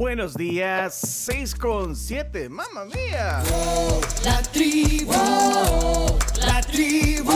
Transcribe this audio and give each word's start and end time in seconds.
Buenos 0.00 0.32
días, 0.32 0.94
6 0.94 1.54
con 1.56 1.94
7, 1.94 2.48
mamma 2.48 2.86
mía. 2.86 3.42
La 4.24 4.40
tribu, 4.40 5.12
la 6.38 6.62
tribu, 6.62 7.30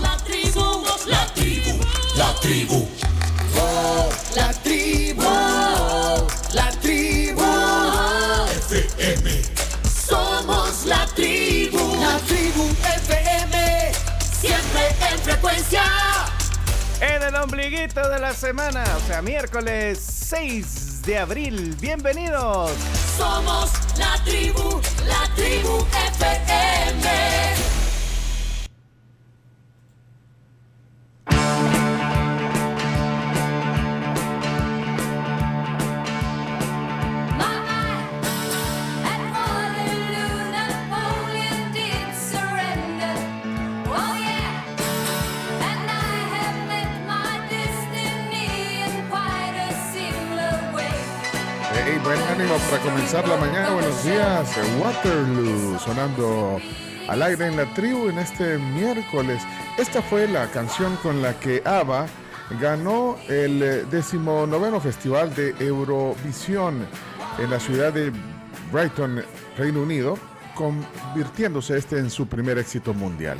la 0.00 0.16
tribu, 0.24 0.84
la 1.06 1.26
tribu, 1.32 1.78
la 2.16 2.34
tribu, 2.40 2.88
la 4.34 4.52
tribu, 4.52 5.22
la 6.54 6.70
tribu, 6.82 7.44
FM. 8.66 9.42
Somos 10.08 10.86
la 10.86 11.06
tribu, 11.14 11.78
la 12.00 12.18
tribu 12.26 12.64
FM, 13.04 13.92
siempre 14.40 14.88
en 15.12 15.18
frecuencia. 15.20 15.84
En 17.00 17.22
el 17.22 17.36
ombliguito 17.36 18.08
de 18.08 18.18
la 18.18 18.34
semana, 18.34 18.82
o 18.96 19.06
sea, 19.06 19.22
miércoles 19.22 20.00
6 20.00 20.87
de 21.08 21.16
abril. 21.16 21.74
Bienvenidos. 21.80 22.70
Somos 23.16 23.70
la 23.96 24.22
tribu, 24.24 24.78
la 25.06 25.34
tribu 25.34 25.86
FM. 26.12 27.47
Comenzar 53.10 53.28
la 53.28 53.46
mañana. 53.46 53.70
Buenos 53.70 54.04
días, 54.04 54.58
Waterloo, 54.78 55.78
sonando 55.78 56.60
al 57.08 57.22
aire 57.22 57.46
en 57.46 57.56
la 57.56 57.64
tribu 57.72 58.10
en 58.10 58.18
este 58.18 58.58
miércoles. 58.58 59.42
Esta 59.78 60.02
fue 60.02 60.28
la 60.28 60.46
canción 60.50 60.94
con 60.96 61.22
la 61.22 61.32
que 61.40 61.62
ABBA 61.64 62.06
ganó 62.60 63.16
el 63.28 63.88
decimonoveno 63.90 64.78
festival 64.78 65.34
de 65.34 65.54
Eurovisión 65.58 66.86
en 67.38 67.50
la 67.50 67.58
ciudad 67.58 67.94
de 67.94 68.12
Brighton, 68.72 69.24
Reino 69.56 69.80
Unido, 69.80 70.18
convirtiéndose 70.54 71.78
este 71.78 71.98
en 71.98 72.10
su 72.10 72.26
primer 72.26 72.58
éxito 72.58 72.92
mundial. 72.92 73.38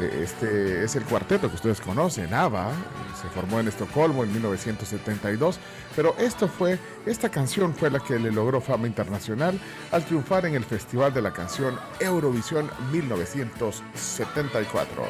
Eh, 0.00 0.22
este 0.24 0.82
es 0.84 0.96
el 0.96 1.04
cuarteto 1.04 1.48
que 1.48 1.54
ustedes 1.54 1.80
conocen, 1.80 2.34
ABBA, 2.34 2.72
se 3.20 3.28
formó 3.28 3.60
en 3.60 3.68
Estocolmo 3.68 4.24
en 4.24 4.32
1972, 4.32 5.60
pero 5.94 6.16
esto 6.18 6.48
fue, 6.48 6.80
esta 7.06 7.28
canción 7.28 7.72
fue 7.74 7.90
la 7.90 8.00
que 8.00 8.18
le 8.18 8.32
logró 8.32 8.60
fama 8.60 8.88
internacional 8.88 9.60
al 9.92 10.04
triunfar 10.04 10.46
en 10.46 10.56
el 10.56 10.64
Festival 10.64 11.14
de 11.14 11.22
la 11.22 11.32
Canción 11.32 11.78
Eurovisión 12.00 12.68
1974. 12.92 15.04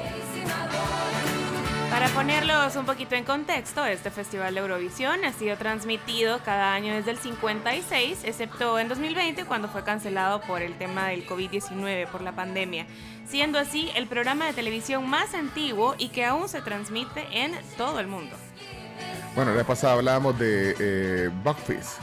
Para 1.95 2.09
ponerlos 2.09 2.75
un 2.75 2.87
poquito 2.87 3.15
en 3.15 3.23
contexto, 3.23 3.87
este 3.87 4.11
Festival 4.11 4.53
de 4.53 4.61
Eurovisión 4.61 5.25
ha 5.25 5.33
sido 5.33 5.57
transmitido 5.57 6.41
cada 6.45 6.75
año 6.75 6.93
desde 6.93 7.13
el 7.13 7.19
56, 7.19 8.25
excepto 8.25 8.81
en 8.81 8.89
2020 8.89 9.45
cuando 9.45 9.69
fue 9.69 9.85
cancelado 9.85 10.41
por 10.41 10.61
el 10.61 10.77
tema 10.77 11.07
del 11.07 11.25
COVID-19, 11.25 12.09
por 12.09 12.21
la 12.21 12.33
pandemia, 12.33 12.89
siendo 13.27 13.59
así 13.59 13.91
el 13.97 14.07
programa 14.07 14.47
de 14.47 14.53
televisión 14.53 15.09
más 15.09 15.35
antiguo 15.35 15.95
y 15.99 16.09
que 16.09 16.25
aún 16.25 16.49
se 16.49 16.61
transmite 16.63 17.27
en 17.33 17.53
todo 17.77 18.01
el 18.01 18.07
mundo. 18.07 18.37
Bueno, 19.35 19.53
la 19.53 19.65
pasada 19.65 19.95
hablábamos 19.95 20.39
de 20.39 20.77
eh, 20.79 21.31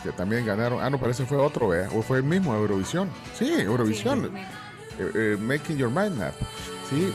que 0.04 0.12
también 0.12 0.46
ganaron. 0.46 0.82
Ah, 0.82 0.90
no, 0.90 1.00
parece 1.00 1.24
que 1.24 1.30
fue 1.30 1.38
otro, 1.38 1.70
¿vea? 1.70 1.88
O 1.96 2.02
fue 2.02 2.18
el 2.18 2.24
mismo 2.24 2.54
Eurovisión. 2.54 3.10
Sí, 3.34 3.50
Eurovisión. 3.54 4.36
Eh, 4.36 5.12
eh, 5.16 5.38
Making 5.40 5.78
Your 5.78 5.90
Mind 5.90 6.18
Map. 6.18 6.34
Sí, 6.90 7.14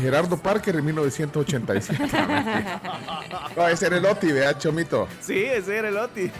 Gerardo 0.00 0.38
Parker 0.38 0.76
en 0.76 0.86
1987. 0.86 2.02
no, 3.56 3.68
ese 3.68 3.86
era 3.86 3.98
el 3.98 4.06
Oti, 4.06 4.32
vea, 4.32 4.56
Chomito. 4.56 5.06
Sí, 5.20 5.44
ese 5.44 5.76
era 5.76 5.88
el 5.90 5.98
Oti. 5.98 6.30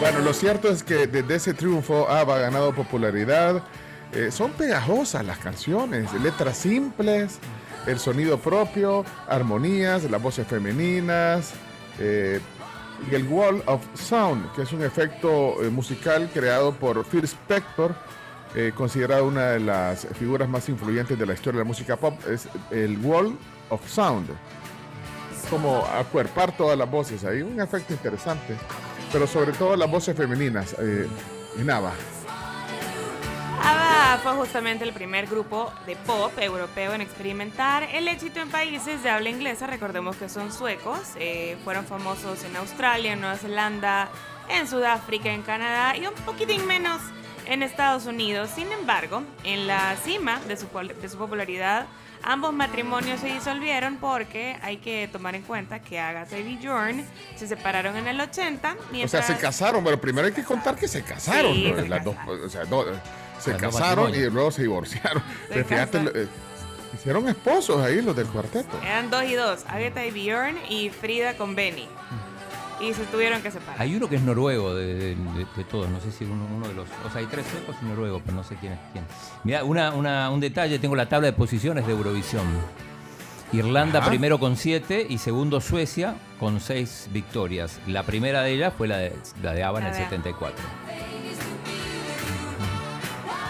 bueno, 0.00 0.20
lo 0.20 0.32
cierto 0.32 0.70
es 0.70 0.82
que 0.82 1.06
desde 1.06 1.34
ese 1.34 1.52
triunfo 1.52 2.08
ABBA 2.08 2.36
ha 2.36 2.38
ganado 2.38 2.74
popularidad. 2.74 3.62
Eh, 4.16 4.30
son 4.30 4.52
pegajosas 4.52 5.26
las 5.26 5.36
canciones, 5.36 6.10
letras 6.22 6.56
simples, 6.56 7.38
el 7.86 7.98
sonido 7.98 8.38
propio, 8.38 9.04
armonías, 9.28 10.10
las 10.10 10.22
voces 10.22 10.46
femeninas. 10.46 11.52
Eh, 11.98 12.40
y 13.10 13.14
el 13.14 13.28
Wall 13.28 13.62
of 13.66 13.82
Sound, 13.92 14.50
que 14.54 14.62
es 14.62 14.72
un 14.72 14.82
efecto 14.82 15.62
eh, 15.62 15.68
musical 15.68 16.30
creado 16.32 16.72
por 16.72 17.04
Phil 17.04 17.24
Spector 17.24 17.94
considerado 18.74 19.26
una 19.26 19.50
de 19.50 19.60
las 19.60 20.06
figuras 20.18 20.48
más 20.48 20.66
influyentes 20.70 21.18
de 21.18 21.26
la 21.26 21.34
historia 21.34 21.58
de 21.58 21.64
la 21.64 21.68
música 21.68 21.98
pop, 21.98 22.18
es 22.26 22.48
el 22.70 22.96
Wall 23.04 23.36
of 23.68 23.86
Sound. 23.86 24.30
Como 25.50 25.84
acuerpar 25.84 26.56
todas 26.56 26.78
las 26.78 26.90
voces 26.90 27.22
ahí, 27.24 27.42
un 27.42 27.60
efecto 27.60 27.92
interesante, 27.92 28.56
pero 29.12 29.26
sobre 29.26 29.52
todo 29.52 29.76
las 29.76 29.90
voces 29.90 30.16
femeninas 30.16 30.74
en 30.78 31.70
ABBA. 31.70 32.15
ABBA 33.62 34.20
fue 34.22 34.32
justamente 34.32 34.84
el 34.84 34.92
primer 34.92 35.26
grupo 35.26 35.72
de 35.86 35.96
pop 35.96 36.32
europeo 36.38 36.92
en 36.92 37.00
experimentar 37.00 37.84
el 37.84 38.08
éxito 38.08 38.40
en 38.40 38.50
países 38.50 39.02
de 39.02 39.10
habla 39.10 39.30
inglesa. 39.30 39.66
Recordemos 39.66 40.16
que 40.16 40.28
son 40.28 40.52
suecos, 40.52 41.00
eh, 41.16 41.56
fueron 41.64 41.86
famosos 41.86 42.44
en 42.44 42.56
Australia, 42.56 43.12
en 43.12 43.20
Nueva 43.20 43.36
Zelanda, 43.36 44.08
en 44.48 44.68
Sudáfrica, 44.68 45.30
en 45.32 45.42
Canadá 45.42 45.96
y 45.96 46.06
un 46.06 46.14
poquitín 46.14 46.66
menos 46.66 47.00
en 47.46 47.62
Estados 47.62 48.06
Unidos. 48.06 48.50
Sin 48.54 48.70
embargo, 48.72 49.22
en 49.44 49.66
la 49.66 49.96
cima 50.04 50.40
de 50.48 50.56
su, 50.56 50.66
de 51.00 51.08
su 51.08 51.16
popularidad, 51.16 51.86
ambos 52.22 52.52
matrimonios 52.52 53.20
se 53.20 53.28
disolvieron 53.28 53.96
porque 53.96 54.56
hay 54.62 54.78
que 54.78 55.08
tomar 55.10 55.34
en 55.34 55.42
cuenta 55.42 55.80
que 55.80 55.98
Agatha 55.98 56.38
y 56.38 56.56
Bjorn 56.56 57.06
se 57.36 57.46
separaron 57.46 57.96
en 57.96 58.08
el 58.08 58.20
80. 58.20 58.76
O 59.04 59.08
sea, 59.08 59.22
se 59.22 59.36
casaron, 59.36 59.82
pero 59.84 60.00
primero 60.00 60.26
hay 60.26 60.34
que 60.34 60.44
contar 60.44 60.76
que 60.76 60.88
se 60.88 61.02
casaron. 61.02 61.54
se, 61.54 61.88
casaron 61.88 63.00
y 64.14 64.30
luego 64.30 64.50
se 64.50 64.62
divorciaron. 64.62 65.22
Eh, 65.50 66.28
hicieron 66.94 67.28
esposos 67.28 67.82
ahí 67.82 68.00
los 68.00 68.16
del 68.16 68.26
cuarteto. 68.26 68.78
Eran 68.82 69.10
dos 69.10 69.24
y 69.24 69.34
dos, 69.34 69.64
Agatha 69.68 70.04
y 70.04 70.10
Bjorn 70.10 70.56
y 70.68 70.90
Frida 70.90 71.36
con 71.36 71.54
Benny 71.54 71.88
y 72.80 72.92
se 72.92 73.04
tuvieron 73.04 73.42
que 73.42 73.50
separar. 73.50 73.80
Hay 73.80 73.94
uno 73.94 74.08
que 74.08 74.16
es 74.16 74.22
noruego 74.22 74.74
de, 74.74 75.16
todos, 75.70 75.88
no 75.88 76.00
sé 76.00 76.12
si 76.12 76.24
uno, 76.24 76.46
uno, 76.54 76.68
de 76.68 76.74
los. 76.74 76.88
O 77.06 77.10
sea, 77.10 77.20
hay 77.20 77.26
tres 77.26 77.46
suecos 77.46 77.76
y 77.82 77.86
noruegos, 77.86 78.22
pero 78.24 78.36
no 78.36 78.44
sé 78.44 78.56
quién 78.56 78.74
es 78.74 78.78
quién. 78.92 79.04
Mira, 79.44 79.64
una, 79.64 80.30
un 80.30 80.40
detalle: 80.40 80.78
tengo 80.78 80.96
la 80.96 81.08
tabla 81.08 81.26
de 81.26 81.32
posiciones 81.32 81.86
de 81.86 81.92
Eurovisión. 81.92 82.46
Irlanda 83.52 84.04
primero 84.04 84.40
con 84.40 84.56
siete 84.56 85.06
y 85.08 85.18
segundo 85.18 85.60
Suecia 85.60 86.16
con 86.40 86.60
seis 86.60 87.08
victorias. 87.12 87.78
La 87.86 88.02
primera 88.02 88.42
de 88.42 88.52
ellas 88.52 88.72
fue 88.76 88.88
la 88.88 88.98
de, 88.98 89.12
la 89.40 89.52
de 89.52 89.62
ABBA 89.62 89.80
en 89.80 89.86
el 89.86 89.94
74. 89.94 90.64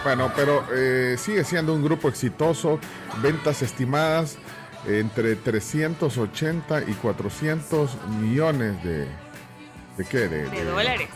Bueno, 0.07 0.31
pero 0.37 0.65
eh, 0.73 1.17
sigue 1.19 1.43
siendo 1.43 1.75
un 1.75 1.83
grupo 1.83 2.09
exitoso, 2.09 2.79
ventas 3.21 3.61
estimadas 3.63 4.39
entre 4.87 5.35
380 5.35 6.83
y 6.87 6.93
400 6.93 7.91
millones 8.21 8.81
de... 8.85 9.09
¿De 9.99 10.05
qué? 10.09 10.29
De, 10.29 10.65
dólares. 10.65 11.09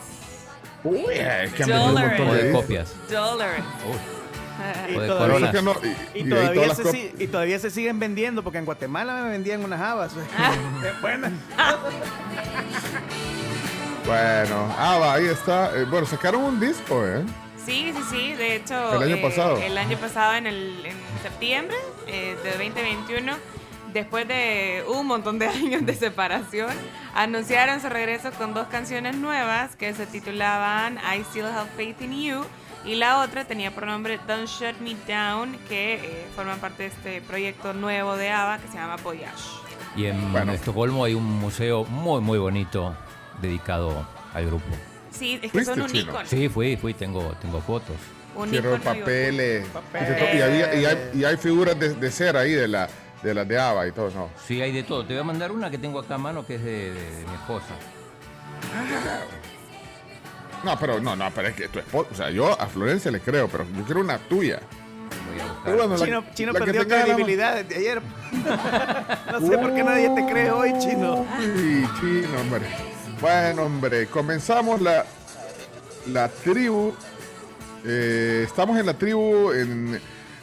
Uy, 0.82 1.04
es 1.08 1.52
que 1.52 1.62
han 1.62 1.68
vendido 1.68 1.84
un 1.84 2.00
montón 2.00 2.36
de, 2.36 2.50
copias. 2.50 2.92
Dólares. 3.08 3.62
Y, 4.88 4.94
todavía, 4.94 5.62
no, 5.62 5.76
y, 6.12 6.28
todavía 6.28 6.74
se, 6.74 7.14
y, 7.16 7.26
todavía 7.28 7.58
se, 7.60 7.70
siguen 7.70 8.00
vendiendo 8.00 8.42
porque 8.42 8.58
en 8.58 8.64
Guatemala 8.64 9.22
me 9.22 9.30
vendían 9.30 9.62
unas 9.62 9.80
habas. 9.80 10.14
Bueno, 14.04 14.74
ah, 14.76 15.12
ahí 15.14 15.26
está. 15.26 15.78
Eh, 15.78 15.84
bueno, 15.84 16.04
sacaron 16.04 16.42
un 16.42 16.58
disco, 16.58 17.06
¿eh? 17.06 17.22
Sí, 17.64 17.92
sí, 17.94 18.02
sí. 18.10 18.34
De 18.34 18.56
hecho, 18.56 18.94
el 18.94 19.02
año 19.02 19.16
eh, 19.16 19.22
pasado. 19.22 19.56
El 19.58 19.78
año 19.78 19.96
pasado, 19.98 20.34
en, 20.34 20.46
el, 20.46 20.84
en 20.84 20.96
septiembre 21.22 21.76
eh, 22.06 22.36
de 22.42 22.50
2021 22.50 23.32
después 23.92 24.26
de 24.26 24.84
un 24.88 25.06
montón 25.06 25.38
de 25.38 25.46
años 25.48 25.84
de 25.84 25.94
separación, 25.94 26.70
anunciaron 27.14 27.80
su 27.80 27.88
regreso 27.88 28.30
con 28.32 28.54
dos 28.54 28.68
canciones 28.68 29.16
nuevas 29.16 29.76
que 29.76 29.92
se 29.94 30.06
titulaban 30.06 30.98
I 30.98 31.22
Still 31.24 31.46
Have 31.46 31.70
Faith 31.76 32.00
in 32.02 32.20
You 32.20 32.44
y 32.84 32.94
la 32.94 33.20
otra 33.20 33.44
tenía 33.44 33.70
por 33.72 33.86
nombre 33.86 34.18
Don't 34.26 34.48
Shut 34.48 34.80
Me 34.80 34.96
Down, 35.06 35.56
que 35.68 35.94
eh, 35.94 36.26
forman 36.34 36.58
parte 36.60 36.84
de 36.84 36.88
este 36.88 37.20
proyecto 37.20 37.74
nuevo 37.74 38.16
de 38.16 38.30
ABBA 38.30 38.58
que 38.58 38.68
se 38.68 38.74
llama 38.74 38.96
Voyage. 39.02 39.60
Y 39.96 40.06
en 40.06 40.48
Estocolmo 40.50 41.04
hay 41.04 41.14
un 41.14 41.24
museo 41.24 41.84
muy, 41.84 42.20
muy 42.20 42.38
bonito 42.38 42.94
dedicado 43.42 44.06
al 44.32 44.46
grupo. 44.46 44.89
Sí, 45.10 45.38
es 45.42 45.52
que 45.52 45.64
son 45.64 45.82
un 45.82 45.94
icono. 45.94 46.26
Sí, 46.26 46.48
fui, 46.48 46.76
fui, 46.76 46.94
tengo, 46.94 47.34
tengo 47.40 47.60
fotos. 47.60 47.96
Un 48.34 48.50
papeles. 48.82 49.66
Y, 50.34 50.40
hay, 50.40 51.10
y, 51.14 51.24
hay, 51.24 51.36
figuras 51.36 51.78
de, 51.78 51.94
de 51.94 52.10
cera 52.10 52.40
ahí 52.40 52.52
de 52.52 52.68
la 52.68 52.88
de 53.22 53.34
las 53.34 53.46
de 53.46 53.58
ABBA 53.58 53.88
y 53.88 53.92
todo, 53.92 54.10
¿no? 54.10 54.30
Sí, 54.46 54.60
hay 54.62 54.72
de 54.72 54.82
todo. 54.82 55.04
Te 55.04 55.12
voy 55.12 55.20
a 55.20 55.24
mandar 55.24 55.52
una 55.52 55.70
que 55.70 55.78
tengo 55.78 55.98
acá 55.98 56.14
a 56.14 56.18
mano 56.18 56.46
que 56.46 56.54
es 56.54 56.64
de, 56.64 56.92
mi 57.28 57.34
esposa. 57.34 57.74
No, 60.64 60.78
pero 60.78 61.00
no, 61.00 61.16
no, 61.16 61.30
pero 61.34 61.48
es 61.48 61.54
que 61.54 61.68
tu 61.68 61.78
esposa, 61.78 62.08
o 62.10 62.14
sea, 62.14 62.30
yo 62.30 62.58
a 62.60 62.66
Florencia 62.66 63.10
le 63.10 63.20
creo, 63.20 63.48
pero 63.48 63.66
yo 63.76 63.84
quiero 63.84 64.00
una 64.00 64.18
tuya. 64.18 64.60
Voy 65.28 65.40
a 65.40 65.76
bueno, 65.76 65.96
la- 65.96 66.04
Chino, 66.04 66.24
Chino 66.34 66.52
la 66.52 66.60
que 66.60 66.72
perdió 66.72 66.96
la- 66.96 67.04
credibilidad 67.04 67.54
desde 67.56 67.76
ayer. 67.76 68.02
no 69.32 69.40
sé 69.40 69.58
por 69.58 69.74
qué 69.74 69.82
nadie 69.82 70.10
te 70.14 70.26
cree 70.26 70.50
hoy, 70.50 70.72
Chino. 70.78 71.26
Uy, 71.38 71.88
chino, 71.98 72.40
hombre. 72.40 72.66
Bueno, 73.20 73.64
hombre, 73.64 74.06
comenzamos 74.06 74.80
la, 74.80 75.04
la 76.08 76.28
tribu. 76.28 76.92
Eh, 77.84 78.44
estamos 78.46 78.78
en 78.78 78.86
la 78.86 78.94
tribu 78.94 79.52
en 79.52 80.00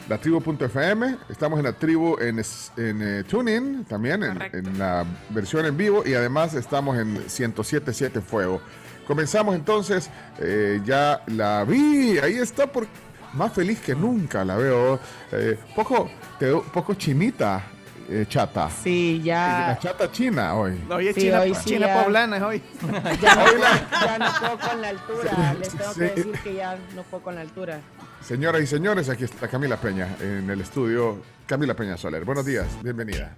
la 0.08 0.18
tribu.fm, 0.18 1.16
estamos 1.28 1.58
en 1.58 1.64
la 1.64 1.72
tribu 1.72 2.16
en, 2.18 2.38
en 2.38 3.02
eh, 3.02 3.24
TuneIn 3.28 3.84
también, 3.84 4.22
en, 4.22 4.40
en 4.52 4.78
la 4.78 5.04
versión 5.30 5.66
en 5.66 5.76
vivo 5.76 6.02
y 6.06 6.14
además 6.14 6.54
estamos 6.54 6.96
en 6.98 7.16
107.7 7.26 8.22
Fuego. 8.22 8.60
Comenzamos 9.06 9.54
entonces, 9.54 10.10
eh, 10.38 10.80
ya 10.84 11.22
la 11.28 11.64
vi, 11.64 12.18
ahí 12.18 12.34
está, 12.38 12.66
por, 12.66 12.86
más 13.34 13.52
feliz 13.52 13.80
que 13.80 13.94
nunca 13.94 14.44
la 14.44 14.56
veo. 14.56 14.98
Eh, 15.32 15.58
poco, 15.76 16.10
te- 16.38 16.52
poco 16.72 16.94
chinita, 16.94 17.62
eh, 18.08 18.26
chata. 18.28 18.68
Sí, 18.70 19.18
La 19.18 19.24
ya, 19.24 19.78
chata 19.80 20.10
china 20.10 20.54
hoy. 20.54 20.80
No, 20.88 20.96
hoy 20.96 21.08
es 21.08 21.14
Sí, 21.14 21.22
China, 21.22 21.40
hoy 21.40 21.54
sí 21.54 21.64
China 21.64 21.86
ya. 21.86 22.02
poblana 22.04 22.36
es 22.36 22.42
hoy. 22.42 22.62
ya, 23.22 23.34
no, 23.34 23.44
puedo- 23.44 23.60
ya 24.06 24.18
no 24.18 24.26
puedo 24.40 24.58
con 24.70 24.80
la 24.82 24.88
altura. 24.88 25.54
Les 25.60 25.68
tengo 25.70 25.92
Sí. 25.92 26.00
que 26.00 26.04
decir 26.14 26.32
que 26.44 26.54
ya 26.54 26.78
no 26.94 27.02
puedo 27.02 27.22
con 27.22 27.34
la 27.34 27.40
altura. 27.42 27.80
Señoras 28.22 28.62
y 28.62 28.66
señores, 28.66 29.08
aquí 29.08 29.24
está 29.24 29.48
Camila 29.48 29.76
Peña 29.76 30.08
en 30.20 30.48
el 30.50 30.60
estudio. 30.60 31.22
Camila 31.46 31.74
Peña 31.74 31.96
Soler. 31.96 32.24
Buenos 32.24 32.44
días, 32.44 32.66
bienvenida. 32.82 33.36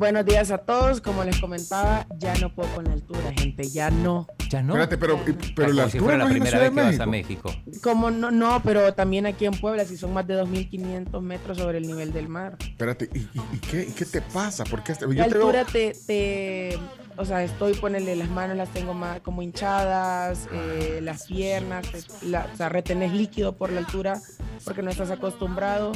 Buenos 0.00 0.24
días 0.24 0.50
a 0.50 0.56
todos. 0.56 1.02
Como 1.02 1.24
les 1.24 1.38
comentaba, 1.42 2.06
ya 2.16 2.32
no 2.36 2.48
puedo 2.54 2.74
con 2.74 2.84
la 2.86 2.94
altura, 2.94 3.34
gente. 3.36 3.68
Ya 3.68 3.90
no. 3.90 4.26
Ya 4.48 4.62
no. 4.62 4.72
Espérate, 4.72 4.96
pero, 4.96 5.20
pero 5.54 5.68
Como 5.68 5.80
la 5.82 5.90
si 5.90 5.98
altura 5.98 6.00
fuera 6.02 6.16
la 6.16 6.24
no 6.24 6.30
primera 6.30 6.58
vez 6.58 6.70
de 6.70 6.74
que 6.80 6.86
vas 6.86 7.00
a 7.00 7.04
México. 7.06 7.54
Como 7.82 8.10
no, 8.10 8.30
no, 8.30 8.62
pero 8.64 8.94
también 8.94 9.26
aquí 9.26 9.44
en 9.44 9.52
Puebla, 9.52 9.84
si 9.84 9.98
son 9.98 10.14
más 10.14 10.26
de 10.26 10.42
2.500 10.42 11.20
metros 11.20 11.58
sobre 11.58 11.76
el 11.78 11.86
nivel 11.86 12.14
del 12.14 12.28
mar. 12.28 12.56
Espérate, 12.60 13.10
¿y, 13.12 13.18
y- 13.18 13.30
y 13.52 13.58
qué, 13.58 13.82
y 13.90 13.92
qué 13.92 14.06
te 14.06 14.22
pasa? 14.22 14.64
Porque 14.64 14.94
yo 14.98 15.06
La 15.08 15.24
te 15.28 15.34
veo- 15.34 15.42
altura 15.48 15.64
te, 15.66 15.92
te, 16.06 16.78
o 17.18 17.24
sea, 17.26 17.44
estoy, 17.44 17.74
ponerle 17.74 18.16
las 18.16 18.30
manos, 18.30 18.56
las 18.56 18.70
tengo 18.70 18.94
más 18.94 19.20
como 19.20 19.42
hinchadas, 19.42 20.48
eh, 20.50 21.00
las 21.02 21.24
piernas, 21.26 21.86
te- 21.92 22.26
la- 22.26 22.48
o 22.50 22.56
sea, 22.56 22.70
retenés 22.70 23.12
líquido 23.12 23.54
por 23.58 23.70
la 23.70 23.80
altura 23.80 24.18
porque 24.64 24.80
no 24.82 24.90
estás 24.90 25.10
acostumbrado. 25.10 25.92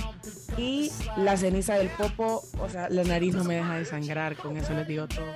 Y 0.56 0.92
la 1.16 1.36
ceniza 1.36 1.74
del 1.74 1.88
popo, 1.88 2.44
o 2.60 2.68
sea, 2.68 2.88
la 2.88 3.02
nariz 3.02 3.34
no 3.34 3.42
me 3.42 3.56
deja 3.56 3.74
de 3.74 3.84
sangrar, 3.94 4.36
con 4.36 4.56
eso 4.56 4.72
les 4.74 4.86
digo 4.88 5.06
todo. 5.06 5.26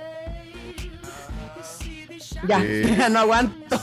Ya, 2.47 2.61
Eh, 2.63 2.95
ya 2.97 3.09
no 3.09 3.19
aguanto. 3.19 3.79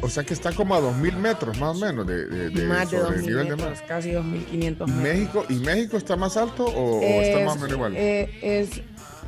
O 0.00 0.08
sea 0.08 0.24
que 0.24 0.34
está 0.34 0.52
como 0.52 0.74
a 0.74 0.80
2.000 0.80 1.12
metros 1.16 1.58
más 1.60 1.76
o 1.76 1.86
menos 1.86 2.04
de, 2.06 2.26
de- 2.26 2.50
de- 2.50 2.64
más 2.66 2.90
de 2.90 2.98
sobre 2.98 3.16
el 3.18 3.22
2.000 3.22 3.26
nivel 3.26 3.44
de 3.44 3.56
metros, 3.56 3.78
mar. 3.80 3.88
casi 3.88 4.10
2.500 4.10 4.52
¿Y 4.52 4.56
metros. 4.66 4.90
México, 4.90 5.44
¿Y 5.48 5.54
México 5.54 5.96
está 5.96 6.16
más 6.16 6.36
alto 6.36 6.64
o, 6.64 6.98
o 6.98 7.02
está 7.02 7.38
Es- 7.38 7.46
más 7.46 7.54
o 7.56 7.60
menos 7.60 7.72
igual? 7.72 7.94
eh, 7.96 8.38
es, 8.42 8.82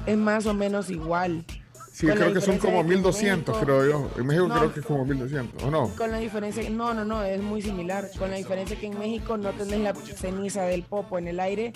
es 0.07 0.17
más 0.17 0.47
o 0.47 0.55
menos 0.55 0.91
igual. 0.91 1.45
sí, 1.93 2.09
con 2.09 2.17
creo 2.17 2.35
que 2.35 2.41
son 2.41 2.59
como 2.59 2.83
de 2.83 2.89
que 2.89 2.95
en 2.95 3.05
1.200, 3.05 3.37
México- 3.37 3.61
creo 3.63 3.87
yo. 3.89 4.11
En 4.19 4.27
México 4.27 4.49
No. 4.49 4.55
creo 4.59 4.75
que 4.75 4.81
es 4.81 4.87
como 4.87 5.07
1.200, 5.07 5.63
¿o 5.63 5.71
no? 5.71 5.89
Con 5.91 6.11
la 6.11 6.19
diferencia, 6.19 6.69
no, 6.71 6.93
no, 6.93 7.05
no, 7.05 7.23
es 7.23 7.41
muy 7.41 7.63
similar. 7.63 8.11
Con 8.19 8.33
la 8.33 8.37
diferencia 8.37 8.77
que 8.77 8.87
en 8.87 8.99
México 8.99 9.37
no 9.37 9.51
tenés 9.53 9.79
la 9.79 9.95
ceniza 9.95 10.63
del 10.65 10.83
popo 10.83 11.19
en 11.19 11.29
el 11.29 11.39
aire, 11.39 11.73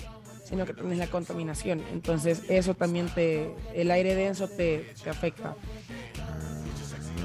sino 0.49 0.65
que 0.65 0.73
tenés 0.73 0.97
la 0.97 1.07
contaminación. 1.07 1.81
Entonces, 1.93 2.41
eso 2.49 2.73
también 2.73 3.07
te, 3.13 3.53
el 3.75 3.91
aire 3.91 4.15
denso 4.15 4.47
te, 4.47 4.89
te 5.03 5.09
afecta. 5.09 5.55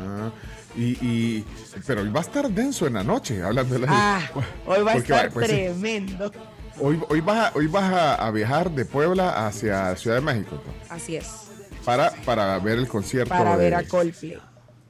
Ah, 0.00 0.30
y, 0.76 0.82
y- 1.06 1.44
pero 1.86 2.02
hoy 2.02 2.10
va 2.10 2.20
a 2.20 2.22
estar 2.22 2.48
denso 2.50 2.86
en 2.86 2.94
la 2.94 3.02
noche, 3.02 3.42
hablando 3.42 3.74
de 3.74 3.80
la... 3.80 3.86
Ah, 3.90 4.20
hoy 4.66 4.82
va 4.82 4.92
a 4.92 4.96
estar 4.96 5.30
pues, 5.30 5.46
tremendo. 5.48 6.30
Hoy, 6.80 7.00
hoy 7.08 7.20
vas, 7.20 7.52
a, 7.54 7.56
hoy 7.58 7.66
vas 7.68 7.84
a, 7.92 8.14
a 8.26 8.30
viajar 8.30 8.70
de 8.70 8.84
Puebla 8.84 9.46
hacia 9.46 9.94
Ciudad 9.96 10.16
de 10.16 10.22
México 10.22 10.56
entonces, 10.56 10.90
Así 10.90 11.16
es. 11.16 11.28
para, 11.84 12.10
para 12.24 12.58
ver 12.58 12.78
el 12.78 12.88
concierto. 12.88 13.28
Para 13.30 13.56
de- 13.56 13.64
ver 13.64 13.74
a 13.74 13.84
Coldplay. 13.86 14.38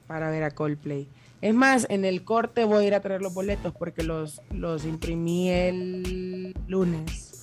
Para 0.07 0.31
ver 0.31 0.45
a 0.45 0.51
Coldplay. 0.51 1.09
Es 1.43 1.55
más, 1.55 1.87
en 1.91 2.07
el 2.07 2.25
corte 2.25 2.65
voy 2.65 2.85
a 2.85 2.87
ir 2.89 2.95
a 2.95 3.01
traer 3.01 3.21
los 3.21 3.35
boletos 3.35 3.75
porque 3.79 4.03
los, 4.03 4.41
los 4.51 4.85
imprimí 4.87 5.51
el 5.51 6.55
lunes. 6.67 7.34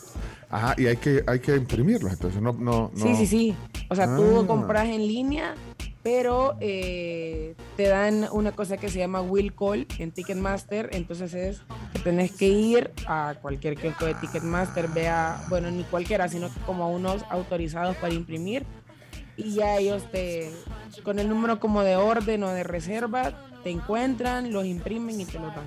Ajá, 0.51 0.75
y 0.77 0.85
hay 0.87 0.97
que, 0.97 1.23
hay 1.27 1.39
que 1.39 1.55
imprimirlos, 1.55 2.11
entonces 2.11 2.41
no... 2.41 2.51
no, 2.53 2.91
no- 2.93 3.03
Sí, 3.03 3.15
sí, 3.15 3.25
sí. 3.25 3.55
O 3.89 3.95
sea, 3.95 4.15
tú 4.15 4.41
Ah. 4.41 4.47
compras 4.47 4.87
en 4.89 5.07
línea, 5.07 5.55
pero 6.03 6.55
eh, 6.59 7.55
te 7.77 7.87
dan 7.87 8.27
una 8.31 8.51
cosa 8.51 8.75
que 8.77 8.89
se 8.89 8.99
llama 8.99 9.21
Will 9.21 9.53
Call 9.53 9.87
en 9.99 10.11
Ticketmaster. 10.11 10.89
Entonces 10.93 11.33
es 11.33 11.61
que 11.93 11.99
tenés 11.99 12.31
que 12.31 12.47
ir 12.47 12.91
a 13.07 13.35
cualquier 13.41 13.75
kiosco 13.77 14.05
de 14.05 14.13
Ticketmaster, 14.15 14.87
vea, 14.89 15.41
bueno, 15.49 15.69
ni 15.71 15.83
cualquiera, 15.83 16.27
sino 16.27 16.49
como 16.65 16.83
a 16.83 16.87
unos 16.87 17.23
autorizados 17.29 17.95
para 17.97 18.13
imprimir. 18.13 18.65
Y 19.37 19.53
ya 19.53 19.77
ellos 19.77 20.03
te, 20.11 20.51
con 21.03 21.17
el 21.19 21.29
número 21.29 21.59
como 21.59 21.83
de 21.83 21.95
orden 21.95 22.43
o 22.43 22.49
de 22.49 22.63
reserva, 22.63 23.31
te 23.63 23.69
encuentran, 23.69 24.51
los 24.51 24.65
imprimen 24.65 25.19
y 25.21 25.25
te 25.25 25.39
los 25.39 25.55
dan. 25.55 25.65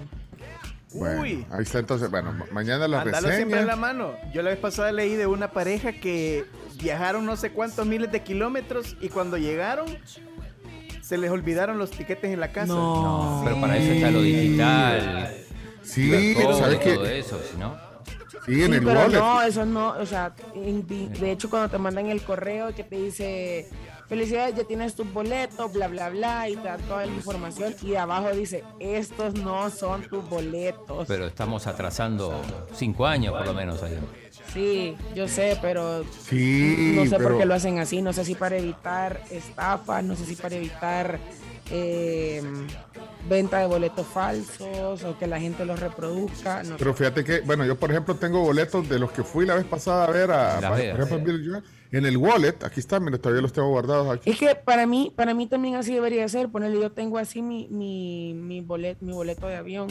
Bueno, 0.95 1.23
Uy. 1.23 1.45
ahí 1.51 1.63
está 1.63 1.81
entonces, 1.81 2.11
bueno, 2.11 2.33
ma- 2.33 2.47
mañana 2.53 2.87
la 2.89 3.03
Andalo 3.03 3.29
siempre 3.33 3.61
en 3.61 3.67
la 3.67 3.73
reseña. 3.75 3.77
mano. 3.77 4.13
Yo 4.33 4.43
la 4.43 4.51
vez 4.51 4.59
pasada 4.59 4.93
leí 4.93 5.15
de 5.17 5.27
una 5.27 5.51
pareja 5.51 5.93
que 5.93 6.45
viajaron 6.81 7.27
no 7.27 7.37
sé 7.37 7.51
cuántos 7.51 7.85
miles 7.87 8.11
de 8.13 8.23
kilómetros 8.23 8.97
y 9.01 9.09
cuando 9.09 9.37
llegaron 9.37 9.87
se 11.03 11.19
les 11.19 11.31
olvidaron 11.31 11.79
los 11.79 11.91
tiquetes 11.91 12.31
en 12.33 12.41
la 12.41 12.49
casa. 12.53 12.73
No, 12.73 13.43
pero 13.45 13.61
para 13.61 13.77
eso 13.77 13.93
está 13.93 14.11
lo 14.11 14.23
digital. 14.23 15.35
Sí, 15.83 16.35
todo, 16.41 16.59
¿sabes 16.59 16.79
qué? 16.79 16.95
todo 16.95 17.07
eso, 17.07 17.41
si 17.51 17.59
no. 17.59 17.77
Sí, 18.47 18.63
en 18.63 18.71
Sí, 18.71 18.77
el 18.77 18.85
pero 18.85 19.01
wallet. 19.01 19.19
no, 19.19 19.43
eso 19.43 19.65
no, 19.67 19.89
o 19.99 20.07
sea, 20.07 20.33
de 20.55 21.31
hecho 21.33 21.49
cuando 21.51 21.69
te 21.71 21.79
mandan 21.79 22.07
el 22.07 22.23
correo 22.23 22.75
que 22.75 22.85
te 22.85 22.97
dice, 22.97 23.69
felicidades, 24.09 24.57
ya 24.57 24.65
tienes 24.65 24.95
tu 24.95 25.05
boleto, 25.05 25.69
bla, 25.69 25.89
bla, 25.89 26.11
bla, 26.11 26.49
y 26.49 26.57
te 26.57 26.69
da 26.69 26.79
toda 26.79 27.07
la 27.07 27.13
información, 27.13 27.75
y 27.83 27.95
abajo 27.95 28.31
dice, 28.31 28.65
estos 28.81 29.35
no 29.35 29.71
son 29.71 30.03
tus 30.09 30.29
boletos. 30.29 31.07
Pero 31.09 31.27
estamos 31.27 31.67
atrasando 31.67 32.41
cinco 32.75 33.07
años 33.07 33.35
por 33.37 33.47
lo 33.47 33.55
menos 33.55 33.83
ahí. 33.83 33.99
Sí, 34.53 34.97
yo 35.15 35.27
sé, 35.27 35.59
pero 35.61 36.05
Sí, 36.29 36.93
no 36.95 37.07
sé 37.07 37.19
por 37.19 37.37
qué 37.39 37.45
lo 37.45 37.55
hacen 37.55 37.79
así, 37.81 38.03
no 38.03 38.13
sé 38.13 38.25
si 38.25 38.35
para 38.35 38.57
evitar 38.57 39.21
estafa, 39.31 40.01
no 40.03 40.15
sé 40.15 40.25
si 40.27 40.37
para 40.37 40.55
evitar 40.55 41.19
eh, 41.71 42.43
venta 43.29 43.59
de 43.59 43.67
boletos 43.67 44.07
falsos 44.07 45.03
o 45.03 45.19
que 45.19 45.27
la 45.27 45.41
gente 45.41 45.65
los 45.65 45.81
reproduzca. 45.81 46.63
No 46.63 46.71
sé. 46.71 46.75
Pero 46.79 46.95
fíjate 46.95 47.25
que, 47.25 47.41
bueno, 47.41 47.65
yo 47.65 47.77
por 47.77 47.91
ejemplo 47.91 48.15
tengo 48.17 48.41
boletos 48.41 48.89
de 48.89 48.99
los 48.99 49.11
que 49.11 49.25
fui 49.25 49.47
la 49.47 49.55
vez 49.55 49.65
pasada 49.65 50.05
a 50.05 50.11
ver 50.11 50.31
a, 50.31 50.61
Las 50.61 50.71
por 50.71 50.81
ejemplo, 50.81 51.17
en 51.17 51.25
Billie 51.25 51.51
Joel. 51.51 51.65
En 51.97 52.07
el 52.07 52.17
wallet, 52.17 52.63
aquí 52.65 52.81
está, 52.81 52.99
mira, 53.01 53.19
todavía 53.19 53.43
los 53.43 53.53
tengo 53.53 53.69
guardados 53.69 54.17
aquí. 54.17 54.31
Es 54.31 54.39
que 54.39 54.55
para 54.55 54.87
mí, 54.87 55.13
para 55.15 55.35
mí 55.35 55.47
también 55.47 55.77
así 55.77 55.93
debería 55.95 56.29
ser. 56.29 56.49
Ponerle, 56.49 56.81
yo 56.81 56.91
tengo 56.93 57.19
así 57.19 57.43
mi, 57.43 57.69
mi, 57.71 58.35
mi, 58.35 58.61
bolet, 58.61 58.97
mi 59.01 59.13
boleto 59.13 59.47
de 59.47 59.57
avión. 59.57 59.89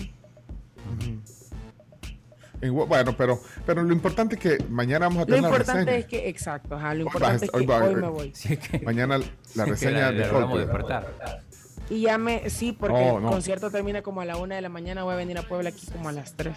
Bueno, 2.87 3.13
pero, 3.17 3.41
pero 3.65 3.83
lo 3.83 3.91
importante 3.93 4.35
es 4.35 4.41
que 4.41 4.63
mañana 4.69 5.07
vamos 5.07 5.17
a 5.17 5.21
Lo 5.21 5.25
tener 5.35 5.41
la 5.41 5.47
importante 5.49 5.79
reseña. 5.91 5.97
es 5.97 6.05
que, 6.05 6.29
exacto, 6.29 6.75
ajá, 6.75 6.93
lo 6.93 7.01
Hoy 7.01 7.07
importante 7.07 7.45
es 7.45 7.51
vas- 7.51 7.59
hoy 7.59 7.65
que 7.67 7.71
va- 7.73 7.83
hoy 7.83 7.95
me 7.95 8.07
voy. 8.07 8.31
Sí, 8.33 8.53
es 8.53 8.59
que, 8.59 8.79
Mañana 8.79 9.19
la 9.55 9.65
reseña 9.65 10.11
la- 10.11 10.23
de 10.23 10.29
Coldplay. 10.29 10.59
despertar. 10.65 11.41
Y 11.89 12.01
ya 12.01 12.17
me, 12.17 12.49
sí, 12.49 12.71
porque 12.71 12.93
No, 13.05 13.17
el 13.17 13.23
concierto 13.25 13.69
termina 13.69 14.01
como 14.01 14.21
a 14.21 14.25
la 14.25 14.37
una 14.37 14.55
de 14.55 14.61
la 14.61 14.69
mañana. 14.69 15.03
Voy 15.03 15.13
a 15.13 15.17
venir 15.17 15.37
a 15.37 15.41
Puebla 15.41 15.69
aquí 15.69 15.85
como 15.91 16.07
a 16.07 16.13
las 16.13 16.33
3. 16.35 16.55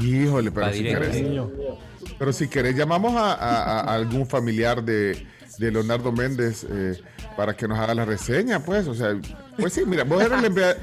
Híjole, 0.00 0.50
pero 0.50 0.66
Va 0.66 0.72
si, 0.72 0.84
querés, 0.84 1.16
pero 2.18 2.32
si 2.32 2.48
querés, 2.48 2.76
llamamos 2.76 3.14
a, 3.16 3.32
a- 3.34 3.80
a 3.80 3.94
algún 3.94 4.26
familiar 4.26 4.82
de, 4.82 5.26
de 5.58 5.70
Leonardo 5.70 6.12
Méndez 6.12 6.64
eh, 6.70 7.00
para 7.36 7.54
que 7.54 7.68
nos 7.68 7.78
haga 7.78 7.94
la 7.94 8.04
reseña, 8.04 8.60
pues. 8.64 8.86
O 8.88 8.94
sea, 8.94 9.18
pues 9.56 9.72
sí, 9.72 9.82
mira, 9.86 10.04
vos 10.04 10.22
eres 10.22 10.38
el 10.38 10.44
enviado. 10.46 10.74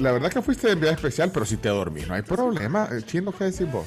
La 0.00 0.12
verdad 0.12 0.30
que 0.30 0.42
fuiste 0.42 0.66
el 0.66 0.74
enviado 0.74 0.94
especial, 0.94 1.30
pero 1.32 1.46
si 1.46 1.56
te 1.56 1.68
dormís, 1.68 2.06
no 2.08 2.14
hay 2.14 2.22
problema. 2.22 2.88
Eh, 2.92 3.02
Chino, 3.06 3.32
¿qué 3.32 3.44
decís 3.44 3.70
vos? 3.70 3.86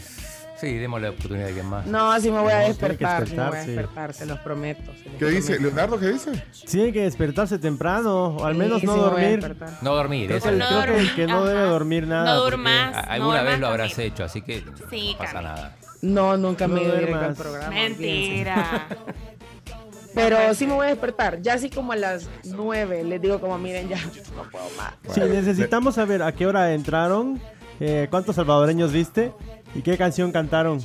Sí, 0.62 0.77
démosle 0.77 1.08
la 1.08 1.13
oportunidad 1.13 1.46
a 1.46 1.48
alguien 1.50 1.65
más. 1.65 1.86
No, 1.88 2.20
sí 2.22 2.30
me 2.32 2.39
voy 2.39 2.51
a 2.53 2.60
tiene 2.62 2.65
que 2.65 2.77
despertar, 2.77 3.27
sí 3.27 3.36
me 3.36 3.48
voy 3.50 3.58
a 3.58 3.63
despertar, 3.65 4.13
se 4.13 4.25
los 4.27 4.39
prometo. 4.39 4.91
se 4.96 5.10
los 5.10 5.18
¿Qué 5.18 5.25
dice? 5.25 5.53
prometo. 5.56 5.75
¿Leonardo 5.75 6.00
qué 6.00 6.08
dice? 6.10 6.44
Sí, 6.51 6.82
hay 6.82 6.91
que 6.94 7.01
despertarse 7.01 7.58
temprano, 7.58 8.27
o 8.38 8.46
al 8.46 8.53
Sí, 8.53 8.60
menos 8.60 8.80
sí 8.82 8.86
no 8.86 8.94
me 8.94 9.00
voy 9.00 9.08
a 9.08 9.12
dormir. 9.12 9.30
despertar. 9.39 9.70
No 9.82 9.96
dormir, 9.96 10.25
Creo 10.27 10.38
eso 10.38 10.48
que, 10.50 10.53
es- 10.53 10.60
No 10.60 10.82
creo 10.84 10.96
que 10.96 11.01
el 11.01 11.15
que 11.15 11.27
no 11.27 11.46
debe 11.46 11.60
ajá. 11.62 11.70
dormir 11.70 12.08
nada. 12.08 12.36
No 12.36 12.41
porque- 12.44 12.51
durmas. 12.58 12.96
a- 12.96 13.01
no 13.01 13.12
Alguna 13.12 13.41
vez 13.44 13.60
lo 13.60 13.68
habrás 13.68 13.89
dormir. 13.89 14.08
hecho, 14.13 14.24
así 14.24 14.41
que 14.44 14.63
Sí, 14.91 15.12
no 15.13 15.18
pasa 15.18 15.34
Cami. 15.34 15.46
nada. 15.46 15.75
No, 16.03 16.38
nunca 16.38 16.68
me 16.68 16.75
No 16.75 16.80
he 16.82 16.84
ido 16.84 16.94
directo 16.94 17.13
al 17.15 17.20
duermas. 17.22 17.38
programa. 17.39 17.70
Mentira. 17.75 18.88
Pero 20.13 20.53
sí 20.53 20.68
me 20.68 20.74
voy 20.74 20.88
a 20.88 20.89
despertar, 20.89 21.41
ya 21.41 21.53
así 21.53 21.70
como 21.70 21.94
a 21.94 21.96
las 21.96 22.27
9, 22.44 23.03
les 23.06 23.22
digo 23.22 23.39
como 23.39 23.58
miren, 23.58 23.88
ya 23.88 23.98
no 24.36 24.44
puedo 24.51 24.65
más. 24.77 24.94
Sí, 25.13 25.22
necesitamos 25.22 25.96
saber 25.96 26.22
a 26.22 26.34
qué 26.34 26.46
hora 26.46 26.74
entraron, 26.74 27.39
eh, 27.80 28.08
cuántos 28.10 28.36
salvadoreños 28.36 28.91
viste 28.91 29.32
y 29.75 29.81
qué 29.81 29.97
canción 29.97 30.31
cantaron. 30.31 30.81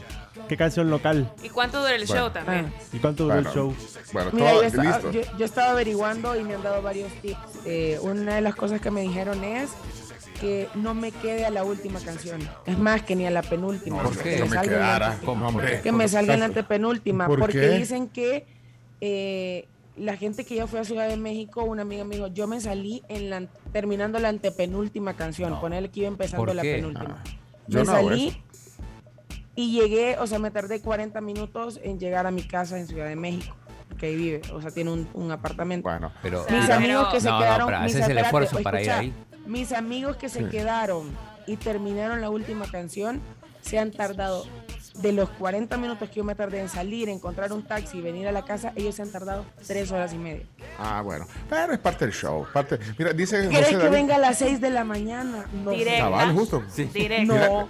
¿Qué 0.49 0.57
canción 0.57 0.91
local? 0.91 1.29
¿Y 1.43 1.49
cuánto 1.49 1.81
dura 1.81 1.95
el 1.97 2.05
Bueno. 2.07 2.23
show 2.23 2.31
también? 2.33 2.73
¿Y 2.93 2.99
cuánto 2.99 3.25
duró 3.25 3.35
Bueno, 3.35 3.49
el 3.51 3.55
show? 3.55 3.75
Bueno, 4.13 4.31
Mira, 4.33 4.51
todo 4.51 4.61
yo 4.63 4.67
estaba, 4.69 4.85
listo. 4.99 5.11
yo, 5.11 5.21
yo 5.39 5.45
estaba 5.45 5.71
averiguando 5.73 6.37
y 6.39 6.45
me 6.45 6.55
han 6.55 6.63
dado 6.63 6.83
varios 6.83 7.11
tips. 7.21 7.39
Eh, 7.65 7.99
una 8.03 8.37
de 8.37 8.41
las 8.43 8.55
cosas 8.55 8.81
que 8.81 8.91
me 8.93 9.01
dijeron 9.01 9.43
es 9.43 9.71
que 10.41 10.69
no 10.77 10.95
me 10.95 11.11
quede 11.11 11.45
a 11.47 11.51
la 11.51 11.65
última 11.65 11.99
canción. 11.99 12.41
Es 12.65 12.79
más, 12.79 13.03
que 13.03 13.17
ni 13.17 13.27
a 13.27 13.31
la 13.33 13.43
penúltima. 13.43 14.03
¿Por 14.05 14.17
qué? 14.19 14.37
Que 14.37 14.39
No 14.41 14.45
me 14.47 14.51
me 14.51 14.57
salga 14.57 14.63
en 14.63 14.81
la 14.81 14.87
quedara. 14.87 15.07
antepenúltima. 15.07 15.41
No, 15.41 15.49
hombre. 15.49 15.81
Que 15.83 15.93
me 15.93 16.09
salga 16.09 16.35
en 16.35 16.41
la 16.41 16.47
antepenúltima. 16.47 17.27
¿Por 17.27 17.39
porque 17.41 17.61
qué? 17.61 17.69
dicen 17.79 18.09
que 18.09 18.47
eh, 19.01 19.67
la 19.97 20.17
gente 20.17 20.45
que 20.45 20.55
ya 20.55 20.67
fue 20.69 20.79
a 20.79 20.85
Ciudad 20.85 21.09
de 21.09 21.17
México, 21.17 21.65
una 21.65 21.83
amiga 21.83 22.05
me 22.05 22.17
dijo, 22.17 22.29
yo 22.29 22.47
me 22.47 22.61
salí 22.61 23.03
en 23.09 23.31
la, 23.31 23.47
terminando 23.73 24.19
la 24.21 24.29
antepenúltima 24.29 25.15
canción. 25.15 25.59
Ponerle 25.61 25.89
que 25.91 26.01
iba 26.01 26.09
empezando 26.09 26.45
¿Por 26.45 26.55
la 26.55 26.63
penúltima. 26.63 27.23
Ah, 27.27 27.31
yo 27.67 27.81
me 27.81 27.85
no 27.87 27.93
hago 27.93 28.09
salí 28.11 28.29
eso. 28.29 28.39
Y 29.57 29.73
llegué, 29.73 30.17
o 30.19 30.27
sea, 30.27 30.39
me 30.39 30.51
tardé 30.51 30.81
40 30.81 31.21
minutos 31.21 31.81
en 31.83 31.99
llegar 31.99 32.27
a 32.27 32.31
mi 32.31 32.43
casa 32.43 32.79
en 32.79 32.87
Ciudad 32.87 33.09
de 33.09 33.17
México. 33.17 33.57
Que 33.99 34.07
ahí 34.07 34.17
vive, 34.17 34.43
o 34.53 34.61
sea, 34.61 34.71
tiene 34.71 34.91
un, 34.93 35.09
un 35.15 35.31
apartamento. 35.33 35.89
Bueno, 35.89 36.13
Pero 36.23 36.45
Mis 36.51 36.69
amigos 36.71 37.09
que 37.13 37.21
se 37.21 37.29
no, 37.29 37.35
no, 37.35 37.39
quedaron. 37.41 37.67
pero 37.67 37.81
mis- 37.81 37.95
haces 37.97 38.09
el 38.09 38.19
esfuerzo 38.19 38.63
para 38.63 38.83
ir 38.83 38.91
ahí. 38.91 39.15
Mis 39.47 39.73
amigos 39.73 40.17
que 40.17 40.29
se 40.29 40.41
Sí. 40.41 40.51
quedaron 40.51 41.11
y 41.47 41.57
terminaron 41.57 42.21
la 42.21 42.29
última 42.29 42.67
canción 42.71 43.21
se 43.63 43.79
han 43.79 43.91
tardado. 43.93 44.45
De 44.97 45.13
los 45.13 45.29
40 45.31 45.77
minutos 45.77 46.09
que 46.09 46.17
yo 46.17 46.25
me 46.25 46.35
tardé 46.35 46.59
en 46.61 46.71
salir, 46.71 47.11
encontrar 47.11 47.53
un 47.53 47.63
taxi 47.63 47.99
y 47.99 48.01
venir 48.01 48.27
a 48.29 48.33
la 48.33 48.47
casa, 48.47 48.73
ellos 48.77 48.95
se 48.95 49.03
han 49.03 49.13
tardado 49.13 49.45
3 49.67 49.91
horas 49.93 50.15
y 50.15 50.19
media. 50.19 50.47
ah, 50.79 51.03
bueno. 51.03 51.27
Pero 51.51 51.73
es 51.75 51.79
parte 51.79 52.07
del 52.07 52.15
show. 52.15 52.47
Parte, 52.53 52.79
mira, 52.99 53.13
dice 53.13 53.41
¿Quieres 53.49 53.67
José 53.67 53.71
que 53.73 53.77
David- 53.85 53.91
venga 53.93 54.17
a 54.17 54.19
las 54.19 54.39
6 54.39 54.59
de 54.61 54.71
la 54.71 54.85
mañana? 54.85 55.45
No. 55.53 55.71
Directa. 55.73 56.05
Cabal, 56.05 56.33
justo. 56.35 56.63
Directo. 56.95 57.35
No. 57.35 57.69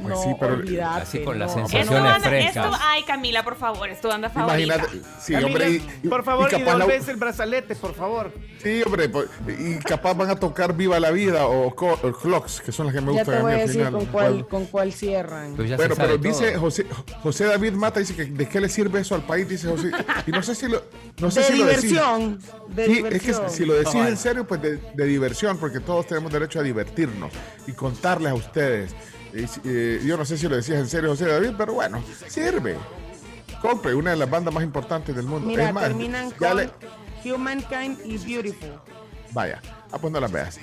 Pues 0.00 0.14
no, 0.14 0.22
sí, 0.22 0.30
pero- 0.38 0.54
olvídate, 0.54 1.02
Así 1.02 1.18
con 1.24 1.38
las 1.38 1.56
no. 1.56 1.62
Tu 1.64 1.68
sensaciones 1.70 2.02
banda, 2.02 2.16
es 2.16 2.22
tu- 2.22 2.28
frescas. 2.60 2.80
ay, 2.82 3.02
Camila, 3.04 3.42
por 3.42 3.56
favor, 3.56 3.88
es 3.88 4.00
tu 4.00 4.08
banda 4.08 4.30
favorita. 4.30 4.74
Imagínate. 4.76 5.00
Sí, 5.20 5.32
Camila, 5.32 5.46
hombre. 5.48 5.70
y- 6.02 6.08
por 6.08 6.24
favor, 6.24 6.48
y 6.52 6.54
y, 6.54 6.58
capaz 6.60 6.72
la- 6.78 6.84
devolves 6.86 7.08
el 7.08 7.16
brazalete, 7.16 7.74
por 7.76 7.94
favor. 7.94 8.32
Sí, 8.62 8.82
hombre, 8.84 9.08
pues, 9.08 9.28
y 9.58 9.78
capaz 9.78 10.14
van 10.14 10.30
a 10.30 10.36
tocar 10.36 10.74
Viva 10.76 10.98
la 11.00 11.10
Vida 11.10 11.46
o, 11.46 11.68
o 11.68 11.74
Clocks, 12.12 12.60
que 12.60 12.72
son 12.72 12.86
las 12.86 12.94
que 12.94 13.00
me 13.00 13.12
Ya 13.14 13.20
gustan 13.20 13.34
te 13.34 13.38
a 13.40 13.42
voy 13.42 13.52
mí 13.52 13.58
a 13.58 13.62
al 13.62 13.66
decir 13.68 13.80
final. 13.86 13.92
con 13.92 14.06
cuál, 14.06 14.32
Bueno, 14.32 14.48
con 14.48 14.66
cuál 14.66 14.92
cierran. 14.92 15.54
Pero 15.56 15.68
ya 15.68 15.76
Bueno, 15.76 15.94
pero 15.96 16.18
dice 16.18 16.50
todo. 16.52 16.60
José, 16.62 16.86
José 17.22 17.44
David 17.44 17.72
Mata, 17.72 18.00
dice 18.00 18.14
que 18.16 18.24
de 18.24 18.48
qué 18.48 18.60
le 18.60 18.68
sirve 18.68 19.00
eso 19.00 19.14
al 19.14 19.22
país, 19.22 19.48
dice 19.48 19.68
José. 19.68 19.90
Y 20.26 20.30
no 20.30 20.42
sé 20.42 20.54
si 20.54 20.66
lo, 20.68 20.82
no 21.20 21.30
sé 21.30 21.40
de 21.40 21.46
si 21.46 21.56
lo 21.56 21.64
decís. 21.66 21.82
diversión. 21.82 22.38
De 22.68 22.86
Sí, 22.86 22.92
diversión. 22.94 23.44
es 23.46 23.50
que 23.52 23.56
si 23.56 23.64
lo 23.64 23.74
decís 23.74 23.94
en 23.94 24.16
serio, 24.16 24.46
pues 24.46 24.60
de, 24.62 24.76
de 24.94 25.04
diversión, 25.06 25.58
porque 25.58 25.80
todos 25.80 26.06
tenemos 26.06 26.32
derecho 26.32 26.58
a 26.60 26.62
divertirnos 26.62 27.32
y 27.66 27.72
contarles 27.72 28.30
a 28.32 28.34
ustedes. 28.34 28.94
Eh, 29.32 30.00
yo 30.04 30.16
no 30.16 30.24
sé 30.24 30.38
si 30.38 30.48
lo 30.48 30.56
decías 30.56 30.78
en 30.78 30.88
serio, 30.88 31.10
José 31.10 31.26
David, 31.26 31.50
pero 31.56 31.74
bueno, 31.74 32.02
sirve. 32.28 32.76
Compre 33.60 33.94
una 33.94 34.10
de 34.12 34.16
las 34.16 34.30
bandas 34.30 34.54
más 34.54 34.62
importantes 34.62 35.14
del 35.16 35.26
mundo. 35.26 35.46
Mira, 35.46 35.68
Es 35.68 35.74
más, 35.74 35.84
terminan 35.84 36.30
con 36.30 36.56
le- 36.56 36.70
Humankind 37.24 37.98
y 38.04 38.16
Beautiful. 38.18 38.70
Vaya, 39.32 39.60
ah, 39.92 39.98
pues 39.98 40.12
no 40.12 40.20
las 40.20 40.30
veas. 40.30 40.58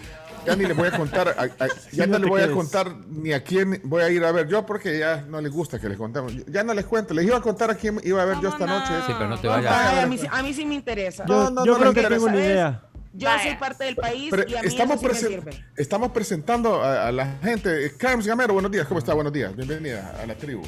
Ya 0.46 0.56
ni 0.56 0.66
le 0.66 0.74
voy 0.74 0.88
a 0.88 0.92
contar, 0.92 1.28
a- 1.30 1.42
a- 1.64 1.68
ya 1.68 1.74
Sí, 1.92 2.00
no 2.02 2.08
no 2.08 2.18
le 2.20 2.24
te 2.26 2.30
voy 2.30 2.42
a 2.44 2.52
contar 2.52 2.96
ni 3.10 3.34
a 3.34 3.44
quién 3.44 3.82
voy 3.84 4.04
a 4.04 4.10
ir 4.10 4.24
a 4.24 4.32
ver 4.32 4.48
yo, 4.48 4.66
porque 4.66 4.98
ya 4.98 5.26
no 5.28 5.42
les 5.42 5.52
gusta 5.52 5.80
que 5.80 5.90
les 5.90 5.98
contemos. 5.98 6.34
Ya 6.48 6.64
no 6.64 6.74
les 6.74 6.86
cuento, 6.86 7.14
les 7.14 7.26
iba 7.26 7.38
a 7.38 7.42
contar 7.42 7.70
a 7.72 7.76
quién 7.76 8.00
iba 8.04 8.22
a 8.22 8.26
ver 8.26 8.38
yo 8.42 8.50
esta 8.50 8.60
¿Cómo 8.66 8.80
noche. 8.80 8.92
no? 8.94 9.06
Sí, 9.08 9.14
pero 9.18 9.30
no 9.30 9.40
te 9.40 9.48
vayas. 9.48 9.74
Ay, 9.76 10.00
a, 10.00 10.08
mí, 10.08 10.18
sí- 10.18 10.28
a 10.32 10.42
mí 10.44 10.54
sí 10.54 10.66
me 10.66 10.76
interesa. 10.76 11.26
Yo, 11.26 11.34
No, 11.36 11.50
no, 11.50 11.66
yo 11.66 11.74
no 11.74 11.80
creo 11.80 11.94
que 11.94 12.02
tengo 12.04 12.24
una 12.26 12.34
interesa, 12.36 12.54
idea. 12.54 12.82
Yo 13.18 13.30
Vaya. 13.30 13.44
soy 13.44 13.56
parte 13.56 13.86
del 13.86 13.96
país 13.96 14.28
Pero 14.30 14.44
y 14.50 14.56
a 14.56 14.62
mí 14.62 14.68
estamos, 14.68 15.02
eso 15.02 15.14
sí 15.14 15.24
me 15.24 15.30
presen- 15.30 15.52
sirve. 15.52 15.66
estamos 15.78 16.12
presentando 16.12 16.84
a, 16.84 17.08
a 17.08 17.12
la 17.14 17.38
gente. 17.42 17.94
Carms 17.98 18.28
Gamero, 18.28 18.54
buenos 18.54 18.70
días. 18.72 18.86
¿Cómo 18.88 19.00
está? 19.00 19.14
Buenos 19.14 19.32
días. 19.32 19.56
Bienvenida 19.56 20.14
a 20.22 20.26
la 20.26 20.36
tribu. 20.36 20.64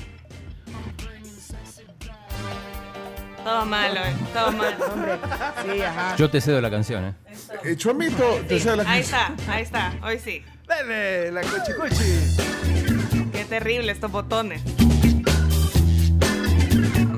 Todo 3.43 3.65
malo, 3.65 3.99
eh, 4.01 4.13
todo 4.33 4.51
malo. 4.51 4.85
Hombre, 4.93 5.19
sí, 5.75 5.81
ajá. 5.81 6.15
Yo 6.17 6.29
te 6.29 6.41
cedo 6.41 6.59
la 6.61 6.69
canción, 6.69 7.05
¿eh? 7.05 7.13
Eh, 7.63 7.75
Chomito, 7.77 8.41
te 8.47 8.59
Sí, 8.59 8.67
sé 8.69 8.75
la 8.75 8.83
ahí 8.89 9.01
está, 9.01 9.33
ahí 9.49 9.63
está, 9.63 9.93
hoy 10.03 10.19
sí. 10.19 10.43
Dale, 10.67 11.31
la 11.31 11.41
cuchicuchi. 11.41 12.35
Qué 13.31 13.45
terrible 13.45 13.91
estos 13.91 14.11
botones. 14.11 14.61
No 14.65 14.71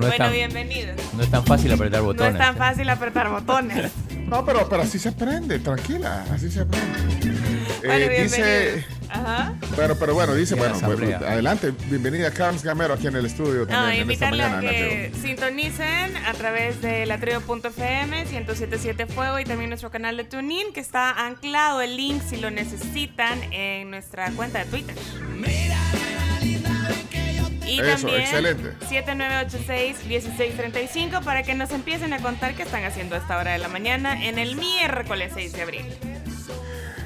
es, 0.06 0.08
bueno, 0.08 0.14
tan, 0.16 0.32
bienvenidos. 0.32 0.96
no 1.14 1.22
es 1.22 1.30
tan 1.30 1.44
fácil 1.44 1.72
apretar 1.72 2.00
No 2.00 2.06
botones. 2.06 2.32
es 2.32 2.38
tan 2.38 2.54
¿eh? 2.54 2.58
fácil 2.58 2.88
apretar 2.88 3.28
botones. 3.28 3.90
No, 4.30 4.44
pero, 4.44 4.68
pero 4.68 4.82
así 4.82 4.96
se 5.00 5.08
aprende, 5.08 5.58
tranquila, 5.58 6.24
así 6.32 6.48
se 6.50 6.60
aprende. 6.60 6.98
Eh, 7.82 7.86
Bueno, 7.86 8.08
dice, 8.08 8.42
bienvenidos. 8.42 8.84
Ajá. 9.08 9.54
bueno, 9.74 9.96
pero 9.98 10.14
bueno, 10.14 10.34
dice, 10.34 10.54
bueno, 10.54 10.78
pues, 10.80 11.14
adelante, 11.14 11.72
bienvenida 11.88 12.30
Carms 12.30 12.62
Gamero 12.62 12.94
aquí 12.94 13.08
en 13.08 13.16
el 13.16 13.26
estudio 13.26 13.66
también 13.66 14.06
mañana 14.06 14.58
a 14.58 14.60
que 14.60 15.10
sintonicen 15.20 16.16
a 16.16 16.32
través 16.34 16.80
de 16.80 17.06
la 17.06 17.18
tribu.fm, 17.18 18.24
1077 18.26 19.06
Fuego 19.06 19.40
y 19.40 19.44
también 19.44 19.68
nuestro 19.70 19.90
canal 19.90 20.16
de 20.16 20.22
TuneIn 20.22 20.72
que 20.72 20.78
está 20.78 21.10
anclado 21.26 21.80
el 21.80 21.96
link 21.96 22.22
si 22.22 22.36
lo 22.36 22.52
necesitan 22.52 23.42
en 23.52 23.90
nuestra 23.90 24.30
cuenta 24.30 24.60
de 24.60 24.66
Twitter. 24.66 24.94
Y 27.70 27.80
Eso, 27.80 28.06
también 28.08 28.20
excelente. 28.22 28.72
7986-1635 30.08 31.22
para 31.22 31.42
que 31.42 31.54
nos 31.54 31.70
empiecen 31.70 32.12
a 32.12 32.18
contar 32.20 32.54
qué 32.54 32.62
están 32.64 32.84
haciendo 32.84 33.14
a 33.14 33.18
esta 33.18 33.36
hora 33.38 33.52
de 33.52 33.58
la 33.58 33.68
mañana 33.68 34.24
en 34.26 34.38
el 34.38 34.56
miércoles 34.56 35.32
6 35.34 35.52
de 35.52 35.62
abril. 35.62 35.84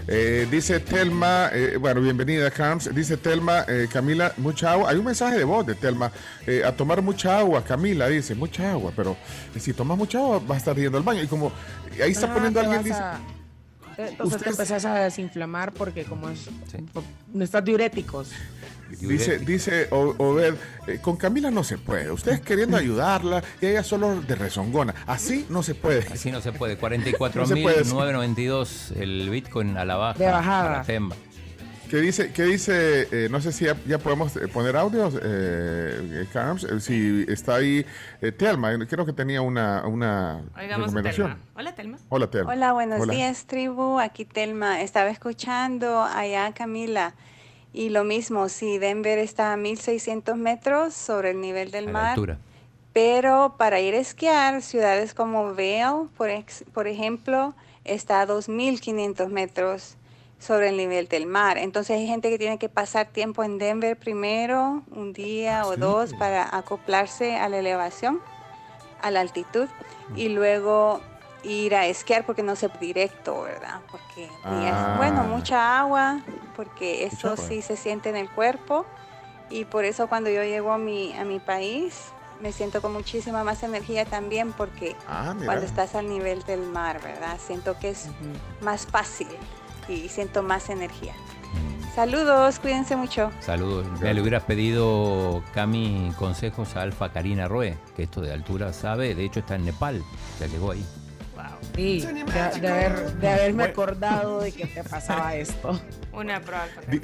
Eh, 0.06 0.46
dice 0.50 0.80
Telma, 0.80 1.48
eh, 1.52 1.78
bueno, 1.78 2.00
bienvenida 2.02 2.50
Carms. 2.50 2.94
Dice 2.94 3.16
Telma, 3.16 3.64
eh, 3.66 3.88
Camila, 3.90 4.34
mucha 4.36 4.72
agua. 4.72 4.90
Hay 4.90 4.96
un 4.98 5.04
mensaje 5.06 5.38
de 5.38 5.44
voz 5.44 5.64
de 5.66 5.74
Telma. 5.74 6.12
eh, 6.46 6.62
a 6.64 6.72
tomar 6.72 7.00
mucha 7.00 7.38
agua, 7.38 7.64
Camila 7.64 8.06
dice, 8.08 8.34
mucha 8.34 8.70
agua, 8.72 8.92
pero 8.94 9.16
eh, 9.54 9.60
si 9.60 9.72
tomas 9.72 9.96
mucha 9.96 10.18
agua 10.18 10.40
vas 10.40 10.56
a 10.56 10.58
estar 10.58 10.76
yendo 10.76 10.98
al 10.98 11.04
baño. 11.04 11.22
Y 11.22 11.26
como 11.26 11.50
ahí 12.02 12.10
está 12.12 12.26
Ah, 12.30 12.34
poniendo 12.34 12.60
alguien, 12.60 12.82
dice, 12.82 12.96
a- 12.98 13.18
te- 13.96 14.08
Entonces 14.08 14.18
te 14.18 14.24
Ustedes- 14.50 14.58
empezás 14.58 14.84
a 14.84 14.94
desinflamar 14.96 15.72
porque 15.72 16.04
como 16.04 16.28
es... 16.28 16.40
Sí. 16.70 16.78
No 17.32 17.42
estás 17.44 17.64
diuréticos. 17.64 18.30
Dice, 18.96 19.38
dice 19.38 19.88
O- 19.90 20.14
Obed, 20.18 20.54
eh, 20.86 20.98
con 21.00 21.16
Camila 21.16 21.50
no 21.50 21.64
se 21.64 21.78
puede. 21.78 22.10
Ustedes 22.10 22.40
queriendo 22.40 22.76
ayudarla 22.76 23.42
y 23.60 23.66
ella 23.66 23.82
solo 23.82 24.20
de 24.20 24.34
rezongona. 24.34 24.94
Así 25.06 25.46
no 25.48 25.62
se 25.62 25.74
puede. 25.74 26.00
Así 26.12 26.30
no 26.30 26.40
se 26.40 26.52
puede. 26.52 26.74
No 27.34 27.46
se 27.46 27.56
puede, 27.56 27.84
sí. 27.84 27.90
44.992 27.92 28.96
el 28.96 29.28
Bitcoin 29.30 29.76
a 29.76 29.84
la 29.84 29.96
baja. 29.96 30.18
De 30.18 30.26
bajada. 30.26 30.84
¿Qué 31.88 31.98
dice? 31.98 32.32
¿Qué 32.32 32.44
dice? 32.44 33.06
Eh, 33.12 33.28
no 33.30 33.40
sé 33.40 33.52
si 33.52 33.66
ya, 33.66 33.76
ya 33.86 33.98
podemos 33.98 34.34
eh, 34.36 34.48
poner 34.48 34.74
audios, 34.74 35.14
eh, 35.14 35.20
eh, 35.22 36.26
Carms. 36.32 36.64
Eh, 36.64 36.80
si 36.80 37.24
está 37.28 37.56
ahí 37.56 37.84
eh, 38.20 38.32
Telma, 38.32 38.72
creo 38.86 39.04
que 39.04 39.12
tenía 39.12 39.42
una, 39.42 39.86
una 39.86 40.40
Oigamos 40.56 40.72
a 40.72 40.76
recomendación. 40.86 41.28
Telma. 41.32 41.44
Hola, 41.54 41.74
Telma. 41.74 41.98
Hola, 42.08 42.30
Telma. 42.30 42.52
Hola, 42.52 42.72
buenos 42.72 43.00
Hola. 43.00 43.12
días, 43.14 43.44
tribu. 43.46 44.00
Aquí 44.00 44.24
Telma. 44.24 44.80
Estaba 44.80 45.10
escuchando 45.10 46.02
allá 46.02 46.52
Camila. 46.54 47.14
Y 47.74 47.88
lo 47.90 48.04
mismo, 48.04 48.48
si 48.48 48.78
Denver 48.78 49.18
está 49.18 49.52
a 49.52 49.56
1600 49.56 50.36
metros 50.36 50.94
sobre 50.94 51.32
el 51.32 51.40
nivel 51.40 51.70
del 51.72 51.84
A 51.84 51.86
la 51.88 51.92
mar. 51.92 52.08
altura. 52.10 52.38
Pero 52.92 53.56
para 53.58 53.80
ir 53.80 53.94
a 53.94 53.98
esquiar, 53.98 54.62
ciudades 54.62 55.12
como 55.14 55.52
Vail, 55.54 56.08
por, 56.16 56.30
ex- 56.30 56.64
por 56.72 56.86
ejemplo, 56.86 57.52
está 57.84 58.20
a 58.20 58.26
2500 58.26 59.28
metros 59.28 59.96
sobre 60.38 60.68
el 60.68 60.76
nivel 60.76 61.08
del 61.08 61.26
mar. 61.26 61.58
Entonces 61.58 61.96
hay 61.98 62.06
gente 62.06 62.30
que 62.30 62.38
tiene 62.38 62.58
que 62.58 62.68
pasar 62.68 63.08
tiempo 63.08 63.42
en 63.42 63.58
Denver 63.58 63.96
primero, 63.96 64.82
un 64.92 65.12
día 65.12 65.66
o 65.66 65.76
dos, 65.76 66.14
para 66.14 66.56
acoplarse 66.56 67.34
a 67.36 67.48
la 67.48 67.58
elevación, 67.58 68.20
a 69.02 69.10
la 69.10 69.20
altitud, 69.20 69.66
y 70.14 70.28
luego 70.28 71.00
ir 71.44 71.74
a 71.74 71.86
esquiar 71.86 72.24
porque 72.26 72.42
no 72.42 72.56
se 72.56 72.68
directo, 72.80 73.42
¿verdad? 73.42 73.80
Porque 73.90 74.22
y 74.24 74.64
es, 74.66 74.72
Ah. 74.74 74.94
bueno, 74.96 75.24
mucha 75.24 75.78
agua, 75.80 76.20
porque 76.56 77.02
Mucha 77.04 77.16
eso 77.16 77.28
agua. 77.32 77.44
sí 77.48 77.62
se 77.62 77.76
siente 77.76 78.08
en 78.10 78.16
el 78.16 78.30
cuerpo. 78.30 78.86
Y 79.50 79.64
por 79.66 79.84
eso 79.84 80.06
cuando 80.08 80.30
yo 80.30 80.42
llego 80.42 80.72
a 80.72 80.78
mi, 80.78 81.12
a 81.14 81.24
mi 81.24 81.38
país, 81.38 82.06
me 82.40 82.50
siento 82.52 82.80
con 82.82 82.92
muchísima 82.92 83.44
más 83.44 83.62
energía 83.62 84.04
también 84.04 84.52
porque 84.52 84.96
Ah, 85.06 85.34
cuando 85.44 85.64
estás 85.66 85.94
al 85.94 86.08
nivel 86.08 86.42
del 86.44 86.62
mar, 86.62 87.00
¿verdad? 87.02 87.38
Siento 87.38 87.78
que 87.78 87.90
es 87.90 88.08
más 88.62 88.86
fácil 88.86 89.28
y 89.88 90.08
siento 90.08 90.42
más 90.42 90.70
energía. 90.70 91.14
Saludos, 91.94 92.58
cuídense 92.58 92.96
mucho. 92.96 93.30
Saludos. 93.38 93.86
Me 94.00 94.12
le 94.12 94.20
hubieras 94.20 94.42
pedido, 94.42 95.44
Cami, 95.52 96.12
consejos 96.18 96.74
a 96.74 96.82
Alfa 96.82 97.12
Karina 97.12 97.46
Roe, 97.46 97.78
que 97.94 98.02
esto 98.02 98.20
de 98.20 98.32
altura 98.32 98.72
sabe. 98.72 99.14
De 99.14 99.24
hecho, 99.24 99.38
está 99.40 99.54
en 99.54 99.64
Nepal. 99.66 100.02
Ya 100.40 100.46
llegó 100.48 100.72
ahí. 100.72 100.84
Sí, 101.74 102.00
de, 102.00 102.60
de 102.60 102.68
haber, 102.68 103.12
de 103.14 103.28
haberme 103.28 103.64
acordado 103.64 104.40
de 104.40 104.52
que 104.52 104.66
te 104.66 104.84
pasaba 104.84 105.34
esto. 105.34 105.80
Una 106.12 106.40
prueba. 106.40 106.66
Di- 106.88 107.00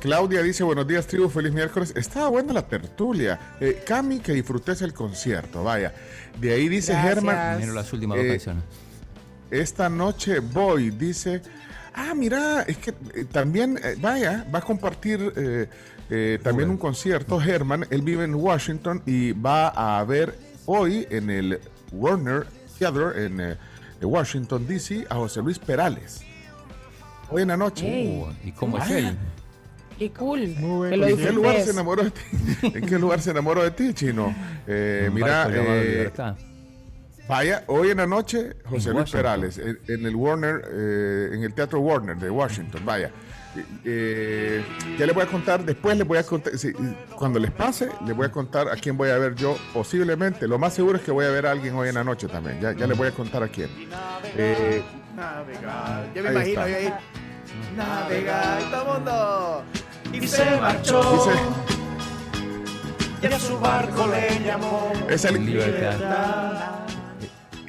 Claudia 0.00 0.42
dice, 0.42 0.64
buenos 0.64 0.86
días, 0.88 1.06
tribu, 1.06 1.28
feliz 1.28 1.52
miércoles. 1.52 1.92
Estaba 1.96 2.28
buena 2.28 2.52
la 2.52 2.66
tertulia. 2.66 3.38
Eh, 3.60 3.84
Cami, 3.86 4.18
que 4.18 4.32
disfrutes 4.32 4.82
el 4.82 4.92
concierto, 4.92 5.62
vaya. 5.62 5.94
De 6.40 6.52
ahí 6.52 6.68
dice. 6.68 6.94
Germán, 6.96 7.56
Primero 7.58 7.74
las 7.74 7.92
últimas 7.92 8.16
dos 8.16 8.26
Eh, 8.26 8.30
canciones. 8.30 8.64
esta 9.52 9.88
noche 9.88 10.40
voy, 10.40 10.90
dice, 10.90 11.40
ah, 11.94 12.14
mira, 12.16 12.62
es 12.62 12.78
que 12.78 12.90
eh, 13.14 13.24
también, 13.30 13.78
eh, 13.84 13.94
vaya, 14.00 14.44
va 14.52 14.58
a 14.58 14.62
compartir 14.62 15.32
eh, 15.36 15.68
eh, 16.10 16.38
también 16.42 16.68
un 16.70 16.78
concierto. 16.78 17.40
Herman, 17.40 17.86
él 17.90 18.02
vive 18.02 18.24
en 18.24 18.34
Washington 18.34 19.02
y 19.06 19.30
va 19.30 19.68
a 19.68 20.02
ver 20.02 20.36
hoy 20.66 21.06
en 21.10 21.30
el 21.30 21.60
Warner 21.92 22.46
Theater 22.76 23.18
en 23.22 23.56
eh, 24.02 24.06
Washington, 24.06 24.66
D.C. 24.66 25.06
a 25.08 25.14
José 25.16 25.40
Luis 25.42 25.58
Perales. 25.58 26.22
Hoy 27.30 27.42
en 27.42 27.48
la 27.48 27.56
noche. 27.56 27.86
Uh, 28.08 28.46
¿Y 28.46 28.52
cómo 28.52 28.76
es 28.78 28.84
Vaya. 28.84 28.98
él? 29.10 29.16
Qué 29.98 30.10
cool. 30.12 30.48
Muy 30.58 30.76
bueno. 30.76 30.90
Que 30.90 30.96
lo 30.96 31.06
¿En 31.08 31.16
qué 31.16 31.32
lugar 31.32 31.60
se 31.62 31.70
enamoró 31.70 32.02
de 32.04 32.10
ti? 32.10 32.20
¿En 32.74 32.86
qué 32.86 32.98
lugar 32.98 33.20
se 33.20 33.30
enamoró 33.30 33.62
de 33.62 33.70
ti, 33.70 33.94
Chino? 33.94 34.34
Eh, 34.66 35.10
mira, 35.12 35.48
eh, 35.50 36.10
vaya, 37.28 37.64
hoy 37.68 37.90
en 37.90 37.98
la 37.98 38.06
noche, 38.06 38.56
José 38.64 38.90
En 38.90 38.96
Luis 38.96 39.12
Washington. 39.12 39.12
Perales, 39.12 39.58
en, 39.58 39.78
en 39.88 40.06
el 40.06 40.16
Warner, 40.16 40.62
eh, 40.70 41.30
en 41.34 41.44
el 41.44 41.54
Teatro 41.54 41.80
Warner 41.80 42.16
de 42.16 42.30
Washington, 42.30 42.82
vaya. 42.84 43.10
Eh, 43.84 44.64
ya 44.98 45.04
les 45.06 45.14
voy 45.14 45.24
a 45.24 45.26
contar, 45.26 45.64
después 45.64 45.96
les 45.96 46.06
voy 46.06 46.18
a 46.18 46.22
contar, 46.24 46.56
sí, 46.56 46.72
cuando 47.16 47.38
les 47.38 47.50
pase, 47.50 47.88
les 48.06 48.16
voy 48.16 48.26
a 48.26 48.30
contar 48.32 48.68
a 48.68 48.76
quién 48.76 48.96
voy 48.96 49.10
a 49.10 49.18
ver 49.18 49.34
yo, 49.34 49.56
posiblemente. 49.74 50.48
Lo 50.48 50.58
más 50.58 50.72
seguro 50.74 50.96
es 50.98 51.04
que 51.04 51.10
voy 51.10 51.26
a 51.26 51.30
ver 51.30 51.46
a 51.46 51.50
alguien 51.50 51.74
hoy 51.74 51.88
en 51.88 51.94
la 51.96 52.04
noche 52.04 52.28
también. 52.28 52.60
Ya, 52.60 52.72
ya 52.72 52.86
les 52.86 52.96
voy 52.96 53.08
a 53.08 53.12
contar 53.12 53.42
a 53.42 53.48
quién. 53.48 53.68
Eh, 54.36 54.82
Navegar. 55.14 56.06
Ya 56.14 56.22
me 56.22 56.28
Ahí 56.30 56.34
imagino 56.52 56.66
está. 56.66 56.68
yo 56.68 56.76
ahí. 56.76 56.94
Navegar, 57.76 58.70
todo 58.70 58.80
el 58.82 58.88
mundo. 58.98 59.64
Y 60.12 60.26
se 60.28 60.44
marchó. 60.60 61.12
dice, 61.12 61.38
Y 63.22 63.26
a 63.32 63.38
su 63.38 63.58
barco 63.58 64.06
le 64.08 64.40
llamó. 64.44 64.92
esa, 65.08 65.30
Libertad. 65.30 66.86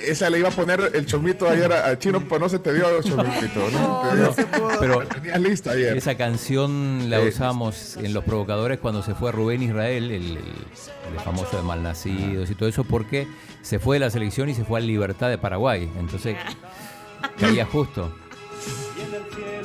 Esa 0.08 0.30
le 0.30 0.40
iba 0.40 0.50
a 0.50 0.52
poner 0.52 0.92
el 0.94 1.06
chomito 1.06 1.48
ayer 1.50 1.72
a, 1.72 1.88
a 1.88 2.00
Chino, 2.00 2.20
pues 2.28 2.40
no 2.42 2.50
se 2.50 2.60
te 2.60 2.74
dio 2.74 3.02
chomito, 3.02 3.70
¿no? 3.72 4.02
Te 4.10 4.16
dio- 4.16 4.26
No 4.28 4.34
se 4.34 4.46
pudo. 4.46 4.70
Pero 4.80 5.08
tenías 5.08 5.40
lista 5.42 5.72
ayer. 5.72 5.98
esa 5.98 6.16
canción 6.16 7.10
la 7.10 7.20
Eh. 7.20 7.28
usamos 7.30 7.98
en 7.98 8.14
Los 8.14 8.24
Provocadores 8.24 8.80
cuando 8.80 9.02
se 9.04 9.14
fue 9.16 9.32
Rubén 9.32 9.62
Israel, 9.64 10.12
el, 10.12 10.24
el- 10.38 10.38
el 10.38 11.20
famoso 11.24 11.58
de 11.58 11.64
Malnacidos 11.64 12.50
y 12.50 12.56
todo 12.56 12.70
eso, 12.70 12.84
porque 12.84 13.28
se 13.62 13.80
fue 13.80 13.96
de 13.98 14.02
la 14.02 14.10
selección 14.10 14.50
y 14.50 14.54
se 14.56 14.64
fue 14.66 14.80
a 14.80 14.84
Libertad 14.84 15.30
de 15.30 15.38
Paraguay. 15.38 15.90
Entonces 16.00 16.36
caía 17.40 17.66
justo. 17.66 18.14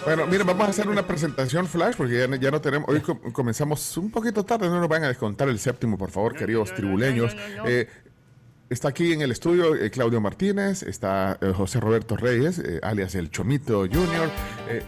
Bueno, 0.04 0.26
miren, 0.26 0.46
vamos 0.46 0.66
a 0.66 0.70
hacer 0.70 0.88
una 0.88 1.06
presentación 1.06 1.66
flash 1.66 1.94
porque 1.96 2.18
ya, 2.18 2.26
no- 2.26 2.36
ya 2.36 2.50
no 2.50 2.60
tenemos. 2.60 2.88
Hoy 2.88 3.00
com- 3.00 3.18
comenzamos 3.32 3.96
un 3.98 4.10
poquito 4.10 4.44
tarde, 4.44 4.68
no 4.68 4.80
nos 4.80 4.88
van 4.88 5.04
a 5.04 5.08
descontar 5.08 5.48
el 5.48 5.58
séptimo, 5.58 5.98
por 5.98 6.10
favor, 6.10 6.34
queridos 6.34 6.72
tribuleños. 6.74 7.36
Eh, 7.66 7.88
está 8.70 8.88
aquí 8.88 9.12
en 9.12 9.22
el 9.22 9.30
estudio 9.30 9.74
eh, 9.74 9.90
Claudio 9.90 10.20
Martínez, 10.20 10.82
está 10.82 11.38
eh, 11.40 11.52
José 11.56 11.80
Roberto 11.80 12.16
Reyes, 12.16 12.58
eh, 12.58 12.80
alias 12.82 13.14
el 13.14 13.30
Chomito 13.30 13.80
Junior. 13.80 14.28
Eh, 14.68 14.82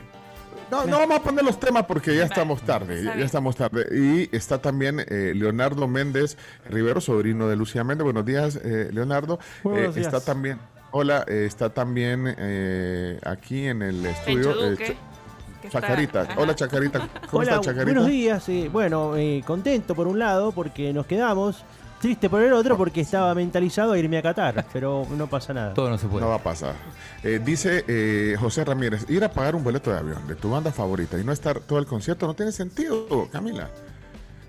no, 0.71 0.85
no 0.87 0.99
vamos 1.01 1.17
a 1.17 1.23
poner 1.23 1.45
los 1.45 1.59
temas 1.59 1.85
porque 1.87 2.15
ya 2.17 2.25
estamos 2.25 2.63
tarde, 2.63 3.03
ya, 3.03 3.15
estamos 3.15 3.57
tarde. 3.57 3.87
Y 3.93 4.35
está 4.37 4.59
también 4.63 5.01
eh, 5.01 5.33
Leonardo 5.35 5.89
Méndez 5.89 6.37
Rivero, 6.69 7.01
sobrino 7.01 7.49
de 7.49 7.57
Lucía 7.57 7.83
Méndez. 7.83 8.05
Buenos 8.05 8.25
días, 8.25 8.57
eh, 8.63 8.89
Leonardo. 8.93 9.41
Buenos 9.65 9.97
Eh, 9.97 10.01
está 10.01 10.21
también, 10.21 10.59
hola, 10.93 11.25
eh, 11.27 11.45
está 11.47 11.71
también 11.71 12.33
eh, 12.39 13.19
aquí 13.25 13.67
en 13.67 13.83
el 13.83 14.07
estudio. 14.07 14.73
Está- 14.73 14.95
Chacarita. 15.69 16.27
Hola 16.39 16.55
Chacarita. 16.55 17.01
¿Cómo 17.31 17.43
Hola, 17.43 17.51
está 17.57 17.61
Chacarita? 17.61 17.85
buenos 17.93 18.07
días. 18.07 18.49
eh, 18.49 18.71
bueno, 18.73 19.17
eh, 19.17 19.43
contento 19.47 19.95
por 19.95 20.07
un 20.09 20.19
lado 20.19 20.53
porque 20.53 20.93
nos 20.93 21.05
quedamos, 21.07 21.65
triste 22.01 22.29
por 22.31 22.43
el 22.43 22.53
otro 22.53 22.77
porque 22.77 23.03
estaba 23.03 23.35
mentalizado 23.35 23.93
a 23.93 23.99
irme 23.99 24.19
a 24.19 24.23
Qatar, 24.23 24.65
pero 24.73 25.07
no 25.11 25.27
pasa 25.29 25.53
nada. 25.53 25.75
Todo 25.75 25.91
no 25.91 25.99
se 25.99 26.07
puede. 26.09 26.23
No 26.25 26.31
va 26.31 26.37
a 26.37 26.43
pasar. 26.43 26.75
Eh, 27.23 27.41
dice 27.45 27.85
eh, 27.87 28.37
José 28.41 28.65
Ramírez, 28.65 29.05
ir 29.09 29.23
a 29.23 29.31
pagar 29.31 29.55
un 29.55 29.63
boleto 29.63 29.93
de 29.93 29.99
avión 29.99 30.27
de 30.27 30.35
tu 30.35 30.51
banda 30.51 30.73
favorita 30.73 31.19
y 31.19 31.25
no 31.25 31.33
estar 31.33 31.61
todo 31.61 31.79
el 31.79 31.87
concierto 31.87 32.27
no 32.27 32.35
tiene 32.35 32.53
sentido, 32.53 33.29
Camila. 33.31 33.69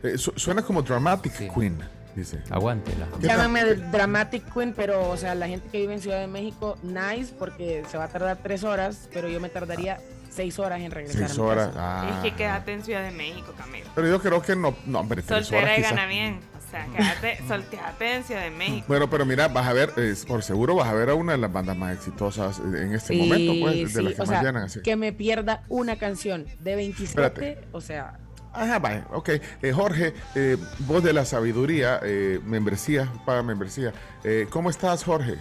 Eh, 0.03 0.17
su- 0.17 0.33
suena 0.35 0.61
como 0.63 0.81
Dramatic 0.81 1.31
Sí. 1.33 1.47
Queen, 1.53 1.77
dice. 2.15 2.41
Aguántela. 2.49 3.07
¿Qué 3.19 3.27
Llámame 3.27 3.63
Dramatic 3.75 4.51
Queen, 4.53 4.73
pero, 4.75 5.09
o 5.09 5.17
sea, 5.17 5.35
la 5.35 5.47
gente 5.47 5.67
que 5.69 5.79
vive 5.79 5.93
en 5.93 6.01
Ciudad 6.01 6.19
de 6.19 6.27
México, 6.27 6.77
nice, 6.81 7.33
porque 7.37 7.83
se 7.91 7.97
va 7.97 8.05
a 8.05 8.07
tardar 8.07 8.39
tres 8.41 8.63
horas, 8.63 9.09
pero 9.13 9.27
yo 9.27 9.39
me 9.39 9.49
tardaría 9.49 9.99
seis 10.29 10.57
horas 10.59 10.79
en 10.79 10.91
regresar. 10.91 11.27
Seis 11.27 11.37
a 11.37 11.41
mi 11.41 11.47
horas. 11.49 11.67
casa. 11.67 11.79
Ah. 12.01 12.13
Es 12.15 12.23
que 12.31 12.35
quédate 12.37 12.73
en 12.73 12.83
Ciudad 12.83 13.03
de 13.03 13.11
México, 13.11 13.53
Camilo. 13.57 13.87
Pero 13.93 14.07
yo 14.07 14.21
creo 14.21 14.41
que 14.41 14.55
no, 14.55 14.73
no 14.85 14.99
hombre, 15.01 15.21
tres 15.21 15.47
Soltera 15.47 15.63
horas 15.73 15.79
y 15.79 15.81
gana 15.81 16.05
bien. 16.07 16.39
O 16.71 16.73
sea, 16.73 16.85
quédate, 16.87 17.43
solteate 17.49 18.15
en 18.15 18.23
Ciudad 18.23 18.43
de 18.43 18.51
México. 18.51 18.85
Bueno, 18.87 19.09
pero 19.09 19.25
mira, 19.25 19.49
vas 19.49 19.67
a 19.67 19.73
ver, 19.73 19.91
eh, 19.97 20.15
por 20.25 20.41
seguro 20.41 20.75
vas 20.75 20.87
a 20.87 20.93
ver 20.93 21.09
a 21.09 21.15
una 21.15 21.33
de 21.33 21.37
las 21.37 21.51
bandas 21.51 21.75
más 21.75 21.93
exitosas 21.93 22.59
en 22.59 22.93
este 22.93 23.13
Sí, 23.13 23.19
momento, 23.19 23.53
pues, 23.61 23.93
de 23.93 23.99
sí, 23.99 24.01
las 24.05 24.13
que 24.13 24.21
o 24.21 24.25
más 24.25 24.29
sea, 24.29 24.41
llenan 24.41 24.63
así. 24.63 24.81
que 24.81 24.95
me 24.95 25.11
pierda 25.11 25.63
una 25.67 25.97
canción 25.97 26.45
de 26.59 26.75
27, 26.77 27.27
Espérate. 27.27 27.67
o 27.73 27.81
sea, 27.81 28.17
Ajá, 28.53 28.79
vale, 28.79 29.03
ok. 29.11 29.29
Eh, 29.61 29.71
Jorge, 29.73 30.13
eh, 30.35 30.57
voz 30.79 31.01
de 31.03 31.13
la 31.13 31.23
sabiduría, 31.25 31.99
eh, 32.03 32.39
membresía, 32.45 33.11
paga 33.25 33.43
membresía. 33.43 33.93
Eh, 34.25 34.47
¿Cómo 34.49 34.69
estás, 34.69 35.03
Jorge? 35.05 35.35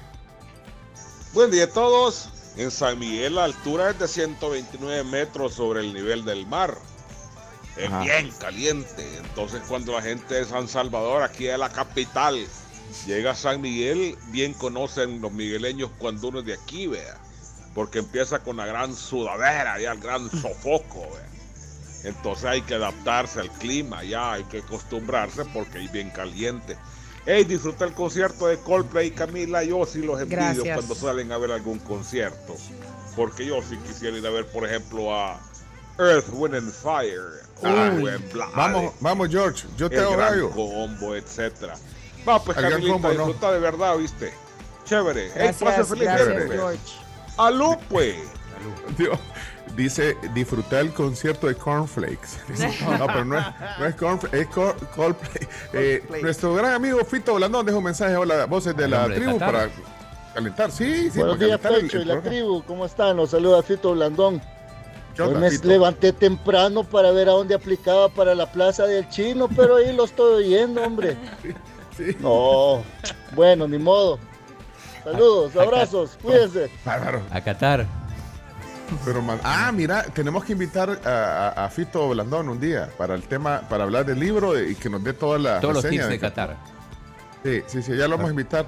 Buen 1.33 1.51
día 1.51 1.65
a 1.65 1.69
todos. 1.69 2.29
En 2.57 2.71
San 2.71 2.99
Miguel 2.99 3.37
la 3.37 3.45
altura 3.45 3.91
es 3.91 3.99
de 3.99 4.09
129 4.09 5.05
metros 5.05 5.55
sobre 5.55 5.81
el 5.81 5.95
nivel 5.95 6.25
del 6.25 6.47
mar. 6.47 6.77
Es 7.81 7.89
Ajá. 7.89 8.01
bien 8.01 8.31
caliente. 8.39 9.07
Entonces 9.19 9.63
cuando 9.69 9.93
la 9.93 10.03
gente 10.03 10.35
de 10.35 10.45
San 10.45 10.69
Salvador, 10.69 11.23
aquí 11.23 11.45
de 11.45 11.57
la 11.59 11.71
capital, 11.71 12.47
llega 13.07 13.31
a 13.33 13.35
San 13.35 13.61
Miguel, 13.61 14.17
bien 14.29 14.53
conocen 14.55 15.21
los 15.21 15.33
migueleños 15.33 15.91
cuando 15.99 16.29
uno 16.29 16.41
es 16.41 16.47
de 16.47 16.55
aquí, 16.55 16.87
vea. 16.87 17.17
Porque 17.75 18.01
empieza 18.01 18.41
con 18.41 18.57
la 18.57 18.67
gran 18.67 18.95
sudadera, 18.95 19.79
ya 19.81 19.93
el 19.93 20.01
gran 20.01 20.31
sofoco, 20.43 21.01
vea. 21.13 21.31
Entonces 22.05 22.45
hay 22.47 22.63
que 22.63 22.75
adaptarse 22.75 23.41
al 23.41 23.51
clima, 23.51 24.03
ya 24.05 24.33
hay 24.33 24.45
que 24.45 24.59
acostumbrarse 24.59 25.45
porque 25.47 25.85
es 25.85 25.93
bien 25.93 26.11
caliente. 26.11 26.77
Hey, 27.27 27.45
disfruta 27.45 27.85
el 27.85 27.93
concierto 27.93 28.47
de 28.47 28.59
Coldplay 28.59 29.09
y 29.09 29.11
Camila. 29.11 29.63
Yo 29.63 29.85
sí 29.85 30.01
los 30.01 30.19
envidio 30.21 30.39
Gracias. 30.39 30.75
cuando 30.77 30.95
salen 30.95 31.31
a 31.33 31.39
ver 31.39 31.53
algún 31.53 31.79
concierto. 31.79 32.57
Porque 33.15 33.45
yo 33.45 33.61
sí 33.63 33.77
quisiera 33.87 34.17
ir 34.17 34.27
a 34.27 34.31
ver, 34.31 34.47
por 34.47 34.67
ejemplo, 34.67 35.15
a 35.15 35.39
Earth, 35.99 36.29
Wind 36.33 36.55
and 36.55 36.73
Fire. 36.73 37.43
Ah, 37.63 37.91
Blades, 37.95 38.21
Vamos, 38.57 38.93
vamos, 39.01 39.29
George. 39.29 39.67
Yo 39.77 39.89
te 39.91 39.99
hago 39.99 40.17
gallo. 40.17 40.51
combo, 40.51 41.15
etcétera. 41.15 41.75
Va, 42.29 42.43
pues 42.43 42.57
Camilita, 42.57 42.93
combo, 42.93 43.09
¿no? 43.09 43.15
disfruta 43.27 43.53
de 43.53 43.59
verdad, 43.61 43.97
¿viste? 43.97 44.33
Chévere. 44.85 45.31
Hey, 45.35 45.51
gracias, 45.61 45.89
feliz 45.89 46.05
gracias. 46.05 46.51
George. 46.51 46.79
Aló, 47.39 47.79
pues. 47.89 48.17
Dios, 48.99 49.19
dice, 49.75 50.17
disfrutar 50.35 50.81
el 50.81 50.93
concierto 50.93 51.47
de 51.47 51.55
Cornflakes. 51.55 52.39
No, 52.99 53.07
pero 53.07 53.25
no 53.25 53.39
es, 53.39 53.45
no 53.79 53.87
es 53.87 53.95
Cornflakes, 53.95 54.39
es 54.41 54.47
Cor- 54.49 54.77
Coldplay. 54.95 55.49
Eh, 55.73 56.05
nuestro 56.23 56.55
gran 56.55 56.75
amigo 56.75 57.03
Fito 57.05 57.35
Blandón 57.35 57.65
deja 57.65 57.79
un 57.79 57.85
mensaje 57.85 58.15
a 58.15 58.25
las 58.25 58.49
voces 58.49 58.77
de 58.77 58.89
la 58.89 59.07
tribu 59.07 59.39
para 59.39 59.71
calentar. 60.35 60.71
Sí, 60.71 61.11
sí, 61.11 61.19
Buenos 61.19 61.39
días, 61.39 61.61
el- 61.65 61.81
Pecho 61.83 61.97
el 61.99 62.03
y 62.03 62.07
la 62.07 62.21
tribu. 62.21 62.63
¿Cómo 62.65 62.85
están? 62.85 63.17
Los 63.17 63.31
saluda 63.31 63.63
Fito 63.63 63.93
Blandón. 63.93 64.43
¿Qué 65.15 65.23
Hoy 65.23 65.35
onda, 65.35 65.41
me 65.41 65.51
levanté 65.59 66.13
temprano 66.13 66.85
para 66.85 67.11
ver 67.11 67.29
a 67.29 67.33
dónde 67.33 67.55
aplicaba 67.55 68.09
para 68.09 68.35
la 68.35 68.51
plaza 68.51 68.87
del 68.87 69.09
chino, 69.09 69.49
pero 69.55 69.77
ahí 69.77 69.95
lo 69.95 70.05
estoy 70.05 70.45
oyendo, 70.45 70.83
hombre. 70.83 71.17
Sí. 71.97 72.17
No, 72.21 72.83
bueno, 73.35 73.69
ni 73.69 73.77
modo. 73.77 74.19
Saludos, 75.05 75.55
abrazos, 75.57 76.17
cuídense. 76.23 76.71
Bárbaro. 76.83 77.21
A 77.31 77.41
Qatar. 77.43 77.85
Pero 79.05 79.21
man- 79.21 79.41
ah, 79.45 79.71
mira, 79.73 80.05
tenemos 80.05 80.45
que 80.45 80.53
invitar 80.53 80.99
a, 81.05 81.49
a- 81.57 81.65
a 81.67 81.69
Fito 81.69 82.09
Blandón 82.09 82.49
un 82.49 82.59
día 82.59 82.89
para 82.97 83.15
el 83.15 83.23
tema, 83.25 83.61
para 83.69 83.85
hablar 83.85 84.07
del 84.07 84.19
libro 84.19 84.59
y 84.59 84.77
que 84.77 84.89
nos 84.89 85.05
dé 85.05 85.13
toda 85.13 85.39
la 85.39 85.61
Todos 85.61 85.75
los 85.75 85.89
tips 85.89 86.09
de 86.09 86.19
Qatar. 86.19 86.57
Sí, 87.45 87.63
sí, 87.67 87.83
sí, 87.83 87.95
ya 87.97 88.05
lo 88.09 88.17
vamos 88.17 88.29
a 88.29 88.31
invitar. 88.31 88.67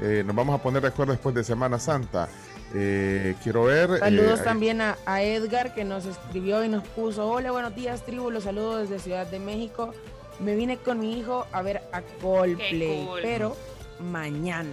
Eh, 0.00 0.24
nos 0.26 0.34
vamos 0.34 0.58
a 0.58 0.62
poner 0.62 0.82
de 0.82 0.88
acuerdo 0.88 1.12
después 1.12 1.34
de 1.36 1.44
Semana 1.44 1.78
Santa. 1.78 2.28
Eh, 2.74 3.34
quiero 3.42 3.64
ver. 3.64 3.98
Saludos 3.98 4.40
eh, 4.40 4.44
también 4.44 4.80
a, 4.80 4.96
a 5.04 5.22
Edgar 5.22 5.74
que 5.74 5.84
nos 5.84 6.06
escribió 6.06 6.64
y 6.64 6.68
nos 6.68 6.86
puso, 6.88 7.28
hola, 7.28 7.50
buenos 7.50 7.74
días 7.74 8.02
tribu, 8.04 8.30
los 8.30 8.44
saludo 8.44 8.78
desde 8.78 8.98
Ciudad 8.98 9.26
de 9.26 9.38
México. 9.38 9.92
Me 10.40 10.54
vine 10.54 10.78
con 10.78 10.98
mi 11.00 11.18
hijo 11.18 11.46
a 11.52 11.62
ver 11.62 11.82
a 11.92 12.02
Coldplay, 12.20 13.04
cool. 13.06 13.20
pero 13.22 13.56
mañana. 14.00 14.70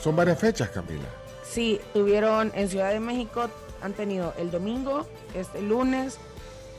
Son 0.00 0.14
varias 0.14 0.38
fechas, 0.38 0.68
Camila. 0.68 1.06
Sí, 1.42 1.80
tuvieron 1.92 2.52
en 2.54 2.68
Ciudad 2.68 2.90
de 2.90 3.00
México, 3.00 3.48
han 3.80 3.92
tenido 3.92 4.34
el 4.38 4.50
domingo, 4.50 5.06
este 5.34 5.62
lunes, 5.62 6.18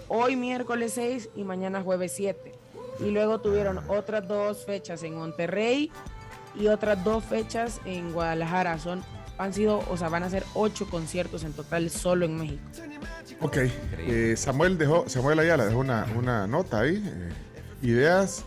hoy 0.07 0.35
miércoles 0.35 0.93
6 0.93 1.29
y 1.35 1.43
mañana 1.43 1.81
jueves 1.81 2.13
7. 2.15 2.53
Y 2.99 3.11
luego 3.11 3.39
tuvieron 3.41 3.81
otras 3.89 4.27
dos 4.27 4.65
fechas 4.65 5.03
en 5.03 5.15
Monterrey 5.15 5.91
y 6.55 6.67
otras 6.67 7.03
dos 7.03 7.23
fechas 7.23 7.81
en 7.85 8.13
Guadalajara. 8.13 8.79
Son, 8.79 9.03
han 9.37 9.53
sido, 9.53 9.83
o 9.89 9.97
sea, 9.97 10.09
van 10.09 10.23
a 10.23 10.29
ser 10.29 10.43
ocho 10.53 10.87
conciertos 10.89 11.43
en 11.43 11.53
total 11.53 11.89
solo 11.89 12.25
en 12.25 12.37
México. 12.37 12.61
Ok. 13.41 13.57
Eh, 13.99 14.35
Samuel 14.37 14.77
dejó, 14.77 15.07
Samuel 15.07 15.39
Ayala 15.39 15.65
dejó 15.65 15.79
una, 15.79 16.05
una 16.15 16.47
nota 16.47 16.79
ahí. 16.81 17.03
eh, 17.05 17.31
ideas 17.81 18.45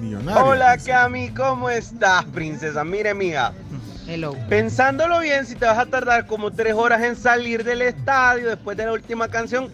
millonarias. 0.00 0.44
Hola. 0.44 0.78
Cami, 0.78 1.30
¿cómo 1.30 1.70
estás, 1.70 2.24
princesa? 2.26 2.82
Mire, 2.84 3.14
mija, 3.14 3.52
Hello. 4.08 4.34
pensándolo 4.48 5.20
bien, 5.20 5.46
si 5.46 5.54
te 5.54 5.66
vas 5.66 5.78
a 5.78 5.86
tardar 5.86 6.26
como 6.26 6.50
tres 6.50 6.74
horas 6.74 7.02
en 7.02 7.16
salir 7.16 7.62
del 7.64 7.82
estadio 7.82 8.48
después 8.48 8.76
de 8.76 8.86
la 8.86 8.92
última 8.92 9.28
canción, 9.28 9.68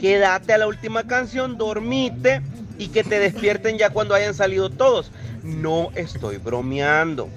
quédate 0.00 0.52
a 0.52 0.58
la 0.58 0.66
última 0.66 1.04
canción, 1.04 1.56
dormite 1.56 2.42
y 2.76 2.88
que 2.88 3.02
te 3.04 3.18
despierten 3.18 3.78
ya 3.78 3.90
cuando 3.90 4.14
hayan 4.14 4.34
salido 4.34 4.68
todos. 4.70 5.10
No 5.42 5.90
estoy 5.94 6.36
bromeando. 6.36 7.28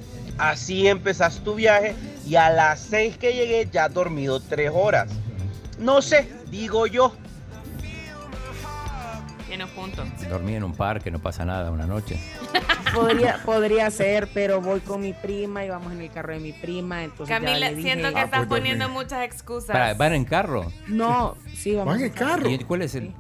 Así 0.41 0.87
empezás 0.87 1.39
tu 1.43 1.53
viaje 1.53 1.95
y 2.25 2.35
a 2.35 2.49
las 2.49 2.79
6 2.79 3.17
que 3.17 3.31
llegué 3.33 3.69
ya 3.71 3.85
has 3.85 3.93
dormido 3.93 4.39
3 4.39 4.71
horas. 4.73 5.11
No 5.77 6.01
sé, 6.01 6.31
digo 6.49 6.87
yo. 6.87 7.13
Tiene 9.47 9.65
un 9.65 9.69
punto. 9.71 10.03
Dormí 10.29 10.55
en 10.55 10.63
un 10.63 10.73
parque, 10.73 11.11
no 11.11 11.19
pasa 11.19 11.45
nada 11.45 11.69
una 11.69 11.85
noche. 11.85 12.19
Podría, 12.95 13.41
podría 13.45 13.89
ser, 13.91 14.27
pero 14.33 14.59
voy 14.59 14.81
con 14.81 14.99
mi 14.99 15.13
prima 15.13 15.63
y 15.63 15.69
vamos 15.69 15.93
en 15.93 16.01
el 16.01 16.11
carro 16.11 16.33
de 16.33 16.39
mi 16.41 16.51
prima. 16.51 17.03
Entonces 17.05 17.29
ya 17.29 17.39
Camila, 17.39 17.69
le 17.69 17.75
dije- 17.75 17.89
siento 17.93 18.09
que 18.13 18.19
Ah, 18.19 18.23
estás 18.23 18.39
pues 18.47 18.59
poniendo 18.59 18.83
dormí. 18.85 18.99
muchas 18.99 19.23
excusas. 19.23 19.67
Para, 19.71 19.93
¿Van 19.93 20.11
en 20.13 20.25
carro? 20.25 20.69
No, 20.87 21.37
sí, 21.55 21.73
vamos. 21.75 21.93
Van 21.93 22.03
en 22.03 22.09
carro. 22.11 22.49
¿Y 22.49 22.57
cuál 22.65 22.81
es 22.81 22.95
el...? 22.95 23.13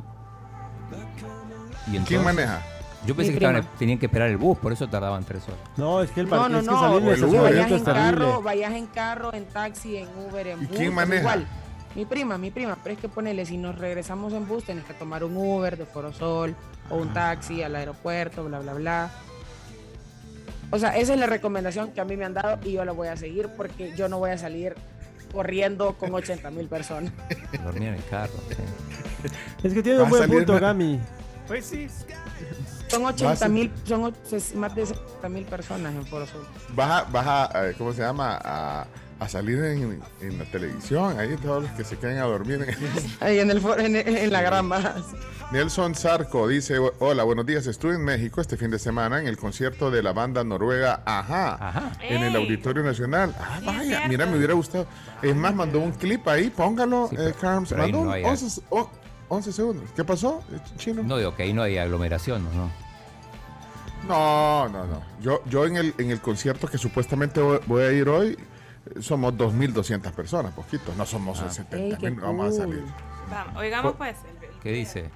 ¿Y 1.91 1.97
¿Quién 1.99 2.23
maneja? 2.23 2.61
Yo 3.05 3.15
pensé 3.15 3.31
Mi 3.31 3.39
que 3.39 3.45
estaban- 3.45 3.67
tenían 3.79 3.97
que 3.99 4.05
esperar 4.05 4.29
el 4.29 4.37
bus, 4.37 4.57
por 4.59 4.71
eso 4.71 4.87
tardaban 4.87 5.23
tres 5.23 5.43
horas. 5.47 5.59
No, 5.77 6.01
es 6.01 6.11
que 6.11 6.19
el 6.21 6.27
No, 6.27 6.31
parque 6.37 6.51
no, 6.53 6.59
es 6.59 6.65
que 6.67 6.71
no. 6.71 6.79
salir 6.79 7.01
del 7.01 7.13
estacionamiento 7.13 7.43
Vayas 7.55 7.65
es 7.71 7.77
en 7.77 7.83
terrible. 7.83 8.03
carro, 8.25 8.41
vayas 8.43 8.73
en 8.73 8.85
carro, 8.87 9.33
en 9.33 9.45
taxi, 9.45 9.97
en 9.97 10.07
Uber, 10.29 10.47
en 10.47 10.61
¿Y 10.61 10.65
bus. 10.67 10.77
quién 10.77 10.93
maneja? 10.93 11.19
Igual. 11.21 11.47
Mi 11.95 12.05
prima, 12.05 12.37
mi 12.37 12.51
prima. 12.51 12.77
Pero 12.83 12.93
es 12.95 13.01
que 13.01 13.09
ponele, 13.09 13.45
si 13.45 13.57
nos 13.57 13.77
regresamos 13.77 14.31
en 14.33 14.47
bus, 14.47 14.63
tenés 14.63 14.85
que 14.85 14.93
tomar 14.93 15.23
un 15.23 15.35
Uber 15.35 15.77
de 15.77 15.85
Forosol 15.85 16.55
o 16.89 16.95
un 16.97 17.11
taxi 17.13 17.63
al 17.63 17.75
aeropuerto, 17.75 18.45
bla, 18.45 18.59
bla, 18.59 18.73
bla. 18.75 19.09
O 20.69 20.79
sea, 20.79 20.95
esa 20.97 21.13
es 21.13 21.19
la 21.19 21.25
recomendación 21.25 21.91
que 21.91 21.99
a 21.99 22.05
mí 22.05 22.15
me 22.15 22.23
han 22.23 22.33
dado 22.33 22.59
y 22.63 22.73
yo 22.73 22.85
la 22.85 22.93
voy 22.93 23.09
a 23.09 23.17
seguir 23.17 23.49
porque 23.57 23.93
yo 23.97 24.07
no 24.07 24.19
voy 24.19 24.29
a 24.31 24.37
salir 24.37 24.75
corriendo 25.33 25.93
con 25.97 26.13
80 26.13 26.49
mil 26.51 26.67
personas. 26.67 27.11
Dormía 27.63 27.89
en 27.89 27.95
el 27.95 28.05
carro. 28.05 28.33
sí. 28.49 29.27
Es 29.63 29.73
que 29.73 29.83
tiene 29.83 29.99
un 29.99 30.05
a 30.05 30.09
buen 30.09 30.21
salir 30.23 30.37
punto, 30.45 30.59
Gami. 30.59 30.99
Pues 31.47 31.65
sí. 31.65 31.87
Son 32.91 33.03
Vas 33.03 33.13
80 33.15 33.45
a- 33.45 33.49
mil, 33.49 33.71
son 33.85 34.13
más 34.55 34.75
de 34.75 34.85
60 34.85 35.29
mil 35.29 35.45
personas 35.45 35.93
en 35.95 36.05
Forosol. 36.05 36.45
Vas 36.75 36.91
a, 36.91 37.03
vas 37.09 37.27
a, 37.27 37.69
eh, 37.69 37.75
¿cómo 37.77 37.93
se 37.93 38.01
llama? 38.01 38.39
A, 38.43 38.85
a 39.19 39.29
salir 39.29 39.63
en, 39.63 40.01
en 40.21 40.37
la 40.39 40.45
televisión. 40.45 41.19
Ahí 41.19 41.35
todos 41.37 41.63
los 41.63 41.71
que 41.73 41.83
se 41.83 41.97
queden 41.97 42.17
a 42.17 42.23
dormir. 42.23 42.65
Ahí 43.19 43.39
en, 43.39 43.51
el, 43.51 43.63
en, 43.79 43.95
en 43.95 44.31
la 44.31 44.41
gran 44.41 44.67
baja. 44.67 44.95
Nelson 45.51 45.93
Zarco 45.95 46.47
dice, 46.47 46.77
hola, 46.99 47.23
buenos 47.23 47.45
días. 47.45 47.67
Estuve 47.67 47.95
en 47.95 48.03
México 48.05 48.39
este 48.41 48.55
fin 48.57 48.71
de 48.71 48.79
semana 48.79 49.19
en 49.19 49.27
el 49.27 49.37
concierto 49.37 49.91
de 49.91 50.01
la 50.01 50.13
banda 50.13 50.43
noruega 50.45 51.03
Ajá, 51.05 51.55
Ajá. 51.59 51.91
en 52.01 52.23
el. 52.23 52.35
Auditorio 52.37 52.83
Nacional. 52.83 53.35
Ah, 53.39 53.59
vaya, 53.65 54.07
mira, 54.07 54.25
me 54.25 54.37
hubiera 54.37 54.53
gustado. 54.53 54.87
Es 55.21 55.35
más, 55.35 55.53
mandó 55.53 55.79
un 55.79 55.91
clip 55.91 56.25
ahí, 56.27 56.49
póngalo, 56.49 57.07
Sí, 57.09 57.17
eh, 57.19 57.33
Carms. 57.39 57.73
Mandó 57.73 57.97
no 57.97 58.03
un 58.03 58.11
hay- 58.13 58.23
11, 58.23 58.61
oh, 58.69 58.89
11 59.27 59.51
segundos. 59.51 59.89
¿Qué 59.95 60.03
pasó, 60.05 60.41
eh, 60.53 60.57
chino? 60.77 61.03
No 61.03 61.17
digo 61.17 61.35
que 61.35 61.43
ahí 61.43 61.53
no 61.53 61.61
hay 61.63 61.77
aglomeración, 61.77 62.43
¿no? 62.55 62.71
No, 64.07 64.67
no, 64.69 64.85
no. 64.87 65.01
Yo, 65.21 65.41
yo 65.45 65.65
en, 65.65 65.75
el, 65.77 65.93
en 65.97 66.11
el 66.11 66.19
concierto 66.21 66.67
que 66.67 66.77
supuestamente 66.77 67.39
voy, 67.39 67.59
voy 67.67 67.83
a 67.83 67.91
ir 67.91 68.09
hoy, 68.09 68.31
eh, 68.95 69.01
somos 69.01 69.33
2.200 69.33 70.11
personas, 70.11 70.53
poquito. 70.53 70.93
No 70.97 71.05
somos 71.05 71.39
Ah. 71.41 71.49
70 71.49 71.77
Ey, 71.77 71.95
qué 71.97 72.09
vamos 72.09 72.53
a 72.55 72.57
salir. 72.61 72.83
Vamos, 73.29 73.55
oigamos 73.57 73.95
pues. 73.95 74.17
el- 74.39 74.43
el- 74.49 74.59
¿Qué 74.61 74.71
dice? 74.71 75.09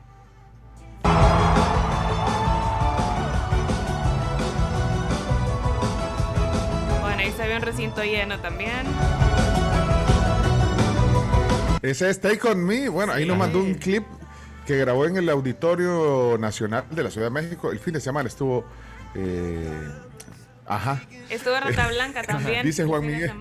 Bueno, 7.02 7.18
ahí 7.20 7.32
se 7.36 7.48
ve 7.48 7.56
un 7.56 7.62
recinto 7.62 8.04
lleno 8.04 8.40
también. 8.40 8.72
Ese 11.82 12.10
es 12.10 12.20
Take 12.20 12.48
On 12.48 12.64
Me. 12.64 12.90
Bueno, 12.90 13.14
ahí 13.14 13.26
nos 13.26 13.38
mandó 13.38 13.60
un 13.60 13.76
clip 13.76 14.04
que 14.66 14.78
grabó 14.78 15.06
en 15.06 15.18
el 15.18 15.30
Auditorio 15.30 16.38
Nacional 16.40 16.86
de 16.92 17.04
la 17.04 17.12
Ciudad 17.12 17.28
de 17.28 17.32
México. 17.42 17.72
El 17.72 17.80
fin 17.80 17.94
de 17.94 18.02
semana 18.02 18.28
estuvo... 18.28 18.66
eh, 19.14 19.90
ajá. 20.66 21.02
Estuvo 21.30 21.54
Rata 21.60 21.88
Blanca 21.94 22.24
también. 22.24 22.66
Dice 22.66 22.84
Juan 22.86 23.06
Miguel. 23.06 23.32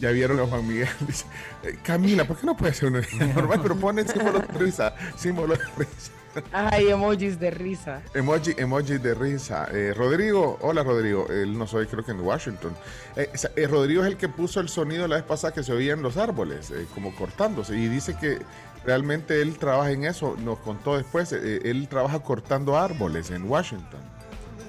Ya 0.00 0.10
vieron 0.10 0.40
a 0.40 0.46
Juan 0.46 0.66
Miguel. 0.66 0.88
Dice, 1.06 1.26
eh, 1.62 1.78
Camila, 1.82 2.24
¿por 2.24 2.38
qué 2.38 2.46
no 2.46 2.56
puede 2.56 2.72
ser 2.72 2.88
una 2.88 3.00
normal? 3.34 3.60
Pero 3.62 3.76
pone 3.76 4.06
símbolo 4.06 4.38
de 4.40 4.58
risa. 4.58 4.94
Símbolo 5.16 5.56
de 5.56 5.64
risa. 5.76 6.12
Hay 6.52 6.88
emojis 6.88 7.40
de 7.40 7.50
risa. 7.50 8.02
Emoji, 8.14 8.54
emoji 8.56 8.98
de 8.98 9.14
risa. 9.14 9.66
Eh, 9.72 9.92
Rodrigo, 9.96 10.58
hola 10.62 10.84
Rodrigo. 10.84 11.26
Él 11.28 11.58
no 11.58 11.66
soy, 11.66 11.86
creo 11.86 12.04
que 12.04 12.12
en 12.12 12.20
Washington. 12.20 12.72
Eh, 13.16 13.30
eh, 13.56 13.66
Rodrigo 13.66 14.02
es 14.02 14.08
el 14.08 14.16
que 14.16 14.28
puso 14.28 14.60
el 14.60 14.68
sonido 14.68 15.08
la 15.08 15.16
vez 15.16 15.24
pasada 15.24 15.52
que 15.52 15.64
se 15.64 15.72
oía 15.72 15.92
en 15.92 16.02
los 16.02 16.16
árboles, 16.16 16.70
eh, 16.70 16.86
como 16.94 17.12
cortándose. 17.16 17.76
Y 17.76 17.88
dice 17.88 18.16
que 18.16 18.38
realmente 18.84 19.42
él 19.42 19.58
trabaja 19.58 19.90
en 19.90 20.04
eso. 20.04 20.36
Nos 20.44 20.58
contó 20.60 20.96
después. 20.96 21.32
eh, 21.32 21.60
él 21.64 21.88
trabaja 21.88 22.20
cortando 22.20 22.76
árboles 22.78 23.30
en 23.30 23.48
Washington. 23.48 24.00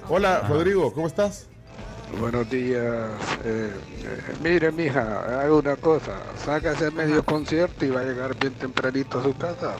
Hola 0.08 0.40
Rodrigo, 0.48 0.92
¿cómo 0.92 1.06
estás? 1.06 1.48
Buenos 2.20 2.48
días. 2.50 2.82
Eh, 3.44 3.70
eh, 4.04 4.20
mire, 4.42 4.70
mija, 4.70 5.20
haga 5.40 5.54
una 5.54 5.76
cosa. 5.76 6.12
Sácase 6.44 6.90
medio 6.90 7.24
concierto 7.24 7.84
y 7.86 7.90
va 7.90 8.00
a 8.00 8.04
llegar 8.04 8.38
bien 8.38 8.52
tempranito 8.54 9.20
a 9.20 9.22
su 9.22 9.34
casa. 9.36 9.76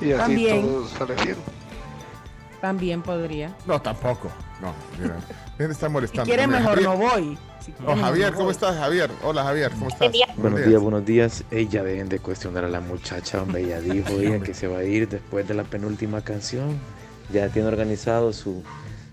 Y 0.00 0.12
así 0.12 0.18
También. 0.20 0.62
todo 0.62 0.88
sale 0.88 1.14
bien. 1.24 1.36
También 2.60 3.02
podría. 3.02 3.54
No, 3.66 3.80
tampoco. 3.80 4.30
No, 4.64 4.74
mira. 4.98 5.16
Está 5.74 5.88
Si 5.88 6.30
quiere, 6.30 6.46
Mira, 6.46 6.58
mejor 6.60 6.78
Javier- 6.78 6.84
no 6.84 6.96
voy. 6.96 7.38
Si 7.60 7.72
quiere, 7.72 7.92
Oh, 7.92 7.94
mejor 7.96 8.08
Javier, 8.10 8.26
no 8.30 8.34
¿cómo 8.36 8.44
voy. 8.46 8.52
estás, 8.52 8.76
Javier? 8.76 9.10
Hola, 9.22 9.44
Javier, 9.44 9.70
¿cómo 9.72 9.88
estás? 9.88 10.12
Buenos 10.36 10.64
días, 10.64 10.80
buenos 10.82 11.04
días. 11.04 11.44
Ella 11.50 11.82
dejen 11.82 12.08
de 12.08 12.18
cuestionar 12.18 12.64
a 12.64 12.68
la 12.68 12.80
muchacha, 12.80 13.42
hombre. 13.42 13.62
Ella 13.62 13.80
dijo 13.80 14.08
ella 14.20 14.40
que 14.40 14.54
se 14.54 14.66
va 14.66 14.78
a 14.78 14.84
ir 14.84 15.08
después 15.08 15.46
de 15.46 15.54
la 15.54 15.64
penúltima 15.64 16.22
canción. 16.22 16.78
Ya 17.32 17.48
tiene 17.48 17.68
organizado 17.68 18.32
su, 18.32 18.62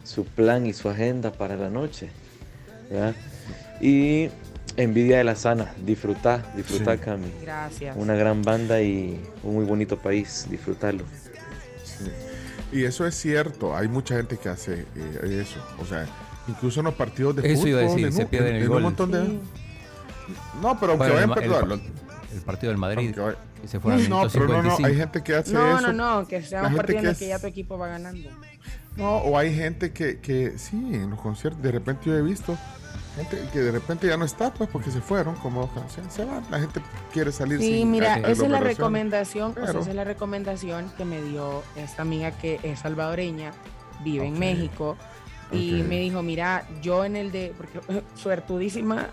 su 0.03 0.25
plan 0.25 0.65
y 0.65 0.73
su 0.73 0.89
agenda 0.89 1.31
para 1.31 1.55
la 1.57 1.69
noche. 1.69 2.09
Y 3.79 4.29
envidia 4.77 5.17
de 5.17 5.23
la 5.23 5.35
sana. 5.35 5.73
Disfrutar, 5.85 6.53
disfrutar, 6.55 6.97
Sí. 6.97 7.03
Cami. 7.03 7.31
Gracias. 7.41 7.95
Una 7.97 8.15
gran 8.15 8.41
banda 8.41 8.81
y 8.81 9.21
un 9.43 9.55
muy 9.55 9.65
bonito 9.65 9.97
país. 9.97 10.47
Disfrutarlo. 10.49 11.03
Sí. 11.83 12.05
Y 12.71 12.83
eso 12.85 13.05
es 13.05 13.15
cierto, 13.15 13.75
hay 13.75 13.87
mucha 13.87 14.15
gente 14.15 14.37
que 14.37 14.49
hace 14.49 14.85
eh, 14.95 15.41
eso. 15.45 15.59
O 15.81 15.85
sea, 15.85 16.05
incluso 16.47 16.79
en 16.79 16.85
los 16.85 16.95
partidos 16.95 17.35
de 17.35 17.41
Eso 17.51 17.61
fútbol. 17.63 17.69
iba 17.69 17.79
a 17.79 17.83
decir, 17.83 18.05
en 18.05 18.13
se 18.13 18.23
un- 18.23 18.29
pierden 18.29 18.49
en- 18.49 18.55
el 18.55 18.61
en 18.63 18.67
un 18.69 18.73
gol. 18.75 18.83
montón 18.83 19.11
de- 19.11 19.25
Sí. 19.25 19.39
No, 20.61 20.79
pero 20.79 20.93
aunque 20.93 21.09
Bueno, 21.09 21.13
vayan 21.13 21.31
el, 21.31 21.53
a 21.53 21.57
el- 21.59 21.67
perder. 21.67 21.79
el 22.33 22.41
partido 22.41 22.69
del 22.71 22.77
Madrid, 22.77 23.13
vaya- 23.17 23.37
que 23.61 23.67
se 23.67 23.79
fue 23.79 23.93
al 23.93 24.09
No, 24.09 24.21
pero 24.31 24.47
no, 24.47 24.53
no, 24.63 24.75
55. 24.77 24.87
hay 24.87 24.95
gente 24.95 25.21
que 25.23 25.35
hace 25.35 25.53
No, 25.53 25.77
eso. 25.77 25.91
no, 25.91 26.21
no, 26.21 26.27
que 26.27 26.41
sea 26.41 26.63
un 26.63 26.75
partido 26.75 26.97
en 26.99 27.03
que 27.03 27.07
el 27.09 27.13
es- 27.13 27.19
que 27.19 27.27
ya 27.27 27.39
tu 27.39 27.47
equipo 27.47 27.77
va 27.77 27.87
ganando. 27.87 28.29
No, 28.95 29.17
o 29.17 29.37
hay 29.37 29.53
gente 29.55 29.91
que, 29.91 30.19
que 30.19 30.57
sí, 30.57 30.77
en 30.93 31.09
los 31.11 31.19
conciertos, 31.19 31.61
de 31.61 31.71
repente 31.71 32.01
yo 32.05 32.15
he 32.15 32.21
visto 32.21 32.57
gente 33.15 33.49
que 33.51 33.59
de 33.59 33.71
repente 33.71 34.07
ya 34.07 34.17
no 34.17 34.25
está, 34.25 34.53
pues 34.53 34.69
porque 34.69 34.89
se 34.91 35.01
fueron, 35.01 35.35
como 35.35 35.61
dos 35.61 35.71
canciones, 35.71 36.13
se 36.13 36.25
van. 36.25 36.43
La 36.49 36.59
gente 36.59 36.81
quiere 37.11 37.31
salir 37.31 37.59
Sí, 37.59 37.79
sin 37.79 37.91
mira, 37.91 38.15
esa 38.17 38.31
es 38.31 38.49
la 38.49 38.59
recomendación, 38.59 39.51
o 39.51 39.53
sea, 39.55 39.65
Pero- 39.65 39.79
esa 39.81 39.89
es 39.89 39.95
la 39.95 40.03
recomendación 40.03 40.91
que 40.97 41.05
me 41.05 41.21
dio 41.21 41.63
esta 41.75 42.01
amiga 42.03 42.31
que 42.31 42.59
es 42.63 42.79
salvadoreña, 42.79 43.51
vive 44.03 44.25
en 44.27 44.33
Ok. 44.33 44.39
México, 44.39 44.97
y 45.51 45.81
Ok. 45.81 45.87
me 45.87 45.99
dijo, 45.99 46.23
mira, 46.23 46.65
yo 46.81 47.03
en 47.05 47.15
el 47.17 47.31
de, 47.31 47.53
porque 47.57 47.79
suertudísima, 48.15 49.07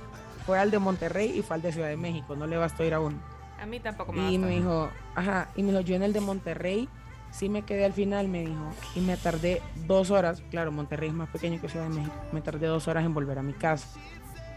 fue 0.46 0.58
al 0.58 0.70
de 0.70 0.78
Monterrey 0.78 1.36
y 1.38 1.42
fue 1.42 1.56
al 1.56 1.62
de 1.62 1.72
Ciudad 1.72 1.88
de 1.88 1.96
México, 1.96 2.36
no 2.36 2.46
le 2.46 2.56
bastó 2.56 2.84
ir 2.84 2.94
a 2.94 3.00
uno. 3.00 3.18
A 3.60 3.66
mí 3.66 3.80
tampoco 3.80 4.12
me 4.12 4.32
Y 4.32 4.38
me 4.38 4.48
dijo, 4.50 4.88
ajá, 5.16 5.48
y 5.56 5.62
me 5.62 5.70
dijo, 5.72 5.80
yo 5.82 5.96
en 5.96 6.04
el 6.04 6.12
de 6.12 6.20
Monterrey 6.20 6.88
sí 7.30 7.48
me 7.48 7.62
quedé 7.62 7.84
al 7.84 7.92
final, 7.92 8.28
me 8.28 8.40
dijo, 8.40 8.70
y 8.94 9.00
me 9.00 9.16
tardé 9.16 9.62
dos 9.86 10.10
horas, 10.10 10.42
claro, 10.50 10.72
Monterrey 10.72 11.08
es 11.08 11.14
más 11.14 11.28
pequeño 11.28 11.60
que 11.60 11.68
Ciudad 11.68 11.88
de 11.88 11.94
México, 11.94 12.14
me 12.32 12.40
tardé 12.40 12.66
dos 12.66 12.88
horas 12.88 13.04
en 13.04 13.14
volver 13.14 13.38
a 13.38 13.42
mi 13.42 13.52
casa. 13.52 13.88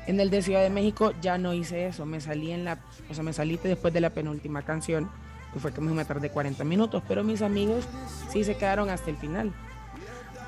En 0.07 0.19
el 0.19 0.29
de 0.29 0.41
Ciudad 0.41 0.61
de 0.61 0.69
México 0.69 1.13
ya 1.21 1.37
no 1.37 1.53
hice 1.53 1.85
eso, 1.87 2.05
me 2.05 2.21
salí 2.21 2.51
en 2.51 2.65
la, 2.65 2.79
o 3.09 3.13
sea, 3.13 3.23
me 3.23 3.33
salí 3.33 3.57
después 3.61 3.93
de 3.93 4.01
la 4.01 4.09
penúltima 4.09 4.63
canción, 4.63 5.09
que 5.53 5.59
fue 5.59 5.73
que 5.73 5.81
me 5.81 6.05
tardé 6.05 6.29
40 6.29 6.63
minutos, 6.63 7.03
pero 7.07 7.23
mis 7.23 7.41
amigos 7.41 7.87
sí 8.31 8.43
se 8.43 8.55
quedaron 8.55 8.89
hasta 8.89 9.09
el 9.09 9.17
final. 9.17 9.53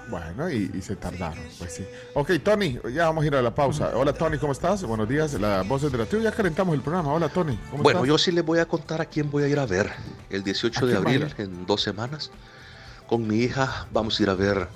Bueno, 0.10 0.50
y, 0.50 0.70
y 0.74 0.82
se 0.82 0.96
tardaron, 0.96 1.44
pues 1.58 1.74
sí. 1.76 1.86
Ok, 2.14 2.32
Tony, 2.44 2.78
ya 2.94 3.06
vamos 3.06 3.24
a 3.24 3.28
ir 3.28 3.36
a 3.36 3.42
la 3.42 3.56
pausa. 3.56 3.92
Hola, 3.96 4.14
Tony, 4.14 4.38
¿cómo 4.38 4.52
estás? 4.52 4.84
Buenos 4.84 5.08
días, 5.08 5.34
las 5.34 5.68
voces 5.68 5.92
de 5.92 5.98
la 5.98 6.06
tribu. 6.06 6.24
Ya 6.24 6.32
calentamos 6.32 6.76
el 6.76 6.82
programa. 6.82 7.14
Hola, 7.14 7.30
Tony. 7.30 7.58
¿cómo 7.72 7.84
Bueno, 7.84 8.00
estás? 8.00 8.08
yo 8.10 8.18
sí 8.18 8.32
les 8.32 8.46
voy 8.46 8.60
a 8.60 8.66
contar 8.66 9.02
a 9.02 9.06
quién 9.06 9.32
voy 9.32 9.44
a 9.44 9.48
ir 9.48 9.60
a 9.60 9.66
ver 9.66 9.90
el 10.30 10.44
18 10.44 10.84
¿A 10.84 10.88
de 10.88 10.98
abril, 10.98 11.34
en 11.38 11.66
dos 11.66 11.82
semanas. 11.82 12.32
Con 13.08 13.26
mi 13.28 13.38
hija 13.38 13.88
vamos 13.92 14.20
a 14.20 14.24
ir 14.24 14.30
a 14.30 14.34
ver 14.34 14.68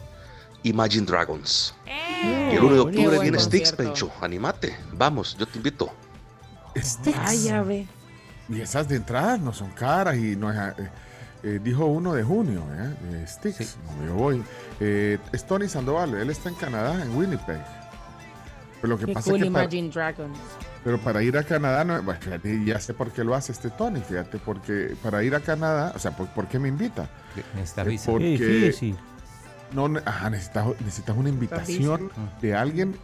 Imagine 0.63 1.05
Dragons. 1.05 1.73
¡Eh! 1.85 2.55
el 2.55 2.63
1 2.63 2.73
de 2.73 2.79
octubre 2.79 3.19
viene 3.19 3.39
Sticks. 3.39 3.73
Pencho. 3.73 4.11
Animate, 4.21 4.75
vamos, 4.93 5.35
yo 5.37 5.45
te 5.45 5.57
invito. 5.57 5.89
Sticks. 6.75 7.17
Ay, 7.21 7.43
ya 7.43 7.61
ve. 7.63 7.85
Y 8.49 8.61
esas 8.61 8.87
de 8.87 8.95
entrada 8.95 9.37
no 9.37 9.51
son 9.53 9.71
caras 9.71 10.15
y 10.15 10.35
no 10.35 10.51
es, 10.51 10.57
eh, 10.79 10.89
eh, 11.55 11.59
dijo 11.63 11.85
uno 11.85 12.13
de 12.13 12.23
junio, 12.23 12.63
¿eh? 12.73 12.93
De 13.11 13.27
Sticks. 13.27 13.77
No, 13.99 14.05
yo 14.07 14.13
voy. 14.15 14.43
Eh, 14.79 15.17
es 15.31 15.45
Tony 15.45 15.67
Sandoval, 15.69 16.13
él 16.15 16.29
está 16.29 16.49
en 16.49 16.55
Canadá, 16.55 17.01
en 17.01 17.15
Winnipeg. 17.15 17.59
Pero 18.81 18.93
lo 18.93 18.99
que 18.99 19.05
Qué 19.07 19.13
pasa 19.13 19.29
cool 19.31 19.39
es 19.41 19.45
que 19.47 19.51
para- 19.51 19.63
Imagine 19.63 19.89
Dragons. 19.89 20.37
Pero 20.83 20.99
para 20.99 21.21
ir 21.23 21.37
a 21.37 21.43
Canadá, 21.43 21.83
no, 21.83 22.01
bueno, 22.03 22.19
fíjate, 22.21 22.63
ya 22.63 22.79
sé 22.79 22.93
por 22.93 23.11
qué 23.11 23.23
lo 23.23 23.35
hace 23.35 23.51
este 23.51 23.69
Tony, 23.69 23.99
fíjate, 23.99 24.37
porque 24.37 24.95
para 25.03 25.23
ir 25.23 25.35
a 25.35 25.39
Canadá, 25.41 25.91
o 25.95 25.99
sea, 25.99 26.11
¿por, 26.15 26.27
por 26.29 26.47
qué 26.47 26.59
me 26.59 26.69
invita? 26.69 27.09
Necesitas 27.55 27.87
Eh, 27.87 27.89
visa. 27.89 28.11
Porque 28.11 28.37
Qué 28.37 28.45
difícil. 28.45 28.95
no, 29.73 29.89
ajá, 30.05 30.29
necesitas, 30.29 30.67
necesitas 30.79 31.17
una 31.17 31.29
invitación 31.29 32.09
de 32.41 32.55
alguien 32.55 32.95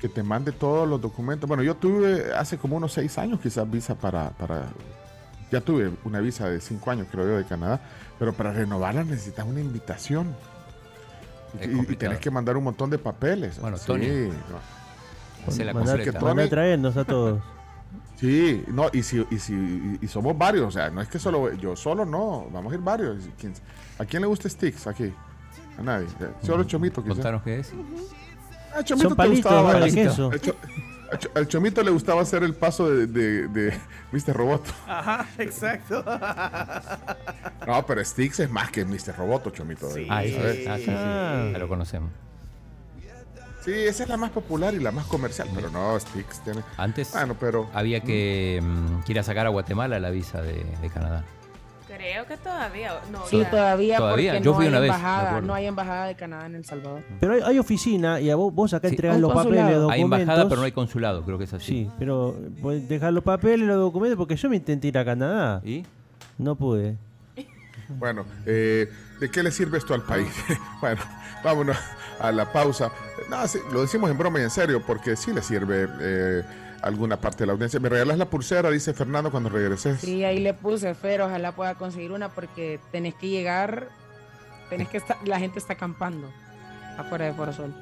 que 0.00 0.08
te 0.08 0.22
mande 0.22 0.50
todos 0.52 0.88
los 0.88 1.00
documentos. 1.00 1.46
Bueno, 1.46 1.62
yo 1.62 1.74
tuve 1.76 2.32
hace 2.34 2.56
como 2.58 2.76
unos 2.76 2.92
seis 2.92 3.18
años 3.18 3.38
quizás 3.40 3.70
visa 3.70 3.94
para, 3.94 4.30
para 4.30 4.64
ya 5.50 5.60
tuve 5.60 5.92
una 6.04 6.20
visa 6.20 6.48
de 6.48 6.60
cinco 6.60 6.90
años, 6.90 7.06
creo 7.10 7.26
yo, 7.26 7.36
de 7.36 7.44
Canadá, 7.44 7.80
pero 8.18 8.32
para 8.32 8.52
renovarla 8.52 9.04
necesitas 9.04 9.46
una 9.46 9.60
invitación. 9.60 10.34
Y- 11.62 11.92
y, 11.92 11.96
tenés 11.96 12.18
que 12.18 12.30
mandar 12.30 12.56
un 12.56 12.64
montón 12.64 12.90
de 12.90 12.98
papeles. 12.98 13.58
Bueno, 13.58 13.78
Sí, 13.78 13.86
Tony, 13.86 14.06
no. 14.06 14.78
Hace 15.46 15.64
la 15.64 15.72
que 16.02 16.12
Tony- 16.12 16.48
traernos 16.48 16.96
a 16.96 17.04
todos. 17.04 17.40
Sí, 18.16 18.64
no, 18.66 18.90
y 18.92 19.02
si, 19.02 19.24
y 19.30 19.38
si 19.38 19.54
y, 19.54 19.98
y 20.02 20.08
somos 20.08 20.36
varios, 20.36 20.66
o 20.66 20.70
sea, 20.72 20.90
no 20.90 21.00
es 21.00 21.08
que 21.08 21.18
solo 21.20 21.52
yo 21.54 21.76
solo 21.76 22.04
no, 22.04 22.48
vamos 22.52 22.72
a 22.72 22.74
ir 22.76 22.82
varios. 22.82 23.16
¿Quién- 23.38 23.54
¿A 23.98 24.04
quién 24.04 24.22
le 24.22 24.28
gusta 24.28 24.48
Sticks 24.48 24.86
aquí? 24.88 25.12
A 25.78 25.82
nadie. 25.82 26.06
Solo 26.42 26.64
Chomito, 26.64 27.00
quizás. 27.02 27.16
Contanos 27.16 27.42
qué 27.44 27.60
es. 27.60 27.72
Ah, 28.74 28.82
Chomito 28.82 29.08
Son 29.08 29.16
te 29.16 29.22
palitos 29.22 29.52
gustaba 29.52 29.84
queso. 29.86 30.30
Al 31.10 31.18
Cho- 31.18 31.28
al 31.28 31.32
Cho- 31.34 31.38
Al 31.38 31.48
Chomito 31.48 31.82
le 31.82 31.90
gustaba 31.90 32.22
hacer 32.22 32.42
el 32.42 32.54
paso 32.54 32.88
de, 32.90 33.06
de, 33.06 33.48
de 33.48 33.78
Mr. 34.12 34.34
Roboto. 34.34 34.70
Ajá, 34.86 35.26
exacto. 35.38 36.04
No, 37.66 37.86
pero 37.86 38.04
Sticks 38.04 38.40
es 38.40 38.50
más 38.50 38.70
que 38.70 38.84
Mr. 38.84 39.16
Roboto, 39.16 39.50
Chomito. 39.50 39.90
Sí. 39.90 40.06
Ah, 40.10 40.24
es. 40.24 40.66
Ah, 40.68 40.76
sí, 40.76 40.84
sí, 40.84 40.90
Ah. 40.94 41.48
ya 41.52 41.58
lo 41.58 41.68
conocemos. 41.68 42.10
Sí, 43.64 43.72
esa 43.72 44.04
es 44.04 44.08
la 44.08 44.16
más 44.16 44.30
popular 44.30 44.72
y 44.72 44.78
la 44.78 44.92
más 44.92 45.04
comercial, 45.06 45.48
pero 45.54 45.68
no, 45.68 45.98
Sticks 45.98 46.42
tiene... 46.44 46.62
Antes 46.78 47.10
Bueno, 47.12 47.36
pero... 47.38 47.68
había 47.74 48.00
que, 48.00 48.60
mm, 48.62 49.00
que 49.02 49.12
ir 49.12 49.18
a 49.18 49.22
sacar 49.22 49.44
a 49.46 49.50
Guatemala 49.50 49.98
la 49.98 50.08
visa 50.10 50.40
de, 50.40 50.64
de 50.80 50.88
Canadá. 50.90 51.24
Creo 51.98 52.26
que 52.26 52.36
todavía. 52.38 52.92
No, 53.12 53.26
Sí, 53.26 53.38
ya. 53.40 53.50
todavía, 53.50 53.96
Todavía, 53.98 54.32
porque 54.32 54.44
yo 54.44 54.50
no 54.52 54.56
fui 54.56 54.64
hay 54.64 54.70
una 54.70 54.80
vez, 54.80 54.90
embajada, 54.90 55.40
no 55.42 55.52
hay 55.54 55.66
embajada 55.66 56.06
de 56.06 56.14
Canadá 56.14 56.46
en 56.46 56.54
El 56.54 56.64
Salvador. 56.64 57.02
Pero 57.20 57.32
hay, 57.34 57.40
hay 57.44 57.58
oficina 57.58 58.20
y 58.20 58.30
a 58.30 58.36
vos, 58.36 58.54
vos 58.54 58.72
acá 58.72 58.88
Sí. 58.88 58.94
entregás 58.94 59.16
Un 59.16 59.22
los 59.22 59.32
papeles, 59.32 59.48
consulado. 59.58 59.80
documentos. 59.82 59.94
Hay 60.16 60.20
embajada, 60.22 60.48
pero 60.48 60.60
no 60.60 60.64
hay 60.64 60.72
consulado, 60.72 61.22
creo 61.24 61.38
que 61.38 61.44
es 61.44 61.52
así. 61.52 61.66
Sí, 61.66 61.90
pero 61.98 62.34
dejar 62.88 63.12
los 63.12 63.24
papeles, 63.24 63.66
los 63.66 63.76
documentos, 63.78 64.16
porque 64.16 64.36
yo 64.36 64.48
me 64.48 64.56
intenté 64.56 64.88
ir 64.88 64.96
a 64.98 65.04
Canadá. 65.04 65.60
¿Y? 65.64 65.84
No 66.38 66.54
pude. 66.56 66.96
Bueno, 67.90 68.26
eh, 68.44 68.86
¿de 69.18 69.30
qué 69.30 69.42
le 69.42 69.50
sirve 69.50 69.78
esto 69.78 69.94
al 69.94 70.02
país? 70.02 70.28
bueno, 70.82 71.00
vámonos 71.42 71.76
a 72.20 72.30
la 72.32 72.52
pausa. 72.52 72.90
No, 73.30 73.46
sí, 73.48 73.58
lo 73.72 73.80
decimos 73.80 74.10
en 74.10 74.18
broma 74.18 74.38
y 74.40 74.42
en 74.42 74.50
serio, 74.50 74.82
porque 74.86 75.16
sí 75.16 75.32
le 75.32 75.40
sirve 75.40 75.88
eh, 76.00 76.42
alguna 76.82 77.16
parte 77.20 77.38
de 77.38 77.46
la 77.46 77.52
audiencia. 77.54 77.80
¿Me 77.80 77.88
regalas 77.88 78.18
la 78.18 78.26
pulsera? 78.26 78.70
Dice 78.70 78.94
Fernando 78.94 79.30
cuando 79.30 79.48
regreses. 79.48 80.00
Sí, 80.00 80.24
ahí 80.24 80.38
le 80.38 80.54
puse, 80.54 80.94
Fer, 80.94 81.20
ojalá 81.22 81.52
pueda 81.52 81.74
conseguir 81.74 82.12
una 82.12 82.28
porque 82.30 82.80
tenés 82.92 83.14
que 83.14 83.28
llegar, 83.28 83.88
tenés 84.70 84.88
que 84.88 84.98
estar, 84.98 85.16
la 85.26 85.38
gente 85.38 85.58
está 85.58 85.72
acampando 85.74 86.30
afuera 86.96 87.24
de 87.26 87.32
Foro 87.34 87.52
Sol. 87.52 87.74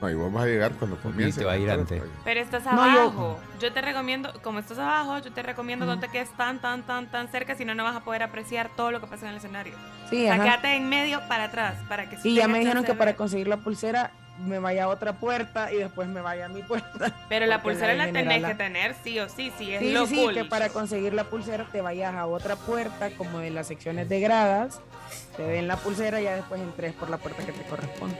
No, 0.00 0.08
y 0.08 0.14
vos 0.14 0.32
vas 0.32 0.44
a 0.44 0.46
llegar 0.46 0.70
cuando 0.74 0.96
comience. 0.98 1.40
te 1.40 1.44
va 1.44 1.52
a 1.54 1.58
ir 1.58 1.68
antes. 1.68 2.00
Pero 2.24 2.38
estás 2.40 2.64
No, 2.66 2.70
yo- 2.94 3.00
abajo. 3.00 3.40
yo... 3.58 3.72
te 3.72 3.80
recomiendo, 3.80 4.32
como 4.44 4.60
estás 4.60 4.78
abajo, 4.78 5.18
yo 5.18 5.32
te 5.32 5.42
recomiendo 5.42 5.86
que 5.86 5.92
no 5.96 5.98
te 5.98 6.06
quedes 6.06 6.30
tan, 6.36 6.60
tan, 6.60 6.84
tan, 6.84 7.10
tan 7.10 7.26
cerca, 7.32 7.56
si 7.56 7.64
no, 7.64 7.74
no 7.74 7.82
vas 7.82 7.96
a 7.96 8.04
poder 8.04 8.22
apreciar 8.22 8.70
todo 8.76 8.92
lo 8.92 9.00
que 9.00 9.08
pasa 9.08 9.24
en 9.26 9.32
el 9.32 9.38
escenario. 9.38 9.74
Sí, 10.08 10.18
o 10.22 10.26
sea, 10.26 10.34
ajá. 10.34 10.44
quédate 10.44 10.76
en 10.76 10.88
medio 10.88 11.20
para 11.26 11.44
atrás, 11.44 11.74
para 11.88 12.08
que 12.08 12.16
Y 12.22 12.34
ya 12.36 12.46
me 12.46 12.60
dijeron 12.60 12.84
que 12.84 12.94
para 12.94 13.06
ver. 13.10 13.16
conseguir 13.16 13.48
la 13.48 13.56
pulsera 13.56 14.12
me 14.38 14.58
vaya 14.58 14.84
a 14.84 14.88
otra 14.88 15.14
puerta 15.14 15.72
y 15.72 15.76
después 15.76 16.08
me 16.08 16.20
vaya 16.20 16.46
a 16.46 16.48
mi 16.48 16.62
puerta. 16.62 17.12
Pero 17.28 17.46
la 17.46 17.62
pulsera 17.62 17.94
la 17.94 18.06
tenés 18.06 18.22
general 18.24 18.50
que 18.52 18.56
tener, 18.56 18.94
sí 19.02 19.18
o 19.18 19.28
sí, 19.28 19.52
sí, 19.58 19.74
es 19.74 19.80
Sí, 19.80 19.92
lo 19.92 20.06
sí, 20.06 20.16
cool. 20.22 20.34
que 20.34 20.44
para 20.44 20.68
conseguir 20.68 21.12
la 21.14 21.24
pulsera 21.24 21.66
te 21.70 21.80
vayas 21.80 22.14
a 22.14 22.26
otra 22.26 22.56
puerta, 22.56 23.10
como 23.16 23.40
de 23.40 23.50
las 23.50 23.66
secciones 23.66 24.08
de 24.08 24.20
gradas, 24.20 24.80
te 25.36 25.42
den 25.42 25.68
la 25.68 25.76
pulsera 25.76 26.20
y 26.20 26.24
ya 26.24 26.36
después 26.36 26.60
entres 26.60 26.94
por 26.94 27.10
la 27.10 27.18
puerta 27.18 27.44
que 27.44 27.52
te 27.52 27.62
corresponde. 27.64 28.16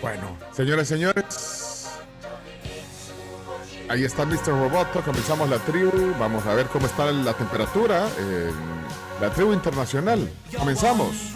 Bueno, 0.00 0.36
señores, 0.52 0.88
señores. 0.88 1.90
Ahí 3.88 4.04
está 4.04 4.24
Mr. 4.24 4.46
Roboto, 4.48 5.02
comenzamos 5.02 5.48
la 5.48 5.58
tribu. 5.58 6.14
Vamos 6.18 6.46
a 6.46 6.54
ver 6.54 6.66
cómo 6.66 6.86
está 6.86 7.10
la 7.12 7.34
temperatura 7.34 8.08
en 8.18 8.50
la 9.20 9.30
tribu 9.30 9.52
internacional. 9.52 10.30
Comenzamos. 10.58 11.34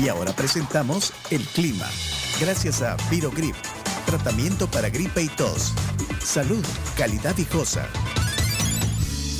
Y 0.00 0.08
ahora 0.08 0.32
presentamos 0.32 1.12
el 1.30 1.42
clima. 1.42 1.86
Gracias 2.40 2.82
a 2.82 2.96
Virogrip, 3.10 3.56
tratamiento 4.06 4.70
para 4.70 4.90
gripe 4.90 5.22
y 5.22 5.28
tos. 5.28 5.72
Salud, 6.22 6.64
calidad 6.96 7.34
viejosa. 7.34 7.88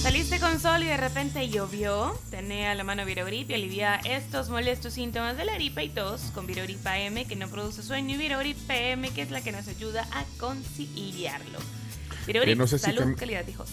Saliste 0.03 0.41
con 0.41 0.59
sol 0.61 0.83
y 0.83 0.87
de 0.87 0.97
repente 0.97 1.49
llovió. 1.49 2.19
Tené 2.31 2.67
a 2.69 2.75
la 2.75 2.83
mano 2.83 3.05
Virogrip 3.05 3.51
y 3.51 3.55
alivia 3.55 3.97
estos 3.97 4.49
molestos 4.49 4.95
síntomas 4.95 5.37
de 5.37 5.45
la 5.45 5.55
gripe 5.55 5.85
y 5.85 5.89
tos 5.91 6.23
con 6.35 6.47
Virogrip 6.47 6.85
AM 6.87 7.25
que 7.27 7.37
no 7.37 7.49
produce 7.49 7.83
sueño 7.83 8.15
y 8.15 8.19
Virogrip 8.19 8.57
PM 8.67 9.11
que 9.11 9.23
es 9.23 9.31
la 9.31 9.41
que 9.43 9.53
nos 9.53 9.69
ayuda 9.69 10.07
a 10.13 10.25
conciliarlo. 10.39 11.59
Virogrip, 12.27 12.55
Eh, 12.55 12.57
no 12.57 12.67
sé 12.67 12.79
si 12.79 12.87
salud, 12.87 13.03
Cam- 13.03 13.15
calidad 13.17 13.45
viejosa. 13.45 13.73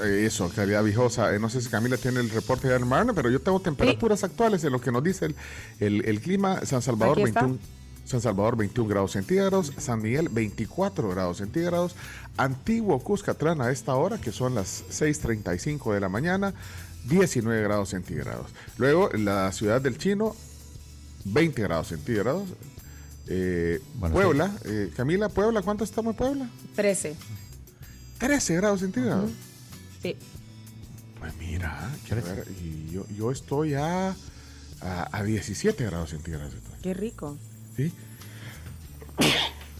Eh, 0.00 0.24
eso, 0.26 0.48
calidad 0.54 0.82
viejosa. 0.84 1.34
Eh, 1.34 1.38
no 1.38 1.48
sé 1.50 1.60
si 1.60 1.68
Camila 1.68 1.96
tiene 1.96 2.20
el 2.20 2.30
reporte 2.30 2.68
de 2.68 2.78
Marna, 2.80 3.12
pero 3.14 3.30
yo 3.30 3.40
tengo 3.40 3.60
temperaturas 3.60 4.22
actuales 4.24 4.62
en 4.64 4.72
lo 4.72 4.80
que 4.80 4.92
nos 4.92 5.02
dice 5.02 5.26
el, 5.26 5.36
el- 5.80 6.04
el 6.04 6.20
clima. 6.20 6.64
San 6.64 6.82
Salvador, 6.82 7.18
Aquí 7.18 7.28
está. 7.28 7.40
21, 7.42 7.60
San 8.04 8.20
Salvador 8.20 8.56
21 8.56 8.88
grados 8.88 9.12
centígrados, 9.12 9.72
San 9.76 10.00
Miguel 10.00 10.28
24 10.30 11.08
grados 11.10 11.38
centígrados, 11.38 11.94
Antiguo 12.36 12.98
Cuscatlán 13.00 13.60
a 13.60 13.70
esta 13.70 13.94
hora, 13.96 14.18
que 14.18 14.32
son 14.32 14.54
las 14.54 14.84
6.35 14.90 15.92
de 15.92 16.00
la 16.00 16.08
mañana, 16.08 16.54
19 17.08 17.62
grados 17.62 17.90
centígrados. 17.90 18.46
Luego, 18.78 19.10
la 19.12 19.52
ciudad 19.52 19.80
del 19.82 19.98
Chino, 19.98 20.34
20 21.24 21.60
grados 21.62 21.88
centígrados. 21.88 22.44
Eh, 23.26 23.80
Bueno, 23.96 24.14
Puebla, 24.14 24.52
eh, 24.64 24.90
Camila, 24.96 25.28
Puebla, 25.28 25.60
¿cuánto 25.62 25.84
estamos 25.84 26.12
en 26.12 26.16
Puebla? 26.16 26.50
13. 26.76 27.14
13 28.18 28.54
grados 28.56 28.80
centígrados. 28.80 29.30
Sí. 30.02 30.16
Pues 31.20 31.32
mira, 31.38 31.90
quiero 32.06 32.22
ver, 32.22 32.44
y 32.62 32.90
yo, 32.92 33.04
yo 33.16 33.30
estoy 33.32 33.74
a, 33.74 34.10
a, 34.80 35.08
a 35.18 35.22
17 35.24 35.84
grados 35.84 36.10
centígrados. 36.10 36.54
Qué 36.82 36.94
rico. 36.94 37.36
¿sí? 37.76 37.92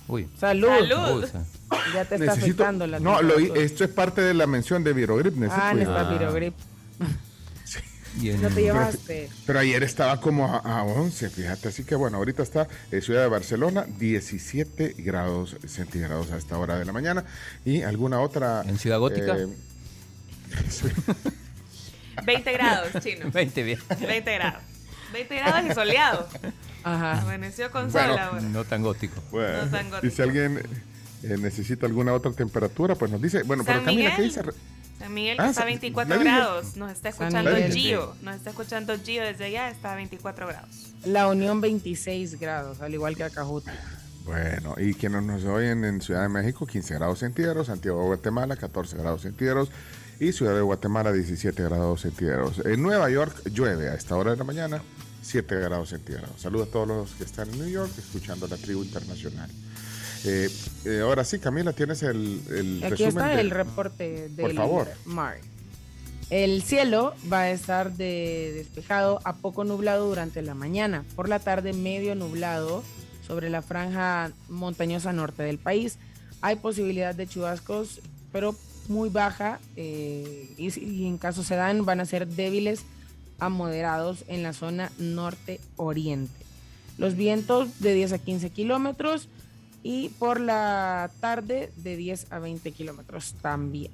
Uy. 0.09 0.28
Salud. 0.38 0.68
Salud. 0.68 1.24
Ya 1.94 2.04
te 2.04 2.14
está 2.16 2.35
Necesito- 2.35 2.44
afectando 2.62 2.87
la 2.87 2.98
No, 2.98 3.22
lo- 3.22 3.37
esto 3.38 3.85
es 3.85 3.90
parte 3.90 4.20
de 4.22 4.35
la 4.35 4.46
mención 4.46 4.83
de 4.83 4.92
Virogrip. 4.92 5.35
necesito 5.35 5.62
Ah, 5.62 5.70
cuidado. 5.72 5.94
necesitas 5.94 6.18
Virogrip. 6.18 6.54
No 8.40 8.48
te 8.48 8.62
llevaste. 8.62 9.31
Pero 9.46 9.61
ayer 9.61 9.81
estaba 9.85 10.20
como 10.20 10.46
a, 10.52 10.57
a 10.59 10.83
11, 10.83 11.31
fíjate. 11.31 11.68
Así 11.68 11.85
que 11.85 11.94
bueno, 11.94 12.16
ahorita 12.16 12.42
está 12.42 12.66
en 12.90 13.00
Ciudad 13.00 13.22
de 13.22 13.28
Barcelona, 13.28 13.87
17 13.96 14.96
grados 14.98 15.57
centígrados 15.68 16.33
a 16.33 16.37
esta 16.38 16.59
hora 16.59 16.78
de 16.81 16.85
la 16.85 16.92
mañana. 16.92 17.24
Y 17.64 17.83
alguna 17.83 18.18
otra. 18.20 18.62
¿En 18.66 18.76
Ciudad 18.78 18.98
Gótica? 18.98 19.37
eh. 19.38 19.46
20 22.25 22.53
grados, 22.53 22.89
chino. 23.03 23.31
20 23.31 23.63
bien. 23.63 23.79
20 24.01 24.35
grados. 24.35 24.63
20 25.13 25.37
grados 25.37 25.71
y 25.71 25.75
soleado. 25.75 26.29
Ajá. 26.83 27.21
Amaneció 27.23 27.71
con 27.71 27.91
Bueno, 27.91 28.09
sol 28.15 28.19
ahora. 28.19 28.41
No 28.41 28.65
tan 28.65 28.83
gótico. 28.83 29.23
Bueno, 29.31 29.65
No 29.65 29.71
tan 29.71 29.91
gótico. 29.91 30.07
y 30.07 30.11
si 30.11 30.23
alguien 30.23 30.59
eh, 31.23 31.37
necesita 31.39 31.87
alguna 31.87 32.13
otra 32.13 32.33
temperatura, 32.33 32.95
pues 32.95 33.11
nos 33.11 33.23
dice. 33.23 33.43
Bueno, 33.45 33.63
pero 33.65 33.79
San 33.79 33.85
Camila, 33.87 34.15
¿qué 34.17 34.23
dice? 34.23 34.43
San 34.99 35.15
Miguel 35.15 35.37
Ah, 35.39 35.49
está 35.49 35.51
a 35.51 35.65
San- 35.65 35.67
24 35.67 36.15
la 36.17 36.21
dije. 36.23 36.37
grados. 36.37 36.77
Nos 36.77 36.91
está 36.93 37.09
escuchando. 37.11 37.51
Gio. 37.71 38.15
Nos 38.23 38.35
está 38.37 38.51
escuchando 38.51 38.99
Gio 39.03 39.23
desde 39.23 39.45
allá. 39.47 39.71
Está 39.71 39.93
a 39.93 39.97
24 39.97 40.47
grados. 40.49 40.93
La 41.05 41.29
Unión 41.29 41.61
26 41.61 42.39
grados, 42.41 42.81
al 42.81 42.93
igual 42.93 43.17
que 43.17 43.23
Acajuta. 43.25 43.73
Bueno, 44.25 44.75
y 44.77 44.93
quienes 44.93 45.23
nos 45.23 45.45
oyen 45.45 45.85
en 45.87 46.03
Ciudad 46.03 46.23
de 46.23 46.29
México, 46.29 46.67
15 46.67 46.95
grados 46.95 47.21
centígrados, 47.21 47.69
Santiago 47.69 48.01
de 48.01 48.07
Guatemala, 48.09 48.57
14 48.57 48.97
grados 48.99 49.23
centígrados 49.23 49.71
y 50.20 50.33
Ciudad 50.33 50.54
de 50.54 50.62
Guatemala, 50.62 51.12
17 51.12 51.62
grados 51.62 52.00
centígrados. 52.02 52.59
En 52.64 52.83
Nueva 52.83 53.09
York 53.11 53.48
llueve 53.52 53.88
a 53.88 53.94
esta 53.94 54.16
hora 54.16 54.33
de 54.33 54.37
la 54.37 54.44
mañana, 54.44 54.83
7 55.22 55.54
grados 55.57 55.90
centígrados. 55.90 56.40
Saludos 56.40 56.68
a 56.68 56.70
todos 56.72 56.88
los 56.88 57.11
que 57.12 57.24
están 57.24 57.48
en 57.50 57.59
New 57.61 57.68
York 57.68 57.90
escuchando 57.98 58.46
la 58.48 58.57
tribu 58.57 58.83
internacional. 58.83 59.50
Eh, 60.24 60.50
eh, 60.85 61.00
ahora 61.02 61.24
sí, 61.24 61.38
Camila, 61.38 61.72
tienes 61.72 62.02
el, 62.02 62.40
el 62.50 62.78
Aquí 62.83 63.04
resumen. 63.04 63.09
está 63.11 63.26
de- 63.28 63.40
el 63.40 63.50
reporte 63.50 64.28
del 64.31 64.37
Por 64.46 64.54
favor. 64.54 64.88
mar. 65.04 65.37
El 66.31 66.62
cielo 66.62 67.14
va 67.33 67.42
a 67.42 67.50
estar 67.50 67.92
de 67.96 68.52
despejado 68.57 69.20
a 69.24 69.37
poco 69.37 69.64
nublado 69.64 70.09
durante 70.09 70.42
la 70.42 70.54
mañana. 70.54 71.04
Por 71.16 71.28
la 71.28 71.38
tarde 71.38 71.72
medio 71.72 72.14
nublado 72.16 72.83
sobre 73.26 73.48
la 73.48 73.62
franja 73.62 74.33
montañosa 74.48 75.12
norte 75.12 75.42
del 75.44 75.59
país. 75.59 75.98
Hay 76.42 76.57
posibilidad 76.57 77.14
de 77.14 77.26
chubascos, 77.26 78.00
pero 78.33 78.54
muy 78.88 79.09
baja 79.09 79.61
eh, 79.77 80.51
y, 80.57 81.07
en 81.07 81.18
caso 81.18 81.42
se 81.42 81.55
dan 81.55 81.85
van 81.85 82.01
a 82.01 82.07
ser 82.07 82.27
débiles 82.27 82.85
a 83.38 83.48
moderados 83.48 84.24
en 84.29 84.42
la 84.42 84.53
zona 84.53 84.90
norte 84.98 85.61
oriente. 85.77 86.44
Los 86.96 87.14
vientos 87.14 87.81
de 87.81 87.94
10 87.94 88.12
a 88.14 88.18
15 88.18 88.51
kilómetros 88.51 89.29
y 89.83 90.09
por 90.18 90.40
la 90.40 91.11
tarde 91.20 91.70
de 91.77 91.96
10 91.96 92.33
a 92.33 92.38
20 92.40 92.72
kilómetros 92.72 93.35
también. 93.40 93.92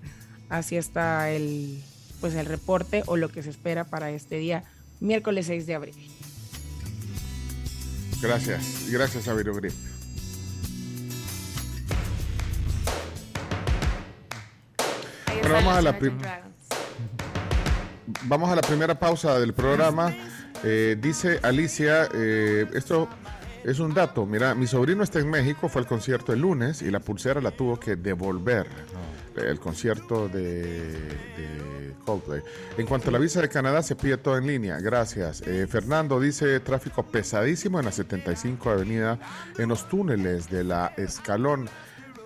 Así 0.48 0.76
está 0.76 1.30
el, 1.30 1.82
pues 2.20 2.34
el 2.34 2.46
reporte 2.46 3.02
o 3.06 3.16
lo 3.16 3.28
que 3.28 3.42
se 3.42 3.50
espera 3.50 3.84
para 3.84 4.10
este 4.10 4.38
día, 4.38 4.64
miércoles 5.00 5.46
6 5.46 5.66
de 5.66 5.74
abril. 5.74 5.94
Gracias, 8.22 8.88
gracias 8.90 9.28
a 9.28 9.34
Vamos 15.50 15.74
a 15.74 15.82
la. 15.82 15.98
Vamos 18.24 18.50
a 18.50 18.56
la 18.56 18.62
primera 18.62 18.98
pausa 18.98 19.38
del 19.38 19.52
programa. 19.54 20.14
Eh, 20.62 20.96
dice 21.00 21.40
Alicia, 21.42 22.08
eh, 22.14 22.66
esto 22.74 23.08
es 23.64 23.78
un 23.78 23.92
dato. 23.92 24.26
Mira, 24.26 24.54
mi 24.54 24.66
sobrino 24.66 25.02
está 25.02 25.18
en 25.18 25.30
México, 25.30 25.68
fue 25.68 25.82
al 25.82 25.88
concierto 25.88 26.32
el 26.32 26.40
lunes 26.40 26.82
y 26.82 26.90
la 26.90 27.00
pulsera 27.00 27.40
la 27.40 27.50
tuvo 27.50 27.78
que 27.78 27.96
devolver. 27.96 28.66
El 29.36 29.58
concierto 29.58 30.28
de, 30.28 30.92
de 30.92 31.94
Coldplay. 32.04 32.40
En 32.78 32.86
cuanto 32.86 33.08
a 33.08 33.12
la 33.12 33.18
visa 33.18 33.40
de 33.40 33.48
Canadá, 33.48 33.82
se 33.82 33.96
pide 33.96 34.16
todo 34.16 34.38
en 34.38 34.46
línea. 34.46 34.78
Gracias. 34.78 35.42
Eh, 35.42 35.66
Fernando 35.66 36.20
dice 36.20 36.60
tráfico 36.60 37.02
pesadísimo 37.02 37.80
en 37.80 37.86
la 37.86 37.92
75 37.92 38.70
Avenida, 38.70 39.18
en 39.58 39.68
los 39.68 39.88
túneles 39.88 40.48
de 40.48 40.64
la 40.64 40.92
Escalón. 40.96 41.68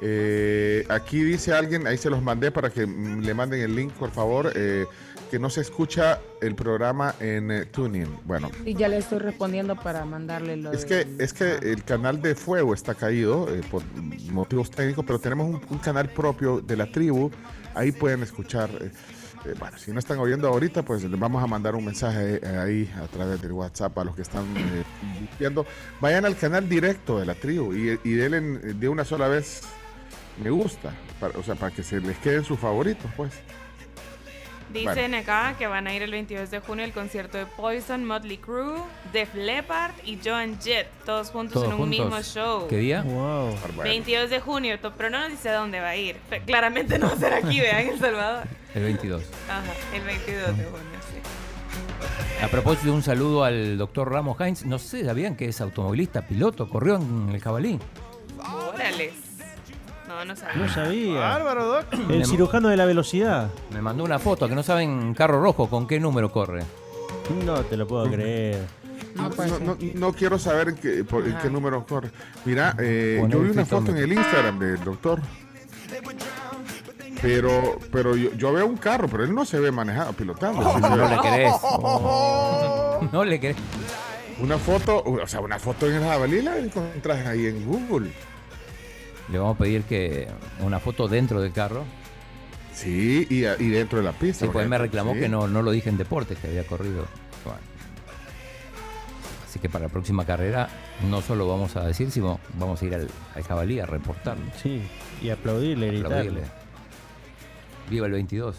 Eh, 0.01 0.85
aquí 0.89 1.23
dice 1.23 1.53
alguien, 1.53 1.87
ahí 1.87 1.99
se 1.99 2.09
los 2.11 2.23
mandé 2.23 2.51
para 2.51 2.71
que 2.71 2.87
mm, 2.87 3.21
le 3.23 3.35
manden 3.35 3.61
el 3.61 3.75
link, 3.75 3.93
por 3.95 4.11
favor, 4.11 4.53
eh, 4.55 4.87
que 5.31 5.39
no 5.39 5.51
se 5.51 5.61
escucha 5.61 6.21
el 6.41 6.55
programa 6.55 7.15
en 7.21 7.51
eh, 7.51 7.65
Tuning. 7.67 8.07
Bueno, 8.25 8.51
Y 8.65 8.75
ya 8.75 8.89
le 8.89 8.99
estoy 8.99 9.19
respondiendo 9.19 9.77
para 9.77 10.05
mandarle 10.05 10.57
lo 10.57 10.73
es 10.73 10.89
de- 10.89 11.05
que, 11.17 11.25
es 11.25 11.33
que 11.33 11.53
el 11.73 11.85
canal 11.85 12.23
de 12.23 12.35
Fuego 12.35 12.75
está 12.75 12.95
caído 12.95 13.53
eh, 13.53 13.61
por 13.71 13.83
motivos 14.31 14.71
técnicos, 14.71 15.05
pero 15.05 15.19
tenemos 15.19 15.47
un, 15.49 15.61
un 15.69 15.79
canal 15.79 16.09
propio 16.11 16.61
de 16.61 16.77
la 16.77 16.91
tribu. 16.91 17.31
Ahí 17.75 17.93
pueden 17.93 18.23
escuchar. 18.23 18.71
eh, 18.81 18.91
eh, 19.47 19.55
bueno, 19.59 19.77
si 19.79 19.93
no 19.93 19.99
están 19.99 20.19
oyendo 20.19 20.49
ahorita, 20.49 20.83
pues 20.85 21.05
les 21.05 21.19
vamos 21.21 21.43
a 21.43 21.47
mandar 21.47 21.75
un 21.75 21.85
mensaje 21.85 22.41
ahí 22.47 22.91
a 23.03 23.07
través 23.09 23.41
del 23.43 23.53
WhatsApp 23.53 23.97
a 23.99 24.05
los 24.05 24.15
que 24.17 24.23
están 24.23 24.45
eh, 24.57 24.83
viendo. 25.39 25.67
Vayan 26.01 26.25
al 26.25 26.37
canal 26.37 26.69
directo 26.69 27.19
de 27.21 27.27
la 27.27 27.35
tribu 27.35 27.73
y, 27.75 27.99
y 28.03 28.13
denle 28.15 28.41
de 28.75 28.89
una 28.89 29.05
sola 29.05 29.29
vez 29.29 29.63
me 30.43 30.51
gusta. 30.51 30.93
para- 31.21 31.37
o 31.39 31.43
sea, 31.43 31.55
para 31.57 31.75
que 31.75 31.83
se 31.83 32.01
les 32.01 32.17
queden 32.19 32.45
sus 32.45 32.59
favoritos, 32.59 33.11
pues. 33.17 33.33
Dicen 34.73 35.15
acá 35.15 35.55
que 35.59 35.67
van 35.67 35.87
a 35.87 35.95
ir 35.95 36.03
el 36.03 36.11
22 36.11 36.51
de 36.51 36.61
junio 36.61 36.85
al 36.85 36.93
concierto 36.93 37.39
de 37.39 37.47
Poison, 37.47 38.05
Motley 38.05 38.37
Crue, 38.37 38.75
Def 39.15 39.35
Leppard 39.35 39.93
y 40.05 40.19
Joan 40.23 40.61
Jett, 40.61 40.89
todos 41.07 41.31
juntos 41.31 41.55
Todos 41.55 41.69
en 41.69 41.73
un 41.73 41.79
juntos. 41.89 41.99
mismo 42.07 42.23
show. 42.23 42.69
¿Qué 42.69 42.77
día? 42.77 43.01
Wow. 43.03 43.55
22 43.83 44.29
de 44.29 44.41
junio, 44.41 44.79
pero 44.97 45.09
no 45.09 45.21
nos 45.21 45.31
dice 45.31 45.49
a 45.49 45.55
dónde 45.55 45.81
va 45.81 45.89
a 45.89 45.97
ir. 45.97 46.17
Claramente 46.45 46.99
no 46.99 47.07
va 47.07 47.15
a 47.15 47.17
ser 47.17 47.33
aquí, 47.33 47.59
vean, 47.61 47.79
en 47.81 47.89
El 47.95 47.99
Salvador. 47.99 48.45
El 48.75 48.83
22. 48.83 49.23
Ajá, 49.49 49.63
el 49.97 50.03
22 50.03 50.47
de 50.59 50.65
junio, 50.65 50.99
sí. 51.13 52.45
A 52.45 52.49
propósito, 52.49 52.93
un 52.93 53.03
saludo 53.03 53.45
al 53.45 53.79
doctor 53.79 54.13
Ramos 54.13 54.39
Heinz. 54.39 54.67
No 54.67 54.79
sé, 54.79 55.03
¿sabían 55.05 55.35
que 55.35 55.47
es 55.49 55.61
automovilista, 55.63 56.27
piloto? 56.29 56.69
Corrió 56.69 56.97
en 56.97 57.31
el 57.31 57.41
jabalí. 57.41 57.79
Órale. 58.69 59.13
No, 60.09 60.25
no 60.25 60.35
sabía. 60.37 60.57
No 60.57 60.69
sabía. 60.73 61.21
Bárbaro, 61.21 61.67
Doc. 61.67 61.85
El 62.09 62.25
cirujano 62.27 62.69
de 62.69 62.77
la 62.77 62.87
velocidad. 62.87 63.51
Me 63.73 63.83
mandó 63.83 64.05
una 64.05 64.19
foto, 64.19 64.49
que 64.49 64.55
no 64.55 64.63
saben, 64.63 65.15
carro 65.15 65.41
rojo, 65.43 65.69
¿con 65.69 65.87
qué 65.87 66.01
número 66.01 66.33
corre? 66.33 66.63
No 67.45 67.61
te 67.63 67.77
lo 67.77 67.87
puedo 67.87 68.11
creer. 68.11 68.65
No, 69.15 69.29
no- 69.29 69.59
no- 69.61 69.77
no 69.95 70.13
quiero 70.13 70.39
saber 70.39 70.71
en 70.71 70.77
qué, 70.77 71.05
por- 71.05 71.27
en 71.27 71.37
qué 71.39 71.51
número 71.51 71.85
corre. 71.87 72.11
Mira, 72.45 72.75
eh, 72.79 73.25
yo 73.29 73.41
vi 73.41 73.51
una 73.51 73.65
foto 73.67 73.91
en 73.91 73.99
el 73.99 74.13
Instagram 74.13 74.59
del 74.59 74.83
doctor. 74.85 75.21
Pero, 77.21 77.79
pero 77.91 78.15
yo, 78.17 78.33
yo 78.35 78.53
veo 78.53 78.65
un 78.67 78.77
carro, 78.77 79.09
pero 79.09 79.25
él 79.25 79.35
no 79.35 79.45
se 79.45 79.59
ve 79.59 79.73
manejado, 79.73 80.13
pilotando. 80.13 80.63
No 80.79 81.09
le 81.09 81.21
querés. 81.21 81.53
No 83.13 83.25
le 83.25 83.41
querés. 83.41 83.57
Una 84.41 84.57
foto, 84.59 85.03
o 85.05 85.27
sea, 85.27 85.41
una 85.41 85.59
foto 85.59 85.87
en 85.89 85.95
el 85.97 86.03
jabalí 86.05 86.43
la 86.43 86.59
encontrás 86.59 87.27
ahí 87.27 87.47
en 87.47 87.65
Google. 87.67 88.11
Le 89.31 89.39
vamos 89.39 89.57
a 89.57 89.59
pedir 89.59 89.83
que 89.85 90.29
una 90.61 90.79
foto 90.81 91.09
dentro 91.09 91.41
del 91.41 91.53
carro. 91.53 91.85
Sí, 92.73 93.27
y, 93.29 93.45
a- 93.45 93.57
y 93.59 93.69
dentro 93.69 93.99
de 93.99 94.05
la 94.05 94.13
pista. 94.13 94.47
Sí, 94.47 94.51
pues 94.53 94.63
él 94.65 94.69
me 94.71 94.79
reclamó 94.79 95.15
Sí. 95.15 95.21
que 95.21 95.29
no, 95.29 95.49
no 95.49 95.63
lo 95.63 95.71
dije 95.71 95.89
en 95.91 95.99
deportes, 95.99 96.39
que 96.39 96.47
había 96.47 96.65
corrido. 96.67 97.07
Bueno. 97.45 97.59
Así 99.47 99.59
que 99.59 99.69
para 99.69 99.87
la 99.87 99.89
próxima 99.93 100.25
carrera 100.25 100.69
no 101.11 101.21
solo 101.23 101.49
vamos 101.49 101.75
a 101.77 101.85
decir, 101.85 102.11
sino 102.11 102.39
vamos 102.55 102.81
a 102.83 102.85
ir 102.85 102.95
al, 102.95 103.09
al 103.35 103.43
jabalí 103.43 103.81
a 103.81 103.87
reportarlo. 103.87 104.45
Sí, 104.63 104.83
y 105.23 105.31
aplaudirle, 105.31 105.89
gritarle. 105.89 106.17
Aplaudirle. 106.19 106.43
Viva 107.91 108.07
el 108.07 108.13
22. 108.13 108.57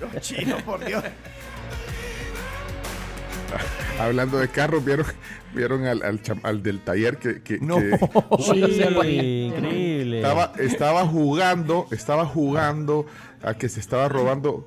¿no? 0.00 0.06
Los 0.12 0.22
chinos, 0.22 0.62
por 0.62 0.84
Dios. 0.84 1.02
Hablando 4.00 4.38
de 4.38 4.48
carros, 4.48 4.84
¿vieron, 4.84 5.06
vieron 5.54 5.84
al, 5.86 6.02
al, 6.42 6.62
del 6.62 6.80
taller 6.80 7.18
que, 7.18 7.42
que- 7.42 7.58
No. 7.60 7.78
que- 7.78 7.98
Sí, 8.44 9.50
increíble. 9.54 10.16
estaba, 10.18 10.52
estaba 10.58 11.06
jugando, 11.06 11.86
estaba 11.90 12.26
jugando 12.26 13.06
a 13.42 13.54
que 13.54 13.68
se 13.68 13.80
estaba 13.80 14.08
robando 14.08 14.66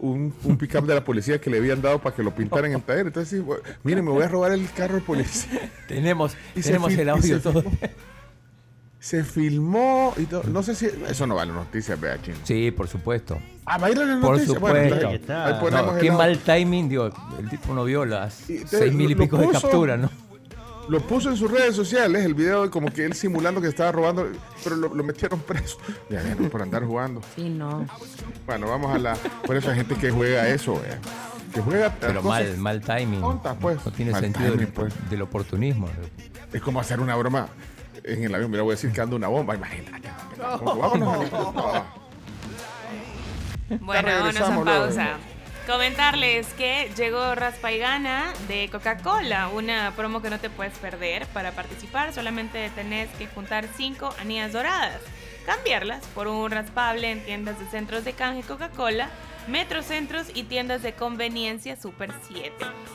un, 0.00 0.32
un 0.44 0.56
pickup 0.58 0.86
de 0.86 0.94
la 0.94 1.02
policía 1.04 1.40
que 1.40 1.50
le 1.50 1.58
habían 1.58 1.82
dado 1.82 1.98
para 2.00 2.14
que 2.14 2.22
lo 2.22 2.32
pintaran 2.34 2.70
en 2.70 2.76
el 2.76 2.82
taller. 2.82 3.06
Entonces, 3.08 3.42
miren, 3.82 4.04
me 4.04 4.10
voy 4.12 4.22
a 4.22 4.28
robar 4.28 4.52
el 4.52 4.70
carro 4.70 4.94
de 4.96 5.00
policía. 5.00 5.70
Tenemos, 5.88 6.36
Y 6.54 6.60
tenemos 6.60 6.92
fil- 6.92 7.00
el 7.00 7.06
y 7.06 7.10
audio 7.10 7.36
se 7.36 7.40
todo. 7.42 7.64
Se 9.00 9.22
filmó 9.22 10.12
y 10.16 10.24
todo. 10.24 10.42
No 10.44 10.62
sé 10.62 10.74
si. 10.74 10.86
Eso 11.08 11.26
no 11.26 11.36
vale 11.36 11.52
noticias, 11.52 12.00
vea, 12.00 12.20
chino. 12.20 12.36
Sí, 12.42 12.70
por 12.72 12.88
supuesto. 12.88 13.38
Ah, 13.64 13.78
va 13.78 13.86
a 13.86 13.90
ir 13.90 13.98
a 13.98 14.04
las 14.04 14.20
Por 14.20 14.32
noticias. 14.32 14.58
Bueno, 14.58 14.76
supuesto. 14.88 15.06
ahí- 15.06 15.12
Ahí 15.14 15.20
está. 15.20 15.46
ahí 15.46 15.54
ponemos 15.60 15.86
No, 15.86 15.94
el 15.96 16.00
qué 16.02 16.10
mal 16.10 16.38
timing, 16.38 16.88
digo, 16.88 17.10
el 17.38 17.48
tipo 17.48 17.74
no 17.74 17.84
vio 17.84 18.04
las 18.04 18.48
Y 18.50 18.54
entonces 18.54 18.78
seis 18.80 18.92
mil 18.92 19.10
y 19.10 19.14
pico 19.14 19.36
de 19.36 19.48
capturas, 19.50 19.98
¿no? 20.00 20.10
Lo 20.88 21.00
puso 21.02 21.28
en 21.30 21.36
sus 21.36 21.50
redes 21.50 21.76
sociales, 21.76 22.24
el 22.24 22.32
video 22.34 22.62
de 22.62 22.70
como 22.70 22.90
que 22.90 23.04
él 23.04 23.12
simulando 23.12 23.60
que 23.60 23.68
estaba 23.68 23.92
robando, 23.92 24.26
pero 24.64 24.74
lo, 24.74 24.92
lo 24.94 25.04
metieron 25.04 25.38
preso. 25.40 25.76
Ya, 26.10 26.22
ya, 26.22 26.34
no, 26.34 26.48
por 26.48 26.62
andar 26.62 26.82
jugando. 26.84 27.20
Sí, 27.36 27.50
no. 27.50 27.86
Bueno, 28.46 28.68
vamos 28.68 28.92
a 28.94 28.98
la. 28.98 29.14
Por 29.46 29.54
eso 29.56 29.70
hay 29.70 29.76
gente 29.76 29.94
que 29.96 30.10
juega 30.10 30.48
eso, 30.48 30.80
vea. 30.80 30.98
Que 31.54 31.60
juega. 31.60 31.94
Pero 32.00 32.22
mal, 32.22 32.56
mal 32.56 32.80
timing. 32.80 33.20
tontas, 33.20 33.56
pues. 33.60 33.78
No 33.84 33.92
tiene 33.92 34.12
Mal 34.12 34.22
sentido 34.22 34.46
timing, 34.52 34.64
del, 34.64 34.72
pues. 34.74 34.94
del 35.10 35.22
oportunismo. 35.22 35.88
Es 36.52 36.62
como 36.62 36.80
hacer 36.80 37.00
una 37.00 37.14
broma 37.16 37.48
en 38.08 38.24
el 38.24 38.34
avión. 38.34 38.50
Mira, 38.50 38.62
voy 38.62 38.72
a 38.72 38.76
decir 38.76 38.92
que 38.92 39.00
anda 39.00 39.16
una 39.16 39.28
bomba. 39.28 39.54
Imagínate. 39.54 40.08
Vámonos. 40.38 41.30
Bueno, 43.80 44.08
vámonos 44.08 44.40
a 44.40 44.64
pausa. 44.64 45.18
Comentarles 45.66 46.46
que 46.54 46.90
llegó 46.96 47.34
Raspa 47.34 47.70
y 47.72 47.78
Gana 47.78 48.32
de 48.48 48.70
Coca-Cola, 48.70 49.48
una 49.48 49.92
promo 49.94 50.22
que 50.22 50.30
no 50.30 50.40
te 50.40 50.48
puedes 50.48 50.78
perder. 50.78 51.26
Para 51.26 51.52
participar 51.52 52.14
solamente 52.14 52.70
tenés 52.74 53.10
que 53.18 53.26
juntar 53.26 53.66
5 53.76 54.14
anillas 54.18 54.54
doradas, 54.54 55.02
cambiarlas 55.44 56.06
por 56.14 56.26
un 56.26 56.50
raspable 56.50 57.10
en 57.10 57.22
tiendas 57.22 57.58
de 57.58 57.66
centros 57.66 58.06
de 58.06 58.14
canje 58.14 58.42
Coca-Cola, 58.44 59.10
metrocentros 59.48 60.28
y 60.34 60.44
tiendas 60.44 60.82
de 60.82 60.94
conveniencia 60.94 61.76
Super 61.76 62.12
7. 62.28 62.52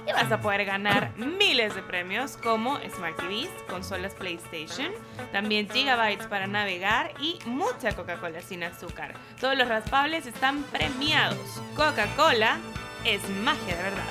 Y 0.08 0.12
vas 0.12 0.32
a 0.32 0.40
poder 0.42 0.66
ganar 0.66 1.12
miles 1.18 1.76
de 1.76 1.82
premios 1.82 2.38
como 2.38 2.78
Smart 2.96 3.18
TVs, 3.18 3.50
consolas 3.70 4.14
PlayStation, 4.14 4.92
también 5.32 5.70
gigabytes 5.70 6.28
para 6.28 6.48
navegar 6.48 7.14
y 7.20 7.40
mucha 7.46 7.94
Coca-Cola 7.94 8.42
sin 8.42 8.64
azúcar. 8.64 9.14
Todos 9.40 9.58
los 9.58 9.68
raspables 9.68 10.26
están 10.26 10.64
premiados. 10.64 11.62
Coca-Cola 11.76 12.58
es 13.06 13.28
magia 13.30 13.76
de 13.76 13.84
verdad. 13.84 14.06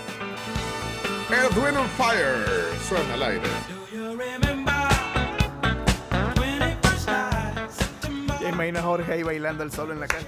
Earth, 1.30 1.56
Wind 1.56 1.76
and 1.78 1.90
Fire. 1.90 2.44
Suena 2.86 3.14
al 3.14 3.22
aire. 3.22 3.48
Ya 8.40 8.48
imagina 8.48 8.80
a 8.80 8.82
Jorge 8.82 9.12
ahí 9.12 9.22
bailando 9.22 9.62
el 9.62 9.72
solo 9.72 9.92
en 9.92 10.00
la 10.00 10.08
calle. 10.08 10.26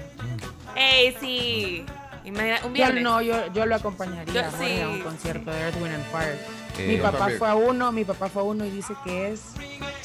¡Ey, 0.75 1.15
sí! 1.19 1.85
Imagina, 2.25 2.57
un 2.63 2.69
Yo 2.69 2.73
viernes. 2.73 3.03
no, 3.03 3.21
yo, 3.21 3.53
yo 3.53 3.65
lo 3.65 3.75
acompañaría 3.75 4.33
Yo 4.33 4.41
a 4.41 4.89
un 4.89 4.97
sí. 4.97 5.01
concierto 5.03 5.51
de 5.51 5.61
Earth, 5.61 5.75
Wind 5.81 5.95
and 5.95 6.05
Fire. 6.11 6.37
Eh, 6.77 6.87
mi 6.87 6.97
papá 6.97 7.29
fue 7.37 7.47
a 7.47 7.55
uno, 7.55 7.91
mi 7.93 8.03
papá 8.03 8.27
fue 8.27 8.41
a 8.41 8.45
uno 8.45 8.65
y 8.65 8.69
dice 8.69 8.93
que 9.05 9.31
es 9.31 9.41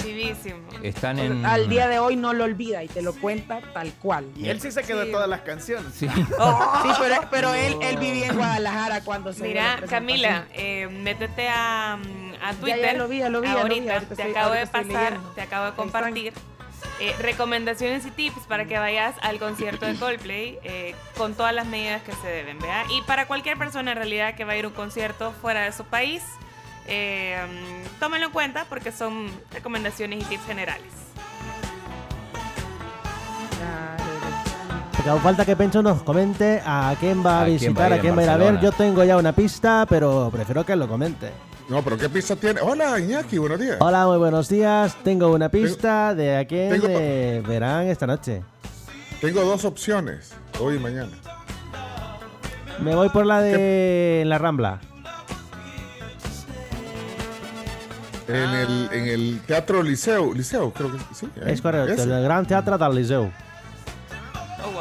Chivísimo. 0.00 0.60
Están 0.82 1.18
en. 1.18 1.44
al 1.44 1.68
día 1.68 1.88
de 1.88 1.98
hoy 1.98 2.14
no 2.16 2.32
lo 2.32 2.44
olvida 2.44 2.82
y 2.84 2.88
te 2.88 3.02
lo 3.02 3.12
cuenta 3.14 3.60
tal 3.74 3.92
cual. 3.94 4.24
Y 4.36 4.48
él 4.48 4.60
sí 4.60 4.70
se 4.70 4.82
quedó 4.82 5.00
de 5.00 5.06
todas 5.10 5.28
las 5.28 5.40
canciones. 5.40 5.92
Sí. 5.94 6.08
Sí, 6.82 6.88
pero, 6.98 7.16
pero 7.30 7.54
él, 7.54 7.76
él 7.82 7.96
vivía 7.98 8.28
en 8.28 8.36
Guadalajara 8.36 9.02
cuando 9.02 9.32
se 9.32 9.42
Mira. 9.48 9.78
Camila, 9.88 10.46
eh, 10.54 10.88
métete 10.88 11.48
a, 11.48 11.94
a 11.94 12.52
Twitter. 12.60 12.80
ya 12.80 12.92
lo 12.94 13.08
vi, 13.08 13.18
ya 13.18 13.28
lo 13.28 13.40
vi, 13.40 13.48
ya 13.48 13.54
lo 13.54 13.64
vi, 13.68 13.78
Ahorita 13.88 14.00
te 14.00 14.14
estoy- 14.14 14.30
acabo 14.30 14.52
de 14.52 14.58
ahorita 14.60 14.72
pasar, 14.82 15.18
te 15.34 15.40
acabo 15.42 15.64
de 15.64 15.70
están. 15.70 16.34
Eh, 17.00 17.14
recomendaciones 17.18 18.04
y 18.04 18.10
tips 18.10 18.46
para 18.46 18.66
que 18.66 18.78
vayas 18.78 19.14
al 19.22 19.38
concierto 19.38 19.86
de 19.86 19.94
Coldplay 19.94 20.58
eh, 20.62 20.94
con 21.16 21.34
todas 21.34 21.54
las 21.54 21.66
medidas 21.66 22.02
que 22.02 22.12
se 22.12 22.28
deben, 22.28 22.58
¿vea? 22.58 22.84
Y 22.90 23.02
para 23.02 23.26
cualquier 23.26 23.56
persona 23.56 23.92
en 23.92 23.96
realidad 23.96 24.34
que 24.34 24.44
va 24.44 24.52
a 24.52 24.56
ir 24.56 24.66
a 24.66 24.68
un 24.68 24.74
concierto 24.74 25.32
fuera 25.32 25.62
de 25.62 25.72
su 25.72 25.84
país, 25.84 26.22
eh, 26.86 27.38
tómenlo 27.98 28.26
en 28.26 28.32
cuenta 28.32 28.66
porque 28.68 28.92
son 28.92 29.30
recomendaciones 29.52 30.22
y 30.22 30.24
tips 30.24 30.44
generales. 30.46 30.92
Porque 34.92 35.08
aún 35.08 35.22
falta 35.22 35.46
que 35.46 35.56
Pencho 35.56 35.80
nos 35.80 36.02
comente 36.02 36.60
a 36.62 36.94
quién 37.00 37.24
va 37.24 37.38
a, 37.38 37.40
¿A 37.40 37.44
quién 37.46 37.74
va 37.74 37.86
visitar, 37.88 37.92
a 37.94 37.98
quién 37.98 38.14
va 38.14 38.20
a 38.20 38.24
ir 38.24 38.30
a 38.30 38.36
ver. 38.36 38.60
Yo 38.60 38.70
tengo 38.70 39.02
ya 39.02 39.16
una 39.16 39.32
pista, 39.32 39.86
pero 39.88 40.28
prefiero 40.30 40.66
que 40.66 40.74
él 40.74 40.78
lo 40.78 40.88
comente. 40.88 41.32
No, 41.70 41.82
pero 41.82 41.96
¿qué 41.96 42.08
pista 42.08 42.34
tiene? 42.34 42.60
Hola, 42.60 42.98
Iñaki, 42.98 43.38
buenos 43.38 43.60
días. 43.60 43.76
Hola, 43.80 44.04
muy 44.06 44.18
buenos 44.18 44.48
días. 44.48 44.96
Tengo 45.04 45.32
una 45.32 45.48
pista 45.48 46.14
de 46.16 46.36
a 46.38 46.44
quién 46.44 46.70
tengo- 46.72 46.86
eh, 46.90 47.42
verán 47.46 47.86
esta 47.86 48.06
noche. 48.08 48.42
Tengo 49.20 49.42
dos 49.44 49.64
opciones, 49.64 50.32
hoy 50.58 50.76
y 50.76 50.78
mañana. 50.80 51.12
Me 52.80 52.94
voy 52.96 53.08
por 53.10 53.24
la 53.24 53.40
de 53.40 54.24
La 54.26 54.38
Rambla. 54.38 54.80
En, 58.26 58.34
el, 58.50 58.88
en 58.92 59.08
el 59.08 59.40
Teatro 59.46 59.82
Liceo, 59.82 60.32
Liceo, 60.34 60.72
creo 60.72 60.92
que 60.92 60.98
sí. 61.14 61.28
Es 61.46 61.60
correcto, 61.60 61.92
Ese. 61.92 62.02
el 62.02 62.22
Gran 62.22 62.46
Teatro 62.46 62.78
del 62.78 62.94
Liceu. 62.94 63.30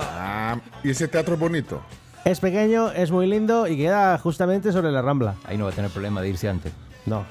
Ah, 0.02 0.58
y 0.84 0.90
ese 0.92 1.08
teatro 1.08 1.34
es 1.36 1.40
bonito. 1.40 1.82
Es 2.30 2.40
pequeño, 2.40 2.92
es 2.92 3.10
muy 3.10 3.26
lindo 3.26 3.66
y 3.68 3.76
queda 3.76 4.18
justamente 4.20 4.72
sobre 4.72 4.92
La 4.92 5.02
Rambla. 5.02 5.34
Ahí 5.46 5.58
no 5.58 5.64
va 5.66 5.72
a 5.72 5.74
tener 5.74 5.90
problema 5.90 6.22
de 6.22 6.30
irse 6.30 6.48
antes. 6.48 6.72
No. 7.08 7.26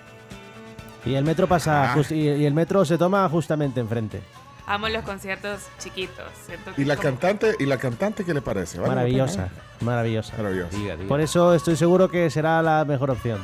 Y 1.07 1.15
el 1.15 1.25
metro 1.25 1.47
pasa 1.47 1.93
Ah. 1.95 2.03
y, 2.11 2.15
y 2.15 2.45
el 2.45 2.53
metro 2.53 2.85
se 2.85 2.99
toma 2.99 3.29
justamente 3.29 3.79
enfrente. 3.79 4.21
Amo 4.67 4.89
los 4.89 5.05
conciertos 5.05 5.61
chiquitos. 5.79 6.27
Siento 6.45 6.75
que 6.75 6.83
¿Y 6.83 6.85
la 6.85 6.97
como- 6.97 7.05
cantante, 7.11 7.55
y 7.61 7.65
la 7.67 7.79
cantante 7.79 8.25
qué 8.25 8.35
le 8.35 8.43
parece? 8.43 8.79
¿Vale 8.79 8.89
la 8.91 8.95
Maravillosa, 8.97 9.49
maravillosa. 9.83 10.37
Maravillosa. 10.37 10.77
Diga, 10.77 10.97
diga. 10.97 11.09
Por 11.09 11.21
eso 11.21 11.55
estoy 11.55 11.77
seguro 11.77 12.11
que 12.11 12.29
será 12.29 12.61
la 12.61 12.85
mejor 12.85 13.11
opción. 13.13 13.39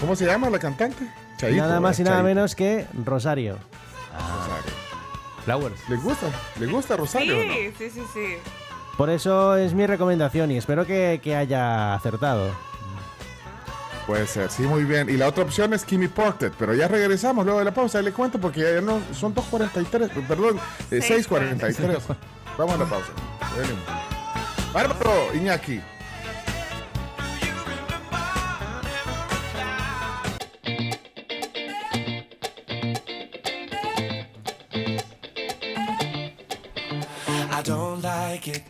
¿Cómo 0.00 0.16
se 0.16 0.26
llama 0.26 0.50
la 0.50 0.58
cantante? 0.58 1.06
Chaito, 1.38 1.56
nada 1.62 1.78
más 1.80 1.98
y 2.00 2.02
¿verdad? 2.02 2.16
nada 2.16 2.24
Chaito. 2.24 2.34
menos 2.34 2.54
que 2.56 2.86
Rosario. 3.04 3.58
Rosario. 4.12 4.72
Flowers. 5.44 5.88
¿Le 5.88 5.96
gusta? 5.96 6.26
¿Le 6.58 6.66
gusta 6.66 6.96
Rosario 6.96 7.36
o 7.38 7.44
no? 7.44 7.52
Sí, 7.54 7.72
sí, 7.78 7.90
sí, 7.90 8.02
sí. 8.12 8.34
Por 8.96 9.10
eso 9.10 9.56
es 9.56 9.74
mi 9.74 9.86
recomendación 9.86 10.50
y 10.50 10.58
espero 10.58 10.86
que, 10.86 11.20
que 11.22 11.34
haya 11.34 11.94
acertado. 11.94 12.50
Puede 14.06 14.26
ser, 14.26 14.50
sí, 14.50 14.62
muy 14.62 14.84
bien. 14.84 15.08
Y 15.08 15.16
la 15.16 15.28
otra 15.28 15.44
opción 15.44 15.72
es 15.72 15.84
Kimmy 15.84 16.08
Portet, 16.08 16.52
pero 16.58 16.74
ya 16.74 16.88
regresamos 16.88 17.44
luego 17.44 17.60
de 17.60 17.64
la 17.64 17.72
pausa. 17.72 17.98
Ahí 17.98 18.04
le 18.04 18.12
cuento 18.12 18.38
porque 18.40 18.60
ya 18.60 18.80
no, 18.80 19.00
son 19.12 19.34
2.43, 19.34 20.26
perdón, 20.26 20.58
eh, 20.90 20.98
6.43. 20.98 22.00
Vamos 22.58 22.74
a 22.74 22.78
la 22.78 22.84
pausa. 22.84 23.12
Bárbaro, 24.72 25.34
Iñaki. 25.34 25.80
Like 38.32 38.50
it. 38.50 38.62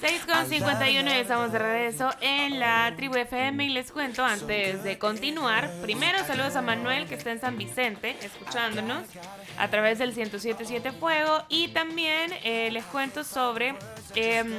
6 0.00 0.26
con 0.26 0.46
51 0.46 1.10
y 1.10 1.14
estamos 1.14 1.52
de 1.52 1.58
regreso 1.58 2.10
en 2.20 2.60
la 2.60 2.92
tribu 2.94 3.14
FM 3.14 3.64
y 3.64 3.68
les 3.70 3.90
cuento 3.90 4.22
antes 4.22 4.84
de 4.84 4.98
continuar, 4.98 5.70
primero 5.80 6.18
saludos 6.26 6.56
a 6.56 6.62
Manuel 6.62 7.06
que 7.06 7.14
está 7.14 7.32
en 7.32 7.40
San 7.40 7.56
Vicente 7.56 8.14
escuchándonos 8.20 9.04
a 9.56 9.68
través 9.68 9.98
del 9.98 10.14
1077 10.14 10.92
Fuego 10.92 11.44
y 11.48 11.68
también 11.68 12.32
eh, 12.42 12.68
les 12.70 12.84
cuento 12.84 13.24
sobre 13.24 13.74
em, 14.14 14.52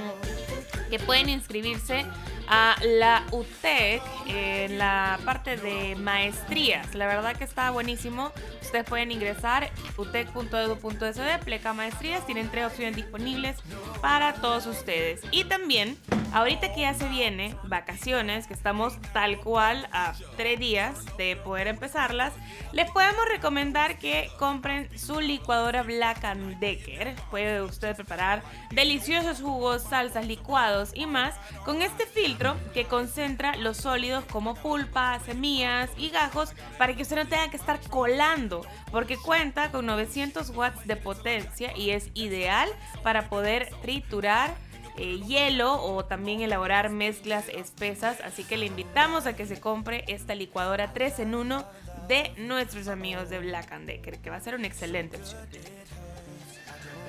que 0.90 0.98
pueden 0.98 1.30
inscribirse 1.30 2.06
a 2.48 2.76
la 2.84 3.24
UTEC 3.32 4.02
en 4.28 4.78
la 4.78 5.20
parte 5.26 5.58
de 5.58 5.96
maestrías. 5.96 6.94
La 6.94 7.08
verdad 7.08 7.36
que 7.36 7.44
está 7.44 7.72
buenísimo. 7.72 8.32
Ustedes 8.62 8.86
pueden 8.86 9.12
ingresar 9.12 9.72
utec.edu.sd, 9.98 11.44
pleca 11.44 11.74
maestrías. 11.74 12.26
Tienen 12.26 12.50
tres 12.50 12.66
opciones 12.66 12.96
disponibles 12.96 13.58
para 14.02 14.34
todos 14.34 14.66
ustedes. 14.66 15.22
Y 15.32 15.46
también, 15.46 15.98
ahorita 16.34 16.74
que 16.74 16.82
ya 16.82 16.94
se 16.94 17.08
viene 17.10 17.56
vacaciones, 17.64 18.48
que 18.48 18.54
estamos 18.54 19.00
tal 19.14 19.40
cual 19.40 19.88
a 19.92 20.14
tres 20.38 20.60
días 20.60 21.06
de 21.18 21.36
poder 21.38 21.68
empezarlas, 21.68 22.34
les 22.72 22.90
podemos 22.92 23.26
recomendar 23.30 23.98
que 23.98 24.30
compren 24.38 24.90
su 24.98 25.20
licuadora 25.20 25.84
Black 25.84 26.26
Decker. 26.60 27.16
Puede 27.32 27.62
usted 27.62 27.96
preparar 27.96 28.44
deliciosos 28.72 29.42
jugos, 29.42 29.84
salsas, 29.84 30.26
licuados 30.26 30.92
y 30.94 31.06
más 31.06 31.36
con 31.64 31.82
este 31.82 32.06
filtro 32.06 32.35
que 32.74 32.86
concentra 32.86 33.56
los 33.56 33.78
sólidos 33.78 34.24
como 34.26 34.56
pulpa, 34.56 35.20
semillas 35.26 35.90
y 35.98 36.10
gajos 36.10 36.54
para 36.78 36.96
que 36.96 37.04
usted 37.04 37.16
no 37.16 37.28
tenga 37.28 37.50
que 37.50 37.58
estar 37.58 37.80
colando 37.90 38.66
porque 38.92 39.18
cuenta 39.18 39.72
con 39.72 39.86
900 39.86 40.50
watts 40.52 40.86
de 40.86 40.96
potencia 40.96 41.76
y 41.76 41.92
es 41.92 42.10
ideal 42.14 42.70
para 43.04 43.30
poder 43.30 43.70
triturar 43.82 44.54
eh, 44.98 45.20
hielo 45.28 45.82
o 45.82 46.06
también 46.06 46.42
elaborar 46.42 46.90
mezclas 46.90 47.50
espesas. 47.50 48.22
Así 48.22 48.44
que 48.44 48.58
le 48.58 48.66
invitamos 48.66 49.26
a 49.26 49.36
que 49.36 49.46
se 49.46 49.60
compre 49.60 50.06
esta 50.08 50.36
licuadora 50.36 50.94
3 50.94 51.20
en 51.20 51.36
1 51.36 51.66
de 52.08 52.32
nuestros 52.38 52.88
amigos 52.88 53.30
de 53.30 53.40
Black 53.40 53.72
and 53.72 53.88
Decker, 53.88 54.20
que 54.20 54.30
va 54.30 54.38
a 54.38 54.42
ser 54.42 54.56
una 54.56 54.68
excelente 54.68 55.18
opción. 55.18 55.42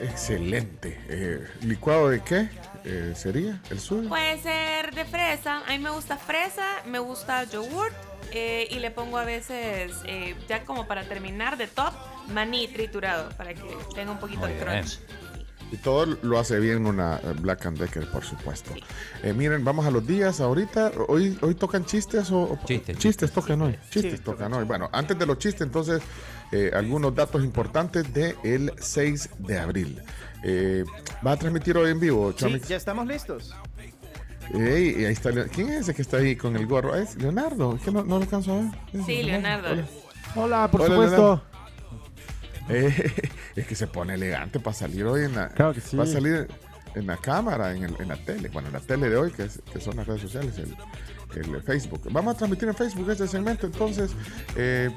Excelente. 0.01 0.99
Eh, 1.09 1.47
¿Licuado 1.63 2.09
de 2.11 2.21
qué 2.23 2.49
eh, 2.85 3.13
sería 3.17 3.61
el 3.71 3.81
suyo? 3.81 4.09
Puede 4.09 4.41
ser 4.41 4.95
de 4.95 5.05
fresa. 5.05 5.63
A 5.67 5.71
mí 5.71 5.79
me 5.79 5.91
gusta 5.91 6.17
fresa, 6.17 6.67
me 6.87 6.99
gusta 6.99 7.45
yogurt 7.45 7.95
eh, 8.33 8.69
y 8.71 8.79
le 8.79 8.91
pongo 8.91 9.19
a 9.19 9.25
veces, 9.25 9.93
eh, 10.05 10.35
ya 10.49 10.65
como 10.65 10.87
para 10.87 11.05
terminar 11.05 11.57
de 11.57 11.67
top, 11.67 11.93
maní 12.33 12.69
triturado 12.69 13.31
para 13.37 13.55
que 13.55 13.63
tenga 13.95 14.13
un 14.13 14.19
poquito 14.19 14.41
Muy 14.41 14.53
de 14.53 14.55
bien. 14.65 14.67
crunch. 14.83 14.99
Y 15.73 15.79
todo 15.79 16.07
lo 16.23 16.39
hace 16.39 16.61
bien 16.61 16.87
una 16.87 17.17
eh, 17.17 17.35
Black 17.41 17.67
and 17.67 17.77
Decker, 17.77 18.09
por 18.13 18.25
supuesto. 18.25 18.73
Eh, 19.25 19.33
miren, 19.33 19.65
vamos 19.65 19.85
a 19.85 19.91
los 19.91 20.07
días 20.07 20.41
ahorita. 20.41 20.93
Hoy, 21.09 21.37
hoy 21.43 21.57
tocan 21.57 21.85
chistes 21.85 22.31
o 22.31 22.43
o- 22.43 22.59
chistes, 22.67 23.33
tocan 23.33 23.61
hoy. 23.63 23.77
Chistes 23.91 24.23
tocan 24.23 24.53
hoy. 24.55 24.65
Bueno, 24.65 24.89
antes 24.93 25.19
de 25.19 25.27
los 25.27 25.39
chistes, 25.39 25.63
entonces, 25.63 26.03
eh, 26.53 26.71
algunos 26.75 27.15
datos 27.15 27.43
importantes 27.45 28.13
del 28.13 28.73
6 28.79 29.31
de 29.39 29.59
abril. 29.59 30.01
Eh, 30.43 30.85
¿Va 31.27 31.33
a 31.33 31.37
transmitir 31.37 31.77
hoy 31.77 31.91
en 31.91 31.99
vivo, 32.01 32.31
Sí, 32.33 32.39
Chomix? 32.39 32.69
ya 32.69 32.77
estamos 32.77 33.07
listos. 33.07 33.55
Ey, 34.55 34.95
y 35.01 35.05
ahí 35.07 35.13
está. 35.13 35.31
Leo- 35.31 35.49
¿Quién 35.53 35.71
es 35.71 35.81
ese 35.81 35.95
que 35.95 36.03
está 36.03 36.19
ahí 36.19 36.37
con 36.37 36.55
el 36.57 36.67
gorro? 36.67 36.95
Es 36.95 37.17
Leonardo. 37.17 37.75
Es 37.77 37.83
que 37.83 37.91
no, 37.91 38.05
no 38.05 38.17
lo 38.17 38.23
alcanzo 38.23 38.53
a 38.53 38.57
ver. 38.61 39.05
Sí, 39.05 39.23
Leonardo. 39.25 39.71
Hola. 39.73 39.85
Hola, 40.37 40.71
por 40.71 40.83
Hola, 40.83 40.91
supuesto. 40.95 41.17
Leonardo. 41.17 41.57
Eh, 42.69 43.13
es 43.57 43.67
que 43.67 43.75
se 43.75 43.87
pone 43.89 44.15
elegante 44.15 44.61
para 44.61 44.75
salir 44.77 45.05
hoy 45.05 45.25
en 45.25 45.35
la. 45.35 45.49
Claro 45.49 45.75
que 45.75 45.81
sí. 45.81 45.97
Va 45.97 46.05
a 46.05 46.07
salir 46.07 46.47
en 46.95 47.07
la 47.09 47.17
cámara, 47.17 47.75
en, 47.75 47.83
el- 47.85 47.97
en 48.01 48.09
la 48.09 48.17
tele. 48.17 48.49
Bueno, 48.51 48.69
en 48.69 48.75
la 48.75 48.81
tele 48.81 49.09
de 49.11 49.17
hoy, 49.17 49.33
que, 49.33 49.45
es- 49.45 49.61
que 49.73 49.81
son 49.81 49.97
las 49.97 50.07
redes 50.07 50.23
sociales, 50.23 50.55
el, 50.59 50.77
el 51.55 51.63
Facebook. 51.63 52.03
Vamos 52.11 52.35
a 52.35 52.39
transmitir 52.39 52.69
en 52.69 52.75
Facebook 52.77 53.11
este 53.11 53.27
segmento. 53.27 53.67
Entonces, 53.67 54.13
eh, 54.55 54.91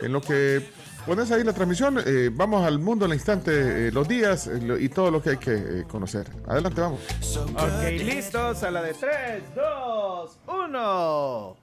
en 0.00 0.12
lo 0.12 0.20
que 0.20 0.70
pones 1.06 1.30
ahí 1.32 1.42
la 1.44 1.52
transmisión, 1.52 1.98
eh, 2.04 2.30
vamos 2.32 2.64
al 2.64 2.78
mundo 2.78 3.04
al 3.06 3.12
instante, 3.14 3.88
eh, 3.88 3.92
los 3.92 4.06
días 4.06 4.46
eh, 4.46 4.60
lo- 4.62 4.78
y 4.78 4.88
todo 4.88 5.10
lo 5.10 5.20
que 5.22 5.30
hay 5.30 5.36
que 5.38 5.54
eh, 5.54 5.84
conocer. 5.88 6.30
Adelante, 6.46 6.80
vamos. 6.80 7.00
Ok, 7.54 7.82
listos 7.98 8.62
a 8.62 8.70
la 8.70 8.82
de 8.82 8.94
3, 8.94 9.42
2, 9.54 10.38
1. 10.46 11.56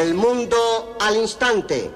El 0.00 0.14
mundo 0.14 0.56
al 1.00 1.16
instante. 1.16 1.90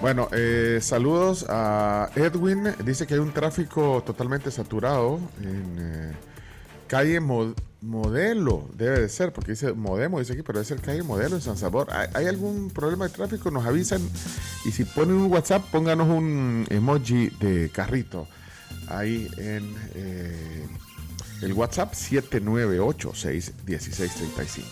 Bueno, 0.00 0.28
eh, 0.32 0.78
saludos 0.80 1.44
a 1.48 2.08
Edwin. 2.16 2.74
Dice 2.84 3.06
que 3.06 3.14
hay 3.14 3.20
un 3.20 3.32
tráfico 3.34 4.02
totalmente 4.04 4.50
saturado 4.50 5.20
en 5.42 5.76
eh, 5.78 6.12
calle 6.90 7.20
Mo- 7.20 7.54
Modelo. 7.80 8.68
Debe 8.76 9.00
de 9.00 9.08
ser, 9.08 9.32
porque 9.32 9.52
dice 9.52 9.72
Modemo, 9.72 10.18
dice 10.18 10.32
aquí, 10.34 10.42
pero 10.42 10.58
debe 10.58 10.66
ser 10.66 10.80
calle 10.80 11.02
Modelo 11.04 11.36
en 11.36 11.40
San 11.42 11.56
Salvador. 11.56 11.88
¿Hay, 12.14 12.26
algún 12.26 12.68
problema 12.70 13.06
de 13.08 13.14
tráfico? 13.14 13.50
Nos 13.52 13.64
avisan. 13.64 14.02
Y 14.66 14.72
si 14.72 14.84
ponen 14.84 15.14
un 15.16 15.30
WhatsApp, 15.32 15.64
pónganos 15.70 16.08
un 16.08 16.66
emoji 16.68 17.30
de 17.40 17.70
carrito. 17.72 18.26
Ahí 18.88 19.28
en 19.38 19.72
eh, 19.94 20.66
el 21.42 21.52
WhatsApp 21.54 21.94
79861635. 21.94 24.62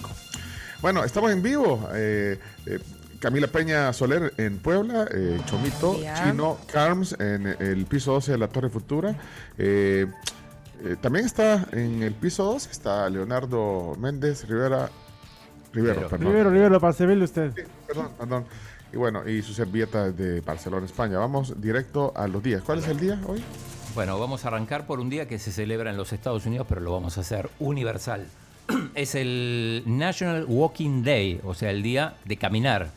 Bueno, 0.82 1.02
estamos 1.04 1.30
en 1.32 1.42
vivo. 1.42 1.88
eh, 1.94 2.38
eh, 2.66 2.78
Camila 3.20 3.46
Peña 3.48 3.92
Soler 3.92 4.32
en 4.36 4.58
Puebla, 4.58 5.08
eh, 5.12 5.40
Chomito. 5.46 5.98
Chino 6.22 6.58
Carms 6.72 7.16
en 7.18 7.46
el 7.46 7.84
piso 7.86 8.12
12 8.12 8.32
de 8.32 8.38
la 8.38 8.48
Torre 8.48 8.68
Futura. 8.70 9.16
Eh, 9.56 10.06
eh, 10.84 10.96
también 11.00 11.26
está 11.26 11.66
en 11.72 12.02
el 12.02 12.14
piso 12.14 12.44
2, 12.44 12.66
está 12.68 13.08
Leonardo 13.10 13.94
Méndez 13.98 14.46
Rivera. 14.48 14.90
Rivero, 15.72 16.08
perdón. 16.08 16.28
Rivero, 16.28 16.50
Rivero, 16.50 16.80
para 16.80 16.92
servirle 16.92 17.24
usted. 17.24 17.52
Perdón, 17.86 18.10
perdón. 18.18 18.44
Y 18.92 18.96
bueno, 18.96 19.28
y 19.28 19.42
su 19.42 19.52
servilleta 19.52 20.10
de 20.10 20.40
Barcelona, 20.40 20.86
España. 20.86 21.18
Vamos 21.18 21.60
directo 21.60 22.12
a 22.16 22.26
los 22.26 22.42
días. 22.42 22.62
¿Cuál 22.62 22.78
es 22.78 22.88
el 22.88 22.98
día 22.98 23.20
hoy? 23.26 23.42
Bueno, 23.94 24.18
vamos 24.18 24.44
a 24.44 24.48
arrancar 24.48 24.86
por 24.86 25.00
un 25.00 25.10
día 25.10 25.28
que 25.28 25.38
se 25.38 25.52
celebra 25.52 25.90
en 25.90 25.96
los 25.96 26.12
Estados 26.12 26.46
Unidos, 26.46 26.66
pero 26.68 26.80
lo 26.80 26.92
vamos 26.92 27.18
a 27.18 27.20
hacer 27.20 27.50
universal. 27.58 28.26
Es 28.94 29.14
el 29.14 29.82
National 29.86 30.44
Walking 30.46 31.02
Day, 31.02 31.40
o 31.44 31.54
sea, 31.54 31.70
el 31.70 31.82
día 31.82 32.16
de 32.24 32.36
caminar. 32.36 32.90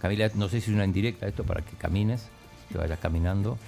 Camila, 0.00 0.30
no 0.34 0.48
sé 0.48 0.60
si 0.60 0.70
es 0.70 0.74
una 0.74 0.84
indirecta 0.84 1.26
esto 1.26 1.44
para 1.44 1.62
que 1.62 1.76
camines, 1.76 2.28
que 2.70 2.78
vayas 2.78 2.98
caminando. 2.98 3.58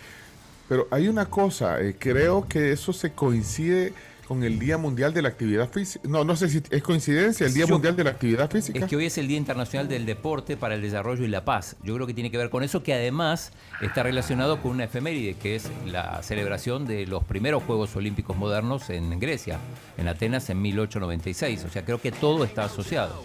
Pero 0.70 0.86
hay 0.92 1.08
una 1.08 1.26
cosa, 1.26 1.80
eh, 1.80 1.96
creo 1.98 2.46
que 2.46 2.70
eso 2.70 2.92
se 2.92 3.10
coincide 3.12 3.92
con 4.28 4.44
el 4.44 4.60
Día 4.60 4.78
Mundial 4.78 5.12
de 5.12 5.20
la 5.22 5.28
Actividad 5.28 5.68
Física. 5.68 6.06
No, 6.08 6.22
no 6.22 6.36
sé 6.36 6.48
si 6.48 6.62
es 6.70 6.82
coincidencia, 6.84 7.44
el 7.48 7.52
Día 7.52 7.64
Yo- 7.66 7.74
Mundial 7.74 7.96
de 7.96 8.04
la 8.04 8.10
Actividad 8.10 8.48
Física. 8.48 8.78
Es 8.78 8.84
que 8.84 8.94
hoy 8.94 9.06
es 9.06 9.18
el 9.18 9.26
Día 9.26 9.36
Internacional 9.36 9.88
del 9.88 10.06
Deporte 10.06 10.56
para 10.56 10.76
el 10.76 10.82
Desarrollo 10.82 11.24
y 11.24 11.26
la 11.26 11.44
Paz. 11.44 11.74
Yo 11.82 11.96
creo 11.96 12.06
que 12.06 12.14
tiene 12.14 12.30
que 12.30 12.38
ver 12.38 12.50
con 12.50 12.62
eso, 12.62 12.84
que 12.84 12.94
además 12.94 13.50
está 13.80 14.04
relacionado 14.04 14.62
con 14.62 14.70
una 14.70 14.84
efeméride, 14.84 15.34
que 15.34 15.56
es 15.56 15.68
la 15.86 16.22
celebración 16.22 16.86
de 16.86 17.04
los 17.08 17.24
primeros 17.24 17.64
Juegos 17.64 17.96
Olímpicos 17.96 18.36
modernos 18.36 18.88
en 18.90 19.18
Grecia, 19.18 19.58
en 19.98 20.06
Atenas 20.06 20.48
en 20.50 20.62
1896. 20.62 21.64
O 21.64 21.68
sea, 21.68 21.84
creo 21.84 22.00
que 22.00 22.12
todo 22.12 22.44
está 22.44 22.66
asociado. 22.66 23.24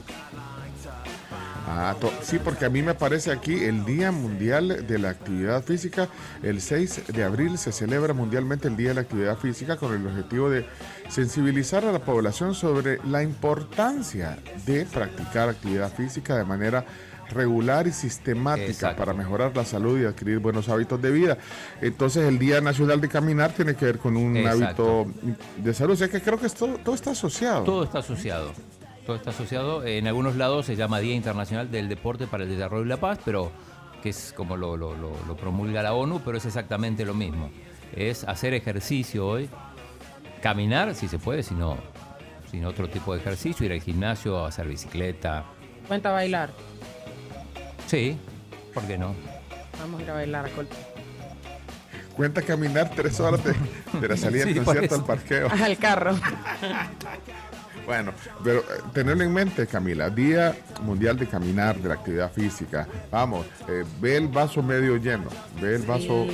Ah, 1.67 1.95
sí, 2.21 2.37
porque 2.37 2.65
a 2.65 2.69
mí 2.69 2.81
me 2.83 2.93
parece 2.93 3.31
aquí 3.31 3.63
el 3.63 3.85
Día 3.85 4.11
Mundial 4.11 4.85
de 4.87 4.99
la 4.99 5.09
Actividad 5.09 5.63
Física. 5.63 6.07
El 6.43 6.61
6 6.61 7.07
de 7.07 7.23
abril 7.23 7.57
se 7.57 7.71
celebra 7.71 8.13
mundialmente 8.13 8.67
el 8.67 8.77
Día 8.77 8.89
de 8.89 8.95
la 8.95 9.01
Actividad 9.01 9.37
Física 9.37 9.75
con 9.77 9.93
el 9.93 10.05
objetivo 10.05 10.49
de 10.49 10.65
sensibilizar 11.09 11.83
a 11.85 11.91
la 11.91 11.99
población 11.99 12.53
sobre 12.53 12.99
la 13.05 13.23
importancia 13.23 14.37
de 14.65 14.85
practicar 14.85 15.49
actividad 15.49 15.91
física 15.91 16.37
de 16.37 16.45
manera 16.45 16.85
regular 17.31 17.87
y 17.87 17.91
sistemática 17.91 18.67
Exacto. 18.69 18.99
para 18.99 19.13
mejorar 19.13 19.55
la 19.55 19.65
salud 19.65 19.99
y 19.99 20.05
adquirir 20.05 20.39
buenos 20.39 20.69
hábitos 20.69 21.01
de 21.01 21.11
vida. 21.11 21.37
Entonces 21.81 22.25
el 22.25 22.37
Día 22.37 22.61
Nacional 22.61 23.01
de 23.01 23.09
Caminar 23.09 23.51
tiene 23.51 23.75
que 23.75 23.85
ver 23.85 23.97
con 23.97 24.15
un 24.15 24.37
Exacto. 24.37 25.01
hábito 25.01 25.07
de 25.57 25.73
salud. 25.73 25.93
O 25.93 25.97
sea 25.97 26.07
que 26.07 26.21
creo 26.21 26.39
que 26.39 26.45
esto, 26.45 26.79
todo 26.83 26.93
está 26.93 27.11
asociado. 27.11 27.63
Todo 27.63 27.83
está 27.83 27.99
asociado. 27.99 28.53
Todo 29.05 29.15
está 29.17 29.29
asociado. 29.29 29.85
En 29.85 30.07
algunos 30.07 30.35
lados 30.35 30.65
se 30.65 30.75
llama 30.75 30.99
Día 30.99 31.13
Internacional 31.15 31.69
del 31.69 31.87
Deporte 31.89 32.25
para 32.27 32.43
el 32.43 32.49
Desarrollo 32.49 32.85
y 32.85 32.89
la 32.89 32.97
Paz, 32.97 33.19
pero 33.23 33.51
que 34.01 34.09
es 34.09 34.33
como 34.35 34.57
lo, 34.57 34.75
lo- 34.77 34.95
lo- 34.95 35.15
lo 35.27 35.37
promulga 35.37 35.83
la 35.83 35.93
ONU, 35.93 36.21
pero 36.25 36.37
es 36.37 36.45
exactamente 36.45 37.05
lo 37.05 37.13
mismo. 37.13 37.51
Es 37.95 38.23
hacer 38.23 38.53
ejercicio 38.53 39.27
hoy, 39.27 39.49
caminar 40.41 40.95
si 40.95 41.07
se 41.07 41.19
puede, 41.19 41.43
si 41.43 41.53
no, 41.53 41.77
sin 42.49 42.65
otro 42.65 42.87
tipo 42.89 43.13
de 43.13 43.19
ejercicio, 43.19 43.65
ir 43.65 43.73
al 43.73 43.81
gimnasio, 43.81 44.43
hacer 44.45 44.67
bicicleta. 44.67 45.43
Cuenta 45.87 46.11
bailar. 46.11 46.49
Sí, 47.87 48.17
¿por 48.73 48.83
qué 48.87 48.97
no? 48.97 49.13
Vamos 49.79 49.99
a 49.99 50.03
ir 50.03 50.09
a 50.09 50.13
bailar 50.13 50.45
a 50.45 50.49
Col- 50.49 50.67
Cuenta 52.15 52.41
caminar 52.41 52.89
tres 52.95 53.19
horas 53.19 53.43
de, 53.43 53.53
de 53.99 54.07
la 54.07 54.15
salida 54.17 54.43
Sí, 54.45 54.53
del 54.53 54.63
concierto 54.63 54.95
al 54.95 55.05
parqueo. 55.05 55.47
al 55.51 55.77
carro. 55.77 56.15
Bueno, 57.85 58.11
pero 58.43 58.59
eh, 58.59 58.63
tenerlo 58.93 59.23
en 59.23 59.33
mente, 59.33 59.67
Camila, 59.67 60.09
Día 60.09 60.55
Mundial 60.83 61.17
de 61.17 61.27
Caminar, 61.27 61.77
de 61.77 61.89
la 61.89 61.95
Actividad 61.95 62.31
Física. 62.31 62.87
Vamos, 63.11 63.45
eh, 63.69 63.83
ve 64.01 64.17
el 64.17 64.27
vaso 64.27 64.63
medio 64.63 64.97
lleno, 64.97 65.29
ve 65.61 65.75
el 65.75 65.83
vaso... 65.83 66.25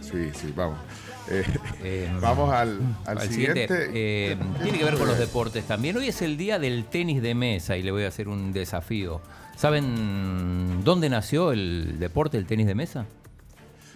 Sí. 0.00 0.30
Sí, 0.34 0.52
vamos. 0.54 0.78
Eh, 1.28 1.42
Eh, 1.82 2.12
vamos 2.20 2.52
al, 2.52 2.78
al, 3.06 3.18
Al 3.18 3.28
siguiente. 3.28 3.66
eh, 3.70 4.36
tiene 4.62 4.78
que 4.78 4.84
ver 4.84 4.94
con 4.98 5.08
los 5.08 5.18
deportes 5.18 5.64
también. 5.64 5.96
Hoy 5.96 6.08
es 6.08 6.20
el 6.22 6.36
día 6.36 6.58
del 6.58 6.84
tenis 6.84 7.22
de 7.22 7.34
mesa 7.34 7.76
y 7.76 7.82
le 7.82 7.90
voy 7.90 8.04
a 8.04 8.08
hacer 8.08 8.28
un 8.28 8.52
desafío. 8.52 9.20
¿Saben 9.56 10.84
dónde 10.84 11.08
nació 11.08 11.52
el 11.52 11.96
deporte 11.98 12.36
del 12.36 12.46
tenis 12.46 12.66
de 12.66 12.74
mesa? 12.74 13.06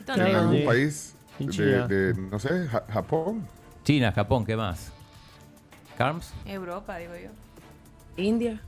En 0.08 0.20
algún 0.34 0.64
país 0.64 1.14
de, 1.38 2.14
no 2.30 2.38
sé, 2.38 2.66
Ja- 2.68 2.84
Japón. 2.88 3.46
China, 3.84 4.10
Japón, 4.12 4.44
¿qué 4.46 4.56
más? 4.56 4.90
¿Carms? 5.98 6.32
Europa, 6.46 6.96
digo 6.96 7.12
yo. 7.16 7.30
India. 8.22 8.60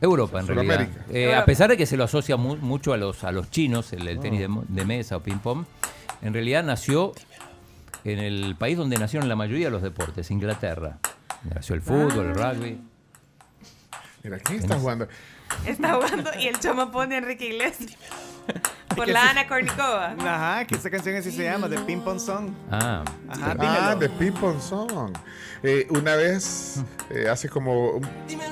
Europa, 0.00 0.40
en 0.40 0.46
realidad. 0.48 0.74
Sudamérica. 0.74 1.04
Eh, 1.12 1.22
Europa. 1.24 1.42
a 1.42 1.44
pesar 1.46 1.70
de 1.70 1.76
que 1.76 1.86
se 1.86 1.96
lo 1.96 2.02
asocia 2.04 2.36
mu- 2.36 2.56
mucho 2.56 2.92
a 2.92 2.96
los, 2.96 3.22
a 3.22 3.30
los 3.30 3.48
chinos, 3.50 3.92
el, 3.92 4.06
el 4.08 4.18
tenis 4.18 4.40
de, 4.40 4.48
mo- 4.48 4.64
de 4.66 4.84
mesa 4.84 5.16
o 5.16 5.20
ping-pong, 5.22 5.64
en 6.22 6.32
realidad 6.34 6.64
nació 6.64 7.12
en 8.04 8.18
el 8.18 8.56
país 8.56 8.76
donde 8.76 8.96
nacieron 8.98 9.28
la 9.28 9.36
mayoría 9.36 9.66
de 9.66 9.70
los 9.70 9.82
deportes, 9.82 10.30
Inglaterra. 10.32 10.98
Nació 11.54 11.76
el 11.76 11.82
fútbol, 11.82 12.26
el 12.26 12.34
rugby. 12.34 12.80
Mira, 14.24 14.38
¿quién 14.40 14.58
está 14.58 14.78
jugando? 14.80 15.06
Está 15.64 15.94
jugando 15.94 16.30
y 16.40 16.48
el 16.48 16.58
choma 16.58 16.90
pone 16.90 17.14
a 17.14 17.18
Enrique 17.18 17.46
Iglesias. 17.54 17.96
Por 18.96 19.06
la 19.08 19.22
sí. 19.22 19.28
Ana 19.30 19.46
Kornikova. 19.46 20.16
Ajá, 20.18 20.64
que 20.66 20.74
esa 20.74 20.90
canción 20.90 21.14
así 21.16 21.30
se 21.30 21.44
llama, 21.44 21.68
The 21.68 21.78
Ping 21.80 22.00
Pong 22.00 22.18
Song. 22.18 22.50
Ah, 22.70 23.04
Ajá, 23.28 23.54
Ah, 23.60 23.94
de 23.94 24.08
Ping 24.08 24.32
Song. 24.60 25.12
Eh, 25.62 25.86
una 25.90 26.14
vez, 26.16 26.80
eh, 27.10 27.28
hace 27.28 27.48
como 27.48 27.90
un- 27.96 28.08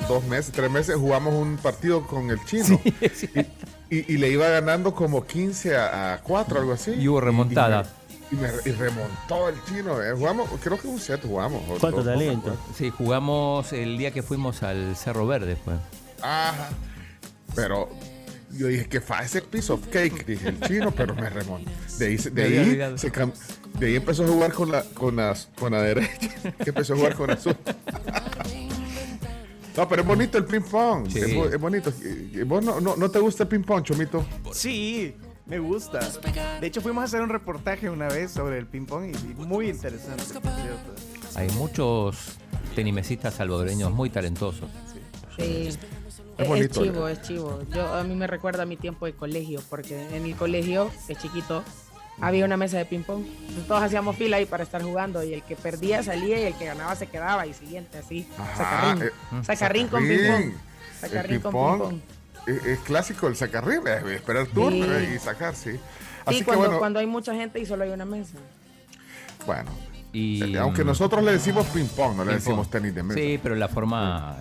dos 0.09 0.25
meses, 0.25 0.53
tres 0.53 0.71
meses, 0.71 0.97
jugamos 0.97 1.35
un 1.35 1.57
partido 1.57 2.07
con 2.07 2.31
el 2.31 2.45
chino. 2.45 2.81
y, 2.85 3.97
y- 3.97 4.05
y 4.15 4.19
le 4.19 4.29
iba 4.31 4.49
ganando 4.49 4.95
como 4.95 5.25
15 5.25 5.77
a, 5.77 6.15
a 6.15 6.19
4, 6.23 6.61
algo 6.61 6.73
así. 6.73 6.93
Y 6.93 7.09
hubo 7.09 7.21
remontada. 7.21 7.85
Y, 8.31 8.37
me- 8.37 8.49
y 8.49 8.53
me- 8.53 8.71
y 8.71 8.73
remontó 8.73 9.49
el 9.49 9.57
chino. 9.65 10.03
eh. 10.03 10.13
Jugamos, 10.13 10.49
creo 10.63 10.79
que 10.79 10.87
un 10.89 10.99
set 11.01 11.23
jugamos. 11.23 11.63
Cuánto 11.81 12.05
talento. 12.05 12.57
Sí, 12.77 12.91
jugamos 12.91 13.73
el 13.73 13.99
día 13.99 14.11
que 14.13 14.23
fuimos 14.23 14.63
al 14.63 14.95
Cerro 14.97 15.27
Verde 15.27 15.57
pues. 15.65 15.79
Ajá. 16.23 16.69
Pero 17.55 17.89
yo 18.53 18.67
dije 18.69 18.87
que 18.89 19.01
fa 19.01 19.23
ese 19.23 19.43
piece 19.43 19.73
of 19.73 19.87
cake, 19.89 20.25
dije 20.27 20.49
el 20.49 20.61
chino, 20.61 20.91
pero 20.93 21.15
me 21.15 21.29
remontó. 21.29 21.71
De 21.99 22.07
ahí, 22.07 22.17
de 22.17 22.43
ahí, 22.45 22.59
olvidado. 22.59 22.99
se 22.99 23.13
cam- 23.13 23.33
de 23.79 23.87
ahí 23.87 23.97
empezó 23.97 24.25
a 24.25 24.29
jugar 24.29 24.53
con 24.53 24.71
la, 24.73 24.83
con 24.83 25.17
la, 25.17 25.37
con 25.59 25.73
la 25.73 25.83
derecha, 25.83 26.19
que 26.65 26.71
empezó 26.71 26.95
a 26.95 26.97
jugar 26.97 27.15
con 27.17 27.39
sur. 27.41 27.57
No, 29.77 29.87
pero 29.89 30.03
es 30.03 30.09
bonito 30.09 30.39
el 30.39 30.45
ping 30.47 30.63
pong. 30.63 31.07
Sí. 31.11 31.19
Es, 31.19 31.35
bo- 31.35 31.47
es 31.49 31.59
bonito. 31.61 31.93
¿Y- 32.03 32.39
y 32.39 32.43
¿Vos 32.45 32.65
no, 32.65 32.81
no, 32.81 32.97
no 32.97 33.11
te 33.11 33.19
gusta 33.19 33.43
el 33.43 33.49
ping 33.51 33.63
pong, 33.63 33.83
Chomito? 33.83 34.25
Sí, 34.53 35.15
me 35.45 35.59
gusta. 35.59 36.01
De 36.61 36.67
hecho, 36.67 36.81
fuimos 36.81 37.03
a 37.03 37.05
hacer 37.05 37.21
un 37.21 37.29
reportaje 37.29 37.91
una 37.91 38.09
vez 38.09 38.31
sobre 38.31 38.59
el 38.59 38.67
ping 38.67 38.87
pong 38.87 39.13
y, 39.15 39.33
y 39.33 39.35
muy 39.35 39.69
interesante. 39.69 40.23
Hay 41.35 41.51
muchos 41.51 42.17
tenimesistas 42.75 43.35
salvadoreños 43.35 43.93
muy 43.93 44.09
talentosos. 44.09 44.71
Sí. 45.39 45.69
Es, 46.39 46.49
bonito, 46.49 46.83
chivo, 46.85 47.09
es 47.09 47.23
chivo. 47.23 47.61
Yo, 47.75 47.95
a 47.95 48.03
mí 48.05 48.15
me 48.15 48.27
recuerda 48.27 48.65
a 48.65 48.67
mi 48.67 48.77
tiempo 48.77 49.07
de 49.07 49.13
colegio, 49.15 49.61
porque 49.71 50.15
en 50.17 50.25
el 50.27 50.35
colegio, 50.37 50.91
de 51.09 51.17
chiquito, 51.17 51.65
había 52.21 52.45
una 52.45 52.57
mesa 52.57 52.77
de 52.79 52.85
ping-pong. 52.85 53.25
Todos 53.67 53.83
hacíamos 53.83 54.17
fila 54.17 54.37
ahí 54.39 54.47
para 54.47 54.63
estar 54.63 54.83
jugando 54.83 55.23
y 55.23 55.33
el 55.35 55.43
que 55.43 55.57
perdía 55.57 56.03
salía 56.03 56.39
y 56.41 56.45
el 56.45 56.55
que 56.55 56.67
ganaba 56.67 56.95
se 56.97 57.07
quedaba 57.07 57.47
y 57.47 57.55
siguiente, 57.55 57.99
así. 57.99 58.29
Ajá, 58.39 58.57
sacarrín. 58.57 59.03
eh, 59.03 59.45
sacarrín 59.45 59.89
con 59.89 60.01
sacarrín. 60.03 60.19
ping-pong. 60.19 60.45
El 60.53 61.01
Sacarrín 61.01 61.41
con 61.41 61.53
ping-pong 61.53 61.81
ping-pong. 61.91 62.01
Es, 62.47 62.65
es 62.67 62.79
clásico 62.81 63.27
el 63.29 63.37
sacarrín, 63.37 63.81
eh, 63.87 64.15
esperar 64.15 64.47
turno 64.47 64.85
Sí. 64.85 64.91
eh, 64.93 65.13
y 65.17 65.19
sacar, 65.19 65.55
sí. 65.55 65.71
Así 66.25 66.39
Sí, 66.39 66.41
que 66.41 66.45
cuando, 66.47 66.65
bueno, 66.65 66.79
cuando 66.79 66.99
hay 67.01 67.07
mucha 67.07 67.35
gente 67.35 67.61
y 67.61 67.67
solo 67.67 67.85
hay 67.85 67.91
una 67.91 68.05
mesa. 68.05 68.37
bueno. 69.47 69.71
Y, 70.13 70.55
Eh, 70.55 70.59
Aunque 70.59 70.83
nosotros 70.85 71.23
le 71.23 71.33
decimos 71.33 71.67
ping 71.67 71.85
pong, 71.87 72.17
no 72.17 72.25
le 72.25 72.31
Ping-pong. 72.33 72.35
decimos 72.37 72.71
tenis 72.71 72.95
de 72.95 73.03
mesa. 73.03 73.21
Sí, 73.21 73.39
pero 73.43 73.55
la 73.55 73.69
forma 73.69 74.37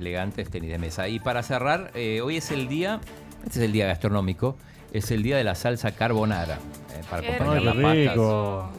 eh, 0.00 0.08
elegante 0.08 0.42
es 0.42 0.50
tenis 0.50 0.70
de 0.70 0.78
mesa. 0.78 1.08
Y 1.08 1.20
para 1.20 1.42
cerrar, 1.42 1.90
eh, 1.94 2.20
hoy 2.22 2.36
es 2.38 2.50
el 2.50 2.68
día, 2.68 3.00
este 3.44 3.58
es 3.60 3.64
el 3.64 3.72
día 3.72 3.86
gastronómico, 3.86 4.56
es 4.92 5.10
el 5.10 5.22
día 5.22 5.36
de 5.36 5.44
la 5.44 5.54
salsa 5.54 5.92
carbonara. 5.92 6.58
eh, 6.94 7.02
para 7.08 7.22
Qué 7.22 7.34
acompañar 7.34 7.58
Ay, 7.58 8.04
las 8.04 8.14
rico. 8.14 8.70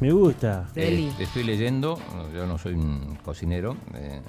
Me 0.00 0.12
gusta. 0.12 0.68
Eh, 0.76 1.10
estoy 1.18 1.42
leyendo, 1.44 1.98
yo 2.34 2.46
no 2.46 2.58
soy 2.58 2.74
un 2.74 3.18
cocinero. 3.24 3.76
eh, 3.94 4.20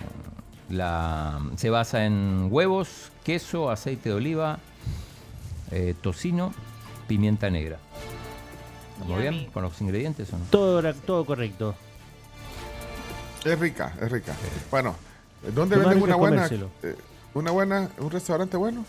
la, 0.69 1.39
se 1.55 1.69
basa 1.69 2.05
en 2.05 2.47
huevos, 2.49 3.11
queso, 3.23 3.69
aceite 3.69 4.09
de 4.09 4.15
oliva, 4.15 4.59
eh, 5.71 5.93
tocino, 6.01 6.53
pimienta 7.07 7.49
negra. 7.49 7.77
¿Estamos 8.99 9.21
bien 9.21 9.45
con 9.53 9.63
los 9.63 9.79
ingredientes 9.81 10.31
o 10.33 10.37
no? 10.39 10.45
Todo, 10.49 10.93
todo 10.93 11.23
correcto. 11.25 11.75
Es 13.45 13.57
rica, 13.59 13.93
es 14.01 14.11
rica. 14.11 14.33
Bueno, 14.71 14.95
¿dónde 15.53 15.77
venden 15.77 16.01
una 16.01 16.13
es 16.13 16.19
buena, 16.19 16.47
eh, 16.83 16.95
una 17.33 17.51
buena, 17.51 17.89
un 17.99 18.11
restaurante 18.11 18.57
bueno? 18.57 18.85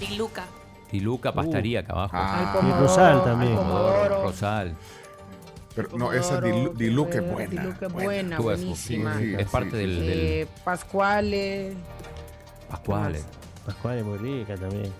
Diluca. 0.00 0.44
Y 0.90 1.00
Luca, 1.00 1.32
pastaría 1.32 1.80
acá 1.80 1.92
abajo. 1.92 2.12
Ah, 2.16 2.52
y 2.54 2.56
pomodoro, 2.56 2.80
Rosal 2.86 3.24
también. 3.24 3.56
pomodoro. 3.56 4.22
Rosal. 4.22 4.74
pero 5.74 5.88
no, 5.96 6.12
esa 6.12 6.40
Pomodoro, 6.40 6.56
dilu, 6.56 6.74
diluque 6.74 7.10
qué 7.12 7.20
buena. 7.20 7.50
Diluque 7.50 7.86
buena. 7.86 8.04
buena, 8.04 8.36
ves, 8.36 8.44
buenísima. 8.44 9.18
sí, 9.18 9.34
es 9.38 9.48
parte 9.48 9.76
del, 9.76 10.00
del 10.00 10.18
Eh, 10.18 10.46
Pascuales. 10.64 11.74
Pascuales. 12.70 13.24
Pascual 13.66 13.98
es 13.98 14.04
muy 14.04 14.18
rica 14.18 14.56
también. 14.56 14.92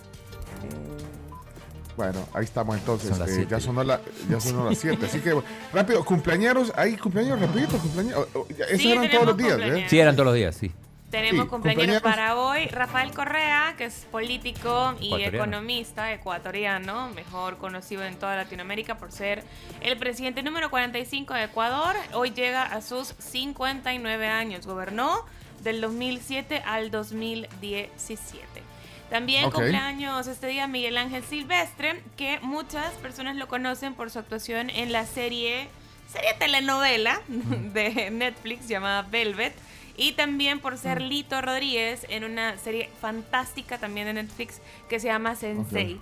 Bueno, 1.96 2.20
ahí 2.32 2.44
estamos 2.44 2.76
entonces. 2.76 3.08
Son 3.10 3.18
las 3.18 3.28
eh, 3.30 3.34
siete. 3.34 3.50
ya 3.50 3.60
sonó 3.60 3.82
la, 3.82 4.00
ya 4.30 4.38
sonó 4.40 4.68
las 4.68 4.78
7. 4.78 5.04
Así 5.06 5.18
que 5.20 5.34
rápido, 5.72 6.04
cumpleaños, 6.04 6.72
hay 6.76 6.96
cumpleaños 6.96 7.40
rapidito, 7.40 7.76
cumpleaños. 7.78 8.26
Esos 8.68 8.78
Sí, 8.80 8.92
eran 8.92 9.10
todos 9.10 9.26
los 9.26 9.36
días, 9.36 9.58
¿eh? 9.60 9.86
Sí, 9.88 9.98
eran 9.98 10.14
todos 10.14 10.26
los 10.26 10.34
días, 10.36 10.54
sí. 10.54 10.70
Tenemos 11.10 11.44
Sí, 11.44 11.48
cumpleaños 11.50 11.84
compañeros. 11.84 12.02
para 12.02 12.36
hoy. 12.36 12.66
Rafael 12.66 13.12
Correa, 13.12 13.74
que 13.78 13.86
es 13.86 14.06
político 14.10 14.94
y 15.00 15.06
Ecuatoriano. 15.06 15.36
economista 15.38 16.12
ecuatoriano, 16.12 17.08
mejor 17.14 17.56
conocido 17.56 18.04
en 18.04 18.16
toda 18.18 18.36
Latinoamérica 18.36 18.98
por 18.98 19.10
ser 19.10 19.42
el 19.80 19.96
presidente 19.96 20.42
número 20.42 20.68
45 20.68 21.32
de 21.32 21.44
Ecuador. 21.44 21.96
Hoy 22.12 22.30
llega 22.32 22.62
a 22.62 22.82
sus 22.82 23.14
59 23.18 24.26
años. 24.26 24.66
Gobernó 24.66 25.24
del 25.62 25.80
2007 25.80 26.62
al 26.66 26.90
2017. 26.90 28.62
También 29.08 29.46
Ok. 29.46 29.54
cumpleaños 29.54 30.26
este 30.26 30.48
día 30.48 30.66
Miguel 30.66 30.98
Ángel 30.98 31.24
Silvestre, 31.24 32.02
que 32.18 32.38
muchas 32.40 32.92
personas 32.96 33.36
lo 33.36 33.48
conocen 33.48 33.94
por 33.94 34.10
su 34.10 34.18
actuación 34.18 34.68
en 34.68 34.92
la 34.92 35.06
serie, 35.06 35.68
serie 36.12 36.34
telenovela 36.38 37.22
de 37.28 38.10
Netflix 38.10 38.68
llamada 38.68 39.00
Velvet. 39.02 39.54
Y 39.98 40.12
también 40.12 40.60
por 40.60 40.78
ser 40.78 41.02
Lito 41.02 41.42
Rodríguez 41.42 42.06
en 42.08 42.22
una 42.22 42.56
serie 42.56 42.88
fantástica 43.00 43.78
también 43.78 44.06
de 44.06 44.14
Netflix 44.14 44.62
que 44.88 45.00
se 45.00 45.08
llama 45.08 45.34
Sense8. 45.34 46.00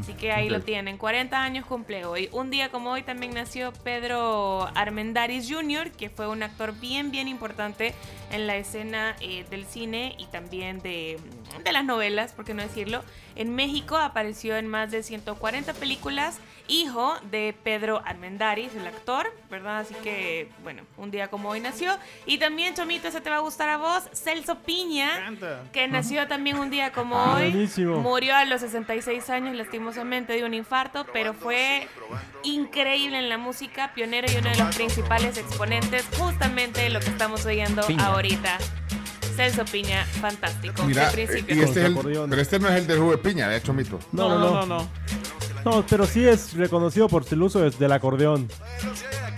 Así 0.00 0.14
que 0.14 0.32
ahí 0.32 0.48
lo 0.48 0.62
tienen. 0.62 0.98
40 0.98 1.40
años 1.40 1.64
cumple 1.64 2.04
hoy. 2.04 2.28
Un 2.32 2.50
día 2.50 2.70
como 2.70 2.90
hoy 2.90 3.02
también 3.02 3.34
nació 3.34 3.72
Pedro 3.72 4.68
Armendáriz 4.74 5.48
Jr., 5.48 5.92
que 5.92 6.10
fue 6.10 6.26
un 6.26 6.42
actor 6.42 6.74
bien, 6.80 7.12
bien 7.12 7.28
importante 7.28 7.94
en 8.32 8.48
la 8.48 8.56
escena 8.56 9.14
eh, 9.20 9.44
del 9.48 9.64
cine 9.64 10.16
y 10.18 10.26
también 10.26 10.80
de, 10.80 11.18
de 11.62 11.72
las 11.72 11.84
novelas, 11.84 12.32
por 12.32 12.44
qué 12.44 12.52
no 12.52 12.62
decirlo. 12.62 13.04
En 13.36 13.54
México 13.54 13.96
apareció 13.96 14.56
en 14.56 14.66
más 14.66 14.90
de 14.90 15.04
140 15.04 15.72
películas, 15.74 16.40
hijo 16.68 17.14
de 17.30 17.54
Pedro 17.62 18.02
Armendáriz, 18.04 18.74
el 18.74 18.86
actor, 18.86 19.32
¿verdad? 19.50 19.78
Así 19.80 19.94
que, 20.02 20.50
bueno, 20.62 20.82
un 20.96 21.10
día 21.10 21.28
como 21.28 21.48
hoy 21.50 21.60
nació. 21.60 21.96
Y 22.26 22.38
también, 22.38 22.74
Chomito, 22.74 23.08
ese 23.08 23.20
te 23.20 23.30
va 23.30 23.36
a 23.36 23.40
gustar 23.40 23.68
a 23.68 23.76
vos, 23.78 24.04
Celso 24.12 24.58
Piña, 24.60 25.32
que 25.72 25.88
nació 25.88 26.26
también 26.26 26.58
un 26.58 26.70
día 26.70 26.92
como 26.92 27.16
Ah, 27.18 27.34
hoy. 27.36 27.50
buenísimo. 27.50 28.00
Murió 28.00 28.34
a 28.36 28.44
los 28.44 28.60
66 28.60 29.30
años, 29.30 29.54
lastimosamente, 29.56 30.32
de 30.32 30.44
un 30.44 30.54
infarto, 30.54 31.06
pero 31.12 31.34
fue 31.34 31.86
increíble 32.42 33.18
en 33.18 33.28
la 33.28 33.38
música, 33.38 33.92
pionero 33.94 34.26
y 34.32 34.36
uno 34.36 34.50
de 34.50 34.56
los 34.56 34.74
principales 34.74 35.36
exponentes, 35.38 36.04
justamente 36.18 36.82
de 36.82 36.90
lo 36.90 37.00
que 37.00 37.10
estamos 37.10 37.44
oyendo 37.46 37.86
Piña. 37.86 38.06
ahorita. 38.06 38.58
Celso 39.36 39.64
Piña, 39.66 40.02
fantástico. 40.04 40.82
Mira, 40.84 41.10
de 41.10 41.22
eh, 41.22 41.26
principio. 41.26 41.56
y 41.56 41.60
este 41.60 41.80
es 41.80 41.86
el, 41.86 41.94
pero 41.98 42.40
este 42.40 42.58
no 42.58 42.68
es 42.68 42.74
el 42.76 42.86
de 42.86 42.96
de 42.98 43.18
piña, 43.18 43.48
de 43.48 43.56
hecho, 43.58 43.74
mito. 43.74 43.98
No, 44.12 44.30
no, 44.30 44.38
no. 44.38 44.66
No, 44.66 44.88
pero 45.88 46.06
sí 46.06 46.26
es 46.26 46.54
reconocido 46.54 47.08
por 47.08 47.24
el 47.30 47.42
uso 47.42 47.60
del 47.70 47.92
acordeón. 47.92 48.48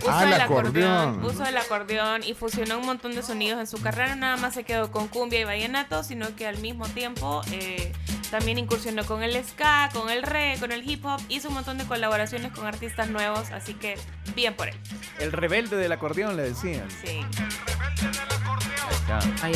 Uso 0.00 0.10
Ah, 0.10 0.24
el 0.24 0.30
del 0.30 0.40
acordeón, 0.40 0.92
acordeón. 1.10 1.24
uso 1.24 1.42
del 1.42 1.56
acordeón 1.56 2.22
y 2.22 2.34
fusionó 2.34 2.78
un 2.78 2.86
montón 2.86 3.14
de 3.14 3.22
sonidos 3.22 3.58
en 3.60 3.66
su 3.66 3.80
carrera. 3.82 4.14
Nada 4.14 4.36
más 4.36 4.54
se 4.54 4.62
quedó 4.64 4.90
con 4.90 5.08
cumbia 5.08 5.40
y 5.40 5.44
vallenato, 5.44 6.02
sino 6.04 6.34
que 6.36 6.46
al 6.46 6.58
mismo 6.58 6.86
tiempo 6.88 7.42
eh, 7.50 7.92
también 8.30 8.58
incursionó 8.58 9.04
con 9.04 9.22
el 9.22 9.42
ska, 9.44 9.88
con 9.92 10.08
el 10.08 10.22
reggae, 10.22 10.58
con 10.60 10.70
el 10.72 10.88
hip 10.88 11.04
hop. 11.04 11.20
Hizo 11.28 11.48
un 11.48 11.54
montón 11.54 11.78
de 11.78 11.84
colaboraciones 11.84 12.52
con 12.52 12.66
artistas 12.66 13.08
nuevos, 13.10 13.50
así 13.50 13.74
que 13.74 13.96
bien 14.36 14.54
por 14.54 14.68
él. 14.68 14.76
El 15.18 15.32
rebelde 15.32 15.76
del 15.76 15.90
acordeón, 15.92 16.36
le 16.36 16.44
decían. 16.44 16.88
Sí. 17.04 17.20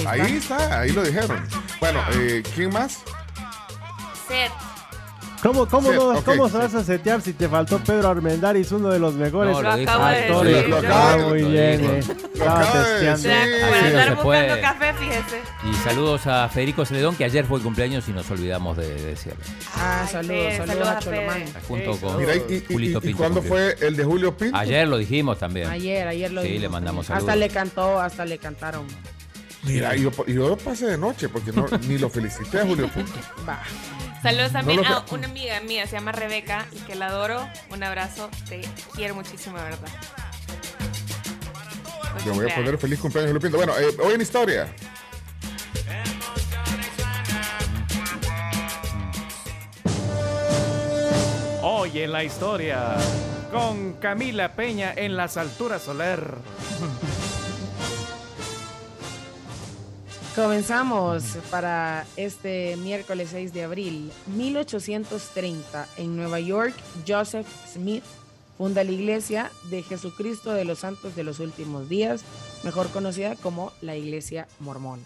Ahí 0.06 0.36
está, 0.36 0.80
ahí, 0.80 0.90
lo 0.92 1.02
dijeron. 1.02 1.46
Bueno, 1.80 2.00
eh, 2.14 2.42
¿quién 2.54 2.70
más? 2.72 3.02
Seth. 4.26 4.50
¿Cómo, 5.42 5.66
cómo, 5.66 5.90
Sí, 5.90 5.96
no- 5.96 6.22
cómo 6.24 6.46
sí. 6.46 6.52
se 6.52 6.58
vas 6.58 6.74
a 6.76 6.84
setear 6.84 7.20
si 7.20 7.32
te 7.32 7.48
faltó 7.48 7.78
Pedro 7.80 8.08
Armendáriz, 8.10 8.70
uno 8.70 8.90
de 8.90 9.00
los 9.00 9.14
mejores 9.14 9.52
No, 9.56 9.60
lo 9.62 9.76
dijo. 9.76 9.90
Lo 9.90 9.98
acabo 9.98 10.06
de 10.08 10.16
actores? 10.22 10.54
decir, 10.54 10.70
Lo 10.70 10.94
Ah, 10.94 11.16
muy 11.28 11.42
bien, 11.42 11.84
eh. 11.84 11.98
Estaba 11.98 12.72
testeando. 12.72 13.28
no 13.28 13.34
andar 13.34 13.92
buscando 13.92 14.22
puede. 14.22 14.60
café, 14.60 14.92
fíjese. 14.94 15.40
Y 15.68 15.74
saludos 15.82 16.26
a 16.28 16.48
Federico 16.48 16.84
Celedón, 16.84 17.16
que 17.16 17.24
ayer 17.24 17.44
fue 17.44 17.56
el 17.58 17.64
cumpleaños 17.64 18.08
y 18.08 18.12
nos 18.12 18.30
olvidamos 18.30 18.76
de, 18.76 18.88
de 18.94 19.02
decirle. 19.06 19.38
Ah, 19.74 20.06
saludos, 20.10 20.28
Fede, 20.28 20.56
saludos 20.58 20.68
saludos 20.68 20.88
a. 20.88 20.98
Cholomán. 21.00 21.44
Junto 21.66 21.96
con 22.00 22.16
Mira, 22.18 22.36
¿y, 22.36 22.38
y- 22.38 22.64
Julito 22.72 22.98
y- 22.98 23.02
y 23.02 23.06
Pinto 23.08 23.18
cuándo 23.18 23.42
fue 23.42 23.76
el 23.80 23.96
de 23.96 24.04
Julio 24.04 24.36
Pinto? 24.36 24.56
Ayer 24.56 24.86
lo 24.86 24.96
dijimos 24.96 25.38
también. 25.40 25.66
Ayer, 25.68 26.06
ayer 26.06 26.30
lo 26.30 26.42
Sí, 26.42 26.48
vimos 26.48 26.62
le 26.62 26.68
mandamos 26.68 27.06
saludos. 27.06 27.28
Hasta 27.28 27.36
le 27.36 27.48
cantó, 27.48 28.00
hasta 28.00 28.24
le 28.24 28.38
cantaron. 28.38 28.86
Mira, 29.64 29.94
yo, 29.96 30.10
yo 30.26 30.56
pasé 30.56 30.86
de 30.86 30.98
noche 30.98 31.28
porque 31.28 31.50
no, 31.52 31.66
ni 31.88 31.98
lo 31.98 32.08
felicité 32.08 32.60
a 32.60 32.64
Julio 32.66 32.88
Pinto. 32.94 33.12
Va. 33.48 33.60
Saludos 34.22 34.52
también 34.52 34.80
No 34.80 34.88
lo 34.88 34.96
a 34.96 35.04
una 35.10 35.26
amiga 35.26 35.60
mía, 35.60 35.86
se 35.86 35.96
llama 35.96 36.12
Rebeca, 36.12 36.66
y 36.70 36.78
que 36.80 36.94
la 36.94 37.08
adoro. 37.08 37.44
Un 37.70 37.82
abrazo, 37.82 38.30
te 38.48 38.60
quiero 38.94 39.16
muchísimo, 39.16 39.56
de 39.58 39.64
verdad. 39.64 39.88
Le 42.24 42.30
voy 42.30 42.48
a 42.48 42.54
poner 42.54 42.78
feliz 42.78 43.00
cumpleaños 43.00 43.36
Pinto. 43.42 43.56
Bueno, 43.56 43.72
eh, 43.76 43.96
hoy 44.00 44.14
en 44.14 44.20
historia. 44.20 44.72
Hoy 51.62 51.98
en 51.98 52.12
la 52.12 52.22
historia, 52.22 52.96
con 53.50 53.94
Camila 53.94 54.52
Peña 54.54 54.92
en 54.94 55.16
las 55.16 55.36
alturas 55.36 55.82
Soler. 55.82 56.22
Comenzamos 60.34 61.36
para 61.50 62.06
este 62.16 62.78
miércoles 62.78 63.28
6 63.32 63.52
de 63.52 63.64
abril. 63.64 64.10
1830, 64.34 65.86
en 65.98 66.16
Nueva 66.16 66.40
York, 66.40 66.72
Joseph 67.06 67.46
Smith 67.70 68.02
funda 68.56 68.82
la 68.82 68.92
Iglesia 68.92 69.52
de 69.68 69.82
Jesucristo 69.82 70.54
de 70.54 70.64
los 70.64 70.78
Santos 70.78 71.14
de 71.14 71.24
los 71.24 71.38
Últimos 71.38 71.90
Días, 71.90 72.22
mejor 72.64 72.88
conocida 72.88 73.36
como 73.36 73.74
la 73.82 73.94
Iglesia 73.94 74.48
Mormona. 74.58 75.02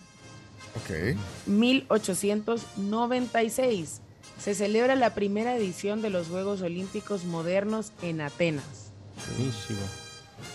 Ok. 0.77 1.17
1896, 1.47 4.01
se 4.39 4.55
celebra 4.55 4.95
la 4.95 5.13
primera 5.13 5.57
edición 5.57 6.03
de 6.03 6.11
los 6.11 6.29
Juegos 6.29 6.63
Olímpicos 6.63 7.25
Modernos 7.25 7.91
en 8.01 8.21
Atenas. 8.21 8.93
Buenísimo. 9.37 9.81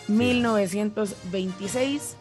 1926, 0.07 2.15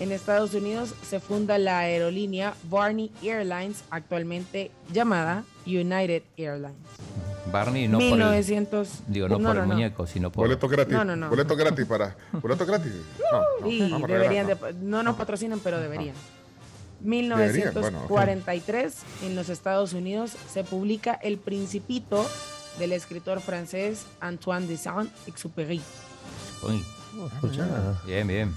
en 0.00 0.12
Estados 0.12 0.54
Unidos 0.54 0.94
se 1.08 1.20
funda 1.20 1.56
la 1.58 1.78
aerolínea 1.80 2.54
Barney 2.70 3.10
Airlines, 3.22 3.84
actualmente 3.90 4.70
llamada 4.92 5.44
United 5.66 6.22
Airlines. 6.36 6.76
Barney, 7.52 7.86
no 7.86 7.98
1900. 7.98 8.88
por 8.88 9.06
el, 9.06 9.12
digo, 9.12 9.28
no, 9.28 9.38
No, 9.38 9.48
por 9.48 9.56
no, 9.56 9.62
el 9.62 9.68
no. 9.68 9.74
muñeco, 9.74 10.06
sino 10.06 10.32
por... 10.32 10.46
Boleto 10.46 10.66
gratis. 10.66 10.92
No, 10.92 11.04
no, 11.04 11.14
no. 11.14 11.28
Boleto 11.30 11.54
gratis 11.54 11.86
para. 11.86 12.16
Boleto 12.32 12.66
gratis. 12.66 12.92
No, 13.32 13.40
no, 13.60 13.68
Sí, 13.70 13.78
vamos 13.80 14.02
a 14.02 14.06
regalar, 14.06 14.28
deberían 14.30 14.46
no. 14.48 14.66
de- 14.66 14.72
no 14.84 15.02
nos 15.02 15.16
patrocinan, 15.16 15.60
pero 15.60 15.78
deberían. 15.80 16.14
Deberían, 17.00 17.74
bueno, 17.74 17.98
ok. 18.04 18.10
1943, 18.10 18.94
en 19.24 19.36
los 19.36 19.48
Estados 19.50 19.92
Unidos, 19.92 20.32
se 20.52 20.64
publica 20.64 21.14
El 21.14 21.36
Principito 21.38 22.26
del 22.78 22.92
escritor 22.92 23.40
francés 23.40 24.06
Antoine 24.20 24.66
de 24.66 24.76
Saint-Exupéry. 24.76 25.80
Uy. 26.66 26.84
Ah, 27.60 28.00
Bien, 28.06 28.26
bien. 28.26 28.54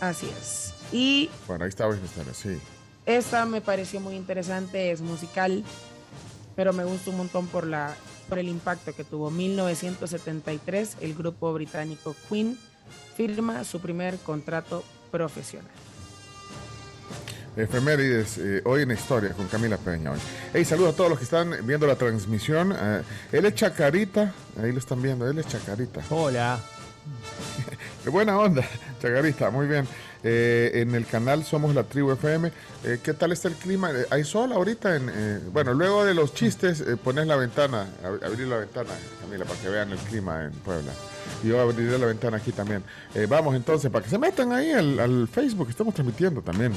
Así 0.00 0.30
es. 0.38 0.74
Y 0.92 1.30
Bueno, 1.46 1.64
ahí 1.64 1.68
está 1.68 1.88
historia, 1.88 2.34
sí. 2.34 2.60
esta 3.06 3.46
me 3.46 3.60
pareció 3.60 4.00
muy 4.00 4.14
interesante, 4.14 4.90
es 4.90 5.00
musical, 5.00 5.64
pero 6.56 6.72
me 6.72 6.84
gustó 6.84 7.10
un 7.10 7.18
montón 7.18 7.46
por, 7.46 7.66
la, 7.66 7.94
por 8.28 8.38
el 8.38 8.48
impacto 8.48 8.94
que 8.94 9.04
tuvo. 9.04 9.30
1973, 9.30 10.98
el 11.00 11.14
grupo 11.14 11.52
británico 11.52 12.14
Queen 12.28 12.58
firma 13.16 13.64
su 13.64 13.80
primer 13.80 14.18
contrato 14.18 14.84
profesional. 15.10 15.70
Efemérides, 17.56 18.38
eh, 18.38 18.62
hoy 18.64 18.82
en 18.82 18.90
historia 18.90 19.30
con 19.32 19.46
Camila 19.46 19.76
Peña. 19.76 20.10
Hoy. 20.10 20.18
Hey, 20.52 20.64
saludos 20.64 20.94
a 20.94 20.96
todos 20.96 21.10
los 21.10 21.18
que 21.18 21.24
están 21.24 21.54
viendo 21.64 21.86
la 21.86 21.94
transmisión. 21.94 22.74
Eh, 22.76 23.02
él 23.30 23.46
es 23.46 23.54
Chacarita, 23.54 24.34
ahí 24.60 24.72
lo 24.72 24.78
están 24.80 25.00
viendo, 25.00 25.28
él 25.30 25.38
es 25.38 25.46
Chacarita. 25.46 26.02
Hola. 26.10 26.58
Qué 28.04 28.10
buena 28.10 28.38
onda, 28.38 28.64
Chacarita, 29.08 29.50
muy 29.50 29.66
bien. 29.66 29.86
Eh, 30.22 30.70
en 30.76 30.94
el 30.94 31.04
canal 31.06 31.44
Somos 31.44 31.74
la 31.74 31.82
Tribu 31.84 32.12
FM. 32.12 32.50
Eh, 32.84 33.00
¿Qué 33.02 33.12
tal 33.12 33.32
está 33.32 33.48
el 33.48 33.54
clima? 33.54 33.90
Eh, 33.90 34.06
¿Hay 34.10 34.24
sol 34.24 34.50
ahorita? 34.52 34.96
En, 34.96 35.52
bueno, 35.52 35.74
luego 35.74 36.06
de 36.06 36.14
los 36.14 36.32
chistes, 36.32 36.82
pones 37.02 37.26
la 37.26 37.36
ventana, 37.36 37.86
ab- 38.02 38.24
abrir 38.24 38.46
la 38.46 38.56
ventana, 38.56 38.88
Camila, 39.20 39.44
para 39.44 39.60
que 39.60 39.68
vean 39.68 39.90
el 39.92 39.98
clima 39.98 40.44
en 40.44 40.52
Puebla. 40.52 40.90
Yo 41.44 41.60
abriré 41.60 41.98
la 41.98 42.06
ventana 42.06 42.38
aquí 42.38 42.52
también. 42.52 42.82
Vamos 43.28 43.54
entonces, 43.54 43.90
para 43.90 44.02
que 44.02 44.10
se 44.10 44.18
metan 44.18 44.52
ahí 44.52 44.72
al, 44.72 44.98
al 44.98 45.28
Facebook, 45.28 45.68
estamos 45.68 45.92
transmitiendo 45.92 46.40
también 46.40 46.72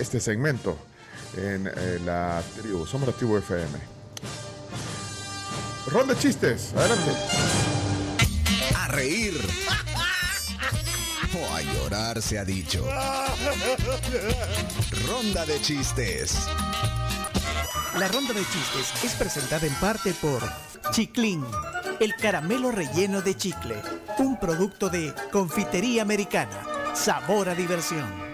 este 0.00 0.18
segmento 0.18 0.76
en 1.36 1.70
la 2.04 2.42
tribu. 2.60 2.84
Somos 2.86 3.06
la 3.06 3.14
Tribu 3.14 3.36
FM. 3.36 3.68
Ronda 5.86 6.14
de 6.14 6.20
chistes, 6.20 6.72
adelante. 6.74 7.10
A 8.76 8.88
reír. 8.88 9.34
Llorar 11.64 12.20
se 12.20 12.38
ha 12.38 12.44
dicho. 12.44 12.84
Ronda 15.06 15.44
de 15.46 15.60
chistes. 15.60 16.46
La 17.98 18.08
ronda 18.08 18.32
de 18.32 18.40
chistes 18.40 19.04
es 19.04 19.12
presentada 19.14 19.66
en 19.66 19.74
parte 19.74 20.14
por 20.14 20.42
Chiclín, 20.92 21.44
el 22.00 22.14
caramelo 22.16 22.70
relleno 22.70 23.20
de 23.22 23.36
chicle, 23.36 23.76
un 24.18 24.38
producto 24.38 24.88
de 24.88 25.14
confitería 25.30 26.02
americana. 26.02 26.66
Sabor 26.94 27.48
a 27.48 27.54
diversión. 27.54 28.31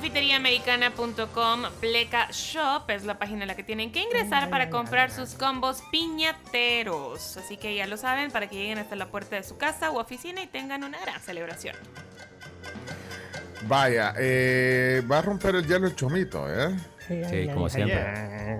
Confiteriaamericana.com 0.00 1.62
Pleca 1.78 2.28
Shop 2.30 2.88
es 2.88 3.04
la 3.04 3.18
página 3.18 3.44
a 3.44 3.46
la 3.46 3.54
que 3.54 3.62
tienen 3.62 3.92
que 3.92 4.00
ingresar 4.00 4.48
para 4.48 4.70
comprar 4.70 5.10
sus 5.10 5.34
combos 5.34 5.82
piñateros. 5.92 7.36
Así 7.36 7.58
que 7.58 7.74
ya 7.74 7.86
lo 7.86 7.98
saben, 7.98 8.30
para 8.30 8.48
que 8.48 8.56
lleguen 8.56 8.78
hasta 8.78 8.96
la 8.96 9.10
puerta 9.10 9.36
de 9.36 9.42
su 9.42 9.58
casa 9.58 9.90
u 9.90 9.98
oficina 9.98 10.42
y 10.42 10.46
tengan 10.46 10.84
una 10.84 10.98
gran 11.00 11.20
celebración. 11.20 11.76
Vaya, 13.68 14.14
eh, 14.18 15.02
va 15.10 15.18
a 15.18 15.22
romper 15.22 15.56
el 15.56 15.66
hielo 15.66 15.86
el 15.86 15.94
chomito, 15.94 16.46
¿eh? 16.50 16.74
Sí, 17.06 17.50
como 17.52 17.68
siempre. 17.68 18.58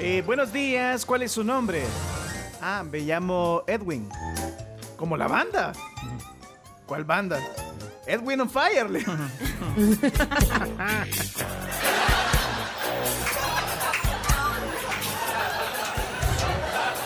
Eh, 0.00 0.24
buenos 0.26 0.52
días, 0.52 1.06
¿cuál 1.06 1.22
es 1.22 1.30
su 1.30 1.44
nombre? 1.44 1.84
Ah, 2.60 2.82
me 2.82 2.98
llamo 2.98 3.62
Edwin. 3.68 4.08
Como 4.96 5.16
la 5.16 5.28
banda. 5.28 5.72
¿Cuál 6.86 7.04
banda? 7.04 7.40
Edwin 8.06 8.40
on 8.40 8.50
Fire. 8.50 8.88
le- 8.88 9.04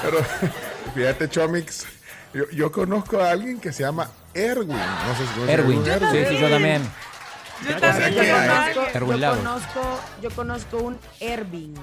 Pero 0.03 0.19
fíjate, 0.95 1.29
Chomix, 1.29 1.87
yo, 2.33 2.49
yo 2.51 2.73
conozco 2.73 3.21
a 3.21 3.31
alguien 3.31 3.61
que 3.61 3.73
se 3.73 3.83
llama 3.83 4.11
Erwin. 4.35 4.69
No 4.69 5.15
sé 5.17 5.25
si 5.35 5.51
Erwin. 5.51 5.79
algún 5.91 6.11
Sí, 6.13 6.25
sí, 6.29 6.39
yo 6.39 6.49
también. 6.49 6.83
Yo 7.69 7.77
O 7.77 7.79
sea 7.79 8.73
conozco, 8.73 8.97
Erwin 8.97 9.21
yo 9.21 9.31
conozco, 9.37 10.01
yo 10.23 10.31
conozco 10.31 10.79
un 10.79 10.99
Erving. 11.21 11.75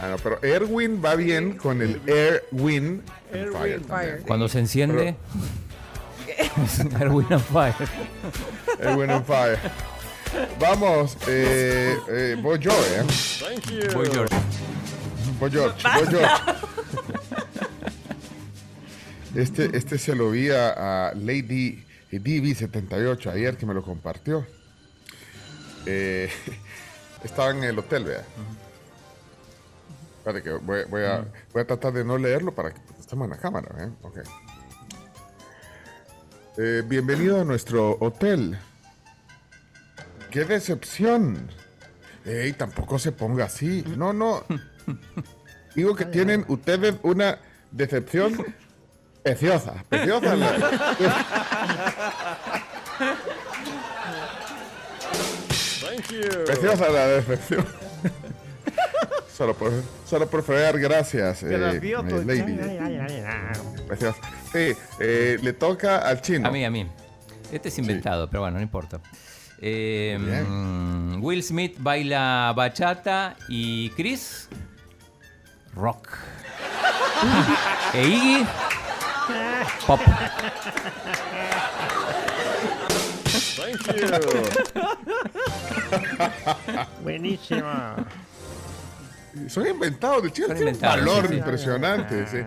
Ah, 0.00 0.08
no, 0.10 0.16
pero 0.18 0.42
Erwin 0.42 1.00
va 1.02 1.14
bien 1.14 1.56
con 1.56 1.80
el 1.80 2.00
Erwin 2.06 3.02
and 3.32 3.52
Fire. 3.52 3.80
Fire. 3.84 4.22
Cuando 4.26 4.48
se 4.48 4.58
enciende. 4.58 5.16
Erwin 7.00 7.32
on 7.32 7.40
fire. 7.40 7.88
Erwin 8.80 9.10
and 9.10 9.24
Fire. 9.24 9.58
Vamos, 10.58 11.16
eh, 11.28 11.96
eh, 12.08 12.36
voy 12.42 12.58
yo, 12.58 12.72
¿eh? 12.72 13.04
Voy 13.94 14.06
George. 14.10 14.36
Voy 15.38 15.50
George, 15.50 15.82
voy 15.82 16.06
George. 16.08 16.42
Este, 19.34 19.76
este 19.76 19.98
se 19.98 20.14
lo 20.14 20.30
vi 20.30 20.48
a, 20.48 21.08
a 21.08 21.14
Lady 21.14 21.84
DB78 22.10 23.32
ayer 23.32 23.58
que 23.58 23.66
me 23.66 23.74
lo 23.74 23.82
compartió. 23.82 24.46
Eh, 25.84 26.30
estaba 27.22 27.50
en 27.50 27.62
el 27.64 27.78
hotel, 27.78 28.04
vea. 28.04 28.24
Espérate 30.18 30.42
que 30.42 30.52
voy, 30.52 30.84
voy 30.88 31.02
a, 31.02 31.26
voy 31.52 31.62
a 31.62 31.66
tratar 31.66 31.92
de 31.92 32.02
no 32.02 32.16
leerlo 32.16 32.54
para 32.54 32.72
que 32.72 32.80
estemos 32.98 33.26
en 33.26 33.30
la 33.30 33.36
cámara, 33.36 33.68
¿eh? 33.84 33.90
Ok. 34.00 34.20
Eh, 36.58 36.82
bienvenido 36.86 37.40
a 37.40 37.44
nuestro 37.44 37.96
hotel. 38.00 38.58
¡Qué 40.30 40.44
decepción! 40.44 41.48
Ey, 42.24 42.52
tampoco 42.54 42.98
se 42.98 43.12
ponga 43.12 43.44
así. 43.44 43.84
No, 43.96 44.12
no. 44.12 44.44
Digo 45.74 45.94
que 45.94 46.04
tienen 46.06 46.44
ustedes 46.48 46.94
una 47.02 47.38
decepción 47.70 48.44
preciosa. 49.22 49.84
Preciosa. 49.88 50.34
la- 50.36 51.76
Preciosa 56.44 56.88
la 56.90 57.06
decepción. 57.08 57.66
Solo 59.36 59.54
por, 59.54 59.70
solo 60.06 60.26
por 60.28 60.42
fregar, 60.42 60.78
gracias. 60.78 61.42
eh, 61.42 61.58
lady. 62.24 62.58
Preciosa. 63.86 64.18
Sí, 64.52 64.72
eh, 64.98 65.38
le 65.42 65.52
toca 65.52 65.98
al 65.98 66.22
chino. 66.22 66.48
A 66.48 66.50
mí, 66.50 66.64
a 66.64 66.70
mí. 66.70 66.86
Este 67.52 67.68
es 67.68 67.78
inventado, 67.78 68.28
pero 68.28 68.42
bueno, 68.42 68.56
no 68.56 68.62
importa. 68.62 69.00
Eh, 69.60 70.18
mm, 70.18 71.22
Will 71.22 71.42
Smith 71.42 71.76
baila 71.78 72.52
bachata 72.56 73.36
y 73.48 73.90
Chris 73.90 74.48
rock. 75.74 76.08
e 77.94 78.06
Iggy 78.06 78.46
pop. 79.86 80.00
Buenísimo. 87.02 87.96
Son 89.48 89.66
inventados, 89.66 90.22
de 90.22 90.28
Son 90.30 90.54
tiene 90.56 90.72
un 90.72 90.80
valor 90.80 91.22
sí, 91.22 91.28
sí. 91.28 91.34
impresionante. 91.38 92.26
sí. 92.26 92.38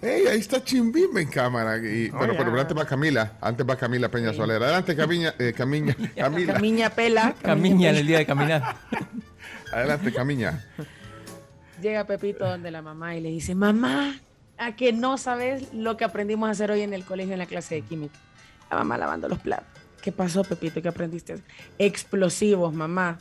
Ey, 0.00 0.26
ahí 0.26 0.38
está 0.38 0.62
Chimbimba 0.62 1.20
en 1.20 1.28
cámara. 1.28 1.78
Y, 1.78 2.08
bueno, 2.10 2.32
ya. 2.32 2.38
pero 2.38 2.60
antes 2.60 2.76
va 2.76 2.84
Camila. 2.84 3.32
Antes 3.40 3.66
va 3.68 3.76
Camila 3.76 4.08
Peña 4.08 4.32
Soler. 4.32 4.62
Adelante, 4.62 4.94
Camiña, 4.96 5.34
eh, 5.38 5.52
Camiña, 5.56 5.94
Camila. 6.16 6.54
Camiña 6.54 6.90
pela. 6.90 7.34
Camiña 7.42 7.90
en 7.90 7.96
el 7.96 8.06
día 8.06 8.18
de 8.18 8.26
caminar. 8.26 8.76
Adelante, 9.72 10.12
Camiña. 10.12 10.64
Llega 11.82 12.04
Pepito 12.04 12.46
donde 12.46 12.70
la 12.70 12.82
mamá 12.82 13.16
y 13.16 13.20
le 13.20 13.30
dice, 13.30 13.54
mamá, 13.54 14.18
a 14.56 14.76
que 14.76 14.92
no 14.92 15.18
sabes 15.18 15.72
lo 15.74 15.96
que 15.96 16.04
aprendimos 16.04 16.48
a 16.48 16.52
hacer 16.52 16.70
hoy 16.70 16.82
en 16.82 16.94
el 16.94 17.04
colegio 17.04 17.32
en 17.32 17.40
la 17.40 17.46
clase 17.46 17.74
de 17.74 17.82
química. 17.82 18.18
La 18.70 18.78
mamá 18.78 18.96
lavando 18.96 19.28
los 19.28 19.40
platos. 19.40 19.66
¿Qué 20.00 20.12
pasó, 20.12 20.44
Pepito? 20.44 20.80
¿Qué 20.82 20.88
aprendiste? 20.88 21.36
Explosivos, 21.78 22.72
mamá. 22.72 23.18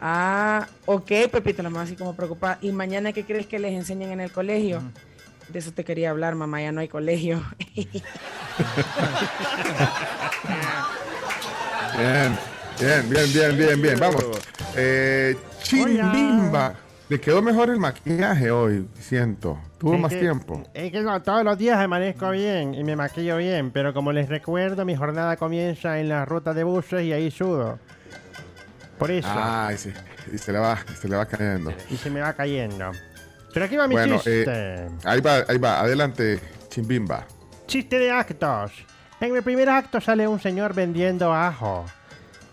Ah, 0.00 0.66
ok, 0.86 1.10
Pepito, 1.30 1.62
la 1.62 1.70
mamá 1.70 1.82
así 1.84 1.96
como 1.96 2.14
preocupada. 2.14 2.58
¿Y 2.62 2.70
mañana 2.72 3.12
qué 3.12 3.24
crees 3.24 3.46
que 3.46 3.58
les 3.58 3.72
enseñan 3.74 4.10
en 4.12 4.20
el 4.20 4.30
colegio? 4.32 4.80
De 5.48 5.58
eso 5.58 5.72
te 5.72 5.84
quería 5.84 6.10
hablar, 6.10 6.34
mamá, 6.34 6.60
ya 6.62 6.72
no 6.72 6.80
hay 6.80 6.88
colegio. 6.88 7.42
Bien, 11.98 12.38
bien, 12.78 13.10
bien, 13.10 13.32
bien, 13.32 13.56
bien, 13.56 13.82
bien. 13.82 13.98
Vamos. 14.00 14.24
Eh, 14.76 15.36
Chimbimba. 15.62 16.74
Le 17.08 17.18
quedó 17.18 17.40
mejor 17.40 17.70
el 17.70 17.78
maquillaje 17.78 18.50
hoy, 18.50 18.86
siento. 19.00 19.58
Tuvo 19.78 19.94
Es 19.94 20.00
más 20.00 20.12
que- 20.12 20.20
tiempo. 20.20 20.62
Es 20.74 20.92
que 20.92 21.00
no, 21.00 21.20
todos 21.22 21.42
los 21.42 21.56
días 21.56 21.78
amanezco 21.78 22.30
bien 22.30 22.74
y 22.74 22.84
me 22.84 22.96
maquillo 22.96 23.38
bien, 23.38 23.70
pero 23.70 23.94
como 23.94 24.12
les 24.12 24.28
recuerdo, 24.28 24.84
mi 24.84 24.94
jornada 24.94 25.36
comienza 25.38 25.98
en 26.00 26.10
la 26.10 26.26
ruta 26.26 26.52
de 26.52 26.64
buses 26.64 27.02
y 27.04 27.12
ahí 27.14 27.30
sudo. 27.30 27.78
Por 28.98 29.10
eso. 29.10 29.28
Ay, 29.32 29.76
sí. 29.78 29.92
Y 30.32 30.38
se 30.38 30.52
le 30.52 30.58
va, 30.58 30.78
se 31.00 31.08
le 31.08 31.16
va 31.16 31.26
cayendo. 31.26 31.72
Y 31.90 31.96
se 31.96 32.10
me 32.10 32.20
va 32.20 32.32
cayendo. 32.32 32.90
Pero 33.54 33.64
aquí 33.66 33.76
va 33.76 33.86
mi 33.88 33.94
Bueno, 33.94 34.16
chiste. 34.16 34.44
eh, 34.46 34.88
ahí 35.04 35.20
va, 35.20 35.44
ahí 35.48 35.58
va. 35.58 35.80
Adelante, 35.80 36.40
Chimbimba. 36.68 37.24
Chiste 37.66 37.98
de 37.98 38.10
actos. 38.10 38.72
En 39.20 39.34
el 39.34 39.42
primer 39.42 39.68
acto 39.70 40.00
sale 40.00 40.26
un 40.28 40.40
señor 40.40 40.74
vendiendo 40.74 41.32
ajo. 41.32 41.84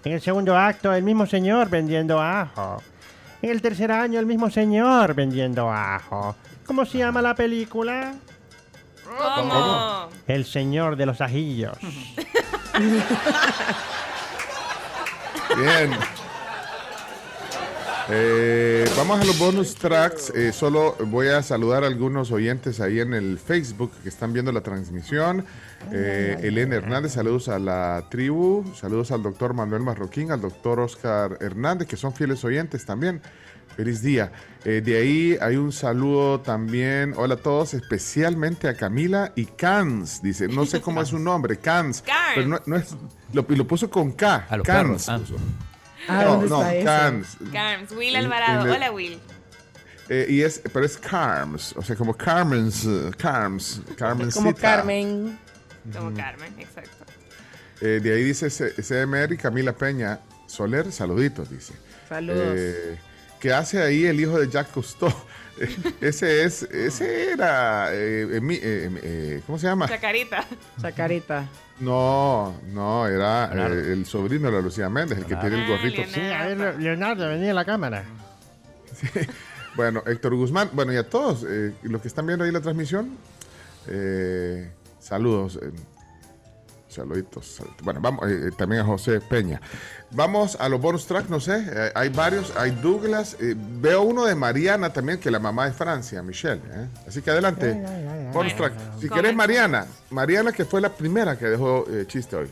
En 0.03 0.13
el 0.13 0.21
segundo 0.21 0.55
acto, 0.57 0.93
el 0.93 1.03
mismo 1.03 1.25
señor 1.25 1.69
vendiendo 1.69 2.21
ajo. 2.21 2.81
En 3.41 3.49
el 3.51 3.61
tercer 3.61 3.91
año, 3.91 4.19
el 4.19 4.25
mismo 4.25 4.49
señor 4.49 5.13
vendiendo 5.13 5.69
ajo. 5.71 6.35
¿Cómo 6.65 6.85
se 6.85 6.99
llama 6.99 7.21
la 7.21 7.35
película? 7.35 8.13
¿Cómo? 9.05 10.09
El 10.27 10.45
señor 10.45 10.95
de 10.95 11.05
los 11.05 11.21
ajillos. 11.21 11.77
Bien. 15.55 15.91
Eh, 18.09 18.85
vamos 18.95 19.19
a 19.19 19.25
los 19.25 19.39
bonus 19.39 19.75
tracks. 19.75 20.31
Eh, 20.35 20.51
solo 20.51 20.95
voy 21.07 21.27
a 21.27 21.41
saludar 21.41 21.83
a 21.83 21.87
algunos 21.87 22.31
oyentes 22.31 22.79
ahí 22.79 22.99
en 22.99 23.13
el 23.13 23.39
Facebook 23.39 23.91
que 24.03 24.09
están 24.09 24.31
viendo 24.31 24.51
la 24.51 24.61
transmisión. 24.61 25.43
Eh, 25.91 26.37
Elena 26.43 26.75
Hernández, 26.75 27.13
saludos 27.13 27.47
a 27.49 27.57
la 27.57 28.05
tribu. 28.09 28.63
Saludos 28.75 29.11
al 29.11 29.23
doctor 29.23 29.53
Manuel 29.53 29.81
Marroquín, 29.81 30.31
al 30.31 30.41
doctor 30.41 30.79
Oscar 30.79 31.37
Hernández, 31.41 31.87
que 31.87 31.97
son 31.97 32.13
fieles 32.13 32.43
oyentes 32.43 32.85
también. 32.85 33.21
Feliz 33.75 34.01
día. 34.01 34.31
Eh, 34.63 34.81
de 34.85 34.97
ahí 34.97 35.37
hay 35.41 35.57
un 35.57 35.71
saludo 35.71 36.39
también. 36.39 37.13
Hola 37.17 37.33
a 37.33 37.37
todos, 37.37 37.73
especialmente 37.73 38.69
a 38.69 38.75
Camila 38.75 39.33
y 39.35 39.45
Cans. 39.45 40.21
Dice, 40.21 40.47
no 40.47 40.65
sé 40.65 40.79
cómo 40.79 41.01
es 41.01 41.09
su 41.09 41.19
nombre, 41.19 41.57
Cans. 41.57 42.01
Cans. 42.05 42.19
Pero 42.35 42.47
no, 42.47 42.61
no 42.67 42.77
es. 42.77 42.95
Lo, 43.33 43.45
lo 43.49 43.67
puso 43.67 43.89
con 43.89 44.11
K. 44.11 44.45
A 44.47 44.57
los 44.57 44.65
Cans 44.65 45.07
perros, 45.07 45.09
ah. 45.09 45.19
Ah, 46.07 46.23
no, 46.23 46.31
¿dónde 46.31 46.49
no, 46.49 46.61
está 46.61 46.75
eso? 46.75 46.85
Cans. 46.85 47.37
Carms, 47.51 47.91
Will 47.91 48.15
Alvarado. 48.15 48.71
Hola, 48.71 48.91
Will. 48.91 49.19
Eh, 50.09 50.27
y 50.29 50.41
es, 50.41 50.61
pero 50.71 50.85
es 50.85 50.97
Carms, 50.97 51.73
o 51.75 51.81
sea, 51.81 51.95
como 51.95 52.15
Carmen's, 52.15 52.85
eh, 52.85 53.11
Carms, 53.17 53.81
Carmencita. 53.97 54.43
Como 54.43 54.55
Carmen. 54.55 55.39
Como 55.91 56.13
Carmen, 56.13 56.53
exacto. 56.59 57.05
Eh, 57.81 57.99
de 58.01 58.13
ahí 58.13 58.23
dice 58.23 58.49
CMR 58.49 59.33
y 59.33 59.37
Camila 59.37 59.73
Peña 59.73 60.19
Soler, 60.45 60.91
saluditos, 60.91 61.49
dice. 61.49 61.73
Saludos. 62.07 62.55
Eh, 62.55 62.99
¿Qué 63.39 63.51
hace 63.51 63.81
ahí 63.81 64.05
el 64.05 64.19
hijo 64.19 64.39
de 64.39 64.49
Jacques 64.49 64.73
Cousteau? 64.73 65.13
Ese 66.01 66.43
es, 66.43 66.63
ese 66.63 67.31
era, 67.31 67.93
eh, 67.93 68.27
eh, 68.31 68.89
eh, 69.03 69.41
¿cómo 69.45 69.57
se 69.57 69.67
llama? 69.67 69.87
Chacarita. 69.87 70.45
Chacarita. 70.81 71.47
No, 71.79 72.55
no, 72.73 73.07
era 73.07 73.51
eh, 73.53 73.91
el 73.93 74.05
sobrino 74.05 74.47
de 74.47 74.53
la 74.53 74.61
Lucía 74.61 74.89
Méndez, 74.89 75.17
el 75.19 75.25
que 75.25 75.35
tiene 75.35 75.57
el 75.57 75.63
Ah, 75.63 75.67
gorrito. 75.77 76.01
Leonardo. 76.01 76.13
Sí, 76.13 76.21
a 76.31 76.45
ver, 76.45 76.57
Le- 76.57 76.83
Leonardo, 76.83 77.27
vení 77.29 77.49
a 77.49 77.53
la 77.53 77.65
cámara. 77.65 78.03
Bueno, 79.75 80.01
Héctor 80.05 80.33
Guzmán, 80.35 80.69
bueno, 80.71 80.93
y 80.93 80.95
a 80.95 81.03
todos 81.09 81.45
eh, 81.45 81.73
los 81.83 82.01
que 82.01 82.07
están 82.07 82.25
viendo 82.25 82.45
ahí 82.45 82.51
la 82.53 82.61
transmisión, 82.61 83.17
eh, 83.87 84.69
saludos. 85.01 85.59
Saluditos. 86.95 87.45
saluditos. 87.45 87.83
Bueno, 87.83 87.99
vamos, 88.01 88.25
eh, 88.29 88.47
eh, 88.47 88.51
también 88.57 88.81
a 88.81 88.85
José 88.85 89.19
Peña. 89.19 89.59
Vamos 90.11 90.55
a 90.61 90.69
los 90.69 90.79
bonus 90.79 91.05
tracks, 91.07 91.29
no 91.29 91.41
sé, 91.41 91.65
eh, 91.67 91.91
hay 91.93 92.07
varios, 92.07 92.55
hay 92.55 92.71
Douglas, 92.71 93.35
eh, 93.41 93.53
veo 93.57 94.03
uno 94.03 94.25
de 94.25 94.33
Mariana 94.33 94.93
también, 94.93 95.19
que 95.19 95.29
la 95.29 95.39
mamá 95.39 95.65
de 95.65 95.73
Francia, 95.73 96.23
Michelle. 96.23 96.61
¿eh? 96.71 96.87
Así 97.05 97.21
que 97.21 97.31
adelante, 97.31 97.73
bonus 98.31 98.55
track. 98.55 98.73
Si 99.01 99.09
querés 99.09 99.35
Mariana, 99.35 99.85
Mariana 100.11 100.53
que 100.53 100.63
fue 100.63 100.79
la 100.79 100.89
primera 100.89 101.37
que 101.37 101.45
dejó 101.45 101.83
eh, 101.89 102.05
chiste 102.07 102.37
hoy. 102.37 102.49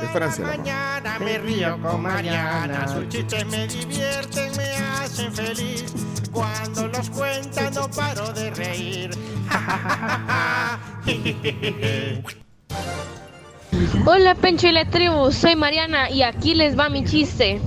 De 0.00 0.06
Francia. 0.08 0.46
la. 0.46 0.56
Mañana 0.56 1.18
me 1.18 1.38
río 1.38 1.82
con 1.82 2.02
Mariana, 2.02 2.86
sus 2.86 3.08
chistes 3.08 3.44
me 3.46 3.66
divierten, 3.66 4.52
me 4.56 4.76
hacen 4.76 5.32
feliz. 5.32 5.84
Cuando 6.30 6.86
los 6.86 7.10
cuenta 7.10 7.70
no 7.70 7.90
paro 7.90 8.32
de 8.32 8.50
reír. 8.50 9.10
Hola 14.04 14.34
Pencho 14.34 14.66
y 14.66 14.72
la 14.72 14.84
tribu, 14.84 15.30
soy 15.30 15.54
Mariana 15.54 16.10
y 16.10 16.22
aquí 16.22 16.54
les 16.54 16.78
va 16.78 16.88
mi 16.88 17.04
chiste. 17.04 17.60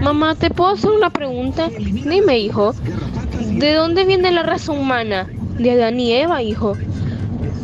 Mamá, 0.00 0.34
¿te 0.34 0.50
puedo 0.50 0.70
hacer 0.70 0.90
una 0.90 1.10
pregunta? 1.10 1.68
Dime, 1.68 2.38
hijo, 2.38 2.74
¿de 3.40 3.74
dónde 3.74 4.04
viene 4.04 4.30
la 4.30 4.42
raza 4.42 4.72
humana? 4.72 5.26
De 5.58 5.72
Adán 5.72 6.00
y 6.00 6.12
Eva, 6.12 6.42
hijo. 6.42 6.76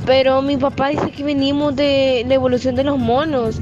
Pero 0.04 0.42
mi 0.42 0.56
papá 0.56 0.88
dice 0.88 1.10
que 1.12 1.24
venimos 1.24 1.76
de 1.76 2.24
la 2.26 2.34
evolución 2.34 2.74
de 2.74 2.84
los 2.84 2.98
monos. 2.98 3.60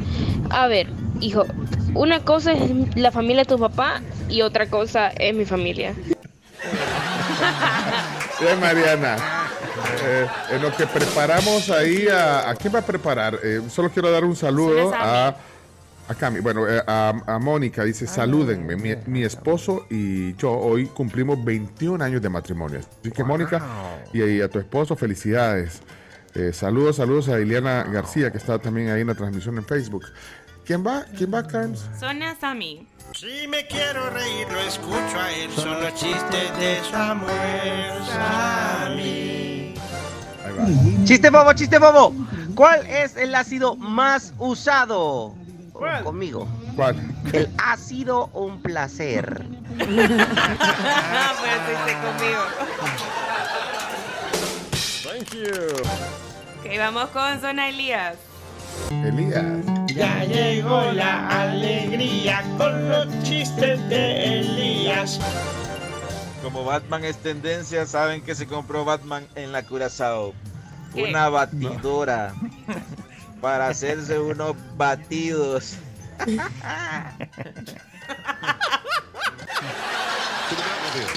A 0.50 0.66
ver, 0.66 0.88
hijo, 1.20 1.44
una 1.94 2.20
cosa 2.20 2.52
es 2.52 2.70
la 2.96 3.10
familia 3.10 3.42
de 3.42 3.48
tu 3.48 3.58
papá 3.58 4.00
y 4.28 4.42
otra 4.42 4.66
cosa 4.68 5.08
es 5.08 5.34
mi 5.34 5.44
familia. 5.44 5.94
Bien, 8.40 8.58
Mariana. 8.60 9.16
Eh, 10.02 10.26
en 10.50 10.62
lo 10.62 10.74
que 10.74 10.86
preparamos 10.86 11.70
ahí, 11.70 12.08
a, 12.08 12.50
¿a 12.50 12.54
quién 12.54 12.74
va 12.74 12.80
a 12.80 12.86
preparar? 12.86 13.38
Eh, 13.42 13.62
solo 13.68 13.90
quiero 13.90 14.10
dar 14.10 14.24
un 14.24 14.36
saludo 14.36 14.92
a, 14.94 15.36
a 16.08 16.14
Cami. 16.14 16.40
Bueno, 16.40 16.68
eh, 16.68 16.82
a, 16.86 17.12
a 17.26 17.38
Mónica 17.38 17.84
dice, 17.84 18.06
salúdenme. 18.06 18.76
Mi, 18.76 18.94
mi 19.06 19.22
esposo 19.24 19.86
y 19.90 20.34
yo 20.36 20.52
hoy 20.52 20.86
cumplimos 20.86 21.42
21 21.44 22.02
años 22.04 22.22
de 22.22 22.28
matrimonio. 22.28 22.80
Así 23.00 23.10
que, 23.10 23.24
Mónica, 23.24 23.62
y, 24.12 24.22
y 24.22 24.40
a 24.40 24.48
tu 24.48 24.58
esposo, 24.58 24.96
felicidades. 24.96 25.80
Eh, 26.34 26.52
saludos, 26.52 26.96
saludos 26.96 27.28
a 27.28 27.40
Ileana 27.40 27.84
García, 27.84 28.30
que 28.30 28.38
está 28.38 28.58
también 28.58 28.90
ahí 28.90 29.00
en 29.00 29.08
la 29.08 29.14
transmisión 29.14 29.56
en 29.58 29.64
Facebook. 29.64 30.06
¿Quién 30.64 30.86
va? 30.86 31.04
¿Quién 31.16 31.34
va, 31.34 31.44
Carms? 31.44 31.84
Sonia 31.98 32.36
Sami. 32.40 32.86
Si 33.12 33.48
me 33.48 33.66
quiero 33.66 34.08
reír, 34.10 34.46
lo 34.48 34.60
escucho 34.60 35.18
a 35.18 35.32
él. 35.32 35.50
Son 35.56 35.80
los 35.80 35.92
chistes 35.94 36.58
de 36.58 36.78
Samuel 36.88 38.04
Sammy. 38.06 39.49
Chiste 41.04 41.30
bobo, 41.30 41.52
chiste 41.52 41.78
bobo. 41.78 42.12
¿Cuál 42.54 42.86
es 42.86 43.16
el 43.16 43.34
ácido 43.34 43.76
más 43.76 44.32
usado? 44.38 45.34
Conmigo. 46.04 46.46
¿Cuál? 46.76 46.96
El 47.32 47.48
ha 47.56 47.76
sido 47.76 48.26
un 48.34 48.60
placer. 48.60 49.42
pues 49.78 49.88
dice 49.88 50.06
conmigo. 52.02 52.42
Thank 55.02 55.34
you. 55.34 55.66
Ok, 56.60 56.66
vamos 56.78 57.08
con 57.10 57.40
Zona 57.40 57.68
Elías. 57.70 58.16
Elías. 58.90 59.44
Ya 59.94 60.24
llegó 60.24 60.92
la 60.92 61.28
alegría 61.28 62.42
con 62.58 62.88
los 62.88 63.22
chistes 63.22 63.88
de 63.88 64.40
Elías. 64.40 65.18
Como 66.42 66.64
Batman 66.64 67.04
es 67.04 67.16
tendencia, 67.16 67.86
saben 67.86 68.22
que 68.22 68.34
se 68.34 68.46
compró 68.46 68.84
Batman 68.84 69.26
en 69.34 69.52
la 69.52 69.62
Curazao. 69.62 70.34
¿Qué? 70.94 71.04
Una 71.04 71.28
batidora 71.28 72.34
para 73.40 73.68
hacerse 73.68 74.18
unos 74.18 74.56
batidos. 74.76 75.76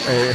Eh, 0.08 0.34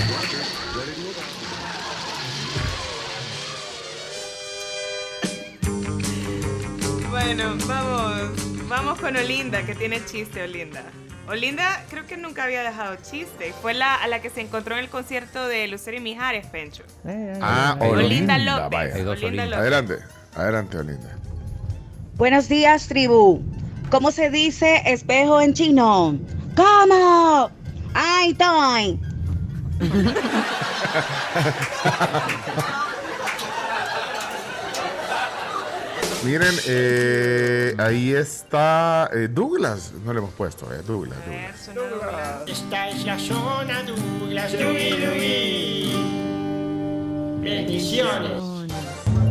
Bueno, 7.11 7.57
vamos, 7.67 8.69
vamos 8.69 8.99
con 9.01 9.17
Olinda, 9.17 9.65
que 9.65 9.75
tiene 9.75 10.05
chiste, 10.05 10.43
Olinda. 10.43 10.83
Olinda 11.29 11.85
creo 11.91 12.07
que 12.07 12.17
nunca 12.17 12.45
había 12.45 12.63
dejado 12.63 12.97
chiste. 12.97 13.53
Fue 13.61 13.75
la 13.75 13.95
a 13.95 14.07
la 14.09 14.21
que 14.23 14.31
se 14.31 14.41
encontró 14.41 14.77
en 14.77 14.85
el 14.85 14.89
concierto 14.91 15.47
de 15.47 15.69
Lucero 15.69 15.97
y 15.97 16.01
Mijares, 16.01 16.47
Pencho. 16.47 16.85
ah, 17.43 17.77
Olinda 17.81 18.37
Olinda, 18.37 18.39
López. 18.39 18.71
vaya. 18.71 18.95
Hay 18.95 19.03
dos 19.03 19.23
Olinda 19.23 19.45
López. 19.45 19.59
Adelante, 19.61 19.99
adelante, 20.35 20.79
Olinda. 20.79 21.17
Buenos 22.17 22.49
días, 22.49 22.89
tribu. 22.89 23.43
¿Cómo 23.91 24.11
se 24.11 24.31
dice 24.31 24.83
espejo 24.87 25.41
en 25.41 25.55
chino? 25.55 26.19
¿Cómo? 26.57 27.51
¡Ay, 27.95 28.35
toy! 28.35 28.99
Miren, 36.25 36.55
eh, 36.67 37.75
ahí 37.79 38.13
está 38.13 39.09
eh, 39.15 39.29
Douglas. 39.31 39.93
No 40.05 40.13
le 40.13 40.19
hemos 40.19 40.33
puesto, 40.33 40.67
eh, 40.73 40.83
Douglas. 40.85 41.19
Douglas. 41.73 42.43
Esta 42.47 42.89
es 42.89 43.05
la 43.05 43.19
zona 43.19 43.85
Douglas. 43.85 44.53
Dugui, 44.53 44.91
dugui. 44.91 45.93
Bendiciones. 47.41 48.43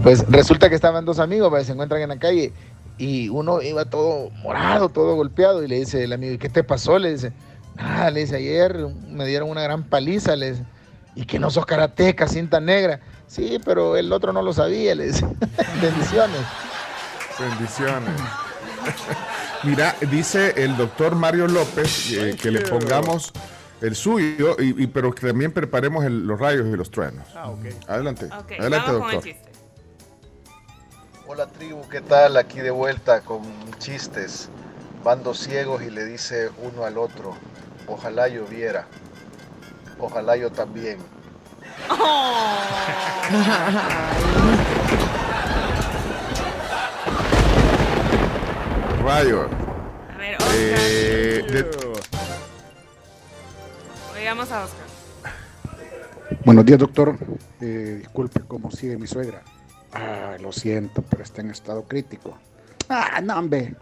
Pues 0.01 0.25
resulta 0.29 0.69
que 0.69 0.75
estaban 0.75 1.03
dos 1.03 1.19
amigos, 1.19 1.49
pues, 1.49 1.65
se 1.65 1.73
encuentran 1.73 2.01
en 2.01 2.09
la 2.09 2.19
calle 2.19 2.53
y 2.97 3.27
uno 3.27 3.61
iba 3.61 3.83
todo 3.85 4.29
morado, 4.41 4.87
todo 4.87 5.15
golpeado 5.15 5.63
y 5.63 5.67
le 5.67 5.79
dice 5.79 6.05
el 6.05 6.13
amigo, 6.13 6.33
¿y 6.35 6.37
qué 6.37 6.47
te 6.47 6.63
pasó? 6.63 6.97
Le 6.97 7.11
dice, 7.11 7.33
nada, 7.75 8.09
le 8.11 8.21
dice, 8.21 8.37
ayer 8.37 8.87
me 9.09 9.25
dieron 9.25 9.49
una 9.49 9.61
gran 9.61 9.83
paliza, 9.83 10.37
le 10.37 10.51
dice, 10.51 10.63
y 11.15 11.25
que 11.25 11.37
no 11.37 11.51
sos 11.51 11.65
karateca, 11.65 12.27
cinta 12.27 12.61
negra. 12.61 13.01
Sí, 13.27 13.59
pero 13.65 13.97
el 13.97 14.13
otro 14.13 14.31
no 14.31 14.41
lo 14.41 14.53
sabía, 14.53 14.95
le 14.95 15.07
dice, 15.07 15.25
bendiciones. 15.81 16.39
Bendiciones. 17.39 18.19
Mira, 19.63 19.95
dice 20.11 20.53
el 20.63 20.75
doctor 20.77 21.15
Mario 21.15 21.47
López 21.47 22.11
eh, 22.13 22.35
que 22.41 22.51
le 22.51 22.61
pongamos 22.61 23.31
el 23.81 23.95
suyo, 23.95 24.55
y, 24.59 24.83
y- 24.83 24.87
pero 24.87 25.13
que 25.13 25.27
también 25.27 25.51
preparemos 25.51 26.03
el- 26.05 26.25
los 26.25 26.39
rayos 26.39 26.65
y 26.67 26.71
los 26.75 26.89
truenos. 26.89 27.27
Ah, 27.35 27.49
ok. 27.49 27.65
Adelante. 27.87 28.25
Ok, 28.25 28.51
Adelante, 28.59 28.91
vamos 28.91 29.01
con 29.01 29.09
el 29.09 29.15
doctor. 29.15 29.23
chiste. 29.23 29.51
Hola 31.27 31.47
tribu, 31.47 31.87
¿qué 31.89 32.01
tal? 32.01 32.37
Aquí 32.37 32.59
de 32.59 32.71
vuelta 32.71 33.21
con 33.21 33.41
chistes. 33.79 34.49
Van 35.03 35.21
dos 35.23 35.39
ciegos 35.39 35.83
y 35.83 35.89
le 35.91 36.05
dice 36.05 36.49
uno 36.63 36.85
al 36.85 36.97
otro, 36.97 37.35
ojalá 37.85 38.27
yo 38.29 38.45
viera, 38.45 38.87
ojalá 39.99 40.35
yo 40.37 40.49
también. 40.51 40.97
A 49.09 49.23
ver, 49.23 50.37
Eh, 50.53 51.41
Oscar. 51.43 51.51
de- 51.53 51.69
Oigamos 54.19 54.51
a 54.51 54.63
Oscar. 54.65 54.87
Buenos 56.43 56.65
días, 56.65 56.79
doctor. 56.79 57.15
Eh, 57.61 57.97
disculpe, 57.99 58.41
¿cómo 58.47 58.69
sigue 58.71 58.97
mi 58.97 59.07
suegra? 59.07 59.41
Ah, 59.93 60.35
lo 60.41 60.51
siento, 60.51 61.01
pero 61.09 61.23
está 61.23 61.41
en 61.41 61.51
estado 61.51 61.83
crítico. 61.83 62.37
Ah, 62.89 63.21
no, 63.23 63.37
hombre. 63.37 63.75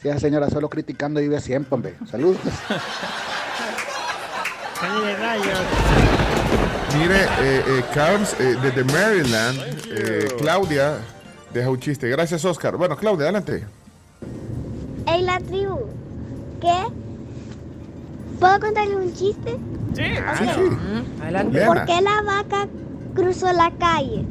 Si 0.00 0.08
esa 0.08 0.18
señora 0.18 0.50
solo 0.50 0.68
criticando 0.68 1.20
vive 1.20 1.40
siempre, 1.40 1.74
hombre. 1.74 1.94
Saludos. 2.10 2.38
Mire, 6.98 7.22
eh, 7.40 7.64
eh, 7.68 7.84
Carms, 7.94 8.34
eh, 8.40 8.56
desde 8.60 8.84
Maryland, 8.84 9.58
eh, 9.90 10.28
Claudia 10.38 10.98
deja 11.52 11.70
un 11.70 11.78
chiste. 11.78 12.08
Gracias, 12.08 12.44
Oscar. 12.44 12.76
Bueno, 12.76 12.96
Claudia, 12.96 13.24
adelante. 13.24 13.64
La 15.22 15.38
tribu. 15.38 15.78
¿Qué? 16.60 16.82
¿Puedo 18.40 18.60
contarles 18.60 18.96
un 18.96 19.14
chiste? 19.14 19.56
Sí, 19.94 20.02
Sí, 20.38 20.44
sí. 20.54 21.22
Adelante. 21.22 21.66
¿Por 21.66 21.84
qué 21.84 22.00
la 22.00 22.22
vaca 22.22 22.66
cruzó 23.14 23.52
la 23.52 23.70
calle? 23.78 24.24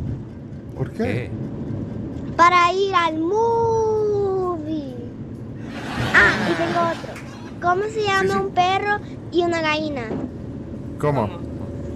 ¿Por 0.76 0.92
qué? 0.92 1.30
Para 2.36 2.74
ir 2.74 2.94
al 2.94 3.20
movie. 3.20 4.96
Ah, 6.14 6.50
y 6.50 6.54
tengo 6.56 6.82
otro. 6.92 7.14
¿Cómo 7.62 7.84
se 7.94 8.04
llama 8.04 8.42
un 8.42 8.52
perro 8.52 8.98
y 9.32 9.44
una 9.44 9.62
gallina? 9.62 10.04
¿Cómo? 11.00 11.30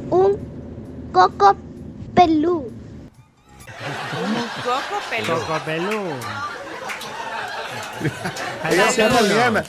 Un 0.09 0.37
coco 1.11 1.55
pelú. 2.13 2.69
Coco 4.63 4.97
peludo. 5.09 5.39
Coco 5.39 5.65
pelú. 5.65 6.01
Ella 8.71 8.91
se 8.91 9.01
llama. 9.01 9.21
Liana. 9.21 9.63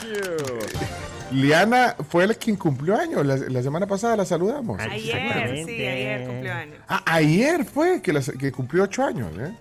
Liana 1.31 1.95
fue 2.09 2.25
la 2.25 2.33
quien 2.33 2.55
cumplió 2.55 2.97
años. 2.97 3.25
La, 3.25 3.35
la 3.35 3.61
semana 3.61 3.85
pasada 3.85 4.15
la 4.15 4.25
saludamos. 4.25 4.79
Ayer, 4.79 5.65
sí, 5.65 5.85
ayer 5.85 6.25
cumplió 6.27 6.53
años. 6.53 6.75
Ah, 6.87 7.03
ayer 7.05 7.65
fue 7.65 8.01
que, 8.01 8.13
la- 8.13 8.21
que 8.21 8.51
cumplió 8.51 8.83
ocho 8.83 9.03
años. 9.03 9.29
¿eh? 9.37 9.51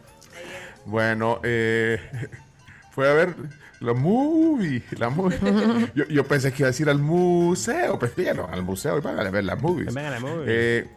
Bueno, 0.84 1.40
eh, 1.42 1.98
Fue 2.92 3.10
a 3.10 3.12
ver 3.12 3.34
la 3.80 3.92
movie. 3.92 4.82
La 4.92 5.10
movie. 5.10 5.38
yo, 5.94 6.04
yo 6.06 6.24
pensé 6.26 6.50
que 6.52 6.62
iba 6.62 6.68
a 6.68 6.70
decir 6.70 6.88
al 6.88 6.98
museo. 6.98 7.98
Pues 7.98 8.14
ya 8.16 8.32
no, 8.32 8.46
al 8.50 8.62
museo 8.62 8.96
y 8.96 9.00
van 9.02 9.18
a 9.18 9.30
ver 9.30 9.44
las 9.44 9.60
movies. 9.60 9.92
Vengan 9.92 10.14
a 10.14 10.20
movies. 10.20 10.46
Eh, 10.46 10.88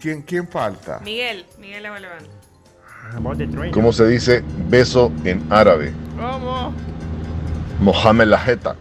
¿quién, 0.00 0.20
¿Quién 0.22 0.46
falta? 0.48 0.98
Miguel, 1.04 1.46
Miguel 1.58 1.84
Levaleván. 1.84 2.24
¿Cómo 3.72 3.92
se 3.92 4.06
dice 4.08 4.42
beso 4.68 5.12
en 5.24 5.46
árabe? 5.50 5.92
¿Cómo? 6.16 6.74
Mohamed 7.80 8.26
la 8.28 8.38
jeta. 8.38 8.76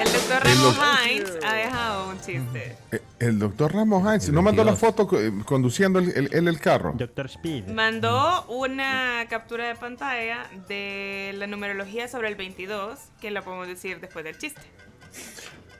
El 0.00 0.12
doctor 0.12 0.42
El 0.46 0.56
Ramos 0.56 0.76
Hines 1.06 1.38
ha 1.44 1.52
dejado 1.54 2.08
un 2.10 2.16
chiste. 2.20 2.76
Eh, 2.90 3.00
El 3.20 3.38
doctor 3.38 3.72
Ramos 3.74 4.02
Hines. 4.02 4.30
¿No 4.30 4.42
mandó 4.42 4.64
la 4.64 4.74
foto 4.74 5.08
eh, 5.18 5.32
conduciendo 5.44 5.98
el- 6.00 6.10
el- 6.16 6.34
él 6.34 6.48
el 6.48 6.58
carro? 6.58 6.92
Doctor 6.96 7.26
Speed. 7.26 7.68
Mandó 7.68 8.44
una 8.48 9.24
captura 9.28 9.68
de 9.68 9.74
pantalla 9.76 10.46
de 10.68 11.32
la 11.36 11.46
numerología 11.46 12.08
sobre 12.08 12.28
el 12.28 12.34
22, 12.34 12.98
que 13.20 13.30
la 13.30 13.42
podemos 13.42 13.68
decir 13.68 14.00
después 14.00 14.24
del 14.24 14.36
chiste. 14.38 14.60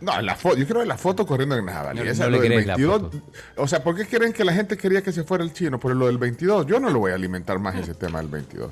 No, 0.02 0.20
la 0.20 0.34
foto, 0.34 0.56
yo 0.56 0.66
creo 0.66 0.80
que 0.80 0.86
la 0.86 0.98
foto 0.98 1.24
corriendo 1.24 1.56
en 1.56 1.64
Naval. 1.64 1.94
No- 1.96 2.02
esa 2.02 2.24
no 2.24 2.30
lo 2.30 2.36
le 2.36 2.42
del 2.42 2.52
crees 2.52 2.66
la 2.66 2.76
22. 2.76 3.22
O 3.56 3.68
sea, 3.68 3.84
¿por 3.84 3.94
qué 3.96 4.04
creen 4.06 4.32
que 4.32 4.44
la 4.44 4.52
gente 4.52 4.76
quería 4.76 5.00
que 5.00 5.12
se 5.12 5.22
fuera 5.22 5.44
el 5.44 5.52
chino 5.52 5.78
por 5.78 5.94
lo 5.94 6.06
del 6.06 6.18
22? 6.18 6.66
Yo 6.66 6.80
no 6.80 6.90
lo 6.90 6.98
voy 6.98 7.12
a 7.12 7.14
alimentar 7.14 7.60
más 7.60 7.76
ese 7.76 7.94
tema 7.94 8.18
del 8.20 8.28
22. 8.28 8.70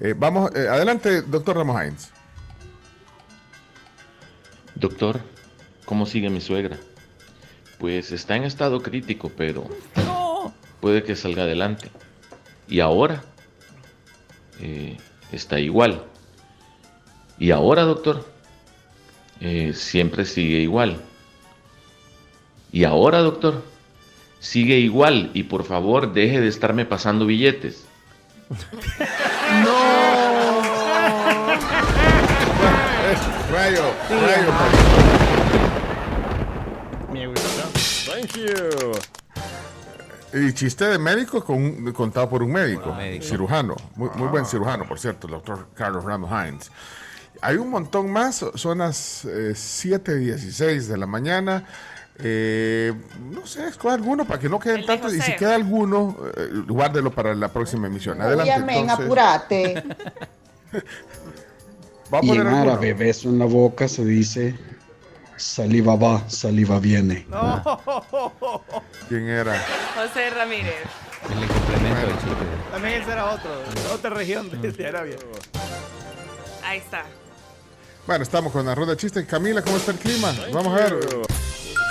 Eh, 0.00 0.14
vamos, 0.16 0.50
eh, 0.56 0.66
adelante, 0.68 1.20
doctor 1.22 1.56
Ramos 1.58 1.82
Hines. 1.84 2.10
Doctor, 4.74 5.20
¿cómo 5.84 6.06
sigue 6.06 6.30
mi 6.30 6.40
suegra? 6.40 6.78
Pues 7.78 8.12
está 8.12 8.36
en 8.36 8.44
estado 8.44 8.82
crítico, 8.82 9.30
pero 9.36 9.68
puede 10.80 11.02
que 11.02 11.16
salga 11.16 11.42
adelante. 11.42 11.90
Y 12.68 12.80
ahora 12.80 13.22
eh, 14.60 14.96
está 15.32 15.58
igual. 15.60 16.04
Y 17.38 17.50
ahora, 17.50 17.82
doctor, 17.82 18.26
eh, 19.40 19.72
siempre 19.74 20.24
sigue 20.24 20.58
igual. 20.58 21.00
Y 22.72 22.84
ahora, 22.84 23.18
doctor, 23.18 23.62
sigue 24.38 24.78
igual. 24.78 25.30
Y 25.34 25.44
por 25.44 25.64
favor, 25.64 26.12
deje 26.12 26.40
de 26.40 26.48
estarme 26.48 26.84
pasando 26.84 27.26
billetes. 27.26 27.84
Rayo, 33.52 33.82
rayo. 34.08 34.52
Me 37.12 37.26
gustó. 37.26 37.48
Thank 38.06 38.36
you. 38.36 38.92
Y 40.32 40.52
chiste 40.52 40.84
de 40.84 40.98
médico 40.98 41.44
con, 41.44 41.92
contado 41.92 42.28
por 42.28 42.42
un 42.44 42.52
médico, 42.52 42.96
cirujano, 43.20 43.74
muy, 43.96 44.10
muy 44.14 44.28
buen 44.28 44.46
cirujano, 44.46 44.86
por 44.86 45.00
cierto, 45.00 45.26
el 45.26 45.32
doctor 45.32 45.66
Carlos 45.74 46.04
Ramos 46.04 46.30
Hines. 46.30 46.70
Hay 47.42 47.56
un 47.56 47.70
montón 47.70 48.10
más, 48.10 48.44
son 48.54 48.78
las 48.78 49.24
eh, 49.24 49.52
7.16 49.54 50.86
de 50.86 50.96
la 50.98 51.06
mañana. 51.06 51.64
Eh, 52.22 52.92
no 53.32 53.46
sé, 53.46 53.66
escoge 53.68 53.94
alguno 53.94 54.26
para 54.26 54.38
que 54.38 54.48
no 54.48 54.58
queden 54.58 54.84
tantos. 54.84 55.14
Y 55.14 55.20
si 55.22 55.34
queda 55.36 55.54
alguno, 55.54 56.16
eh, 56.36 56.48
guárdelo 56.68 57.10
para 57.10 57.34
la 57.34 57.48
próxima 57.48 57.86
emisión. 57.86 58.20
Adelante. 58.20 58.52
Entonces. 58.74 59.06
apurate. 59.06 59.84
Va 62.12 62.18
a 62.18 62.24
Y 62.24 62.28
poner 62.28 62.46
en 62.46 62.46
alguno. 62.48 62.72
árabe, 62.72 62.92
beso 62.94 63.28
en 63.28 63.38
la 63.38 63.46
boca 63.46 63.88
se 63.88 64.04
dice 64.04 64.58
saliva 65.36 65.96
va, 65.96 66.28
saliva 66.28 66.78
viene. 66.78 67.26
¿Quién 69.08 69.28
era? 69.28 69.58
José 69.96 70.28
Ramírez. 70.30 70.74
El 71.30 71.48
complemento 71.48 72.06
del. 72.06 72.70
También 72.72 73.00
ese 73.02 73.12
era 73.12 73.30
otro, 73.30 73.50
otra 73.94 74.10
región 74.10 74.50
de, 74.60 74.72
de 74.72 74.86
Arabia. 74.86 75.16
Ahí 76.64 76.78
está. 76.78 77.04
Bueno, 78.10 78.24
estamos 78.24 78.52
con 78.52 78.66
la 78.66 78.74
ronda 78.74 78.94
de 78.94 78.96
chistes. 78.96 79.24
Camila, 79.24 79.62
¿cómo 79.62 79.76
está 79.76 79.92
el 79.92 79.98
clima? 79.98 80.34
Vamos 80.52 80.72
a 80.72 80.84
ver. 80.84 80.98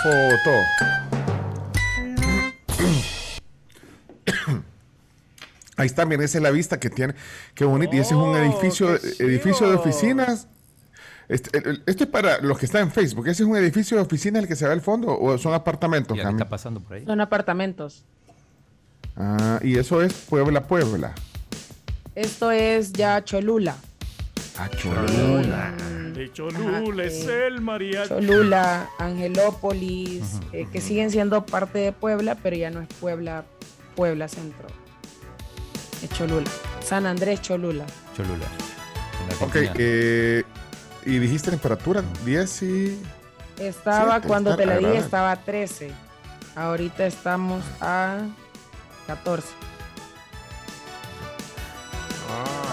Foto. 0.03 0.51
Ahí 5.78 5.86
está, 5.86 6.05
miren, 6.05 6.26
esa 6.26 6.39
es 6.39 6.41
la 6.41 6.51
vista 6.51 6.78
que 6.78 6.89
tiene. 6.89 7.15
Qué 7.55 7.63
bonito. 7.63 7.95
Y 7.95 7.99
ese 7.99 8.15
es 8.15 8.20
un 8.20 8.36
edificio, 8.36 8.95
edificio 9.20 9.70
de 9.70 9.76
oficinas. 9.78 10.49
Este, 11.30 11.57
el- 11.57 11.84
esto 11.86 12.03
es 12.03 12.09
para 12.09 12.39
los 12.41 12.59
que 12.59 12.65
están 12.65 12.82
en 12.82 12.91
Facebook. 12.91 13.26
¿Ese 13.30 13.43
es 13.43 13.47
un 13.49 13.55
edificio 13.55 13.95
de 13.95 14.03
oficinas 14.03 14.41
el 14.43 14.49
que 14.49 14.57
se 14.57 14.65
ve 14.67 14.74
al 14.74 14.82
fondo 14.82 15.17
o 15.17 15.38
son 15.38 15.53
apartamentos? 15.53 16.17
Cami? 16.20 16.34
está 16.34 16.49
pasando 16.49 16.82
por 16.82 16.97
ahí. 16.97 17.05
Son 17.05 17.22
apartamentos. 17.22 18.03
Ah, 19.15 19.61
y 19.63 19.78
eso 19.78 20.01
es 20.01 20.11
Puebla, 20.11 20.67
Puebla. 20.67 21.13
Esto 22.13 22.51
es 22.51 22.91
ya 22.91 23.24
Cholula. 23.24 23.78
Ah, 24.62 24.70
Cholula. 24.76 25.72
De 26.14 26.34
Cholula 26.34 27.05
es 27.05 27.26
el 27.26 27.62
mariachi. 27.62 28.10
Cholula, 28.10 28.89
Angelópolis, 28.99 30.41
eh, 30.51 30.68
que 30.70 30.82
siguen 30.82 31.12
siendo 31.12 31.45
parte 31.45 31.80
de 31.80 31.93
Puebla, 31.93 32.36
pero 32.36 32.57
ya 32.57 32.70
no 32.70 32.82
es 32.82 32.89
Puebla, 32.99 33.45
Puebla 33.95 34.28
Centro. 34.28 34.68
Es 36.03 36.10
Cholula. 36.10 36.49
San 36.84 37.05
Andrés 37.05 37.41
Cholula. 37.41 37.86
Cholula. 38.18 38.45
Ok, 39.39 39.55
eh, 39.76 40.43
y 41.05 41.20
dijiste 41.20 41.51
temperatura 41.51 42.03
10 42.26 42.64
y... 42.64 43.01
Estaba, 43.60 44.20
Sí, 44.20 44.28
cuando 44.28 44.57
te 44.57 44.66
la 44.66 44.78
di, 44.78 44.97
estaba 44.97 45.32
a 45.32 45.38
13. 45.38 45.89
Ahorita 46.55 47.05
estamos 47.05 47.64
a 47.80 48.18
14. 49.07 49.47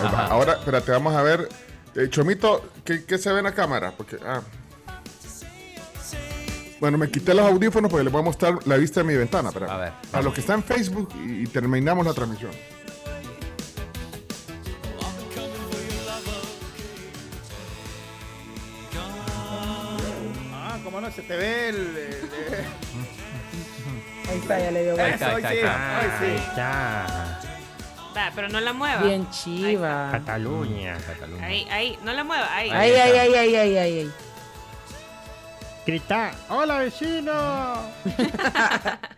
Ahí 0.03 0.12
va. 0.12 0.26
Ahora, 0.26 0.55
espérate, 0.55 0.91
vamos 0.91 1.14
a 1.14 1.22
ver. 1.22 1.49
Eh, 1.97 2.09
Chomito, 2.11 2.62
¿qué, 2.84 3.05
qué 3.05 3.16
se 3.18 3.32
ve 3.32 3.38
en 3.38 3.44
la 3.44 3.55
cámara? 3.55 3.92
Porque, 3.97 4.16
ah. 4.24 4.42
Bueno, 6.78 6.99
me 6.99 7.11
quité 7.11 7.32
los 7.32 7.47
audífonos 7.47 7.90
porque 7.90 8.05
les 8.05 8.12
voy 8.12 8.20
a 8.20 8.24
mostrar 8.24 8.59
la 8.66 8.76
vista 8.76 9.01
de 9.01 9.05
mi 9.05 9.16
ventana. 9.16 9.51
Pero, 9.53 9.70
A 9.70 9.78
ver, 9.78 9.92
A 10.12 10.20
los 10.20 10.34
que 10.34 10.40
están 10.40 10.59
en 10.59 10.64
Facebook 10.64 11.09
y, 11.24 11.44
y 11.44 11.47
terminamos 11.47 12.05
la 12.05 12.12
transmisión. 12.12 12.51
Ah, 20.53 20.78
cómo 20.84 21.01
no, 21.01 21.11
se 21.11 21.22
te 21.22 21.36
ve 21.36 21.68
el... 21.70 21.76
el- 21.76 21.97
el- 21.97 22.86
Ahí 24.28 24.38
está, 24.38 24.59
ya 24.59 24.70
le 24.72 24.82
dio 24.82 24.92
ahí 24.94 25.12
ahí 25.12 26.34
está. 26.36 27.40
Pero 28.35 28.49
no 28.49 28.61
la 28.61 28.73
mueva. 28.73 29.03
Bien 29.03 29.29
chiva. 29.31 30.09
Cataluña. 30.12 30.97
Ahí, 31.43 31.67
ahí, 31.71 31.99
no 32.05 32.12
la 32.12 32.25
mueva. 32.25 32.55
Ahí. 32.55 32.71
Ay, 32.71 32.93
ay, 32.93 33.35
ay, 33.35 33.57
ay, 33.57 33.77
ay. 33.77 34.11
Grita, 35.87 36.33
hola 36.49 36.79
vecino. 36.79 37.33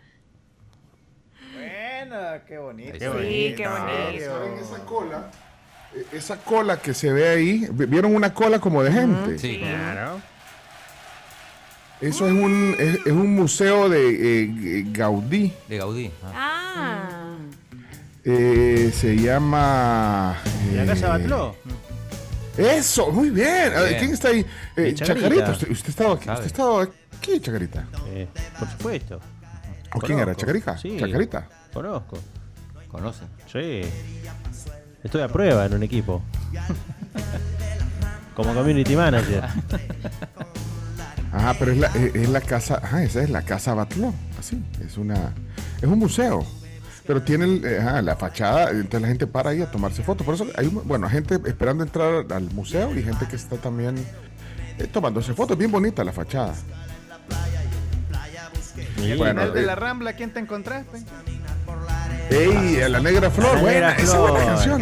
Bueno, 1.53 2.17
qué 2.47 2.57
bonito. 2.57 2.93
Qué 2.93 2.99
Sí, 2.99 3.55
qué 3.57 3.67
bonito. 3.67 4.25
¿Saben 4.25 4.53
esa 4.57 4.85
cola? 4.85 5.31
Eh, 5.93 6.05
Esa 6.13 6.37
cola 6.37 6.77
que 6.77 6.93
se 6.93 7.11
ve 7.11 7.27
ahí, 7.27 7.67
¿vieron 7.71 8.15
una 8.15 8.33
cola 8.33 8.59
como 8.59 8.81
de 8.83 8.91
gente? 8.91 9.37
Sí. 9.37 9.59
Claro. 9.59 10.21
Eso 11.99 12.25
es 12.27 12.31
un, 12.31 12.75
es, 12.79 12.95
es 13.05 13.11
un 13.11 13.35
museo 13.35 13.89
de 13.89 14.43
eh, 14.43 14.83
Gaudí. 14.91 15.51
De 15.67 15.77
Gaudí. 15.77 16.11
Ah. 16.23 16.31
Ah. 16.77 17.18
Eh, 18.23 18.91
se 18.93 19.15
llama... 19.15 20.37
La 20.75 20.85
casa 20.85 21.05
eh, 21.05 21.09
Batló. 21.09 21.55
Eso, 22.57 23.11
muy 23.11 23.29
bien. 23.29 23.71
Ver, 23.71 23.87
Bien. 23.87 23.99
¿Quién 23.99 24.11
está 24.13 24.27
ahí? 24.29 24.39
Eh, 24.39 24.89
Eh, 24.89 24.93
Chacarita. 24.93 25.51
Usted, 25.51 25.71
usted 25.71 25.89
estaba 25.89 26.13
aquí, 26.15 26.29
usted 26.29 26.45
estaba 26.45 26.83
aquí, 26.83 27.39
Chacarita. 27.39 27.87
Eh, 28.07 28.27
por 28.57 28.69
supuesto. 28.69 29.19
¿O 29.95 29.99
quién 29.99 30.17
era? 30.19 30.25
Conozco. 30.25 30.41
¿Chacarita? 30.41 30.77
Sí. 30.77 30.97
Chacarita. 30.99 31.47
Conozco. 31.73 32.17
¿Conoce? 32.89 33.23
Sí. 33.51 33.81
Estoy 35.03 35.21
a 35.21 35.27
prueba 35.29 35.65
en 35.65 35.73
un 35.75 35.83
equipo. 35.83 36.21
Como 38.35 38.53
community 38.53 38.95
manager. 38.95 39.43
Ajá, 41.31 41.55
pero 41.59 41.71
es 41.71 41.77
la, 41.77 41.87
es, 41.87 42.15
es 42.15 42.29
la 42.29 42.41
casa, 42.41 42.79
ajá, 42.81 43.03
esa 43.03 43.21
es 43.21 43.29
la 43.29 43.43
casa 43.43 43.73
Batló, 43.75 44.13
así, 44.39 44.63
es 44.83 44.97
una, 44.97 45.33
es 45.77 45.83
un 45.83 45.99
museo, 45.99 46.43
pero 47.09 47.23
tiene 47.23 47.45
el, 47.45 47.65
eh, 47.65 47.79
ajá, 47.79 48.03
la 48.03 48.15
fachada, 48.15 48.69
entonces 48.69 49.01
la 49.01 49.07
gente 49.07 49.25
para 49.25 49.49
ahí 49.49 49.63
a 49.63 49.71
tomarse 49.71 50.03
fotos, 50.03 50.23
por 50.23 50.35
eso 50.35 50.45
hay, 50.55 50.67
un- 50.67 50.87
bueno, 50.87 51.09
gente 51.09 51.39
esperando 51.47 51.83
entrar 51.83 52.23
al 52.31 52.43
museo 52.51 52.95
y 52.95 53.01
gente 53.01 53.27
que 53.27 53.35
está 53.35 53.55
también 53.57 53.95
eh, 54.77 54.85
tomándose 54.85 55.33
fotos, 55.33 55.57
bien 55.57 55.71
bonita 55.71 56.03
la 56.03 56.11
fachada. 56.11 56.53
Bueno, 59.17 59.49
de 59.49 59.59
eh, 59.59 59.65
la 59.65 59.73
Rambla, 59.73 60.13
¿quién 60.13 60.31
te 60.31 60.39
encontraste? 60.39 60.99
¡Ey! 62.29 62.79
a 62.79 62.89
La 62.89 62.99
Negra 62.99 63.31
Flor, 63.31 63.55
La 63.55 63.61
buena, 63.61 63.87
Negra 63.89 64.03
esa 64.03 64.13
es 64.13 64.19
buena 64.19 64.37
Flor. 64.37 64.45
canción. 64.53 64.81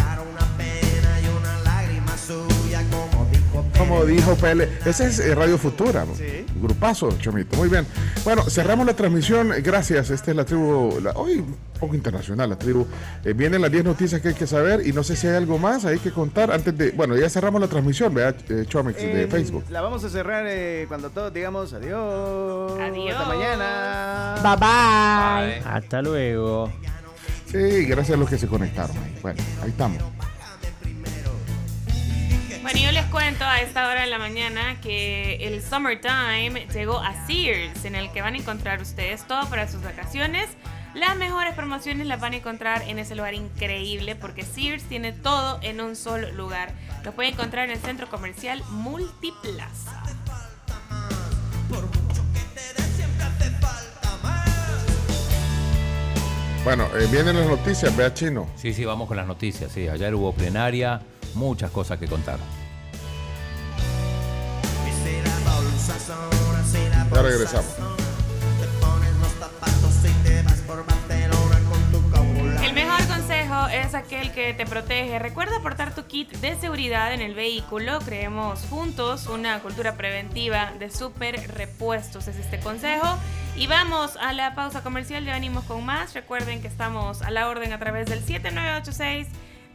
Como 3.77 4.05
dijo 4.05 4.35
Pele, 4.35 4.67
ese 4.85 5.05
es 5.07 5.19
eh, 5.19 5.35
Radio 5.35 5.57
Futura, 5.57 6.03
¿no? 6.03 6.13
grupazo, 6.61 7.09
Chomito. 7.19 7.55
Muy 7.57 7.69
bien. 7.69 7.85
Bueno, 8.23 8.41
cerramos 8.49 8.85
la 8.87 8.93
transmisión. 8.95 9.51
Gracias. 9.63 10.09
Esta 10.09 10.31
es 10.31 10.37
la 10.37 10.43
tribu, 10.45 10.99
la- 11.01 11.11
hoy 11.11 11.35
un 11.37 11.55
poco 11.79 11.93
internacional, 11.93 12.49
la 12.49 12.57
tribu. 12.57 12.87
Eh, 13.23 13.33
vienen 13.33 13.61
las 13.61 13.71
10 13.71 13.83
noticias 13.85 14.19
que 14.19 14.29
hay 14.29 14.33
que 14.33 14.47
saber 14.47 14.85
y 14.85 14.93
no 14.93 15.03
sé 15.03 15.15
si 15.15 15.27
hay 15.27 15.35
algo 15.35 15.59
más, 15.59 15.85
hay 15.85 15.99
que 15.99 16.11
contar 16.11 16.51
antes 16.51 16.75
de. 16.75 16.91
Bueno, 16.91 17.15
ya 17.15 17.29
cerramos 17.29 17.61
la 17.61 17.67
transmisión, 17.67 18.13
vea, 18.13 18.33
eh, 18.49 18.65
Chomix, 18.67 18.97
de 18.97 19.23
Eh, 19.23 19.27
Facebook. 19.27 19.63
La 19.69 19.81
vamos 19.81 20.03
a 20.03 20.09
cerrar 20.09 20.45
eh, 20.47 20.85
cuando 20.87 21.11
todos 21.11 21.31
digamos 21.31 21.71
adiós. 21.73 22.73
Adiós. 22.81 23.15
Hasta 23.15 23.27
mañana. 23.29 24.35
Bye 24.41 24.55
bye. 25.61 25.71
Hasta 25.71 26.01
luego. 26.01 26.71
Sí, 27.51 27.85
gracias 27.85 28.15
a 28.17 28.19
los 28.19 28.29
que 28.29 28.37
se 28.39 28.47
conectaron. 28.47 28.95
Bueno, 29.21 29.41
ahí 29.61 29.69
estamos. 29.69 30.01
Bueno, 32.67 32.81
yo 32.81 32.91
les 32.91 33.05
cuento 33.05 33.45
a 33.45 33.61
esta 33.61 33.87
hora 33.87 34.01
de 34.01 34.07
la 34.07 34.19
mañana 34.19 34.75
que 34.81 35.35
el 35.35 35.63
Summertime 35.63 36.67
llegó 36.73 36.99
a 36.99 37.13
Sears, 37.25 37.85
en 37.85 37.95
el 37.95 38.11
que 38.11 38.21
van 38.21 38.33
a 38.33 38.37
encontrar 38.37 38.81
ustedes 38.81 39.25
todo 39.25 39.47
para 39.47 39.69
sus 39.69 39.81
vacaciones. 39.81 40.49
Las 40.93 41.15
mejores 41.15 41.53
promociones 41.53 42.07
las 42.07 42.19
van 42.19 42.33
a 42.33 42.35
encontrar 42.35 42.81
en 42.81 42.99
ese 42.99 43.15
lugar 43.15 43.35
increíble 43.35 44.17
porque 44.17 44.43
Sears 44.43 44.83
tiene 44.83 45.13
todo 45.13 45.59
en 45.61 45.79
un 45.79 45.95
solo 45.95 46.29
lugar. 46.33 46.73
Lo 47.05 47.13
pueden 47.13 47.35
encontrar 47.35 47.69
en 47.69 47.71
el 47.71 47.79
centro 47.79 48.09
comercial 48.09 48.61
Multiplaza. 48.71 50.03
Bueno, 56.65 56.89
eh, 56.97 57.07
vienen 57.09 57.37
las 57.37 57.47
noticias, 57.47 57.95
vea 57.95 58.13
chino. 58.13 58.49
Sí, 58.57 58.73
sí, 58.73 58.83
vamos 58.83 59.07
con 59.07 59.15
las 59.15 59.25
noticias. 59.25 59.71
Sí, 59.71 59.87
ayer 59.87 60.13
hubo 60.13 60.33
plenaria, 60.33 61.01
muchas 61.35 61.71
cosas 61.71 61.99
que 61.99 62.07
contar. 62.07 62.39
Ya 67.13 67.21
regresamos. 67.21 67.75
El 72.63 72.73
mejor 72.73 73.07
consejo 73.07 73.67
es 73.67 73.95
aquel 73.95 74.31
que 74.31 74.53
te 74.53 74.65
protege. 74.65 75.17
Recuerda 75.19 75.61
portar 75.61 75.95
tu 75.95 76.05
kit 76.05 76.31
de 76.37 76.55
seguridad 76.57 77.13
en 77.13 77.21
el 77.21 77.33
vehículo. 77.33 77.99
Creemos 77.99 78.65
juntos 78.69 79.27
una 79.27 79.59
cultura 79.61 79.95
preventiva 79.95 80.73
de 80.77 80.89
super 80.89 81.35
repuestos. 81.55 82.27
Es 82.27 82.35
este 82.37 82.59
consejo. 82.59 83.07
Y 83.55 83.67
vamos 83.67 84.17
a 84.17 84.33
la 84.33 84.53
pausa 84.53 84.83
comercial. 84.83 85.25
Ya 85.25 85.33
venimos 85.33 85.63
con 85.63 85.85
más. 85.85 86.13
Recuerden 86.13 86.61
que 86.61 86.67
estamos 86.67 87.21
a 87.21 87.31
la 87.31 87.47
orden 87.47 87.73
a 87.73 87.79
través 87.79 88.07
del 88.07 88.23
7986. 88.23 89.27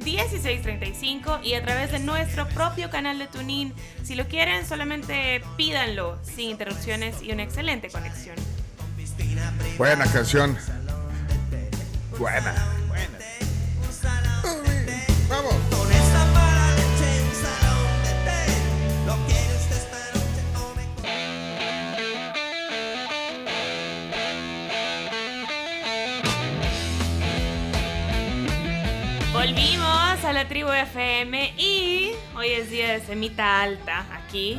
1635 0.04 1.40
y 1.42 1.54
a 1.54 1.62
través 1.62 1.92
de 1.92 1.98
nuestro 1.98 2.48
propio 2.48 2.90
canal 2.90 3.18
de 3.18 3.26
Tunin. 3.26 3.72
Si 4.02 4.14
lo 4.14 4.26
quieren, 4.26 4.66
solamente 4.66 5.42
pídanlo 5.56 6.18
sin 6.22 6.50
interrupciones 6.50 7.22
y 7.22 7.32
una 7.32 7.42
excelente 7.42 7.88
conexión. 7.88 8.36
Buena 9.78 10.06
canción. 10.06 10.56
Buena. 12.18 12.81
A 29.92 30.32
la 30.32 30.48
tribu 30.48 30.70
FM 30.70 31.54
y 31.58 32.12
hoy 32.34 32.48
es 32.48 32.70
día 32.70 32.92
de 32.92 33.00
semita 33.00 33.60
alta 33.60 34.06
aquí. 34.14 34.58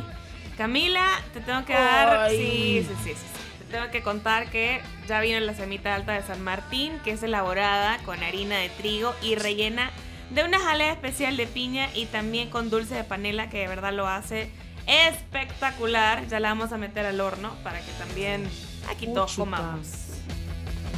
Camila, 0.56 1.06
te 1.32 1.40
tengo 1.40 1.64
que 1.64 1.72
dar. 1.72 2.30
Sí, 2.30 2.86
sí, 2.86 2.94
sí, 3.02 3.10
sí. 3.14 3.26
Te 3.58 3.64
tengo 3.72 3.90
que 3.90 4.02
contar 4.02 4.50
que 4.50 4.80
ya 5.08 5.20
vino 5.20 5.40
la 5.40 5.54
semita 5.54 5.94
alta 5.94 6.12
de 6.12 6.22
San 6.22 6.42
Martín, 6.42 7.00
que 7.02 7.12
es 7.12 7.22
elaborada 7.22 7.98
con 8.04 8.22
harina 8.22 8.58
de 8.58 8.68
trigo 8.68 9.12
y 9.22 9.34
rellena 9.34 9.90
de 10.30 10.44
una 10.44 10.60
jalea 10.60 10.92
especial 10.92 11.36
de 11.36 11.46
piña 11.46 11.88
y 11.94 12.06
también 12.06 12.50
con 12.50 12.70
dulce 12.70 12.94
de 12.94 13.04
panela, 13.04 13.50
que 13.50 13.58
de 13.58 13.68
verdad 13.68 13.92
lo 13.92 14.06
hace 14.06 14.50
espectacular. 14.86 16.26
Ya 16.28 16.38
la 16.38 16.50
vamos 16.50 16.72
a 16.72 16.78
meter 16.78 17.06
al 17.06 17.20
horno 17.20 17.52
para 17.64 17.80
que 17.80 17.90
también 17.92 18.48
aquí 18.88 19.06
todos 19.06 19.34
comamos. 19.34 20.03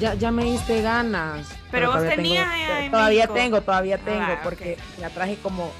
Ya, 0.00 0.14
ya 0.14 0.30
me 0.30 0.44
diste 0.44 0.82
ganas. 0.82 1.48
Pero 1.70 1.92
vos 1.92 2.06
tenías 2.08 2.48
tengo- 2.50 2.90
Todavía 2.90 3.18
México. 3.20 3.34
tengo, 3.34 3.60
todavía 3.62 3.98
tengo, 3.98 4.20
Ah, 4.22 4.40
porque 4.42 4.76
ya 4.98 5.10
traje 5.10 5.36
como 5.36 5.72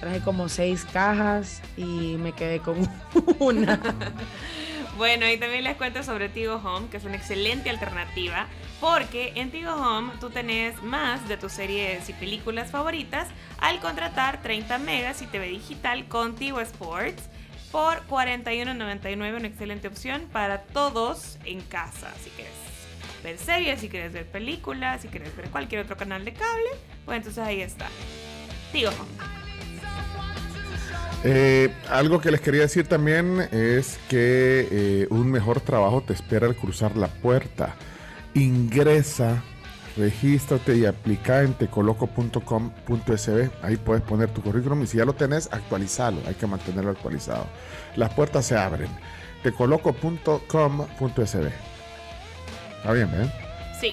traje 0.00 0.20
como 0.20 0.48
seis 0.48 0.84
cajas 0.92 1.60
y 1.76 2.16
me 2.18 2.32
quedé 2.32 2.60
con 2.60 2.76
una. 3.40 3.80
Bueno, 4.96 5.28
y 5.28 5.36
también 5.38 5.64
les 5.64 5.76
cuento 5.76 6.02
sobre 6.04 6.28
Tigo 6.28 6.56
Home, 6.56 6.88
que 6.88 6.96
es 6.98 7.04
una 7.04 7.16
excelente 7.16 7.68
alternativa, 7.70 8.46
porque 8.80 9.32
en 9.36 9.50
Tigo 9.50 9.72
Home 9.72 10.12
tú 10.20 10.30
tenés 10.30 10.80
más 10.82 11.26
de 11.28 11.36
tus 11.36 11.52
series 11.52 12.08
y 12.08 12.12
películas 12.12 12.70
favoritas 12.70 13.28
al 13.60 13.80
contratar 13.80 14.40
30 14.42 14.78
megas 14.78 15.20
y 15.22 15.26
TV 15.26 15.48
digital 15.48 16.06
con 16.06 16.34
Tigo 16.36 16.60
Sports 16.60 17.22
por 17.72 18.04
41.99, 18.08 19.36
una 19.36 19.46
excelente 19.48 19.88
opción 19.88 20.22
para 20.32 20.62
todos 20.62 21.38
en 21.44 21.60
casa. 21.60 22.12
Si 22.22 22.30
quieres 22.30 22.52
ver 23.22 23.38
series, 23.38 23.80
si 23.80 23.88
quieres 23.88 24.12
ver 24.12 24.26
películas, 24.26 25.02
si 25.02 25.08
quieres 25.08 25.34
ver 25.36 25.50
cualquier 25.50 25.82
otro 25.82 25.96
canal 25.96 26.24
de 26.24 26.32
cable, 26.32 26.70
pues 27.04 27.16
entonces 27.16 27.44
ahí 27.44 27.60
está. 27.60 27.88
Home. 28.74 29.38
Eh, 31.24 31.74
algo 31.88 32.20
que 32.20 32.30
les 32.30 32.40
quería 32.40 32.62
decir 32.62 32.86
también 32.86 33.48
es 33.50 33.98
que 34.08 34.68
eh, 34.70 35.06
un 35.10 35.30
mejor 35.30 35.60
trabajo 35.60 36.02
te 36.02 36.12
espera 36.12 36.46
al 36.46 36.54
cruzar 36.54 36.96
la 36.96 37.08
puerta. 37.08 37.74
Ingresa, 38.34 39.42
regístrate 39.96 40.76
y 40.76 40.86
aplica 40.86 41.42
en 41.42 41.54
tecoloco.com.sb. 41.54 43.50
Ahí 43.62 43.76
puedes 43.76 44.02
poner 44.02 44.30
tu 44.30 44.42
currículum 44.42 44.82
y 44.82 44.86
si 44.86 44.98
ya 44.98 45.04
lo 45.04 45.14
tenés, 45.14 45.48
actualizalo. 45.50 46.20
Hay 46.26 46.34
que 46.34 46.46
mantenerlo 46.46 46.92
actualizado. 46.92 47.46
Las 47.96 48.14
puertas 48.14 48.46
se 48.46 48.56
abren. 48.56 48.90
tecoloco.com.sb. 49.42 51.77
Está 52.78 52.92
bien, 52.92 53.10
¿ven? 53.12 53.32
Sí. 53.80 53.92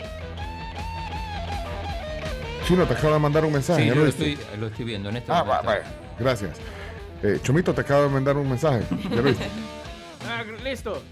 Chino, 2.68 2.86
te 2.86 2.94
acabo 2.94 3.14
de 3.14 3.20
mandar 3.20 3.46
un 3.46 3.54
mensaje. 3.54 3.82
Sí, 3.84 3.88
¿ya 3.90 3.94
yo 3.94 4.00
lo 4.00 4.06
viste? 4.08 4.32
estoy, 4.34 4.58
lo 4.60 4.68
estoy 4.68 4.86
viendo 4.86 5.10
en 5.10 5.18
este 5.18 5.32
Ah, 5.32 5.44
momento. 5.44 5.66
va, 5.68 5.74
vaya. 5.74 5.84
Gracias. 6.20 6.58
Eh, 7.24 7.40
Chomito, 7.44 7.74
te 7.74 7.82
acabo 7.82 8.04
de 8.04 8.10
mandar 8.10 8.38
un 8.38 8.50
mensaje. 8.50 8.82
¿Ya 9.10 9.16
lo 9.16 9.24
viste? 9.24 9.46
Ah, 10.28 10.44
listo. 10.64 11.04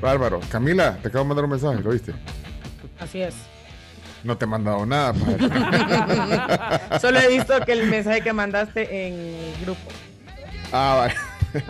Bárbaro. 0.00 0.40
Camila, 0.50 0.96
te 1.02 1.08
acabo 1.08 1.24
de 1.24 1.28
mandar 1.28 1.44
un 1.44 1.50
mensaje. 1.50 1.78
¿Lo 1.82 1.90
viste? 1.90 2.14
Así 2.98 3.20
es. 3.20 3.34
No 4.22 4.38
te 4.38 4.46
he 4.46 4.48
mandado 4.48 4.86
nada. 4.86 5.12
pa. 5.12 6.98
Solo 7.00 7.20
he 7.20 7.28
visto 7.28 7.60
que 7.66 7.72
el 7.72 7.86
mensaje 7.86 8.22
que 8.22 8.32
mandaste 8.32 9.08
en 9.08 9.12
el 9.14 9.54
grupo. 9.62 9.90
ah, 10.72 10.94
vaya. 11.00 11.14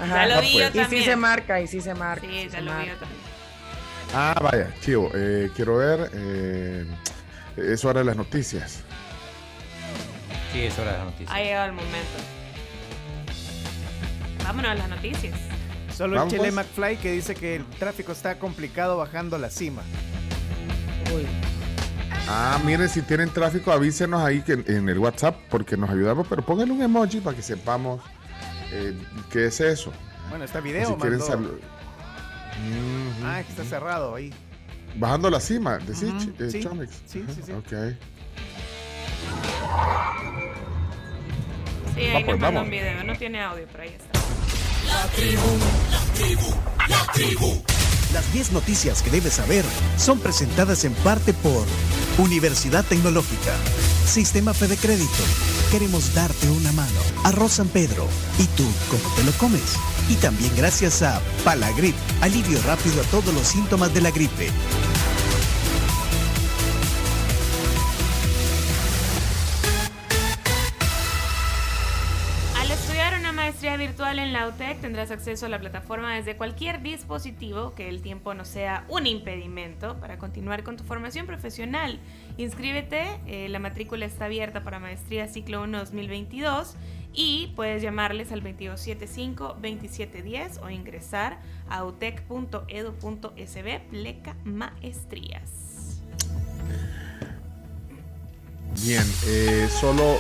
Ajá. 0.01 0.29
Ya 0.29 0.37
lo 0.37 0.41
vi 0.43 0.53
yo 0.59 0.65
Y 0.69 0.71
sí 0.71 0.79
también. 0.79 1.05
se 1.05 1.17
marca, 1.17 1.61
y 1.61 1.67
sí 1.67 1.81
se 1.81 1.93
marca. 1.95 2.25
Sí, 2.25 2.33
sí 2.33 2.45
ya 2.45 2.51
se 2.53 2.61
lo 2.63 2.71
vi 2.79 2.87
yo 2.87 2.95
también. 2.95 3.21
Ah, 4.15 4.39
vaya, 4.41 4.73
chivo. 4.81 5.11
Eh, 5.15 5.51
quiero 5.57 5.79
ver. 5.79 6.11
Eh, 6.15 6.87
es 7.57 7.85
hora 7.85 8.01
de 8.01 8.07
las 8.07 8.17
noticias. 8.17 8.83
Sí, 10.53 10.63
es 10.63 10.79
hora 10.79 10.93
de 10.93 10.99
las 10.99 11.07
noticias. 11.07 11.31
Ha 11.33 11.43
llegado 11.43 11.67
el 11.67 11.73
momento. 11.73 12.19
Vámonos 14.45 14.71
a 14.71 14.75
las 14.75 14.89
noticias. 14.89 15.35
Solo 15.97 16.17
Vamos, 16.17 16.33
el 16.33 16.41
Chile. 16.41 16.53
McFly 16.53 16.97
que 16.97 17.13
dice 17.13 17.35
que 17.35 17.57
el 17.57 17.65
tráfico 17.65 18.13
está 18.13 18.39
complicado 18.39 18.97
bajando 18.97 19.37
la 19.39 19.51
cima. 19.51 19.83
Uy. 21.15 21.27
Ah, 22.29 22.61
miren, 22.65 22.89
si 22.89 23.03
tienen 23.03 23.31
tráfico, 23.31 23.73
avísenos 23.73 24.23
ahí 24.23 24.43
que 24.43 24.53
en, 24.53 24.65
en 24.67 24.89
el 24.89 24.99
WhatsApp 24.99 25.37
porque 25.51 25.77
nos 25.77 25.91
ayudamos, 25.91 26.27
pero 26.29 26.45
pónganle 26.45 26.73
un 26.73 26.83
emoji 26.83 27.21
para 27.21 27.37
que 27.37 27.43
sepamos 27.43 28.01
eh, 28.73 28.95
qué 29.31 29.47
es 29.47 29.61
eso. 29.61 29.93
Bueno, 30.31 30.45
está 30.45 30.61
video, 30.61 30.89
si 30.89 30.95
quieren 30.95 31.19
mandó. 31.19 31.59
Salu- 32.61 33.11
Ujú. 33.19 33.27
Ah, 33.27 33.43
que 33.43 33.51
está 33.51 33.65
cerrado 33.65 34.15
ahí. 34.15 34.33
Bajando 34.97 35.29
la 35.31 35.41
cima, 35.41 35.79
decís, 35.79 36.05
Ujú, 36.05 36.35
eh, 36.45 36.51
sí, 36.51 36.63
Chomix? 36.63 36.93
sí, 37.07 37.25
sí, 37.35 37.43
sí. 37.47 37.53
Ok. 37.53 37.73
Sí, 41.95 42.01
ahí 42.01 42.13
Va, 42.13 42.15
nos 42.21 42.25
pues, 42.25 42.27
manda 42.41 42.47
vamos. 42.49 42.63
un 42.65 42.71
video. 42.71 43.05
No 43.05 43.17
tiene 43.17 43.41
audio, 43.43 43.67
pero 43.71 43.83
ahí 43.85 43.91
está. 43.91 44.21
La 44.87 45.07
tribu, 45.09 45.59
la 45.91 46.01
tribu, 46.15 46.55
la 46.89 47.13
tribu. 47.13 47.63
Las 48.13 48.33
10 48.33 48.53
noticias 48.53 49.03
que 49.03 49.11
debes 49.11 49.35
saber 49.35 49.65
son 49.97 50.19
presentadas 50.21 50.85
en 50.85 50.93
parte 50.95 51.33
por 51.33 51.65
Universidad 52.19 52.85
Tecnológica, 52.85 53.53
Sistema 54.07 54.55
Fede 54.55 54.77
Crédito. 54.77 55.11
Queremos 55.73 56.15
darte 56.15 56.49
una 56.49 56.71
mano. 56.73 57.01
Arroz 57.25 57.55
San 57.55 57.67
Pedro. 57.67 58.07
¿Y 58.39 58.45
tú 58.57 58.65
cómo 58.89 59.15
te 59.17 59.25
lo 59.25 59.33
comes? 59.33 59.77
Y 60.09 60.15
también 60.15 60.53
gracias 60.57 61.03
a 61.03 61.21
Palagrip, 61.43 61.97
alivio 62.21 62.61
rápido 62.63 63.01
a 63.01 63.05
todos 63.07 63.35
los 63.35 63.49
síntomas 63.49 63.93
de 63.93 64.01
la 64.01 64.13
gripe. 64.13 64.51
Tendrás 74.85 75.11
acceso 75.11 75.47
a 75.47 75.49
la 75.49 75.59
plataforma 75.59 76.15
desde 76.15 76.37
cualquier 76.37 76.83
dispositivo, 76.83 77.75
que 77.75 77.89
el 77.89 78.03
tiempo 78.03 78.35
no 78.35 78.45
sea 78.45 78.85
un 78.91 79.07
impedimento 79.07 79.99
para 79.99 80.19
continuar 80.19 80.63
con 80.63 80.77
tu 80.77 80.85
formación 80.85 81.25
profesional. 81.25 81.99
Inscríbete, 82.37 83.19
eh, 83.27 83.49
la 83.49 83.61
matrícula 83.61 84.05
está 84.05 84.27
abierta 84.27 84.63
para 84.63 84.81
maestría 84.81 85.27
ciclo 85.27 85.63
1 85.63 85.79
2022 85.79 86.77
y 87.15 87.55
puedes 87.57 87.81
llamarles 87.81 88.31
al 88.31 88.43
2275-2710 88.43 90.63
o 90.63 90.69
ingresar 90.69 91.39
a 91.71 91.83
utec.edu.sb 91.83 93.81
pleca 93.89 94.37
maestrías. 94.45 96.03
Bien, 98.85 99.05
eh, 99.29 99.67
solo 99.81 100.19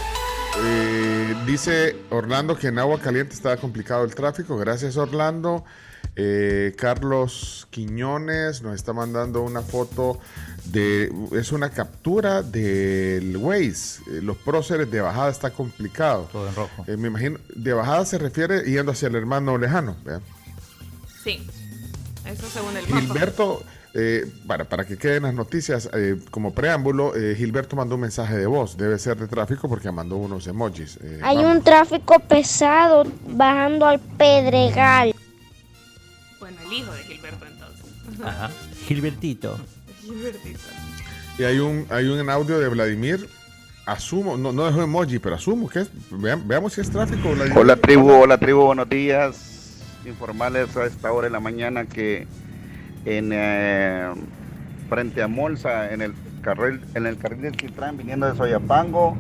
eh, 0.62 1.35
dice 1.47 1.97
Orlando 2.10 2.56
que 2.56 2.68
en 2.68 2.78
agua 2.78 3.01
caliente 3.01 3.35
estaba 3.35 3.56
complicado 3.56 4.05
el 4.05 4.14
tráfico. 4.14 4.56
Gracias, 4.56 4.97
Orlando. 4.97 5.64
Eh, 6.16 6.74
Carlos 6.76 7.66
Quiñones 7.70 8.62
nos 8.62 8.76
está 8.76 8.93
mandando 8.93 9.43
una 9.43 9.62
foto 9.62 10.20
de. 10.66 11.12
Es 11.32 11.51
una 11.51 11.70
captura 11.70 12.43
del 12.43 13.36
Waze. 13.36 14.02
Eh, 14.06 14.22
los 14.22 14.36
próceres 14.36 14.90
de 14.90 15.01
bajada 15.01 15.31
está 15.31 15.51
complicado. 15.51 16.28
Todo 16.31 16.48
en 16.48 16.55
rojo. 16.55 16.85
Eh, 16.86 16.97
me 16.97 17.09
imagino. 17.09 17.39
De 17.55 17.72
bajada 17.72 18.06
se 18.06 18.18
refiere 18.18 18.62
yendo 18.62 18.93
hacia 18.93 19.09
el 19.09 19.16
hermano 19.16 19.59
lejano. 19.59 19.97
Sí, 21.24 21.44
eso 22.24 22.48
según 22.48 22.76
el 22.76 22.86
mapa. 22.86 23.01
Gilberto, 23.01 23.62
eh, 23.95 24.27
para, 24.47 24.65
para 24.65 24.85
que 24.85 24.97
queden 24.99 25.23
las 25.23 25.35
noticias, 25.35 25.89
eh, 25.95 26.16
como 26.31 26.53
preámbulo, 26.53 27.15
eh, 27.15 27.35
Gilberto 27.37 27.77
mandó 27.77 27.95
un 27.95 28.01
mensaje 28.03 28.37
de 28.37 28.47
voz. 28.47 28.77
Debe 28.77 28.99
ser 28.99 29.16
de 29.16 29.29
tráfico 29.29 29.69
porque 29.69 29.91
mandó 29.93 30.16
unos 30.16 30.47
emojis. 30.47 30.99
Eh, 31.03 31.21
Hay 31.23 31.37
vamos. 31.37 31.57
un 31.57 31.62
tráfico 31.62 32.19
pesado 32.21 33.05
bajando 33.29 33.87
al 33.87 34.01
Pedregal. 34.01 35.15
Bueno, 36.41 36.57
el 36.66 36.73
hijo 36.73 36.93
de 36.93 37.03
Gilberto 37.05 37.47
entonces. 37.47 37.87
Ajá. 38.27 38.51
Gilbertito. 38.87 39.59
Gilbertito. 40.03 40.59
Y 41.39 41.45
hay 41.45 41.59
un, 41.59 41.87
hay 41.91 42.07
un 42.07 42.29
audio 42.31 42.59
de 42.59 42.69
Vladimir. 42.69 43.29
Asumo, 43.87 44.37
no, 44.39 44.51
no 44.53 44.65
dejó 44.66 44.83
emoji, 44.83 45.19
pero 45.19 45.35
asumo 45.37 45.69
que 45.69 45.81
es. 45.81 45.89
vean- 46.11 46.47
veamos 46.49 46.73
si 46.73 46.81
es 46.81 46.91
tráfico. 46.91 47.31
Vladimir. 47.33 47.59
Hola 47.59 47.77
tribu, 47.77 48.11
hola 48.11 48.39
tribu, 48.39 48.62
buenos 48.65 48.89
días. 48.89 49.81
Informarles 50.07 50.75
a 50.77 50.87
esta 50.87 51.12
hora 51.12 51.27
de 51.27 51.31
la 51.33 51.41
mañana 51.41 51.85
que 51.85 52.27
en 53.05 53.31
eh, 53.32 54.09
frente 54.89 55.22
a 55.22 55.28
Molsa, 55.28 55.93
en 55.93 56.02
el 56.02 56.14
carril, 56.43 56.81
en 56.94 57.06
el 57.06 57.16
carril 57.18 57.43
del 57.43 57.55
Citrán 57.59 57.97
viniendo 57.97 58.31
de 58.31 58.36
Soyapango, 58.36 59.16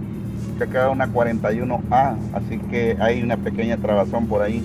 se 0.58 0.68
queda 0.68 0.90
una 0.90 1.06
41A, 1.08 2.16
así 2.34 2.58
que 2.70 2.96
hay 3.00 3.22
una 3.22 3.36
pequeña 3.36 3.76
trabazón 3.78 4.26
por 4.28 4.42
ahí. 4.42 4.62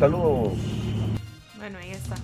Saludos. 0.00 0.54
Bueno, 1.58 1.78
ahí 1.78 1.90
está. 1.92 2.16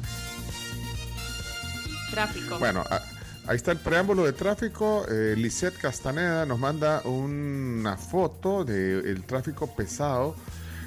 Tráfico. 2.10 2.58
Bueno, 2.58 2.82
a- 2.90 3.00
ahí 3.46 3.56
está 3.56 3.72
el 3.72 3.78
preámbulo 3.78 4.24
de 4.24 4.32
tráfico. 4.32 5.04
Eh, 5.08 5.34
Lisette 5.36 5.78
Castaneda 5.78 6.44
nos 6.46 6.58
manda 6.58 7.02
una 7.02 7.96
foto 7.96 8.64
del 8.64 9.22
tráfico 9.24 9.74
pesado 9.74 10.34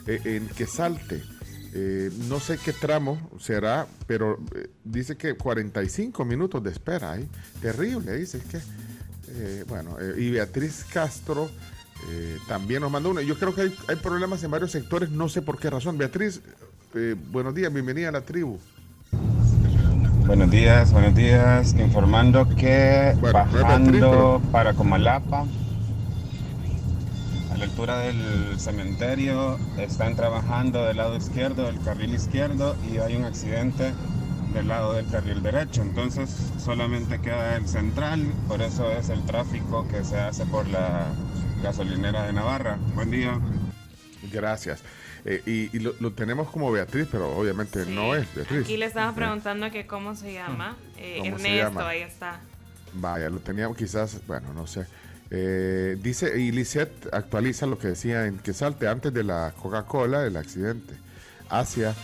eh, 0.06 0.20
en 0.26 0.48
Quesalte. 0.50 1.24
Eh, 1.76 2.12
no 2.30 2.40
sé 2.40 2.58
qué 2.64 2.72
tramo 2.72 3.18
será, 3.40 3.88
pero 4.06 4.38
eh, 4.56 4.70
dice 4.84 5.16
que 5.18 5.34
45 5.36 6.24
minutos 6.26 6.64
de 6.64 6.70
espera 6.72 7.14
ahí. 7.14 7.28
Terrible, 7.62 8.14
dice 8.16 8.40
que. 8.50 8.58
eh, 9.30 9.66
bueno, 9.68 9.98
eh, 10.00 10.14
y 10.18 10.30
Beatriz 10.32 10.86
Castro 10.92 11.50
también 12.50 12.82
nos 12.82 12.92
mandó 12.92 13.12
uno. 13.12 13.22
Yo 13.22 13.40
creo 13.40 13.56
que 13.56 13.62
hay, 13.62 13.76
hay 13.88 13.96
problemas 13.96 14.44
en 14.44 14.52
varios 14.52 14.72
sectores, 14.72 15.10
no 15.10 15.30
sé 15.30 15.42
por 15.42 15.58
qué 15.58 15.70
razón. 15.70 15.98
Beatriz, 15.98 16.42
eh, 16.96 17.16
buenos 17.32 17.56
días, 17.56 17.74
bienvenida 17.74 18.10
a 18.10 18.12
la 18.12 18.22
tribu. 18.22 18.60
Buenos 20.28 20.52
días, 20.52 20.92
buenos 20.92 21.16
días. 21.16 21.74
Informando 21.80 22.48
que 22.56 23.16
Bueno, 23.22 23.40
Beatriz, 23.52 23.62
bajando 23.62 23.92
pero- 24.12 24.42
para 24.52 24.74
Comalapa, 24.74 25.46
altura 27.64 28.00
del 28.00 28.60
cementerio, 28.60 29.58
están 29.78 30.16
trabajando 30.16 30.86
del 30.86 30.98
lado 30.98 31.16
izquierdo, 31.18 31.64
del 31.66 31.82
carril 31.82 32.14
izquierdo, 32.14 32.76
y 32.92 32.98
hay 32.98 33.16
un 33.16 33.26
accidente 33.26 33.94
del 34.54 34.68
lado 34.68 34.94
del 34.94 35.08
carril 35.10 35.42
derecho. 35.42 35.82
Entonces 35.82 36.30
solamente 36.64 37.20
queda 37.22 37.56
el 37.56 37.68
central, 37.68 38.32
por 38.48 38.62
eso 38.62 38.92
es 38.92 39.10
el 39.10 39.24
tráfico 39.26 39.88
que 39.88 40.04
se 40.04 40.20
hace 40.20 40.46
por 40.46 40.68
la 40.68 41.08
gasolinera 41.64 42.24
de 42.26 42.34
Navarra. 42.34 42.78
Buen 42.96 43.12
día. 43.12 43.40
Gracias. 44.32 44.84
Eh, 45.26 45.42
y 45.46 45.76
y 45.76 45.80
lo, 45.80 45.94
lo 46.00 46.12
tenemos 46.12 46.50
como 46.50 46.70
Beatriz, 46.72 47.08
pero 47.10 47.36
obviamente 47.36 47.86
no 47.86 48.14
es 48.14 48.28
Beatriz. 48.36 48.66
Aquí 48.66 48.76
le 48.78 48.86
estaba 48.86 49.14
preguntando 49.16 49.72
que 49.72 49.88
cómo 49.88 50.16
se 50.16 50.34
llama. 50.34 50.76
Eh, 50.98 51.20
¿Cómo 51.20 51.40
se 51.40 51.48
Ernesto, 51.58 51.80
llama? 51.80 51.90
ahí 51.90 52.02
está. 52.02 52.40
Vaya, 52.94 53.30
lo 53.30 53.40
teníamos 53.40 53.78
quizás, 53.78 54.20
bueno, 54.28 54.54
no 54.54 54.68
sé. 54.68 54.86
Eh, 55.36 55.98
dice, 56.00 56.40
y 56.40 56.52
Lisette 56.52 57.10
actualiza 57.12 57.66
lo 57.66 57.80
que 57.80 57.88
decía 57.88 58.28
en 58.28 58.38
que 58.38 58.54
salte 58.54 58.88
antes 58.88 59.12
de 59.12 59.24
la 59.24 59.52
Coca-Cola, 59.60 60.28
el 60.28 60.38
accidente, 60.38 60.94
hacia, 61.50 61.96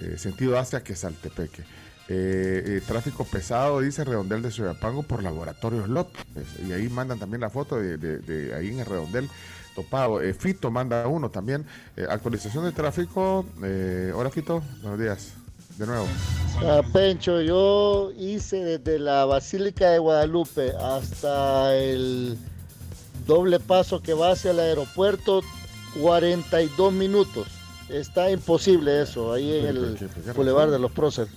eh, 0.00 0.14
sentido 0.18 0.56
hacia 0.56 0.84
Quesaltepeque. 0.84 1.62
Eh, 2.08 2.62
eh, 2.64 2.82
tráfico 2.86 3.24
pesado, 3.24 3.80
dice 3.80 4.04
Redondel 4.04 4.40
de 4.40 4.52
Soyapango 4.52 5.02
por 5.02 5.24
Laboratorios 5.24 5.88
López. 5.88 6.46
Y 6.64 6.72
ahí 6.72 6.88
mandan 6.88 7.18
también 7.18 7.40
la 7.40 7.50
foto 7.50 7.76
de, 7.76 8.54
ahí 8.56 8.68
en 8.68 8.78
el 8.78 8.86
Redondel 8.86 9.28
topado. 9.74 10.20
Fito 10.38 10.70
manda 10.70 11.08
uno 11.08 11.28
también. 11.28 11.66
Actualización 12.08 12.66
de 12.66 12.70
tráfico. 12.70 13.44
Hola 14.14 14.30
Fito, 14.30 14.62
buenos 14.82 15.00
días. 15.00 15.32
De 15.76 15.86
nuevo. 15.86 16.06
Ah, 16.62 16.82
Pencho, 16.92 17.42
yo 17.42 18.12
hice 18.16 18.78
desde 18.78 19.00
la 19.00 19.24
Basílica 19.24 19.90
de 19.90 19.98
Guadalupe 19.98 20.72
hasta 20.80 21.74
el 21.74 22.38
doble 23.26 23.60
paso 23.60 24.00
que 24.02 24.14
va 24.14 24.32
hacia 24.32 24.50
el 24.52 24.60
aeropuerto, 24.60 25.42
42 26.00 26.92
minutos. 26.92 27.48
Está 27.88 28.30
imposible 28.30 29.02
eso, 29.02 29.32
ahí 29.32 29.58
en 29.58 29.66
el. 29.66 30.10
Boulevard 30.34 30.70
de 30.70 30.78
los 30.78 30.90
Próceres. 30.92 31.32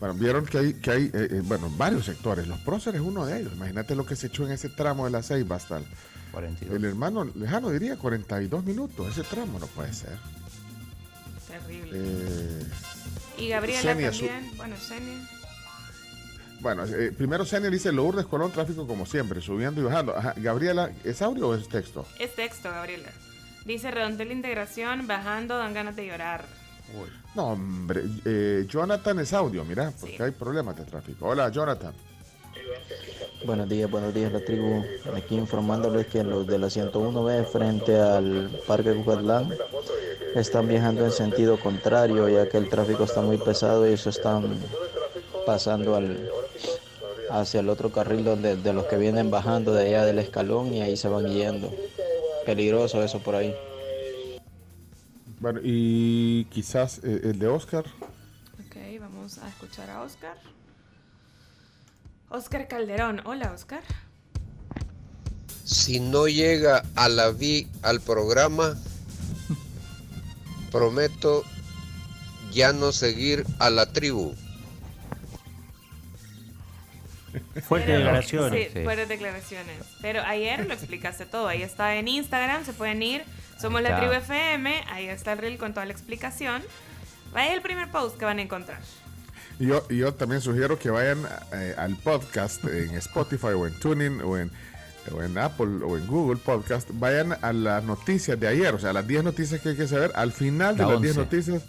Bueno, 0.00 0.14
vieron 0.14 0.44
que 0.44 0.58
hay, 0.58 0.74
que 0.74 0.90
hay 0.90 1.02
eh, 1.04 1.28
eh, 1.30 1.40
bueno, 1.44 1.70
varios 1.76 2.04
sectores. 2.06 2.46
Los 2.46 2.58
próceres 2.60 3.00
es 3.00 3.06
uno 3.06 3.24
de 3.26 3.40
ellos. 3.40 3.52
Imagínate 3.54 3.94
lo 3.94 4.04
que 4.04 4.16
se 4.16 4.26
echó 4.26 4.44
en 4.44 4.52
ese 4.52 4.68
tramo 4.68 5.04
de 5.06 5.10
la 5.10 5.22
Ceiba 5.22 5.56
hasta 5.56 5.78
el, 5.78 5.84
42. 6.32 6.76
el 6.76 6.84
hermano 6.84 7.24
lejano, 7.34 7.70
diría 7.70 7.96
42 7.96 8.64
minutos. 8.64 9.06
Ese 9.10 9.22
tramo 9.22 9.58
no 9.58 9.66
puede 9.68 9.92
ser. 9.92 10.18
Terrible. 11.48 11.90
Eh, 11.94 12.64
Y 13.38 13.48
Gabriela 13.48 13.80
Senia, 13.82 14.12
su- 14.12 14.26
también. 14.26 14.56
Bueno, 14.56 14.76
Senia. 14.76 15.28
Bueno, 16.64 16.84
eh, 16.86 17.12
primero 17.16 17.44
Senia 17.44 17.68
dice 17.68 17.92
Lourdes 17.92 18.24
Colón, 18.24 18.50
tráfico 18.50 18.86
como 18.86 19.04
siempre, 19.04 19.42
subiendo 19.42 19.82
y 19.82 19.84
bajando. 19.84 20.16
Ajá, 20.16 20.32
Gabriela, 20.38 20.90
¿es 21.04 21.20
audio 21.20 21.48
o 21.50 21.54
es 21.54 21.68
texto? 21.68 22.06
Es 22.18 22.34
texto, 22.34 22.70
Gabriela. 22.70 23.10
Dice 23.66 23.90
redondel 23.90 24.32
integración, 24.32 25.06
bajando, 25.06 25.58
dan 25.58 25.74
ganas 25.74 25.94
de 25.94 26.06
llorar. 26.06 26.46
No, 27.34 27.48
hombre. 27.48 28.02
eh, 28.24 28.64
Jonathan 28.66 29.18
es 29.18 29.34
audio, 29.34 29.62
mira, 29.66 29.92
porque 30.00 30.22
hay 30.22 30.30
problemas 30.30 30.74
de 30.76 30.84
tráfico. 30.84 31.28
Hola, 31.28 31.50
Jonathan. 31.50 31.92
Buenos 33.44 33.68
días, 33.68 33.90
buenos 33.90 34.14
días, 34.14 34.32
la 34.32 34.42
tribu. 34.42 34.82
Aquí 35.14 35.34
informándoles 35.36 36.06
que 36.06 36.24
los 36.24 36.46
de 36.46 36.58
la 36.58 36.68
101B 36.68 37.44
frente 37.44 38.00
al 38.00 38.58
Parque 38.66 38.94
Cucatlán 38.94 39.50
están 40.34 40.66
viajando 40.66 41.04
en 41.04 41.12
sentido 41.12 41.60
contrario, 41.60 42.26
ya 42.30 42.48
que 42.48 42.56
el 42.56 42.70
tráfico 42.70 43.04
está 43.04 43.20
muy 43.20 43.36
pesado 43.36 43.86
y 43.86 43.92
eso 43.92 44.08
están 44.08 44.56
pasando 45.46 45.96
al, 45.96 46.30
hacia 47.30 47.60
el 47.60 47.68
otro 47.68 47.90
carril 47.90 48.24
donde, 48.24 48.56
de 48.56 48.72
los 48.72 48.86
que 48.86 48.96
vienen 48.96 49.30
bajando 49.30 49.72
de 49.72 49.86
allá 49.86 50.04
del 50.04 50.18
escalón 50.18 50.72
y 50.72 50.82
ahí 50.82 50.96
se 50.96 51.08
van 51.08 51.26
yendo. 51.26 51.72
Peligroso 52.46 53.02
eso 53.02 53.20
por 53.20 53.34
ahí. 53.34 53.54
Bueno, 55.40 55.60
y 55.62 56.44
quizás 56.46 57.00
eh, 57.04 57.20
el 57.24 57.38
de 57.38 57.48
Oscar. 57.48 57.84
Ok, 58.66 58.76
vamos 59.00 59.38
a 59.38 59.48
escuchar 59.48 59.90
a 59.90 60.02
Oscar. 60.02 60.36
Oscar 62.30 62.68
Calderón. 62.68 63.20
Hola, 63.24 63.52
Oscar. 63.52 63.82
Si 65.64 66.00
no 66.00 66.28
llega 66.28 66.82
a 66.94 67.08
la 67.08 67.30
vi 67.30 67.68
al 67.82 68.00
programa, 68.00 68.76
prometo 70.70 71.42
ya 72.52 72.72
no 72.72 72.92
seguir 72.92 73.46
a 73.58 73.70
la 73.70 73.86
tribu. 73.86 74.34
Fuertes 77.62 77.86
Pero- 77.86 77.98
declaraciones. 77.98 78.72
Sí, 78.72 78.82
fuertes 78.82 79.08
declaraciones. 79.08 79.76
Pero 80.00 80.22
ayer 80.22 80.66
lo 80.66 80.74
explicaste 80.74 81.26
todo. 81.26 81.48
Ahí 81.48 81.62
está 81.62 81.96
en 81.96 82.08
Instagram, 82.08 82.64
se 82.64 82.72
pueden 82.72 83.02
ir. 83.02 83.22
Somos 83.60 83.82
la 83.82 83.98
tribu 83.98 84.12
FM. 84.12 84.84
Ahí 84.90 85.06
está 85.08 85.32
el 85.32 85.38
reel 85.38 85.58
con 85.58 85.72
toda 85.74 85.86
la 85.86 85.92
explicación. 85.92 86.62
Vaya 87.32 87.54
el 87.54 87.62
primer 87.62 87.90
post 87.90 88.16
que 88.18 88.24
van 88.24 88.38
a 88.38 88.42
encontrar. 88.42 88.80
Yo, 89.58 89.86
yo 89.88 90.12
también 90.14 90.40
sugiero 90.40 90.78
que 90.78 90.90
vayan 90.90 91.22
eh, 91.52 91.74
al 91.78 91.94
podcast 91.96 92.64
en 92.64 92.90
Spotify 92.96 93.48
o 93.48 93.66
en 93.66 93.78
Tuning 93.78 94.20
o 94.22 94.36
en 94.38 94.50
o 95.12 95.22
en 95.22 95.36
Apple 95.36 95.84
o 95.84 95.98
en 95.98 96.06
Google 96.06 96.38
Podcast, 96.42 96.88
vayan 96.94 97.36
a 97.42 97.52
las 97.52 97.84
noticias 97.84 98.40
de 98.40 98.48
ayer, 98.48 98.74
o 98.74 98.78
sea, 98.78 98.90
las 98.94 99.06
10 99.06 99.22
noticias 99.22 99.60
que 99.60 99.68
hay 99.68 99.76
que 99.76 99.86
saber. 99.86 100.10
Al 100.14 100.32
final 100.32 100.78
de 100.78 100.82
La 100.84 100.92
las 100.92 101.02
10 101.02 101.18
once. 101.18 101.20
noticias 101.36 101.62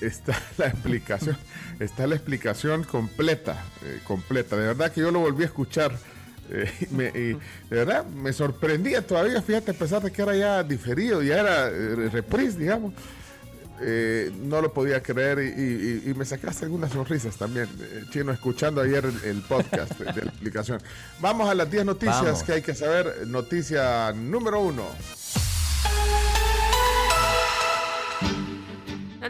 está 0.00 0.38
la 0.58 0.66
explicación, 0.68 1.36
está 1.78 2.06
la 2.06 2.14
explicación 2.16 2.84
completa, 2.84 3.62
eh, 3.84 4.00
completa. 4.04 4.56
De 4.56 4.66
verdad 4.68 4.92
que 4.92 5.00
yo 5.00 5.10
lo 5.10 5.20
volví 5.20 5.42
a 5.42 5.46
escuchar. 5.46 5.92
eh, 6.50 6.70
y 6.90 6.94
me- 6.94 7.08
y 7.08 7.32
de 7.34 7.38
verdad 7.70 8.04
me 8.06 8.32
sorprendía 8.32 9.06
todavía, 9.06 9.40
fíjate, 9.42 9.70
a 9.72 9.74
pesar 9.74 10.02
de 10.02 10.10
que 10.10 10.22
era 10.22 10.34
ya 10.36 10.62
diferido, 10.64 11.22
ya 11.22 11.38
era 11.40 11.68
eh, 11.68 12.08
reprise, 12.10 12.58
digamos. 12.58 12.92
No 14.42 14.60
lo 14.60 14.74
podía 14.74 15.02
creer 15.02 15.38
y, 15.38 15.58
y- 15.58 16.02
y- 16.06 16.10
y 16.10 16.14
me 16.14 16.26
sacaste 16.26 16.66
algunas 16.66 16.92
sonrisas 16.92 17.36
también, 17.36 17.66
Chino, 18.10 18.30
escuchando 18.30 18.82
ayer 18.82 19.06
el, 19.06 19.24
el 19.24 19.40
podcast 19.40 19.98
de, 19.98 20.12
de 20.12 20.22
la 20.26 20.30
explicación. 20.30 20.82
Vamos 21.18 21.48
a 21.48 21.54
las 21.54 21.70
10 21.70 21.86
noticias 21.86 22.22
Vamos. 22.22 22.42
que 22.42 22.52
hay 22.52 22.60
que 22.62 22.74
saber. 22.74 23.26
Noticia 23.26 24.12
número 24.12 24.60
uno. 24.60 24.84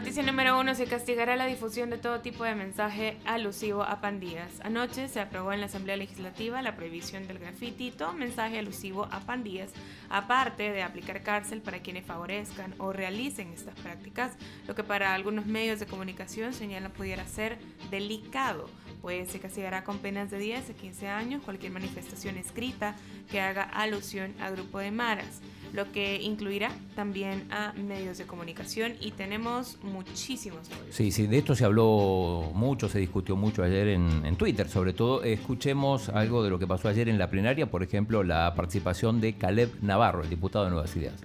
Noticia 0.01 0.23
número 0.23 0.59
uno, 0.59 0.73
se 0.73 0.87
castigará 0.87 1.35
la 1.35 1.45
difusión 1.45 1.91
de 1.91 1.99
todo 1.99 2.21
tipo 2.21 2.43
de 2.43 2.55
mensaje 2.55 3.19
alusivo 3.23 3.83
a 3.83 4.01
pandillas. 4.01 4.59
Anoche 4.63 5.07
se 5.07 5.19
aprobó 5.19 5.53
en 5.53 5.59
la 5.59 5.67
Asamblea 5.67 5.95
Legislativa 5.95 6.63
la 6.63 6.75
prohibición 6.75 7.27
del 7.27 7.37
grafiti 7.37 7.89
y 7.89 7.91
todo 7.91 8.11
mensaje 8.11 8.57
alusivo 8.57 9.07
a 9.11 9.19
pandillas, 9.19 9.69
aparte 10.09 10.71
de 10.71 10.81
aplicar 10.81 11.21
cárcel 11.21 11.61
para 11.61 11.81
quienes 11.83 12.03
favorezcan 12.03 12.73
o 12.79 12.91
realicen 12.91 13.53
estas 13.53 13.75
prácticas, 13.75 14.31
lo 14.67 14.73
que 14.73 14.83
para 14.83 15.13
algunos 15.13 15.45
medios 15.45 15.79
de 15.79 15.85
comunicación 15.85 16.55
señalan 16.55 16.91
pudiera 16.91 17.27
ser 17.27 17.59
delicado, 17.91 18.71
pues 19.03 19.29
se 19.29 19.39
castigará 19.39 19.83
con 19.83 19.99
penas 19.99 20.31
de 20.31 20.39
10 20.39 20.71
a 20.71 20.73
15 20.73 21.07
años 21.09 21.43
cualquier 21.43 21.73
manifestación 21.73 22.37
escrita 22.37 22.95
que 23.29 23.39
haga 23.39 23.61
alusión 23.61 24.33
a 24.41 24.49
grupo 24.49 24.79
de 24.79 24.89
maras 24.89 25.41
lo 25.73 25.91
que 25.91 26.21
incluirá 26.21 26.71
también 26.95 27.47
a 27.51 27.73
medios 27.73 28.17
de 28.17 28.25
comunicación 28.25 28.95
y 28.99 29.11
tenemos 29.11 29.77
muchísimos 29.83 30.69
audios. 30.71 30.95
Sí, 30.95 31.11
sí, 31.11 31.27
de 31.27 31.37
esto 31.37 31.55
se 31.55 31.65
habló 31.65 32.51
mucho, 32.53 32.89
se 32.89 32.99
discutió 32.99 33.35
mucho 33.35 33.63
ayer 33.63 33.89
en, 33.89 34.25
en 34.25 34.35
Twitter, 34.35 34.69
sobre 34.69 34.93
todo. 34.93 35.23
Escuchemos 35.23 36.09
algo 36.09 36.43
de 36.43 36.49
lo 36.49 36.59
que 36.59 36.67
pasó 36.67 36.87
ayer 36.87 37.09
en 37.09 37.17
la 37.17 37.29
plenaria, 37.29 37.69
por 37.69 37.83
ejemplo, 37.83 38.23
la 38.23 38.53
participación 38.55 39.21
de 39.21 39.33
Caleb 39.33 39.71
Navarro, 39.81 40.23
el 40.23 40.29
diputado 40.29 40.65
de 40.65 40.71
Nuevas 40.71 40.95
Ideas. 40.95 41.15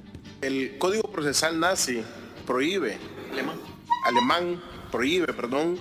El 0.40 0.78
Código 0.78 1.10
Procesal 1.10 1.58
Nazi 1.58 2.02
prohíbe, 2.46 2.98
alemán, 3.32 3.56
alemán 4.04 4.62
prohíbe, 4.90 5.32
perdón, 5.32 5.78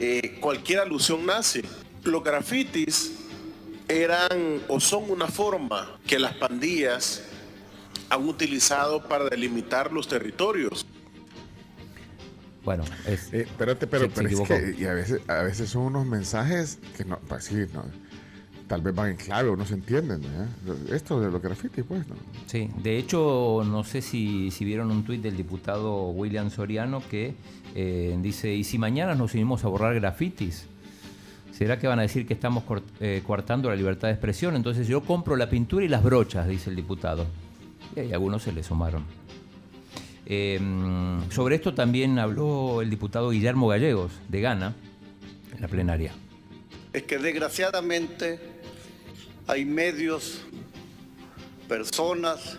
eh, 0.00 0.38
cualquier 0.40 0.80
alusión 0.80 1.26
nazi. 1.26 1.62
Los 2.04 2.22
grafitis 2.22 3.14
eran 3.88 4.60
o 4.68 4.80
son 4.80 5.10
una 5.10 5.26
forma 5.26 5.98
que 6.06 6.18
las 6.18 6.34
pandillas 6.34 7.24
han 8.10 8.28
utilizado 8.28 9.02
para 9.06 9.28
delimitar 9.28 9.92
los 9.92 10.08
territorios. 10.08 10.86
Bueno, 12.64 12.84
es. 13.06 13.32
Eh, 13.32 13.42
espérate, 13.42 13.86
pero, 13.86 14.04
Se- 14.04 14.10
se 14.10 14.14
pero 14.16 14.28
es 14.28 14.32
equivocó. 14.34 14.54
que 14.54 14.76
y 14.82 14.84
a 14.86 14.92
veces, 14.94 15.20
a 15.28 15.42
veces 15.42 15.70
son 15.70 15.82
unos 15.84 16.06
mensajes 16.06 16.78
que 16.96 17.04
no, 17.04 17.18
pues 17.28 17.44
sí, 17.44 17.54
no, 17.72 17.84
tal 18.66 18.82
vez 18.82 18.94
van 18.94 19.10
en 19.10 19.16
clave 19.16 19.48
o 19.48 19.56
no 19.56 19.64
se 19.64 19.74
entienden. 19.74 20.22
¿eh? 20.24 20.74
Esto 20.92 21.20
de 21.20 21.30
los 21.30 21.40
grafitis, 21.40 21.84
pues, 21.88 22.06
¿no? 22.08 22.14
Sí, 22.46 22.68
de 22.82 22.98
hecho, 22.98 23.62
no 23.64 23.84
sé 23.84 24.02
si, 24.02 24.50
si 24.50 24.64
vieron 24.66 24.90
un 24.90 25.04
tuit 25.04 25.22
del 25.22 25.36
diputado 25.36 26.08
William 26.10 26.50
Soriano 26.50 27.02
que 27.08 27.34
eh, 27.74 28.18
dice, 28.20 28.52
¿y 28.52 28.64
si 28.64 28.76
mañana 28.78 29.14
nos 29.14 29.32
unimos 29.34 29.64
a 29.64 29.68
borrar 29.68 29.94
grafitis? 29.94 30.66
¿Será 31.52 31.78
que 31.78 31.86
van 31.88 31.98
a 31.98 32.02
decir 32.02 32.26
que 32.26 32.34
estamos 32.34 32.62
eh, 33.00 33.22
coartando 33.26 33.68
la 33.70 33.76
libertad 33.76 34.08
de 34.08 34.14
expresión? 34.14 34.54
Entonces 34.56 34.86
yo 34.86 35.00
compro 35.00 35.34
la 35.36 35.48
pintura 35.48 35.84
y 35.84 35.88
las 35.88 36.02
brochas, 36.04 36.46
dice 36.46 36.68
el 36.70 36.76
diputado. 36.76 37.26
Y 37.96 38.12
algunos 38.12 38.42
se 38.42 38.52
le 38.52 38.62
sumaron. 38.62 39.04
Eh, 40.26 40.60
sobre 41.30 41.56
esto 41.56 41.74
también 41.74 42.18
habló 42.18 42.82
el 42.82 42.90
diputado 42.90 43.30
Guillermo 43.30 43.68
Gallegos, 43.68 44.12
de 44.28 44.40
Ghana, 44.42 44.74
en 45.54 45.60
la 45.60 45.68
plenaria. 45.68 46.12
es 46.92 47.02
que 47.04 47.18
desgraciadamente 47.18 48.38
hay 49.46 49.64
medios, 49.64 50.42
personas 51.66 52.58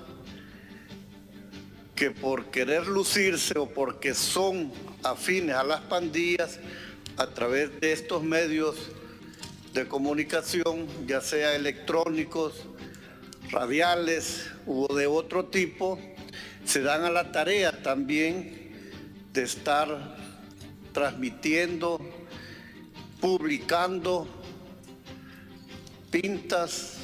que 1.96 2.12
por 2.12 2.46
querer 2.46 2.88
lucirse 2.88 3.60
o 3.60 3.68
porque 3.68 4.14
son 4.14 4.72
afines 5.04 5.56
a 5.56 5.64
las 5.64 5.82
pandillas, 5.82 6.60
a 7.18 7.28
través 7.28 7.80
de 7.82 7.91
estos 7.91 8.24
medios 8.24 8.76
de 9.74 9.88
comunicación, 9.88 10.88
ya 11.06 11.22
sea 11.22 11.56
electrónicos, 11.56 12.66
radiales 13.52 14.50
o 14.66 14.94
de 14.94 15.08
otro 15.08 15.46
tipo, 15.46 16.00
se 16.66 16.82
dan 16.82 17.04
a 17.04 17.10
la 17.10 17.32
tarea 17.32 17.82
también 17.82 18.72
de 19.34 19.44
estar 19.44 20.16
transmitiendo 20.94 22.00
publicando 23.20 24.28
pintas 26.10 26.98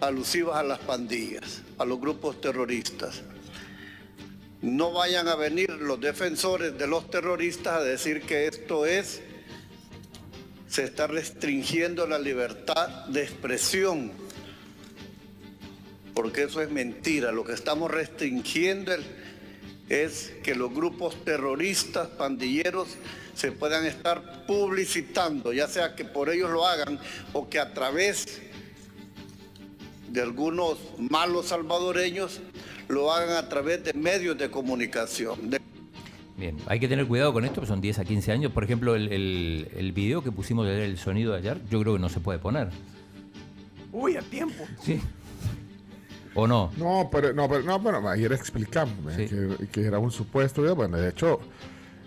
alusivas 0.00 0.56
a 0.56 0.62
las 0.62 0.80
pandillas, 0.80 1.62
a 1.78 1.84
los 1.84 2.00
grupos 2.00 2.40
terroristas. 2.40 3.22
No 4.60 4.92
vayan 4.92 5.28
a 5.28 5.36
venir 5.36 5.70
los 5.70 6.00
defensores 6.00 6.76
de 6.76 6.86
los 6.86 7.10
terroristas 7.10 7.74
a 7.74 7.82
decir 7.82 8.22
que 8.22 8.46
esto 8.46 8.86
es, 8.86 9.22
se 10.68 10.84
está 10.84 11.06
restringiendo 11.06 12.06
la 12.06 12.18
libertad 12.18 13.06
de 13.06 13.22
expresión, 13.22 14.12
porque 16.14 16.44
eso 16.44 16.60
es 16.62 16.70
mentira. 16.70 17.32
Lo 17.32 17.44
que 17.44 17.52
estamos 17.52 17.90
restringiendo 17.90 18.92
es 19.88 20.32
que 20.42 20.54
los 20.54 20.72
grupos 20.72 21.24
terroristas, 21.24 22.08
pandilleros, 22.08 22.88
se 23.34 23.50
puedan 23.52 23.84
estar 23.84 24.46
publicitando, 24.46 25.52
ya 25.52 25.66
sea 25.66 25.94
que 25.96 26.04
por 26.04 26.30
ellos 26.30 26.50
lo 26.50 26.66
hagan 26.66 26.98
o 27.32 27.48
que 27.48 27.58
a 27.58 27.74
través 27.74 28.40
de 30.08 30.22
algunos 30.22 30.78
malos 30.98 31.46
salvadoreños 31.46 32.40
lo 32.88 33.12
hagan 33.12 33.36
a 33.36 33.48
través 33.48 33.82
de 33.84 33.92
medios 33.94 34.38
de 34.38 34.50
comunicación. 34.50 35.50
De- 35.50 35.60
Bien, 36.36 36.56
hay 36.66 36.80
que 36.80 36.88
tener 36.88 37.06
cuidado 37.06 37.32
con 37.32 37.44
esto, 37.44 37.56
porque 37.56 37.68
son 37.68 37.80
10 37.80 37.98
a 38.00 38.04
15 38.04 38.32
años. 38.32 38.52
Por 38.52 38.64
ejemplo, 38.64 38.94
el, 38.96 39.12
el, 39.12 39.68
el 39.76 39.92
video 39.92 40.22
que 40.22 40.32
pusimos 40.32 40.66
de 40.66 40.72
ayer, 40.72 40.82
el 40.84 40.98
sonido 40.98 41.32
de 41.32 41.38
ayer, 41.38 41.60
yo 41.70 41.80
creo 41.80 41.94
que 41.94 42.00
no 42.00 42.08
se 42.08 42.20
puede 42.20 42.38
poner. 42.40 42.68
Uy, 43.92 44.16
a 44.16 44.20
tiempo. 44.22 44.64
Sí. 44.82 45.00
¿O 46.34 46.46
no? 46.46 46.70
No, 46.76 47.08
pero, 47.12 47.32
no, 47.32 47.48
pero, 47.48 47.62
no, 47.62 47.78
bueno, 47.78 48.08
ayer 48.08 48.32
explicamos 48.32 49.16
¿eh? 49.16 49.26
que, 49.58 49.66
que 49.68 49.82
era 49.86 49.98
un 49.98 50.10
supuesto 50.10 50.62
video. 50.62 50.74
Bueno, 50.74 50.96
de 50.96 51.10
hecho, 51.10 51.38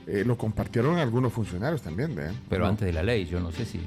eh, 0.06 0.24
lo 0.26 0.38
compartieron 0.38 0.98
algunos 0.98 1.32
funcionarios 1.32 1.82
también, 1.82 2.12
¿eh? 2.20 2.32
Pero 2.49 2.64
No. 2.66 2.70
antes 2.72 2.86
de 2.86 2.94
la 2.94 3.04
ley, 3.04 3.26
yo 3.26 3.40
no 3.40 3.52
sé 3.52 3.66
si... 3.66 3.80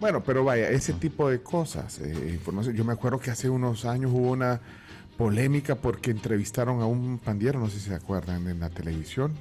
Bueno, 0.00 0.22
pero 0.22 0.44
vaya, 0.44 0.68
ese 0.70 0.92
tipo 0.94 1.30
de 1.30 1.40
cosas. 1.42 2.00
eh, 2.00 2.30
información. 2.34 2.74
Yo 2.76 2.84
me 2.84 2.92
acuerdo 2.92 3.18
que 3.18 3.30
hace 3.30 3.48
unos 3.48 3.84
años 3.84 4.10
hubo 4.12 4.32
una 4.32 4.60
polémica 5.16 5.76
porque 5.76 6.10
entrevistaron 6.10 6.80
a 6.82 6.86
un 6.86 7.18
pandillero, 7.18 7.58
no 7.60 7.68
sé 7.70 7.78
si 7.78 7.88
se 7.88 7.94
acuerdan, 7.94 8.46
en 8.48 8.60
la 8.60 8.68
televisión. 8.68 9.32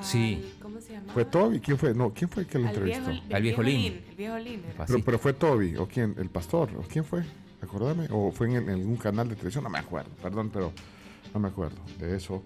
Sí. 0.00 0.54
¿Cómo 0.62 0.80
se 0.80 0.92
llama? 0.92 1.12
¿Fue 1.12 1.24
Toby? 1.24 1.58
¿Quién 1.60 1.76
fue? 1.78 1.92
No, 1.94 2.10
¿quién 2.14 2.30
fue 2.30 2.42
el 2.44 2.48
que 2.48 2.58
lo 2.58 2.68
Al 2.68 2.74
entrevistó? 2.74 3.10
viejo, 3.10 3.26
el 3.36 3.42
viejo 3.42 3.62
Lin. 3.62 3.92
El 4.10 4.14
viejo 4.16 4.38
Lin. 4.38 4.62
Pero, 4.86 5.00
pero 5.04 5.18
fue 5.18 5.32
Toby, 5.32 5.76
o 5.76 5.86
quién, 5.88 6.14
el 6.18 6.28
pastor, 6.30 6.70
o 6.78 6.82
quién 6.82 7.04
fue, 7.04 7.22
acordame, 7.66 8.08
o 8.10 8.32
fue 8.32 8.48
en, 8.48 8.56
en 8.56 8.70
algún 8.70 8.96
canal 8.96 9.28
de 9.28 9.34
televisión, 9.36 9.62
no 9.64 9.70
me 9.70 9.78
acuerdo, 9.78 10.10
perdón, 10.22 10.50
pero 10.52 10.72
no 11.34 11.40
me 11.40 11.48
acuerdo 11.48 11.76
de 11.98 12.16
eso. 12.16 12.42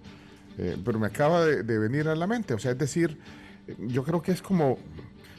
Eh, 0.59 0.77
pero 0.85 0.99
me 0.99 1.07
acaba 1.07 1.45
de, 1.47 1.63
de 1.63 1.79
venir 1.79 2.09
a 2.09 2.15
la 2.17 2.27
mente, 2.27 2.53
o 2.55 2.59
sea, 2.59 2.73
es 2.73 2.79
decir, 2.79 3.17
yo 3.79 4.03
creo 4.05 4.21
que 4.21 4.33
es 4.33 4.43
como 4.43 4.79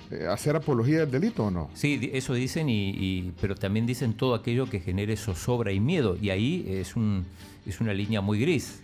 eh, 0.10 0.26
hacer 0.30 0.56
apología 0.56 1.00
del 1.02 1.12
delito, 1.12 1.46
¿o 1.46 1.52
no? 1.52 1.70
Sí, 1.74 2.10
eso 2.14 2.34
dicen, 2.34 2.70
y, 2.70 2.90
y- 2.92 3.34
pero 3.40 3.56
también 3.56 3.86
dicen 3.86 4.14
todo 4.14 4.34
aquello 4.36 4.68
que 4.70 4.80
genere 4.80 5.18
zozobra 5.18 5.72
y 5.72 5.80
miedo. 5.80 6.18
Y 6.20 6.30
ahí 6.32 6.66
es, 6.68 6.96
un, 6.96 7.26
es 7.66 7.80
una 7.82 7.94
línea 7.94 8.22
muy 8.22 8.40
gris. 8.40 8.80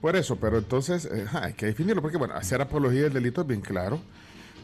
Por 0.00 0.16
eso, 0.16 0.36
pero 0.36 0.58
entonces 0.58 1.04
eh, 1.04 1.26
hay 1.32 1.52
que 1.52 1.66
definirlo, 1.66 2.00
porque 2.00 2.16
bueno, 2.16 2.34
hacer 2.34 2.60
apología 2.62 3.02
del 3.02 3.12
delito 3.12 3.42
es 3.42 3.46
bien 3.46 3.60
claro, 3.60 4.00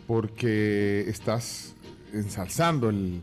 porque 0.06 1.04
estás 1.08 1.74
ensalzando 2.12 2.88
el, 2.88 3.20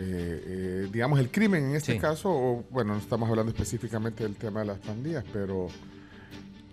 eh, 0.00 0.44
eh, 0.46 0.88
digamos, 0.92 1.20
el 1.20 1.30
crimen 1.30 1.66
en 1.70 1.76
este 1.76 1.92
Sí. 1.92 1.98
caso, 1.98 2.30
o 2.30 2.64
bueno, 2.70 2.94
no 2.94 2.98
estamos 3.00 3.28
hablando 3.28 3.52
específicamente 3.52 4.22
del 4.24 4.34
tema 4.36 4.60
de 4.60 4.66
las 4.66 4.78
pandillas, 4.78 5.24
pero, 5.32 5.68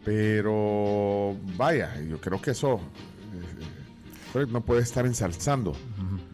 pero 0.06 1.36
vaya, 1.58 2.00
yo 2.02 2.20
creo 2.22 2.42
que 2.42 2.52
eso 2.52 2.80
eh, 4.36 4.46
no 4.50 4.62
puede 4.62 4.82
estar 4.82 5.06
ensalzando. 5.06 5.76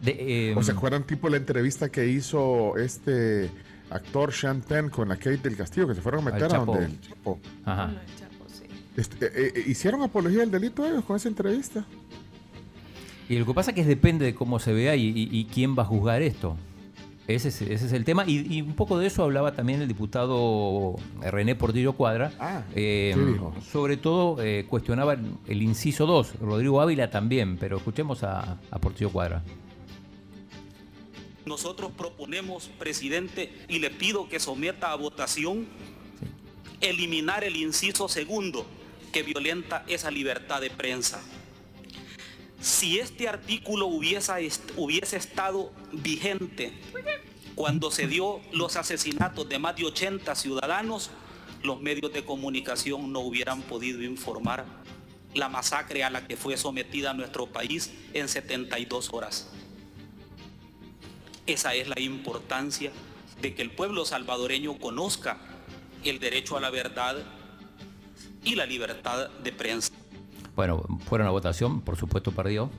De, 0.02 0.54
¿O 0.56 0.62
se 0.62 0.70
em, 0.72 0.76
acuerdan 0.76 1.04
tipo 1.04 1.28
la 1.28 1.36
entrevista 1.38 1.88
que 1.88 2.06
hizo 2.06 2.76
este 2.76 3.50
actor 3.90 4.32
Sean 4.32 4.60
Penn 4.60 4.90
con 4.90 5.08
la 5.08 5.16
Kate 5.16 5.38
del 5.38 5.56
Castillo, 5.56 5.88
que 5.88 5.94
se 5.94 6.00
fueron 6.02 6.20
a 6.28 6.30
meter 6.30 6.54
a 6.54 6.58
donde 6.58 6.84
el 6.86 7.00
Chapo? 7.00 7.40
Ajá. 7.64 7.92
Este, 8.96 9.26
eh, 9.26 9.52
eh, 9.56 9.64
¿Hicieron 9.66 10.02
apología 10.02 10.40
del 10.40 10.50
delito 10.52 10.86
ellos 10.86 11.04
con 11.04 11.16
esa 11.16 11.28
entrevista? 11.28 11.84
Y 13.28 13.38
lo 13.38 13.46
que 13.46 13.54
pasa 13.54 13.70
es 13.70 13.74
que 13.74 13.84
depende 13.84 14.24
de 14.26 14.34
cómo 14.34 14.58
se 14.60 14.72
vea 14.72 14.94
y, 14.94 15.06
y- 15.08 15.28
y 15.32 15.46
quién 15.46 15.76
va 15.76 15.82
a 15.82 15.86
juzgar 15.86 16.22
esto. 16.22 16.56
Ese 17.26 17.48
es, 17.48 17.62
ese 17.62 17.86
es 17.86 17.92
el 17.92 18.04
tema. 18.04 18.24
Y, 18.26 18.54
y 18.54 18.60
un 18.60 18.74
poco 18.74 18.98
de 18.98 19.06
eso 19.06 19.22
hablaba 19.22 19.54
también 19.54 19.80
el 19.80 19.88
diputado 19.88 20.96
René 21.20 21.54
Portillo 21.54 21.94
Cuadra. 21.94 22.32
Eh, 22.74 23.12
¿qué 23.14 23.24
dijo? 23.24 23.54
sobre 23.72 23.96
todo 23.96 24.42
eh, 24.42 24.66
cuestionaba 24.68 25.14
el, 25.14 25.32
el 25.46 25.62
inciso 25.62 26.06
2. 26.06 26.40
Rodrigo 26.40 26.80
Ávila 26.80 27.10
también, 27.10 27.56
pero 27.56 27.78
escuchemos 27.78 28.22
a, 28.24 28.58
a 28.70 28.78
Portillo 28.78 29.10
Cuadra. 29.10 29.42
Nosotros 31.46 31.92
proponemos, 31.96 32.68
presidente, 32.78 33.52
y 33.68 33.78
le 33.78 33.90
pido 33.90 34.28
que 34.28 34.40
someta 34.40 34.92
a 34.92 34.96
votación 34.96 35.66
eliminar 36.80 37.44
el 37.44 37.56
inciso 37.56 38.08
segundo 38.08 38.66
que 39.12 39.22
violenta 39.22 39.84
esa 39.86 40.10
libertad 40.10 40.60
de 40.60 40.70
prensa. 40.70 41.22
Si 42.64 42.98
este 42.98 43.28
artículo 43.28 43.86
hubiese, 43.88 44.46
est- 44.46 44.70
hubiese 44.78 45.18
estado 45.18 45.70
vigente 45.92 46.72
cuando 47.54 47.90
se 47.90 48.06
dio 48.06 48.40
los 48.52 48.76
asesinatos 48.76 49.46
de 49.50 49.58
más 49.58 49.76
de 49.76 49.84
80 49.84 50.34
ciudadanos, 50.34 51.10
los 51.62 51.82
medios 51.82 52.10
de 52.14 52.24
comunicación 52.24 53.12
no 53.12 53.20
hubieran 53.20 53.60
podido 53.60 54.02
informar 54.02 54.64
la 55.34 55.50
masacre 55.50 56.04
a 56.04 56.08
la 56.10 56.26
que 56.26 56.38
fue 56.38 56.56
sometida 56.56 57.12
nuestro 57.12 57.46
país 57.46 57.92
en 58.14 58.30
72 58.30 59.10
horas. 59.12 59.50
Esa 61.46 61.74
es 61.74 61.86
la 61.86 62.00
importancia 62.00 62.92
de 63.42 63.54
que 63.54 63.60
el 63.60 63.72
pueblo 63.72 64.06
salvadoreño 64.06 64.78
conozca 64.78 65.36
el 66.02 66.18
derecho 66.18 66.56
a 66.56 66.60
la 66.60 66.70
verdad 66.70 67.16
y 68.42 68.54
la 68.54 68.64
libertad 68.64 69.28
de 69.42 69.52
prensa. 69.52 69.92
Bueno, 70.56 70.82
fueron 71.08 71.26
a 71.26 71.30
votación, 71.30 71.80
por 71.80 71.96
supuesto 71.96 72.32
perdió. 72.32 72.70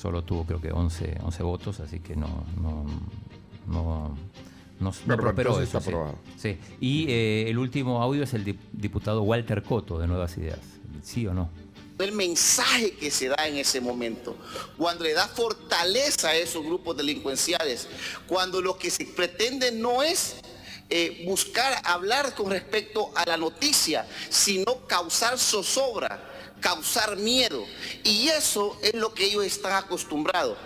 Solo 0.00 0.22
tuvo 0.22 0.44
creo 0.44 0.60
que 0.60 0.70
11, 0.72 1.18
11 1.22 1.42
votos, 1.42 1.80
así 1.80 1.98
que 2.00 2.14
no, 2.14 2.46
no, 2.60 2.86
no, 3.66 4.16
no, 4.78 4.92
no 5.06 5.16
prosperó 5.16 5.60
eso, 5.60 5.78
está 5.78 6.12
sí. 6.36 6.56
Y 6.80 7.06
eh, 7.10 7.50
el 7.50 7.58
último 7.58 8.00
audio 8.00 8.22
es 8.22 8.32
el 8.32 8.44
dip- 8.44 8.60
diputado 8.72 9.22
Walter 9.22 9.62
Coto 9.62 9.98
de 9.98 10.06
Nuevas 10.06 10.36
Ideas. 10.38 10.60
¿Sí 11.02 11.26
o 11.26 11.34
no? 11.34 11.50
el 11.98 12.12
mensaje 12.12 12.92
que 12.92 13.10
se 13.10 13.26
da 13.26 13.48
en 13.48 13.56
ese 13.56 13.80
momento, 13.80 14.36
cuando 14.76 15.02
le 15.02 15.14
da 15.14 15.26
fortaleza 15.26 16.28
a 16.28 16.36
esos 16.36 16.64
grupos 16.64 16.96
delincuenciales, 16.96 17.88
cuando 18.28 18.60
lo 18.62 18.78
que 18.78 18.88
se 18.88 19.04
pretende 19.04 19.72
no 19.72 20.04
es 20.04 20.36
eh, 20.90 21.24
buscar 21.26 21.82
hablar 21.84 22.36
con 22.36 22.50
respecto 22.52 23.10
a 23.16 23.26
la 23.26 23.36
noticia, 23.36 24.06
sino 24.30 24.86
causar 24.86 25.38
zozobra, 25.40 26.22
causar 26.60 27.16
miedo. 27.16 27.64
Y 28.04 28.28
eso 28.28 28.76
es 28.82 28.94
lo 28.94 29.12
que 29.14 29.24
ellos 29.26 29.44
están 29.44 29.72
acostumbrados. 29.72 30.56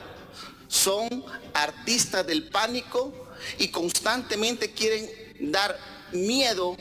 Son 0.69 1.09
artistas 1.55 2.27
del 2.27 2.49
pánico 2.49 3.13
y 3.59 3.69
constantemente 3.69 4.73
quieren 4.73 5.07
dar 5.53 5.77
miedo 6.13 6.77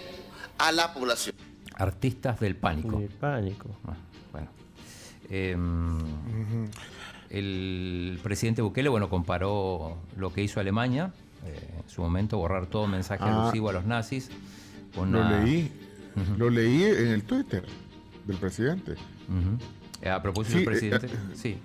a 0.58 0.72
la 0.72 0.94
población. 0.94 1.36
Artistas 1.76 2.40
del 2.40 2.56
pánico. 2.56 3.00
El 3.00 3.10
pánico. 3.10 3.70
Ah, 3.88 3.96
bueno. 4.32 4.48
Em, 5.30 6.68
El 7.30 8.20
presidente 8.22 8.62
Bukele, 8.62 8.90
bueno, 8.90 9.10
comparó 9.10 9.98
lo 10.18 10.34
que 10.34 10.44
hizo 10.44 10.60
Alemania, 10.60 11.14
eh, 11.46 11.70
en 11.82 11.90
su 11.90 12.02
momento, 12.02 12.38
borrar 12.38 12.66
todo 12.68 12.88
mensaje 12.88 13.24
Ah. 13.26 13.44
alusivo 13.44 13.70
a 13.70 13.74
los 13.74 13.86
nazis. 13.86 14.30
con 14.94 15.10
Lo 15.14 15.22
una- 15.22 15.42
leí, 15.42 15.72
lo 16.38 16.50
leí 16.50 16.84
en 16.84 17.08
el 17.08 17.24
Twitter 17.24 17.64
del 18.26 18.38
presidente. 18.38 18.92
Ujú. 18.94 20.08
A 20.10 20.22
propósito 20.22 20.58
Sí, 20.58 20.64
del 20.64 20.72
presidente, 20.74 21.08
eh, 21.08 21.36
sí. 21.36 21.58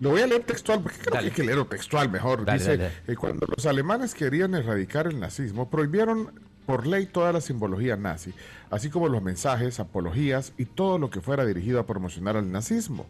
Lo 0.00 0.10
voy 0.10 0.22
a 0.22 0.26
leer 0.26 0.42
textual, 0.44 0.80
porque 0.82 0.96
creo 0.98 1.12
que 1.12 1.18
hay 1.26 1.30
que 1.30 1.42
leerlo 1.44 1.66
textual 1.66 2.10
mejor. 2.10 2.44
Dale, 2.44 2.58
Dice, 2.58 2.76
dale. 2.78 2.92
eh, 3.06 3.16
cuando 3.16 3.46
los 3.54 3.66
alemanes 3.66 4.14
querían 4.14 4.54
erradicar 4.54 5.06
el 5.06 5.20
nazismo, 5.20 5.68
prohibieron 5.68 6.32
por 6.64 6.86
ley 6.86 7.06
toda 7.06 7.32
la 7.32 7.40
simbología 7.40 7.96
nazi, 7.96 8.32
así 8.70 8.88
como 8.90 9.08
los 9.08 9.22
mensajes, 9.22 9.78
apologías 9.80 10.52
y 10.56 10.64
todo 10.64 10.98
lo 10.98 11.10
que 11.10 11.20
fuera 11.20 11.44
dirigido 11.44 11.80
a 11.80 11.86
promocionar 11.86 12.36
al 12.36 12.50
nazismo. 12.50 13.06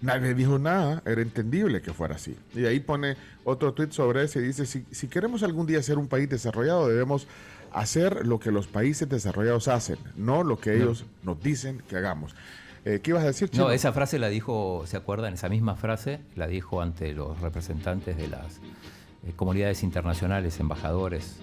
Nadie 0.00 0.32
dijo 0.34 0.58
nada, 0.58 1.02
era 1.06 1.20
entendible 1.22 1.82
que 1.82 1.92
fuera 1.92 2.14
así. 2.14 2.36
Y 2.54 2.64
ahí 2.66 2.78
pone 2.80 3.16
otro 3.44 3.72
tweet 3.74 3.90
sobre 3.90 4.22
ese 4.24 4.38
y 4.38 4.42
dice, 4.42 4.64
si, 4.64 4.84
si 4.92 5.08
queremos 5.08 5.42
algún 5.42 5.66
día 5.66 5.82
ser 5.82 5.98
un 5.98 6.06
país 6.08 6.28
desarrollado, 6.28 6.88
debemos 6.88 7.26
hacer 7.72 8.26
lo 8.26 8.38
que 8.40 8.50
los 8.50 8.66
países 8.66 9.08
desarrollados 9.08 9.68
hacen, 9.68 9.98
no 10.16 10.42
lo 10.44 10.58
que 10.58 10.70
No. 10.70 10.76
ellos 10.76 11.04
nos 11.22 11.42
dicen 11.42 11.82
que 11.88 11.96
hagamos. 11.96 12.34
Eh, 12.84 13.00
¿Qué 13.02 13.10
ibas 13.10 13.24
a 13.24 13.26
decir, 13.26 13.48
Chino? 13.50 13.64
No, 13.64 13.70
esa 13.70 13.92
frase 13.92 14.18
la 14.18 14.28
dijo, 14.28 14.84
¿se 14.86 14.96
acuerdan? 14.96 15.34
Esa 15.34 15.48
misma 15.48 15.74
frase 15.76 16.20
la 16.36 16.46
dijo 16.46 16.80
ante 16.80 17.12
los 17.12 17.40
representantes 17.40 18.16
de 18.16 18.28
las 18.28 18.56
eh, 19.26 19.32
comunidades 19.36 19.82
internacionales, 19.82 20.58
embajadores, 20.60 21.36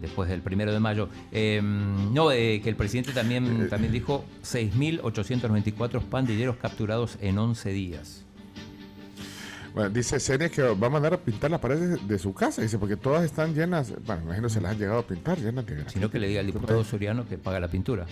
después 0.00 0.28
del 0.28 0.40
primero 0.40 0.72
de 0.72 0.80
mayo. 0.80 1.08
Eh, 1.32 1.60
no, 1.62 2.32
eh, 2.32 2.60
que 2.62 2.68
el 2.70 2.76
presidente 2.76 3.12
también, 3.12 3.68
también 3.68 3.92
dijo 3.92 4.24
6.894 4.44 6.00
pandilleros 6.00 6.56
capturados 6.56 7.18
en 7.20 7.38
11 7.38 7.70
días. 7.70 8.21
Bueno, 9.74 9.88
dice 9.90 10.20
Senia 10.20 10.50
que 10.50 10.62
va 10.62 10.86
a 10.86 10.90
mandar 10.90 11.14
a 11.14 11.18
pintar 11.18 11.50
las 11.50 11.60
paredes 11.60 12.06
de 12.06 12.18
su 12.18 12.34
casa. 12.34 12.60
Dice, 12.60 12.78
porque 12.78 12.96
todas 12.96 13.24
están 13.24 13.54
llenas. 13.54 13.92
Bueno, 14.04 14.22
imagino 14.24 14.48
se 14.50 14.60
las 14.60 14.72
han 14.72 14.78
llegado 14.78 14.98
a 14.98 15.06
pintar, 15.06 15.38
llenas 15.38 15.64
de 15.66 15.88
Sino 15.88 16.10
que 16.10 16.18
le 16.18 16.28
diga 16.28 16.40
al 16.40 16.46
diputado 16.46 16.84
Soriano 16.84 17.26
que 17.26 17.38
paga 17.38 17.58
la 17.60 17.68
pintura. 17.68 18.06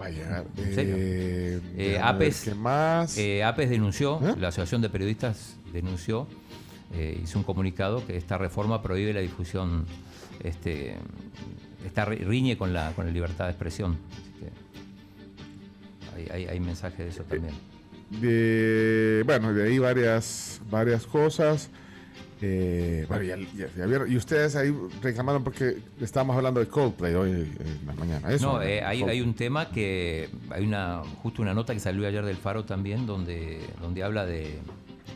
Va 0.00 0.06
a 0.06 0.10
llegar. 0.10 0.46
¿En 0.56 0.74
serio? 0.74 0.94
Eh, 0.96 1.60
Eh, 1.76 1.88
déjame 1.92 1.96
ver 1.96 2.02
APES, 2.04 2.40
¿Qué 2.42 2.54
más? 2.54 3.18
eh, 3.18 3.44
APES 3.44 3.68
denunció, 3.70 4.20
¿Eh? 4.26 4.34
la 4.38 4.48
Asociación 4.48 4.80
de 4.80 4.88
Periodistas 4.88 5.56
denunció, 5.72 6.26
eh, 6.94 7.20
hizo 7.22 7.38
un 7.38 7.44
comunicado 7.44 8.06
que 8.06 8.16
esta 8.16 8.38
reforma 8.38 8.80
prohíbe 8.80 9.12
la 9.12 9.20
difusión, 9.20 9.84
este, 10.42 10.96
está 11.84 12.06
ri- 12.06 12.24
riñe 12.24 12.56
con 12.56 12.72
la, 12.72 12.92
con 12.92 13.04
la 13.06 13.12
libertad 13.12 13.46
de 13.46 13.50
expresión. 13.50 13.98
Así 14.12 14.32
que 14.38 16.32
hay, 16.32 16.44
hay, 16.44 16.48
hay 16.48 16.60
mensaje 16.60 17.02
de 17.02 17.08
eso 17.10 17.24
también. 17.24 17.54
De, 18.10 19.22
bueno, 19.26 19.52
de 19.52 19.68
ahí 19.68 19.78
varias, 19.78 20.60
varias 20.70 21.06
cosas. 21.06 21.70
Eh, 22.40 23.04
bueno, 23.08 23.24
ya- 23.24 23.36
ya- 23.56 23.68
ya 23.76 23.86
vieron. 23.86 24.10
y 24.10 24.16
ustedes 24.16 24.54
ahí 24.54 24.72
reclamaron 25.02 25.42
porque 25.42 25.78
estábamos 26.00 26.36
hablando 26.36 26.60
de 26.60 26.66
Coldplay 26.68 27.14
hoy 27.14 27.30
en 27.32 27.80
la 27.86 27.94
mañana. 27.94 28.30
Eso, 28.32 28.52
no, 28.52 28.62
eh, 28.62 28.80
hay, 28.82 29.02
hay 29.02 29.20
un 29.20 29.34
tema 29.34 29.70
que 29.70 30.28
hay 30.50 30.64
una 30.64 31.02
justo 31.22 31.42
una 31.42 31.52
nota 31.52 31.74
que 31.74 31.80
salió 31.80 32.06
ayer 32.06 32.24
del 32.24 32.36
Faro 32.36 32.64
también 32.64 33.06
donde 33.06 33.58
donde 33.80 34.02
habla 34.04 34.24
de 34.24 34.58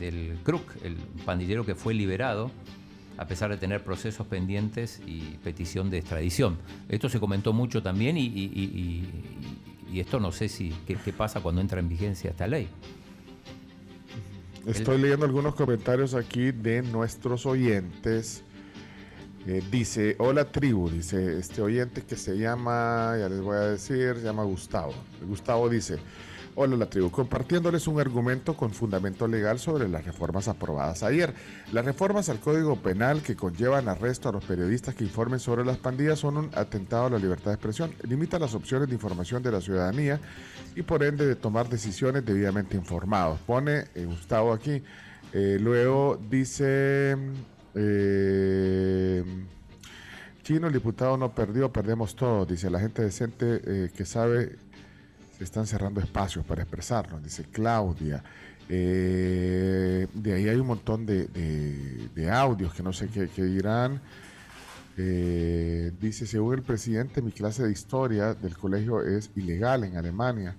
del 0.01 0.37
Crook, 0.43 0.65
el 0.83 0.97
pandillero 1.25 1.65
que 1.65 1.77
fue 1.77 1.95
liberado 1.95 2.51
a 3.19 3.27
pesar 3.29 3.51
de 3.51 3.57
tener 3.57 3.85
procesos 3.85 4.27
pendientes 4.27 5.01
y 5.07 5.21
petición 5.45 5.91
de 5.91 5.99
extradición. 5.99 6.57
Esto 6.89 7.09
se 7.09 7.21
comentó 7.21 7.53
mucho 7.53 7.83
también 7.85 8.17
y, 8.17 8.23
y- 8.23 8.51
y- 8.53 9.09
y- 9.93 10.01
esto 10.01 10.19
no 10.21 10.33
sé 10.33 10.49
si 10.49 10.71
qué, 10.87 10.97
qué 10.97 11.13
pasa 11.13 11.41
cuando 11.41 11.61
entra 11.61 11.81
en 11.81 11.89
vigencia 11.89 12.31
esta 12.31 12.47
ley. 12.47 12.69
Estoy 14.67 14.99
leyendo 14.99 15.27
algunos 15.27 15.55
comentarios 15.55 16.15
aquí 16.15 16.53
de 16.53 16.83
nuestros 16.83 17.47
oyentes. 17.47 18.43
Eh, 19.45 19.61
dice, 19.73 20.15
hola 20.19 20.45
tribu, 20.45 20.89
dice 20.89 21.39
este 21.41 21.61
oyente 21.63 22.03
que 22.03 22.15
se 22.15 22.39
llama, 22.39 23.17
ya 23.19 23.29
les 23.29 23.41
voy 23.41 23.57
a 23.57 23.61
decir, 23.63 24.15
se 24.17 24.23
llama 24.23 24.45
Gustavo. 24.45 24.95
Gustavo 25.27 25.69
dice, 25.69 25.99
hola 26.55 26.77
la 26.77 26.87
tribu, 26.87 27.11
compartiéndoles 27.11 27.87
un 27.87 28.01
argumento 28.01 28.55
con 28.55 28.73
fundamento 28.73 29.27
legal 29.27 29.59
sobre 29.59 29.89
las 29.89 30.05
reformas 30.05 30.49
aprobadas 30.49 31.03
ayer. 31.03 31.33
Las 31.73 31.85
reformas 31.85 32.29
al 32.29 32.41
Código 32.41 32.77
Penal 32.77 33.23
que 33.23 33.37
conllevan 33.37 33.89
arresto 33.89 34.29
a 34.29 34.33
los 34.33 34.45
periodistas 34.45 34.95
que 34.95 35.05
informen 35.05 35.41
sobre 35.41 35.65
las 35.65 35.79
pandillas 35.79 36.19
son 36.19 36.37
un 36.37 36.51
atentado 36.55 37.07
a 37.07 37.11
la 37.11 37.19
libertad 37.19 37.53
de 37.53 37.55
expresión, 37.55 37.95
limita 38.03 38.39
las 38.39 38.55
opciones 38.55 38.89
de 38.89 38.95
información 38.95 39.43
de 39.43 39.53
la 39.53 39.61
ciudadanía 39.61 40.21
y 40.77 40.83
por 40.83 41.03
ende 41.03 41.27
de 41.27 41.37
tomar 41.37 41.69
decisiones 41.69 42.25
debidamente 42.25 42.77
informados. 42.77 43.39
Pone 43.41 43.87
eh, 43.95 44.05
Gustavo 44.05 44.53
aquí. 44.53 44.83
Eh, 45.33 45.57
luego 45.59 46.21
dice, 46.31 47.17
eh, 47.75 49.25
Chino, 50.43 50.67
el 50.67 50.73
diputado 50.73 51.17
no 51.17 51.35
perdió, 51.35 51.73
perdemos 51.73 52.15
todo. 52.15 52.45
Dice 52.45 52.69
la 52.69 52.81
gente 52.81 53.03
decente 53.03 53.91
que 53.97 54.05
sabe, 54.05 54.57
están 55.45 55.67
cerrando 55.67 56.01
espacios 56.01 56.45
para 56.45 56.63
expresarnos. 56.63 57.23
Dice 57.23 57.45
Claudia. 57.51 58.23
Eh, 58.69 60.07
de 60.15 60.33
ahí 60.33 60.49
hay 60.49 60.57
un 60.57 60.67
montón 60.67 61.05
de, 61.05 62.31
audios 62.31 62.75
que 62.75 62.83
no 62.83 62.93
sé 62.93 63.09
qué, 63.09 63.29
qué 63.29 63.45
dirán. 63.45 64.01
Eh, 64.97 65.93
dice, 66.01 66.27
según 66.27 66.55
el 66.55 66.63
presidente, 66.63 67.23
mi 67.23 67.33
clase 67.33 67.65
de 67.65 67.73
historia 67.73 68.35
del 68.35 68.57
colegio 68.57 69.03
es 69.03 69.31
ilegal 69.37 69.85
en 69.85 69.97
Alemania. 69.97 70.55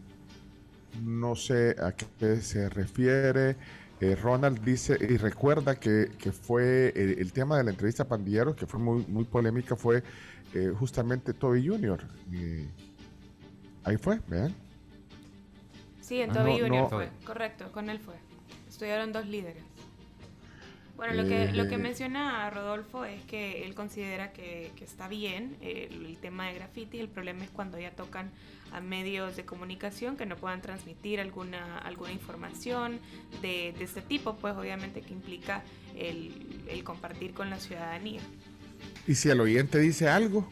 No 1.04 1.36
sé 1.36 1.76
a 1.82 1.92
qué 1.92 2.38
se 2.42 2.70
refiere. 2.70 3.56
Eh, 4.00 4.16
Ronald 4.16 4.64
dice 4.64 4.98
y 5.00 5.18
recuerda 5.18 5.76
que, 5.76 6.12
que 6.18 6.32
fue 6.32 6.92
el, 6.96 7.20
el 7.20 7.32
tema 7.32 7.58
de 7.58 7.64
la 7.64 7.72
entrevista 7.72 8.04
a 8.04 8.08
pandilleros, 8.08 8.56
que 8.56 8.66
fue 8.66 8.80
muy, 8.80 9.06
muy 9.08 9.24
polémica, 9.24 9.76
fue 9.76 10.04
eh, 10.54 10.72
justamente 10.78 11.34
Toby 11.34 11.68
Jr. 11.68 12.00
Eh, 12.32 12.68
ahí 13.84 13.98
fue, 13.98 14.20
vean. 14.28 14.54
Sí, 16.04 16.22
en 16.22 16.32
Ah, 16.32 16.34
Toby 16.34 16.52
no, 16.52 16.58
Junior 16.60 16.84
no. 16.84 16.90
fue, 16.90 17.10
correcto, 17.26 17.72
con 17.72 17.90
él 17.90 18.00
fue. 18.00 18.16
Estudiaron 18.70 19.12
dos 19.14 19.26
líderes. 19.26 19.64
Bueno, 20.98 21.14
lo 21.24 21.28
que, 21.28 21.52
lo 21.54 21.68
que 21.68 21.76
Eh, 21.76 21.80
menciona 21.80 22.48
Rodolfo 22.52 23.04
es 23.06 23.20
que 23.24 23.66
él 23.66 23.74
considera 23.74 24.32
que, 24.32 24.72
que 24.76 24.84
está 24.86 25.08
bien 25.08 25.58
eh, 25.62 25.88
el, 25.92 26.18
tema 26.18 26.48
de 26.48 26.54
graffiti. 26.56 27.00
El 27.00 27.08
problema 27.10 27.44
es 27.44 27.50
cuando 27.50 27.80
ya 27.80 27.92
tocan 27.92 28.30
a 28.72 28.80
medios 28.80 29.36
de 29.36 29.44
comunicación 29.44 30.18
que 30.18 30.26
no 30.28 30.36
puedan 30.36 30.62
transmitir 30.62 31.20
alguna, 31.20 31.80
alguna 31.80 32.12
información 32.12 33.00
de, 33.42 33.74
de 33.78 33.84
este 33.84 34.02
tipo, 34.02 34.36
pues 34.36 34.56
obviamente 34.56 35.02
que 35.02 35.14
implica 35.14 35.64
el, 35.98 36.62
el 36.68 36.84
compartir 36.84 37.34
con 37.34 37.50
la 37.50 37.60
ciudadanía. 37.60 38.22
Y 39.08 39.16
si 39.16 39.30
el 39.30 39.40
oyente 39.42 39.80
dice 39.80 40.10
algo, 40.10 40.48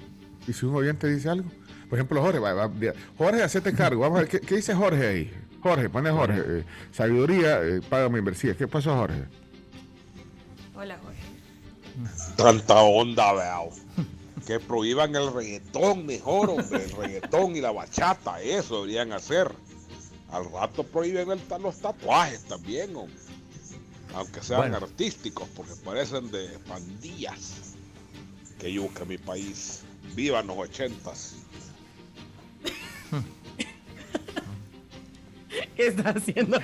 y 0.48 0.54
si 0.54 0.66
un 0.66 0.76
oyente 0.76 1.08
dice 1.08 1.30
algo, 1.30 1.52
por 1.92 2.00
ejemplo, 2.00 2.22
Jorge, 2.22 2.40
va- 2.40 2.54
va- 2.54 2.72
Jorge, 3.18 3.44
hacete 3.44 3.74
cargo. 3.74 4.00
Vamos 4.04 4.20
a 4.20 4.22
ver, 4.22 4.30
¿qué, 4.32 4.40
qué 4.40 4.56
dice 4.56 4.74
Jorge 4.74 5.06
ahí? 5.06 5.34
Jorge, 5.62 5.90
pone 5.90 6.10
Jorge. 6.10 6.42
eh, 6.46 6.64
sabiduría, 6.94 7.62
eh, 7.62 7.82
paga 7.82 8.08
mi 8.08 8.20
inversión. 8.20 8.56
¿Qué 8.56 8.66
pasó, 8.66 8.96
Jorge? 8.96 9.26
Hola, 10.74 10.98
Jorge. 11.04 11.20
Tanta 12.38 12.80
onda, 12.82 13.34
veo. 13.34 13.72
Que 14.48 14.62
prohíban 14.62 15.14
el 15.18 15.34
reggaetón 15.34 16.06
mejor, 16.06 16.52
hombre. 16.52 16.82
El 16.86 16.92
reggaetón 16.92 17.58
y 17.58 17.60
la 17.60 17.72
bachata, 17.74 18.42
eso 18.42 18.78
deberían 18.84 19.12
hacer. 19.12 19.52
Al 20.32 20.50
rato 20.50 20.84
prohíben 20.84 21.30
el 21.30 21.42
los 21.62 21.76
tatuajes 21.80 22.46
también, 22.46 22.96
hombre. 22.96 23.18
Aunque 24.16 24.42
sean 24.42 24.62
Bueno. 24.62 24.78
artísticos, 24.78 25.50
porque 25.58 25.74
parecen 25.84 26.32
de 26.32 26.48
pandillas. 26.70 27.74
Que 28.60 28.72
yuca 28.72 29.04
mi 29.04 29.18
país. 29.18 29.82
Vivan 30.16 30.48
los 30.48 30.58
ochentas. 30.58 31.36
¿Qué 35.82 35.88
está 35.88 36.10
haciendo? 36.12 36.60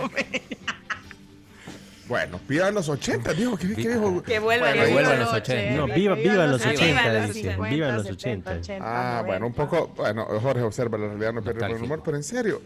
Bueno, 2.07 2.39
viva 2.47 2.71
los 2.71 2.87
80, 2.87 3.33
dijo. 3.33 3.57
¿Qué, 3.57 3.73
qué 3.75 3.89
dijo? 3.89 4.23
Que 4.23 4.39
vuelvan 4.39 4.69
Bueno, 4.69 4.75
los 4.81 4.87
ahí- 4.87 4.93
vuelvan 4.93 5.19
los 5.19 5.33
80. 5.33 5.75
No, 5.75 5.93
viva, 5.93 6.15
viva 6.15 6.45
los 6.47 6.65
Ah, 6.65 6.69
80, 6.69 6.85
viva 6.85 7.13
los 7.19 7.27
dice. 7.33 7.49
50, 7.51 7.75
Viva 7.75 7.91
los 7.91 8.03
70, 8.07 8.49
80. 8.51 8.51
80. 8.61 8.85
Ah, 9.19 9.21
bueno, 9.23 9.47
un 9.47 9.53
poco, 9.53 9.87
bueno, 9.97 10.25
Jorge 10.41 10.61
observa 10.61 10.97
la 10.97 11.07
realidad, 11.07 11.33
no 11.33 11.41
pierde 11.41 11.65
el 11.65 11.83
humor, 11.83 12.01
pero 12.05 12.15
en 12.15 12.23
serio, 12.23 12.61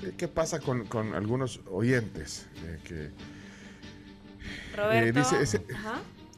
¿qué- 0.00 0.12
¿qué 0.12 0.28
pasa 0.28 0.60
con, 0.60 0.84
con 0.84 1.12
algunos 1.14 1.60
oyentes? 1.72 2.46
eh, 2.64 2.78
que, 2.84 3.10
Roberto. 4.76 5.18
dice 5.18 5.42
ese- 5.42 5.62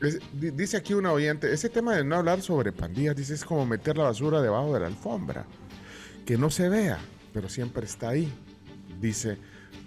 es- 0.01 0.20
di- 0.32 0.51
dice 0.51 0.78
aquí 0.78 0.94
una 0.94 1.12
oyente, 1.12 1.52
ese 1.52 1.68
tema 1.68 1.94
de 1.94 2.05
no 2.05 2.16
hablar 2.16 2.40
sobre 2.40 2.72
pandillas, 2.72 3.16
dice, 3.16 3.34
es 3.34 3.44
como 3.44 3.66
meter 3.66 3.98
la 3.98 4.05
basura 4.05 4.40
debajo 4.40 4.72
de 4.72 4.80
la 4.80 4.86
alfombra, 4.86 5.44
que 6.24 6.38
no 6.38 6.48
se 6.51 6.70
vea, 6.70 6.98
pero 7.34 7.51
siempre 7.51 7.84
está 7.84 8.09
ahí, 8.10 8.32
dice 8.98 9.36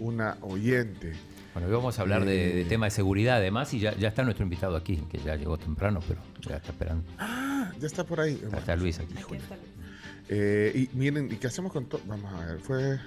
una 0.00 0.36
oyente. 0.40 1.12
Bueno, 1.54 1.68
hoy 1.68 1.74
vamos 1.74 1.98
a 1.98 2.02
hablar 2.02 2.24
de, 2.24 2.32
de 2.54 2.60
Eh. 2.62 2.64
tema 2.64 2.86
de 2.86 2.90
seguridad 2.90 3.36
además 3.36 3.72
y 3.74 3.80
ya, 3.80 3.94
ya 3.96 4.08
está 4.08 4.22
nuestro 4.22 4.44
invitado 4.44 4.76
aquí, 4.76 4.96
que 5.10 5.18
ya 5.18 5.36
llegó 5.36 5.58
temprano, 5.58 6.00
pero 6.06 6.20
ya 6.40 6.56
está 6.56 6.70
esperando. 6.72 7.04
Ah, 7.18 7.72
ya 7.78 7.86
está 7.86 8.04
por 8.04 8.20
ahí. 8.20 8.40
Ya 8.50 8.58
está 8.58 8.76
Luis 8.76 8.98
aquí. 8.98 9.14
Aquí 9.18 9.34
está 9.36 9.56
Luis. 9.56 9.68
Eh, 10.28 10.72
y 10.92 10.96
miren, 10.96 11.30
¿y 11.32 11.36
qué 11.36 11.48
hacemos 11.48 11.72
con 11.72 11.86
todo? 11.86 12.00
Vamos 12.06 12.32
a 12.32 12.46
ver, 12.46 12.60
fue... 12.60 13.00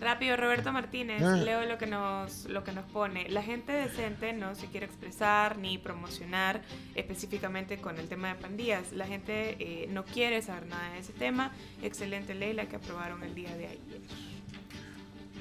Rápido, 0.00 0.34
Roberto 0.36 0.72
Martínez, 0.72 1.20
Ah. 1.22 1.36
leo 1.36 1.66
lo 1.66 1.76
que 1.76 1.86
nos 1.86 2.46
lo 2.46 2.64
que 2.64 2.72
nos 2.72 2.86
pone. 2.86 3.28
La 3.28 3.42
gente 3.42 3.72
decente 3.72 4.32
no 4.32 4.54
se 4.54 4.66
quiere 4.68 4.86
expresar 4.86 5.58
ni 5.58 5.76
promocionar 5.78 6.62
específicamente 6.94 7.78
con 7.78 7.98
el 7.98 8.08
tema 8.08 8.28
de 8.28 8.36
pandillas. 8.36 8.92
La 8.92 9.06
gente 9.06 9.56
eh, 9.58 9.88
no 9.90 10.04
quiere 10.04 10.40
saber 10.40 10.66
nada 10.68 10.92
de 10.94 11.00
ese 11.00 11.12
tema. 11.12 11.52
Excelente 11.82 12.34
ley 12.34 12.54
la 12.54 12.66
que 12.66 12.76
aprobaron 12.76 13.22
el 13.24 13.34
día 13.34 13.54
de 13.56 13.66
ayer. 13.66 14.00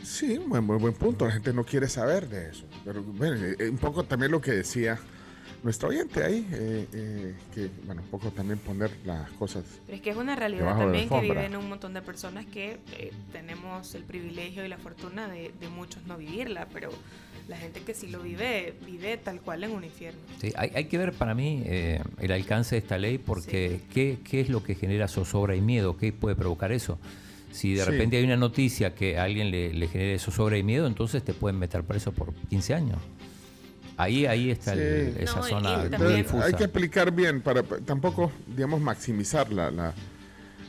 Sí, 0.04 0.38
buen, 0.38 0.66
buen, 0.66 0.80
buen 0.80 0.94
punto. 0.94 1.26
La 1.26 1.32
gente 1.32 1.54
no 1.54 1.64
quiere 1.64 1.88
saber 1.88 2.28
de 2.30 2.50
eso. 2.50 2.66
Pero 2.86 3.04
bueno, 3.04 3.36
eh, 3.36 3.70
un 3.70 3.78
poco 3.78 4.04
también 4.04 4.32
lo 4.32 4.42
que 4.42 4.52
decía 4.52 5.00
nuestro 5.64 5.90
oyente 5.90 6.24
ahí, 6.24 6.48
eh, 6.52 6.88
eh, 6.94 7.36
que, 7.54 7.70
bueno, 7.86 8.02
un 8.02 8.08
poco 8.08 8.32
también 8.32 8.60
poner 8.60 8.92
las 9.06 9.30
cosas. 9.32 9.64
Pero 9.86 9.96
es 9.98 10.02
que 10.02 10.10
es 10.12 10.18
una 10.18 10.36
realidad 10.36 10.78
también 10.78 11.10
que 11.10 11.22
viven 11.22 11.56
un 11.56 11.68
montón 11.68 11.94
de 11.94 12.02
personas 12.02 12.46
que 12.46 12.80
eh, 12.98 13.12
tenemos 13.32 13.94
el 13.96 14.04
privilegio 14.04 14.66
y 14.66 14.70
la 14.70 14.78
fortuna 14.78 15.28
de, 15.28 15.52
de 15.60 15.68
muchos 15.68 16.06
no 16.06 16.18
vivirla, 16.18 16.68
pero 16.72 16.92
la 17.48 17.58
gente 17.58 17.82
que 17.82 17.94
sí 17.94 18.08
lo 18.08 18.22
vive, 18.22 18.76
vive 18.86 19.18
tal 19.18 19.42
cual 19.42 19.64
en 19.64 19.72
un 19.72 19.84
infierno. 19.84 20.20
Sí, 20.40 20.54
hay, 20.56 20.72
hay 20.76 20.86
que 20.86 20.98
ver 20.98 21.14
para 21.14 21.34
mí 21.34 21.64
eh, 21.66 22.02
el 22.20 22.32
alcance 22.32 22.76
de 22.76 22.80
esta 22.80 22.98
ley 22.98 23.18
porque 23.18 23.82
¿qué, 23.92 24.20
qué 24.24 24.42
es 24.42 24.50
lo 24.50 24.64
que 24.64 24.76
genera 24.76 25.08
zozobra 25.08 25.56
y 25.56 25.62
miedo, 25.62 25.98
qué 25.98 26.14
puede 26.14 26.36
provocar 26.36 26.72
eso. 26.72 27.00
Si 27.52 27.74
de 27.74 27.84
Sí. 27.84 27.90
repente 27.92 28.18
hay 28.18 28.24
una 28.24 28.38
noticia 28.38 28.94
que 28.94 29.18
a 29.18 29.24
alguien 29.24 29.50
le, 29.52 29.74
le 29.74 29.88
genere 29.88 30.20
zozobra 30.20 30.58
y 30.58 30.64
miedo, 30.64 30.86
entonces 30.88 31.24
te 31.24 31.34
pueden 31.34 31.58
meter 31.60 31.84
preso 31.84 32.12
por 32.12 32.34
15 32.50 32.74
años. 32.74 32.98
Ahí, 33.98 34.26
ahí 34.26 34.50
está 34.50 34.74
el- 34.74 35.14
Sí. 35.14 35.20
esa 35.24 35.40
No, 35.40 35.48
y- 35.48 35.50
zona 35.50 35.90
también- 35.90 36.16
difusa. 36.18 36.46
Hay 36.46 36.54
que 36.54 36.64
explicar 36.66 37.12
bien 37.12 37.42
para 37.42 37.64
tampoco, 37.64 38.32
digamos, 38.56 38.80
maximizar 38.80 39.52
la, 39.52 39.72
la- 39.72 39.94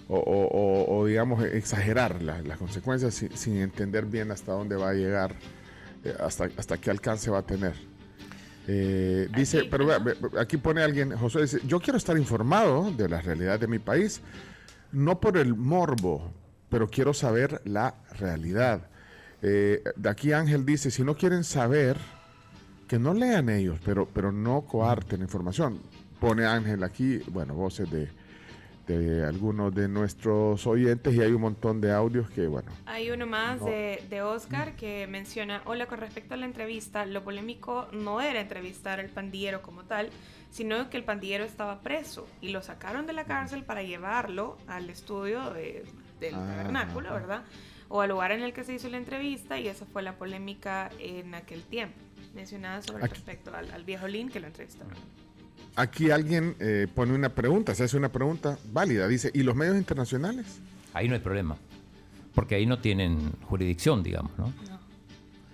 o, 0.08 0.16
o- 0.16 0.46
o- 0.48 0.98
o, 0.98 1.06
digamos, 1.06 1.44
exagerar 1.44 2.20
la- 2.22 2.42
las 2.42 2.58
consecuencias 2.58 3.14
sin, 3.14 3.36
sin 3.36 3.58
entender 3.58 4.06
bien 4.06 4.32
hasta 4.32 4.50
dónde 4.52 4.74
va 4.74 4.90
a 4.90 4.94
llegar, 4.94 5.36
eh, 6.02 6.12
hasta, 6.18 6.48
hasta 6.56 6.78
qué 6.78 6.90
alcance 6.90 7.30
va 7.30 7.38
a 7.38 7.46
tener. 7.46 7.74
Eh, 8.66 9.28
dice, 9.36 9.58
Aquí, 9.60 9.68
pero 9.70 9.86
ve- 9.86 10.16
aquí 10.38 10.56
pone 10.56 10.82
alguien, 10.82 11.16
José 11.16 11.42
dice, 11.42 11.60
yo 11.66 11.78
quiero 11.80 11.96
estar 11.98 12.16
informado 12.18 12.90
de 12.90 13.08
la 13.08 13.20
realidad 13.20 13.58
de 13.60 13.66
mi 13.68 13.78
país, 13.78 14.20
no 14.92 15.20
por 15.20 15.36
el 15.38 15.54
morbo, 15.54 16.32
pero 16.70 16.88
quiero 16.88 17.12
saber 17.12 17.60
la 17.64 17.94
realidad. 18.18 18.88
Eh, 19.42 19.82
de 19.96 20.08
aquí 20.08 20.32
Ángel 20.32 20.64
dice, 20.64 20.90
si 20.90 21.02
no 21.04 21.16
quieren 21.16 21.44
saber, 21.44 21.96
que 22.88 22.98
no 22.98 23.12
lean 23.14 23.48
ellos, 23.48 23.78
pero, 23.84 24.06
pero 24.12 24.32
no 24.32 24.62
coarten 24.62 25.20
información. 25.20 25.80
Pone 26.18 26.44
Ángel 26.46 26.82
aquí, 26.84 27.18
bueno, 27.28 27.54
voces 27.54 27.90
de, 27.90 28.08
de 28.86 29.24
algunos 29.24 29.74
de 29.74 29.88
nuestros 29.88 30.66
oyentes 30.66 31.14
y 31.14 31.20
hay 31.22 31.32
un 31.32 31.40
montón 31.40 31.80
de 31.80 31.92
audios 31.92 32.28
que, 32.30 32.46
bueno, 32.46 32.70
Hay 32.86 33.10
uno 33.10 33.26
más 33.26 33.60
No. 33.60 33.66
de, 33.66 34.02
de 34.10 34.20
Oscar 34.22 34.74
que 34.76 35.06
menciona, 35.06 35.62
hola, 35.64 35.86
con 35.86 35.98
respecto 35.98 36.34
a 36.34 36.36
la 36.36 36.46
entrevista, 36.46 37.06
lo 37.06 37.22
polémico 37.24 37.86
no 37.92 38.20
era 38.20 38.40
entrevistar 38.40 39.00
al 39.00 39.08
pandillero 39.08 39.62
como 39.62 39.84
tal, 39.84 40.10
sino 40.50 40.90
que 40.90 40.96
el 40.96 41.04
pandillero 41.04 41.44
estaba 41.44 41.80
preso 41.80 42.26
y 42.42 42.48
lo 42.50 42.60
sacaron 42.62 43.06
de 43.06 43.12
la 43.14 43.24
cárcel 43.24 43.62
para 43.64 43.82
llevarlo 43.84 44.58
al 44.66 44.90
estudio 44.90 45.50
de- 45.54 45.84
del 46.20 46.34
Ah, 46.34 46.46
tabernáculo, 46.46 47.12
¿verdad? 47.12 47.42
O 47.88 48.00
al 48.02 48.10
lugar 48.10 48.32
en 48.32 48.42
el 48.42 48.52
que 48.52 48.62
se 48.64 48.74
hizo 48.74 48.88
la 48.88 48.98
entrevista 48.98 49.58
y 49.58 49.66
esa 49.66 49.84
fue 49.86 50.02
la 50.02 50.12
polémica 50.16 50.90
en 51.00 51.34
aquel 51.34 51.62
tiempo. 51.62 51.96
Mencionada 52.34 52.82
sobre 52.82 53.04
Aquí- 53.04 53.14
respecto 53.14 53.52
al, 53.54 53.70
al 53.72 53.82
viejo 53.84 54.06
Lin 54.06 54.28
que 54.28 54.38
lo 54.38 54.46
entrevistaron. 54.46 54.92
aquí 55.74 56.10
alguien 56.10 56.54
eh, 56.60 56.86
pone 56.94 57.12
una 57.14 57.30
pregunta, 57.30 57.74
se 57.74 57.84
hace 57.84 57.96
una 57.96 58.10
pregunta 58.10 58.58
válida, 58.72 59.08
dice, 59.08 59.30
¿y 59.34 59.42
los 59.42 59.56
medios 59.56 59.76
internacionales? 59.76 60.60
Ahí 60.94 61.08
no 61.08 61.14
hay 61.14 61.20
problema. 61.20 61.56
Porque 62.34 62.54
ahí 62.54 62.66
no 62.66 62.78
tienen 62.78 63.32
jurisdicción, 63.46 64.02
digamos, 64.04 64.30
¿no? 64.38 64.52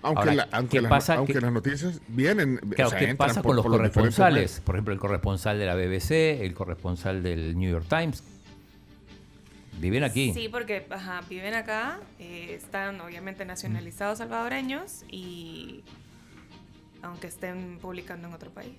Aunque, 0.03 0.19
Ahora, 0.19 0.33
la- 0.35 0.47
aunque 0.51 0.77
¿qué 0.77 0.81
las, 0.81 0.89
pasa 0.91 1.15
aunque 1.15 1.33
que- 1.33 1.41
las 1.41 1.51
noticias 1.51 1.99
vienen, 2.07 2.59
o 2.63 2.69
Claro, 2.69 2.91
sea, 2.91 2.99
¿qué 2.99 3.15
pasa 3.15 3.41
por- 3.41 3.49
con 3.49 3.55
los 3.55 3.65
por 3.65 3.71
corresponsales? 3.77 4.61
Por 4.63 4.75
ejemplo, 4.75 4.93
el 4.93 4.99
corresponsal 4.99 5.57
de 5.57 5.65
la 5.65 5.73
BBC, 5.75 6.45
el 6.45 6.53
corresponsal 6.53 7.23
del 7.23 7.57
New 7.57 7.71
York 7.71 7.85
Times. 7.89 8.23
Viven 9.79 10.03
aquí. 10.03 10.33
Sí, 10.33 10.49
porque 10.49 10.85
ajá, 10.89 11.21
viven 11.29 11.53
acá, 11.53 11.99
eh, 12.19 12.55
están 12.55 12.99
obviamente 13.01 13.45
nacionalizados 13.45 14.17
salvadoreños 14.19 15.03
y 15.11 15.83
aunque 17.01 17.27
estén 17.27 17.77
publicando 17.79 18.27
en 18.27 18.33
otro 18.33 18.49
país. 18.51 18.75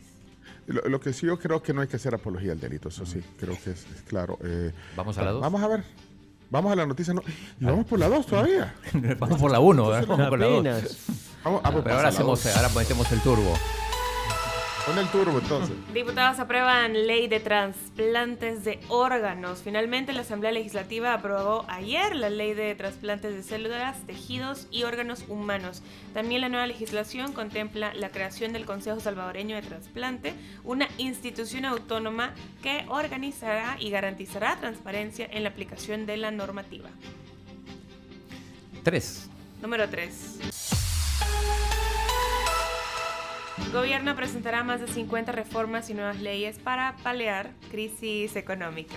Lo, 0.66 0.82
lo 0.88 1.00
que 1.00 1.12
sí 1.12 1.26
yo 1.26 1.38
creo 1.38 1.62
que 1.62 1.72
no 1.72 1.80
hay 1.82 1.88
que 1.88 1.96
hacer 1.96 2.14
apología 2.14 2.52
al 2.52 2.60
delito, 2.60 2.88
eso 2.88 3.06
sí, 3.06 3.22
creo 3.38 3.56
que 3.62 3.70
es, 3.70 3.86
es 3.94 4.02
claro. 4.06 4.38
Eh, 4.42 4.72
Vamos 4.96 5.16
a 5.18 5.22
la 5.24 5.30
dos. 5.32 5.40
Vamos 5.40 5.62
a 5.62 5.68
ver. 5.68 5.84
Vamos 6.50 6.72
a 6.72 6.76
la 6.76 6.86
noticia. 6.86 7.12
No, 7.12 7.22
y 7.60 7.64
vamos 7.64 7.84
por 7.86 7.98
la 7.98 8.08
2 8.08 8.26
todavía. 8.26 8.74
Vamos 9.18 9.38
por 9.38 9.50
la 9.50 9.60
1, 9.60 9.86
vamos 9.86 10.06
por 10.06 10.38
la 10.38 10.46
2. 10.46 10.60
Apenas. 10.60 10.96
Vamos, 11.44 11.60
ah, 11.62 11.70
pues 11.70 11.84
Pero 11.84 11.96
ahora, 11.96 12.08
hacemos, 12.08 12.42
dos. 12.42 12.56
ahora 12.56 12.68
metemos 12.70 13.12
el 13.12 13.20
turbo. 13.20 13.54
Pon 14.88 14.98
el 14.98 15.08
turbo 15.08 15.38
entonces. 15.38 15.76
Diputados 15.92 16.38
aprueban 16.38 17.06
ley 17.06 17.28
de 17.28 17.40
trasplantes 17.40 18.64
de 18.64 18.80
órganos. 18.88 19.60
Finalmente, 19.62 20.14
la 20.14 20.22
Asamblea 20.22 20.50
Legislativa 20.50 21.12
aprobó 21.12 21.66
ayer 21.68 22.16
la 22.16 22.30
ley 22.30 22.54
de 22.54 22.74
trasplantes 22.74 23.34
de 23.34 23.42
células, 23.42 23.98
tejidos 24.06 24.66
y 24.70 24.84
órganos 24.84 25.26
humanos. 25.28 25.82
También 26.14 26.40
la 26.40 26.48
nueva 26.48 26.66
legislación 26.66 27.34
contempla 27.34 27.92
la 27.92 28.08
creación 28.08 28.54
del 28.54 28.64
Consejo 28.64 28.98
Salvadoreño 28.98 29.56
de 29.56 29.62
Trasplante, 29.62 30.32
una 30.64 30.88
institución 30.96 31.66
autónoma 31.66 32.32
que 32.62 32.86
organizará 32.88 33.76
y 33.78 33.90
garantizará 33.90 34.56
transparencia 34.56 35.28
en 35.30 35.42
la 35.42 35.50
aplicación 35.50 36.06
de 36.06 36.16
la 36.16 36.30
normativa. 36.30 36.88
3. 38.84 39.28
Número 39.60 39.86
3. 39.86 40.38
Gobierno 43.72 44.16
presentará 44.16 44.64
más 44.64 44.80
de 44.80 44.88
50 44.88 45.32
reformas 45.32 45.90
y 45.90 45.94
nuevas 45.94 46.20
leyes 46.20 46.58
para 46.58 46.96
paliar 47.02 47.50
crisis 47.70 48.34
económica. 48.34 48.96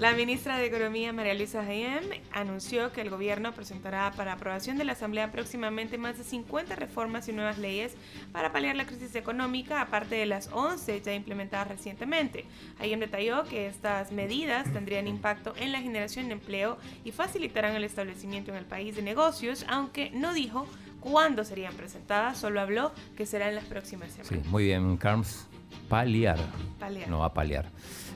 La 0.00 0.12
ministra 0.12 0.58
de 0.58 0.66
Economía, 0.66 1.12
María 1.12 1.34
Luisa 1.34 1.62
Jaén, 1.62 2.02
anunció 2.32 2.92
que 2.92 3.00
el 3.00 3.10
gobierno 3.10 3.52
presentará 3.52 4.10
para 4.10 4.32
aprobación 4.32 4.76
de 4.76 4.84
la 4.84 4.92
Asamblea 4.92 5.30
próximamente 5.30 5.98
más 5.98 6.18
de 6.18 6.24
50 6.24 6.74
reformas 6.74 7.28
y 7.28 7.32
nuevas 7.32 7.58
leyes 7.58 7.94
para 8.32 8.52
paliar 8.52 8.74
la 8.74 8.86
crisis 8.86 9.14
económica, 9.14 9.80
aparte 9.80 10.16
de 10.16 10.26
las 10.26 10.50
11 10.52 11.00
ya 11.00 11.14
implementadas 11.14 11.68
recientemente. 11.68 12.44
Jaén 12.78 12.98
detalló 12.98 13.44
que 13.44 13.68
estas 13.68 14.10
medidas 14.10 14.70
tendrían 14.72 15.06
impacto 15.06 15.54
en 15.56 15.70
la 15.70 15.80
generación 15.80 16.26
de 16.26 16.32
empleo 16.32 16.76
y 17.04 17.12
facilitarán 17.12 17.76
el 17.76 17.84
establecimiento 17.84 18.50
en 18.50 18.58
el 18.58 18.66
país 18.66 18.96
de 18.96 19.02
negocios, 19.02 19.64
aunque 19.68 20.10
no 20.10 20.34
dijo 20.34 20.66
cuándo 21.04 21.44
serían 21.44 21.74
presentadas, 21.74 22.38
solo 22.38 22.60
habló 22.60 22.90
que 23.16 23.26
será 23.26 23.48
en 23.48 23.54
las 23.54 23.64
próximas 23.64 24.10
semanas. 24.10 24.28
Sí, 24.44 24.48
muy 24.50 24.64
bien, 24.64 24.96
Carms. 24.96 25.46
Paliar. 25.88 26.38
Paliar. 26.80 27.08
No, 27.08 27.22
a 27.24 27.32
paliar. 27.32 27.66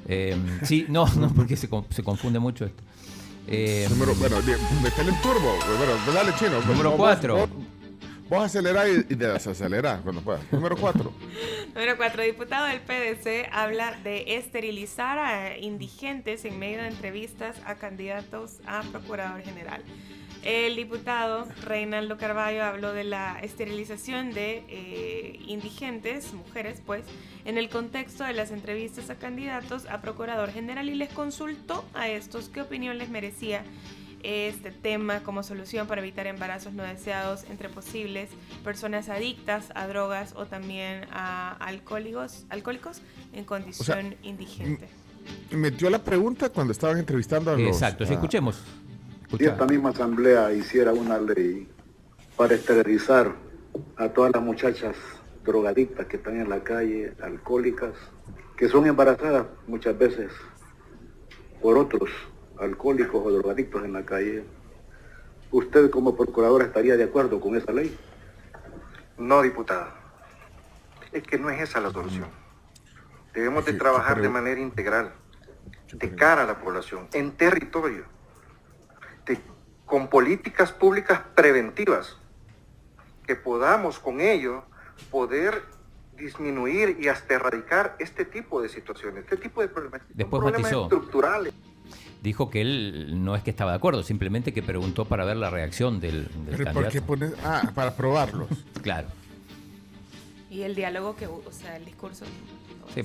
Eh, 0.09 0.37
sí, 0.65 0.87
no, 0.89 1.07
no, 1.15 1.29
porque 1.35 1.55
se, 1.57 1.69
se 1.91 2.03
confunde 2.03 2.39
mucho 2.39 2.65
esto. 2.65 2.83
Eh, 3.47 3.87
Número, 3.91 4.15
bueno, 4.17 4.41
di- 4.43 4.53
metele 4.83 5.11
el 5.11 5.21
turbo. 5.21 5.55
Bueno, 5.77 5.93
dale 6.15 6.33
chino. 6.39 6.61
Número 6.67 6.91
Vos- 6.91 6.99
cuatro. 6.99 7.49
Vos, 8.29 8.45
acelerá 8.45 8.89
y, 8.89 9.07
y 9.09 9.15
desacelerar 9.15 10.03
cuando 10.03 10.21
puedas. 10.21 10.53
Número 10.53 10.77
cuatro. 10.77 11.13
Número 11.75 11.97
4. 11.97 12.23
Diputado 12.25 12.67
del 12.67 12.81
PDC 12.81 13.49
habla 13.53 13.97
de 14.03 14.37
esterilizar 14.37 15.19
a 15.19 15.57
indigentes 15.57 16.45
en 16.45 16.59
medio 16.59 16.79
de 16.79 16.89
entrevistas 16.89 17.57
a 17.65 17.77
candidatos 17.77 18.59
a 18.67 18.83
procurador 18.83 19.43
general. 19.43 19.83
El 20.43 20.77
diputado 20.77 21.47
Reinaldo 21.63 22.17
Carballo 22.17 22.65
habló 22.65 22.93
de 22.93 23.05
la 23.05 23.39
esterilización 23.41 24.33
de 24.33 24.65
eh, 24.69 25.39
indigentes, 25.47 26.33
mujeres 26.33 26.81
pues, 26.85 27.05
en 27.45 27.59
el 27.59 27.69
contexto 27.69 28.25
de 28.25 28.33
las 28.33 28.51
entrevistas 28.51 29.11
a 29.11 29.17
candidatos 29.17 29.87
a 29.87 30.01
procurador 30.01 30.51
general 30.51 30.89
y 30.89 30.95
les 30.95 31.11
consultó 31.11 31.85
a 31.95 32.09
estos 32.09 32.49
qué 32.49 32.61
opinión 32.61 32.99
les 32.99 33.09
merecía 33.09 33.65
este 34.29 34.71
tema 34.71 35.21
como 35.21 35.43
solución 35.43 35.87
para 35.87 36.03
evitar 36.03 36.27
embarazos 36.27 36.75
no 36.75 36.83
deseados 36.83 37.45
entre 37.49 37.71
posibles 37.71 38.29
personas 38.63 39.09
adictas 39.09 39.73
a 39.75 39.87
drogas 39.87 40.35
o 40.37 40.45
también 40.45 41.07
a 41.11 41.53
alcohólicos, 41.55 42.45
alcohólicos 42.51 43.01
en 43.33 43.45
condición 43.45 44.17
indigente. 44.23 44.89
Metió 45.51 45.89
la 45.89 45.99
pregunta 46.05 46.51
cuando 46.51 46.73
estaban 46.73 46.99
entrevistando 46.99 47.51
a 47.51 47.57
los. 47.57 47.69
Exacto, 47.69 48.05
escuchemos. 48.05 48.63
Si 49.39 49.45
esta 49.45 49.65
misma 49.67 49.91
asamblea 49.91 50.53
hiciera 50.53 50.93
una 50.93 51.19
ley 51.19 51.67
para 52.37 52.55
esterilizar 52.55 53.35
a 53.97 54.09
todas 54.11 54.33
las 54.35 54.43
muchachas 54.43 54.95
drogadictas 55.45 56.07
que 56.07 56.17
están 56.17 56.39
en 56.39 56.51
la 56.51 56.63
calle, 56.63 57.15
alcohólicas, 57.23 57.93
que 58.57 58.69
son 58.69 58.87
embarazadas 58.87 59.47
muchas 59.67 59.97
veces 59.97 60.31
por 61.63 61.79
otros 61.79 62.11
alcohólicos 62.61 63.21
o 63.25 63.31
drogadictos 63.31 63.85
en 63.85 63.93
la 63.93 64.05
calle, 64.05 64.45
¿usted 65.51 65.91
como 65.91 66.17
procurador 66.17 66.63
estaría 66.63 66.97
de 66.97 67.05
acuerdo 67.05 67.41
con 67.41 67.57
esa 67.57 67.73
ley? 67.73 67.97
No, 69.17 69.43
diputada. 69.43 69.95
Es 71.13 71.23
que 71.23 71.39
no 71.39 71.51
es 71.51 71.61
esa 71.61 71.81
la 71.81 71.91
solución. 71.91 72.29
Debemos 73.35 73.65
de 73.65 73.73
trabajar 73.75 74.21
de 74.21 74.29
manera 74.29 74.61
integral, 74.61 75.13
de 75.93 76.15
cara 76.15 76.43
a 76.43 76.47
la 76.47 76.59
población, 76.61 77.09
en 77.13 77.33
territorio, 77.33 78.05
de- 79.27 79.41
con 79.87 80.09
políticas 80.09 80.73
públicas 80.73 81.21
preventivas, 81.35 82.19
que 83.27 83.37
podamos 83.37 83.99
con 83.99 84.21
ello 84.21 84.65
poder 85.11 85.63
disminuir 86.17 86.99
y 87.01 87.09
hasta 87.09 87.35
erradicar 87.35 87.95
este 88.01 88.25
tipo 88.25 88.61
de 88.61 88.69
situaciones, 88.69 89.25
este 89.25 89.37
tipo 89.37 89.61
de 89.61 89.69
problemas. 89.69 90.03
Después 90.11 90.41
problemas 90.41 90.63
matizó. 90.63 90.83
estructurales. 90.85 91.55
Dijo 92.23 92.51
que 92.51 92.61
él 92.61 93.25
no 93.25 93.37
es 93.37 93.43
que 93.43 93.51
estaba 93.51 93.73
de 93.73 93.77
acuerdo, 93.77 94.03
simplemente 94.03 94.53
que 94.53 94.63
preguntó 94.63 95.05
para 95.05 95.25
ver 95.25 95.37
la 95.37 95.51
reacción 95.51 96.01
del, 96.01 96.29
del 96.47 96.57
Pero 96.57 96.73
¿por 96.73 96.89
qué 96.89 97.01
pones.? 97.01 97.33
Ah, 97.45 97.71
para 97.75 97.95
probarlos. 97.97 98.49
Claro. 98.83 99.09
Y 100.51 100.63
el 100.63 100.75
diálogo 100.75 101.15
que, 101.15 101.27
o 101.27 101.43
sea, 101.51 101.77
el 101.77 101.85
discurso. 101.85 102.25
Sí. 102.95 103.03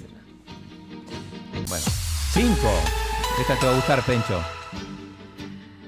Bueno. 1.68 1.86
Cinco. 2.32 2.72
Esta 3.40 3.60
te 3.60 3.66
va 3.66 3.74
a 3.74 3.76
gustar, 3.76 4.02
Pencho. 4.06 4.42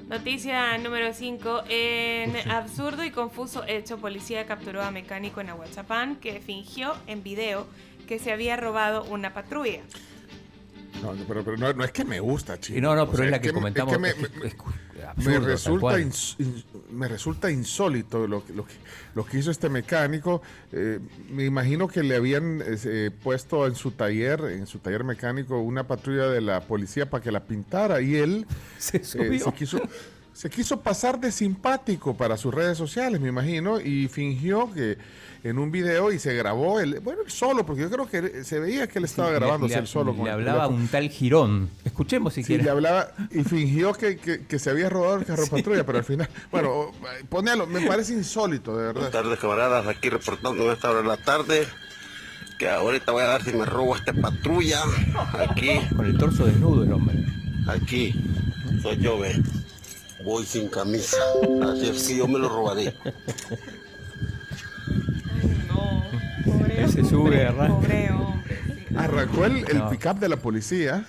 Noticia 0.09 0.77
número 0.77 1.13
5. 1.13 1.63
En 1.69 2.51
absurdo 2.51 3.03
y 3.03 3.11
confuso 3.11 3.63
hecho, 3.65 3.97
policía 3.97 4.45
capturó 4.45 4.83
a 4.83 4.91
mecánico 4.91 5.41
en 5.41 5.49
Aguachapán 5.49 6.17
que 6.17 6.41
fingió 6.41 6.93
en 7.07 7.23
video 7.23 7.65
que 8.07 8.19
se 8.19 8.31
había 8.31 8.55
robado 8.55 9.03
una 9.05 9.33
patrulla. 9.33 9.81
No, 11.01 11.13
no, 11.13 11.23
pero, 11.27 11.43
pero 11.43 11.57
no, 11.57 11.73
no 11.73 11.83
es 11.83 11.91
que 11.91 12.03
me 12.05 12.19
gusta, 12.19 12.59
chico. 12.59 12.79
No, 12.81 12.95
no, 12.95 13.03
O 13.03 13.05
pero 13.07 13.17
sea, 13.17 13.25
es 13.25 13.31
la 13.31 13.41
que 13.41 13.47
me- 13.49 13.53
comentamos, 13.53 13.93
que 13.93 13.99
me, 13.99 14.09
es 14.09 14.15
que- 14.15 14.21
me- 14.39 14.47
es 14.47 14.55
me 14.95 15.03
absurdo, 15.35 15.39
tal 15.39 15.45
resulta 15.45 15.99
ins- 15.99 16.35
in- 16.39 16.63
me 16.91 17.07
resulta 17.07 17.51
insólito 17.51 18.27
lo, 18.27 18.45
que- 18.45 18.53
lo, 18.53 18.65
que, 18.65 18.73
lo 19.13 19.25
que 19.25 19.37
hizo 19.37 19.51
este 19.51 19.69
mecánico. 19.69 20.41
Eh, 20.71 20.99
me 21.31 21.45
imagino 21.45 21.87
que 21.87 22.01
le 22.03 22.15
habían 22.15 22.61
eh, 22.65 23.11
puesto 23.23 23.67
en 23.67 23.75
su 23.75 23.91
taller, 23.91 24.41
en 24.51 24.65
su 24.67 24.79
taller 24.79 25.03
mecánico, 25.03 25.59
una 25.59 25.85
patrulla 25.87 26.27
de 26.29 26.41
la 26.41 26.61
policía 26.61 27.09
para 27.09 27.23
que 27.23 27.31
la 27.31 27.43
pintara 27.45 28.01
y 28.01 28.15
él 28.15 28.45
eh, 28.93 29.03
se 29.03 29.53
quiso 29.53 29.81
se 30.33 30.49
quiso 30.49 30.81
pasar 30.81 31.17
de 31.21 31.31
simpático 31.31 32.17
para 32.17 32.35
sus 32.35 32.53
redes 32.53 32.77
sociales, 32.77 33.21
me 33.21 33.29
imagino, 33.29 33.79
y 33.79 34.09
fingió 34.09 34.69
que 34.73 34.97
en 35.45 35.59
un 35.59 35.71
video 35.71 36.11
y 36.11 36.17
se 36.19 36.33
grabó 36.33 36.79
él, 36.79 36.99
bueno, 37.03 37.21
él 37.23 37.29
solo, 37.31 37.65
porque 37.65 37.83
yo 37.83 37.89
creo 37.91 38.07
que 38.09 38.43
se 38.43 38.59
veía 38.59 38.87
que 38.87 38.97
él 38.99 39.05
estaba 39.05 39.29
Le- 39.29 39.35
grabándose 39.35 39.75
le, 39.75 39.79
él 39.81 39.87
solo. 39.87 40.11
le 40.11 40.17
con 40.17 40.27
hablaba 40.27 40.67
un 40.67 40.87
tal 40.87 41.07
Girón. 41.09 41.69
Escuchemos 41.83 42.33
si 42.33 42.41
Sí, 42.41 42.47
quiere. 42.47 42.63
le 42.63 42.69
hablaba 42.71 43.09
y 43.31 43.43
fingió 43.43 43.93
que, 43.93 44.17
que- 44.17 44.45
que 44.45 44.57
se 44.59 44.71
había 44.71 44.89
robado 44.89 45.17
el 45.17 45.25
carro 45.25 45.45
patrulla, 45.47 45.85
pero 45.85 45.99
al 45.99 46.03
final, 46.03 46.27
bueno, 46.51 46.91
ponelo, 47.29 47.67
me 47.67 47.81
parece 47.81 48.13
insólito, 48.13 48.71
de 48.75 48.87
verdad. 48.87 48.93
Buenas 49.01 49.11
tardes, 49.11 49.39
camaradas. 49.39 49.85
Aquí 49.87 50.09
reportando 50.09 50.63
en 50.65 50.71
esta 50.71 50.89
hora 50.89 51.01
de 51.01 51.07
la 51.07 51.17
tarde. 51.17 51.67
Que 52.57 52.69
ahorita 52.69 53.11
voy 53.11 53.21
a 53.23 53.33
ver 53.33 53.43
si 53.43 53.51
me 53.53 53.65
robo 53.65 53.95
esta 53.97 54.13
patrulla. 54.13 54.81
Aquí. 55.49 55.71
Con 55.95 56.05
el 56.05 56.17
torso 56.17 56.45
desnudo 56.45 56.83
el 56.83 56.93
hombre. 56.93 57.17
Aquí. 57.67 58.15
Soy 58.81 58.97
yo, 58.97 59.19
ve. 59.19 59.35
Voy 60.23 60.45
sin 60.45 60.69
camisa. 60.69 61.17
Así 61.71 61.89
es 61.89 62.07
que 62.07 62.15
yo 62.17 62.27
me 62.29 62.39
lo 62.39 62.47
robaré. 62.49 62.95
Se 66.87 67.03
sube, 67.03 67.45
arranca. 67.45 67.73
Pobre 67.75 68.09
hombre. 68.11 68.55
Arrancó 68.97 69.45
el, 69.45 69.57
el 69.69 69.77
No. 69.79 69.89
pickup 69.89 70.19
de 70.19 70.29
la 70.29 70.37
policía. 70.37 71.05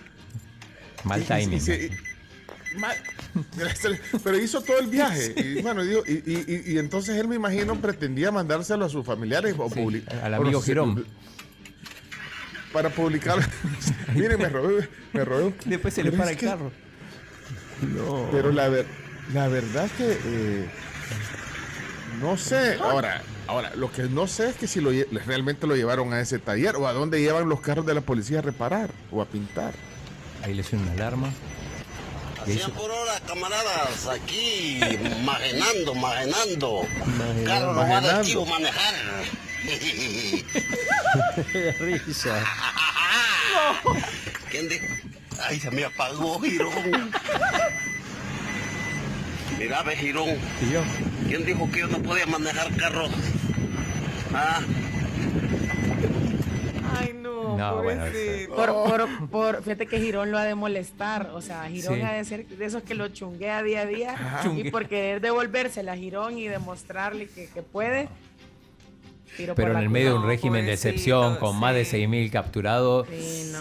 Mal 1.05 1.23
y- 1.23 1.25
timing. 1.25 1.53
y 1.55 1.61
se- 1.61 1.87
y- 1.87 2.79
mal- 2.79 2.97
pero 4.25 4.39
hizo 4.39 4.61
todo 4.63 4.79
el 4.81 4.87
viaje. 4.89 5.35
Y, 5.37 5.63
bueno, 5.63 5.83
digo, 5.85 6.03
y, 6.07 6.13
y- 6.15 6.45
y- 6.67 6.73
y 6.75 6.79
entonces 6.79 7.17
él 7.17 7.29
me 7.29 7.37
imagino 7.37 7.77
pretendía 7.81 8.33
mandárselo 8.33 8.85
a 8.85 8.89
sus 8.89 9.05
familiares 9.07 9.55
o 9.59 9.69
publicar. 9.69 10.19
al 10.25 10.35
amigo 10.35 10.61
Girón. 10.63 11.05
Para 12.73 12.91
publicar. 12.91 13.39
Miren, 14.15 14.39
me 14.39 14.49
robé, 14.49 14.89
me 15.13 15.25
robé 15.25 15.55
Después 15.67 15.95
se 15.95 16.03
le 16.03 16.13
para 16.13 16.31
el 16.31 16.37
que- 16.37 16.47
carro. 16.47 16.73
No. 17.83 18.29
Pero 18.33 18.51
la, 18.53 18.69
ver- 18.69 18.87
la 19.35 19.49
verdad 19.49 19.89
que 19.99 20.19
eh, 20.25 20.67
no 22.21 22.37
sé. 22.39 22.79
Ahora, 22.81 23.23
ahora, 23.47 23.73
lo 23.75 23.91
que 23.93 24.03
no 24.05 24.27
sé 24.27 24.51
es 24.51 24.57
que 24.57 24.67
si 24.67 24.81
lo, 24.81 24.91
realmente 25.27 25.67
lo 25.67 25.77
llevaron 25.77 26.13
a 26.13 26.21
ese 26.21 26.39
taller 26.39 26.77
o 26.77 26.87
a 26.87 26.93
dónde 26.93 27.21
llevan 27.21 27.49
los 27.49 27.61
carros 27.61 27.87
de 27.87 27.95
la 27.95 28.01
policía 28.01 28.39
a 28.41 28.43
reparar 28.43 28.91
o 29.11 29.23
a 29.23 29.27
pintar. 29.27 29.75
Ahí 30.43 30.55
le 30.55 30.63
suena 30.63 30.85
una 30.85 30.93
alarma. 30.93 31.31
Hacían 32.43 32.71
por 32.73 32.91
hora, 32.91 33.19
camaradas. 33.27 34.07
Aquí. 34.07 34.79
Magenando, 35.25 35.95
magenando. 35.95 36.87
Carro 37.45 37.73
robado 37.73 37.89
Magenando. 37.89 38.21
aquí 38.21 38.37
o 38.37 38.47
manejar. 38.47 38.95
Qué 41.53 41.73
risa. 41.81 42.45
¿Quién 44.51 44.69
dijo? 44.69 44.87
Ay, 45.43 45.59
se 45.59 45.71
me 45.71 45.85
apagó, 45.85 46.41
Girón. 46.41 47.13
Mira, 49.59 49.83
ve, 49.83 49.97
Girón. 49.97 50.29
¿Quién 51.29 51.45
dijo 51.45 51.69
que 51.71 51.81
yo 51.81 51.87
no 51.89 51.99
podía 51.99 52.27
manejar 52.27 52.75
carros? 52.77 53.11
Ah, 54.35 54.61
Ay, 56.99 57.13
no, 57.15 57.57
No, 57.57 57.83
bueno. 57.83 58.05
Por, 58.55 58.67
por, 58.73 59.29
por- 59.31 59.63
fíjate 59.63 59.87
que 59.87 59.99
Girón 60.01 60.31
lo 60.31 60.39
ha 60.39 60.45
de 60.45 60.55
molestar, 60.55 61.31
o 61.35 61.41
sea, 61.41 61.65
Girón 61.69 61.97
Sí. 61.97 62.03
ha 62.03 62.13
de 62.13 62.25
ser 62.25 62.47
de 62.47 62.65
esos 62.65 62.83
que 62.83 62.95
lo 62.95 63.09
chunguea 63.09 63.63
día 63.63 63.81
a 63.83 63.87
día 63.87 64.13
Ajá. 64.13 64.49
y 64.55 64.71
por 64.71 64.87
querer 64.89 65.21
devolvérsela 65.21 65.93
a 65.93 65.97
Girón 65.97 66.39
y 66.39 66.49
demostrarle 66.49 67.27
que, 67.29 67.49
que 67.49 67.63
puede. 67.63 68.09
Tiro 69.37 69.55
Pero 69.55 69.73
en 69.73 69.79
el 69.79 69.89
medio 69.91 70.13
de 70.13 70.19
un 70.19 70.27
régimen 70.27 70.67
de 70.67 70.73
excepción 70.73 71.37
con 71.37 71.57
más 71.59 71.75
de 71.75 71.83
6.000 71.83 72.31
capturados. 72.31 73.07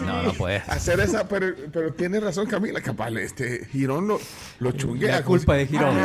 no. 0.02 0.22
no, 0.22 0.32
puede. 0.32 0.56
Hacer 0.68 1.00
esa, 1.00 1.28
pero, 1.28 1.54
pero 1.72 1.92
tiene 1.92 2.20
razón 2.20 2.46
Camila, 2.46 2.80
capaz, 2.80 3.10
este 3.10 3.66
Girón 3.66 4.08
lo, 4.08 4.18
lo 4.58 4.72
chunguea. 4.72 5.16
La 5.20 5.24
culpa 5.24 5.54
de 5.54 5.66
Girón. 5.66 5.96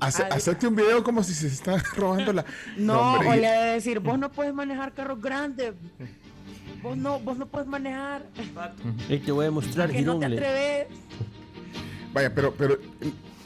Hace- 0.00 0.24
hacerte 0.24 0.66
un 0.66 0.76
video 0.76 1.02
como 1.02 1.22
si 1.22 1.34
se 1.34 1.46
está 1.48 1.76
robando 1.96 2.32
la. 2.32 2.44
No, 2.76 3.14
o 3.14 3.34
le 3.34 3.46
ha 3.46 3.60
de 3.64 3.72
decir, 3.74 4.00
vos 4.00 4.18
no 4.18 4.30
puedes 4.30 4.54
manejar 4.54 4.92
carros 4.92 5.20
grandes. 5.20 5.74
vos 6.82 6.96
no, 6.96 7.18
vos 7.20 7.36
no 7.36 7.46
puedes 7.46 7.68
manejar. 7.68 8.22
Y 9.08 9.18
te 9.18 9.32
voy 9.32 9.46
a 9.46 9.50
mostrar 9.50 9.92
no 10.02 10.18
te 10.18 10.26
atreves. 10.26 10.86
Vaya, 12.12 12.34
pero, 12.34 12.52
pero 12.54 12.76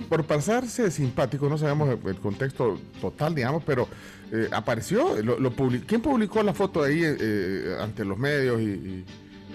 por 0.09 0.25
pasarse 0.25 0.91
simpático, 0.91 1.49
no 1.49 1.59
sabemos 1.59 1.89
el, 1.91 2.09
el 2.09 2.17
contexto 2.17 2.79
total, 3.01 3.35
digamos, 3.35 3.63
pero 3.65 3.89
eh, 4.35 4.49
apareció, 4.53 5.23
lo, 5.23 5.39
lo 5.39 5.53
publi- 5.55 5.85
¿quién 5.87 6.01
publicó 6.01 6.43
la 6.43 6.53
foto 6.55 6.83
ahí 6.83 7.03
eh, 7.05 7.17
eh, 7.21 7.77
ante 7.81 8.05
los 8.05 8.19
medios 8.19 8.61
y, 8.61 8.65
y 8.65 9.05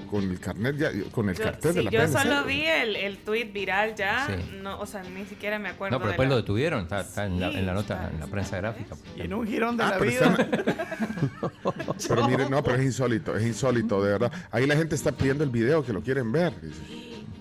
con 0.10 0.23
el 0.23 0.39
carnet 0.39 0.76
ya, 0.77 0.89
con 1.11 1.30
el 1.30 1.35
Yo, 1.35 1.43
cartel 1.43 1.73
de 1.76 1.84
la 1.84 1.91
yo 1.91 1.99
PNC? 1.99 2.18
solo 2.22 2.43
vi 2.45 2.61
el, 2.65 2.95
el 2.95 3.18
tweet 3.18 3.51
viral 3.51 3.93
ya, 3.95 4.26
Sí. 4.27 4.57
no, 4.64 4.80
o 4.80 4.85
sea, 4.88 5.03
ni 5.03 5.26
siquiera 5.26 5.60
me 5.60 5.69
acuerdo 5.69 5.95
No, 5.95 5.99
pero 5.99 6.07
de 6.07 6.11
después 6.14 6.30
la- 6.30 6.35
lo 6.35 6.41
detuvieron, 6.41 6.81
está, 6.84 7.01
está 7.01 7.26
en, 7.26 7.39
la, 7.39 7.51
Sí, 7.51 7.57
en 7.57 7.65
la 7.68 7.73
nota, 7.73 8.10
en 8.11 8.19
la 8.19 8.27
prensa 8.27 8.57
gráfica. 8.57 8.95
Y 9.15 9.22
en 9.22 9.34
un 9.34 9.45
girón 9.45 9.77
de 9.77 9.84
Ah, 9.84 9.89
la 9.91 9.97
pero 9.99 10.10
vida. 10.11 10.38
Pero 12.07 12.27
mire, 12.27 12.49
no, 12.49 12.64
pero 12.64 12.77
es 12.77 12.84
insólito, 12.85 13.35
es 13.35 13.45
insólito, 13.45 14.01
de 14.01 14.11
verdad. 14.14 14.31
Ahí 14.51 14.65
la 14.65 14.76
gente 14.76 14.95
está 14.95 15.11
pidiendo 15.11 15.43
el 15.43 15.49
video, 15.49 15.84
que 15.85 15.93
lo 15.93 16.01
quieren 16.01 16.31
ver. 16.31 16.53
dice. 16.61 16.80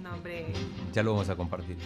No, 0.03 0.15
hombre. 0.15 0.47
Ya 0.93 1.03
lo 1.03 1.13
vamos 1.13 1.29
a 1.29 1.37
compartir. 1.37 1.77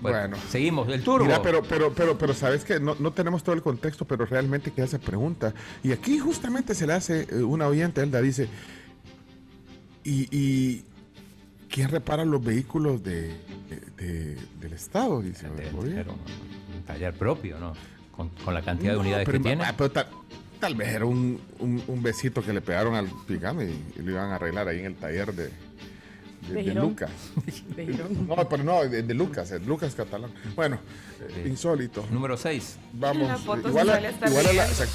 Bueno, 0.00 0.36
seguimos, 0.48 0.88
el 0.88 1.02
turbo. 1.02 1.24
Mira, 1.26 1.42
pero, 1.42 1.62
pero, 1.62 1.92
pero, 1.92 2.16
pero 2.18 2.34
sabes 2.34 2.64
que 2.64 2.78
no, 2.80 2.94
no 2.98 3.12
tenemos 3.12 3.42
todo 3.42 3.54
el 3.54 3.62
contexto, 3.62 4.04
pero 4.04 4.24
realmente 4.26 4.70
queda 4.70 4.84
esa 4.86 4.98
pregunta. 4.98 5.52
Y 5.82 5.92
aquí 5.92 6.18
justamente 6.18 6.74
se 6.74 6.86
le 6.86 6.92
hace 6.94 7.26
eh, 7.30 7.42
una 7.42 7.66
oyente, 7.66 8.00
Elda 8.02 8.20
dice, 8.20 8.48
¿y, 10.04 10.28
y 10.36 10.84
quién 11.68 11.88
repara 11.88 12.24
los 12.24 12.42
vehículos 12.42 13.02
de, 13.02 13.28
de- 13.96 14.36
del 14.60 14.72
Estado? 14.72 15.20
Dice, 15.22 15.46
el 15.46 15.72
gobierno. 15.72 16.14
Un 16.76 16.82
taller 16.84 17.14
propio, 17.14 17.58
¿no? 17.58 17.72
Con, 18.16 18.28
con 18.44 18.54
la 18.54 18.62
cantidad 18.62 18.92
de 18.92 18.98
unidades 18.98 19.26
pero, 19.26 19.38
que 19.38 19.44
tiene. 19.44 19.64
ah, 19.64 19.74
pero 19.76 19.90
tal, 19.90 20.06
tal 20.58 20.74
vez 20.74 20.88
era 20.88 21.04
un, 21.06 21.40
un, 21.58 21.82
un 21.86 22.02
besito 22.02 22.42
que 22.42 22.52
le 22.52 22.60
pegaron 22.60 22.94
al 22.94 23.08
picame 23.26 23.64
y, 23.66 23.84
y 23.98 24.02
lo 24.02 24.10
iban 24.12 24.30
a 24.30 24.34
arreglar 24.36 24.68
ahí 24.68 24.80
en 24.80 24.86
el 24.86 24.94
taller 24.96 25.32
de, 25.34 25.50
de, 26.48 26.62
De. 26.62 26.74
Lucas. 26.74 27.10
De. 27.76 27.86
No, 28.26 28.48
pero 28.48 28.64
no, 28.64 28.82
de, 28.88 29.02
de 29.02 29.14
Lucas, 29.14 29.50
el 29.52 29.64
Lucas 29.66 29.94
catalán. 29.94 30.30
Bueno, 30.56 30.78
eh, 31.20 31.46
insólito. 31.48 32.04
Número 32.10 32.36
6. 32.36 32.78
Vamos. 32.94 33.28
La 33.28 33.36
igual 33.38 33.60
se 33.62 33.68
a- 33.68 34.28
igual 34.28 34.46
a 34.48 34.52
la- 34.52 34.66
se, 34.68 34.86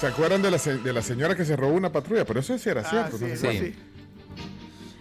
¿se 0.00 0.06
acuerdan 0.06 0.42
de 0.42 0.50
la, 0.50 0.58
de 0.58 0.92
la 0.92 1.02
señora 1.02 1.34
que 1.34 1.44
se 1.44 1.56
robó 1.56 1.74
una 1.74 1.90
patrulla? 1.92 2.24
Pero 2.24 2.40
eso 2.40 2.56
sí 2.58 2.68
era 2.68 2.82
Ah, 2.82 2.88
cierto. 2.90 3.18
sí, 3.18 3.24
¿no? 3.24 3.30
eso 3.32 3.50
Sí. 3.50 3.74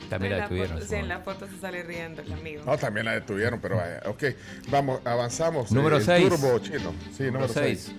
También 0.10 0.34
la 0.34 0.38
En 0.38 0.44
detuvieron. 0.44 0.78
foto- 0.78 0.86
sí, 0.88 0.96
en 0.96 1.08
la 1.08 1.20
foto 1.20 1.48
se 1.48 1.60
sale 1.60 1.82
riendo 1.84 2.22
el 2.22 2.32
amigo. 2.32 2.64
No, 2.64 2.78
también 2.78 3.06
la 3.08 3.14
detuvieron, 3.14 3.60
pero 3.60 3.78
vaya. 3.78 4.02
Ok, 4.06 4.24
vamos, 4.70 5.00
avanzamos. 5.04 5.72
Número 5.72 5.98
el 5.98 6.04
seis. 6.04 6.30
Turbo 6.30 6.60
chino. 6.60 6.94
Sí, 7.18 7.24
número 7.24 7.48
Número 7.48 7.54
6. 7.54 7.92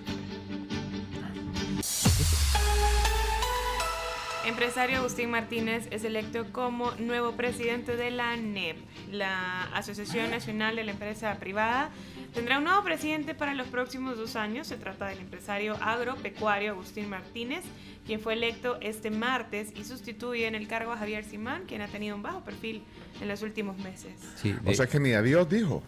Empresario 4.57 4.97
Agustín 4.97 5.29
Martínez 5.29 5.87
es 5.91 6.03
electo 6.03 6.51
como 6.51 6.89
nuevo 6.93 7.33
presidente 7.33 7.95
de 7.95 8.09
la 8.09 8.35
NEP, 8.35 8.75
la 9.11 9.65
Asociación 9.65 10.31
Nacional 10.31 10.75
de 10.75 10.83
la 10.83 10.93
Empresa 10.93 11.35
Privada. 11.35 11.91
Tendrá 12.33 12.57
un 12.57 12.63
nuevo 12.63 12.81
presidente 12.83 13.35
para 13.35 13.53
los 13.53 13.67
próximos 13.67 14.17
dos 14.17 14.35
años. 14.35 14.65
Se 14.65 14.75
trata 14.75 15.05
del 15.05 15.19
empresario 15.19 15.75
agropecuario 15.79 16.71
Agustín 16.71 17.07
Martínez, 17.07 17.63
quien 18.07 18.19
fue 18.21 18.33
electo 18.33 18.77
este 18.81 19.11
martes 19.11 19.71
y 19.77 19.83
sustituye 19.83 20.47
en 20.47 20.55
el 20.55 20.67
cargo 20.67 20.91
a 20.93 20.97
Javier 20.97 21.23
Simán, 21.25 21.63
quien 21.67 21.81
ha 21.81 21.87
tenido 21.87 22.15
un 22.15 22.23
bajo 22.23 22.41
perfil 22.43 22.81
en 23.21 23.27
los 23.27 23.41
últimos 23.43 23.77
meses. 23.79 24.13
Sí, 24.41 24.55
O 24.65 24.73
sea 24.73 24.87
que 24.87 24.99
ni 24.99 25.11
adiós 25.11 25.47
dijo. 25.49 25.83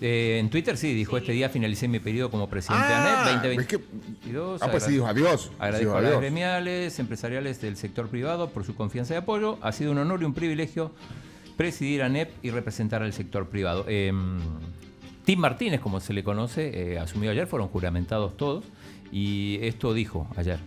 eh, 0.00 0.38
en 0.40 0.50
Twitter 0.50 0.76
sí, 0.76 0.94
dijo 0.94 1.16
este 1.18 1.32
día 1.32 1.48
finalicé 1.48 1.88
mi 1.88 1.98
periodo 1.98 2.30
como 2.30 2.48
presidente 2.48 2.86
Ah, 2.88 3.24
de 3.26 3.30
es 3.32 3.36
ANET 3.56 3.66
que- 3.68 3.76
2022. 3.78 4.62
Ah, 4.62 4.70
pues 4.70 4.84
sí, 4.84 4.92
dijo 4.92 5.06
adiós. 5.06 5.50
Agradezco 5.58 5.90
Dijo 5.90 5.96
a 5.96 6.00
las 6.10 6.18
gremiales, 6.20 6.98
empresariales 6.98 7.60
del 7.60 7.76
sector 7.76 8.08
privado 8.08 8.50
por 8.50 8.64
su 8.64 8.74
confianza 8.76 9.14
y 9.14 9.16
apoyo. 9.16 9.58
Ha 9.60 9.72
sido 9.72 9.90
un 9.92 9.98
honor 9.98 10.22
y 10.22 10.24
un 10.26 10.34
privilegio 10.34 10.92
presidir 11.56 12.02
ANEP 12.02 12.30
y 12.42 12.50
representar 12.50 13.02
al 13.02 13.12
sector 13.12 13.48
privado. 13.48 13.84
Eh, 13.88 14.12
Tim 15.24 15.38
Martínez, 15.40 15.80
como 15.80 16.00
se 16.00 16.12
le 16.12 16.22
conoce, 16.22 16.92
eh, 16.92 16.98
asumió 16.98 17.30
ayer, 17.30 17.46
fueron 17.46 17.68
juramentados 17.68 18.36
todos, 18.36 18.64
y 19.10 19.58
esto 19.62 19.94
dijo 19.94 20.28
ayer. 20.36 20.58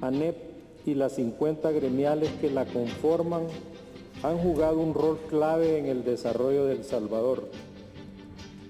ANEP 0.00 0.36
y 0.84 0.94
las 0.94 1.14
50 1.14 1.70
gremiales 1.70 2.30
que 2.40 2.50
la 2.50 2.64
conforman 2.66 3.42
han 4.22 4.38
jugado 4.38 4.78
un 4.78 4.94
rol 4.94 5.18
clave 5.28 5.78
en 5.78 5.86
el 5.86 6.04
desarrollo 6.04 6.66
de 6.66 6.74
El 6.74 6.84
Salvador. 6.84 7.48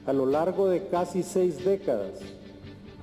A 0.07 0.13
lo 0.13 0.27
largo 0.27 0.69
de 0.69 0.87
casi 0.89 1.23
seis 1.23 1.65
décadas, 1.65 2.21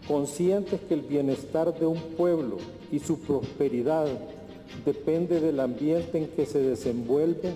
conscientes 0.07 0.81
que 0.81 0.95
el 0.95 1.01
bienestar 1.01 1.77
de 1.79 1.85
un 1.85 1.99
pueblo 2.17 2.57
y 2.91 2.99
su 2.99 3.19
prosperidad 3.21 4.07
depende 4.85 5.39
del 5.39 5.59
ambiente 5.59 6.17
en 6.17 6.27
que 6.29 6.45
se 6.45 6.59
desenvuelve, 6.59 7.53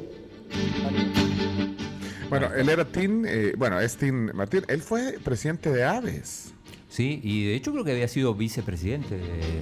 Bueno, 2.30 2.52
él 2.56 2.70
era 2.70 2.86
Tim, 2.86 3.26
eh, 3.28 3.54
bueno, 3.58 3.80
es 3.80 3.96
Tim 3.96 4.32
Martín. 4.34 4.64
Él 4.68 4.82
fue 4.82 5.20
presidente 5.24 5.72
de 5.72 5.84
Aves. 5.84 6.53
Sí, 6.94 7.20
y 7.24 7.46
de 7.46 7.56
hecho 7.56 7.72
creo 7.72 7.84
que 7.84 7.92
había 7.92 8.08
sido 8.08 8.36
vicepresidente 8.36 9.18
de, 9.18 9.62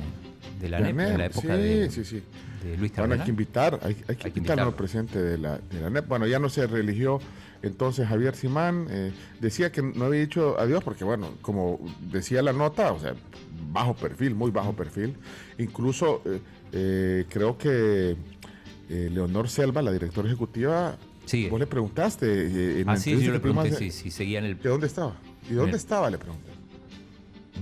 de 0.60 0.70
la 0.70 0.82
De 0.82 0.90
ANEP 0.90 1.12
en 1.12 1.18
la 1.18 1.26
época 1.28 1.56
sí, 1.56 1.62
de, 1.62 1.90
sí, 1.90 2.04
sí. 2.04 2.24
de 2.62 2.76
Luis 2.76 2.92
Bueno, 2.92 3.14
hay 3.14 3.20
Cardenal. 3.20 3.24
que 3.24 3.30
invitar, 3.32 3.80
hay, 3.84 3.96
hay 4.10 4.16
que 4.18 4.28
invitar 4.40 4.60
al 4.60 4.74
presidente 4.76 5.18
de 5.18 5.38
la, 5.38 5.58
de 5.60 5.80
la 5.82 5.90
NEP. 5.90 6.10
Bueno, 6.10 6.28
ya 6.28 6.40
no 6.40 6.50
se 6.50 6.68
religió 6.68 7.22
entonces 7.62 8.06
Javier 8.06 8.36
Simán. 8.36 8.88
eh, 8.90 9.14
decía 9.40 9.72
que 9.72 9.82
no 9.82 10.06
había 10.06 10.20
dicho 10.20 10.60
adiós 10.60 10.84
porque, 10.84 11.06
bueno, 11.06 11.30
como 11.42 11.80
decía 12.12 12.42
la 12.42 12.52
nota, 12.52 12.92
o 12.92 13.00
sea, 13.00 13.14
bajo 13.72 13.96
perfil, 13.96 14.36
muy 14.36 14.52
bajo 14.52 14.74
perfil. 14.76 15.16
Incluso 15.58 16.22
eh, 16.26 16.42
eh, 16.74 17.26
creo 17.30 17.58
que 17.58 18.18
eh, 18.90 19.10
Leonor 19.10 19.48
Selva, 19.48 19.82
la 19.82 19.94
directora 19.94 20.28
ejecutiva, 20.28 20.98
vos 21.50 21.60
le 21.62 21.68
preguntaste 21.68 22.82
en 22.82 22.90
Ah, 22.90 22.98
sí, 22.98 23.18
yo 23.22 23.32
le 23.32 23.40
pregunté 23.40 23.72
si, 23.74 23.90
si 23.90 24.12
seguía 24.12 24.40
en 24.40 24.46
el... 24.46 24.60
¿De 24.60 24.68
dónde 24.68 24.88
estaba? 24.88 25.16
¿Y 25.50 25.54
dónde 25.54 25.78
estaba? 25.78 26.10
Le 26.10 26.18
pregunté. 26.18 26.51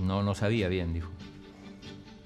No, 0.02 0.22
no 0.22 0.34
sabía 0.34 0.68
bien, 0.68 0.92
dijo. 0.92 1.10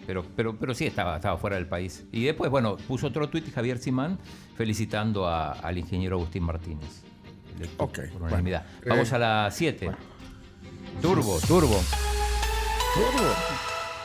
Pero, 0.06 0.24
pero, 0.36 0.56
pero 0.56 0.74
sí 0.74 0.84
estaba, 0.86 1.16
estaba 1.16 1.38
fuera 1.38 1.56
del 1.56 1.66
país. 1.66 2.04
Y 2.12 2.24
después, 2.24 2.50
bueno, 2.50 2.76
puso 2.76 3.06
otro 3.06 3.28
tuit 3.30 3.50
Javier 3.52 3.78
Simán 3.78 4.18
felicitando 4.56 5.26
a- 5.26 5.52
al 5.52 5.78
ingeniero 5.78 6.16
Agustín 6.16 6.42
Martínez. 6.42 7.02
Ok, 7.78 8.00
Por 8.12 8.22
unanimidad. 8.22 8.66
bueno, 8.80 8.94
Vamos 8.96 9.12
eh, 9.12 9.14
a 9.14 9.18
la 9.18 9.50
7. 9.50 9.90
Turbo, 11.00 11.38
turbo. 11.46 11.80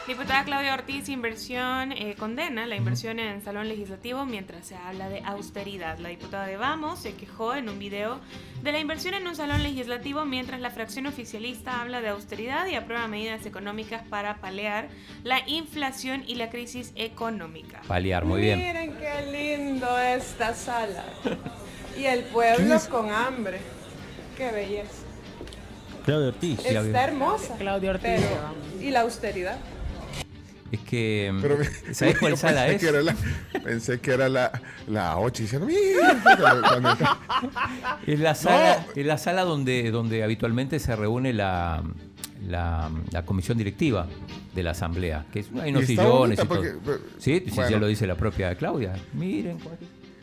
Diputada 0.10 0.44
Claudia 0.44 0.74
Ortiz, 0.74 1.08
inversión, 1.08 1.92
eh, 1.92 2.16
condena 2.18 2.66
la 2.66 2.76
inversión 2.76 3.20
en 3.20 3.44
salón 3.44 3.70
legislativo 3.70 4.26
mientras 4.26 4.66
se 4.66 4.76
habla 4.76 5.08
de 5.08 5.22
austeridad. 5.24 6.00
La 6.00 6.10
diputada 6.10 6.48
de 6.48 6.58
Vamos 6.58 6.98
se 6.98 7.14
quejó 7.14 7.54
en 7.54 7.70
un 7.70 7.78
video 7.78 8.20
de 8.64 8.72
la 8.72 8.80
inversión 8.80 9.14
en 9.14 9.28
un 9.28 9.36
salón 9.36 9.62
legislativo 9.62 10.26
mientras 10.26 10.60
la 10.62 10.72
fracción 10.72 11.06
oficialista 11.06 11.80
habla 11.80 12.02
de 12.02 12.10
austeridad 12.10 12.66
y 12.66 12.74
aprueba 12.74 13.08
medidas 13.08 13.46
económicas 13.46 14.02
para 14.10 14.38
paliar 14.38 14.88
la 15.24 15.48
inflación 15.48 16.24
y 16.26 16.36
la 16.36 16.50
crisis 16.50 16.92
económica. 16.96 17.82
Paliar, 17.88 18.26
muy 18.26 18.42
bien. 18.42 18.58
Miren 18.58 18.98
qué 18.98 19.32
lindo 19.58 20.00
esta 20.00 20.56
sala. 20.56 21.06
Y 21.96 22.06
el 22.06 22.24
pueblo 22.24 22.80
con 22.90 23.12
hambre. 23.12 23.60
Qué 24.36 24.50
belleza. 24.52 25.04
Claudio 26.04 26.30
Ortiz. 26.30 26.66
Está 26.66 27.04
hermosa. 27.04 27.56
Claudia 27.60 27.92
Ortiz. 27.92 28.10
pero- 28.10 28.82
¿Y 28.82 28.90
la 28.90 29.02
austeridad? 29.02 29.60
Es 30.72 30.80
que. 30.82 31.34
Pero, 31.42 31.58
¿Sabes 31.92 32.18
cuál 32.20 32.38
sala 32.38 32.66
pensé 32.68 32.88
es? 32.88 32.92
Que 32.94 33.02
la, 33.02 33.16
pensé 33.64 34.00
que 34.00 34.12
era 34.12 34.30
la, 34.30 34.52
la 34.88 35.18
8 35.18 35.44
diciendo, 35.44 35.66
"Mira", 35.68 36.24
Es 38.06 38.20
la 38.20 38.36
sala, 38.36 38.86
es 38.96 39.06
la 39.06 39.18
sala 39.18 39.44
donde, 39.44 39.92
donde 39.92 40.24
habitualmente 40.24 40.80
se 40.80 40.96
reúne 40.96 41.34
la, 41.34 41.84
la, 42.48 42.90
la 43.12 43.26
comisión 43.26 43.58
directiva 43.58 44.08
de 44.54 44.64
la 44.64 44.72
asamblea. 44.72 45.26
Que 45.32 45.40
es, 45.42 45.48
hay 45.62 45.72
unos 45.72 45.84
Y 45.84 45.88
sillones 45.88 46.40
y 46.40 46.46
todo. 46.46 46.48
porque- 46.48 47.00
sí, 47.20 47.44
sí, 47.46 47.52
bueno. 47.56 47.70
ya 47.72 47.78
lo 47.80 47.88
dice 47.88 48.08
la 48.08 48.16
propia 48.16 48.56
Claudia. 48.56 48.94
Miren. 49.14 49.58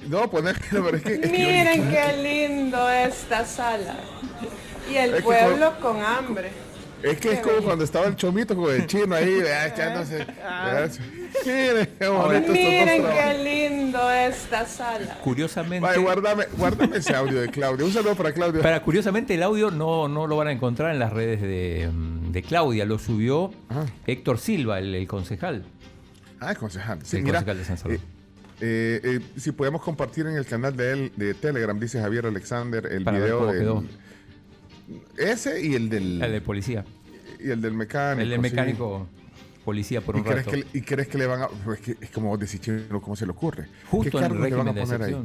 No, 0.08 0.30
poner, 0.30 0.56
pero 0.70 0.90
es 0.96 1.02
que. 1.02 1.14
es 1.14 1.20
que- 1.20 1.28
Miren 1.28 1.88
qué 1.90 2.22
lindo 2.48 2.88
esta 2.90 3.44
sala. 3.44 3.96
Y 4.90 4.94
el 4.96 5.10
Es 5.10 5.16
que 5.16 5.22
pueblo 5.22 5.80
con 5.80 6.02
hambre. 6.02 6.50
Es 7.02 7.18
que 7.18 7.32
es 7.32 7.40
como 7.40 7.58
cuando 7.58 7.84
estaba 7.84 8.06
el 8.06 8.16
chomito 8.16 8.56
con 8.56 8.74
el 8.74 8.86
chino 8.86 9.14
ahí, 9.14 9.40
ah, 9.42 9.66
echándose. 9.66 10.26
Ah. 10.42 10.86
Miren, 11.44 11.88
qué 11.98 12.08
bonito 12.08 12.52
Miren 12.52 13.04
qué 13.04 13.68
lindo 13.68 14.10
esta 14.10 14.66
sala. 14.66 15.18
Curiosamente. 15.22 15.86
Vaya, 15.86 16.00
guárdame, 16.00 16.44
guárdame 16.56 16.96
ese 16.96 17.14
audio 17.14 17.40
de 17.40 17.48
Claudia. 17.48 17.84
Un 17.84 17.92
saludo 17.92 18.14
para 18.14 18.32
Claudia. 18.32 18.62
Para 18.62 18.82
curiosamente 18.82 19.34
el 19.34 19.42
audio 19.42 19.70
no, 19.70 20.08
no 20.08 20.26
lo 20.26 20.36
van 20.36 20.48
a 20.48 20.52
encontrar 20.52 20.92
en 20.92 20.98
las 20.98 21.12
redes 21.12 21.40
de, 21.40 21.90
mm, 21.92 22.32
de 22.32 22.42
Claudia, 22.42 22.84
lo 22.84 22.98
subió 22.98 23.52
Héctor 24.06 24.38
Silva, 24.38 24.78
el, 24.78 24.94
el 24.94 25.06
concejal. 25.06 25.64
Ah, 26.40 26.50
el 26.50 26.58
concejal. 26.58 27.00
Sí, 27.04 27.18
el 27.18 27.22
mira, 27.22 27.38
concejal 27.38 27.58
de 27.58 27.64
San 27.64 27.78
Salvador. 27.78 28.04
Eh, 28.60 29.00
eh, 29.04 29.20
si 29.36 29.52
podemos 29.52 29.82
compartir 29.82 30.26
en 30.26 30.36
el 30.36 30.46
canal 30.46 30.74
de 30.76 30.92
él 30.92 31.12
de 31.16 31.34
Telegram, 31.34 31.78
dice 31.78 32.00
Javier 32.00 32.26
Alexander, 32.26 32.86
el 32.90 33.04
Para 33.04 33.18
ver 33.18 33.26
video 33.26 33.52
quedó. 33.52 33.84
Ese 35.18 35.64
y 35.66 35.74
el 35.74 35.88
del 35.88 36.22
El 36.22 36.32
de 36.32 36.40
policía. 36.40 36.84
y 37.40 37.50
el 37.50 37.60
del 37.60 37.72
mecánico. 37.74 38.22
El 38.22 38.30
del 38.30 38.38
sí. 38.38 38.42
mecánico. 38.42 39.08
policía 39.64 40.00
por 40.00 40.14
¿Y 40.16 40.18
un 40.18 40.24
crees, 40.24 40.38
rato. 40.46 40.50
que, 40.52 40.56
le- 40.58 40.66
¿Y 40.74 40.80
crees 40.82 41.08
que 41.08 41.18
le 41.18 41.26
van 41.26 41.42
a.? 41.42 41.48
pues, 41.48 41.80
que- 41.80 41.96
es 42.00 42.10
como 42.10 42.36
¿cómo 43.00 43.16
se 43.16 43.26
le 43.26 43.32
ocurre? 43.32 43.66
Justo 43.90 44.18
¿Qué 44.18 44.24
en 44.24 44.40
le 44.40 44.54
van 44.54 44.68
a 44.68 44.72
poner 44.74 45.02
ahí? 45.02 45.16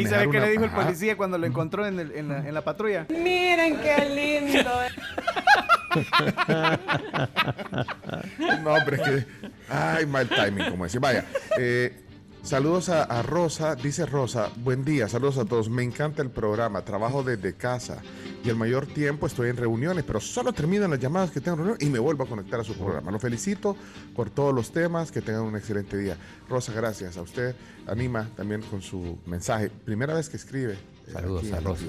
¿Y 0.00 0.06
sabe 0.06 0.30
qué 0.30 0.40
le 0.40 0.50
dijo 0.50 0.64
el 0.64 0.70
policía 0.70 1.16
cuando 1.16 1.38
lo 1.38 1.46
encontró 1.46 1.86
en, 1.86 2.00
el- 2.00 2.12
en 2.12 2.28
la, 2.28 2.46
en 2.46 2.54
la 2.54 2.64
patrulla? 2.64 3.06
Miren 3.10 3.78
qué 3.80 4.50
lindo. 4.50 4.68
No, 8.62 8.74
pero 8.84 8.96
es 8.96 9.02
que. 9.02 9.26
Ay, 9.68 10.06
mal 10.06 10.28
timing, 10.28 10.70
como 10.70 10.84
decir. 10.84 11.00
Vaya. 11.00 11.24
eh, 11.58 11.94
saludos 12.42 12.88
a, 12.88 13.02
a 13.04 13.22
Rosa. 13.22 13.74
Dice 13.74 14.06
Rosa, 14.06 14.50
buen 14.56 14.84
día, 14.84 15.08
saludos 15.08 15.38
a 15.38 15.44
todos. 15.44 15.68
Me 15.68 15.82
encanta 15.82 16.22
el 16.22 16.30
programa. 16.30 16.82
Trabajo 16.82 17.22
desde 17.22 17.54
casa. 17.54 17.98
Y 18.44 18.48
el 18.48 18.56
mayor 18.56 18.86
tiempo 18.86 19.26
estoy 19.26 19.50
en 19.50 19.56
reuniones, 19.56 20.04
pero 20.04 20.20
solo 20.20 20.52
terminan 20.52 20.90
las 20.90 21.00
llamadas 21.00 21.30
que 21.30 21.40
tengo 21.40 21.56
en 21.58 21.64
reunión 21.64 21.78
y 21.80 21.90
me 21.90 21.98
vuelvo 21.98 22.24
a 22.24 22.26
conectar 22.26 22.60
a 22.60 22.64
su 22.64 22.74
programa. 22.74 23.10
Lo 23.10 23.18
felicito 23.18 23.76
por 24.14 24.30
todos 24.30 24.54
los 24.54 24.70
temas. 24.72 25.10
Que 25.10 25.20
tengan 25.20 25.42
un 25.42 25.56
excelente 25.56 25.96
día. 25.96 26.16
Rosa, 26.48 26.72
gracias. 26.72 27.16
A 27.16 27.22
usted 27.22 27.54
anima 27.86 28.28
también 28.36 28.62
con 28.62 28.80
su 28.82 29.18
mensaje. 29.26 29.70
Primera 29.70 30.14
vez 30.14 30.28
que 30.28 30.36
escribe. 30.36 30.74
eh, 30.74 31.12
Saludos 31.12 31.50
a 31.52 31.60
Rosa. 31.60 31.84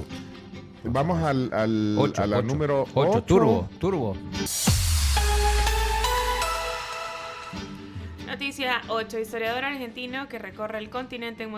Vamos 0.83 1.21
al, 1.23 1.51
al- 1.53 1.95
Ocho, 1.99 2.21
a 2.23 2.27
la 2.27 2.37
ocho. 2.37 2.47
número 2.47 2.81
Ocho, 2.93 3.11
8. 3.17 3.23
turbo, 3.23 3.69
turbo. 3.79 4.15
Noticia 8.29 8.81
8. 8.89 9.17
Historiador 9.19 9.65
argentino 9.65 10.27
que 10.29 10.37
recorre 10.37 10.77
el 10.77 10.89
continente 10.89 11.43
en, 11.43 11.49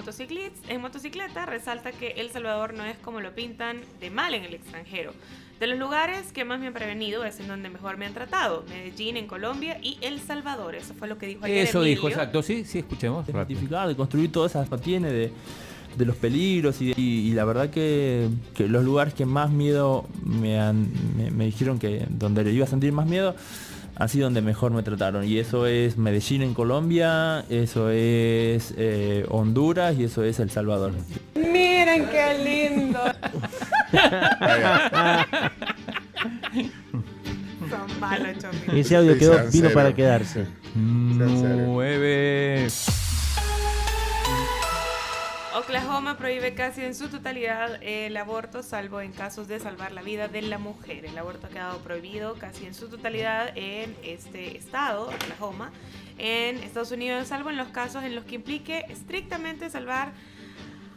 en 0.70 0.82
motocicleta 0.82 1.46
resalta 1.46 1.92
que 1.92 2.12
El 2.18 2.30
Salvador 2.32 2.74
no 2.74 2.86
es 2.86 2.98
como 2.98 3.20
lo 3.20 3.34
pintan 3.36 3.82
de 4.00 4.10
mal 4.10 4.34
en 4.34 4.44
el 4.46 4.54
extranjero. 4.54 5.12
De 5.60 5.68
los 5.68 5.78
lugares 5.78 6.32
que 6.32 6.46
más 6.46 6.60
me 6.62 6.68
han 6.68 6.74
prevenido 6.74 7.26
es 7.26 7.40
en 7.42 7.50
donde 7.50 7.70
mejor 7.70 7.98
me 7.98 8.06
han 8.06 8.14
tratado. 8.14 8.64
Medellín 8.70 9.18
en 9.18 9.28
Colombia 9.28 9.80
y 9.82 9.98
El 10.02 10.22
Salvador. 10.22 10.76
Eso 10.76 10.94
fue 10.94 11.08
lo 11.10 11.18
que 11.18 11.28
dijo 11.28 11.44
ayer 11.46 11.58
Eso 11.68 11.84
dijo, 11.84 12.08
exacto. 12.08 12.42
Sí, 12.42 12.64
sí, 12.64 12.80
escuchemos. 12.80 13.28
de 13.28 13.34
identificar, 13.34 13.88
de 13.90 13.96
construir 13.96 14.32
todas 14.32 14.54
esas 14.54 14.70
patines 14.70 15.12
de, 15.12 15.32
de 15.98 16.06
los 16.06 16.16
peligros 16.16 16.82
y, 16.82 16.94
y- 16.96 17.30
y 17.30 17.34
la 17.34 17.44
verdad 17.44 17.70
que, 17.70 18.30
que 18.56 18.68
los 18.70 18.84
lugares 18.86 19.14
que 19.14 19.26
más 19.26 19.52
miedo 19.52 20.08
me, 20.24 20.58
han, 20.60 20.88
me, 21.18 21.30
me 21.32 21.46
dijeron 21.46 21.78
que 21.80 22.06
donde 22.10 22.46
le 22.46 22.52
iba 22.54 22.64
a 22.66 22.70
sentir 22.70 22.94
más 22.94 23.06
miedo 23.08 23.36
sido 24.08 24.26
donde 24.26 24.42
mejor 24.42 24.72
me 24.72 24.84
trataron 24.84 25.24
y 25.26 25.38
eso 25.38 25.66
es 25.68 25.98
Medellín 25.98 26.42
en 26.42 26.54
Colombia, 26.54 27.46
eso 27.50 27.90
es 27.90 28.74
eh, 28.78 29.26
Honduras 29.30 29.96
y 29.98 30.06
eso 30.06 30.24
es 30.24 30.40
El 30.40 30.50
Salvador. 30.50 30.94
Miren 31.36 32.08
qué 32.10 32.72
lindo. 32.74 33.00
Son 37.70 38.00
malos. 38.00 38.36
Ese 38.74 38.96
audio 38.98 39.18
quedó, 39.18 39.38
vino 39.52 39.70
para 39.72 39.94
quedarse. 39.94 40.48
Nueve. 40.76 42.68
Oklahoma 45.72 46.18
prohíbe 46.18 46.54
casi 46.54 46.84
en 46.84 46.94
su 46.94 47.08
totalidad 47.08 47.82
el 47.82 48.18
aborto, 48.18 48.62
salvo 48.62 49.00
en 49.00 49.14
casos 49.14 49.48
de 49.48 49.58
salvar 49.58 49.94
la 49.94 50.02
vida 50.02 50.28
de 50.28 50.42
la 50.42 50.58
mujer. 50.58 51.06
El 51.06 51.18
aborto 51.18 51.48
ha 51.48 51.50
quedado 51.50 51.80
prohibido 51.80 52.34
casi 52.34 52.66
en 52.66 52.74
su 52.74 52.90
totalidad 52.90 53.54
en 53.56 53.96
este 54.04 54.58
estado, 54.58 55.04
Oklahoma, 55.08 55.72
en 56.18 56.58
Estados 56.58 56.92
Unidos, 56.92 57.30
salvo 57.30 57.52
en 57.52 57.56
los 57.56 57.70
casos 57.70 58.04
en 58.04 58.16
los 58.16 58.26
que 58.26 58.36
implique 58.36 58.84
estrictamente 58.90 59.70
salvar 59.70 60.12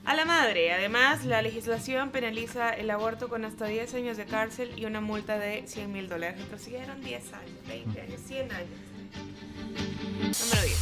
a 0.05 0.13
la 0.17 0.25
madre. 0.25 0.73
Además, 0.73 1.25
la 1.25 1.41
legislación 1.41 2.11
penaliza 2.11 2.71
el 2.71 2.91
aborto 2.91 3.29
con 3.29 3.45
hasta 3.45 3.67
10 3.67 3.95
años 3.95 4.17
de 4.17 4.25
cárcel 4.25 4.73
y 4.77 4.87
una 4.87 5.01
multa 5.01 5.39
de 5.39 5.69
100 5.69 5.93
mil 5.93 6.09
dólares. 6.09 6.41
Retrocedieron 6.41 7.01
10 7.01 7.33
años, 7.33 7.59
20 7.69 8.01
años, 8.01 8.21
100 8.27 8.51
años. 8.51 8.71
Número 10.19 10.63
10. 10.63 10.79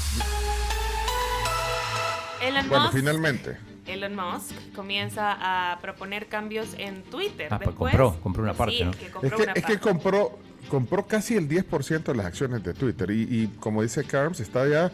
Elon 2.40 2.69
Bueno, 2.70 2.85
Musk 2.85 2.97
finalmente. 2.97 3.72
Elon 3.87 4.15
Musk 4.15 4.55
comienza 4.75 5.73
a 5.73 5.79
proponer 5.81 6.29
cambios 6.29 6.75
en 6.79 7.03
Twitter. 7.03 7.49
Ah, 7.51 7.59
pues 7.59 7.71
Después- 7.71 7.93
compró, 7.97 8.21
compró 8.23 8.43
una 8.45 8.55
parte, 8.55 8.77
sí, 8.79 8.85
¿no? 8.85 8.91
es 8.93 8.97
que 8.97 9.11
compró 9.11 9.29
Es 9.29 9.35
que, 9.37 9.43
una 9.43 9.53
es 9.53 9.65
que 9.65 9.73
parte. 9.75 9.89
compró, 9.89 10.39
compró 10.69 11.07
casi 11.07 11.37
el 11.37 11.49
10% 11.49 12.13
de 12.13 12.15
las 12.15 12.27
acciones 12.27 12.63
de 12.63 12.75
Twitter 12.75 13.11
y, 13.11 13.23
y 13.23 13.47
como 13.59 13.83
dice 13.83 14.05
Carms, 14.05 14.41
está 14.41 14.69
ya 14.69 14.93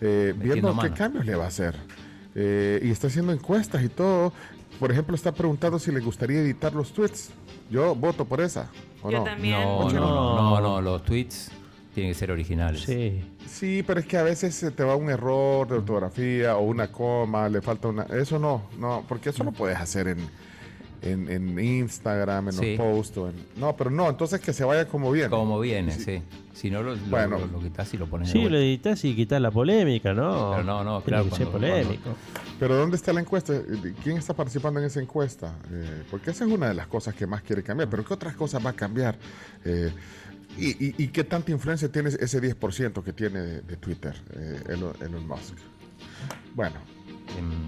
eh, 0.00 0.32
viendo 0.36 0.76
qué 0.78 0.90
cambios 0.92 1.26
le 1.26 1.34
va 1.34 1.44
a 1.44 1.48
hacer. 1.48 1.74
Eh, 2.34 2.80
y 2.84 2.90
está 2.90 3.08
haciendo 3.08 3.32
encuestas 3.32 3.82
y 3.82 3.88
todo. 3.88 4.32
Por 4.78 4.92
ejemplo, 4.92 5.16
está 5.16 5.32
preguntando 5.32 5.78
si 5.80 5.90
le 5.90 5.98
gustaría 5.98 6.38
editar 6.38 6.72
los 6.72 6.92
tweets. 6.92 7.30
Yo 7.68 7.94
voto 7.96 8.24
por 8.24 8.40
esa. 8.40 8.70
¿o 9.02 9.10
Yo 9.10 9.18
no? 9.18 9.24
también. 9.24 9.60
No, 9.60 9.90
no, 9.90 10.60
no, 10.60 10.80
los 10.80 11.02
tweets 11.02 11.50
tienen 11.98 12.12
que 12.12 12.18
ser 12.18 12.30
originales. 12.30 12.80
Sí. 12.82 13.20
Sí, 13.46 13.82
pero 13.86 14.00
es 14.00 14.06
que 14.06 14.16
a 14.16 14.22
veces 14.22 14.54
se 14.54 14.70
te 14.70 14.84
va 14.84 14.94
un 14.96 15.10
error 15.10 15.66
de 15.68 15.74
ortografía 15.76 16.56
o 16.56 16.62
una 16.62 16.90
coma, 16.92 17.48
le 17.48 17.60
falta 17.62 17.88
una... 17.88 18.04
Eso 18.04 18.38
no, 18.38 18.62
no, 18.78 19.04
porque 19.08 19.30
eso 19.30 19.42
lo 19.44 19.52
puedes 19.52 19.78
hacer 19.78 20.08
en, 20.08 20.18
en, 21.02 21.30
en 21.30 21.58
Instagram, 21.58 22.48
en 22.48 22.52
Sí. 22.54 22.76
los 22.76 22.86
posts. 22.86 23.16
o 23.18 23.28
en- 23.28 23.34
No, 23.56 23.76
pero 23.76 23.90
no, 23.90 24.08
entonces 24.08 24.40
que 24.40 24.52
se 24.52 24.64
vaya 24.64 24.86
como 24.86 25.10
viene. 25.10 25.28
Como 25.30 25.58
viene, 25.60 25.92
sí. 25.92 26.22
Si 26.52 26.70
no, 26.70 26.82
lo, 26.82 26.94
lo- 26.96 27.02
Bueno. 27.06 27.38
lo, 27.38 27.46
lo 27.46 27.60
quitas 27.60 27.92
y 27.94 27.96
lo 27.98 28.06
pones 28.06 28.30
Sí, 28.30 28.48
lo 28.48 28.58
editas 28.58 29.04
y 29.04 29.14
quitas 29.14 29.40
la 29.40 29.50
polémica, 29.50 30.12
¿no? 30.12 30.50
Pero 30.52 30.64
no, 30.64 30.82
no, 30.84 31.00
claro, 31.02 31.26
cuando- 31.28 31.52
polémico. 31.52 32.10
Pero 32.58 32.74
¿dónde 32.74 32.96
está 32.96 33.12
la 33.12 33.20
encuesta? 33.20 33.54
¿Quién 34.02 34.16
está 34.16 34.34
participando 34.34 34.80
en 34.80 34.86
esa 34.86 35.00
encuesta? 35.00 35.54
Eh, 35.70 36.02
porque 36.10 36.32
esa 36.32 36.44
es 36.44 36.50
una 36.50 36.66
de 36.68 36.74
las 36.74 36.88
cosas 36.88 37.14
que 37.14 37.24
más 37.26 37.42
quiere 37.42 37.62
cambiar. 37.62 37.88
Pero 37.88 38.04
¿qué 38.04 38.12
otras 38.14 38.34
cosas 38.34 38.64
va 38.64 38.70
a 38.70 38.72
cambiar? 38.72 39.16
Eh, 39.64 39.92
y, 40.58 40.86
y- 40.86 40.94
y 40.98 41.08
qué 41.08 41.24
tanta 41.24 41.50
influencia 41.52 41.90
tiene 41.90 42.08
ese 42.10 42.40
10% 42.42 43.02
que 43.02 43.12
tiene 43.12 43.40
de, 43.40 43.60
de 43.62 43.76
Twitter, 43.76 44.14
eh, 44.34 44.62
Elon, 44.68 44.92
Elon 45.00 45.26
Musk? 45.26 45.54
Bueno, 46.54 46.76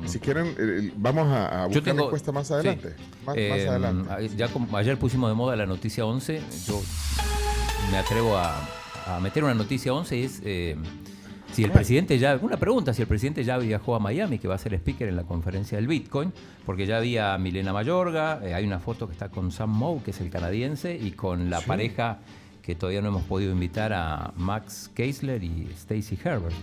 si 0.06 0.18
quieren, 0.18 0.54
eh, 0.58 0.92
vamos 0.96 1.28
a, 1.28 1.64
a 1.64 1.66
buscar 1.66 1.94
la 1.94 2.02
encuesta 2.02 2.32
más 2.32 2.50
adelante. 2.50 2.94
Más, 3.24 3.26
más 3.26 3.36
Eh, 3.36 3.68
adelante. 3.68 4.30
Ya 4.36 4.48
como 4.48 4.76
ayer 4.76 4.98
pusimos 4.98 5.30
de 5.30 5.34
moda 5.34 5.54
la 5.56 5.66
noticia 5.66 6.04
11, 6.04 6.40
yo 6.66 6.80
me 7.92 7.98
atrevo 7.98 8.36
a, 8.36 8.56
a 9.06 9.20
meter 9.20 9.44
una 9.44 9.54
noticia 9.54 9.92
11 9.92 10.16
y 10.16 10.22
es 10.24 10.40
eh, 10.44 10.76
si 11.52 11.64
el 11.64 11.72
presidente 11.72 12.16
ya, 12.18 12.38
una 12.40 12.56
pregunta, 12.56 12.94
si 12.94 13.02
el 13.02 13.08
presidente 13.08 13.42
ya 13.44 13.58
viajó 13.58 13.94
a 13.96 13.98
Miami, 13.98 14.38
que 14.38 14.46
va 14.48 14.54
a 14.54 14.58
ser 14.58 14.72
speaker 14.74 15.08
en 15.08 15.16
la 15.16 15.24
conferencia 15.24 15.76
del 15.76 15.88
Bitcoin, 15.88 16.32
porque 16.64 16.86
ya 16.86 16.96
había 16.98 17.34
a 17.34 17.38
Milena 17.38 17.72
Mayorga, 17.72 18.40
eh, 18.44 18.54
hay 18.54 18.64
una 18.64 18.78
foto 18.78 19.06
que 19.08 19.12
está 19.12 19.28
con 19.30 19.50
Sam 19.50 19.70
Moe, 19.70 20.00
que 20.02 20.12
es 20.12 20.20
el 20.20 20.30
canadiense, 20.30 20.96
y 20.96 21.10
con 21.10 21.50
la 21.50 21.58
Sí. 21.60 21.66
pareja 21.66 22.18
que 22.70 22.76
todavía 22.76 23.00
no 23.02 23.08
hemos 23.08 23.24
podido 23.24 23.52
invitar 23.52 23.92
a 23.92 24.32
Max 24.36 24.90
Keisler 24.94 25.42
y 25.42 25.68
Stacy 25.74 26.18
Herbert. 26.24 26.54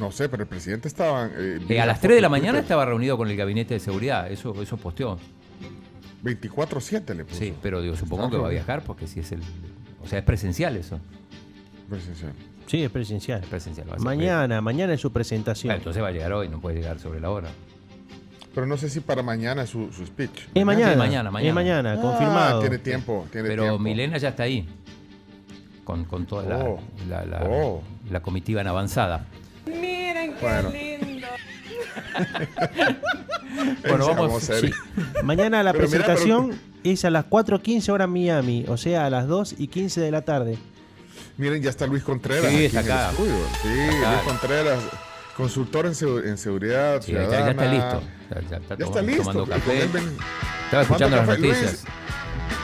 No 0.00 0.10
sé, 0.10 0.28
pero 0.28 0.42
el 0.42 0.48
presidente 0.48 0.88
estaba... 0.88 1.26
eh, 1.36 1.60
Eh, 1.68 1.80
a 1.80 1.86
la 1.86 1.92
las 1.92 1.98
foto 1.98 2.08
3 2.08 2.16
de 2.16 2.20
la 2.22 2.28
mañana 2.28 2.50
Twitter. 2.52 2.64
estaba 2.64 2.84
reunido 2.86 3.16
con 3.16 3.28
el 3.30 3.36
gabinete 3.36 3.74
de 3.74 3.80
seguridad, 3.80 4.30
eso, 4.30 4.60
eso 4.62 4.76
posteó. 4.76 5.18
24-7 6.22 7.14
le 7.14 7.24
puso. 7.24 7.38
Sí, 7.38 7.54
pero 7.62 7.82
digo, 7.82 7.96
supongo 7.96 8.24
Está 8.24 8.36
que 8.36 8.42
va 8.42 8.48
a 8.48 8.50
viajar 8.50 8.82
porque 8.82 9.06
si 9.06 9.20
es 9.20 9.30
el. 9.32 9.40
O 10.02 10.06
sea, 10.06 10.18
es 10.20 10.24
presencial 10.24 10.76
eso. 10.76 10.98
Presencial. 11.88 12.32
Sí, 12.66 12.82
es 12.82 12.90
presencial. 12.90 13.42
Es 13.42 13.48
presencial. 13.48 13.86
Mañana, 13.98 14.60
mañana 14.62 14.94
es 14.94 15.00
su 15.00 15.12
presentación. 15.12 15.68
Bueno, 15.68 15.78
entonces 15.80 16.02
va 16.02 16.08
a 16.08 16.12
llegar 16.12 16.32
hoy, 16.32 16.48
no 16.48 16.60
puede 16.60 16.76
llegar 16.76 16.98
sobre 16.98 17.20
la 17.20 17.30
hora. 17.30 17.50
Pero 18.54 18.66
no 18.66 18.76
sé 18.76 18.88
si 18.88 19.00
para 19.00 19.22
mañana 19.22 19.66
su, 19.66 19.92
su 19.92 20.06
speech. 20.06 20.48
Es 20.54 20.64
mañana. 20.64 20.92
Sí, 20.92 20.98
mañana, 20.98 21.30
mañana. 21.30 21.48
Es 21.48 21.54
mañana, 21.54 21.92
Ah, 21.92 22.00
confirmado. 22.00 22.60
tiene 22.60 22.78
tiempo, 22.78 23.26
tiene 23.30 23.48
Pero 23.48 23.62
tiempo. 23.64 23.78
Milena 23.80 24.16
ya 24.16 24.28
está 24.30 24.44
ahí. 24.44 24.66
Con, 25.84 26.04
con 26.04 26.26
toda 26.26 26.44
la, 26.44 26.58
Oh. 26.64 26.80
la, 27.08 27.24
la- 27.26 27.44
Oh. 27.48 27.82
la 28.10 28.20
comitiva 28.20 28.60
en 28.60 28.66
avanzada. 28.68 29.26
Miren 29.66 30.34
qué 30.34 30.40
Bueno. 30.40 30.70
lindo. 30.70 31.26
Bueno, 33.88 34.06
vamos- 34.08 34.42
serios. 34.42 34.76
Mañana 35.22 35.62
la 35.62 35.72
Pero 35.72 35.84
presentación 35.88 36.58
es 36.82 37.04
a 37.04 37.10
las 37.10 37.24
4.15 37.26 37.90
hora 37.92 38.06
Miami, 38.06 38.64
o 38.68 38.76
sea, 38.76 39.06
a 39.06 39.10
las 39.10 39.26
2 39.28 39.54
y 39.58 39.68
15 39.68 40.00
de 40.00 40.10
la 40.10 40.22
tarde. 40.22 40.58
Miren, 41.36 41.62
ya 41.62 41.70
está 41.70 41.86
Luis 41.86 42.02
Contreras. 42.02 42.50
Sí, 42.50 42.56
aquí 42.56 42.64
está 42.66 42.80
en 42.80 42.86
el 42.86 42.92
acá. 42.92 43.10
estudio. 43.10 43.34
Sí, 43.62 43.68
Está 43.68 43.98
acá. 44.00 44.10
Luis 44.12 44.22
Contreras, 44.28 44.78
consultor 45.36 45.86
en, 45.86 45.92
segu- 45.92 46.24
en 46.26 46.38
seguridad 46.38 47.00
Sí, 47.02 47.12
ya, 47.12 47.22
está 47.22 47.66
listo. 47.66 48.02
Ya, 48.30 48.40
ya 48.50 48.56
está, 48.56 48.76
Ya 48.76 48.84
está 48.84 49.00
tomando- 49.00 49.02
listo. 49.02 49.46
café. 49.46 49.84
Estaba 50.64 50.82
escuchando 50.82 51.16
las 51.16 51.26
noticias. 51.26 51.60
Luis, 51.62 51.84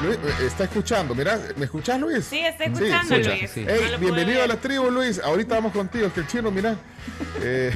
Luis, 0.03 0.17
eh, 0.17 0.47
está 0.47 0.65
escuchando. 0.65 1.15
Mira, 1.15 1.39
¿me 1.57 1.65
escuchas, 1.67 2.01
Luis? 2.01 2.25
Sí, 2.25 2.39
estoy 2.41 2.67
escuchando, 2.69 3.15
escucha. 3.15 3.37
Luis. 3.37 3.51
Sí. 3.51 3.65
No 3.65 3.71
Ey, 3.71 3.77
lo 3.81 3.87
puedo 3.87 3.99
bienvenido 4.01 4.43
a 4.43 4.47
la 4.47 4.57
tribu, 4.57 4.91
Luis. 4.91 5.19
Ahorita 5.21 5.55
vamos 5.57 5.73
contigo. 5.73 6.07
Es 6.07 6.13
que 6.13 6.21
el 6.21 6.27
chino, 6.27 6.51
mira. 6.51 6.77
eh, 7.43 7.73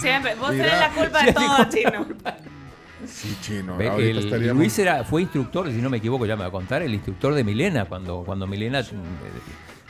Siempre. 0.00 0.34
Vos 0.34 0.50
Mira. 0.52 0.64
tenés 0.64 0.80
la 0.80 0.90
culpa 0.90 1.22
de 1.24 1.32
todo, 1.32 1.64
chino. 1.70 2.06
sí, 3.06 3.38
chino. 3.40 3.76
Ve 3.76 3.84
que 3.84 3.90
ahorita 3.90 4.10
el- 4.18 4.24
estaríamos. 4.24 4.56
Luis 4.60 4.78
era, 4.78 5.04
fue 5.04 5.22
instructor, 5.22 5.68
si 5.70 5.76
no 5.80 5.88
me 5.90 5.98
equivoco, 5.98 6.26
ya 6.26 6.34
me 6.34 6.42
va 6.42 6.48
a 6.48 6.50
contar, 6.52 6.82
el 6.82 6.92
instructor 6.92 7.34
de 7.34 7.44
Milena, 7.44 7.84
cuando, 7.84 8.22
cuando 8.24 8.46
Milena 8.48 8.80
eh, 8.80 8.84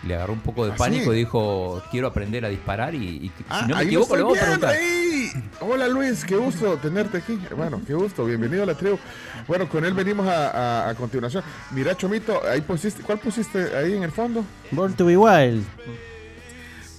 le 0.05 0.15
agarró 0.17 0.33
un 0.33 0.41
poco 0.41 0.67
de 0.67 0.73
¿Ah, 0.73 0.77
pánico 0.77 1.11
sí? 1.13 1.17
y 1.17 1.21
dijo, 1.21 1.83
quiero 1.91 2.09
aprender 2.09 2.45
a 2.45 2.49
disparar 2.49 2.95
y, 2.95 2.99
y 3.07 3.33
Ah, 3.49 3.61
si 3.63 3.69
no 3.71 3.77
me 3.77 3.83
equivoco 3.85 4.17
le 4.17 4.23
vamos 4.23 4.39
a 4.39 4.41
preguntar. 4.43 4.71
ahí. 4.75 5.31
Hola 5.61 5.89
Luis, 5.89 6.25
qué 6.25 6.37
gusto 6.37 6.77
tenerte 6.79 7.19
aquí. 7.19 7.39
Bueno, 7.57 7.81
qué 7.87 7.95
gusto, 7.95 8.25
bienvenido 8.25 8.65
a 8.65 8.67
la 8.67 8.75
tribu. 8.75 8.99
Bueno, 9.47 9.69
con 9.69 9.85
él 9.85 9.95
venimos 9.95 10.27
a, 10.27 10.51
a- 10.87 10.89
a 10.91 10.95
continuación. 10.95 11.43
Mira, 11.71 11.97
Chomito, 11.97 12.41
ahí 12.49 12.61
pusiste, 12.63 13.03
¿cuál 13.03 13.19
pusiste 13.19 13.77
ahí 13.77 13.95
en 13.95 14.03
el 14.03 14.11
fondo? 14.13 14.45
Born 14.73 14.95
to 14.95 15.07
be 15.07 15.17
wild. 15.17 15.65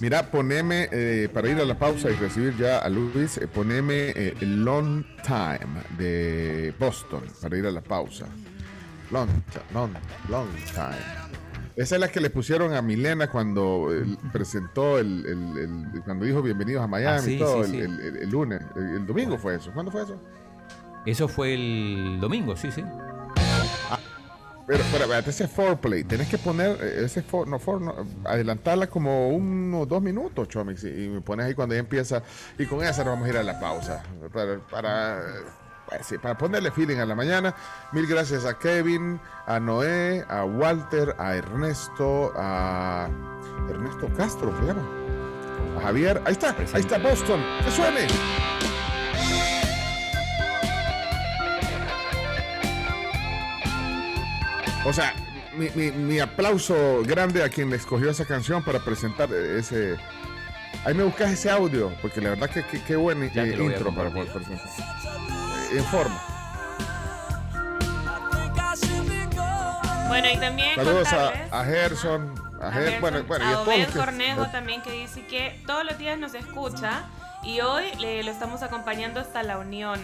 Mira, 0.00 0.30
poneme, 0.30 0.88
eh, 0.90 1.28
para 1.32 1.48
ir 1.48 1.58
a 1.60 1.64
la 1.64 1.78
pausa 1.78 2.10
y 2.10 2.14
recibir 2.14 2.56
ya 2.56 2.78
a 2.78 2.88
Luis, 2.88 3.38
eh, 3.38 3.46
poneme 3.46 4.10
eh, 4.10 4.34
el 4.40 4.64
Long 4.64 5.04
Time 5.22 5.82
de 5.96 6.74
Boston, 6.78 7.22
para 7.40 7.56
ir 7.56 7.64
a 7.66 7.70
la 7.70 7.80
pausa. 7.80 8.26
Long, 9.10 9.28
long, 9.72 9.90
long 10.28 10.48
Time. 10.74 11.23
Esa 11.76 11.96
es 11.96 12.00
la 12.00 12.08
que 12.08 12.20
le 12.20 12.30
pusieron 12.30 12.72
a 12.72 12.82
Milena 12.82 13.28
cuando 13.28 13.88
presentó 14.32 14.98
el, 14.98 15.26
el- 15.26 15.58
el- 15.94 16.02
cuando 16.02 16.24
dijo 16.24 16.40
bienvenidos 16.40 16.84
a 16.84 16.86
Miami 16.86 17.16
Ah, 17.18 17.20
sí, 17.20 17.34
y 17.34 17.38
todo, 17.38 17.64
sí, 17.64 17.78
el, 17.78 18.20
sí. 18.20 18.26
lunes, 18.30 18.60
el, 18.76 19.04
domingo 19.04 19.36
fue 19.38 19.56
eso. 19.56 19.72
¿Cuándo 19.72 19.90
fue 19.90 20.02
eso? 20.04 20.16
Eso 21.04 21.26
fue 21.26 21.54
el 21.54 22.18
domingo, 22.20 22.56
sí, 22.56 22.70
sí. 22.70 22.82
Pero, 24.66 24.82
pero, 24.90 25.04
espérate, 25.04 25.28
ese 25.28 25.46
foreplay, 25.46 26.04
tenés 26.04 26.26
que 26.28 26.38
poner 26.38 26.78
eh, 26.80 27.04
ese 27.04 27.20
for, 27.22 27.46
no, 27.46 27.58
for, 27.58 27.82
no, 27.82 27.94
adelantarla 28.24 28.86
como 28.86 29.28
unos 29.28 29.86
dos 29.86 30.00
minutos, 30.00 30.48
Chomix, 30.48 30.84
y, 30.84 30.88
y 31.04 31.08
me 31.10 31.20
pones 31.20 31.44
ahí 31.44 31.54
cuando 31.54 31.74
ya 31.74 31.80
empieza, 31.80 32.22
y 32.58 32.64
con 32.64 32.82
esa 32.82 33.04
nos 33.04 33.12
vamos 33.12 33.26
a 33.26 33.30
ir 33.30 33.36
a 33.36 33.42
la 33.42 33.60
pausa, 33.60 34.02
para, 34.32 34.58
para, 34.60 35.20
sí, 36.02 36.18
para 36.18 36.36
ponerle 36.36 36.70
feeling 36.70 36.96
a 36.98 37.06
la 37.06 37.14
mañana. 37.14 37.54
Mil 37.92 38.06
gracias 38.06 38.44
a 38.44 38.58
Kevin, 38.58 39.20
a 39.46 39.60
Noé, 39.60 40.24
a 40.28 40.44
Walter, 40.44 41.14
a 41.18 41.34
Ernesto, 41.36 42.32
a 42.36 43.08
Ernesto 43.68 44.08
Castro, 44.16 44.52
llama, 44.66 44.82
a 45.78 45.82
Javier, 45.82 46.20
ahí 46.26 46.32
está, 46.32 46.54
ahí 46.74 46.80
está 46.80 46.98
Boston, 46.98 47.40
que 47.64 47.70
suene. 47.70 48.06
O 54.84 54.92
sea, 54.92 55.14
mi, 55.56 55.68
mi- 55.74 55.92
mi 55.92 56.20
aplauso 56.20 57.02
grande 57.04 57.42
a 57.42 57.48
quien 57.48 57.70
le 57.70 57.76
escogió 57.76 58.10
esa 58.10 58.24
canción 58.26 58.62
para 58.62 58.80
presentar 58.80 59.32
ese. 59.32 59.96
Ahí 60.84 60.92
me 60.94 61.04
buscas 61.04 61.30
ese 61.32 61.50
audio, 61.50 61.90
porque 62.02 62.20
la 62.20 62.30
verdad 62.30 62.50
que 62.50 62.62
qué 62.82 62.96
buen 62.96 63.22
eh, 63.22 63.30
intro 63.58 63.94
para 63.94 64.10
poder 64.10 64.30
presentar. 64.32 64.68
En 65.76 65.84
forma. 65.86 66.20
Bueno, 70.08 70.28
y 70.32 70.36
también 70.38 70.74
Saludos 70.76 71.08
contarles 71.08 71.52
a, 71.52 71.60
a 71.60 71.64
Gerson, 71.64 72.34
a, 72.60 72.66
a 72.68 72.70
Ger- 72.72 72.74
Gerson, 72.84 73.00
bueno, 73.00 73.24
bueno, 73.24 73.44
y 73.44 73.48
a 73.48 73.50
a 73.50 73.64
todos 73.64 73.74
que- 73.74 73.98
Cornejo 73.98 74.46
también 74.48 74.82
que 74.82 74.92
dice 74.92 75.26
que 75.26 75.60
todos 75.66 75.84
los 75.84 75.98
días 75.98 76.18
nos 76.18 76.34
escucha 76.34 77.02
y 77.42 77.60
hoy 77.60 77.86
lo 78.22 78.30
estamos 78.30 78.62
acompañando 78.62 79.18
hasta 79.20 79.42
la 79.42 79.58
Unión 79.58 80.00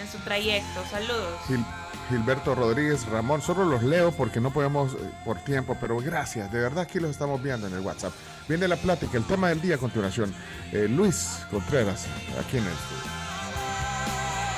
en 0.00 0.08
su 0.08 0.18
trayecto. 0.18 0.84
Saludos. 0.90 1.40
Gil- 1.48 1.64
Gilberto 2.08 2.54
Rodríguez, 2.54 3.04
Ramón, 3.06 3.40
solo 3.42 3.64
los 3.64 3.82
leo 3.82 4.12
porque 4.12 4.40
no 4.40 4.52
podemos 4.52 4.94
eh, 4.94 4.96
por 5.24 5.38
tiempo, 5.38 5.76
pero 5.80 5.96
gracias, 5.98 6.50
de 6.52 6.60
verdad 6.60 6.80
aquí 6.84 6.98
los 7.00 7.10
estamos 7.10 7.42
viendo 7.42 7.66
en 7.66 7.72
el 7.74 7.80
WhatsApp. 7.80 8.12
Viene 8.48 8.68
la 8.68 8.76
plática, 8.76 9.16
el 9.16 9.24
tema 9.24 9.48
del 9.48 9.60
día 9.60 9.74
a 9.76 9.78
continuación. 9.78 10.32
Eh, 10.72 10.86
Luis 10.88 11.44
Contreras, 11.50 12.06
aquí 12.38 12.58
en 12.58 12.64
el 12.66 12.72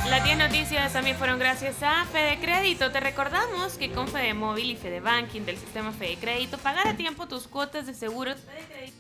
Las 0.09 0.25
10 0.25 0.37
noticias 0.37 0.93
también 0.93 1.17
fueron 1.17 1.39
gracias 1.39 1.83
a 1.83 2.05
Fede 2.07 2.39
Crédito. 2.41 2.91
Te 2.91 3.01
recordamos 3.01 3.75
que 3.75 3.93
con 3.93 4.09
Fede 4.09 4.35
Móvil 4.35 4.71
y 4.71 4.77
Fede 4.77 5.01
Banking 5.01 5.43
del 5.43 5.57
sistema 5.57 5.93
Fede 5.93 6.17
Crédito, 6.17 6.59
pagar 6.59 6.89
a 6.89 6.97
tiempo 6.97 7.27
tus 7.29 7.47
cuotas 7.47 7.87
de 7.87 7.95
seguros 7.95 8.37
Fede 8.41 8.67
Crédito. 8.69 8.97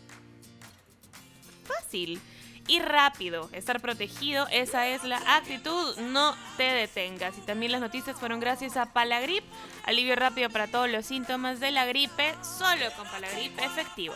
Fácil 1.65 2.20
y 2.69 2.81
rápido. 2.81 3.51
Estar 3.53 3.81
protegido, 3.81 4.47
esa 4.51 4.87
es 4.89 5.05
la 5.05 5.19
actitud. 5.37 5.97
No 5.99 6.35
te 6.57 6.65
detengas. 6.65 7.37
Y 7.37 7.41
también 7.43 7.73
las 7.73 7.81
noticias 7.81 8.16
fueron 8.19 8.41
gracias 8.41 8.77
a 8.77 8.87
Palagrip. 8.87 9.45
Alivio 9.85 10.16
rápido 10.16 10.51
para 10.51 10.69
todos 10.69 10.89
los 10.89 11.05
síntomas 11.05 11.61
de 11.61 11.73
la 11.73 11.85
gripe, 11.85 12.35
solo 12.43 12.87
con 12.97 13.07
Palagrip 13.09 13.59
efectivo. 13.59 14.15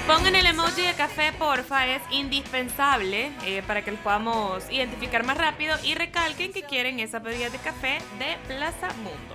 Pongan 0.07 0.35
el 0.35 0.45
emoji 0.45 0.81
de 0.81 0.93
café, 0.95 1.31
porfa, 1.39 1.87
es 1.87 2.01
indispensable 2.11 3.31
eh, 3.45 3.63
para 3.65 3.81
que 3.83 3.91
los 3.91 3.99
podamos 4.01 4.61
identificar 4.69 5.25
más 5.25 5.37
rápido 5.37 5.77
y 5.81 5.95
recalquen 5.95 6.51
que 6.51 6.63
quieren 6.63 6.99
esa 6.99 7.19
bebida 7.19 7.49
de 7.49 7.57
café 7.59 7.99
de 8.19 8.35
Plaza 8.47 8.89
Mundo. 8.97 9.33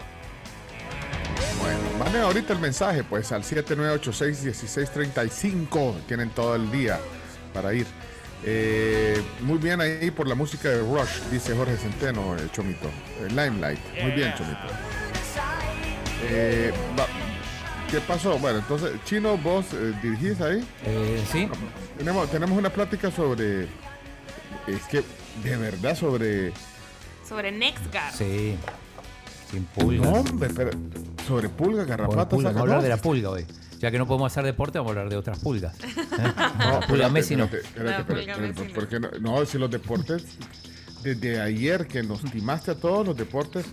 Bueno, 1.62 1.78
manden 1.98 2.20
ahorita 2.22 2.52
el 2.52 2.58
mensaje, 2.58 3.02
pues, 3.02 3.32
al 3.32 3.44
7986-1635. 3.44 6.02
Tienen 6.06 6.28
todo 6.30 6.54
el 6.54 6.70
día 6.70 7.00
para 7.54 7.72
ir. 7.72 7.86
Eh, 8.44 9.22
muy 9.40 9.56
bien 9.58 9.80
ahí 9.80 10.10
por 10.10 10.28
la 10.28 10.34
música 10.34 10.68
de 10.68 10.80
Rush, 10.80 11.22
dice 11.30 11.56
Jorge 11.56 11.76
Centeno, 11.78 12.36
eh, 12.36 12.46
Chomito. 12.52 12.88
Eh, 13.20 13.28
Limelight. 13.30 13.80
Muy 14.02 14.10
bien, 14.12 14.34
Chomito. 14.36 14.58
Eh, 16.30 16.72
va- 16.98 17.06
¿Qué 17.90 18.00
pasó? 18.00 18.38
Bueno, 18.38 18.58
entonces, 18.58 18.92
Chino, 19.04 19.38
vos 19.38 19.66
eh, 19.72 19.94
dirigís 20.02 20.40
ahí. 20.40 20.62
sí. 21.30 21.48
Tenemos, 21.96 22.30
tenemos 22.30 22.58
una 22.58 22.70
plática 22.70 23.10
sobre. 23.10 23.62
Es 24.66 24.82
que, 24.90 25.02
de 25.42 25.56
verdad, 25.56 25.96
sobre. 25.96 26.52
Sobre 27.26 27.50
NextGuard. 27.50 28.12
Sí. 28.14 28.56
Sin 29.50 29.64
pulga. 29.64 30.04
No, 30.04 30.12
hombre, 30.20 30.50
pero 30.54 30.70
sobre 31.26 31.48
pulga, 31.48 31.78
Por 31.80 31.86
garrapatas. 31.86 32.26
pulga, 32.26 32.48
Vamos 32.50 32.58
a 32.58 32.60
hablar 32.62 32.76
no, 32.78 32.82
de 32.82 32.88
la 32.90 32.96
pulga 32.98 33.30
hoy. 33.30 33.46
Ya 33.78 33.90
que 33.90 33.98
no 33.98 34.06
podemos 34.06 34.30
hacer 34.30 34.44
deporte, 34.44 34.78
vamos 34.78 34.90
a 34.90 34.92
hablar 34.92 35.08
de 35.10 35.16
otras 35.16 35.38
pulgas. 35.38 35.74
¿eh? 35.82 35.94
No, 36.58 36.80
pulga 36.86 37.08
Messi 37.08 37.36
no. 37.36 37.44
espérate, 37.44 37.68
espérate, 37.68 38.00
espérate, 38.00 38.46
espérate, 38.48 38.74
¿por 38.74 38.88
qué 38.88 39.00
no? 39.00 39.08
No, 39.20 39.46
si 39.46 39.56
los 39.56 39.70
deportes, 39.70 40.24
desde 41.02 41.40
ayer 41.40 41.86
que 41.86 42.02
nos 42.02 42.22
timaste 42.22 42.72
a 42.72 42.74
todos 42.74 43.06
los 43.06 43.16
deportes, 43.16 43.64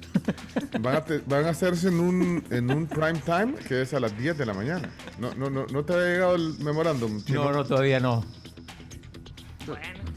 van 0.79 0.95
a, 0.97 1.05
te- 1.05 1.21
van 1.25 1.45
a 1.45 1.49
hacerse 1.49 1.87
en 1.89 1.99
un, 1.99 2.43
en 2.49 2.71
un 2.71 2.87
prime 2.87 3.21
time 3.25 3.53
que 3.67 3.81
es 3.81 3.93
a 3.93 3.99
las 3.99 4.17
10 4.17 4.37
de 4.37 4.45
la 4.45 4.53
mañana. 4.53 4.89
No, 5.19 5.33
no, 5.35 5.49
no, 5.49 5.65
no 5.67 5.83
te 5.83 5.93
había 5.93 6.05
llegado 6.13 6.35
el 6.35 6.57
memorándum. 6.59 7.23
Chino? 7.23 7.43
No, 7.45 7.51
no, 7.51 7.63
todavía 7.65 7.99
no. 7.99 8.23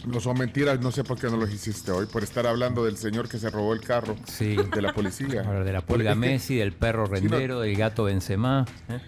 No 0.06 0.20
son 0.20 0.38
mentiras, 0.38 0.78
no 0.80 0.92
sé 0.92 1.04
por 1.04 1.18
qué 1.18 1.28
no 1.28 1.36
los 1.38 1.50
hiciste 1.52 1.90
hoy, 1.90 2.04
por 2.06 2.22
estar 2.22 2.46
hablando 2.46 2.84
del 2.84 2.96
señor 2.98 3.28
que 3.28 3.38
se 3.38 3.48
robó 3.50 3.72
el 3.72 3.80
carro 3.80 4.14
de 4.38 4.82
la 4.82 4.92
policía. 4.92 5.40
Hablar 5.40 5.64
de 5.64 5.72
la 5.72 5.80
pulga 5.80 6.14
Por- 6.14 6.24
es 6.24 6.28
que- 6.28 6.32
Messi, 6.34 6.56
del 6.56 6.72
perro 6.72 7.06
Sí, 7.06 7.12
no. 7.12 7.18
rendero, 7.30 7.60
del 7.60 7.74
gato 7.76 8.04
Benzema. 8.04 8.66
¿eh? 8.90 9.00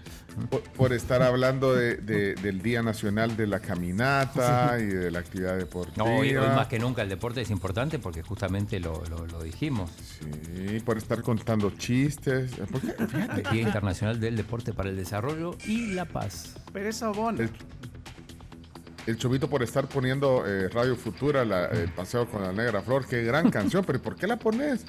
Por, 0.49 0.61
por 0.63 0.93
estar 0.93 1.21
hablando 1.21 1.73
de- 1.75 1.97
de- 1.97 2.35
del 2.35 2.61
Día 2.61 2.81
Nacional 2.81 3.35
de 3.35 3.47
la 3.47 3.59
Caminata 3.59 4.77
y 4.79 4.85
de 4.85 5.11
la 5.11 5.19
actividad 5.19 5.57
deportiva. 5.57 6.05
No, 6.05 6.17
hoy, 6.17 6.35
hoy 6.35 6.47
más 6.55 6.67
que 6.67 6.79
nunca 6.79 7.01
el 7.01 7.09
deporte 7.09 7.41
es 7.41 7.49
importante 7.49 7.99
porque 7.99 8.21
justamente 8.23 8.79
lo, 8.79 9.03
lo- 9.09 9.25
lo 9.27 9.43
dijimos. 9.43 9.91
Sí, 10.19 10.79
por 10.81 10.97
estar 10.97 11.21
contando 11.21 11.71
chistes. 11.71 12.51
Fíjate. 13.09 13.43
Día 13.51 13.61
Internacional 13.61 14.19
del 14.19 14.35
Deporte 14.37 14.73
para 14.73 14.89
el 14.89 14.95
Desarrollo 14.95 15.55
y 15.67 15.87
la 15.93 16.05
Paz. 16.05 16.55
Pereza 16.71 17.09
Obona. 17.09 17.43
El, 17.43 17.49
el 19.07 19.17
Chomito 19.17 19.49
por 19.49 19.63
estar 19.63 19.87
poniendo 19.89 20.45
eh, 20.47 20.69
Radio 20.69 20.95
Futura, 20.95 21.43
la- 21.43 21.65
el 21.65 21.89
paseo 21.95 22.29
con 22.29 22.41
la 22.43 22.51
negra 22.53 22.81
flor. 22.81 23.05
Qué 23.07 23.23
gran 23.23 23.49
canción, 23.49 23.83
pero 23.85 24.01
¿por 24.01 24.15
qué 24.15 24.27
la 24.27 24.37
pones? 24.37 24.85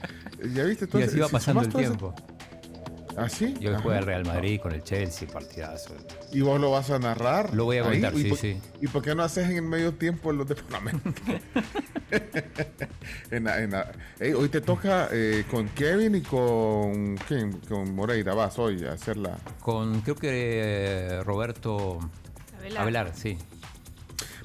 Ya 0.55 0.65
viste, 0.65 0.87
Y 0.99 1.03
así 1.03 1.19
va 1.19 1.27
si 1.29 1.33
pasando 1.33 1.63
el 1.63 1.69
todo 1.69 1.81
ese- 1.81 1.89
tiempo. 1.91 2.15
¿Ah, 3.17 3.29
sí? 3.29 3.55
Y 3.61 3.67
hoy 3.67 3.75
Ajá. 3.75 3.83
juega 3.83 3.99
el 3.99 4.07
Real 4.07 4.25
Madrid 4.25 4.61
con 4.61 4.73
el 4.73 4.83
Chelsea, 4.83 5.29
partidazo. 5.29 5.95
¿Y 6.33 6.41
vos 6.41 6.61
lo 6.61 6.71
vas 6.71 6.91
a 6.91 6.99
narrar? 6.99 7.53
Lo 7.55 7.65
voy 7.67 7.77
a 7.79 7.83
contar, 7.83 8.15
¿y 8.15 8.23
sí, 8.23 8.29
por- 8.31 8.39
sí. 8.39 8.61
¿Y 8.81 8.89
por 8.89 9.03
qué 9.03 9.15
no 9.15 9.23
haces 9.23 9.49
en 9.51 9.57
el 9.57 9.63
medio 9.63 9.93
tiempo 9.93 10.33
los 10.33 10.49
de? 10.49 10.57
En 13.31 13.45
la- 13.45 13.63
en 13.63 13.71
la- 13.71 13.91
hoy 14.37 14.49
te 14.49 14.61
toca 14.61 15.09
eh, 15.11 15.45
con 15.51 15.69
Kevin 15.71 16.15
y 16.17 16.21
con, 16.21 17.17
¿quién? 17.29 17.53
con 17.69 17.95
Moreira. 17.95 18.35
Vas 18.35 18.59
hoy 18.59 18.85
a 18.85 18.93
hacerla. 18.93 19.39
Con, 19.61 20.01
creo 20.03 20.17
que 20.17 20.29
eh, 20.31 21.23
Roberto 21.25 21.99
Avelar. 22.59 22.83
Avelar, 22.83 23.13
sí. 23.15 23.39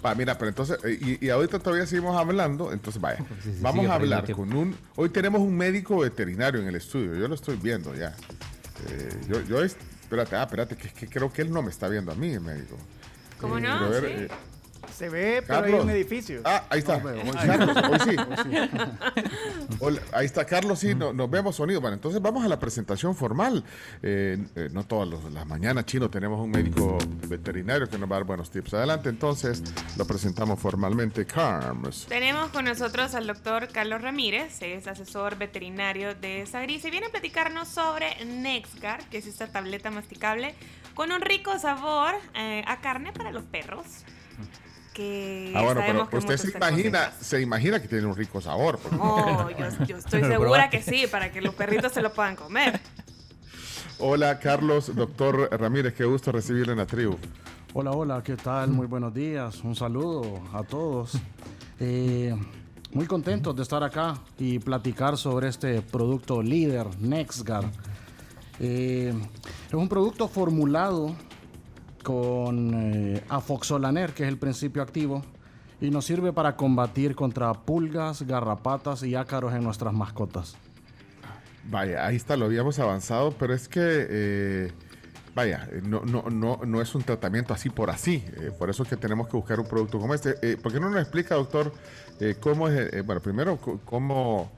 Va, 0.06 0.14
mira, 0.15 0.38
pero 0.38 0.49
entonces, 0.49 0.77
eh, 0.85 0.98
y, 1.19 1.26
y 1.26 1.30
ahorita 1.30 1.60
todavía 1.60 1.85
seguimos 1.85 2.15
hablando, 2.15 2.72
entonces 2.72 3.02
vaya, 3.02 3.18
Sí, 3.44 3.52
sí, 3.53 3.60
vamos 3.61 3.88
a 3.88 3.95
hablar 3.95 4.31
con 4.31 4.53
un, 4.53 4.76
hoy 4.95 5.10
tenemos 5.10 5.41
un 5.41 5.57
médico 5.57 5.98
veterinario 5.99 6.61
en 6.61 6.68
el 6.68 6.76
estudio, 6.76 7.15
yo 7.15 7.27
lo 7.27 7.35
estoy 7.35 7.57
viendo 7.57 7.94
ya. 7.95 8.15
Eh, 8.90 9.10
yo, 9.28 9.41
yo, 9.41 9.64
es- 9.64 9.76
espérate, 10.02 10.36
ah, 10.36 10.44
espérate, 10.44 10.76
que, 10.76 10.90
que 10.90 11.08
creo 11.08 11.32
que 11.32 11.41
él 11.41 11.52
no 11.52 11.62
me 11.62 11.70
está 11.70 11.88
viendo 11.88 12.12
a 12.12 12.16
mí, 12.16 12.32
el 12.34 12.41
médico. 12.41 12.78
¿Cómo 13.40 13.58
Eh, 13.58 13.62
no? 13.62 13.90
pero 13.90 14.08
Sí. 14.08 14.14
eh, 14.14 14.28
Se 14.98 15.10
ve, 15.10 15.44
pero 15.45 15.64
hay 15.64 15.74
un 15.74 15.90
edificio. 15.91 16.41
Ah, 16.44 16.64
ahí 16.72 16.80
está. 16.80 16.98
No, 16.98 17.03
veo, 17.06 17.22
Carlos, 17.34 17.78
hoy 17.78 17.99
sí. 18.10 18.15
Hola, 19.80 20.02
ahí 20.11 20.26
está 20.26 20.44
Carlos, 20.45 20.80
sí, 20.80 20.95
no- 20.95 21.14
nos 21.14 21.30
vemos 21.30 21.56
sonido. 21.56 21.80
Bueno, 21.82 21.94
entonces 21.94 22.19
vamos 22.19 22.44
a 22.44 22.48
la 22.48 22.57
presentación 22.60 23.15
formal. 23.15 23.64
Eh, 24.02 24.40
eh, 24.56 24.69
no 24.72 24.84
todas 24.86 25.07
los- 25.07 25.32
las 25.32 25.45
mañanas, 25.45 25.86
Chino, 25.86 26.10
tenemos 26.10 26.40
un 26.40 26.49
médico 26.49 26.98
veterinario 27.28 27.88
que 27.88 27.99
nos 27.99 28.10
va 28.10 28.15
a 28.15 28.19
dar 28.19 28.26
buenos 28.28 28.49
tips. 28.49 28.74
Adelante, 28.74 29.10
entonces 29.10 29.61
lo 29.98 30.06
presentamos 30.06 30.60
formalmente. 30.60 31.26
Carms. 31.28 32.07
Tenemos 32.07 32.49
con 32.49 32.65
nosotros 32.65 33.14
al 33.14 33.28
doctor 33.28 33.68
Carlos 33.68 34.02
Ramírez, 34.02 34.61
es 34.64 34.88
asesor 34.88 35.38
veterinario 35.38 36.15
de 36.15 36.44
Sagris 36.48 36.84
y 36.86 36.90
viene 36.90 37.06
a 37.06 37.10
platicarnos 37.10 37.68
sobre 37.68 38.26
Nexgar, 38.26 39.07
que 39.10 39.19
es 39.19 39.28
esta 39.28 39.45
tableta 39.48 39.91
masticable 39.91 40.56
con 40.95 41.11
un 41.11 41.22
rico 41.22 41.60
sabor 41.60 42.15
eh, 42.36 42.64
a 42.65 42.82
carne 42.82 43.11
para 43.14 43.32
los 43.32 43.44
perros. 43.44 43.86
Que 44.98 45.53
Ah, 45.56 45.61
bueno, 45.61 45.80
sabemos 45.82 46.07
pero 46.10 46.26
que 46.26 46.34
usted 46.34 46.38
se 46.38 46.57
imagina, 46.57 47.11
se 47.22 47.40
imagina 47.40 47.80
que 47.80 47.88
tiene 47.88 48.07
un 48.07 48.15
rico 48.15 48.41
sabor. 48.41 48.80
Oh, 48.99 49.48
yo, 49.52 49.86
yo 49.86 49.98
estoy 49.98 50.22
segura 50.24 50.72
que 50.72 50.82
sí, 50.82 51.06
para 51.06 51.32
que 51.32 51.40
los 51.40 51.53
perritos 51.53 51.91
se 51.91 52.02
lo 52.02 52.11
puedan 52.11 52.36
comer. 52.36 52.80
Hola, 53.99 54.40
Carlos, 54.40 54.95
doctor 54.95 55.49
Ramírez, 55.52 55.94
qué 55.94 56.03
gusto 56.03 56.32
recibirle 56.32 56.72
en 56.72 56.80
la 56.80 56.88
tribu. 56.88 57.15
Hola, 57.74 57.91
hola, 57.91 58.24
¿qué 58.24 58.36
tal? 58.38 58.72
Muy 58.72 58.88
buenos 58.88 59.14
días, 59.14 59.64
un 59.64 59.76
saludo 59.76 60.41
a 60.52 60.64
todos. 60.64 61.11
Eh, 61.80 62.36
muy 62.91 63.06
contentos 63.06 63.56
de 63.56 63.61
estar 63.61 63.84
acá 63.84 64.15
y 64.40 64.57
platicar 64.57 65.15
sobre 65.15 65.49
este 65.49 65.84
producto 65.84 66.41
líder, 66.41 66.88
NexGard. 66.99 67.68
Eh, 68.60 69.14
es 69.68 69.74
un 69.76 69.88
producto 69.88 70.28
formulado 70.28 71.15
con 72.08 72.72
eh, 72.74 73.22
afoxolaner, 73.28 74.14
que 74.14 74.24
es 74.24 74.30
el 74.30 74.38
principio 74.38 74.82
activo, 74.82 75.24
y 75.82 75.90
nos 75.90 76.06
sirve 76.06 76.32
para 76.32 76.56
combatir 76.56 77.16
contra 77.16 77.54
pulgas, 77.54 78.22
garrapatas 78.22 79.04
y 79.04 79.14
ácaros 79.16 79.54
en 79.54 79.62
nuestras 79.62 79.94
mascotas. 79.94 80.56
Vaya, 81.70 82.06
ahí 82.06 82.16
está, 82.16 82.38
lo 82.38 82.46
habíamos 82.46 82.80
avanzado, 82.80 83.32
pero 83.32 83.54
es 83.54 83.68
que, 83.68 83.82
eh, 84.10 84.72
vaya, 85.36 85.68
no, 85.84 86.00
no, 86.06 86.30
no, 86.30 86.62
no 86.66 86.82
es 86.82 86.96
un 86.96 87.04
tratamiento 87.04 87.54
así 87.54 87.70
por 87.70 87.90
así. 87.90 88.24
eh, 88.38 88.52
por 88.58 88.70
eso 88.70 88.84
es 88.84 88.90
que 88.90 88.96
tenemos 88.96 89.28
que 89.28 89.36
buscar 89.36 89.60
un 89.60 89.68
producto 89.68 90.00
como 90.00 90.14
este. 90.14 90.36
Eh, 90.42 90.56
¿Por 90.56 90.72
qué 90.72 90.80
no 90.80 90.90
nos 90.90 91.02
explica, 91.02 91.36
doctor, 91.36 91.74
cómo 92.40 92.70
es, 92.70 93.06
bueno, 93.06 93.22
primero, 93.22 93.60
cómo 93.84 94.50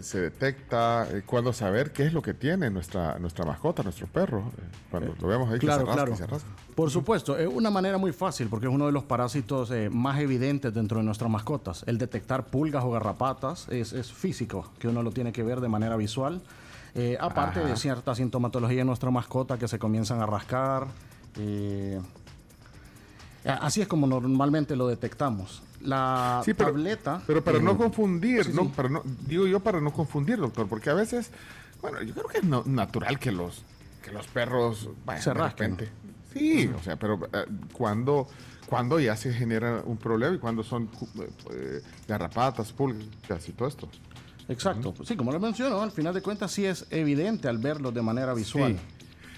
se 0.00 0.20
detecta, 0.22 1.06
cuándo 1.26 1.52
saber 1.52 1.92
qué 1.92 2.06
es 2.06 2.14
lo 2.14 2.22
que 2.22 2.32
tiene 2.32 2.70
nuestra, 2.70 3.18
nuestra 3.18 3.44
mascota, 3.44 3.82
nuestro 3.82 4.06
perro, 4.06 4.50
cuando 4.90 5.14
lo 5.20 5.28
vemos 5.28 5.50
ahí 5.50 5.58
Claro, 5.58 5.84
que 5.84 5.90
se 5.92 5.96
rasca, 5.96 6.04
claro. 6.04 6.16
se 6.16 6.26
rasca. 6.26 6.67
Por 6.78 6.92
supuesto, 6.92 7.36
es 7.36 7.48
una 7.48 7.70
manera 7.70 7.98
muy 7.98 8.12
fácil 8.12 8.46
porque 8.46 8.68
es 8.68 8.72
uno 8.72 8.86
de 8.86 8.92
los 8.92 9.02
parásitos 9.02 9.72
eh, 9.72 9.90
más 9.90 10.20
evidentes 10.20 10.72
dentro 10.72 10.98
de 10.98 11.02
nuestras 11.04 11.28
mascotas. 11.28 11.82
El 11.88 11.98
detectar 11.98 12.46
pulgas 12.46 12.84
o 12.84 12.92
garrapatas 12.92 13.66
es, 13.68 13.92
es 13.92 14.12
físico, 14.12 14.70
que 14.78 14.86
uno 14.86 15.02
lo 15.02 15.10
tiene 15.10 15.32
que 15.32 15.42
ver 15.42 15.60
de 15.60 15.66
manera 15.66 15.96
visual. 15.96 16.40
Eh, 16.94 17.18
aparte 17.20 17.58
Ajá. 17.58 17.68
de 17.70 17.76
cierta 17.76 18.14
sintomatología 18.14 18.82
en 18.82 18.86
nuestra 18.86 19.10
mascota 19.10 19.58
que 19.58 19.66
se 19.66 19.80
comienzan 19.80 20.20
a 20.22 20.26
rascar. 20.26 20.86
eh, 21.36 22.00
así 23.44 23.80
es 23.80 23.88
como 23.88 24.06
normalmente 24.06 24.76
lo 24.76 24.86
detectamos. 24.86 25.62
La 25.80 26.42
Sí, 26.44 26.54
pero- 26.54 26.70
tableta. 26.70 27.20
Pero 27.26 27.42
para 27.42 27.58
eh, 27.58 27.60
no 27.60 27.76
confundir, 27.76 28.44
sí, 28.44 28.52
no, 28.54 28.62
sí. 28.62 28.72
para 28.76 28.88
no, 28.88 29.02
digo 29.26 29.48
yo 29.48 29.58
para 29.58 29.80
no 29.80 29.92
confundir, 29.92 30.38
doctor, 30.38 30.68
porque 30.68 30.90
a 30.90 30.94
veces, 30.94 31.32
bueno, 31.82 32.00
yo 32.02 32.14
creo 32.14 32.28
que 32.28 32.38
es 32.38 32.44
no- 32.44 32.62
natural 32.66 33.18
que 33.18 33.32
los, 33.32 33.64
que 34.00 34.12
los 34.12 34.28
perros 34.28 34.88
Se 35.18 35.30
de 35.30 35.34
rasquen. 35.34 35.70
repente. 35.72 35.92
Sí, 36.32 36.70
o 36.78 36.82
sea, 36.82 36.96
pero 36.96 37.18
eh, 37.32 37.44
cuando, 37.72 38.28
cuando 38.66 39.00
ya 39.00 39.16
se 39.16 39.32
genera 39.32 39.82
un 39.84 39.96
problema 39.96 40.36
y 40.36 40.38
cuando 40.38 40.62
son 40.62 40.86
cu- 40.86 41.08
eh, 41.52 41.80
garrapatas, 42.06 42.72
pulgas 42.72 43.48
y 43.48 43.52
todo 43.52 43.68
esto. 43.68 43.88
Exacto. 44.48 44.94
Sí, 45.04 45.16
como 45.16 45.30
lo 45.32 45.40
menciono, 45.40 45.80
al 45.82 45.90
final 45.92 46.14
de 46.14 46.22
cuentas 46.22 46.50
sí 46.52 46.64
es 46.64 46.86
evidente 46.90 47.48
al 47.48 47.58
verlo 47.58 47.92
de 47.92 48.02
manera 48.02 48.32
visual. 48.34 48.78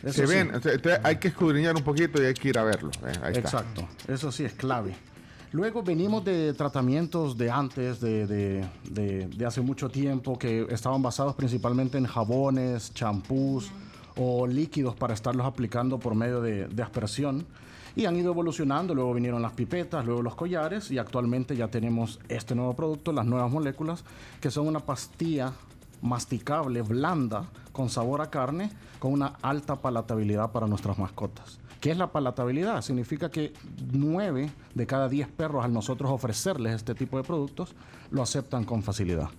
Eso 0.02 0.12
se 0.14 0.26
sí. 0.26 0.32
ven, 0.34 0.54
o 0.54 0.60
sea, 0.60 0.72
entonces 0.72 1.00
hay 1.04 1.16
que 1.16 1.28
escudriñar 1.28 1.74
un 1.76 1.82
poquito 1.82 2.22
y 2.22 2.26
hay 2.26 2.34
que 2.34 2.48
ir 2.48 2.58
a 2.58 2.62
verlo. 2.64 2.90
eh, 3.06 3.12
ahí 3.22 3.32
está. 3.32 3.40
Exacto, 3.40 3.88
eso 4.08 4.30
sí 4.32 4.44
es 4.44 4.52
clave. 4.54 4.94
Luego 5.52 5.82
venimos 5.82 6.24
de 6.24 6.54
tratamientos 6.54 7.36
de 7.36 7.50
antes, 7.50 8.00
de, 8.00 8.26
de- 8.26 8.64
de- 8.88 9.26
de 9.26 9.46
hace 9.46 9.60
mucho 9.60 9.88
tiempo, 9.88 10.38
que 10.38 10.66
estaban 10.70 11.02
basados 11.02 11.34
principalmente 11.34 11.98
en 11.98 12.06
jabones, 12.06 12.94
champús 12.94 13.70
o 14.16 14.46
líquidos 14.46 14.94
para 14.94 15.14
estarlos 15.14 15.46
aplicando 15.46 15.98
por 15.98 16.14
medio 16.14 16.40
de, 16.40 16.82
aspersión. 16.82 17.46
Y 17.96 18.06
han 18.06 18.16
ido 18.16 18.30
evolucionando, 18.30 18.94
luego 18.94 19.12
vinieron 19.14 19.42
las 19.42 19.52
pipetas, 19.52 20.04
luego 20.04 20.22
los 20.22 20.36
collares 20.36 20.90
y 20.90 20.98
actualmente 20.98 21.56
ya 21.56 21.68
tenemos 21.68 22.20
este 22.28 22.54
nuevo 22.54 22.74
producto, 22.74 23.12
las 23.12 23.26
nuevas 23.26 23.50
moléculas, 23.50 24.04
que 24.40 24.50
son 24.50 24.68
una 24.68 24.80
pastilla 24.80 25.52
masticable, 26.00 26.82
blanda, 26.82 27.48
con 27.72 27.88
sabor 27.88 28.20
a 28.20 28.30
carne, 28.30 28.70
con 29.00 29.12
una 29.12 29.34
alta 29.42 29.76
palatabilidad 29.76 30.52
para 30.52 30.66
nuestras 30.66 30.98
mascotas. 30.98 31.58
¿Qué 31.80 31.90
es 31.90 31.96
la 31.96 32.12
palatabilidad? 32.12 32.82
Significa 32.82 33.30
que 33.30 33.54
9 33.92 34.50
de 34.74 34.86
cada 34.86 35.08
10 35.08 35.28
perros 35.28 35.64
al 35.64 35.72
nosotros 35.72 36.10
ofrecerles 36.10 36.74
este 36.74 36.94
tipo 36.94 37.16
de 37.16 37.24
productos 37.24 37.74
lo 38.10 38.22
aceptan 38.22 38.64
con 38.64 38.82
facilidad. 38.82 39.30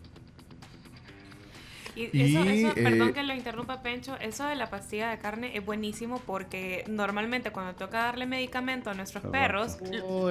Y, 1.96 2.10
Y, 2.18 2.36
eso, 2.36 2.44
eso- 2.44 2.68
eh, 2.80 2.84
perdón 2.84 3.14
que 3.14 3.24
lo 3.24 3.34
interrumpa 3.34 3.82
Pencho, 3.82 4.16
eso 4.20 4.46
de 4.46 4.56
la 4.56 4.70
pastilla 4.70 5.10
de 5.10 5.18
carne 5.20 5.58
es 5.58 5.66
buenísimo 5.66 6.20
porque 6.26 6.86
normalmente 6.88 7.52
cuando 7.52 7.74
toca 7.76 8.00
darle 8.04 8.26
medicamento 8.26 8.90
a 8.90 8.94
nuestros 8.94 9.26
perros, 9.26 9.78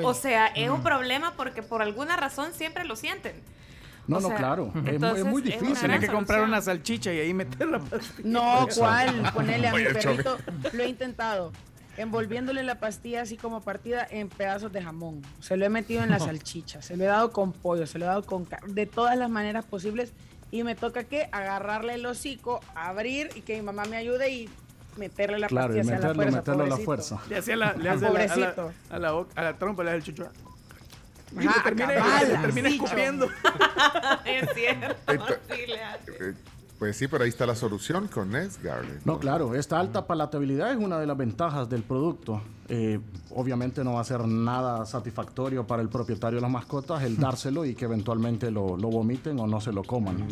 o 0.03 0.15
sea, 0.15 0.47
es 0.49 0.71
un 0.71 0.83
problema 0.83 1.35
porque 1.37 1.63
por 1.63 1.83
alguna 1.83 2.17
razón 2.17 2.53
siempre 2.55 2.85
lo 2.85 2.97
sienten. 2.97 3.35
No, 4.07 4.17
O 4.17 4.21
no, 4.21 4.29
sea, 4.29 4.37
claro. 4.39 4.73
Es 4.87 5.25
muy 5.25 5.41
difícil. 5.43 5.77
Tienes 5.79 6.01
que 6.01 6.09
comprar 6.09 6.43
una 6.43 6.61
salchicha 6.61 7.13
y 7.13 7.19
ahí 7.21 7.35
meterla. 7.35 7.79
pastilla. 7.79 8.29
No. 8.29 8.67
¿cuál? 8.77 9.31
Ponerle 9.33 9.69
a 9.69 9.73
mi 9.75 9.85
perrito. 9.85 10.37
Lo 10.73 10.83
he 10.83 10.89
intentado. 10.89 11.53
Envolviéndole 11.97 12.63
la 12.65 12.81
pastilla 12.81 13.23
así 13.23 13.37
como 13.37 13.61
partida 13.61 14.07
en 14.11 14.29
pedazos 14.29 14.73
de 14.73 14.83
jamón. 14.83 15.23
Se 15.41 15.57
lo 15.57 15.65
he 15.67 15.69
metido 15.69 16.03
en 16.03 16.11
la 16.11 16.19
salchicha. 16.19 16.81
Se 16.83 16.97
lo 16.97 17.05
he 17.05 17.07
dado 17.07 17.31
con 17.31 17.53
pollo. 17.53 17.87
Se 17.87 17.99
lo 17.99 18.07
he 18.07 18.09
dado 18.09 18.25
con 18.25 18.47
carne. 18.47 18.73
De 18.73 18.87
todas 18.87 19.17
las 19.17 19.29
maneras 19.31 19.65
posibles. 19.67 20.13
Y 20.51 20.65
me 20.65 20.75
toca 20.75 21.05
que 21.05 21.29
agarrarle 21.33 21.95
el 21.95 22.07
hocico, 22.07 22.61
abrir 22.75 23.31
y 23.35 23.43
que 23.43 23.57
mi 23.57 23.63
mamá 23.63 23.85
me 23.85 23.97
ayude 23.97 24.31
y 24.31 24.49
meterle 24.97 25.39
la 25.39 25.47
Claro, 25.47 25.75
y 25.75 25.79
pastilla 25.79 25.97
hacia 25.97 26.09
la 26.09 26.15
meterlo, 26.15 26.23
fuerza. 26.33 26.37
meterlo 26.39 26.63
a 26.65 26.79
la 26.79 26.85
fuerza. 26.85 27.19
Le 27.29 27.37
hacía 27.37 27.57
la, 27.57 27.73
le 27.75 27.89
hace 27.89 28.07
a 28.07 28.11
la, 28.11 28.21
a 28.25 28.37
la, 28.37 28.73
a 28.91 28.99
la 28.99 29.13
boca- 29.13 29.33
a 29.41 29.45
la 29.45 29.57
trompa, 29.59 29.85
le 29.85 29.91
hace 29.91 29.97
el 29.99 30.05
chucho. 30.05 30.29
Y 31.33 31.45
le 31.45 31.51
termina, 31.63 31.95
cabal, 31.95 32.41
termina 32.43 32.69
escupiendo. 32.69 33.27
es 34.25 34.49
cierto, 34.55 35.35
sí 35.51 35.67
le 35.69 35.83
hace. 35.85 36.11
Eh, 36.31 36.35
Pues 36.81 36.97
sí, 36.97 37.07
pero 37.07 37.23
ahí 37.23 37.29
está 37.31 37.47
la 37.47 37.55
solución 37.55 38.09
con 38.09 38.31
Nesgard. 38.31 38.85
No, 39.05 39.21
claro, 39.21 39.55
esta 39.55 39.79
alta 39.79 40.07
palatabilidad 40.09 40.73
es 40.73 40.79
una 40.79 40.99
de 40.99 41.07
las 41.07 41.17
ventajas 41.17 41.69
del 41.69 41.83
producto. 41.85 42.43
Eh, 42.73 43.01
obviamente 43.31 43.83
no 43.83 43.95
va 43.95 44.01
a 44.01 44.05
ser 44.05 44.29
nada 44.29 44.87
satisfactorio 44.87 45.67
para 45.67 45.83
el 45.83 45.89
propietario 45.89 46.37
de 46.37 46.43
las 46.43 46.51
mascotas 46.53 47.03
el 47.03 47.17
dárselo 47.19 47.65
y 47.65 47.75
que 47.75 47.87
eventualmente 47.87 48.51
lo, 48.53 48.77
lo 48.77 48.89
vomiten 48.91 49.41
o 49.41 49.47
no 49.49 49.61
se 49.61 49.73
lo 49.73 49.83
coman. 49.83 50.25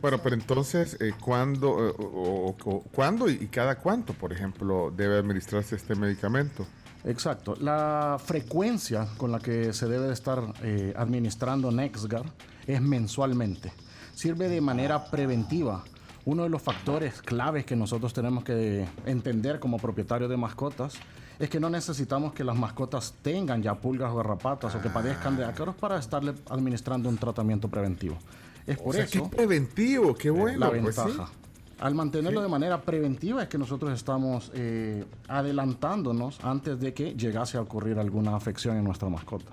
Bueno, 0.00 0.18
pero 0.22 0.34
entonces, 0.34 0.96
eh, 1.00 1.12
¿cuándo, 1.20 1.88
eh, 1.88 1.92
o- 1.98 2.02
o- 2.04 2.56
o- 2.70 2.82
¿cuándo 2.92 3.28
y 3.28 3.46
cada 3.48 3.76
cuánto, 3.78 4.12
por 4.14 4.32
ejemplo, 4.32 4.92
debe 4.94 5.16
administrarse 5.18 5.76
este 5.76 5.94
medicamento? 5.94 6.66
Exacto. 7.04 7.54
La 7.60 8.18
frecuencia 8.22 9.06
con 9.16 9.30
la 9.30 9.38
que 9.38 9.72
se 9.72 9.86
debe 9.86 10.08
de 10.08 10.12
estar 10.12 10.42
eh, 10.62 10.92
administrando 10.96 11.70
Nexgar 11.70 12.24
es 12.66 12.80
mensualmente. 12.82 13.72
Sirve 14.14 14.48
de 14.48 14.60
manera 14.60 15.04
preventiva. 15.10 15.84
Uno 16.26 16.42
de 16.42 16.48
los 16.48 16.60
factores 16.60 17.22
claves 17.22 17.64
que 17.64 17.76
nosotros 17.76 18.12
tenemos 18.12 18.42
que 18.42 18.84
entender 19.06 19.60
como 19.60 19.78
propietarios 19.78 20.28
de 20.28 20.36
mascotas 20.36 20.98
es 21.38 21.48
que 21.48 21.60
no 21.60 21.70
necesitamos 21.70 22.32
que 22.32 22.42
las 22.42 22.56
mascotas 22.56 23.14
tengan 23.22 23.62
ya 23.62 23.76
pulgas 23.76 24.10
o 24.10 24.16
garrapatas 24.16 24.74
o 24.74 24.82
que 24.82 24.90
padezcan 24.90 25.36
de 25.36 25.44
ácaros 25.44 25.76
para 25.76 25.98
estarle 26.00 26.34
administrando 26.50 27.08
un 27.08 27.16
tratamiento 27.16 27.68
preventivo. 27.68 28.18
Es 28.66 28.76
O 28.80 28.84
por 28.84 28.94
sea, 28.96 29.04
eso 29.04 29.22
qué 29.22 29.36
preventivo, 29.36 30.14
qué 30.16 30.30
bueno. 30.30 30.58
la 30.58 30.70
pues 30.70 30.96
sí. 30.96 31.02
ventaja. 31.04 31.30
Al 31.78 31.94
mantenerlo 31.94 32.42
de 32.42 32.48
manera 32.48 32.82
preventiva 32.82 33.44
es 33.44 33.48
que 33.48 33.58
nosotros 33.58 33.92
estamos 33.92 34.50
eh, 34.54 35.04
adelantándonos 35.28 36.42
antes 36.42 36.80
de 36.80 36.92
que 36.92 37.14
llegase 37.14 37.56
a 37.56 37.60
ocurrir 37.60 38.00
alguna 38.00 38.34
afección 38.34 38.76
en 38.76 38.82
nuestra 38.82 39.08
mascota. 39.08 39.52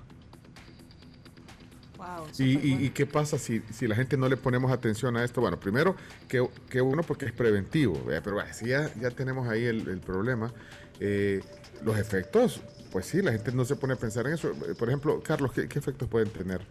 ¿Y, 2.39 2.43
y- 2.67 2.85
y 2.85 2.89
qué 2.89 3.05
pasa 3.05 3.38
si, 3.38 3.61
si 3.71 3.88
la 3.88 3.95
gente 3.95 4.17
no 4.17 4.27
le 4.27 4.38
ponemos 4.38 4.71
atención 4.71 5.15
a 5.17 5.23
esto? 5.23 5.41
Bueno, 5.41 5.59
primero, 5.59 5.95
que, 6.27 6.47
que 6.69 6.81
uno 6.81 7.03
porque 7.03 7.25
es 7.25 7.31
preventivo, 7.31 8.01
pero 8.05 8.34
bueno, 8.34 8.49
si 8.53 8.67
ya, 8.67 8.91
ya 8.99 9.11
tenemos 9.11 9.47
ahí 9.47 9.65
el, 9.65 9.88
el 9.88 9.99
problema, 9.99 10.51
eh, 10.99 11.41
los 11.84 11.97
efectos, 11.97 12.61
pues 12.91 13.05
sí, 13.05 13.21
la 13.21 13.31
gente 13.31 13.51
no 13.51 13.65
se 13.65 13.75
pone 13.75 13.93
a 13.93 13.97
pensar 13.97 14.25
en 14.27 14.34
eso. 14.34 14.49
Eh, 14.51 14.75
Por 14.77 14.88
ejemplo, 14.89 15.21
Carlos, 15.21 15.51
¿qué, 15.53 15.67
qué 15.67 15.80
efectos 15.80 16.07
pueden 16.07 16.30
tener? 16.30 16.61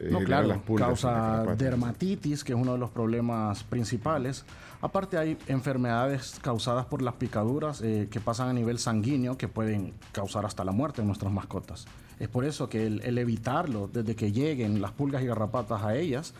eh, 0.00 0.08
No, 0.10 0.20
claro, 0.24 0.46
las 0.48 0.58
pulgas 0.58 0.88
causa 0.88 1.10
garrapata? 1.12 1.54
dermatitis, 1.56 2.42
que 2.44 2.52
es 2.52 2.58
uno 2.58 2.72
de 2.72 2.78
los 2.78 2.90
problemas 2.90 3.62
principales. 3.64 4.44
Aparte 4.80 5.16
hay 5.18 5.38
enfermedades 5.46 6.38
causadas 6.42 6.86
por 6.86 7.02
las 7.02 7.14
picaduras 7.14 7.80
eh, 7.82 8.08
que 8.10 8.20
pasan 8.20 8.48
a 8.48 8.52
nivel 8.52 8.78
sanguíneo 8.78 9.36
que 9.38 9.46
pueden 9.48 9.94
causar 10.12 10.44
hasta 10.44 10.64
la 10.64 10.72
muerte 10.72 11.00
en 11.02 11.06
nuestras 11.06 11.32
mascotas. 11.32 11.86
Es 12.22 12.28
por 12.28 12.44
eso 12.44 12.68
que 12.68 12.86
el, 12.86 13.00
el 13.02 13.18
evitarlo 13.18 13.90
desde 13.92 14.14
que 14.14 14.30
lleguen 14.30 14.80
las 14.80 14.92
pulgas 14.92 15.24
y 15.24 15.26
garrapatas 15.26 15.82
a 15.82 15.96
ellas, 15.96 16.34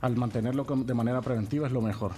al 0.00 0.16
mantenerlo 0.16 0.64
de 0.64 0.94
manera 0.94 1.20
preventiva 1.20 1.66
es 1.66 1.72
lo 1.74 1.82
mejor. 1.82 2.12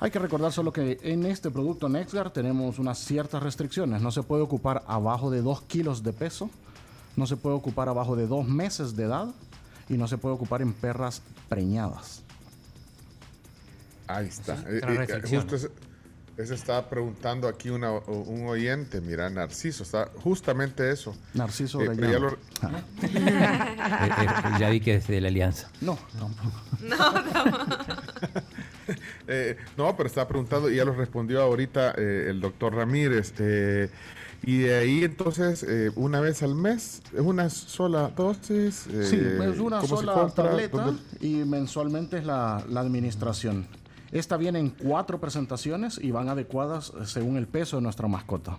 Hay 0.00 0.10
que 0.10 0.18
recordar 0.18 0.50
solo 0.50 0.72
que 0.72 0.98
en 1.04 1.26
este 1.26 1.52
producto 1.52 1.88
Nexgard 1.88 2.32
tenemos 2.32 2.80
unas 2.80 2.98
ciertas 2.98 3.40
restricciones. 3.40 4.02
No 4.02 4.10
se 4.10 4.24
puede 4.24 4.42
ocupar 4.42 4.82
abajo 4.88 5.30
de 5.30 5.42
2 5.42 5.62
kilos 5.62 6.02
de 6.02 6.12
peso, 6.12 6.50
no 7.14 7.28
se 7.28 7.36
puede 7.36 7.54
ocupar 7.54 7.88
abajo 7.88 8.16
de 8.16 8.26
2 8.26 8.48
meses 8.48 8.96
de 8.96 9.04
edad 9.04 9.28
y 9.88 9.94
no 9.96 10.08
se 10.08 10.18
puede 10.18 10.34
ocupar 10.34 10.60
en 10.60 10.72
perras 10.72 11.22
preñadas. 11.48 12.24
Ahí 14.08 14.26
está. 14.26 14.56
Sí, 14.56 14.64
Eh, 14.70 15.06
eh, 15.08 15.36
justo 15.36 15.56
ese, 16.34 16.42
ese 16.42 16.54
estaba 16.54 16.88
preguntando 16.88 17.48
aquí 17.48 17.70
una- 17.70 17.92
un 17.92 18.46
oyente, 18.48 19.00
mira, 19.00 19.28
Narciso, 19.30 19.82
está 19.82 20.10
justamente 20.22 20.90
eso. 20.90 21.14
Narciso 21.34 21.80
Eh, 21.82 21.90
ya 21.98 22.18
lo- 22.18 22.30
Eh, 23.02 23.08
eh, 23.08 24.26
ya 24.58 24.68
vi 24.70 24.80
que 24.80 24.94
es 24.96 25.06
de 25.08 25.20
la 25.20 25.28
alianza. 25.28 25.70
No, 25.80 25.98
Eh, 29.26 29.56
no, 29.78 29.96
pero 29.96 30.06
estaba 30.06 30.28
preguntando 30.28 30.70
y 30.70 30.76
ya 30.76 30.84
lo 30.84 30.92
respondió 30.94 31.40
ahorita 31.40 31.94
eh, 31.96 32.26
el 32.28 32.40
doctor 32.40 32.74
Ramírez. 32.74 33.32
eh, 33.38 33.88
y 34.42 34.58
de 34.58 34.74
ahí 34.76 35.04
entonces, 35.04 35.62
eh, 35.66 35.90
una 35.96 36.20
vez 36.20 36.42
al 36.42 36.54
mes, 36.54 37.00
es 37.14 37.20
una 37.20 37.48
sola 37.48 38.08
dosis. 38.14 38.86
eh, 38.92 39.06
Sí, 39.08 39.16
es 39.16 39.58
una 39.58 39.80
¿cómo 39.80 39.96
se 39.96 40.04
sola 40.04 40.28
tableta 40.34 40.82
¿Dónde- 40.84 41.00
y 41.20 41.36
mensualmente 41.46 42.18
es 42.18 42.26
la, 42.26 42.62
la 42.68 42.80
administración. 42.80 43.66
Esta 44.14 44.36
viene 44.36 44.60
en 44.60 44.70
cuatro 44.70 45.20
presentaciones 45.20 45.98
y 46.00 46.12
van 46.12 46.28
adecuadas 46.28 46.92
eh, 47.00 47.04
según 47.04 47.36
el 47.36 47.48
peso 47.48 47.76
de 47.76 47.82
nuestra 47.82 48.06
mascota. 48.06 48.56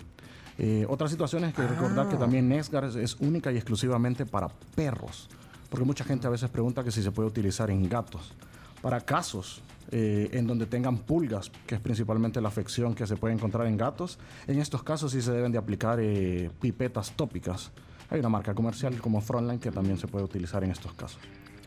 Eh, 0.58 0.86
otra 0.90 1.08
situación 1.08 1.46
es 1.46 1.54
que 1.54 1.66
recordar 1.66 2.10
que 2.10 2.18
también 2.18 2.50
Nesgar 2.50 2.84
es, 2.84 2.96
es 2.96 3.16
única 3.22 3.54
y 3.54 3.56
exclusivamente 3.56 4.26
para 4.26 4.50
perros, 4.76 5.30
porque 5.70 5.86
mucha 5.86 6.04
gente 6.04 6.28
a 6.28 6.30
veces 6.30 6.50
pregunta 6.50 6.84
que 6.84 6.92
si 6.92 7.02
se 7.02 7.12
puede 7.12 7.30
utilizar 7.30 7.72
en 7.72 7.88
gatos. 7.88 8.34
Para 8.82 9.00
casos 9.00 9.62
eh, 9.92 10.30
en 10.34 10.46
donde 10.46 10.66
tengan 10.66 10.98
pulgas, 10.98 11.50
que 11.66 11.76
es 11.76 11.82
principalmente 11.82 12.42
la 12.42 12.50
afección 12.50 12.94
que 12.94 13.08
se 13.08 13.16
puede 13.16 13.34
encontrar 13.34 13.66
en 13.66 13.78
gatos, 13.78 14.20
en 14.48 14.60
estos 14.60 14.84
casos 14.84 15.14
sí 15.14 15.22
se 15.22 15.32
deben 15.32 15.54
de 15.54 15.58
aplicar 15.58 16.00
eh, 16.02 16.52
pipetas 16.60 17.14
tópicas. 17.14 17.72
Hay 18.10 18.20
una 18.20 18.30
marca 18.30 18.54
comercial 18.54 19.00
como 19.00 19.22
Frontline 19.22 19.60
que 19.60 19.72
también 19.72 19.98
se 19.98 20.08
puede 20.08 20.26
utilizar 20.26 20.66
en 20.66 20.72
estos 20.72 20.92
casos. 20.94 21.20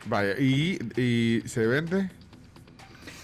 Vaya, 0.06 0.38
¿y, 0.38 0.78
y 1.00 1.42
se 1.48 1.66
vende? 1.66 2.10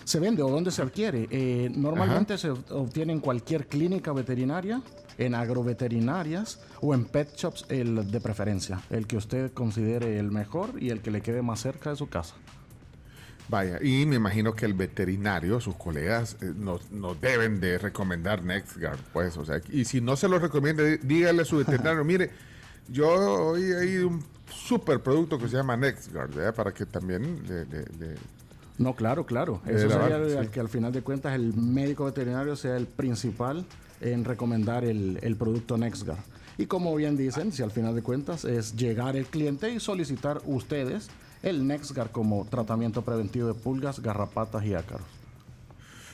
Se 0.05 0.20
vende 0.20 0.43
o 0.43 0.51
dónde 0.51 0.70
se 0.70 0.82
adquiere. 0.82 1.26
Eh, 1.31 1.70
normalmente 1.74 2.36
se 2.39 2.51
obtiene 2.51 3.12
en 3.14 3.20
cualquier 3.20 3.66
clínica 3.66 4.12
veterinaria, 4.12 4.82
en 5.16 5.35
agroveterinarias 5.35 6.60
o 6.81 6.94
en 6.94 7.05
pet 7.05 7.35
shops, 7.36 7.64
el 7.68 8.10
de 8.10 8.20
preferencia, 8.20 8.81
el 8.90 9.06
que 9.06 9.16
usted 9.16 9.52
considere 9.52 10.18
el 10.18 10.31
mejor 10.31 10.70
y 10.82 10.90
el 10.90 11.01
que 11.01 11.10
le 11.10 11.20
quede 11.22 11.40
más 11.43 11.60
cerca 11.60 11.90
de 11.90 11.97
su 11.97 12.09
casa. 12.09 12.35
Vaya, 13.48 13.78
y 13.82 14.06
me 14.06 14.16
imagino 14.16 14.55
que 14.55 14.64
el 14.64 14.72
veterinario, 14.72 15.60
sus 15.60 15.76
colegas, 15.76 16.36
eh, 16.40 16.52
nos, 16.56 16.90
nos 16.90 17.20
deben 17.20 17.60
de 17.60 17.76
recomendar 17.78 18.43
NextGuard, 18.43 18.98
pues, 19.12 19.36
o 19.36 19.44
sea, 19.44 19.60
y 19.70 19.85
si 19.85 20.01
no 20.01 20.16
se 20.16 20.28
lo 20.28 20.39
recomienda, 20.39 20.82
dí- 20.82 20.98
dígale 21.02 21.43
a 21.43 21.44
su 21.44 21.59
veterinario, 21.59 22.02
mire, 22.06 22.31
yo 22.89 23.09
hoy 23.48 23.64
hay 23.72 23.97
un 23.98 24.24
super 24.51 25.01
producto 25.01 25.39
que 25.39 25.48
se 25.48 25.56
llama 25.59 25.76
NextGuard, 25.76 26.35
¿verdad? 26.35 26.55
Para 26.55 26.72
que 26.72 26.86
también 26.86 27.43
le- 27.47 27.66
le- 27.66 27.85
le- 27.98 28.16
No, 28.78 28.94
claro, 28.94 29.24
claro. 29.26 29.60
Eso 29.66 29.86
la 29.88 29.94
sería 29.94 30.18
verdad, 30.18 30.38
el 30.40 30.46
sí. 30.46 30.51
que 30.52 30.60
al 30.60 30.68
final 30.68 30.92
de 30.92 31.02
cuentas 31.02 31.34
el 31.34 31.55
médico 31.55 32.05
veterinario 32.05 32.56
sea 32.56 32.76
el 32.76 32.86
principal 32.86 33.64
en 34.01 34.24
recomendar 34.24 34.84
el, 34.84 35.18
el 35.22 35.36
producto 35.36 35.76
NextGuard. 35.76 36.18
Y 36.59 36.66
como 36.66 36.94
bien 36.94 37.16
dicen, 37.16 37.52
si 37.52 37.62
al 37.62 37.70
final 37.70 37.94
de 37.94 38.02
cuentas 38.02 38.44
es 38.44 38.76
llegar 38.76 39.16
el 39.16 39.26
cliente 39.26 39.70
y 39.72 39.80
solicitar 39.80 40.40
ustedes 40.44 41.09
el 41.42 41.66
NextGuard 41.66 42.10
como 42.10 42.44
tratamiento 42.46 43.02
preventivo 43.02 43.48
de 43.48 43.55
pulgas, 43.55 44.01
garrapatas 44.01 44.64
y 44.64 44.74
ácaros. 44.74 45.06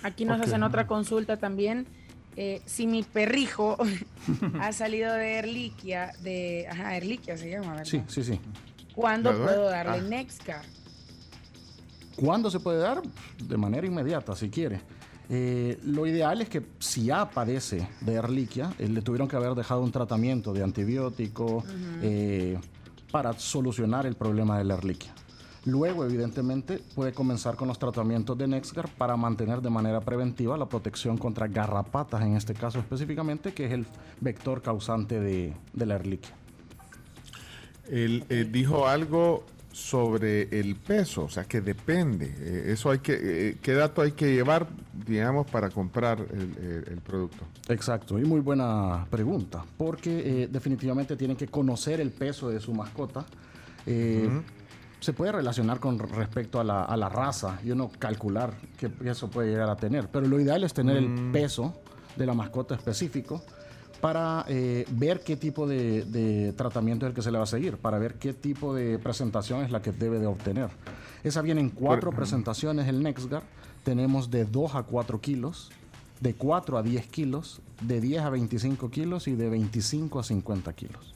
Aquí 0.03 0.25
nos 0.25 0.41
hacen 0.41 0.63
otra 0.63 0.87
consulta 0.87 1.37
también. 1.37 1.87
Eh, 2.37 2.63
si 2.65 2.87
mi 2.87 3.03
perrijo 3.03 3.77
ha 4.61 4.73
salido 4.73 5.13
de 5.13 5.35
Erliquia, 5.39 6.13
de. 6.23 6.67
Ajá, 6.71 6.97
Erliquia 6.97 7.37
se 7.37 7.51
llama, 7.51 7.71
¿verdad? 7.71 7.85
Sí, 7.85 8.03
sí, 8.07 8.23
sí. 8.25 8.41
¿Cuándo 8.95 9.31
puedo 9.37 9.65
darle 9.65 9.99
Ah. 9.99 10.03
¿Cuándo 12.21 12.51
se 12.51 12.61
puede 12.61 12.79
dar? 12.79 13.01
De 13.43 13.57
manera 13.57 13.87
inmediata, 13.87 14.37
si 14.37 14.51
quiere. 14.51 14.83
Eh, 15.31 15.79
lo 15.85 16.07
ideal 16.07 16.43
es 16.43 16.51
que 16.51 16.63
si 16.79 17.05
ya 17.05 17.31
padece 17.31 17.89
de 18.03 18.15
erliquia, 18.15 18.75
eh, 18.79 18.89
le 18.89 19.01
tuvieron 19.01 19.27
que 19.27 19.37
haber 19.37 19.55
dejado 19.55 19.81
un 19.81 19.91
tratamiento 19.91 20.53
de 20.53 20.63
antibiótico 20.63 21.65
eh, 22.03 22.59
para 23.11 23.33
solucionar 23.39 24.05
el 24.05 24.17
problema 24.17 24.59
de 24.59 24.65
la 24.65 24.75
erliquia. 24.75 25.15
Luego, 25.65 26.05
evidentemente, 26.05 26.83
puede 26.95 27.13
comenzar 27.13 27.57
con 27.57 27.69
los 27.69 27.79
tratamientos 27.79 28.37
de 28.37 28.49
Nexgar 28.49 28.89
para 28.89 29.17
mantener 29.17 29.63
de 29.63 29.71
manera 29.71 30.01
preventiva 30.01 30.59
la 30.59 30.67
protección 30.67 31.17
contra 31.17 31.49
garrapatas, 31.49 32.21
en 32.23 32.37
este 32.37 32.53
caso 32.53 32.81
específicamente, 32.81 33.55
que 33.55 33.65
es 33.67 33.73
el 33.73 33.87
vector 34.21 34.61
causante 34.61 35.21
de, 35.21 35.55
de 35.73 35.87
la 35.87 35.95
erliquia. 35.95 36.35
Él 37.89 38.25
eh, 38.29 38.47
dijo 38.51 38.87
algo 38.87 39.45
sobre 39.73 40.49
el 40.59 40.77
peso, 40.77 41.25
o 41.25 41.29
sea 41.29 41.45
que 41.45 41.61
depende. 41.61 42.35
Eh, 42.39 42.73
eso 42.73 42.91
hay 42.91 42.99
que, 42.99 43.19
eh, 43.51 43.59
¿qué 43.63 43.75
dato 43.75 44.03
hay 44.03 44.13
que 44.13 44.35
llevar, 44.35 44.67
digamos, 45.07 45.49
para 45.51 45.71
comprar 45.71 46.19
el, 46.21 47.01
producto? 47.01 47.45
Exacto, 47.69 48.19
y 48.19 48.25
muy 48.25 48.41
buena 48.41 49.07
pregunta, 49.11 49.65
porque 49.77 50.43
eh, 50.43 50.49
definitivamente 50.51 51.17
tienen 51.17 51.37
que 51.37 51.47
conocer 51.47 52.01
el 52.01 52.11
peso 52.11 52.49
de 52.51 52.61
su 52.61 52.75
mascota. 52.75 53.25
Eh. 53.87 54.29
Se 54.99 55.15
puede 55.15 55.33
relacionar 55.33 55.81
con 55.81 55.99
respecto 55.99 56.61
a 56.61 56.65
la, 56.65 56.85
a 56.85 56.95
la 56.97 57.09
raza 57.09 57.59
y 57.65 57.71
uno 57.71 57.91
calcular 57.99 58.53
qué 58.77 58.91
eso 59.05 59.31
puede 59.31 59.51
llegar 59.51 59.71
a 59.71 59.77
tener, 59.77 60.09
pero 60.09 60.27
lo 60.27 60.39
ideal 60.39 60.63
es 60.63 60.75
tener 60.75 60.99
el 60.99 61.09
Mm. 61.09 61.33
peso 61.33 61.81
de 62.17 62.27
la 62.27 62.35
mascota 62.35 62.75
específico 62.75 63.43
para 64.01 64.45
eh, 64.49 64.85
ver 64.91 65.21
qué 65.21 65.37
tipo 65.37 65.67
de, 65.67 66.05
de 66.05 66.53
tratamiento 66.55 67.07
es 67.07 67.11
el 67.11 67.15
que 67.15 67.23
se 67.23 67.31
le 67.31 67.39
va 67.39 67.45
a 67.45 67.47
seguir, 67.47 67.77
para 67.77 67.99
ver 67.99 68.15
qué 68.15 68.33
tipo 68.33 68.75
de 68.75 68.99
presentación 68.99 69.63
es 69.63 69.71
la 69.71 69.83
que 69.83 69.93
debe 69.93 70.19
de 70.19 70.27
obtener. 70.27 70.69
Esa 71.25 71.43
viene 71.43 71.61
en 71.61 71.71
cuatro 71.71 72.11
Por- 72.11 72.17
presentaciones, 72.21 72.89
el 72.89 73.03
Nexgar. 73.03 73.43
Tenemos 73.85 74.31
de 74.31 74.45
2 74.45 74.75
a 74.75 74.83
4 74.83 75.21
kilos, 75.21 75.71
de 76.21 76.35
4 76.35 76.79
a 76.79 76.83
10 76.83 77.07
kilos, 77.07 77.61
de 77.81 78.01
10 78.01 78.23
a 78.23 78.31
25 78.31 78.91
kilos 78.91 79.27
y 79.29 79.35
de 79.35 79.49
25 79.49 80.19
a 80.21 80.23
50 80.23 80.73
kilos. 80.75 81.15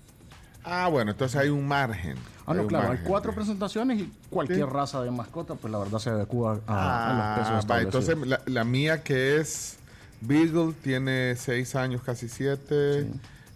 Ah, 0.67 0.89
bueno, 0.89 1.11
entonces 1.11 1.39
hay 1.39 1.51
un 1.51 1.67
margen. 1.69 2.17
Ah, 2.47 2.55
no, 2.55 2.67
claro, 2.67 2.85
hay 2.85 2.89
margen. 2.93 3.07
cuatro 3.07 3.35
presentaciones 3.35 4.01
y 4.01 4.11
cualquier 4.31 4.67
Sí. 4.67 4.73
raza 4.73 5.03
de 5.03 5.11
mascota, 5.11 5.57
pues 5.57 5.71
la 5.71 5.79
verdad 5.79 5.99
se 5.99 6.09
adecua 6.09 6.59
a, 6.67 7.11
a 7.11 7.13
los 7.13 7.39
pesos 7.39 7.49
Ah, 7.49 7.53
va, 7.53 7.59
establecidos. 7.61 8.09
entonces 8.09 8.29
la, 8.29 8.41
la 8.47 8.65
mía 8.65 9.03
que 9.03 9.37
es 9.37 9.77
Beagle 10.27 10.75
tiene 10.83 11.37
seis 11.37 11.75
años, 11.75 12.03
casi 12.03 12.29
siete. 12.29 13.07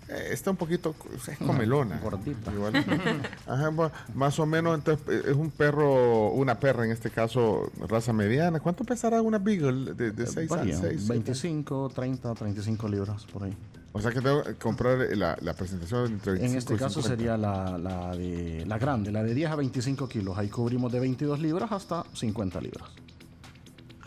Eh, 0.09 0.28
está 0.31 0.51
un 0.51 0.57
poquito, 0.57 0.95
es 1.28 1.39
comelona. 1.39 1.99
Gordita. 2.03 2.53
Igual. 2.53 2.74
Ajá, 3.47 3.69
bueno, 3.69 3.93
más 4.15 4.39
o 4.39 4.47
menos, 4.47 4.74
entonces 4.74 5.07
eh, 5.09 5.23
es 5.31 5.36
un 5.36 5.51
perro, 5.51 6.31
una 6.31 6.59
perra 6.59 6.85
en 6.86 6.93
este 6.93 7.11
caso, 7.11 7.70
raza 7.89 8.12
mediana. 8.12 8.61
¿Cuánto 8.61 8.85
pesará 8.85 9.20
una 9.20 9.39
Beagle 9.39 9.95
de, 9.95 10.12
de 10.12 10.27
seis 10.27 10.49
Varía, 10.49 10.74
años? 10.74 10.81
Seis, 10.81 11.01
siete? 11.01 11.12
25, 11.12 11.90
30, 11.95 12.35
35 12.35 12.89
libras 12.89 13.24
por 13.27 13.45
ahí. 13.45 13.55
O 13.93 14.01
sea 14.01 14.11
que 14.12 14.20
tengo 14.20 14.43
que 14.45 14.55
comprar 14.55 14.99
la, 15.16 15.36
la 15.40 15.55
presentación 15.55 16.12
entre 16.12 16.32
25 16.32 16.53
En 16.53 16.59
este 16.59 16.77
caso 16.77 17.03
50. 17.03 17.09
sería 17.09 17.36
la, 17.36 17.77
la 17.78 18.16
de, 18.16 18.65
la 18.66 18.78
grande, 18.78 19.11
la 19.11 19.23
de 19.23 19.35
10 19.35 19.51
a 19.51 19.57
25 19.57 20.09
kilos. 20.09 20.39
Ahí 20.39 20.49
cubrimos 20.49 20.93
de 20.93 21.01
22 21.01 21.40
libras 21.40 21.73
hasta 21.73 22.05
50 22.15 22.61
libras. 22.61 22.89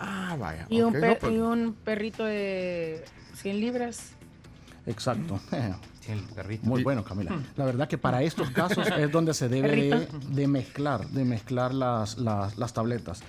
Ah, 0.04 0.36
vaya. 0.40 0.66
¿Y, 0.70 0.82
un 0.82 0.96
ok, 0.96 1.00
per- 1.02 1.10
no, 1.10 1.20
pues- 1.20 1.34
y 1.34 1.38
un 1.38 1.74
perrito 1.74 2.24
de 2.26 3.04
100 3.36 3.60
libras? 3.60 4.14
Exacto. 4.86 5.40
El 6.08 6.20
perrito. 6.34 6.66
Muy 6.68 6.84
bueno, 6.84 7.04
Camila. 7.04 7.40
La 7.56 7.66
verdad 7.66 7.88
que 7.88 7.98
para 8.00 8.24
estos 8.24 8.50
casos 8.50 8.88
es 8.98 9.12
donde 9.12 9.34
se 9.36 9.48
debe 9.48 9.70
de, 9.70 10.08
de 10.30 10.48
mezclar, 10.48 11.08
de 11.08 11.24
mezclar 11.24 11.74
las, 11.76 12.18
las, 12.18 12.58
las 12.58 12.74
tabletas. 12.74 13.22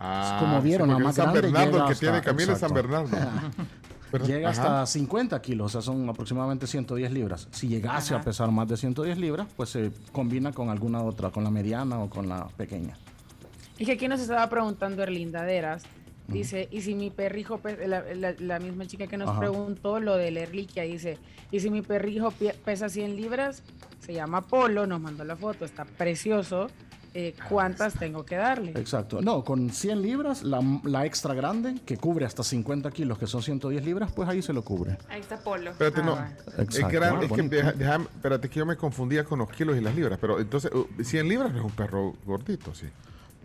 Ah, 0.00 0.38
Como 0.40 0.60
vieron, 0.60 0.88
sí, 0.88 0.94
la 0.94 0.98
más 0.98 1.14
San 1.14 1.26
grande 1.26 1.40
Bernardo, 1.42 1.70
llega 1.72 1.86
el 1.86 1.92
que 1.94 1.98
tiene 2.00 2.16
hasta- 2.16 2.30
Camila 2.30 2.52
es 2.54 2.58
San 2.58 2.70
exacto. 2.72 2.74
Bernardo. 2.74 3.40
Pero- 4.10 4.26
Llega 4.26 4.50
ajá. 4.50 4.60
hasta 4.80 4.86
50 4.98 5.40
kilos, 5.40 5.66
o 5.74 5.80
sea, 5.80 5.80
son 5.80 6.06
aproximadamente 6.08 6.66
110 6.66 7.12
libras. 7.12 7.48
Si 7.52 7.68
llegase 7.68 8.12
Ajá. 8.14 8.20
a 8.20 8.24
pesar 8.24 8.50
más 8.50 8.68
de 8.68 8.76
110 8.76 9.16
libras, 9.16 9.46
pues 9.56 9.70
se 9.70 9.90
combina 10.10 10.52
con 10.52 10.68
alguna 10.68 11.00
otra, 11.02 11.30
con 11.30 11.44
la 11.44 11.50
mediana 11.50 11.98
o 12.00 12.10
con 12.10 12.28
la 12.28 12.46
pequeña. 12.48 12.94
Es 13.82 13.86
que 13.86 13.92
aquí 13.94 14.06
nos 14.06 14.20
estaba 14.20 14.48
preguntando 14.48 15.02
Erlindaderas. 15.02 15.82
Dice, 16.28 16.68
y 16.70 16.82
si 16.82 16.94
mi 16.94 17.10
perrijo, 17.10 17.58
pe- 17.58 17.88
la, 17.88 18.04
la- 18.14 18.34
la 18.38 18.58
misma 18.60 18.86
chica 18.86 19.08
que 19.08 19.16
nos 19.18 19.28
Ajá. 19.30 19.40
preguntó 19.40 19.98
lo 19.98 20.16
del 20.16 20.36
Erliquia, 20.36 20.84
dice, 20.84 21.18
y 21.50 21.58
si 21.58 21.68
mi 21.68 21.82
perrijo 21.82 22.32
pesa 22.64 22.88
100 22.88 23.16
libras, 23.16 23.62
se 23.98 24.14
llama 24.14 24.40
Polo, 24.42 24.86
nos 24.86 25.00
mandó 25.00 25.24
la 25.24 25.34
foto, 25.34 25.64
está 25.64 25.84
precioso, 25.84 26.68
eh, 27.12 27.34
¿cuántas 27.48 27.94
tengo 27.98 28.24
que 28.24 28.36
darle? 28.36 28.70
Exacto. 28.76 29.20
No, 29.20 29.42
con 29.42 29.68
100 29.70 30.00
libras, 30.00 30.44
la, 30.44 30.60
la 30.84 31.04
extra 31.04 31.34
grande, 31.34 31.74
que 31.84 31.96
cubre 31.96 32.24
hasta 32.24 32.44
50 32.44 32.90
kilos, 32.92 33.18
que 33.18 33.26
son 33.26 33.42
110 33.42 33.84
libras, 33.84 34.12
pues 34.12 34.28
ahí 34.28 34.40
se 34.42 34.52
lo 34.52 34.62
cubre. 34.62 34.96
Ahí 35.10 35.20
está 35.20 35.38
Polo. 35.40 35.72
Espérate, 35.72 36.02
no. 36.04 36.12
Exacto. 36.56 36.62
Es, 36.62 36.88
gran- 36.88 37.16
Ah, 37.16 37.24
es 37.24 37.32
que 37.32 37.42
deja- 37.42 37.96
espérate 37.96 38.48
que 38.48 38.60
yo 38.60 38.64
me 38.64 38.76
confundía 38.76 39.24
con 39.24 39.40
los 39.40 39.50
kilos 39.50 39.76
y 39.76 39.80
las 39.80 39.94
libras, 39.96 40.18
pero 40.20 40.38
entonces 40.38 40.70
uh, 40.72 40.86
100 41.02 41.28
libras 41.28 41.52
no 41.52 41.58
es 41.58 41.64
un 41.64 41.72
perro 41.72 42.14
gordito, 42.24 42.72
sí. 42.74 42.86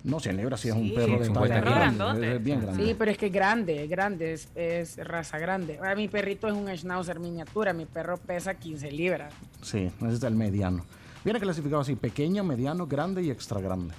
No, 0.08 0.22
100 0.22 0.38
libras 0.38 0.62
sí 0.62 0.70
es 0.70 0.74
un 0.74 0.94
perro 0.94 1.20
de 1.20 1.30
talla 1.30 1.60
grande, 1.60 2.36
es 2.38 2.42
bien 2.42 2.62
grande. 2.62 2.82
Sí, 2.82 2.96
pero 2.98 3.12
es 3.12 3.18
que 3.18 3.26
es 3.26 3.34
grande, 3.34 3.84
es 3.84 3.90
grande, 3.90 4.32
es, 4.32 4.48
es 4.56 4.96
raza 5.06 5.38
grande. 5.38 5.80
Ahora, 5.80 5.96
mi 5.96 6.08
perrito 6.08 6.48
es 6.48 6.54
un 6.54 6.70
schnauzer 6.78 7.20
miniatura, 7.20 7.74
mi 7.74 7.86
perro 7.86 8.18
pesa 8.18 8.54
15 8.54 8.90
libras. 8.94 9.34
Sí, 9.62 9.92
ese 10.00 10.14
es 10.14 10.24
el 10.24 10.36
mediano. 10.36 10.86
Viene 11.26 11.42
clasificado 11.42 11.82
así, 11.82 11.98
pequeño, 11.98 12.46
mediano, 12.46 12.88
grande 12.88 13.22
y 13.22 13.30
extra 13.32 13.60
grande. 13.60 13.94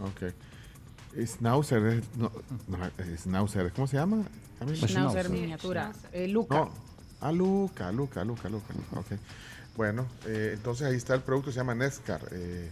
Ok. 0.00 0.32
Schnauzer, 1.26 1.84
es, 1.84 2.16
no, 2.16 2.32
no, 2.66 2.78
es 2.96 3.20
Schnauzer, 3.20 3.70
¿cómo 3.72 3.86
se 3.86 3.98
llama? 3.98 4.24
Camila? 4.58 4.88
Schnauzer 4.88 5.28
miniatura. 5.28 5.92
Eh, 6.10 6.26
Luca. 6.26 6.54
No, 6.54 6.70
a 7.20 7.32
Luca, 7.32 7.92
Luca, 7.92 8.24
Luca, 8.24 8.48
Luca, 8.48 8.72
Luca, 8.72 9.00
ok. 9.00 9.20
Bueno, 9.76 10.06
eh, 10.26 10.52
entonces 10.54 10.86
ahí 10.86 10.96
está 10.96 11.14
el 11.14 11.20
producto, 11.20 11.52
se 11.52 11.58
llama 11.58 11.74
Nescar. 11.74 12.22
Eh, 12.32 12.70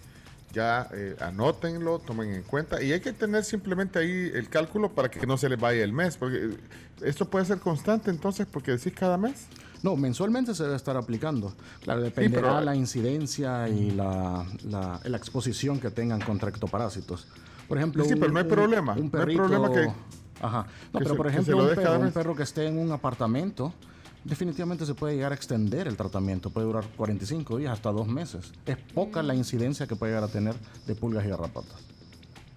ya 0.57 0.89
eh, 0.95 1.15
anótenlo, 1.20 1.99
tomen 1.99 2.33
en 2.33 2.43
cuenta. 2.43 2.83
Y 2.83 2.91
hay 2.93 3.01
que 3.01 3.12
tener 3.12 3.45
simplemente 3.45 3.99
ahí 3.99 4.31
el 4.35 4.49
cálculo 4.49 4.91
para 4.91 5.11
que 5.11 5.27
no 5.27 5.37
se 5.37 5.49
les 5.51 5.61
vaya 5.61 5.85
el 5.85 5.93
mes, 5.93 6.16
porque 6.16 6.37
eh, 6.47 6.57
esto 7.03 7.27
puede 7.28 7.45
ser 7.45 7.59
constante 7.59 8.11
entonces, 8.11 8.47
porque 8.51 8.73
decís 8.73 8.95
cada 8.95 9.19
mes. 9.19 9.47
No, 9.83 9.95
mensualmente 9.95 10.55
se 10.55 10.62
debe 10.65 10.74
estar 10.77 10.97
aplicando. 10.97 11.53
Claro, 11.83 12.01
dependerá 12.01 12.49
pero- 12.55 12.61
la 12.62 12.74
incidencia 12.74 13.69
y 13.69 13.91
la, 13.91 14.47
la- 14.65 14.99
la 15.05 15.16
exposición 15.19 15.78
que 15.78 15.91
tengan 15.91 16.20
contra 16.23 16.49
ectoparásitos. 16.49 17.27
Por 17.69 17.77
ejemplo, 17.77 18.03
Sí, 18.05 18.15
pero 18.16 18.33
no 18.33 18.39
hay 18.39 18.45
problema. 18.47 18.95
Un 18.95 19.11
No 19.12 19.23
hay 19.23 19.37
problema 19.37 19.70
que- 19.70 19.93
Ajá. 20.41 20.66
No, 20.93 20.99
pero 20.99 21.11
se- 21.11 21.16
por 21.16 21.27
ejemplo, 21.27 21.57
lo 21.59 21.69
un 21.69 21.74
perro, 21.74 22.01
un 22.01 22.12
perro 22.12 22.35
que 22.35 22.43
esté 22.45 22.66
en 22.66 22.78
un 22.78 22.91
apartamento, 22.93 23.74
definitivamente 24.27 24.85
se 24.86 24.94
puede 24.94 25.15
llegar 25.15 25.32
a 25.32 25.35
extender 25.35 25.86
el 25.86 25.97
tratamiento. 25.97 26.51
Puede 26.51 26.66
durar 26.66 26.85
45 26.97 27.59
días, 27.59 27.73
hasta 27.73 27.90
dos 27.93 28.07
meses. 28.07 28.53
Es 28.66 28.77
poca 28.77 29.23
la 29.23 29.35
incidencia 29.35 29.86
que 29.86 29.97
puede 29.97 30.12
llegar 30.12 30.28
a 30.28 30.32
tener 30.32 30.55
de 30.86 30.94
pulgas 30.94 31.24
y 31.24 31.28
garrapatas. 31.28 31.86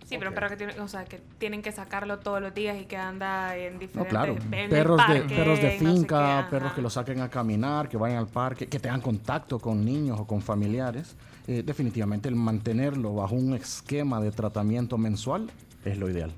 Sí, 0.06 0.16
pero 0.18 0.32
un 0.32 0.36
perro 0.36 0.50
que, 0.50 0.58
tiene, 0.58 0.80
o 0.80 0.88
sea, 0.88 1.06
que 1.06 1.22
tienen 1.38 1.62
que 1.62 1.72
sacarlo 1.72 2.18
todos 2.18 2.41
los 2.41 2.52
días 2.56 2.82
y 2.82 2.86
que 2.86 2.98
anda 2.98 3.56
en 3.56 3.74
No, 3.74 3.80
diferentes... 3.80 4.10
claro. 4.10 4.38
en 4.52 4.54
el 4.56 4.70
Perros 4.70 5.02
de, 5.08 5.22
perros 5.22 5.62
de 5.62 5.64
no 5.66 5.70
sé 5.70 5.78
finca, 5.78 6.46
qué, 6.46 6.56
perros 6.56 6.74
que 6.74 6.82
lo 6.82 6.90
saquen 6.90 7.22
a 7.22 7.30
caminar, 7.30 7.88
que 7.88 7.98
vayan 7.98 8.18
al 8.18 8.28
parque, 8.28 8.68
que 8.68 8.80
tengan 8.80 9.02
contacto 9.02 9.60
con 9.60 9.86
niños 9.86 10.20
o 10.20 10.26
con 10.26 10.41
familiares. 10.41 11.16
Eh, 11.46 11.62
definitivamente 11.64 12.28
el 12.28 12.36
mantenerlo 12.36 13.14
bajo 13.14 13.36
un 13.36 13.54
esquema 13.54 14.20
de 14.20 14.32
tratamiento 14.32 14.98
mensual 14.98 15.52
es 15.86 16.00
lo 16.00 16.10
ideal. 16.10 16.34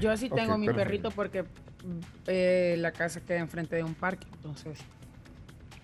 Yo 0.00 0.10
así 0.10 0.26
Ok, 0.26 0.34
tengo 0.36 0.58
mi 0.58 0.66
perfecto. 0.66 0.84
perrito 0.88 1.10
porque 1.10 1.44
eh, 2.26 2.76
la 2.78 2.92
casa 2.92 3.20
queda 3.20 3.38
enfrente 3.38 3.76
de 3.76 3.84
un 3.84 3.94
parque, 3.94 4.26
entonces, 4.34 4.78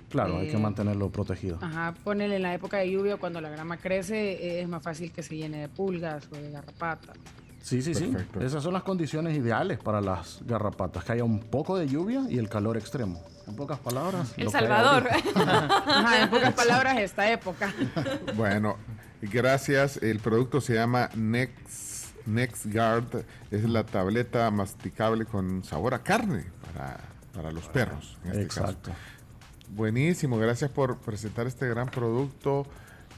Claro, 0.08 0.38
hay 0.38 0.48
que 0.48 0.56
Eh, 0.56 0.58
mantenerlo 0.58 1.08
protegido. 1.10 1.58
ajá, 1.60 1.94
ponele 2.02 2.34
en 2.36 2.42
la 2.42 2.52
época 2.52 2.78
de 2.78 2.90
lluvia 2.90 3.16
cuando 3.16 3.40
la 3.40 3.48
grama 3.48 3.76
crece, 3.76 4.32
eh, 4.32 4.60
es 4.62 4.68
más 4.68 4.82
fácil 4.82 5.12
que 5.12 5.22
se 5.22 5.36
llene 5.36 5.58
de 5.60 5.68
pulgas 5.68 6.26
o 6.32 6.34
de 6.34 6.50
garrapatas. 6.50 7.16
Sí, 7.62 7.80
sí, 7.80 7.92
Perfecto. 7.92 8.40
sí. 8.40 8.46
Esas 8.46 8.62
son 8.64 8.72
las 8.72 8.82
condiciones 8.82 9.36
ideales 9.36 9.78
para 9.78 10.00
las 10.00 10.40
garrapatas, 10.46 11.04
que 11.04 11.12
haya 11.12 11.22
un 11.24 11.38
poco 11.38 11.78
de 11.78 11.86
lluvia 11.86 12.22
y 12.28 12.38
el 12.38 12.48
calor 12.48 12.76
extremo. 12.76 13.22
En 13.46 13.54
pocas 13.54 13.78
palabras. 13.78 14.32
El 14.36 14.50
Salvador. 14.50 15.08
Ajá, 15.34 16.22
en 16.22 16.30
pocas 16.30 16.54
palabras, 16.54 16.98
esta 16.98 17.30
época. 17.30 17.72
Bueno, 18.34 18.78
gracias. 19.22 19.98
El 20.02 20.18
producto 20.20 20.60
se 20.60 20.74
llama 20.74 21.08
Next, 21.14 21.89
NextGuard. 22.26 23.24
Es 23.50 23.64
la 23.68 23.84
tableta 23.84 24.50
masticable 24.50 25.24
con 25.24 25.62
sabor 25.64 25.94
a 25.94 26.02
carne 26.02 26.44
para, 26.72 26.98
para 27.34 27.52
los 27.52 27.64
perros. 27.68 28.16
En 28.24 28.30
este 28.32 28.42
Exacto. 28.42 28.90
caso. 28.90 28.98
Buenísimo, 29.74 30.36
gracias 30.38 30.70
por 30.70 30.96
presentar 30.98 31.46
este 31.46 31.68
gran 31.68 31.88
producto. 31.88 32.66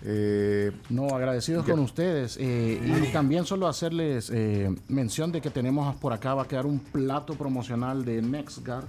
Eh, 0.05 0.73
No, 0.91 1.07
agradecidos 1.15 1.65
Ya. 1.65 1.73
con 1.73 1.81
ustedes. 1.81 2.37
eh, 2.41 3.03
y 3.09 3.13
también 3.13 3.45
solo 3.47 3.69
hacerles 3.69 4.31
eh, 4.35 4.69
mención 4.89 5.31
de 5.31 5.41
que 5.41 5.49
tenemos 5.49 5.95
por 5.97 6.13
acá, 6.13 6.35
va 6.35 6.43
a 6.43 6.49
quedar 6.49 6.67
un 6.67 6.81
plato 6.81 7.35
promocional 7.37 8.05
de 8.05 8.21
NextGuard 8.21 8.85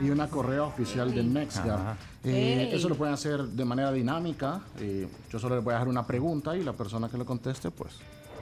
y 0.00 0.10
una 0.10 0.28
correa 0.28 0.64
oficial 0.64 1.14
de 1.14 1.22
NextGuard. 1.22 1.96
Eh. 2.24 2.70
Eso 2.72 2.88
lo 2.88 2.96
pueden 2.96 3.14
hacer 3.14 3.44
de 3.44 3.64
manera 3.64 3.92
dinámica. 3.92 4.60
eh, 4.80 5.06
yo 5.30 5.38
solo 5.38 5.54
les 5.54 5.64
voy 5.64 5.72
a 5.72 5.74
dejar 5.76 5.88
una 5.88 6.04
pregunta 6.06 6.56
y 6.56 6.64
la 6.64 6.72
persona 6.72 7.08
que 7.08 7.16
lo 7.16 7.24
conteste, 7.24 7.70
pues, 7.70 7.94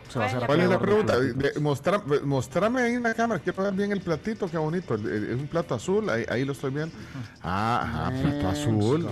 se 0.08 0.18
va 0.18 0.24
a 0.24 0.28
hacer 0.28 0.46
¿Cuál 0.46 0.60
es 0.60 0.68
la 0.70 0.78
pregunta? 0.78 1.14
platito. 1.14 1.38
De- 1.38 1.60
mostra- 1.60 2.02
mostrame 2.24 2.82
ahí 2.82 2.94
en 2.94 3.02
la 3.02 3.14
cámara, 3.14 3.40
quiero 3.42 3.62
ver 3.62 3.72
bien 3.74 3.92
el 3.92 4.00
platito, 4.00 4.48
qué 4.50 4.58
bonito. 4.58 4.94
el- 4.94 5.06
el- 5.06 5.30
Es 5.30 5.36
un 5.40 5.46
plato 5.48 5.74
azul, 5.74 6.08
ahí, 6.10 6.24
ahí 6.28 6.44
lo 6.44 6.52
estoy 6.52 6.70
viendo. 6.70 6.94
Ah, 7.42 7.80
ajá, 8.08 8.22
plato 8.22 8.48
azul. 8.48 9.08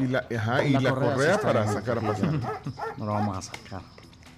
Y 0.00 0.06
la, 0.06 0.24
ajá, 0.36 0.64
y 0.64 0.70
La 0.70 0.80
la 0.80 0.90
correa 0.94 1.38
para 1.40 1.66
sacar 1.70 1.98
a 1.98 2.00
pasar. 2.00 2.30
No 2.98 3.06
lo 3.06 3.12
vamos 3.12 3.36
a 3.38 3.42
sacar. 3.42 3.82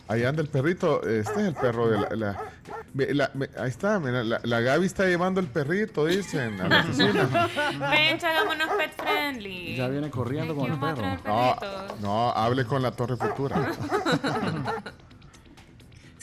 Ahí 0.07 0.23
anda 0.23 0.43
el 0.43 0.49
perrito, 0.49 1.03
este 1.07 1.33
es 1.41 1.47
el 1.49 1.55
perro 1.55 1.89
de 1.89 1.99
la... 1.99 2.09
la- 2.15 2.41
ve- 2.93 3.15
la- 3.15 3.31
me- 3.33 3.49
ahí 3.59 3.71
está, 3.71 3.99
mira, 3.99 4.23
la, 4.23 4.39
la 4.43 4.61
Gaby 4.61 4.85
está 4.85 5.07
llevando 5.07 5.41
el 5.41 5.47
perrito, 5.47 6.05
dicen, 6.05 6.61
a 6.61 6.69
la 6.69 6.81
oficina. 6.83 7.27
Ven, 7.91 8.23
hagámonos 8.23 8.69
pet 8.77 8.93
friendly. 9.01 9.77
Ya 9.77 9.89
viene 9.89 10.11
corriendo 10.11 10.55
con 10.55 10.71
el 10.73 10.79
perro. 10.79 11.03
No, 11.25 11.57
perritos. 11.59 12.01
no, 12.03 12.31
hable 12.33 12.67
con 12.67 12.83
la 12.83 12.91
Torre 12.91 13.17
Futura. 13.17 13.73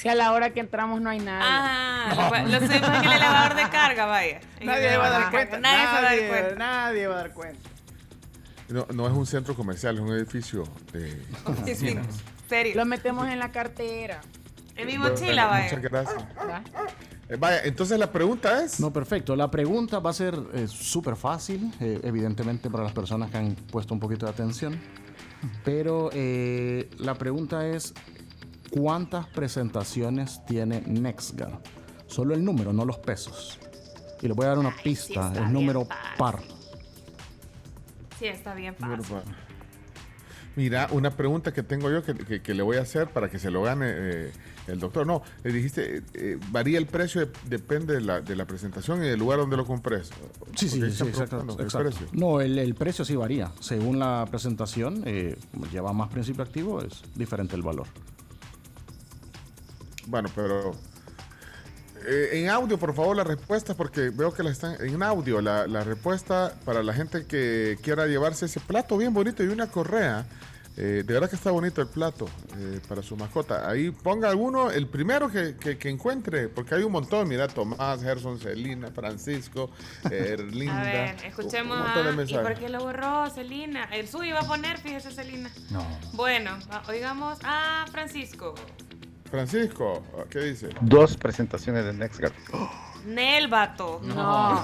Si 0.01 0.09
a 0.09 0.15
la 0.15 0.31
hora 0.33 0.49
que 0.49 0.59
entramos 0.61 0.99
no 0.99 1.11
hay 1.11 1.19
nadie. 1.19 1.45
Ah, 1.47 2.41
lo 2.47 2.59
subimos 2.59 2.89
en 2.89 3.03
el 3.05 3.11
elevador 3.11 3.55
de 3.55 3.69
carga, 3.69 4.05
vaya. 4.07 4.39
Nadie 4.63 4.97
va 4.97 5.05
a 5.05 5.09
dar 5.11 5.29
cuenta. 5.29 5.59
Nadie 5.59 5.77
se 5.77 5.85
va 5.85 5.97
a 5.97 6.01
dar 6.01 6.11
Nadie, 6.11 6.27
cuenta. 6.27 6.55
nadie 6.55 7.07
va 7.07 7.13
a 7.13 7.17
dar 7.17 7.33
cuenta. 7.33 7.69
No, 8.69 8.87
no 8.93 9.05
es 9.05 9.13
un 9.13 9.25
centro 9.27 9.53
comercial, 9.53 9.95
es 9.97 10.01
un 10.01 10.11
edificio 10.13 10.63
de... 10.91 11.21
Sí, 11.65 11.75
sí, 11.75 11.99
serio. 12.49 12.73
Lo 12.77 12.85
metemos 12.85 13.27
en 13.27 13.37
la 13.37 13.51
cartera. 13.51 14.21
En 14.75 14.87
mi 14.87 14.97
mochila, 14.97 15.45
vaya. 15.45 15.65
Muchas 15.65 15.81
gracias. 15.83 16.23
¿va? 16.49 16.63
Eh, 17.29 17.35
vaya, 17.37 17.61
entonces 17.63 17.99
la 17.99 18.11
pregunta 18.11 18.63
es... 18.63 18.79
No, 18.79 18.91
perfecto. 18.91 19.35
La 19.35 19.51
pregunta 19.51 19.99
va 19.99 20.09
a 20.09 20.13
ser 20.13 20.33
eh, 20.55 20.67
súper 20.67 21.15
fácil, 21.15 21.71
eh, 21.79 21.99
evidentemente 22.03 22.71
para 22.71 22.83
las 22.83 22.93
personas 22.93 23.29
que 23.29 23.37
han 23.37 23.53
puesto 23.53 23.93
un 23.93 23.99
poquito 23.99 24.25
de 24.25 24.31
atención. 24.31 24.81
Pero 25.63 26.09
eh, 26.13 26.89
la 26.97 27.15
pregunta 27.15 27.67
es, 27.67 27.93
¿cuántas 28.71 29.27
presentaciones 29.27 30.41
tiene 30.47 30.81
NextGuard? 30.81 31.59
Solo 32.07 32.33
el 32.33 32.43
número, 32.43 32.73
no 32.73 32.83
los 32.85 32.97
pesos. 32.97 33.59
Y 34.21 34.27
les 34.27 34.35
voy 34.35 34.45
a 34.45 34.49
dar 34.49 34.59
una 34.59 34.75
pista, 34.83 35.31
es 35.35 35.49
número 35.49 35.85
fácil. 35.85 36.17
par. 36.17 36.39
Sí, 38.19 38.25
está 38.27 38.53
bien 38.53 38.75
Número 38.79 39.03
fácil. 39.03 39.23
par. 39.25 39.35
Mira, 40.55 40.89
una 40.91 41.11
pregunta 41.11 41.53
que 41.53 41.63
tengo 41.63 41.89
yo 41.89 42.03
que, 42.03 42.13
que- 42.13 42.41
que 42.41 42.53
le 42.53 42.61
voy 42.61 42.75
a 42.77 42.81
hacer 42.81 43.07
para 43.09 43.29
que 43.29 43.39
se 43.39 43.49
lo 43.49 43.63
gane 43.63 43.85
eh, 43.89 44.31
el 44.67 44.79
doctor. 44.79 45.07
No, 45.07 45.23
le 45.43 45.53
dijiste, 45.53 45.97
eh, 45.99 46.01
eh, 46.13 46.37
varía 46.51 46.77
el 46.77 46.87
precio, 46.87 47.21
de- 47.25 47.31
depende 47.45 47.93
de 47.93 48.01
la, 48.01 48.19
de 48.19 48.35
la 48.35 48.45
presentación 48.45 49.01
y 49.03 49.07
del 49.07 49.17
lugar 49.17 49.39
donde 49.39 49.55
lo 49.55 49.65
compres. 49.65 50.09
Sí, 50.55 50.67
sí, 50.67 50.79
Porque 50.81 50.91
sí, 50.93 51.03
exacto. 51.07 51.39
el 51.41 51.49
exacto. 51.65 51.79
precio. 51.89 52.07
No, 52.11 52.41
el, 52.41 52.59
el 52.59 52.75
precio 52.75 53.05
sí 53.05 53.15
varía. 53.15 53.49
Según 53.61 53.97
la 53.97 54.27
presentación, 54.29 55.03
eh, 55.05 55.37
lleva 55.71 55.93
más 55.93 56.09
principio 56.09 56.43
activo, 56.43 56.81
es 56.81 57.01
diferente 57.15 57.55
el 57.55 57.61
valor. 57.61 57.87
Bueno, 60.07 60.29
pero 60.35 60.71
eh, 62.07 62.29
en 62.33 62.49
audio, 62.49 62.77
por 62.79 62.93
favor, 62.95 63.15
la 63.15 63.23
respuesta, 63.23 63.75
porque 63.75 64.09
veo 64.09 64.33
que 64.33 64.43
la 64.43 64.49
están 64.51 64.75
en 64.83 65.01
audio, 65.03 65.41
la, 65.41 65.67
la 65.67 65.83
respuesta 65.83 66.55
para 66.65 66.81
la 66.83 66.93
gente 66.93 67.25
que 67.25 67.77
quiera 67.81 68.07
llevarse 68.07 68.45
ese 68.45 68.59
plato 68.59 68.97
bien 68.97 69.13
bonito 69.13 69.43
y 69.43 69.47
una 69.47 69.67
correa. 69.67 70.25
Eh, 70.77 71.03
de 71.05 71.13
verdad 71.13 71.29
que 71.29 71.35
está 71.35 71.51
bonito 71.51 71.81
el 71.81 71.89
plato 71.89 72.29
eh, 72.57 72.79
para 72.87 73.01
su 73.03 73.17
mascota. 73.17 73.69
Ahí 73.69 73.91
ponga 73.91 74.29
alguno, 74.29 74.71
el 74.71 74.87
primero 74.87 75.29
que, 75.29 75.57
que- 75.57 75.77
que 75.77 75.89
encuentre, 75.89 76.47
porque 76.47 76.73
hay 76.75 76.83
un 76.83 76.93
montón. 76.93 77.27
Mira, 77.27 77.49
Tomás, 77.49 78.01
Gerson, 78.01 78.39
Celina, 78.39 78.89
Francisco, 78.89 79.69
Erlinda. 80.09 80.79
A 80.79 80.83
ver, 80.85 81.25
escuchemos 81.25 81.75
un 81.77 81.83
montón 81.83 82.03
de 82.03 82.09
a... 82.09 82.13
¿Y 82.13 82.15
mensajes. 82.15 82.47
por 82.47 82.57
qué 82.57 82.69
lo 82.69 82.79
borró 82.79 83.29
Celina? 83.29 83.83
El 83.91 84.07
suyo 84.07 84.23
iba 84.29 84.39
a 84.39 84.47
poner, 84.47 84.77
fíjese 84.77 85.11
Celina. 85.11 85.51
No. 85.71 85.85
Bueno, 86.13 86.57
oigamos 86.87 87.37
a 87.43 87.85
Francisco. 87.91 88.55
Francisco, 89.31 90.03
¿qué 90.29 90.39
dice? 90.39 90.69
Dos 90.81 91.15
presentaciones 91.15 91.85
de 91.85 91.93
NextGuard. 91.93 92.33
Nel, 93.05 93.47
vato. 93.47 94.01
No. 94.03 94.63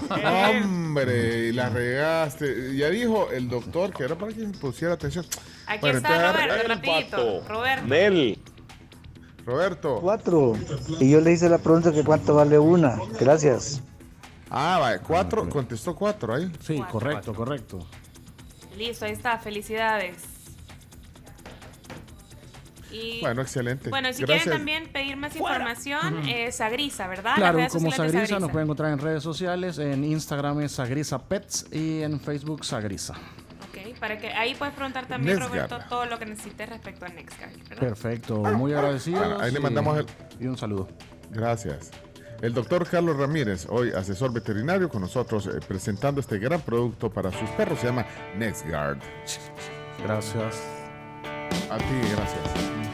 Hombre, 0.50 1.48
y 1.48 1.54
la 1.54 1.70
regaste. 1.70 2.76
Ya 2.76 2.90
dijo 2.90 3.32
el 3.32 3.50
doctor 3.50 3.92
que 3.94 4.04
era 4.04 4.16
para 4.16 4.34
que 4.34 4.44
pusiera 4.60 4.94
atención. 4.94 5.26
Aquí 5.66 5.80
Bueno, 5.80 5.98
está 5.98 6.16
entonces, 6.16 6.48
Roberto, 6.48 6.68
rapidito. 6.68 7.48
Roberto. 7.48 7.88
Nel. 7.88 8.40
Roberto. 9.46 10.00
Cuatro. 10.02 10.54
Y 11.00 11.10
yo 11.10 11.22
le 11.22 11.32
hice 11.32 11.48
la 11.50 11.58
pregunta 11.58 11.92
que 11.94 12.04
cuánto 12.04 12.36
vale 12.36 12.60
una. 12.60 13.00
Gracias. 13.20 13.82
Ah, 14.50 14.78
vale, 14.80 15.00
cuatro, 15.00 15.50
contestó 15.50 15.96
cuatro 15.96 16.36
ahí. 16.36 16.52
Sí, 16.62 16.82
correcto, 16.92 17.34
correcto. 17.34 17.80
Listo, 18.78 19.06
ahí 19.06 19.14
está. 19.14 19.40
Felicidades. 19.40 20.37
Y, 22.98 23.22
Bueno, 23.22 23.42
excelente. 23.42 23.90
Bueno, 23.90 24.12
si 24.14 24.24
Gracias. 24.24 24.44
quieren 24.44 24.60
también 24.60 24.92
pedir 24.92 25.18
más 25.18 25.36
información, 25.36 26.28
eh, 26.28 26.52
Sagrisa, 26.52 27.08
¿verdad? 27.08 27.36
Claro, 27.36 27.60
como 27.72 27.92
Sagrisa 27.92 28.40
nos 28.40 28.52
pueden 28.52 28.66
encontrar 28.66 28.92
en 28.92 29.00
redes 29.00 29.24
sociales, 29.24 29.78
en 29.78 30.04
Instagram 30.04 30.62
es 30.62 30.74
Sagrisa 30.74 31.20
Pets 31.20 31.68
y 31.72 32.02
en 32.02 32.20
Facebook 32.20 32.66
Sagrisa. 32.66 33.14
Ok, 33.70 34.00
para 34.00 34.18
que 34.18 34.30
ahí 34.30 34.56
puedes 34.56 34.74
preguntar 34.74 35.08
también. 35.08 35.40
Roberto, 35.40 35.80
todo 35.90 36.06
lo 36.06 36.18
que 36.18 36.26
necesites 36.26 36.70
respecto 36.70 37.06
a 37.06 37.10
Nextguard. 37.10 37.80
Perfecto, 37.80 38.38
muy 38.38 38.74
agradecido. 38.74 39.20
Bueno, 39.20 39.40
ahí 39.40 39.52
le 39.52 39.60
mandamos 39.60 39.98
el... 40.00 40.06
Y 40.40 40.48
un 40.48 40.58
saludo. 40.58 40.88
Gracias. 41.32 41.92
El 42.42 42.54
doctor 42.54 42.88
Carlos 42.88 43.18
Ramírez, 43.18 43.66
hoy 43.68 43.92
asesor 43.92 44.32
veterinario 44.32 44.90
con 44.90 45.02
nosotros, 45.02 45.48
eh, 45.48 45.60
presentando 45.68 46.22
este 46.22 46.38
gran 46.38 46.62
producto 46.62 47.10
para 47.10 47.32
sus 47.32 47.50
perros, 47.52 47.80
se 47.80 47.88
llama 47.88 48.06
NextGuard. 48.38 49.00
Gracias. 50.04 50.62
A 51.72 51.78
ti, 51.78 51.86
gracias. 52.16 52.87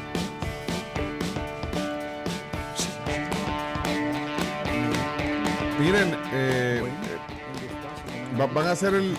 Miren, 5.83 6.15
eh, 6.31 6.81
va- 8.39 8.45
¿van 8.47 8.67
a 8.67 8.71
hacer 8.71 8.93
el, 8.93 9.15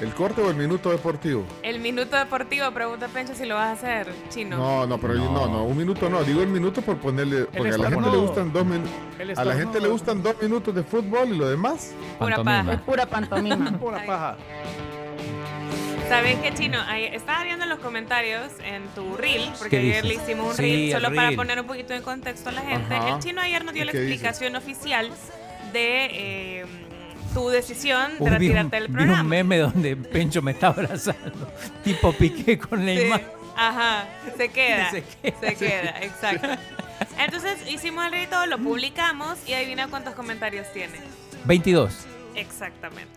el 0.00 0.14
corte 0.14 0.40
o 0.40 0.48
el 0.48 0.56
minuto 0.56 0.90
deportivo? 0.90 1.44
El 1.62 1.80
minuto 1.80 2.16
deportivo, 2.16 2.70
pregunta 2.72 3.08
Pencho 3.08 3.34
si 3.34 3.44
lo 3.44 3.56
vas 3.56 3.68
a 3.68 3.72
hacer, 3.72 4.12
chino. 4.30 4.56
No, 4.56 4.86
no, 4.86 4.98
pero 4.98 5.14
yo- 5.14 5.30
no, 5.30 5.46
no, 5.48 5.64
un 5.64 5.76
minuto 5.76 6.08
no. 6.08 6.24
Digo 6.24 6.40
el 6.40 6.48
minuto 6.48 6.80
por 6.80 6.96
ponerle, 6.96 7.44
porque 7.44 7.74
a 7.74 7.78
la 7.78 7.90
gente 7.90 8.10
le 8.10 8.16
gustan 8.16 8.52
dos 8.52 8.64
minutos. 8.64 8.92
A 9.36 9.44
la 9.44 9.54
gente 9.54 9.80
le 9.80 9.88
gustan 9.88 10.22
dos 10.22 10.34
minutos 10.40 10.74
de 10.74 10.82
fútbol 10.82 11.28
y 11.34 11.36
lo 11.36 11.48
demás. 11.50 11.92
Pura 12.18 12.42
paja. 12.42 12.72
Es 12.72 12.80
pura 12.80 13.04
pantomima. 13.06 13.70
Pura 13.78 14.04
paja. 14.06 14.36
¿Sabes 16.08 16.36
qué, 16.38 16.54
Chino? 16.54 16.78
Ahí 16.86 17.04
estaba 17.04 17.44
viendo 17.44 17.66
los 17.66 17.80
comentarios 17.80 18.50
en 18.64 18.86
tu 18.94 19.14
reel, 19.18 19.50
porque 19.58 19.78
¿Qué 19.78 19.90
ayer 19.90 20.04
le 20.06 20.14
hicimos 20.14 20.46
un 20.52 20.54
Sí, 20.56 20.62
reel, 20.62 20.84
el 20.86 20.92
solo 21.02 21.14
para 21.14 21.32
poner 21.32 21.60
un 21.60 21.66
poquito 21.66 21.92
en 21.92 22.00
contexto 22.02 22.48
a 22.48 22.52
la 22.52 22.62
gente. 22.62 22.94
Ajá. 22.94 23.10
El 23.10 23.18
Chino 23.18 23.42
ayer 23.42 23.62
nos 23.62 23.74
dio 23.74 23.82
¿Y 23.82 23.86
la 23.86 23.92
dice? 23.92 24.04
explicación 24.04 24.56
oficial 24.56 25.10
de 25.72 26.08
eh, 26.60 26.66
tu 27.34 27.48
decisión 27.48 28.12
de 28.18 28.24
Uy, 28.24 28.24
vi 28.24 28.26
un, 28.26 28.32
retirarte 28.32 28.76
del 28.76 28.86
vi 28.88 28.92
un 28.92 28.96
programa. 28.98 29.22
meme 29.22 29.58
donde 29.58 29.96
Pencho 29.96 30.42
me 30.42 30.52
está 30.52 30.68
abrazando. 30.68 31.52
tipo 31.84 32.12
Piqué 32.12 32.58
con 32.58 32.80
Sí. 32.80 32.84
Neymar. 32.86 33.22
Ajá, 33.56 34.06
se 34.36 34.48
queda. 34.52 34.90
Se 34.90 35.02
Se 35.22 35.54
queda, 35.56 35.94
exacto. 36.02 36.48
Entonces 37.18 37.58
hicimos 37.70 38.04
el 38.12 38.28
todo, 38.28 38.46
lo 38.46 38.58
publicamos 38.58 39.38
y 39.46 39.52
adivina 39.54 39.88
cuántos 39.88 40.14
comentarios 40.14 40.66
tiene. 40.72 40.94
22. 41.44 41.92
Exactamente. 42.34 43.12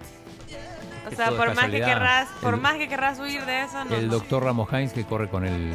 O 1.11 1.15
sea, 1.15 1.31
por 1.31 1.55
más 1.55 1.65
que 1.65 1.79
querrás, 1.79 2.27
por 2.41 2.53
El- 2.53 2.61
más 2.61 2.75
que 2.75 2.87
querrás 2.87 3.19
huir 3.19 3.43
de 3.45 3.63
eso, 3.63 3.83
no. 3.85 3.95
El 3.95 4.09
doctor 4.09 4.43
Ramos 4.43 4.71
Heinz 4.71 4.93
que 4.93 5.03
corre 5.03 5.29
con 5.29 5.45
el 5.45 5.73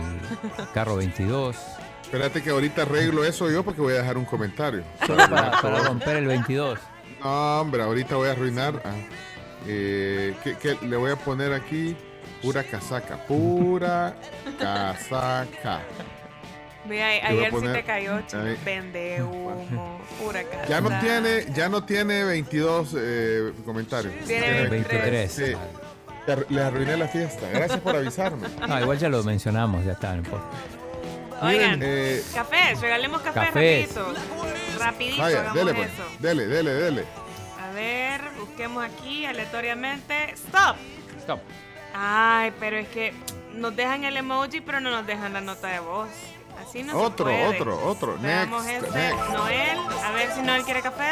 carro 0.73 0.97
22. 0.97 1.57
Espérate 2.07 2.41
que 2.43 2.51
ahorita 2.51 2.83
arreglo 2.83 3.25
eso 3.25 3.51
yo 3.51 3.65
porque 3.65 3.81
voy 3.81 3.95
a 3.95 3.99
dejar 3.99 4.17
un 4.17 4.25
comentario. 4.25 4.85
Solo 5.07 5.29
para, 5.29 5.61
para 5.61 5.81
romper 5.81 6.17
el 6.17 6.27
22. 6.27 6.79
No, 7.23 7.61
hombre, 7.61 7.83
ahorita 7.83 8.15
voy 8.17 8.29
a 8.29 8.33
arruinar. 8.33 8.81
ah, 8.85 8.93
eh, 9.67 10.35
¿qué- 10.45 10.57
qué? 10.57 10.77
le 10.87 10.97
voy 10.97 11.11
a 11.11 11.17
poner 11.17 11.53
aquí 11.53 11.97
pura 12.43 12.63
casaca. 12.63 13.17
Pura 13.27 14.15
casaca. 14.59 15.81
A 16.89 17.29
ayer 17.29 17.51
sí 17.53 17.67
te 17.73 17.83
cayó. 17.83 18.21
Vende 18.65 19.21
humo, 19.25 20.01
pura 20.23 20.45
casa. 20.45 20.67
Ya 20.69 20.81
no 20.81 21.01
tiene, 21.01 21.47
ya 21.53 21.69
no 21.69 21.83
tiene 21.85 22.23
22 22.23 22.95
eh, 22.97 23.53
comentarios. 23.65 24.15
Tiene 24.25 24.69
23. 24.69 25.33
Sí. 25.33 25.43
Le 26.27 26.33
ar- 26.33 26.47
Le 26.49 26.63
arruiné 26.63 26.97
la 26.97 27.09
fiesta. 27.09 27.49
Gracias 27.53 27.81
por 27.81 27.97
avisarme. 27.97 28.47
No, 28.69 28.81
igual 28.81 28.99
ya 28.99 29.09
lo 29.09 29.25
mencionamos, 29.25 29.85
ya 29.85 29.93
está, 29.93 30.13
no 30.13 30.19
importa. 30.19 30.47
Oigan, 31.43 31.81
eh, 31.83 32.23
café, 32.35 32.75
regalemos 32.81 33.21
café 33.23 33.41
Cafés. 33.41 33.95
rapidito. 33.95 34.15
Rapidito, 34.79 35.23
Vaya, 35.23 35.41
hagamos 35.41 35.55
dele, 35.57 35.75
pues. 35.75 35.91
eso. 35.93 36.03
Dele, 36.19 36.47
dele, 36.47 36.75
dele. 36.75 37.05
A 37.61 37.73
ver, 37.73 38.21
busquemos 38.39 38.85
aquí 38.85 39.27
aleatoriamente. 39.27 40.33
Stop. 40.33 40.77
Stop. 41.21 41.41
Ay, 41.95 42.53
pero 42.59 42.77
es 42.77 42.89
que 42.89 43.13
nos 43.55 43.75
dejan 43.77 44.05
el 44.05 44.17
emoji, 44.17 44.61
pero 44.61 44.81
no 44.81 44.91
nos 44.91 45.07
dejan 45.07 45.33
la 45.33 45.41
nota 45.41 45.69
de 45.69 45.81
voz. 45.81 46.09
Así 46.67 46.83
no 46.83 46.97
Otro, 46.99 47.27
se 47.27 47.33
puede. 47.33 47.47
otro, 47.61 47.87
otro. 47.87 48.19
Veamos 48.19 48.65
Next, 48.65 48.87
este. 48.87 48.99
next. 48.99 49.29
Noel, 49.31 49.79
a 50.05 50.11
ver 50.13 50.33
si 50.33 50.43
Noel 50.43 50.63
quiere 50.65 50.81
café. 50.83 51.11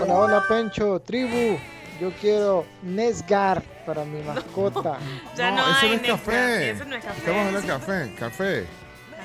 Hola, 0.00 0.14
hola 0.14 0.44
Pencho, 0.48 1.00
tribu. 1.00 1.58
Yo 2.00 2.10
quiero 2.20 2.64
Nesgar 2.82 3.62
para 3.86 4.04
mi 4.04 4.22
mascota. 4.22 4.98
Ya 5.36 5.50
no, 5.50 5.60
eso 5.60 5.78
hay 5.82 5.88
no 5.90 5.94
es 5.96 6.02
café. 6.08 6.70
Eso 6.70 6.84
no 6.86 6.96
es 6.96 7.04
café. 7.04 7.18
Estamos 7.18 7.46
hablando 7.46 7.60
de 7.60 7.66
café, 7.68 8.14
café. 8.18 8.66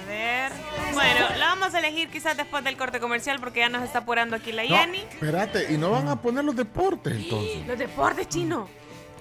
Ver. 0.08 0.52
Bueno, 0.94 1.26
la 1.38 1.46
vamos 1.48 1.74
a 1.74 1.80
elegir 1.80 2.10
quizás 2.10 2.36
después 2.38 2.64
del 2.64 2.78
corte 2.78 3.00
comercial 3.00 3.40
porque 3.40 3.60
ya 3.60 3.70
nos 3.70 3.84
está 3.84 4.00
apurando 4.00 4.36
aquí 4.36 4.52
la 4.52 4.64
No, 4.64 4.70
Jenny. 4.76 5.00
espérate, 5.00 5.72
y 5.74 5.78
no 5.78 5.92
van 5.92 6.08
a 6.08 6.22
poner 6.22 6.44
los 6.46 6.56
deportes 6.56 7.14
entonces. 7.16 7.68
Los 7.68 7.78
deportes 7.78 8.28
chinos. 8.30 8.70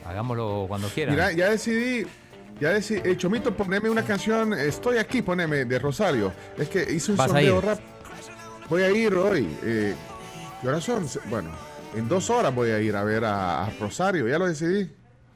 Hagámoslo 0.04 0.66
cuando 0.68 0.88
quieran. 0.88 1.14
Mira, 1.14 1.32
ya 1.32 1.50
decidí, 1.50 2.06
ya 2.60 2.70
decidí, 2.70 3.00
eh, 3.04 3.16
Chomito, 3.16 3.54
poneme 3.56 3.90
una 3.90 4.04
canción, 4.04 4.52
Estoy 4.54 4.98
aquí, 4.98 5.22
poneme, 5.22 5.64
de 5.64 5.78
Rosario. 5.78 6.32
Es 6.56 6.68
que 6.68 6.82
hice 6.92 7.10
un 7.12 7.18
sondeo 7.18 7.60
rap. 7.60 7.80
Voy 8.68 8.82
a 8.82 8.90
ir 8.90 9.12
hoy. 9.14 9.48
Eh, 9.64 9.94
¿Qué 10.62 10.68
horas 10.68 10.84
son? 10.84 11.06
Bueno, 11.26 11.50
en 11.94 12.08
dos 12.08 12.30
horas 12.30 12.54
voy 12.54 12.70
a 12.70 12.80
ir 12.80 12.94
a 12.96 13.02
ver 13.04 13.24
a, 13.24 13.64
a 13.66 13.70
Rosario, 13.80 14.26
ya 14.28 14.38
lo 14.38 14.46
decidí. 14.46 14.90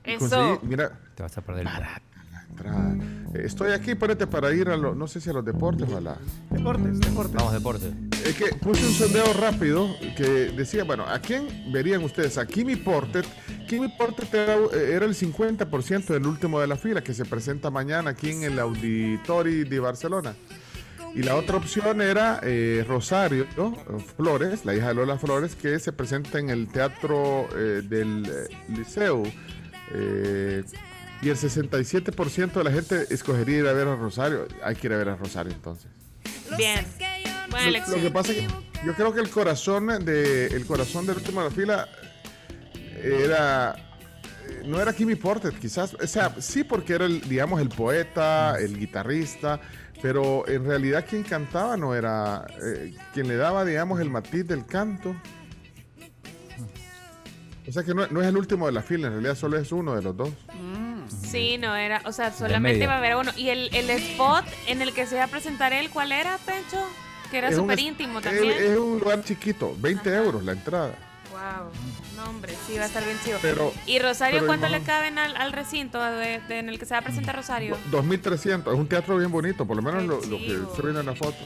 Eso. 0.05 0.21
conseguí- 0.29 0.59
mira, 0.63 0.93
Te 1.15 1.23
vas 1.25 1.37
a 1.37 1.41
perder. 1.43 1.67
entrada. 1.67 2.97
Estoy 3.35 3.73
aquí, 3.73 3.95
ponete 3.95 4.27
para 4.27 4.53
ir 4.53 4.69
a 4.69 4.77
los, 4.77 4.97
no 4.97 5.07
sé 5.07 5.21
si 5.21 5.31
a 5.31 5.33
los 5.33 5.45
deportes 5.45 5.89
o 5.91 5.97
a 5.97 6.01
la... 6.01 6.17
Deportes, 6.51 7.01
deportes. 7.01 7.35
Vamos, 7.35 7.53
deporte. 7.53 7.93
Es 8.25 8.35
que 8.35 8.55
puse 8.57 8.85
un 8.85 8.93
sondeo 8.93 9.33
rápido 9.35 9.89
que 10.17 10.53
decía, 10.57 10.85
bueno, 10.85 11.05
¿a 11.07 11.21
quién 11.21 11.47
verían 11.73 12.03
ustedes? 12.03 12.39
A 12.39 12.47
Kimi 12.47 12.77
Portet. 12.77 13.27
Kimi 13.69 13.89
Portet 13.89 14.35
era, 14.35 14.57
eh, 14.57 14.95
era 14.95 15.07
el 15.07 15.15
50% 15.15 16.07
del 16.07 16.27
último 16.27 16.61
de 16.61 16.67
la 16.67 16.77
fila 16.77 17.03
que 17.03 17.15
se 17.15 17.25
presenta 17.25 17.71
mañana 17.71 18.11
aquí 18.11 18.31
en 18.31 18.43
el 18.43 18.59
Auditori 18.59 19.65
de 19.65 19.81
Barcelona. 19.81 20.35
Y 21.15 21.23
la 21.23 21.37
otra 21.37 21.57
opción 21.57 22.01
era 22.01 22.41
eh, 22.43 22.85
Rosario 22.87 23.47
¿no? 23.57 23.75
Flores, 24.17 24.65
la 24.65 24.75
hija 24.75 24.89
de 24.89 24.95
Lola 24.95 25.19
Flores, 25.19 25.57
que 25.57 25.79
se 25.79 25.93
presenta 25.93 26.39
en 26.39 26.51
el 26.51 26.69
teatro 26.69 27.49
eh, 27.57 27.83
del 27.83 28.29
Liceo. 28.69 29.23
Eh, 29.93 30.63
y 31.23 31.29
el 31.29 31.37
67% 31.37 32.53
de 32.53 32.65
la 32.65 32.71
gente 32.73 33.07
escogería 33.13 33.59
ir 33.59 33.67
a 33.67 33.73
ver 33.73 33.89
a 33.89 33.97
Rosario. 33.97 34.47
Hay 34.63 34.75
que 34.77 34.87
ir 34.87 34.93
a 34.93 34.97
ver 34.97 35.09
a 35.11 35.17
Rosario 35.17 35.53
entonces. 35.53 35.91
Bien. 36.57 36.85
Buena 37.51 37.65
Lo- 37.65 37.69
elección. 37.71 37.97
Lo 37.99 38.03
que 38.03 38.11
pasa 38.11 38.33
es 38.33 38.39
que 38.39 38.47
yo 38.87 38.95
creo 38.95 39.13
que 39.13 39.21
el 39.21 39.29
corazón 39.31 39.87
de 40.05 40.47
el 40.47 40.65
corazón 40.67 41.07
del 41.07 41.17
último 41.17 41.43
de 41.43 41.49
la 41.49 41.55
fila 41.55 41.89
era 43.03 43.77
no 44.65 44.81
era 44.81 44.93
Kimmy 44.93 45.15
Porter, 45.15 45.53
quizás, 45.55 45.95
o 45.95 46.07
sea, 46.07 46.35
sí 46.41 46.65
porque 46.65 46.95
era 46.95 47.07
el, 47.07 47.21
digamos, 47.29 47.61
el 47.61 47.69
poeta, 47.69 48.57
el 48.59 48.77
guitarrista, 48.79 49.61
pero 50.03 50.47
en 50.49 50.65
realidad 50.65 51.05
quien 51.09 51.23
cantaba 51.23 51.77
no 51.77 51.95
era, 51.95 52.47
eh, 52.63 52.95
quien 53.15 53.29
le 53.29 53.37
daba, 53.37 53.65
digamos, 53.65 54.01
el 54.01 54.11
matiz 54.11 54.47
del 54.47 54.67
canto. 54.67 55.15
O 57.69 57.73
sea 57.73 57.85
que 57.85 57.95
no, 57.95 58.07
no 58.09 58.21
es 58.21 58.27
el 58.29 58.37
último 58.37 58.67
de 58.67 58.73
la 58.73 58.83
fila, 58.83 59.07
en 59.07 59.13
realidad 59.15 59.35
solo 59.37 59.57
es 59.57 59.71
uno 59.71 59.95
de 59.95 60.03
los 60.03 60.17
dos. 60.17 60.31
Sí, 61.11 61.59
no 61.59 61.77
era, 61.77 62.03
o 62.05 62.13
sea, 62.13 62.33
solamente 62.33 62.85
iba 62.85 62.95
a 62.95 62.99
haber 62.99 63.17
uno. 63.17 63.33
¿Y 63.37 63.51
el, 63.51 63.75
el 63.75 63.91
spot 63.91 64.45
en 64.67 64.83
el 64.83 64.93
que 64.93 65.07
se 65.07 65.17
iba 65.17 65.25
a 65.25 65.29
presentar 65.29 65.73
él, 65.73 65.91
cuál 65.91 66.13
era, 66.13 66.39
Pencho? 66.39 66.85
Que 67.31 67.39
era 67.39 67.53
súper 67.53 67.79
íntimo 67.79 68.21
también. 68.21 68.55
Es, 68.59 68.77
un 68.77 68.99
lugar 68.99 69.23
chiquito, 69.23 69.75
20 69.79 70.15
euros 70.15 70.43
la 70.43 70.53
entrada. 70.53 70.95
Wow. 71.41 71.71
No, 72.17 72.31
hombre, 72.31 72.53
sí, 72.67 72.77
va 72.77 72.83
a 72.83 72.87
estar 72.87 73.03
bien 73.03 73.17
chido. 73.25 73.39
Pero- 73.41 73.73
¿Y 73.87 73.99
Rosario 73.99 74.41
pero 74.41 74.47
cuánto 74.47 74.69
le 74.69 74.83
caben 74.83 75.19
al, 75.19 75.35
al 75.37 75.53
recinto 75.53 76.03
de- 76.03 76.41
de- 76.49 76.59
en 76.59 76.69
el 76.69 76.79
que 76.79 76.85
se 76.85 76.93
va 76.93 76.99
a 77.01 77.03
presentar 77.03 77.35
Rosario? 77.35 77.79
2300, 77.91 78.75
es 78.75 78.79
un 78.79 78.87
teatro 78.87 79.17
bien 79.17 79.31
bonito, 79.31 79.67
por 79.67 79.77
lo 79.77 79.83
menos 79.83 80.03
lo, 80.05 80.21
lo 80.27 80.37
que 80.37 80.59
se 80.77 80.83
ve 80.83 80.99
en 81.01 81.07
la 81.07 81.15
foto. 81.15 81.39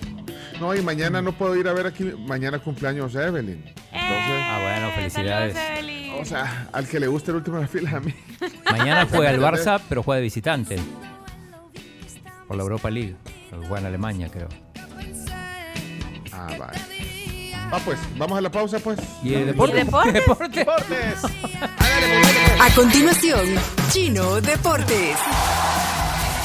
No, 0.61 0.75
y 0.75 0.83
mañana 0.83 1.23
no 1.23 1.33
puedo 1.33 1.55
ir 1.57 1.69
a 1.69 1.73
ver 1.73 1.87
aquí, 1.87 2.05
mañana 2.27 2.59
cumpleaños 2.59 3.15
Evelyn. 3.15 3.63
Entonces, 3.93 4.43
Ah, 4.47 4.59
bueno, 4.63 4.91
felicidades. 4.97 5.57
o 6.21 6.25
sea, 6.25 6.69
al 6.73 6.89
que 6.89 6.99
le 6.99 7.07
guste 7.07 7.31
el 7.31 7.37
último 7.37 7.57
de 7.59 7.63
la 7.63 7.69
fila 7.69 7.91
a 7.97 8.01
mí. 8.01 8.13
Mañana 8.71 9.07
juega 9.09 9.31
el 9.31 9.41
Barça, 9.41 9.81
pero 9.89 10.03
juega 10.03 10.17
de 10.17 10.23
visitante. 10.25 10.77
Por 12.49 12.57
la 12.57 12.63
Europa 12.63 12.91
League. 12.91 13.15
Juega 13.51 13.79
en 13.79 13.87
Alemania, 13.87 14.29
creo. 14.29 14.49
Ah, 16.33 16.49
vale. 16.59 16.79
Ah, 17.71 17.81
pues, 17.85 17.99
vamos 18.17 18.39
a 18.39 18.41
la 18.41 18.51
pausa, 18.51 18.79
pues. 18.79 18.99
¿Y 19.23 19.35
el 19.35 19.47
deporte? 19.47 19.85
deportes? 20.13 21.19
A 22.61 22.71
continuación, 22.75 23.57
Chino 23.91 24.41
Deportes. 24.41 25.17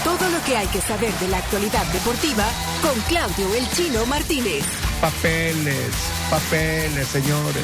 Todo 0.04 0.30
lo 0.30 0.44
que 0.44 0.58
hay 0.58 0.68
que 0.68 0.82
saber 0.82 1.14
de 1.14 1.28
la 1.28 1.38
actualidad 1.38 1.86
deportiva 1.88 2.46
con 2.82 3.00
Claudio 3.02 3.54
El 3.56 3.70
Chino 3.72 4.06
Martínez. 4.06 4.64
Papeles, 5.02 5.92
papeles, 6.30 7.08
señores, 7.08 7.64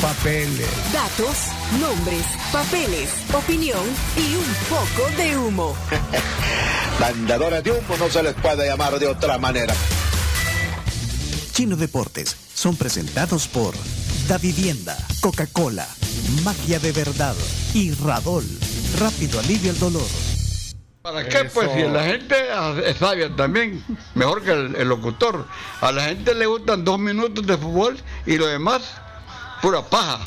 papeles. 0.00 0.68
Datos, 0.92 1.36
nombres, 1.80 2.24
papeles, 2.52 3.10
opinión 3.32 3.84
y 4.16 4.34
un 4.34 4.54
poco 4.68 5.10
de 5.16 5.38
humo. 5.38 5.76
Mandadores 7.00 7.62
de 7.64 7.72
humo 7.72 7.96
no 7.98 8.08
se 8.08 8.22
les 8.22 8.34
puede 8.34 8.66
llamar 8.66 8.98
de 8.98 9.06
otra 9.06 9.38
manera. 9.38 9.74
Chino 11.52 11.76
Deportes 11.76 12.43
son 12.54 12.76
presentados 12.76 13.48
por 13.48 13.74
Da 14.28 14.38
Vivienda, 14.38 14.96
Coca-Cola, 15.20 15.86
Magia 16.44 16.78
de 16.78 16.92
Verdad 16.92 17.34
y 17.74 17.92
Radol. 17.92 18.44
Rápido 18.98 19.40
alivio 19.40 19.72
el 19.72 19.78
dolor. 19.78 20.06
¿Para 21.02 21.28
qué? 21.28 21.44
Pues 21.52 21.70
si 21.74 21.82
la 21.82 22.04
gente 22.04 22.34
es 22.86 22.96
sabia 22.96 23.34
también, 23.36 23.84
mejor 24.14 24.42
que 24.42 24.52
el, 24.52 24.74
el 24.76 24.88
locutor. 24.88 25.46
A 25.82 25.92
la 25.92 26.04
gente 26.04 26.34
le 26.34 26.46
gustan 26.46 26.84
dos 26.84 26.98
minutos 26.98 27.46
de 27.46 27.58
fútbol 27.58 27.98
y 28.24 28.38
lo 28.38 28.46
demás, 28.46 28.82
pura 29.60 29.82
paja. 29.82 30.26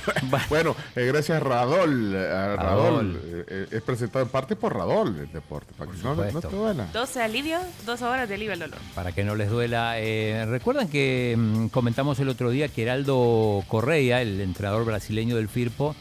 Bueno, 0.48 0.74
eh, 0.96 1.06
gracias 1.06 1.40
a 1.40 1.40
Radol. 1.40 2.14
eh, 2.14 2.18
a 2.30 2.56
Radol. 2.56 3.14
Radol. 3.14 3.44
eh, 3.48 3.66
es 3.70 3.82
presentado 3.82 4.24
en 4.24 4.30
parte 4.30 4.56
por 4.56 4.74
Radol 4.76 5.16
el 5.18 5.32
deporte. 5.32 5.72
Para 5.76 5.90
que 5.90 5.98
no, 5.98 6.14
no 6.14 6.40
te 6.40 6.48
duela. 6.48 6.88
12 6.92 7.22
alivio, 7.22 7.58
12 7.86 8.04
horas 8.04 8.28
de 8.28 8.34
alivio 8.34 8.52
al 8.52 8.58
dolor. 8.60 8.78
Para 8.94 9.12
que 9.12 9.24
no 9.24 9.34
les 9.34 9.50
duela. 9.50 9.94
Eh, 9.98 10.44
Recuerdan 10.48 10.88
que 10.88 11.34
mm, 11.38 11.66
comentamos 11.68 12.18
el 12.20 12.28
otro 12.28 12.50
día 12.50 12.68
que 12.68 12.82
Heraldo 12.82 13.62
Correia, 13.68 14.20
el 14.22 14.40
entrenador 14.40 14.84
brasileño 14.84 15.36
del 15.36 15.48
Firpo, 15.48 15.94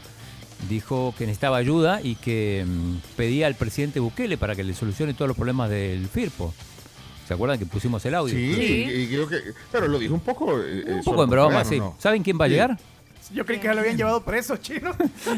dijo 0.69 1.13
que 1.17 1.25
necesitaba 1.25 1.57
ayuda 1.57 2.01
y 2.03 2.15
que 2.15 2.65
mm, 2.67 2.95
pedía 3.17 3.47
al 3.47 3.55
presidente 3.55 3.99
Bukele 3.99 4.37
para 4.37 4.55
que 4.55 4.63
le 4.63 4.73
solucione 4.73 5.13
todos 5.13 5.27
los 5.29 5.37
problemas 5.37 5.69
del 5.69 6.07
Firpo. 6.07 6.53
¿Se 7.27 7.33
acuerdan 7.35 7.57
que 7.57 7.65
pusimos 7.65 8.05
el 8.05 8.13
audio? 8.15 8.33
Sí, 8.35 8.41
y- 8.59 8.91
y 9.03 9.07
creo 9.07 9.27
que, 9.27 9.37
pero 9.71 9.87
lo 9.87 9.97
dijo 9.97 10.13
un 10.13 10.19
poco. 10.19 10.59
eh, 10.59 10.83
Un 10.95 11.03
poco 11.03 11.23
en 11.23 11.29
broma, 11.29 11.63
sí. 11.63 11.79
¿no? 11.79 11.95
¿Saben 11.97 12.23
quién 12.23 12.37
va 12.39 12.45
a 12.45 12.47
Sí. 12.49 12.53
llegar? 12.53 12.77
Yo 13.33 13.45
creí 13.45 13.59
que 13.59 13.65
ya 13.67 13.73
lo 13.73 13.81
habían 13.81 13.97
llevado 13.97 14.21
preso, 14.23 14.57
chino. 14.57 14.91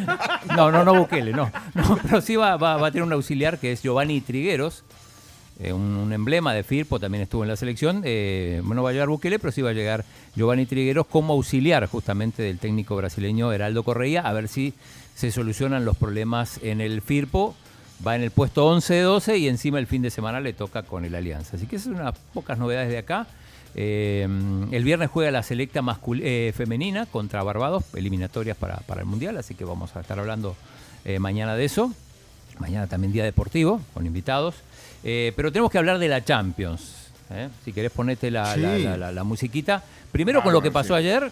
No, 0.55 0.71
no, 0.71 0.83
no 0.83 0.93
Bukele, 0.95 1.31
no. 1.31 1.51
pero 2.03 2.21
sí 2.21 2.35
va, 2.35 2.57
va- 2.57 2.75
a 2.85 2.91
tener 2.91 3.03
un 3.03 3.13
auxiliar 3.13 3.59
que 3.59 3.71
es 3.71 3.81
Giovanni 3.81 4.21
Trigueros, 4.21 4.83
eh, 5.59 5.71
un, 5.73 6.11
emblema 6.11 6.53
de 6.53 6.63
Firpo, 6.63 6.99
también 6.99 7.21
estuvo 7.23 7.43
en 7.43 7.49
la 7.49 7.55
selección. 7.55 8.01
Eh, 8.05 8.61
no 8.63 8.83
va 8.83 8.89
a 8.89 8.93
llegar 8.93 9.07
Bukele, 9.09 9.37
pero 9.39 9.51
sí 9.51 9.61
va 9.61 9.69
a 9.69 9.73
llegar 9.73 10.03
Giovanni 10.35 10.65
Trigueros 10.65 11.05
como 11.07 11.33
auxiliar 11.33 11.85
justamente 11.87 12.41
del 12.43 12.57
técnico 12.59 12.95
brasileño 12.95 13.51
Heraldo 13.51 13.83
Correia, 13.83 14.21
a 14.21 14.33
ver 14.33 14.47
si 14.47 14.73
se 15.15 15.31
solucionan 15.31 15.85
los 15.85 15.95
problemas 15.97 16.59
en 16.63 16.81
el 16.81 17.01
Firpo. 17.01 17.55
Va 18.05 18.15
en 18.15 18.23
el 18.23 18.31
puesto 18.31 18.75
11-12 18.75 19.37
y 19.39 19.47
encima 19.47 19.79
el 19.79 19.87
fin 19.87 20.01
de 20.01 20.09
semana 20.09 20.39
le 20.41 20.51
toca 20.51 20.83
con 20.83 21.05
el 21.05 21.15
Alianza. 21.15 21.55
Así 21.55 21.67
que 21.67 21.77
esas 21.77 21.85
son 21.93 22.01
unas 22.01 22.17
pocas 22.33 22.57
novedades 22.57 22.89
de 22.89 22.97
acá. 22.97 23.27
Eh, 23.75 24.27
el 24.71 24.83
viernes 24.83 25.09
juega 25.09 25.31
la 25.31 25.43
selecta 25.43 25.81
eh, 26.21 26.53
femenina 26.55 27.05
contra 27.07 27.41
Barbados, 27.43 27.83
eliminatorias 27.95 28.55
para, 28.57 28.77
para 28.77 29.01
el 29.01 29.07
Mundial, 29.07 29.37
así 29.37 29.55
que 29.55 29.65
vamos 29.65 29.95
a 29.95 30.01
estar 30.01 30.19
hablando 30.19 30.55
eh, 31.05 31.19
mañana 31.19 31.55
de 31.55 31.65
eso. 31.65 31.91
Mañana 32.59 32.85
también 32.87 33.11
día 33.13 33.23
deportivo, 33.23 33.81
con 33.93 34.05
invitados. 34.05 34.55
Pero 35.01 35.51
tenemos 35.51 35.69
que 35.71 35.77
hablar 35.79 35.97
de 35.99 36.07
la 36.07 36.23
Champions. 36.23 37.09
Si 37.65 37.73
querés 37.73 37.91
ponete 37.91 38.29
la, 38.31 38.53
Sí. 38.53 38.61
la- 38.61 38.77
la- 38.77 38.97
la- 38.97 39.11
la 39.11 39.23
musiquita. 39.23 39.83
Primero 40.11 40.43
con 40.43 40.53
lo 40.53 40.61
que 40.61 40.69
pasó 40.71 40.93
ayer, 40.95 41.31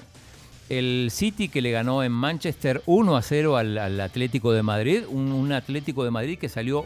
el 0.68 1.10
City 1.12 1.48
que 1.48 1.62
le 1.62 1.70
ganó 1.72 2.04
en 2.04 2.12
Manchester 2.12 2.82
1 2.88 3.16
a 3.16 3.22
0 3.22 3.56
al, 3.58 3.78
al 3.78 4.02
Atlético 4.02 4.52
de 4.52 4.64
Madrid, 4.64 5.04
un, 5.08 5.32
un 5.32 5.52
Atlético 5.54 6.04
de 6.04 6.10
Madrid 6.12 6.40
que 6.40 6.50
salió 6.50 6.84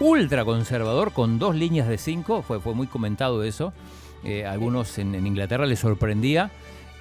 ultra 0.00 0.44
conservador 0.44 1.12
con 1.12 1.38
dos 1.38 1.54
líneas 1.56 1.88
de 1.88 1.98
5, 1.98 2.42
fue, 2.42 2.60
fue 2.60 2.74
muy 2.74 2.86
comentado 2.86 3.42
eso. 3.42 3.72
Eh, 4.24 4.46
algunos 4.46 4.98
en, 4.98 5.14
Inglaterra 5.26 5.66
les 5.66 5.80
sorprendía 5.80 6.50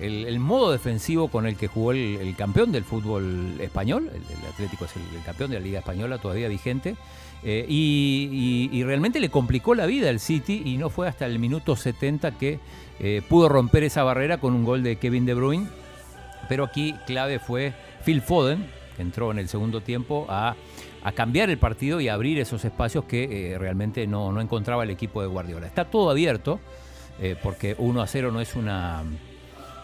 el, 0.02 0.40
modo 0.40 0.72
defensivo 0.72 1.28
con 1.28 1.46
el 1.46 1.56
que 1.56 1.68
jugó 1.68 1.92
el, 1.92 2.34
campeón 2.36 2.72
del 2.72 2.84
fútbol 2.84 3.60
español, 3.60 4.10
el, 4.12 4.50
Atlético 4.50 4.86
es 4.86 4.96
el, 4.96 5.24
campeón 5.24 5.52
de 5.52 5.60
la 5.60 5.66
Liga 5.66 5.80
Española 5.80 6.18
todavía 6.18 6.48
vigente, 6.48 6.96
eh, 7.44 7.66
y, 7.68 8.84
realmente 8.84 9.20
le 9.20 9.30
complicó 9.30 9.76
la 9.76 9.86
vida 9.86 10.10
al 10.10 10.20
City 10.20 10.64
y 10.66 10.78
no 10.78 10.90
fue 10.90 11.08
hasta 11.08 11.26
el 11.26 11.40
minuto 11.40 11.76
70 11.76 12.38
que 12.38 12.60
eh, 13.00 13.22
pudo 13.28 13.50
romper 13.50 13.84
esa 13.84 14.04
barrera 14.04 14.40
con 14.40 14.54
un 14.54 14.64
gol 14.64 14.84
de 14.84 14.96
Kevin 14.96 15.26
De 15.26 15.34
Bruyne, 15.34 15.68
pero 16.50 16.66
aquí 16.66 16.96
clave 17.06 17.40
fue 17.40 17.74
Phil 18.04 18.22
Foden, 18.22 18.66
que 18.96 19.02
entró 19.02 19.32
en 19.32 19.40
el 19.40 19.48
segundo 19.48 19.82
tiempo 19.82 20.26
a, 20.30 20.56
cambiar 21.16 21.50
el 21.50 21.58
partido 21.58 22.00
y 22.00 22.10
abrir 22.10 22.40
esos 22.40 22.64
espacios 22.64 23.06
que 23.06 23.54
eh, 23.54 23.58
realmente 23.58 24.06
no, 24.06 24.32
no 24.32 24.40
encontraba 24.40 24.84
el 24.84 24.92
equipo 24.92 25.22
de 25.22 25.28
Guardiola. 25.28 25.66
Está 25.66 25.86
todo 25.86 26.12
abierto, 26.12 26.60
eh, 27.22 27.36
porque 27.42 27.76
1 27.78 28.02
a 28.02 28.08
0 28.08 28.32
no 28.32 28.42
es 28.42 28.56
una 28.56 29.04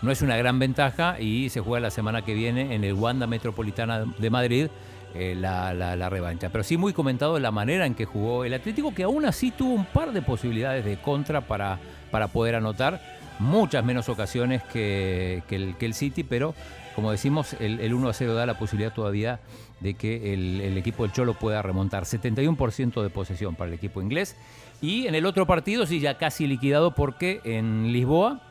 no 0.01 0.11
es 0.11 0.22
una 0.22 0.38
gran 0.38 0.59
ventaja 0.59 1.19
y 1.19 1.49
se 1.49 1.59
juega 1.59 1.81
la 1.81 1.91
semana 1.91 2.23
que 2.23 2.34
viene 2.34 2.76
en 2.76 2.84
el 2.84 2.93
Wanda 2.93 3.27
Metropolitana 3.27 4.05
de 4.18 4.30
Madrid 4.30 4.68
eh, 5.15 5.35
la, 5.35 6.09
revancha. 6.09 6.49
Pero 6.49 6.64
sí 6.64 6.77
muy 6.77 6.93
comentado 6.93 7.39
la 7.39 7.51
manera 7.51 7.85
en 7.85 7.95
que 7.95 8.05
jugó 8.05 8.43
el 8.43 8.53
Atlético, 8.53 8.93
que 8.93 9.03
aún 9.03 9.26
así 9.26 9.51
tuvo 9.51 9.73
un 9.73 9.85
par 9.85 10.11
de 10.11 10.22
posibilidades 10.22 10.85
de 10.85 10.97
contra 10.97 11.41
para, 11.41 11.80
para 12.11 12.27
poder 12.27 12.55
anotar, 12.55 13.01
muchas 13.39 13.84
menos 13.84 14.09
ocasiones 14.09 14.61
que, 14.64 15.43
que 15.47 15.85
el, 15.85 15.93
City, 15.93 16.23
pero 16.23 16.53
como 16.95 17.11
decimos, 17.11 17.55
el, 17.59 17.80
el 17.80 17.93
1 17.93 18.09
a 18.09 18.14
0 18.14 18.34
da 18.35 18.45
la 18.45 18.59
posibilidad 18.59 18.93
todavía 18.93 19.39
de 19.80 19.93
que 19.93 20.34
el 20.34 20.77
equipo 20.77 21.03
del 21.03 21.11
Cholo 21.11 21.35
pueda 21.35 21.61
remontar. 21.61 22.03
71% 22.03 23.01
de 23.01 23.09
posesión 23.09 23.55
para 23.55 23.69
el 23.69 23.76
equipo 23.76 24.01
inglés. 24.01 24.35
Y 24.81 25.07
en 25.07 25.15
el 25.15 25.25
otro 25.25 25.47
partido, 25.47 25.85
sí, 25.85 25.99
ya 25.99 26.17
casi 26.17 26.47
liquidado 26.47 26.91
porque 26.91 27.41
en 27.43 27.91
Lisboa 27.91 28.41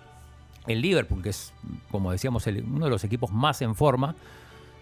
el 0.66 0.80
Liverpool, 0.82 1.22
que 1.22 1.30
es, 1.30 1.52
como 1.90 2.10
decíamos, 2.10 2.46
uno 2.46 2.86
de 2.86 2.90
los 2.90 3.04
equipos 3.04 3.30
más 3.30 3.62
en 3.62 3.74
forma, 3.74 4.16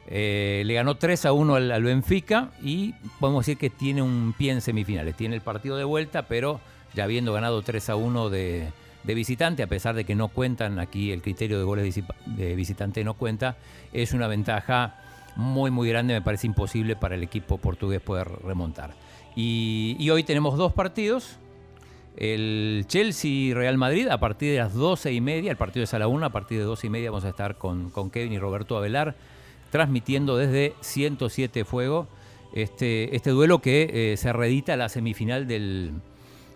eh, 0.07 0.63
le 0.67 0.75
ganó 0.75 0.97
3 0.97 1.27
a 1.27 1.33
1 1.33 1.55
al, 1.55 1.83
Benfica 1.83 2.51
y 2.63 2.95
podemos 3.21 3.45
decir 3.47 3.59
que 3.59 3.71
tiene 3.71 4.03
un 4.03 4.35
pie 4.37 4.53
en 4.53 4.61
semifinales. 4.61 5.17
Tiene 5.17 5.35
el 5.35 5.43
partido 5.43 5.77
de 5.77 5.85
vuelta, 5.85 6.27
pero 6.27 6.61
ya 6.95 7.05
habiendo 7.05 7.33
ganado 7.33 7.63
3 7.63 7.91
a 7.91 7.97
1 7.97 8.31
de, 8.31 8.69
de 9.03 9.15
visitante, 9.15 9.63
a 9.63 9.67
pesar 9.67 9.95
de 9.95 10.05
que 10.05 10.15
no 10.15 10.29
cuentan 10.29 10.79
aquí 10.79 11.13
el 11.13 11.23
criterio 11.23 11.59
de 11.59 11.65
goles 11.65 12.03
de 12.27 12.55
visitante 12.55 13.05
no 13.05 13.15
cuenta, 13.15 13.57
es 13.93 14.13
una 14.13 14.27
ventaja 14.27 15.01
muy 15.37 15.71
muy 15.71 15.89
grande, 15.89 16.15
me 16.15 16.23
parece 16.23 16.47
imposible 16.47 16.97
para 16.97 17.15
el 17.15 17.23
equipo 17.23 17.59
portugués 17.59 18.01
poder 18.01 18.29
remontar. 18.45 18.95
Y, 19.37 20.09
hoy 20.11 20.23
tenemos 20.23 20.57
dos 20.57 20.73
partidos, 20.73 21.39
el 22.17 22.85
Chelsea-Real 22.87 23.77
Madrid 23.77 24.09
a 24.09 24.19
partir 24.19 24.53
de 24.53 24.59
las 24.59 24.75
12 24.75 25.13
y 25.13 25.21
media, 25.21 25.51
el 25.51 25.57
partido 25.57 25.83
es 25.85 25.93
a 25.95 25.99
la 25.99 26.07
1, 26.07 26.27
a 26.27 26.31
partir 26.31 26.59
de 26.59 26.65
12 26.65 26.87
y 26.87 26.91
media 26.91 27.11
vamos 27.11 27.25
a 27.25 27.31
estar 27.31 27.57
con, 27.59 27.91
con 27.91 28.11
Kevin 28.11 28.33
y 28.33 28.39
Roberto 28.39 28.77
Avelar 28.77 29.17
transmitiendo 29.71 30.37
desde 30.37 30.75
107 30.83 31.65
Fuego 31.65 32.07
este, 32.55 33.17
este 33.17 33.31
duelo 33.31 33.61
que 33.61 34.13
eh, 34.13 34.17
se 34.17 34.33
reedita 34.33 34.75
a 34.75 34.77
la 34.77 34.89
semifinal 34.89 35.49
del, 35.49 35.91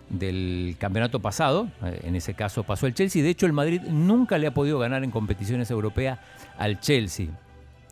del 0.08 0.76
campeonato 0.78 1.18
pasado. 1.20 1.68
Eh, 1.82 2.02
En 2.04 2.14
ese 2.14 2.34
caso 2.34 2.62
pasó 2.62 2.86
el 2.86 2.94
Chelsea. 2.94 3.22
De 3.22 3.30
hecho, 3.30 3.46
el 3.46 3.52
Madrid 3.52 3.82
nunca 3.82 4.38
le 4.38 4.46
ha 4.46 4.54
podido 4.54 4.78
ganar 4.78 5.02
en 5.02 5.10
competiciones 5.10 5.70
europeas 5.72 6.20
al 6.56 6.78
Chelsea. 6.78 7.26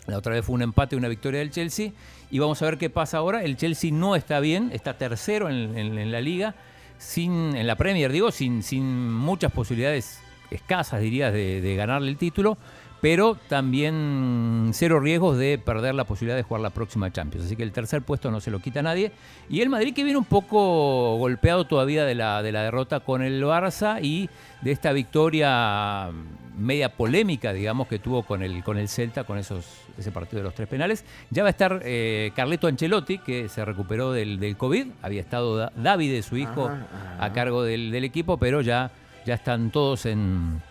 La 0.07 0.19
otra 0.19 0.35
vez 0.35 0.45
fue 0.45 0.55
un 0.55 0.63
empate 0.63 0.97
y 0.97 0.99
una 0.99 1.09
victoria 1.09 1.41
del 1.41 1.51
Chelsea. 1.51 1.93
Y 2.31 2.39
vamos 2.39 2.61
a 2.63 2.67
ver 2.67 2.79
qué 2.79 2.91
pasa 2.91 3.19
ahora. 3.19 3.43
El 3.43 3.57
Chelsea 3.57 3.91
no 3.93 4.17
está 4.17 4.41
bien, 4.41 4.71
está 4.73 4.99
tercero 4.99 5.49
en, 5.49 6.13
la 6.13 6.21
liga, 6.21 6.55
sin, 6.99 7.57
en 7.57 7.67
la 7.67 7.77
Premier, 7.77 8.13
digo, 8.13 8.31
sin, 8.31 8.63
sin 8.63 9.13
muchas 9.13 9.53
posibilidades 9.53 10.21
escasas, 10.51 11.01
dirías, 11.01 11.33
de 11.33 11.75
ganarle 11.77 12.11
el 12.11 12.17
título, 12.17 12.57
pero 13.01 13.37
también 13.49 14.71
cero 14.73 15.01
riesgos 15.01 15.37
de 15.39 15.59
perder 15.59 15.95
la 15.95 16.05
posibilidad 16.05 16.37
de 16.37 16.43
jugar 16.43 16.61
la 16.63 16.71
próxima 16.71 17.11
Champions. 17.13 17.47
Así 17.47 17.57
que 17.57 17.63
el 17.63 17.73
tercer 17.73 18.03
puesto 18.03 18.31
no 18.31 18.41
se 18.41 18.51
lo 18.51 18.59
quita 18.61 18.81
a 18.81 18.83
nadie. 18.83 19.13
Y 19.49 19.61
el 19.61 19.69
Madrid 19.69 19.95
que 19.95 20.03
viene 20.05 20.19
un 20.19 20.25
poco 20.25 21.17
golpeado 21.17 21.67
todavía 21.67 22.05
de 22.05 22.15
la, 22.15 22.43
de 22.43 22.53
la 22.53 22.63
derrota 22.63 23.01
con 23.01 23.23
el 23.23 23.43
Barça 23.45 23.99
y 24.03 24.29
de 24.63 24.73
esta 24.73 24.93
victoria 24.93 26.11
media 26.59 26.89
polémica, 26.89 27.53
digamos, 27.53 27.87
que 27.87 27.99
tuvo 27.99 28.23
con 28.23 28.43
el, 28.43 28.65
con 28.65 28.79
el 28.79 28.89
Celta, 28.89 29.25
con 29.25 29.37
esos, 29.37 29.67
ese 29.99 30.11
partido 30.11 30.39
de 30.39 30.45
los 30.45 30.55
tres 30.55 30.67
penales. 30.69 31.05
Ya 31.31 31.43
va 31.43 31.49
a 31.49 31.51
estar 31.51 31.83
eh, 31.85 32.33
Carleto 32.35 32.67
Ancelotti, 32.67 33.19
que 33.19 33.51
se 33.51 33.63
recuperó 33.63 34.11
del, 34.13 34.41
del 34.41 34.57
COVID. 34.57 34.87
Había 35.03 35.21
estado 35.21 35.57
Da- 35.59 35.73
David, 35.77 36.23
su 36.23 36.39
hijo, 36.39 36.67
Ajá, 36.69 36.87
ajá. 37.19 37.25
a 37.27 37.33
cargo 37.35 37.63
del, 37.63 37.91
del 37.91 38.05
equipo, 38.05 38.39
pero 38.39 38.63
ya, 38.63 38.91
ya 39.27 39.35
están 39.35 39.71
todos 39.71 40.07
en, 40.07 40.63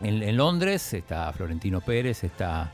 en, 0.00 0.22
en 0.22 0.36
Londres. 0.36 0.94
Está 0.94 1.32
Florentino 1.32 1.80
Pérez, 1.80 2.24
está, 2.24 2.72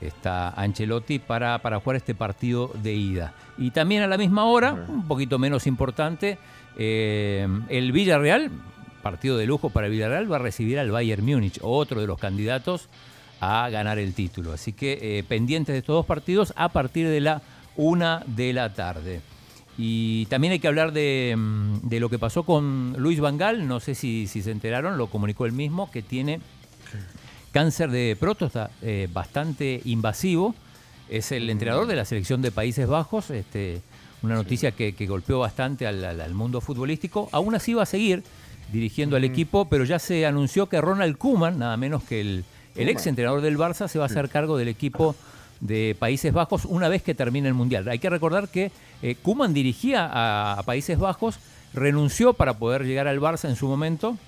está 0.00 0.50
Ancelotti 0.50 1.18
para, 1.18 1.58
para 1.58 1.80
jugar 1.80 1.96
este 1.96 2.14
partido 2.14 2.70
de 2.82 2.94
ida. 2.94 3.34
Y 3.58 3.70
también 3.70 4.02
a 4.02 4.06
la 4.06 4.18
misma 4.18 4.44
hora, 4.44 4.72
un 4.72 5.06
poquito 5.06 5.38
menos 5.38 5.66
importante, 5.66 6.38
eh, 6.76 7.46
el 7.68 7.92
Villarreal 7.92 8.50
partido 9.04 9.36
de 9.36 9.46
lujo 9.46 9.68
para 9.68 9.86
Villarreal, 9.86 10.32
va 10.32 10.36
a 10.36 10.40
recibir 10.40 10.78
al 10.78 10.90
Bayern 10.90 11.24
Múnich, 11.24 11.60
otro 11.62 12.00
de 12.00 12.06
los 12.08 12.18
candidatos 12.18 12.88
a 13.38 13.68
ganar 13.68 13.98
el 13.98 14.14
título. 14.14 14.52
Así 14.52 14.72
que 14.72 15.18
eh, 15.18 15.22
pendientes 15.22 15.74
de 15.74 15.80
estos 15.80 15.94
dos 15.94 16.06
partidos 16.06 16.54
a 16.56 16.70
partir 16.70 17.06
de 17.06 17.20
la 17.20 17.42
una 17.76 18.22
de 18.26 18.52
la 18.52 18.72
tarde. 18.72 19.20
Y 19.76 20.26
también 20.26 20.52
hay 20.52 20.58
que 20.58 20.68
hablar 20.68 20.92
de, 20.92 21.34
mm, 21.36 21.88
de 21.88 22.00
lo 22.00 22.08
que 22.08 22.18
pasó 22.18 22.44
con 22.44 22.94
Luis 22.96 23.20
Vangal, 23.20 23.68
no 23.68 23.78
sé 23.78 23.94
si, 23.94 24.26
si 24.26 24.40
se 24.40 24.50
enteraron, 24.50 24.96
lo 24.96 25.08
comunicó 25.08 25.44
él 25.44 25.52
mismo, 25.52 25.90
que 25.90 26.00
tiene 26.00 26.40
cáncer 27.54 27.88
de 27.88 28.16
próstata 28.18 28.72
eh, 28.82 29.08
bastante 29.12 29.80
invasivo. 29.84 30.56
Es 31.08 31.30
el 31.30 31.48
entrenador 31.48 31.86
de 31.86 31.94
la 31.94 32.04
selección 32.04 32.42
de 32.42 32.50
Países 32.50 32.88
Bajos, 32.88 33.30
este, 33.30 33.80
una 34.22 34.34
noticia 34.34 34.72
que, 34.72 34.96
que 34.96 35.06
golpeó 35.06 35.38
bastante 35.38 35.86
al, 35.86 36.34
mundo 36.34 36.60
futbolístico. 36.60 37.28
Aún 37.30 37.54
así 37.54 37.72
va 37.72 37.84
a 37.84 37.86
seguir 37.86 38.24
dirigiendo 38.72 39.14
al 39.14 39.22
equipo, 39.22 39.66
pero 39.66 39.84
ya 39.84 40.00
se 40.00 40.26
anunció 40.26 40.68
que 40.68 40.80
Ronald 40.80 41.16
Koeman, 41.16 41.60
nada 41.60 41.76
menos 41.76 42.02
que 42.02 42.20
el, 42.20 42.44
el 42.74 42.88
ex 42.88 43.06
entrenador 43.06 43.40
del 43.40 43.56
Barça, 43.56 43.86
se 43.86 44.00
va 44.00 44.06
a 44.06 44.08
hacer 44.08 44.28
cargo 44.30 44.56
del 44.56 44.66
equipo 44.66 45.14
de 45.60 45.94
Países 45.96 46.32
Bajos 46.32 46.64
una 46.64 46.88
vez 46.88 47.04
que 47.04 47.14
termine 47.14 47.46
el 47.46 47.54
Mundial. 47.54 47.88
Hay 47.88 48.00
que 48.00 48.10
recordar 48.10 48.48
que 48.48 48.72
eh, 49.00 49.14
Koeman 49.22 49.54
dirigía 49.54 50.06
a, 50.06 50.58
a 50.58 50.62
Países 50.64 50.98
Bajos, 50.98 51.38
renunció 51.72 52.32
para 52.32 52.54
poder 52.54 52.84
llegar 52.84 53.06
al 53.06 53.20
Barça 53.20 53.48
en 53.48 53.54
su 53.54 53.68
momento. 53.68 54.18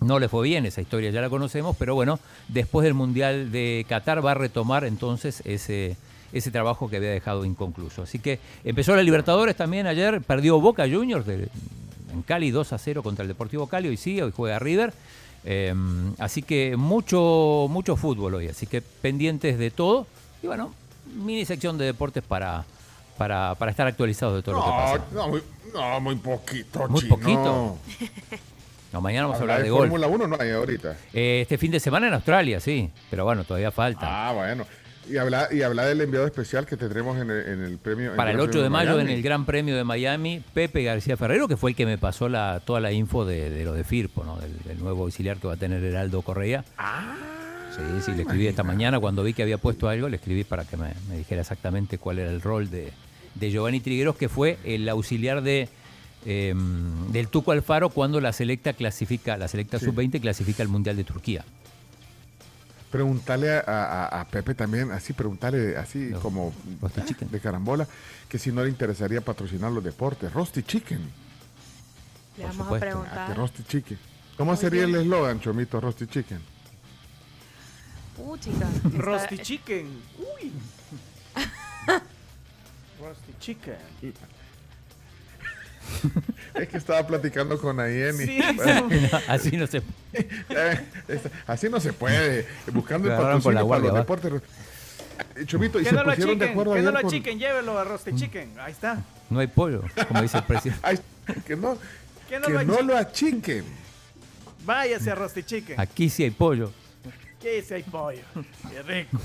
No 0.00 0.18
le 0.18 0.28
fue 0.28 0.44
bien, 0.44 0.64
esa 0.66 0.80
historia 0.80 1.10
ya 1.10 1.20
la 1.20 1.28
conocemos, 1.28 1.76
pero 1.78 1.94
bueno, 1.94 2.18
después 2.48 2.84
del 2.84 2.94
Mundial 2.94 3.52
de 3.52 3.84
Qatar 3.88 4.24
va 4.24 4.30
a 4.30 4.34
retomar 4.34 4.84
entonces 4.84 5.42
ese, 5.44 5.96
ese 6.32 6.50
trabajo 6.50 6.88
que 6.88 6.96
había 6.96 7.10
dejado 7.10 7.44
inconcluso. 7.44 8.02
Así 8.02 8.18
que 8.18 8.38
empezó 8.64 8.96
la 8.96 9.02
Libertadores 9.02 9.56
también 9.56 9.86
ayer, 9.86 10.22
perdió 10.22 10.58
Boca 10.60 10.84
Juniors 10.90 11.26
de- 11.26 11.48
en 12.12 12.22
Cali 12.22 12.50
2 12.50 12.72
a 12.72 12.78
0 12.78 13.02
contra 13.02 13.22
el 13.22 13.28
Deportivo 13.28 13.66
Cali, 13.66 13.88
hoy 13.88 13.96
sí, 13.96 14.20
hoy 14.20 14.32
juega 14.34 14.58
River. 14.58 14.92
Eh, 15.44 15.74
así 16.18 16.42
que 16.42 16.76
mucho, 16.76 17.66
mucho 17.70 17.96
fútbol 17.96 18.34
hoy, 18.34 18.48
así 18.48 18.66
que 18.66 18.80
pendientes 18.82 19.58
de 19.58 19.70
todo. 19.70 20.06
Y 20.42 20.46
bueno, 20.46 20.72
mini 21.14 21.44
sección 21.44 21.76
de 21.78 21.84
deportes 21.84 22.22
para, 22.22 22.64
para, 23.18 23.54
para 23.54 23.70
estar 23.70 23.86
actualizados 23.86 24.36
de 24.36 24.42
todo 24.42 24.56
lo 24.56 24.64
que 24.64 24.70
pasa. 24.70 25.04
no, 25.14 25.28
muy, 25.28 25.42
no, 25.74 26.00
muy 26.00 26.16
poquito, 26.16 26.88
Muy 26.88 27.00
chino. 27.02 27.16
poquito. 27.16 27.78
No, 28.92 29.00
mañana 29.00 29.26
vamos 29.26 29.38
a 29.38 29.42
Hablar 29.42 29.58
de 29.58 29.64
de 29.64 29.70
golf. 29.70 29.82
Fórmula 29.90 30.06
1 30.08 30.26
no 30.26 30.36
hay 30.40 30.50
ahorita. 30.50 30.96
Eh, 31.12 31.40
Este 31.42 31.58
fin 31.58 31.70
de 31.70 31.80
semana 31.80 32.08
en 32.08 32.14
Australia, 32.14 32.58
sí, 32.60 32.90
pero 33.10 33.24
bueno, 33.24 33.44
todavía 33.44 33.70
falta. 33.70 34.00
Ah, 34.02 34.32
bueno. 34.32 34.66
Y 35.08 35.16
habla, 35.16 35.48
y 35.50 35.62
habla 35.62 35.86
del 35.86 36.00
enviado 36.02 36.26
especial 36.26 36.66
que 36.66 36.76
tendremos 36.76 37.16
en 37.20 37.30
el, 37.30 37.46
en 37.48 37.64
el 37.64 37.78
premio. 37.78 38.10
en 38.10 38.16
Para 38.16 38.30
el 38.30 38.36
Gran 38.36 38.48
8 38.48 38.62
de 38.62 38.68
mayo 38.70 39.00
en 39.00 39.08
el 39.08 39.22
Gran 39.22 39.44
Premio 39.44 39.76
de 39.76 39.82
Miami, 39.82 40.40
Pepe 40.54 40.84
García 40.84 41.16
Ferrero, 41.16 41.48
que 41.48 41.56
fue 41.56 41.70
el 41.70 41.76
que 41.76 41.84
me 41.86 41.98
pasó 41.98 42.28
la, 42.28 42.60
toda 42.64 42.78
la 42.80 42.92
info 42.92 43.24
de, 43.24 43.50
de 43.50 43.64
lo 43.64 43.72
de 43.72 43.82
Firpo, 43.82 44.22
¿no? 44.24 44.36
del, 44.38 44.56
del 44.64 44.78
nuevo 44.78 45.02
auxiliar 45.04 45.38
que 45.38 45.48
va 45.48 45.54
a 45.54 45.56
tener 45.56 45.82
Heraldo 45.82 46.22
Correa. 46.22 46.64
Ah, 46.78 47.16
Sí, 47.74 47.82
sí, 48.04 48.12
le 48.16 48.22
escribí 48.22 48.46
esta 48.48 48.64
mañana 48.64 48.98
cuando 48.98 49.22
vi 49.22 49.32
que 49.32 49.42
había 49.42 49.56
puesto 49.56 49.88
algo, 49.88 50.08
le 50.08 50.16
escribí 50.16 50.42
para 50.44 50.64
que 50.64 50.76
me, 50.76 50.92
me 51.08 51.16
dijera 51.16 51.40
exactamente 51.40 51.98
cuál 51.98 52.18
era 52.18 52.28
el 52.28 52.40
rol 52.42 52.68
de, 52.68 52.92
de 53.36 53.50
Giovanni 53.50 53.78
Trigueros, 53.80 54.16
que 54.16 54.28
fue 54.28 54.58
el 54.64 54.88
auxiliar 54.88 55.40
de 55.40 55.68
eh, 56.24 56.54
del 57.10 57.28
Tuco 57.28 57.52
Alfaro 57.52 57.88
cuando 57.90 58.20
la 58.20 58.32
selecta 58.32 58.72
clasifica, 58.72 59.36
la 59.36 59.48
selecta 59.48 59.78
Sí. 59.78 59.86
sub-20 59.86 60.20
clasifica 60.20 60.62
al 60.62 60.68
Mundial 60.68 60.96
de 60.96 61.04
Turquía. 61.04 61.44
Preguntarle 62.90 63.50
a, 63.52 63.60
a- 63.66 64.20
a 64.20 64.24
Pepe 64.28 64.54
también, 64.54 64.90
así, 64.90 65.12
preguntarle 65.12 65.76
así 65.76 66.10
como 66.22 66.52
de 67.30 67.40
carambola, 67.40 67.86
que 68.28 68.36
si 68.38 68.50
no 68.50 68.64
le 68.64 68.70
interesaría 68.70 69.20
patrocinar 69.20 69.70
los 69.70 69.82
deportes. 69.84 70.32
Rosti 70.32 70.62
Chicken. 70.64 70.98
Le 72.36 72.44
vamos 72.44 72.60
a 72.60 72.62
supuesto. 72.64 72.86
Ah, 72.86 72.90
preguntar. 72.90 73.36
Rosti 73.36 73.62
Chicken. 73.64 73.98
¿Cómo 74.36 74.52
Muy 74.52 74.60
sería 74.60 74.84
el 74.84 74.94
eslogan, 74.96 75.38
Chomito, 75.40 75.80
Rosti 75.80 76.06
Chicken? 76.06 76.40
Uh, 78.18 78.36
chica. 78.38 78.68
Rosti 78.96 79.38
chicken. 79.38 79.86
Uy. 80.18 80.52
Rosti 83.00 83.32
chicken. 83.40 83.76
Es 86.54 86.68
que 86.68 86.76
estaba 86.76 87.06
platicando 87.06 87.58
con 87.60 87.78
Ayeni. 87.80 88.24
Sí, 88.26 88.40
Así 89.28 89.56
no 89.56 89.66
se 89.66 89.82
esta- 91.08 91.30
Así 91.46 91.68
no 91.68 91.80
se 91.80 91.92
puede. 91.92 92.46
Buscando 92.72 93.10
el 93.10 93.16
patrocinio 93.16 93.60
la 93.62 93.68
para 93.68 93.80
los 93.82 93.94
deportes. 93.94 94.32
Eh, 95.36 95.44
Chomito, 95.46 95.78
y 95.80 95.84
se 95.84 95.92
no 95.92 96.02
lo 96.02 96.10
pusieron 96.10 96.38
de 96.38 96.46
chicken, 96.46 96.50
acuerdo 96.52 96.74
que 96.74 96.82
no 96.82 96.90
lo 96.92 97.00
con- 97.02 97.10
chicken, 97.10 97.38
llévelo 97.38 97.78
a 97.78 97.84
Rosti 97.84 98.14
chicken. 98.14 98.52
Ahí 98.58 98.72
está. 98.72 98.98
No 99.28 99.38
hay 99.40 99.46
pollo, 99.48 99.82
como 100.08 100.22
dice 100.22 100.38
el 100.38 100.44
presidente. 100.44 100.80
Ay, 100.86 100.98
que 101.46 101.56
no, 101.56 101.76
Que 102.28 102.38
no 102.40 102.46
que 102.46 102.52
lo 102.52 102.62
no 102.64 102.72
achiquen. 102.72 102.86
lo 102.86 102.96
achiquen. 102.96 103.64
Váyase 104.64 105.10
a 105.10 105.14
Rosti 105.14 105.42
chicken. 105.42 105.78
Aquí 105.80 106.08
sí 106.10 106.24
hay 106.24 106.30
pollo. 106.30 106.72
¿Qué 107.40 107.62
si 107.62 107.72
hay 107.74 107.82
pollo? 107.82 108.20
Qué 108.70 108.82
rico. 108.82 109.18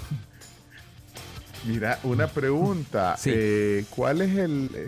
Mira, 1.66 2.00
una 2.04 2.28
pregunta. 2.28 3.18
Sí. 3.18 3.32
Eh, 3.34 3.86
¿Cuál 3.90 4.22
es 4.22 4.38
el...? 4.38 4.70
eh, 4.74 4.88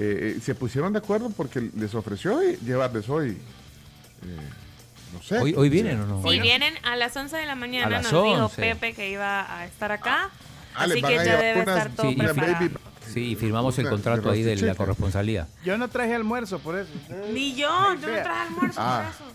eh, 0.00 0.38
¿Se 0.42 0.54
pusieron 0.54 0.92
de 0.92 0.98
acuerdo 1.00 1.30
porque 1.30 1.70
les 1.76 1.94
ofreció 1.94 2.40
llevarles 2.64 3.08
hoy? 3.08 3.30
eh, 3.30 4.48
no 5.12 5.22
sé. 5.22 5.38
¿Hoy, 5.38 5.54
hoy 5.56 5.68
vienen 5.68 6.00
o 6.02 6.06
no? 6.06 6.22
Si 6.30 6.38
vienen 6.40 6.74
a 6.84 6.94
las 6.96 7.16
11 7.16 7.36
de 7.36 7.46
la 7.46 7.54
mañana, 7.54 7.86
A 7.86 7.90
las 8.02 8.12
nos 8.12 8.24
dijo 8.24 8.44
11. 8.44 8.60
Pepe 8.62 8.92
que 8.94 9.10
iba 9.10 9.56
a 9.58 9.64
estar 9.64 9.90
acá. 9.92 10.30
Ah, 10.74 10.84
así 10.84 11.00
que 11.02 11.14
ya 11.14 11.22
debe 11.22 11.62
unas- 11.62 11.76
estar 11.78 11.90
todo 11.96 12.10
Sí, 12.10 12.16
preparado. 12.16 12.68
Sí, 13.12 13.34
firmamos 13.36 13.78
el 13.78 13.88
contrato 13.88 14.30
ahí 14.30 14.42
de 14.42 14.54
la 14.56 14.74
corresponsalía. 14.74 15.48
Yo 15.64 15.78
no 15.78 15.88
traje 15.88 16.14
almuerzo 16.14 16.58
por 16.58 16.76
eso. 16.78 16.90
Ni 17.32 17.54
yo, 17.54 17.68
yo 17.94 18.06
no 18.08 18.22
traje 18.22 18.42
almuerzo 18.48 18.80
Ah. 18.80 19.10
por 19.18 19.26
eso. 19.26 19.34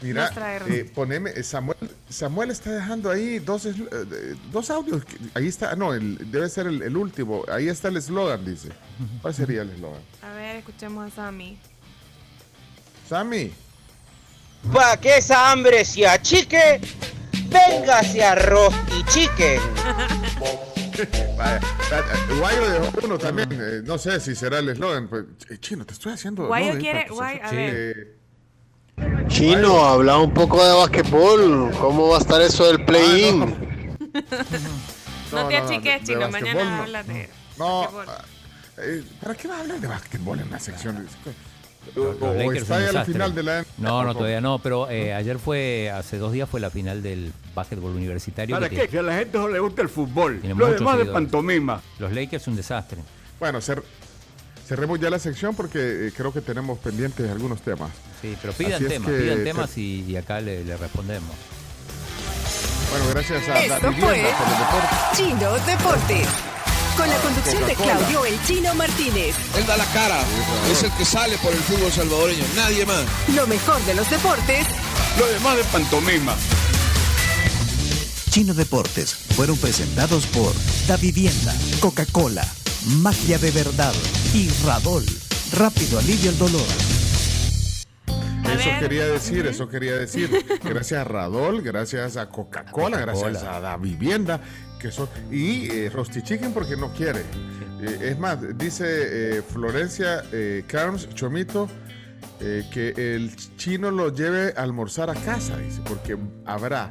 Mira, 0.00 0.30
eh, 0.68 0.88
poneme, 0.94 1.30
eh, 1.30 1.42
Samuel, 1.42 1.76
Samuel 2.08 2.50
está 2.52 2.70
dejando 2.70 3.10
ahí 3.10 3.40
dos, 3.40 3.64
es- 3.64 3.76
eh, 3.78 4.36
dos 4.52 4.70
audios. 4.70 5.02
Ahí 5.34 5.48
está, 5.48 5.74
no, 5.74 5.92
el- 5.92 6.30
debe 6.30 6.48
ser 6.48 6.68
el, 6.68 6.82
el 6.82 6.96
último. 6.96 7.44
Ahí 7.50 7.68
está 7.68 7.88
el 7.88 7.96
eslogan, 7.96 8.44
dice. 8.44 8.68
¿Cuál 9.22 9.34
sería 9.34 9.62
el 9.62 9.70
eslogan? 9.70 10.00
A 10.22 10.32
ver, 10.34 10.56
escuchemos 10.56 11.12
a 11.12 11.16
Sammy. 11.16 11.58
Sammy. 13.08 13.52
Pa' 14.72 14.96
que 14.98 15.16
esa 15.18 15.50
hambre 15.50 15.84
se 15.84 16.06
achique, 16.06 16.80
véngase 17.48 18.22
arroz 18.22 18.72
y. 18.96 19.02
Vaya, 21.36 21.60
eh, 21.92 22.34
Guayo 22.38 22.70
dejó 22.70 23.06
uno 23.06 23.18
también. 23.18 23.48
eh, 23.52 23.82
no 23.84 23.98
sé 23.98 24.18
si 24.20 24.34
será 24.34 24.58
el 24.58 24.68
eslogan. 24.70 25.08
pues, 25.08 25.24
eh, 25.48 25.58
chino, 25.58 25.86
te 25.86 25.92
estoy 25.94 26.12
haciendo. 26.12 26.46
Guayo 26.46 26.74
no, 26.74 26.80
quiere- 26.80 27.06
Guayo, 27.08 27.40
a 27.44 27.48
se- 27.50 27.56
ver. 27.56 27.74
eh, 27.98 28.17
Chino, 29.28 29.84
habla 29.84 30.18
un 30.18 30.32
poco 30.32 30.64
de 30.64 30.72
basquetbol. 30.74 31.70
¿Cómo 31.80 32.08
va 32.08 32.16
a 32.16 32.20
estar 32.20 32.40
eso 32.40 32.66
del 32.66 32.84
play-in? 32.84 33.54
No, 35.30 35.42
No, 35.42 35.48
te 35.48 35.56
achiques, 35.58 36.04
chino. 36.04 36.20
de 36.20 36.28
Mañana 36.28 36.82
hablas 36.84 37.06
de 37.06 37.28
No, 37.58 37.82
ah, 37.84 38.24
eh, 38.78 39.02
¿para 39.20 39.34
qué 39.34 39.46
va 39.46 39.56
a 39.56 39.60
hablar 39.60 39.78
de 39.78 39.86
basquetbol 39.86 40.40
en 40.40 40.50
la 40.50 40.58
sección? 40.58 41.06
O, 41.94 42.52
está 42.52 42.80
ya 42.80 42.92
la 42.92 43.04
final 43.04 43.34
de 43.34 43.42
la 43.42 43.64
No, 43.76 44.02
no, 44.04 44.14
todavía 44.14 44.40
no, 44.40 44.58
pero 44.58 44.88
eh, 44.88 45.12
ayer 45.12 45.38
fue, 45.38 45.90
hace 45.90 46.16
dos 46.16 46.32
días 46.32 46.48
fue 46.48 46.60
la 46.60 46.70
final 46.70 47.02
del 47.02 47.30
básquetbol 47.54 47.94
universitario. 47.94 48.56
¿Para 48.56 48.70
que 48.70 48.76
qué? 48.76 48.88
tiene- 48.88 48.90
Si 48.92 48.96
a 48.98 49.02
la 49.02 49.18
gente 49.18 49.36
no 49.36 49.48
le 49.48 49.58
gusta 49.58 49.82
el 49.82 49.90
fútbol. 49.90 50.40
Lo 50.42 50.66
demás 50.72 50.96
de 50.96 51.04
pantomima. 51.04 51.82
Los 51.98 52.10
Lakers 52.12 52.46
un 52.48 52.56
desastre. 52.56 53.02
Bueno, 53.38 53.58
cer- 53.58 53.82
cerremos 54.68 55.00
ya 55.00 55.08
la 55.10 55.18
sección 55.18 55.54
porque 55.54 55.78
eh, 56.08 56.12
creo 56.16 56.32
que 56.32 56.40
tenemos 56.42 56.78
pendientes 56.78 57.30
algunos 57.30 57.62
temas. 57.62 57.90
Sí, 58.20 58.36
pero 58.40 58.52
pidan 58.52 58.86
temas, 58.86 59.08
que 59.10 59.16
pidan 59.18 59.38
te- 59.38 59.44
temas 59.44 59.78
y, 59.78 60.04
y 60.06 60.16
acá 60.16 60.40
le, 60.40 60.64
le 60.64 60.76
respondemos. 60.76 61.30
Bueno, 62.90 63.04
gracias 63.10 63.48
a 63.48 63.60
Esto 63.64 63.92
fue. 63.94 64.24
Chino 65.16 65.52
Deportes. 65.66 66.26
Con 66.96 67.08
la 67.08 67.16
conducción 67.18 67.64
de. 67.66 67.74
Claudio 67.74 68.24
El 68.24 68.42
Chino 68.44 68.74
Martínez. 68.74 69.34
Él 69.56 69.66
da 69.66 69.76
la 69.76 69.84
cara, 69.86 70.20
es 70.72 70.82
el 70.82 70.90
que 70.92 71.04
sale 71.04 71.36
por 71.38 71.52
el 71.52 71.60
fútbol 71.60 71.92
salvadoreño, 71.92 72.44
nadie 72.56 72.84
más. 72.86 73.04
Lo 73.36 73.46
mejor 73.46 73.80
de 73.84 73.94
los 73.94 74.08
deportes 74.10 74.66
Lo 75.18 75.26
demás 75.28 75.56
de 75.58 75.64
pantomima. 75.64 76.34
Chino 78.30 78.52
Deportes 78.54 79.14
fueron 79.36 79.56
presentados 79.58 80.26
por 80.26 80.52
Da 80.86 80.96
Vivienda, 80.96 81.54
Coca-Cola, 81.80 82.46
Magia 82.88 83.36
de 83.38 83.50
Verdad 83.50 83.92
y 84.34 84.48
Radol. 84.64 85.04
Rápido 85.52 85.98
alivio 85.98 86.30
el 86.30 86.38
dolor. 86.38 86.66
Eso 88.06 88.70
quería 88.80 89.06
decir, 89.06 89.46
eso 89.46 89.68
quería 89.68 89.96
decir. 89.96 90.30
Gracias 90.64 91.00
a 91.00 91.04
Radol, 91.04 91.60
gracias 91.60 92.16
a 92.16 92.30
Coca-Cola, 92.30 92.98
gracias 92.98 93.42
a 93.42 93.60
la 93.60 93.76
vivienda, 93.76 94.40
que 94.80 94.90
son, 94.90 95.06
y 95.30 95.68
eh, 95.70 95.90
Rosti 95.90 96.22
Chicken 96.22 96.52
porque 96.52 96.76
no 96.76 96.92
quiere. 96.94 97.20
Eh, 97.82 98.10
es 98.10 98.18
más, 98.18 98.38
dice 98.56 98.86
eh, 98.88 99.42
Florencia 99.42 100.24
eh, 100.32 100.64
Carms 100.66 101.10
Chomito 101.10 101.68
eh, 102.40 102.64
que 102.72 102.94
el 102.96 103.36
chino 103.56 103.90
lo 103.90 104.14
lleve 104.14 104.54
a 104.56 104.62
almorzar 104.62 105.10
a 105.10 105.14
casa, 105.14 105.58
dice, 105.58 105.82
porque 105.84 106.16
habrá 106.46 106.90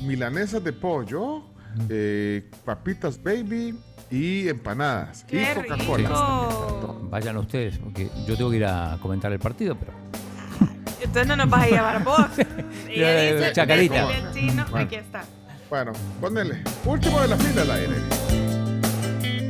milanesas 0.00 0.62
de 0.62 0.72
pollo, 0.72 1.42
eh, 1.88 2.48
papitas 2.64 3.20
baby 3.20 3.76
y 4.10 4.48
empanadas 4.48 5.24
y 5.28 5.32
¡Qué 5.32 5.54
Coca-Cola. 5.54 5.96
rico! 6.08 6.98
Vayan 7.10 7.36
ustedes, 7.36 7.78
porque 7.78 8.08
yo 8.26 8.36
tengo 8.36 8.50
que 8.50 8.56
ir 8.56 8.64
a 8.66 8.98
comentar 9.00 9.32
el 9.32 9.38
partido, 9.38 9.76
pero 9.76 9.92
Entonces 11.00 11.26
no 11.26 11.36
nos 11.36 11.48
vas 11.50 11.64
a 11.64 11.66
llevar 11.68 12.04
vos. 12.04 12.26
Ella 12.88 13.34
dice, 13.34 13.52
Chacarita. 13.52 14.08
al 14.08 14.32
chino, 14.34 14.64
Bueno. 14.70 14.86
aquí 14.86 14.96
está. 14.96 15.24
Bueno, 15.70 15.92
ponele. 16.20 16.62
Último 16.84 17.20
de 17.20 17.28
la 17.28 17.36
fila 17.36 17.62
al 17.62 17.70
aire. 17.72 17.94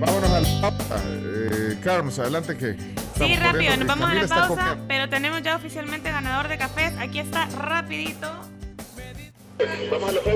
Vámonos 0.01 0.31
a 0.31 0.41
la 0.41 0.61
pausa. 0.61 1.03
Eh, 1.07 1.79
Carms, 1.83 2.19
adelante 2.19 2.57
que. 2.57 2.75
Sí, 2.75 3.33
estamos 3.33 3.39
rápido, 3.41 3.77
nos 3.77 3.87
vamos 3.89 4.11
a 4.11 4.15
la 4.15 4.27
pausa, 4.29 4.77
pero 4.87 5.09
tenemos 5.09 5.43
ya 5.43 5.57
oficialmente 5.57 6.11
ganador 6.11 6.49
de 6.49 6.59
cafés. 6.59 6.93
Aquí 6.99 7.19
está, 7.21 7.47
rapidito. 7.47 8.29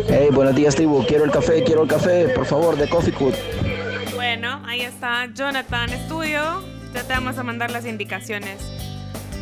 Hey, 0.08 0.28
buenos 0.32 0.54
días, 0.56 0.74
tribu. 0.74 1.04
Quiero 1.06 1.24
el 1.24 1.30
café, 1.30 1.62
quiero 1.62 1.82
el 1.82 1.88
café, 1.88 2.28
por 2.30 2.44
favor, 2.44 2.76
de 2.76 2.88
Coffee 2.88 3.12
Cut. 3.12 3.34
Bueno, 4.34 4.62
ahí 4.64 4.80
está 4.80 5.26
Jonathan 5.26 5.90
Estudio. 5.90 6.64
Ya 6.94 7.02
te 7.02 7.12
vamos 7.12 7.36
a 7.36 7.42
mandar 7.42 7.70
las 7.70 7.84
indicaciones. 7.84 8.62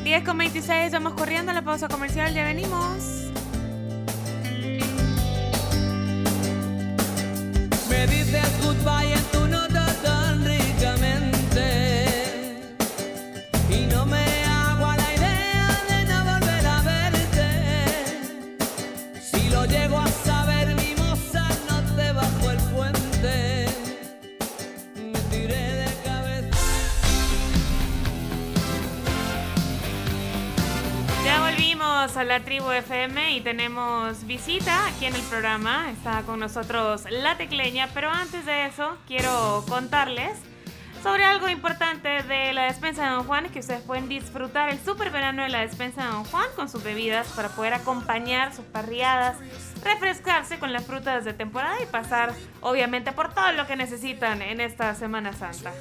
10 0.02 0.24
con 0.24 0.36
26, 0.36 0.90
vamos 0.90 1.14
corriendo 1.14 1.52
a 1.52 1.54
la 1.54 1.62
pausa 1.62 1.86
comercial, 1.86 2.34
ya 2.34 2.42
venimos. 2.42 3.30
Me 7.88 8.06
dices 8.08 8.48
goodbye 8.64 9.12
en 9.12 9.24
tu 9.30 9.39
volvimos 32.10 32.16
a 32.16 32.24
la 32.24 32.44
tribu 32.44 32.70
FM 32.70 33.36
y 33.36 33.40
tenemos 33.40 34.26
visita 34.26 34.86
aquí 34.86 35.06
en 35.06 35.14
el 35.14 35.22
programa. 35.22 35.90
Está 35.90 36.22
con 36.22 36.40
nosotros 36.40 37.04
la 37.10 37.36
tecleña, 37.36 37.88
pero 37.94 38.10
antes 38.10 38.46
de 38.46 38.66
eso 38.66 38.96
quiero 39.06 39.64
contarles 39.68 40.38
sobre 41.02 41.24
algo 41.24 41.48
importante 41.48 42.08
de 42.22 42.52
la 42.52 42.64
despensa 42.64 43.04
de 43.04 43.10
Don 43.10 43.24
Juan, 43.24 43.48
que 43.50 43.60
ustedes 43.60 43.82
pueden 43.82 44.08
disfrutar 44.08 44.70
el 44.70 44.78
super 44.80 45.10
verano 45.10 45.42
de 45.42 45.50
la 45.50 45.60
despensa 45.60 46.04
de 46.04 46.08
Don 46.10 46.24
Juan 46.24 46.46
con 46.56 46.68
sus 46.68 46.82
bebidas 46.82 47.28
para 47.28 47.48
poder 47.50 47.74
acompañar 47.74 48.54
sus 48.54 48.64
parriadas, 48.64 49.36
refrescarse 49.84 50.58
con 50.58 50.72
las 50.72 50.84
frutas 50.84 51.24
de 51.24 51.32
temporada 51.32 51.76
y 51.82 51.86
pasar 51.86 52.34
obviamente 52.60 53.12
por 53.12 53.32
todo 53.34 53.52
lo 53.52 53.66
que 53.66 53.76
necesitan 53.76 54.42
en 54.42 54.60
esta 54.60 54.94
Semana 54.94 55.32
Santa. 55.32 55.72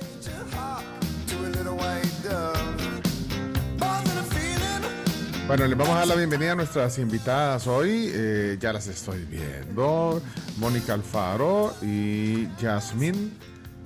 Bueno, 5.49 5.65
les 5.65 5.75
vamos 5.75 5.95
a 5.95 5.99
dar 6.01 6.07
la 6.09 6.15
bienvenida 6.15 6.51
a 6.51 6.55
nuestras 6.55 6.99
invitadas 6.99 7.65
hoy. 7.65 8.11
Eh, 8.13 8.57
ya 8.59 8.71
las 8.71 8.85
estoy 8.85 9.25
viendo. 9.25 10.21
Mónica 10.57 10.93
Alfaro 10.93 11.73
y 11.81 12.47
Yasmín 12.57 13.35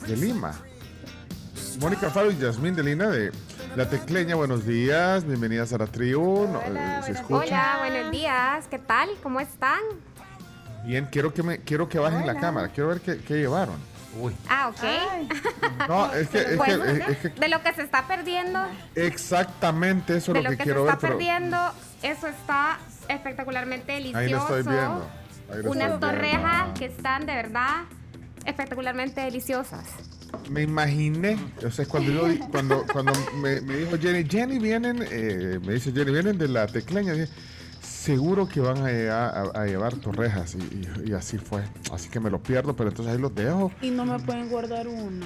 de 0.06 0.18
Lima. 0.18 0.52
Mónica 1.80 2.08
Alfaro 2.08 2.32
y 2.32 2.38
Yasmín 2.38 2.76
de 2.76 2.84
Lima 2.84 3.06
de 3.06 3.32
La 3.78 3.90
Tecleña. 3.90 4.36
Buenos 4.36 4.66
días, 4.66 5.24
bienvenidas 5.24 5.72
a 5.72 5.78
la 5.78 5.88
tribu. 5.88 6.50
Eh, 6.66 7.00
¿Se 7.06 7.14
escucha? 7.14 7.46
Hola, 7.46 7.76
buenos 7.80 8.12
días. 8.12 8.68
¿Qué 8.68 8.80
tal? 8.80 9.12
¿Cómo 9.24 9.40
están? 9.40 9.80
Bien, 10.86 11.08
quiero 11.10 11.34
que 11.34 11.44
me 11.44 11.60
quiero 11.60 11.88
que 11.88 11.98
bajen 11.98 12.28
la 12.28 12.36
cámara. 12.42 12.68
Quiero 12.68 12.90
ver 12.90 13.00
qué, 13.00 13.20
qué 13.20 13.36
llevaron. 13.36 13.78
Uy. 14.20 14.36
Ah, 14.50 14.70
ok. 14.70 14.84
No, 15.90 16.14
es 16.14 16.28
que, 16.30 16.38
es 16.40 16.46
que- 16.48 16.56
Bueno, 16.56 16.86
es- 16.86 17.10
es 17.10 17.18
que 17.18 17.30
de 17.30 17.48
lo 17.48 17.62
que 17.64 17.74
se 17.74 17.82
está 17.82 18.08
perdiendo, 18.08 18.60
exactamente 18.96 20.18
eso 20.18 20.32
es 20.32 20.36
de 20.36 20.44
lo 20.44 20.44
lo 20.44 20.50
que, 20.52 20.58
que 20.58 20.64
se 20.64 20.68
quiero 20.68 20.84
ver. 20.84 20.94
está 20.94 21.00
pero 21.08 21.18
perdiendo, 21.18 21.58
eso 22.02 22.28
está 22.28 22.78
espectacularmente 23.10 23.92
delicioso. 23.94 24.18
ahí 24.20 24.30
lo 24.30 24.38
estoy 24.40 24.64
viendo. 24.64 25.10
ahí 25.52 25.64
lo 25.64 25.72
Unas 25.72 25.92
estoy 25.94 26.00
viendo. 26.00 26.00
torrejas 26.00 26.80
que 26.80 26.86
están 26.86 27.26
de 27.26 27.34
verdad 27.34 27.84
espectacularmente 28.46 29.22
deliciosas. 29.22 29.84
Me 30.50 30.64
imaginé, 30.64 31.38
o 31.66 31.70
sea, 31.70 31.86
cuando, 31.86 32.12
yo 32.12 32.46
cuando, 32.52 32.86
cuando 32.92 33.14
me, 33.36 33.62
me 33.62 33.78
dijo 33.78 33.98
Jenny, 34.00 34.28
Jenny 34.28 34.58
vienen, 34.60 35.06
eh, 35.12 35.60
me 35.64 35.74
dice 35.74 35.92
Jenny, 35.92 36.12
vienen 36.12 36.38
de 36.40 36.48
la 36.48 36.66
tecleña, 36.68 37.14
dije, 37.14 37.28
seguro 38.04 38.48
que 38.50 38.60
van 38.60 38.78
a, 38.86 38.90
llevar- 38.92 39.34
a- 39.56 39.62
a 39.62 39.66
llevar 39.66 39.96
torrejas 39.96 40.56
y, 40.56 40.58
y- 41.06 41.10
y 41.12 41.14
así 41.14 41.38
fue, 41.38 41.64
así 41.94 42.10
que 42.10 42.20
me 42.20 42.30
lo 42.30 42.44
pierdo, 42.44 42.76
pero 42.76 42.90
entonces 42.90 43.14
ahí 43.16 43.20
los 43.22 43.34
dejo. 43.34 43.72
Y 43.82 43.92
no 43.92 44.04
me 44.04 44.20
pueden 44.20 44.50
guardar 44.50 44.90
una. 44.90 45.26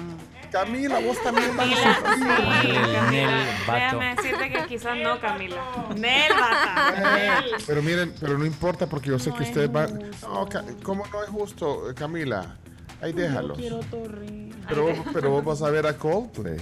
Camila, 0.52 1.00
vos 1.00 1.20
también 1.22 1.56
vas 1.56 1.66
a 1.66 1.72
sí, 1.74 2.68
Camila. 2.94 3.44
Déjame 3.66 4.14
decirte 4.14 4.50
que 4.52 4.66
quizás 4.66 4.96
no, 5.02 5.20
Camila. 5.20 5.56
Nel, 5.96 6.32
bata. 6.32 7.42
Pero 7.66 7.82
miren, 7.82 8.14
pero 8.20 8.38
no 8.38 8.46
importa 8.46 8.86
porque 8.86 9.08
yo 9.10 9.18
sé 9.18 9.32
que 9.32 9.42
ustedes 9.42 9.70
van, 9.72 9.98
no, 10.22 10.48
¿cómo 10.84 11.04
no 11.12 11.22
es 11.24 11.30
justo, 11.30 11.82
Camila? 11.96 12.56
Ahí 13.02 13.12
déjalos. 13.12 13.58
Quiero 13.58 13.80
torre. 13.80 14.50
Pero, 14.68 14.82
vos- 14.84 14.98
pero 15.12 15.30
vos 15.30 15.44
vas 15.44 15.62
a 15.62 15.70
ver 15.70 15.86
a 15.86 15.94
Coldplay, 15.96 16.58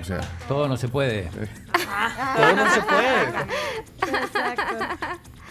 o 0.00 0.04
sea, 0.04 0.20
Todo 0.48 0.66
no 0.66 0.76
se 0.78 0.88
puede. 0.88 1.28
todo 1.28 2.56
no 2.56 2.70
se 2.74 2.80
puede. 2.82 3.32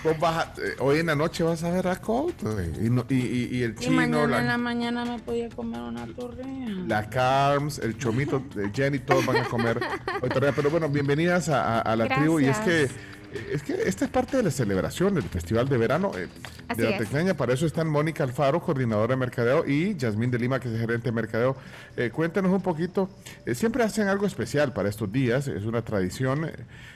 Vos 0.08 0.20
vas 0.20 0.38
a- 0.48 0.54
eh, 0.62 0.76
hoy 0.80 1.00
en 1.00 1.08
la 1.08 1.16
noche 1.16 1.44
vas 1.44 1.64
a 1.64 1.72
ver 1.72 1.88
a 1.88 1.96
Coldplay 1.98 2.72
y, 2.86 2.90
no- 2.90 3.06
y, 3.10 3.16
y- 3.16 3.50
y 3.58 3.64
el 3.64 3.72
Y 3.72 3.76
chino, 3.76 3.96
mañana 3.96 4.28
la, 4.28 4.40
en 4.42 4.48
la 4.48 4.58
mañana 4.58 5.06
me 5.06 5.20
podía 5.20 5.50
comer 5.50 5.82
una 5.82 6.06
torreja. 6.08 6.50
la 6.88 7.10
Carms, 7.10 7.80
el 7.80 7.98
chomito, 7.98 8.44
Jenny, 8.74 9.00
todos 9.00 9.26
van 9.26 9.38
a 9.38 9.44
comer 9.46 9.80
torreja. 10.34 10.54
Pero 10.56 10.70
bueno, 10.70 10.88
bienvenidas 10.90 11.50
a, 11.50 11.80
a- 11.80 11.82
a 11.82 11.96
la 11.96 12.08
tribu. 12.08 12.40
Y 12.40 12.46
es 12.46 12.58
que, 12.60 12.80
Gracias. 12.82 13.00
Es 13.34 13.64
que 13.64 13.74
esta 13.74 14.06
es 14.06 14.12
parte 14.12 14.38
de 14.38 14.44
la 14.44 14.52
celebración 14.52 15.16
del 15.16 15.24
Festival 15.24 15.68
de 15.68 15.78
Verano 15.78 16.12
eh, 16.16 16.28
de 16.76 16.84
la 16.84 16.90
es. 16.92 16.98
Tecleña. 17.00 17.34
Para 17.34 17.54
eso 17.54 17.66
están 17.66 17.90
Mónica 17.90 18.24
Alfaro, 18.24 18.62
coordinadora 18.62 19.14
de 19.14 19.18
mercadeo, 19.18 19.66
y 19.68 19.96
Yasmín 19.96 20.32
de 20.32 20.40
Lima, 20.40 20.60
que 20.60 20.74
es 20.74 20.80
gerente 20.80 21.06
de 21.06 21.12
mercadeo. 21.12 21.56
Eh, 21.96 22.10
cuéntenos 22.10 22.52
un 22.52 22.62
poquito. 22.62 23.10
eh, 23.46 23.56
siempre 23.56 23.84
hacen 23.84 24.08
algo 24.08 24.26
especial 24.26 24.74
para 24.74 24.90
estos 24.90 25.12
días, 25.12 25.48
es 25.48 25.64
una 25.66 25.82
tradición. 25.82 26.46
eh, 26.46 26.54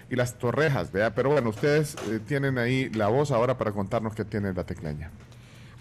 y 0.09 0.15
las 0.17 0.37
torrejas, 0.37 0.91
¿vea? 0.91 1.15
Pero 1.15 1.29
bueno, 1.29 1.47
ustedes 1.47 1.95
tienen 2.27 2.57
ahí 2.57 2.89
la 2.89 3.07
voz 3.07 3.31
ahora 3.31 3.57
para 3.57 3.71
contarnos 3.71 4.13
qué 4.13 4.25
tiene 4.25 4.53
la 4.53 4.65
Tecleña. 4.65 5.09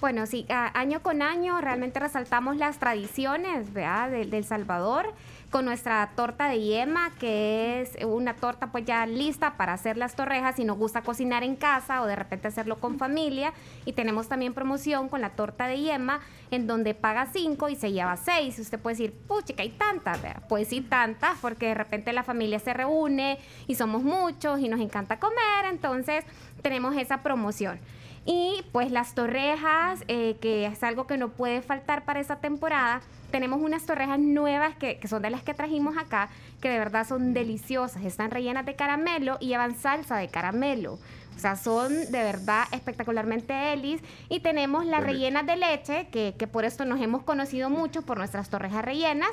Bueno, 0.00 0.24
sí, 0.26 0.46
año 0.48 1.02
con 1.02 1.20
año 1.20 1.60
realmente 1.60 1.98
resaltamos 1.98 2.56
las 2.56 2.78
tradiciones 2.78 3.72
¿verdad? 3.72 4.08
del 4.08 4.30
del 4.30 4.44
Salvador 4.44 5.12
con 5.50 5.64
nuestra 5.64 6.08
torta 6.14 6.48
de 6.48 6.60
yema, 6.60 7.10
que 7.18 7.80
es 7.80 7.96
una 8.04 8.34
torta 8.34 8.68
pues 8.70 8.84
ya 8.84 9.04
lista 9.06 9.56
para 9.56 9.72
hacer 9.72 9.96
las 9.96 10.14
torrejas 10.14 10.56
si 10.56 10.64
nos 10.64 10.78
gusta 10.78 11.02
cocinar 11.02 11.42
en 11.42 11.56
casa 11.56 12.02
o 12.02 12.06
de 12.06 12.14
repente 12.14 12.48
hacerlo 12.48 12.78
con 12.78 12.98
familia. 12.98 13.52
Y 13.84 13.92
tenemos 13.92 14.28
también 14.28 14.54
promoción 14.54 15.08
con 15.08 15.20
la 15.20 15.30
torta 15.30 15.66
de 15.66 15.80
yema, 15.80 16.20
en 16.50 16.66
donde 16.66 16.94
paga 16.94 17.26
5 17.26 17.68
y 17.68 17.76
se 17.76 17.92
lleva 17.92 18.16
6. 18.16 18.58
Usted 18.60 18.78
puede 18.78 18.96
decir, 18.96 19.12
puchica, 19.26 19.62
hay 19.62 19.70
tantas, 19.70 20.22
¿verdad? 20.22 20.42
Pues 20.48 20.68
sí, 20.68 20.80
tantas, 20.82 21.38
porque 21.40 21.66
de 21.66 21.74
repente 21.74 22.12
la 22.12 22.22
familia 22.22 22.60
se 22.60 22.72
reúne 22.72 23.38
y 23.66 23.74
somos 23.74 24.02
muchos 24.02 24.60
y 24.60 24.68
nos 24.68 24.80
encanta 24.80 25.18
comer, 25.18 25.66
entonces 25.68 26.24
tenemos 26.62 26.96
esa 26.96 27.22
promoción. 27.22 27.80
Y 28.26 28.62
pues 28.72 28.90
las 28.90 29.14
torrejas, 29.14 30.04
eh, 30.08 30.36
que 30.40 30.66
es 30.66 30.82
algo 30.82 31.06
que 31.06 31.16
no 31.16 31.30
puede 31.30 31.62
faltar 31.62 32.04
para 32.04 32.20
esta 32.20 32.36
temporada. 32.36 33.00
Tenemos 33.30 33.60
unas 33.62 33.86
torrejas 33.86 34.18
nuevas 34.18 34.76
que, 34.76 34.98
que 34.98 35.08
son 35.08 35.22
de 35.22 35.30
las 35.30 35.42
que 35.42 35.54
trajimos 35.54 35.96
acá, 35.96 36.28
que 36.60 36.68
de 36.68 36.78
verdad 36.78 37.06
son 37.06 37.32
deliciosas. 37.32 38.04
Están 38.04 38.30
rellenas 38.30 38.66
de 38.66 38.74
caramelo 38.76 39.38
y 39.40 39.48
llevan 39.48 39.74
salsa 39.74 40.16
de 40.16 40.28
caramelo. 40.28 40.98
O 41.34 41.38
sea, 41.38 41.56
son 41.56 41.94
de 41.94 42.22
verdad 42.22 42.64
espectacularmente 42.72 43.54
delis. 43.54 44.02
Y 44.28 44.40
tenemos 44.40 44.84
las 44.84 45.02
rellenas 45.02 45.46
de 45.46 45.56
leche, 45.56 46.08
que, 46.12 46.34
que 46.38 46.46
por 46.46 46.66
esto 46.66 46.84
nos 46.84 47.00
hemos 47.00 47.22
conocido 47.22 47.70
mucho 47.70 48.02
por 48.02 48.18
nuestras 48.18 48.50
torrejas 48.50 48.84
rellenas. 48.84 49.30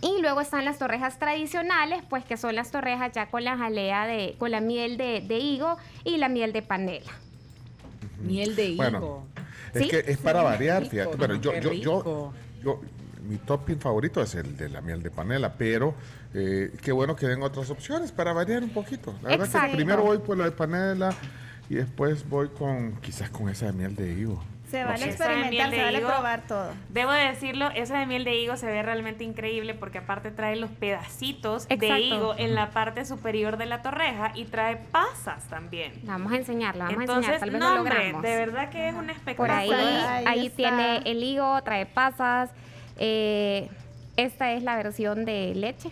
Y 0.00 0.20
luego 0.20 0.40
están 0.40 0.64
las 0.64 0.78
torrejas 0.78 1.18
tradicionales, 1.18 2.04
pues 2.08 2.24
que 2.24 2.36
son 2.36 2.54
las 2.54 2.70
torrejas 2.70 3.10
ya 3.12 3.26
con 3.26 3.42
la 3.42 3.56
jalea 3.56 4.06
de, 4.06 4.36
con 4.38 4.52
la 4.52 4.60
miel 4.60 4.98
de, 4.98 5.20
de 5.20 5.38
higo 5.38 5.76
y 6.04 6.18
la 6.18 6.28
miel 6.28 6.52
de 6.52 6.62
panela. 6.62 7.10
Miel 8.20 8.56
de 8.56 8.66
higo. 8.66 8.76
Bueno, 8.76 9.26
es 9.74 9.82
¿Sí? 9.82 9.88
que 9.88 10.04
es 10.06 10.18
para 10.18 10.42
variar, 10.42 10.82
rico, 10.82 10.92
fíjate. 10.92 11.16
Pero 11.18 11.34
yo, 11.36 11.58
yo, 11.60 11.72
yo, 11.72 12.32
yo, 12.62 12.80
mi 13.28 13.36
topping 13.38 13.78
favorito 13.78 14.22
es 14.22 14.34
el 14.34 14.56
de 14.56 14.68
la 14.68 14.80
miel 14.80 15.02
de 15.02 15.10
panela, 15.10 15.54
pero 15.54 15.94
eh, 16.34 16.72
qué 16.82 16.92
bueno 16.92 17.16
que 17.16 17.26
den 17.26 17.42
otras 17.42 17.70
opciones 17.70 18.12
para 18.12 18.32
variar 18.32 18.62
un 18.62 18.70
poquito. 18.70 19.14
La 19.22 19.30
verdad 19.30 19.46
Exacto. 19.46 19.70
que 19.70 19.76
primero 19.76 20.02
voy 20.02 20.18
por 20.18 20.36
la 20.36 20.44
de 20.44 20.52
panela 20.52 21.14
y 21.68 21.74
después 21.74 22.28
voy 22.28 22.48
con, 22.48 22.96
quizás 23.00 23.30
con 23.30 23.48
esa 23.48 23.66
de 23.66 23.72
miel 23.72 23.96
de 23.96 24.12
higo. 24.12 24.42
Se 24.70 24.82
vale 24.84 25.04
experimentar, 25.06 25.70
se 25.70 25.76
de 25.76 25.82
vale 25.82 25.98
higo. 25.98 26.08
probar 26.08 26.46
todo. 26.48 26.72
Debo 26.88 27.12
decirlo, 27.12 27.70
esa 27.70 27.98
de 28.00 28.06
miel 28.06 28.24
de 28.24 28.34
higo 28.36 28.56
se 28.56 28.66
ve 28.66 28.82
realmente 28.82 29.22
increíble 29.24 29.74
porque 29.74 29.98
aparte 29.98 30.30
trae 30.32 30.56
los 30.56 30.70
pedacitos 30.70 31.68
de 31.68 31.98
higo 32.00 32.34
en 32.36 32.54
la 32.54 32.70
parte 32.70 33.04
superior 33.04 33.56
de 33.58 33.66
la 33.66 33.82
torreja 33.82 34.32
y 34.34 34.44
trae 34.46 34.76
pasas 34.76 35.44
también. 35.48 35.92
Vamos 36.02 36.32
a 36.32 36.36
enseñarla, 36.36 36.84
vamos 36.86 36.98
a 36.98 37.02
Entonces, 37.02 37.32
enseñar, 37.34 37.40
tal 37.40 37.50
vez 37.50 37.60
no, 37.60 37.70
lo 37.70 37.76
logramos. 37.76 38.22
de 38.22 38.36
verdad 38.36 38.70
que 38.70 38.88
es 38.88 38.94
un 38.94 39.06
Por 39.06 39.10
espectáculo. 39.10 39.52
ahí, 39.54 40.24
ahí, 40.26 40.50
tiene 40.50 40.98
el 41.04 41.22
higo, 41.22 41.62
trae 41.62 41.86
pasas. 41.86 42.50
eh, 42.98 43.68
esta 44.16 44.52
es 44.52 44.62
la 44.62 44.76
versión 44.76 45.24
de 45.24 45.54
leche. 45.54 45.90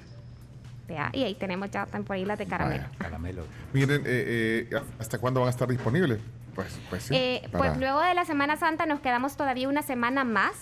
Y 1.12 1.22
ahí 1.22 1.34
tenemos 1.34 1.70
ya 1.70 1.84
también 1.86 2.04
por 2.04 2.16
ahí 2.16 2.24
las 2.24 2.38
de 2.38 2.46
caramelo. 2.46 2.84
Caramelo. 2.98 3.44
Miren, 3.72 4.02
eh, 4.04 4.68
eh, 4.70 4.80
¿hasta 4.98 5.18
cuándo 5.18 5.40
van 5.40 5.46
a 5.46 5.50
estar 5.50 5.66
disponibles? 5.68 6.18
Pues, 6.54 6.78
pues 6.90 7.02
sí. 7.04 7.14
Eh, 7.14 7.48
para- 7.52 7.58
Pues 7.58 7.78
luego 7.78 8.00
de 8.00 8.14
la 8.14 8.24
Semana 8.24 8.56
Santa 8.56 8.86
nos 8.86 9.00
quedamos 9.00 9.36
todavía 9.36 9.68
una 9.68 9.82
semana 9.82 10.24
más. 10.24 10.52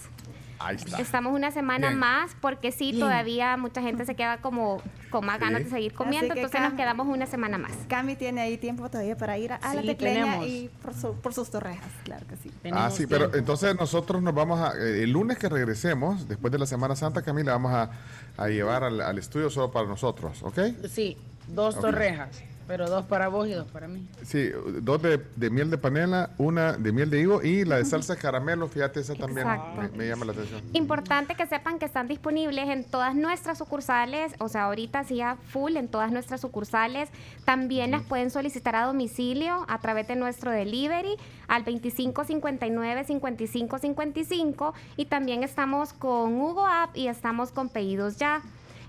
Ahí 0.64 0.76
está. 0.76 0.98
Estamos 1.00 1.32
una 1.34 1.50
semana 1.50 1.88
Bien. 1.88 1.98
más 1.98 2.36
porque 2.40 2.70
sí, 2.70 2.92
Bien. 2.92 3.00
todavía 3.00 3.56
mucha 3.56 3.82
gente 3.82 4.04
se 4.06 4.14
queda 4.14 4.36
como 4.36 4.80
con 5.10 5.26
más 5.26 5.40
ganas 5.40 5.58
Sí. 5.58 5.64
de 5.64 5.70
seguir 5.70 5.92
comiendo, 5.92 6.34
entonces 6.34 6.60
nos 6.60 6.74
quedamos 6.74 7.08
una 7.08 7.26
semana 7.26 7.58
más. 7.58 7.72
Cami 7.88 8.14
tiene 8.14 8.42
ahí 8.42 8.56
tiempo 8.58 8.88
todavía 8.88 9.16
para 9.16 9.36
ir 9.38 9.52
a, 9.52 9.56
a 9.56 9.74
la 9.74 9.80
Sí, 9.80 9.88
tecleña 9.88 10.22
tenemos. 10.24 10.46
y 10.46 10.70
por, 10.80 10.94
su- 10.94 11.14
por 11.16 11.34
sus 11.34 11.50
torrejas, 11.50 11.90
claro 12.04 12.24
que 12.28 12.36
sí. 12.36 12.52
Ah, 12.72 12.90
sí, 12.92 13.08
pero 13.08 13.34
entonces 13.34 13.74
nosotros 13.74 14.22
nos 14.22 14.34
vamos 14.34 14.60
a. 14.60 14.74
eh, 14.78 15.02
el 15.02 15.10
lunes 15.10 15.36
que 15.36 15.48
regresemos, 15.48 16.28
después 16.28 16.52
de 16.52 16.60
la 16.60 16.66
Semana 16.66 16.94
Santa, 16.94 17.22
Camila, 17.22 17.50
vamos 17.52 17.72
a, 17.72 17.90
a 18.36 18.46
llevar 18.46 18.84
al, 18.84 19.00
al 19.00 19.18
estudio 19.18 19.50
solo 19.50 19.72
para 19.72 19.88
nosotros, 19.88 20.44
¿ok? 20.44 20.60
Sí, 20.88 21.16
dos 21.48 21.74
Ok. 21.74 21.80
torrejas, 21.82 22.40
pero 22.66 22.88
dos 22.88 23.04
para 23.06 23.28
vos 23.28 23.48
y 23.48 23.52
dos 23.52 23.68
para 23.70 23.88
mí. 23.88 24.06
Sí, 24.22 24.50
dos 24.82 25.02
de, 25.02 25.18
de 25.36 25.50
miel 25.50 25.70
de 25.70 25.78
panela, 25.78 26.30
una 26.38 26.72
de 26.72 26.92
miel 26.92 27.10
de 27.10 27.20
higo 27.20 27.42
y 27.42 27.64
la 27.64 27.76
de 27.76 27.84
salsa 27.84 28.16
caramelo, 28.16 28.68
fíjate, 28.68 29.00
esa 29.00 29.14
también 29.14 29.46
me, 29.46 29.88
me 29.90 30.08
llama 30.08 30.24
la 30.24 30.32
atención. 30.32 30.62
Importante 30.72 31.34
que 31.34 31.46
sepan 31.46 31.78
que 31.78 31.84
están 31.84 32.08
disponibles 32.08 32.68
en 32.68 32.84
todas 32.84 33.14
nuestras 33.14 33.58
sucursales, 33.58 34.32
o 34.38 34.48
sea, 34.48 34.64
ahorita 34.64 35.04
sí 35.04 35.16
ya 35.16 35.36
full 35.48 35.76
en 35.76 35.88
todas 35.88 36.12
nuestras 36.12 36.40
sucursales. 36.40 37.08
También 37.44 37.90
las 37.90 38.02
pueden 38.02 38.30
solicitar 38.30 38.76
a 38.76 38.86
domicilio 38.86 39.64
a 39.68 39.78
través 39.78 40.08
de 40.08 40.16
nuestro 40.16 40.50
delivery 40.50 41.16
al 41.48 41.64
2559 41.64 43.04
5555 43.04 44.74
y 44.96 45.06
también 45.06 45.42
estamos 45.42 45.92
con 45.92 46.40
Hugo 46.40 46.66
App 46.66 46.96
y 46.96 47.08
estamos 47.08 47.52
con 47.52 47.68
pedidos 47.68 48.16
ya. 48.16 48.42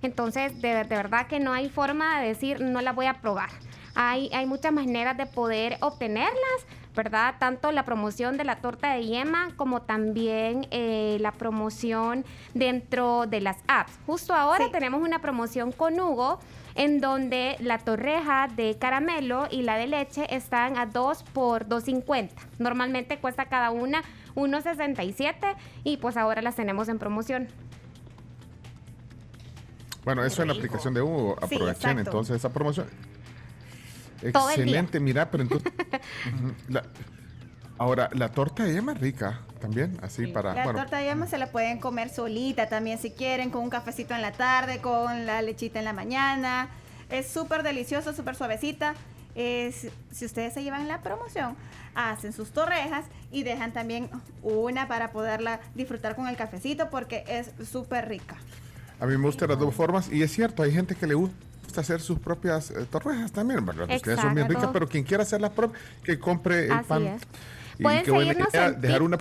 Entonces, 0.04 0.62
de, 0.62 0.70
de 0.70 0.84
verdad 0.84 1.28
que 1.28 1.40
no 1.40 1.54
hay 1.54 1.70
forma 1.70 2.20
de 2.20 2.28
decir 2.28 2.62
no 2.62 2.82
la 2.82 2.92
voy 2.94 3.08
a 3.08 3.16
probar. 3.16 3.50
Hay, 3.96 4.30
hay 4.34 4.46
muchas 4.46 4.74
maneras 4.74 5.16
de 5.18 5.26
poder 5.26 5.78
obtenerlas, 5.82 6.34
¿verdad? 6.96 7.36
Tanto 7.40 7.72
la 7.72 7.86
promoción 7.86 8.38
de 8.38 8.44
la 8.44 8.58
torta 8.58 8.94
de 8.94 9.06
yema 9.06 9.50
como 9.56 9.84
también 9.84 10.68
eh, 10.72 11.18
la 11.20 11.32
promoción 11.32 12.26
dentro 12.54 13.26
de 13.28 13.42
las 13.42 13.58
apps. 13.68 14.00
Justo 14.06 14.34
ahora 14.34 14.70
tenemos 14.72 15.02
una 15.02 15.20
promoción 15.20 15.72
con 15.72 16.00
Hugo 16.00 16.40
en 16.76 17.02
donde 17.02 17.56
la 17.60 17.78
torreja 17.78 18.48
de 18.48 18.78
caramelo 18.80 19.48
y 19.52 19.62
la 19.62 19.78
de 19.78 19.88
leche 19.88 20.26
están 20.36 20.78
a 20.78 20.88
2 20.88 21.24
por 21.34 21.68
2.50. 21.68 22.30
Normalmente 22.58 23.18
cuesta 23.20 23.46
cada 23.46 23.70
una 23.70 24.04
1.67 24.36 25.56
y 25.84 25.98
pues 25.98 26.18
ahora 26.18 26.42
las 26.42 26.56
tenemos 26.56 26.90
en 26.90 26.98
promoción. 26.98 27.48
Bueno, 30.06 30.24
eso 30.24 30.42
en 30.42 30.50
la 30.50 30.54
aplicación 30.54 30.94
de 30.94 31.02
Hugo, 31.02 31.38
aprovechen 31.42 32.00
entonces 32.00 32.36
esa 32.38 32.52
promoción. 32.52 32.88
Todo. 34.32 34.50
Excelente, 34.50 35.00
mira, 35.00 35.30
pero 35.30 35.44
entonces. 35.44 35.72
La- 36.70 36.84
ahora, 37.78 38.10
la 38.14 38.30
torta 38.30 38.64
de 38.64 38.74
yema 38.74 38.94
es 38.94 39.00
rica 39.02 39.42
también, 39.60 39.98
así 40.02 40.28
para. 40.28 40.54
La 40.54 40.64
bueno, 40.64 40.80
torta 40.80 40.98
de 40.98 41.06
yema 41.06 41.28
se 41.28 41.38
la 41.38 41.48
pueden 41.52 41.80
comer 41.80 42.10
solita 42.10 42.68
también 42.70 42.98
si 43.00 43.12
quieren, 43.12 43.50
con 43.50 43.64
un 43.64 43.70
cafecito 43.70 44.14
en 44.14 44.22
la 44.22 44.32
tarde, 44.32 44.80
con 44.80 45.26
la 45.26 45.42
lechita 45.42 45.80
en 45.80 45.86
la 45.86 45.94
mañana. 45.94 46.70
Es 47.10 47.28
súper 47.28 47.64
deliciosa, 47.64 48.14
súper 48.14 48.36
suavecita. 48.36 48.94
Es, 49.36 49.88
si 50.12 50.26
ustedes 50.26 50.54
se 50.54 50.64
llevan 50.64 50.88
la 50.88 51.02
promoción, 51.02 51.56
hacen 51.96 52.34
sus 52.34 52.52
torrejas 52.52 53.06
y 53.32 53.44
dejan 53.44 53.74
también 53.74 54.10
una 54.42 54.88
para 54.88 55.12
poderla 55.12 55.60
disfrutar 55.76 56.16
con 56.16 56.28
el 56.28 56.36
cafecito 56.38 56.90
porque 56.90 57.24
es 57.28 57.52
súper 57.68 58.08
rica. 58.08 58.38
A 59.04 59.06
mí 59.06 59.18
me 59.18 59.26
gustan 59.26 59.50
las 59.50 59.60
dos 59.60 59.76
formas 59.76 60.10
y 60.10 60.24
es 60.24 60.32
cierto, 60.32 60.64
hay 60.64 60.72
gente 60.72 60.96
que 60.96 61.06
le 61.06 61.14
gusta 61.14 61.36
hacer 61.76 62.00
sus 62.00 62.20
propias 62.20 62.72
eh, 62.72 62.86
torrejas 62.90 63.34
también, 63.34 63.66
¿verdad? 63.66 63.90
Ustedes 63.94 64.18
son 64.18 64.34
bien 64.34 64.48
ricas, 64.48 64.70
pero 64.72 64.88
quien 64.88 65.04
quiera 65.04 65.24
hacer 65.24 65.42
las 65.42 65.52
propias, 65.52 65.82
que 66.04 66.18
compre 66.18 66.68
el 66.68 66.72
Así 66.72 66.88
pan. 66.88 67.08
es. 67.08 67.22
Y 67.80 67.84
Pueden 67.84 68.04
qué 68.06 68.12
buena 68.12 68.32
seguirnos 68.32 68.54
idea 68.54 68.68
en 68.68 68.82
dejar 68.82 69.02
una 69.02 69.18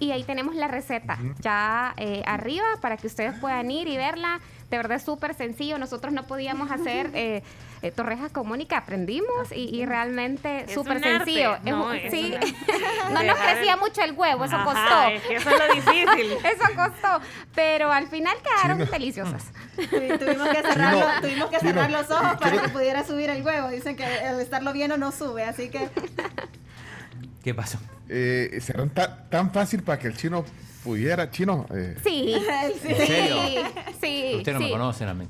y 0.00 0.10
ahí 0.10 0.24
tenemos 0.24 0.54
la 0.54 0.68
receta 0.68 1.18
ya 1.40 1.94
eh, 1.96 2.22
arriba 2.26 2.64
para 2.80 2.96
que 2.96 3.06
ustedes 3.06 3.38
puedan 3.38 3.70
ir 3.70 3.86
y 3.88 3.96
verla. 3.96 4.40
De 4.70 4.76
verdad 4.76 4.96
es 4.96 5.04
súper 5.04 5.34
sencillo. 5.34 5.78
Nosotros 5.78 6.12
no 6.12 6.26
podíamos 6.26 6.70
hacer 6.72 7.10
eh, 7.14 7.42
eh, 7.82 7.90
torrejas 7.92 8.32
con 8.32 8.48
Mónica, 8.48 8.78
aprendimos 8.78 9.52
y, 9.52 9.68
y 9.76 9.86
realmente 9.86 10.66
súper 10.72 10.96
arte, 10.96 11.08
sencillo. 11.18 11.54
Es 11.56 11.62
no, 11.64 11.92
es 11.92 12.10
sí, 12.10 12.34
no 13.12 13.22
nos 13.22 13.38
crecía 13.38 13.74
el- 13.74 13.80
mucho 13.80 14.02
el 14.02 14.12
huevo, 14.12 14.44
eso 14.44 14.56
Ajá, 14.56 14.64
costó. 14.64 15.08
es 15.10 15.22
que 15.22 15.34
eso 15.36 15.50
es 15.50 15.58
lo 15.58 15.74
difícil. 15.74 16.32
eso 16.44 16.64
costó, 16.74 17.20
pero 17.54 17.92
al 17.92 18.08
final 18.08 18.36
quedaron 18.42 18.78
Chino. 18.78 18.90
deliciosas. 18.90 19.44
Tu- 19.76 19.86
Tuvimos 20.18 20.48
que 20.48 20.62
cerrar, 20.62 20.94
Chino, 20.94 21.06
los- 21.06 21.20
tuvimos 21.20 21.50
que 21.50 21.60
cerrar 21.60 21.90
los 21.90 22.10
ojos 22.10 22.36
para 22.38 22.50
quiero- 22.50 22.62
que 22.64 22.68
pudiera 22.70 23.04
subir 23.04 23.30
el 23.30 23.44
huevo. 23.44 23.68
Dicen 23.68 23.94
que 23.96 24.04
al 24.04 24.40
estarlo 24.40 24.72
viendo 24.72 24.96
no 24.96 25.12
sube, 25.12 25.44
así 25.44 25.68
que 25.68 25.88
¿Qué 27.44 27.54
pasó? 27.54 27.78
Eh, 28.08 28.58
¿Serán 28.60 28.90
ta- 28.90 29.28
tan 29.28 29.52
fácil 29.52 29.82
para 29.82 29.98
que 30.00 30.08
el 30.08 30.16
chino 30.16 30.44
pudiera? 30.86 31.30
Chino, 31.30 31.66
eh, 31.74 31.96
Sí, 32.04 32.34
Sí. 32.82 32.88
¿En 32.88 33.06
serio? 33.06 33.36
sí, 34.00 34.32
Ustedes 34.36 34.54
no 34.54 34.60
me 34.60 34.66
sí. 34.66 34.72
conocen 34.72 35.08
a 35.08 35.14
mí. 35.14 35.26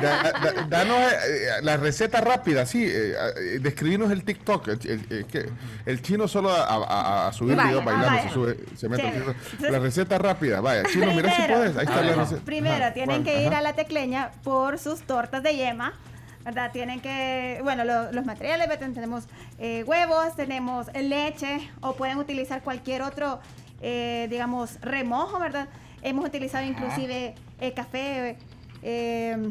da- 0.00 0.32
da- 0.32 0.66
danos 0.68 1.12
eh, 1.12 1.48
la 1.62 1.76
receta 1.76 2.20
rápida, 2.20 2.64
sí. 2.66 2.84
eh, 2.84 3.14
eh, 3.36 3.58
describinos 3.60 4.10
el 4.10 4.24
TikTok. 4.24 4.68
El, 4.68 4.78
el- 4.90 5.06
el 5.10 5.24
que- 5.26 5.50
el 5.86 6.02
chino 6.02 6.28
solo 6.28 6.50
a, 6.50 6.64
a- 6.64 7.28
a 7.28 7.32
subir 7.32 7.56
Vaya, 7.56 7.68
videos 7.70 7.84
bailando 7.84 8.08
vaya. 8.08 8.22
se 8.28 8.34
sube, 8.34 8.56
se 8.76 8.88
mete. 8.88 9.10
TikTok. 9.10 9.36
La 9.70 9.78
receta 9.78 10.18
rápida, 10.18 10.60
vaya. 10.60 10.84
Chino, 10.84 11.06
mira 11.14 11.30
si 11.30 11.42
Primero. 11.42 11.56
puedes. 11.58 11.76
Ahí 11.76 11.84
está 11.86 12.02
la 12.02 12.14
receta. 12.14 12.44
Primero, 12.44 12.84
Ajá, 12.84 12.94
tienen 12.94 13.24
que 13.24 13.42
ir 13.42 13.48
ajá. 13.48 13.58
a 13.58 13.62
la 13.62 13.72
tecleña 13.74 14.30
por 14.44 14.78
sus 14.78 15.02
tortas 15.02 15.42
de 15.42 15.56
yema. 15.56 15.94
¿Verdad? 16.42 16.72
Tienen 16.72 17.00
que, 17.00 17.60
bueno, 17.62 17.84
lo- 17.84 18.10
los 18.12 18.24
materiales, 18.24 18.66
tenemos 18.78 19.24
eh, 19.58 19.84
huevos, 19.86 20.34
tenemos 20.36 20.86
leche 20.94 21.70
o 21.82 21.92
pueden 21.96 22.16
utilizar 22.16 22.62
cualquier 22.62 23.02
otro, 23.02 23.40
eh, 23.80 24.26
digamos, 24.30 24.80
remojo, 24.80 25.38
¿verdad? 25.38 25.68
Hemos 26.02 26.24
utilizado 26.26 26.64
inclusive 26.66 27.34
eh, 27.60 27.72
café 27.74 28.38
eh, 28.82 29.50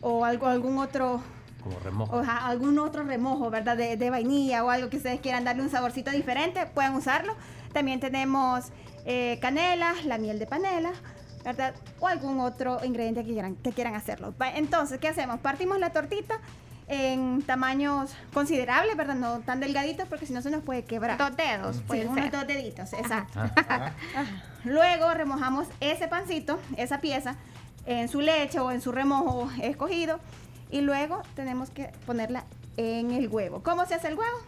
o 0.00 0.24
algo, 0.24 0.46
algún 0.46 0.78
otro, 0.78 1.20
Como 1.62 1.78
remojo. 1.80 2.16
o 2.16 2.22
algún 2.24 2.78
otro 2.78 3.02
remojo, 3.04 3.50
¿verdad? 3.50 3.76
De, 3.76 3.96
de 3.96 4.10
vainilla 4.10 4.64
o 4.64 4.70
algo 4.70 4.90
que 4.90 4.98
ustedes 4.98 5.20
quieran 5.20 5.44
darle 5.44 5.62
un 5.62 5.70
saborcito 5.70 6.10
diferente, 6.10 6.66
pueden 6.66 6.94
usarlo. 6.94 7.34
También 7.72 8.00
tenemos 8.00 8.66
eh, 9.04 9.38
canela, 9.40 9.94
la 10.04 10.18
miel 10.18 10.38
de 10.38 10.46
panela, 10.46 10.92
¿verdad? 11.44 11.74
O 12.00 12.06
algún 12.08 12.40
otro 12.40 12.84
ingrediente 12.84 13.24
que 13.24 13.32
quieran, 13.32 13.56
que 13.56 13.72
quieran 13.72 13.94
hacerlo. 13.94 14.34
Entonces, 14.54 14.98
¿qué 14.98 15.08
hacemos? 15.08 15.40
Partimos 15.40 15.78
la 15.78 15.90
tortita 15.90 16.40
en 16.88 17.42
tamaños 17.42 18.14
considerables, 18.32 18.96
¿verdad? 18.96 19.16
No 19.16 19.40
tan 19.40 19.60
delgaditos 19.60 20.06
porque 20.08 20.26
si 20.26 20.32
no 20.32 20.42
se 20.42 20.50
nos 20.50 20.62
puede 20.62 20.84
quebrar. 20.84 21.18
Dos 21.18 21.36
dedos, 21.36 21.76
Sí, 21.76 21.82
puede 21.86 22.06
unos 22.06 22.30
dos 22.30 22.46
deditos, 22.46 22.92
exacto. 22.92 23.40
Ah. 23.40 23.52
Ajá. 23.56 23.92
Luego 24.64 25.12
remojamos 25.12 25.66
ese 25.80 26.08
pancito, 26.08 26.60
esa 26.76 27.00
pieza, 27.00 27.36
en 27.86 28.08
su 28.08 28.20
leche 28.20 28.60
o 28.60 28.70
en 28.70 28.80
su 28.80 28.92
remojo 28.92 29.50
escogido. 29.62 30.20
Y 30.70 30.80
luego 30.80 31.22
tenemos 31.36 31.70
que 31.70 31.92
ponerla 32.06 32.44
en 32.76 33.12
el 33.12 33.28
huevo. 33.28 33.62
¿Cómo 33.62 33.86
se 33.86 33.94
hace 33.94 34.08
el 34.08 34.14
huevo? 34.14 34.38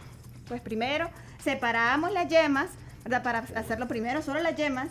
Pues 0.49 0.59
primero 0.59 1.09
separamos 1.41 2.11
las 2.11 2.27
yemas, 2.27 2.67
¿verdad? 3.05 3.23
Para 3.23 3.39
hacerlo 3.55 3.87
primero 3.87 4.21
solo 4.21 4.41
las 4.41 4.55
yemas 4.55 4.89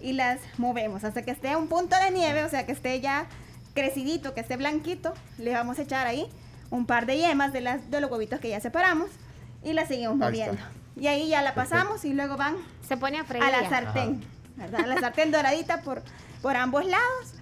y 0.00 0.12
las 0.12 0.40
movemos 0.56 1.04
hasta 1.04 1.22
que 1.22 1.30
esté 1.30 1.50
a 1.50 1.58
un 1.58 1.68
punto 1.68 1.94
de 1.96 2.10
nieve, 2.10 2.42
o 2.44 2.48
sea 2.48 2.64
que 2.64 2.72
esté 2.72 3.00
ya 3.02 3.26
crecidito, 3.74 4.32
que 4.32 4.40
esté 4.40 4.56
blanquito. 4.56 5.12
Le 5.36 5.52
vamos 5.52 5.78
a 5.78 5.82
echar 5.82 6.06
ahí 6.06 6.26
un 6.72 6.86
par 6.86 7.04
de 7.06 7.18
yemas 7.18 7.52
de, 7.52 7.60
las, 7.60 7.90
de 7.90 8.00
los 8.00 8.10
huevitos 8.10 8.40
que 8.40 8.48
ya 8.48 8.58
separamos 8.58 9.10
y 9.62 9.74
las 9.74 9.88
seguimos 9.88 10.16
moviendo. 10.16 10.60
Y 10.96 11.06
ahí 11.06 11.28
ya 11.28 11.42
la 11.42 11.54
pasamos 11.54 12.04
y 12.04 12.14
luego 12.14 12.36
van 12.36 12.56
Se 12.88 12.96
pone 12.96 13.18
a 13.18 13.24
freír. 13.24 13.44
a 13.44 13.50
la 13.50 13.68
sartén, 13.68 14.24
la 14.56 14.98
sartén 14.98 15.30
doradita 15.30 15.82
por, 15.82 16.02
por 16.40 16.56
ambos 16.56 16.84
lados 16.86 17.34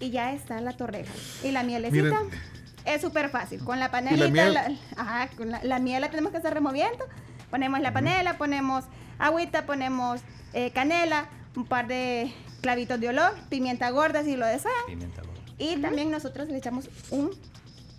y 0.00 0.10
ya 0.10 0.32
está 0.32 0.60
la 0.60 0.72
torreja. 0.72 1.12
Y 1.44 1.52
la 1.52 1.62
mielecita 1.62 2.02
Miren. 2.02 2.40
es 2.84 3.00
súper 3.00 3.30
fácil. 3.30 3.64
Con 3.64 3.78
la 3.78 3.90
panelita, 3.92 4.28
miel? 4.28 4.54
la, 4.54 4.72
ajá, 4.96 5.28
con 5.36 5.50
la, 5.50 5.62
la 5.62 5.78
miel 5.78 6.00
la 6.00 6.10
tenemos 6.10 6.32
que 6.32 6.38
estar 6.38 6.52
removiendo. 6.52 7.06
Ponemos 7.50 7.80
la 7.80 7.92
panela, 7.92 8.36
ponemos 8.36 8.84
agüita, 9.18 9.64
ponemos 9.64 10.20
eh, 10.54 10.72
canela, 10.72 11.28
un 11.54 11.66
par 11.66 11.86
de 11.86 12.32
clavitos 12.62 12.98
de 12.98 13.10
olor, 13.10 13.32
pimienta 13.48 13.90
gorda 13.90 14.24
si 14.24 14.36
lo 14.36 14.46
desean. 14.46 14.74
Pimienta 14.88 15.22
gorda. 15.22 15.40
Y 15.58 15.76
también 15.76 16.10
nosotros 16.10 16.48
le 16.48 16.56
echamos 16.56 16.88
un 17.10 17.30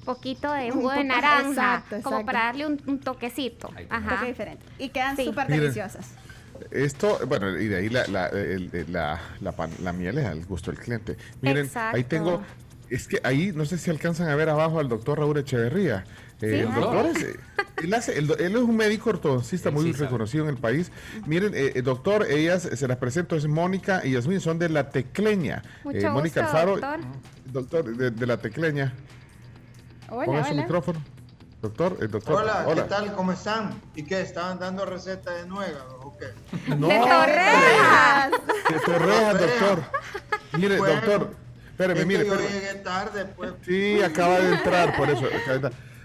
poquito 0.03 0.51
de 0.53 0.65
Un 0.67 0.71
jugo 0.73 0.91
de 0.91 1.03
naranja, 1.03 1.49
exacto, 1.49 2.01
como 2.03 2.25
para 2.25 2.45
darle 2.45 2.67
un, 2.67 2.81
un 2.87 2.99
toquecito. 2.99 3.67
toque 3.69 4.25
diferente. 4.27 4.63
Y 4.79 4.89
quedan 4.89 5.15
súper 5.17 5.47
deliciosas. 5.47 6.11
Esto, 6.71 7.19
bueno, 7.27 7.49
y 7.57 7.67
de 7.67 7.77
ahí 7.77 7.89
la, 7.89 8.05
la, 8.07 8.27
el- 8.27 8.69
la, 8.89 9.19
la, 9.41 9.51
pan- 9.53 9.71
la 9.81 9.91
miel 9.91 10.17
es 10.19 10.25
al 10.25 10.45
gusto 10.45 10.71
del 10.71 10.79
cliente. 10.79 11.17
Miren, 11.41 11.65
Exacto. 11.65 11.97
ahí 11.97 12.03
tengo, 12.03 12.41
es 12.89 13.07
que 13.07 13.19
ahí 13.23 13.51
no 13.53 13.65
sé 13.65 13.77
si 13.77 13.89
alcanzan 13.89 14.29
a 14.29 14.35
ver 14.35 14.49
abajo 14.49 14.79
al 14.79 14.87
doctor 14.87 15.19
Raúl 15.19 15.37
Echeverría. 15.37 16.03
Eh, 16.41 16.49
Sí. 16.49 16.55
el 16.55 16.73
doctor 16.73 17.05
es, 17.05 17.23
eh, 17.23 17.35
él, 17.83 17.93
hace- 17.93 18.17
el 18.17 18.29
él 18.39 18.51
es 18.55 18.61
un 18.61 18.75
médico 18.75 19.09
ortodoncista 19.11 19.71
muy 19.71 19.83
sí 19.85 19.93
sabe. 19.93 20.05
reconocido 20.05 20.43
en 20.43 20.49
el 20.51 20.57
país. 20.57 20.91
Miren, 21.25 21.53
eh, 21.55 21.71
eh, 21.75 21.81
doctor, 21.81 22.25
ellas 22.29 22.63
se 22.73 22.87
las 22.87 22.97
presento, 22.97 23.35
es 23.35 23.47
Mónica 23.47 24.01
y 24.03 24.11
Yasmin, 24.11 24.41
son 24.41 24.59
de 24.59 24.67
la 24.69 24.89
Tecleña. 24.89 25.63
Mucho 25.83 25.97
Eh, 25.97 26.09
Mónica 26.09 26.41
gusto, 26.41 26.57
Alfaro, 26.57 26.71
doctor. 26.77 26.99
doctor, 27.45 27.97
de, 27.97 28.11
de 28.11 28.25
la 28.27 28.37
tecleña. 28.37 28.93
Hola, 30.09 30.25
Ponga 30.25 30.43
su 30.45 30.51
hola. 30.53 30.61
micrófono. 30.61 31.01
Doctor, 31.61 31.97
el 32.01 32.11
doctor. 32.11 32.41
Hola, 32.43 32.65
¿qué 32.75 32.81
tal? 32.81 33.15
¿Cómo 33.15 33.31
están? 33.31 33.81
¿Y 33.95 34.03
qué? 34.03 34.19
¿Estaban 34.21 34.59
dando 34.59 34.85
receta 34.85 35.31
de 35.31 35.45
nuega 35.47 35.85
o 36.01 36.15
qué? 36.17 36.25
No. 36.75 36.87
¡De 36.87 36.99
torrejas! 36.99 38.31
De 38.69 38.79
torrejas, 38.85 39.39
doctor. 39.39 39.83
Mire, 40.57 40.77
Bueno, 40.77 40.95
doctor. 40.95 41.35
Espéreme, 41.71 41.99
Es 42.01 42.05
mire. 42.05 42.19
que 42.23 42.27
yo 42.27 42.33
espéreme. 42.35 42.59
llegué 42.59 42.73
tarde, 42.83 43.25
pues. 43.25 43.53
Sí, 43.65 44.01
acaba 44.01 44.39
de 44.39 44.53
entrar, 44.55 44.95
por 44.97 45.09
eso. 45.09 45.23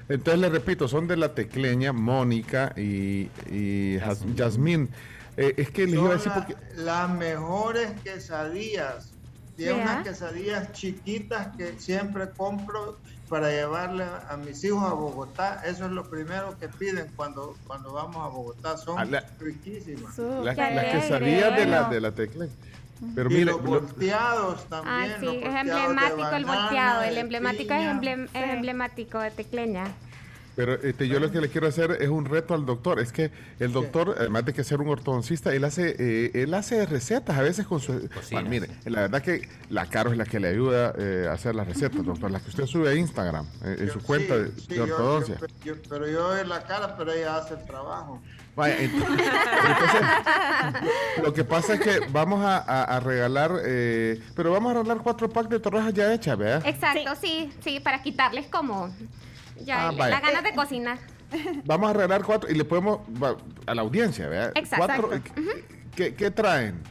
Entonces 0.09 0.41
le 0.41 0.49
repito, 0.49 0.89
son 0.89 1.07
de 1.09 1.17
la 1.19 1.35
tecleña, 1.35 1.93
Mónica 1.93 2.73
y, 2.77 3.29
y 3.51 3.99
Jas- 4.01 4.25
Yasmín. 4.35 4.89
Eh, 5.37 5.55
es 5.59 5.71
que 5.71 5.85
les 5.87 5.95
iba 5.97 6.09
a 6.11 6.13
decir 6.15 6.29
la- 6.29 6.35
porque. 6.35 6.57
las 6.77 7.11
mejores 7.11 7.91
quesadillas. 8.03 9.11
Tiene 9.57 9.75
¿Sí, 9.75 9.81
unas 9.81 9.97
ah? 9.99 10.03
quesadillas 10.05 10.73
chiquitas 10.73 11.49
que 11.57 11.79
siempre 11.79 12.31
compro 12.31 12.97
para 13.29 13.51
llevarle 13.51 14.05
a 14.29 14.37
mis 14.37 14.63
hijos 14.65 14.83
a 14.83 14.95
Bogotá. 14.95 15.63
Eso 15.65 15.85
es 15.87 15.93
lo 15.93 16.09
primero 16.09 16.57
que 16.59 16.69
piden 16.69 17.11
cuando, 17.17 17.57
cuando 17.67 17.93
vamos 17.93 18.17
a 18.17 18.29
Bogotá. 18.29 18.77
Son 18.77 18.99
Ah, 18.99 19.05
la- 19.05 19.25
riquísimas. 19.39 20.17
Las, 20.19 20.57
las 20.57 20.85
quesadillas 20.87 21.57
de 21.57 21.67
la, 21.67 21.89
de 21.89 22.01
la 22.01 22.13
tecleña. 22.13 22.53
Pero 23.15 23.31
y 23.31 23.35
mire, 23.35 23.45
los 23.47 23.63
lo- 23.63 23.69
volteados 23.81 24.61
Ah, 24.65 24.67
también. 24.71 25.17
sí, 25.21 25.27
los 25.27 25.35
es 25.35 25.55
emblemático 25.61 26.31
el 26.37 26.45
volteado. 26.45 27.03
El 27.03 27.19
emblemático 27.19 27.75
es, 27.75 27.81
emblem- 27.87 28.29
es 28.35 28.51
emblemático 28.51 29.19
de 29.21 29.31
Tecleña. 29.31 29.85
Pero 30.59 30.75
este, 30.75 31.07
yo 31.07 31.21
lo 31.21 31.31
que 31.31 31.41
le 31.41 31.49
quiero 31.51 31.69
hacer 31.69 31.99
es 32.01 32.09
un 32.09 32.25
reto 32.25 32.53
al 32.53 32.67
doctor. 32.67 32.99
Es 32.99 33.13
que 33.13 33.31
el 33.61 33.73
doctor, 33.73 34.17
además 34.19 34.45
de 34.45 34.53
que 34.53 34.65
ser 34.65 34.81
un 34.81 34.89
ortodoncista, 34.89 35.55
él 35.55 35.63
hace, 35.63 35.95
eh, 36.01 36.33
él 36.35 36.53
hace 36.53 36.85
recetas 36.85 37.39
a 37.39 37.43
veces 37.43 37.65
con 37.65 37.79
su. 37.79 38.09
Bueno, 38.33 38.51
mire, 38.51 38.69
la 38.87 39.03
verdad 39.03 39.23
que 39.23 39.49
la 39.71 39.87
Caro 39.87 40.11
es 40.11 40.17
la 40.19 40.25
que 40.25 40.41
le 40.41 40.49
ayuda 40.49 40.95
eh, 40.99 41.29
a 41.31 41.35
hacer 41.35 41.55
las 41.55 41.65
recetas, 41.69 42.05
doctor. 42.05 42.33
Las 42.33 42.43
que 42.43 42.49
usted 42.51 42.67
sube 42.67 42.89
a 42.91 42.95
Instagram, 42.97 43.47
eh, 43.65 43.77
en 43.79 43.91
su 43.93 44.01
cuenta 44.01 44.37
de, 44.37 44.49
Sí, 44.51 44.67
de 44.71 44.77
yo- 44.79 44.83
ortodoncia. 44.83 45.37
yo- 45.39 45.75
yo- 45.77 45.83
pero 45.89 46.09
yo 46.09 46.29
doy 46.29 46.45
la 46.45 46.61
cara, 46.65 46.97
pero 46.97 47.13
ella 47.13 47.37
hace 47.37 47.55
el 47.55 47.65
trabajo. 47.65 48.21
Vaya, 48.57 48.77
ent- 48.79 48.91
entonces, 48.95 50.03
lo 51.23 51.33
que 51.33 51.45
pasa 51.45 51.75
es 51.75 51.81
que 51.81 52.01
vamos 52.11 52.45
a, 52.45 52.57
a- 52.59 52.97
a 52.97 52.99
regalar, 52.99 53.53
eh, 53.65 54.21
pero 54.35 54.51
vamos 54.51 54.73
a 54.73 54.75
regalar 54.83 55.05
cuatro 55.05 55.29
packs 55.29 55.51
de 55.51 55.61
torrejas 55.61 55.95
ya 55.95 56.13
hechas, 56.13 56.37
¿verdad? 56.37 56.67
Exacto, 56.67 57.15
sí, 57.21 57.53
sí, 57.63 57.79
para 57.79 58.03
quitarles 58.03 58.47
como 58.49 58.93
ya 59.65 59.89
Ah, 59.89 59.93
las 59.93 60.23
ganas 60.23 60.43
de 60.43 60.55
cocinar. 60.55 60.99
Vamos 61.65 61.91
a 61.91 61.93
regalar 61.93 62.25
cuatro 62.25 62.51
y 62.51 62.55
le 62.55 62.65
podemos 62.65 63.01
va, 63.23 63.37
a 63.67 63.75
la 63.75 63.83
audiencia, 63.83 64.29
¿verdad? 64.29 64.53
Exacto. 64.55 64.87
Cuatro, 64.87 65.23
¿qué, 65.95 66.15
qué 66.15 66.31
traen? 66.31 66.83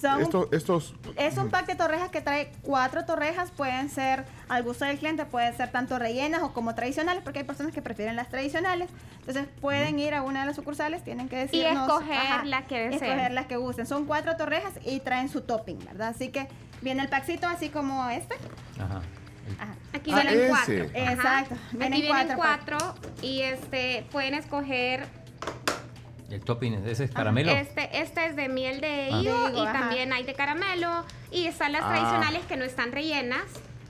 Son 0.00 0.20
Estos, 0.20 0.48
estos 0.50 0.94
Es 1.16 1.36
un 1.38 1.48
pack 1.48 1.66
de 1.66 1.76
torrejas 1.76 2.10
que 2.10 2.20
trae 2.20 2.50
cuatro 2.62 3.04
torrejas, 3.04 3.52
pueden 3.52 3.88
ser 3.88 4.24
al 4.48 4.64
gusto 4.64 4.84
del 4.84 4.98
cliente, 4.98 5.24
pueden 5.26 5.56
ser 5.56 5.70
tanto 5.70 5.96
rellenas 5.96 6.42
o 6.42 6.52
como 6.52 6.74
tradicionales, 6.74 7.22
porque 7.22 7.38
hay 7.40 7.44
personas 7.44 7.72
que 7.72 7.82
prefieren 7.82 8.16
las 8.16 8.28
tradicionales. 8.28 8.90
Entonces 9.20 9.46
pueden 9.60 10.00
ir 10.00 10.14
a 10.14 10.22
una 10.22 10.40
de 10.40 10.46
las 10.46 10.56
sucursales, 10.56 11.04
tienen 11.04 11.28
que 11.28 11.36
decirnos... 11.36 11.88
escoger 11.88 12.46
la 12.46 12.66
que 12.66 12.88
deseen. 12.88 13.04
Escoger 13.04 13.30
las 13.30 13.46
que 13.46 13.56
gusten. 13.56 13.86
Son 13.86 14.06
cuatro 14.06 14.36
torrejas 14.36 14.72
y 14.84 14.98
traen 14.98 15.28
su 15.28 15.42
topping, 15.42 15.78
¿verdad? 15.84 16.08
Así 16.08 16.30
que 16.30 16.48
viene 16.80 17.02
el 17.02 17.08
packcito 17.08 17.46
así 17.46 17.68
como 17.68 18.08
este. 18.08 18.34
Ajá. 18.80 19.02
Aquí 19.92 20.10
Ah, 20.12 20.22
vienen 20.22 20.38
ese. 20.40 20.48
cuatro. 20.48 20.74
Exacto. 20.94 21.54
Ajá. 21.54 21.64
Vienen 21.72 21.92
Aquí 21.92 22.02
vienen 22.02 22.36
cuatro 22.36 22.76
cuatro 22.78 22.94
y 23.22 23.42
este 23.42 24.04
pueden 24.10 24.34
escoger 24.34 25.06
El 26.30 26.40
topping, 26.40 26.74
ese 26.86 27.04
es 27.04 27.10
caramelo. 27.10 27.52
Este, 27.52 28.00
este 28.00 28.24
es 28.26 28.36
de 28.36 28.48
miel 28.48 28.80
de 28.80 29.10
Ah. 29.12 29.20
higo 29.20 29.50
y 29.50 29.60
ajá. 29.66 29.72
también 29.80 30.12
hay 30.14 30.22
de 30.24 30.32
caramelo 30.34 31.04
y 31.30 31.46
están 31.46 31.72
las 31.72 31.82
Ah. 31.84 31.88
tradicionales 31.90 32.44
que 32.46 32.56
no 32.56 32.64
están 32.64 32.92
rellenas 32.92 33.42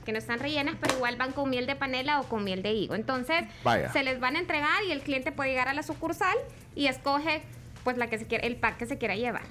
que 0.05 0.11
no 0.11 0.17
están 0.17 0.39
rellenas, 0.39 0.75
pero 0.81 0.95
igual 0.97 1.15
van 1.15 1.31
con 1.31 1.49
miel 1.49 1.65
de 1.65 1.77
panela 1.77 2.19
o 2.19 2.23
con 2.27 2.43
miel 2.43 2.61
de 2.61 2.73
higo. 2.73 2.93
Entonces, 2.93 3.45
Vaya. 3.63 3.89
se 3.93 4.03
les 4.03 4.19
van 4.19 4.35
a 4.35 4.39
entregar 4.39 4.83
y 4.85 4.91
el 4.91 4.99
cliente 4.99 5.31
puede 5.31 5.51
llegar 5.51 5.69
a 5.69 5.73
la 5.73 5.81
sucursal 5.81 6.35
y 6.75 6.87
escoge 6.87 7.41
pues 7.85 7.95
la 7.95 8.07
que 8.07 8.17
se 8.19 8.27
quiere, 8.27 8.45
el 8.47 8.57
pack 8.57 8.75
que 8.75 8.85
se 8.85 8.97
quiera 8.97 9.15
llevar. 9.15 9.43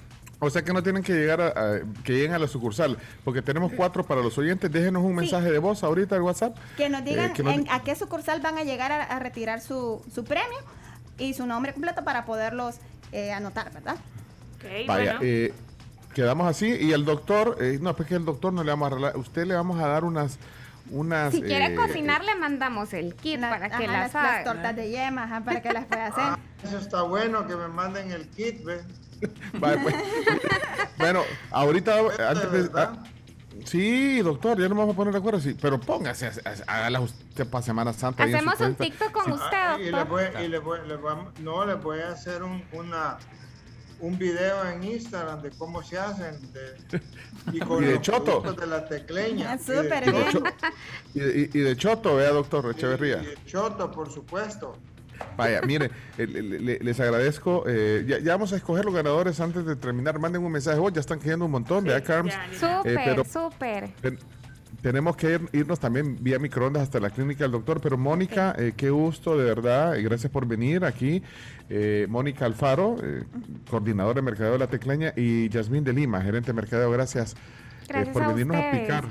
O 0.45 0.49
sea 0.49 0.61
que 0.63 0.73
no 0.73 0.83
tienen 0.83 1.03
que 1.03 1.13
llegar 1.13 1.39
a, 1.41 1.47
a- 1.47 1.79
que 2.03 2.13
lleguen 2.13 2.33
a 2.33 2.39
la 2.39 2.47
sucursal, 2.47 2.97
porque 3.23 3.41
tenemos 3.41 3.71
cuatro 3.73 4.03
para 4.05 4.21
los 4.21 4.37
oyentes. 4.37 4.69
Déjenos 4.71 5.01
un 5.03 5.15
mensaje 5.15 5.49
de 5.51 5.57
voz 5.59 5.83
ahorita 5.83 6.15
al 6.15 6.21
WhatsApp. 6.21 6.57
Que 6.75 6.89
nos 6.89 7.03
digan 7.05 7.31
Eh, 7.31 7.33
que 7.33 7.43
nos 7.43 7.53
en- 7.53 7.69
a 7.71 7.81
qué 7.81 7.95
sucursal 7.95 8.41
van 8.41 8.57
a 8.57 8.63
llegar 8.63 8.91
a, 8.91 9.03
a 9.03 9.19
retirar 9.19 9.61
su, 9.61 10.03
su 10.13 10.23
premio 10.25 10.57
y 11.17 11.33
su 11.33 11.45
nombre 11.45 11.71
completo 11.73 12.03
para 12.03 12.25
poderlos 12.25 12.75
eh, 13.13 13.31
anotar, 13.31 13.71
¿verdad? 13.71 13.95
Vaya, 14.87 15.17
eh, 15.21 15.53
quedamos 16.13 16.47
así 16.47 16.67
y 16.67 16.91
el 16.93 17.05
doctor, 17.05 17.57
eh, 17.61 17.77
no, 17.81 17.95
pues 17.95 18.07
que 18.09 18.15
el 18.15 18.25
doctor 18.25 18.51
no 18.53 18.63
le 18.63 18.71
vamos 18.71 18.87
a 18.87 18.95
regalar, 18.95 19.17
usted 19.17 19.45
le 19.45 19.55
vamos 19.55 19.79
a 19.81 19.87
dar 19.87 20.03
unas, 20.05 20.39
unas. 20.89 21.33
Si 21.33 21.41
quiere 21.41 21.67
eh, 21.73 21.75
cocinar, 21.75 22.23
le 22.23 22.35
mandamos 22.35 22.93
el 22.93 23.13
kit 23.15 23.39
para 23.41 23.69
que 23.69 23.75
Ajá, 23.75 23.87
las 23.87 24.13
las, 24.13 24.15
haga. 24.15 24.33
las 24.35 24.43
tortas 24.45 24.75
de 24.75 24.89
yema, 24.89 25.23
ajá, 25.23 25.41
para 25.41 25.61
que 25.61 25.71
las 25.73 25.85
pueda 25.85 26.05
hacer. 26.07 26.23
Ah, 26.23 26.39
eso 26.63 26.77
está 26.77 27.01
bueno 27.03 27.45
que 27.47 27.55
me 27.55 27.67
manden 27.67 28.11
el 28.11 28.27
kit, 28.29 28.63
¿ves? 28.63 28.83
pues. 29.59 29.95
bueno, 30.97 31.21
ahorita 31.51 31.99
antes 32.29 32.51
de. 32.51 32.61
verdad? 32.63 32.93
ah, 32.97 33.03
sí, 33.65 34.19
doctor, 34.21 34.59
ya 34.59 34.67
no 34.69 34.75
vamos 34.75 34.93
a 34.93 34.97
poner 34.97 35.13
de 35.13 35.19
acuerdo, 35.19 35.39
sí, 35.39 35.55
pero 35.59 35.79
póngase, 35.79 36.31
hágala 36.67 36.99
usted 37.01 37.47
para 37.47 37.63
Semana 37.63 37.93
Santa. 37.93 38.23
Hacemos 38.23 38.59
un. 38.59 38.75
TikTok 38.75 39.11
con 39.11 39.25
Sí. 39.25 39.31
usted, 39.31 39.57
Ah, 39.57 39.77
y 39.79 39.91
le 39.91 40.03
voy, 40.03 40.23
y 40.43 40.47
le 40.47 40.59
voy, 40.59 40.79
le 40.87 40.97
no, 41.43 41.65
les 41.65 41.81
voy 41.81 41.99
a 41.99 42.09
hacer 42.11 42.43
un, 42.43 42.63
una, 42.73 43.17
un 43.99 44.17
video 44.17 44.67
en 44.69 44.83
Instagram 44.83 45.41
de 45.41 45.51
cómo 45.51 45.81
se 45.83 45.97
hacen 45.97 46.39
de, 46.51 47.01
y 47.53 47.59
con 47.65 47.83
Y 47.83 47.87
de 47.87 47.93
los 47.93 48.01
choto. 48.01 48.41
productos 48.41 48.57
de 48.57 48.67
la 48.67 48.85
tecleña. 48.85 49.53
Ah, 49.53 49.57
súper 49.57 50.03
Y 50.07 50.11
de, 50.11 50.11
bien. 50.11 50.31
cho- 50.31 50.43
y 51.13 51.19
de- 51.19 51.49
y- 51.53 51.57
y 51.57 51.61
de 51.61 51.77
Choto, 51.77 52.15
vea, 52.15 52.29
doctor 52.31 52.69
Echeverría. 52.71 53.21
y 53.21 53.25
de 53.27 53.37
choto, 53.45 53.89
por 53.91 54.11
supuesto. 54.11 54.77
Vaya, 55.37 55.61
mire, 55.61 55.89
eh, 56.17 56.27
le- 56.27 56.59
le- 56.59 56.79
les 56.79 56.99
agradezco. 56.99 57.63
eh, 57.67 58.05
ya, 58.07 58.19
ya 58.19 58.33
vamos 58.33 58.53
a 58.53 58.55
escoger 58.57 58.85
los 58.85 58.93
ganadores 58.93 59.39
antes 59.39 59.65
de 59.65 59.75
terminar. 59.75 60.19
Manden 60.19 60.43
un 60.43 60.51
mensaje. 60.51 60.79
Oh, 60.79 60.89
ya 60.89 60.99
están 60.99 61.19
cayendo 61.19 61.45
un 61.45 61.51
montón, 61.51 61.83
¿verdad, 61.83 62.03
Carms? 62.05 62.33
Eh, 62.33 62.57
Súper, 62.59 62.99
pero 63.03 63.25
súper. 63.25 63.89
ten- 64.01 64.19
tenemos 64.81 65.15
que 65.15 65.35
ir- 65.39 65.49
irnos 65.53 65.79
también 65.79 66.17
vía 66.21 66.39
microondas 66.39 66.83
hasta 66.83 66.99
la 66.99 67.09
clínica 67.09 67.45
del 67.45 67.51
doctor. 67.53 67.79
Pero 67.79 67.97
Mónica, 67.97 68.53
eh, 68.57 68.73
qué 68.75 68.89
gusto, 68.89 69.37
de 69.37 69.45
verdad. 69.45 69.95
y 69.95 70.03
gracias 70.03 70.31
por 70.31 70.45
venir 70.45 70.83
aquí. 70.83 71.23
Eh, 71.69 72.05
Mónica 72.09 72.45
Alfaro, 72.45 72.97
eh, 73.01 73.23
coordinadora 73.69 74.15
de 74.15 74.21
mercadeo 74.23 74.53
de 74.53 74.59
la 74.59 74.67
Tecleña. 74.67 75.13
Y 75.15 75.47
Yasmín 75.49 75.83
de 75.85 75.93
Lima, 75.93 76.21
gerente 76.21 76.47
de 76.47 76.53
mercadeo. 76.53 76.91
Gracias, 76.91 77.33
eh, 77.33 77.85
Gracias 77.87 78.13
por 78.13 78.23
a 78.23 78.27
venirnos 78.27 78.57
a 78.57 78.71
picar. 78.71 79.05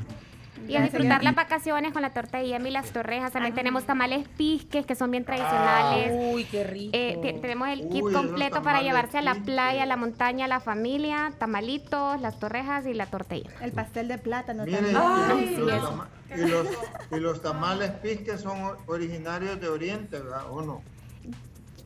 Y 0.68 0.76
a 0.76 0.82
disfrutar 0.82 1.22
las 1.24 1.34
vacaciones 1.34 1.92
con 1.92 2.02
la 2.02 2.10
torta 2.10 2.38
de 2.38 2.46
yema 2.48 2.68
y 2.68 2.70
las 2.72 2.90
torrejas. 2.90 3.32
También 3.32 3.54
tenemos 3.54 3.84
tamales 3.84 4.28
pisques, 4.36 4.86
que 4.86 4.94
son 4.94 5.10
bien 5.10 5.24
tradicionales. 5.24 6.12
Uy, 6.34 6.44
qué 6.44 6.64
rico. 6.64 6.90
Eh, 6.92 7.18
te- 7.22 7.32
tenemos 7.34 7.68
el 7.68 7.88
kit 7.88 8.02
Uy, 8.02 8.12
completo 8.12 8.62
para 8.62 8.82
llevarse 8.82 9.18
a 9.18 9.22
la 9.22 9.34
playa, 9.34 9.82
a 9.82 9.86
la 9.86 9.96
montaña, 9.96 10.44
a 10.44 10.48
la 10.48 10.60
familia, 10.60 11.32
tamalitos, 11.38 12.20
las 12.20 12.38
torrejas 12.38 12.86
y 12.86 12.94
la 12.94 13.06
tortilla. 13.06 13.50
El 13.60 13.72
pastel 13.72 14.08
de 14.08 14.18
plátano 14.18 14.64
Miren, 14.64 14.92
también. 14.92 15.52
y, 15.52 15.56
sí, 15.56 15.62
eso. 15.70 16.06
y 16.34 16.48
los- 16.48 16.68
y 17.10 17.16
los 17.20 17.42
tamales 17.42 17.90
pisques 18.02 18.40
son 18.40 18.76
originarios 18.86 19.60
de 19.60 19.68
Oriente, 19.68 20.18
¿verdad? 20.20 20.44
¿O 20.50 20.62
no? 20.62 20.82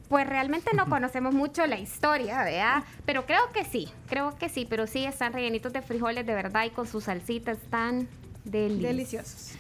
Pues 0.09 0.25
realmente 0.29 0.71
no 0.77 0.87
conocemos 0.89 1.35
mucho 1.35 1.67
la 1.67 1.79
historia, 1.81 2.45
¿verdad? 2.45 2.85
Pero 3.05 3.27
creo 3.27 3.51
que 3.53 3.65
sí, 3.65 3.89
creo 4.09 4.37
que 4.39 4.49
sí, 4.49 4.65
pero 4.69 4.87
sí 4.87 5.05
están 5.05 5.33
rellenitos 5.33 5.73
de 5.73 5.83
frijoles 5.83 6.25
de 6.25 6.33
verdad 6.35 6.65
y 6.65 6.71
con 6.71 6.87
sus 6.87 7.05
salsitas 7.05 7.59
están 7.59 8.09
deliciosos. 8.51 8.83
Deliciosos. 8.83 9.53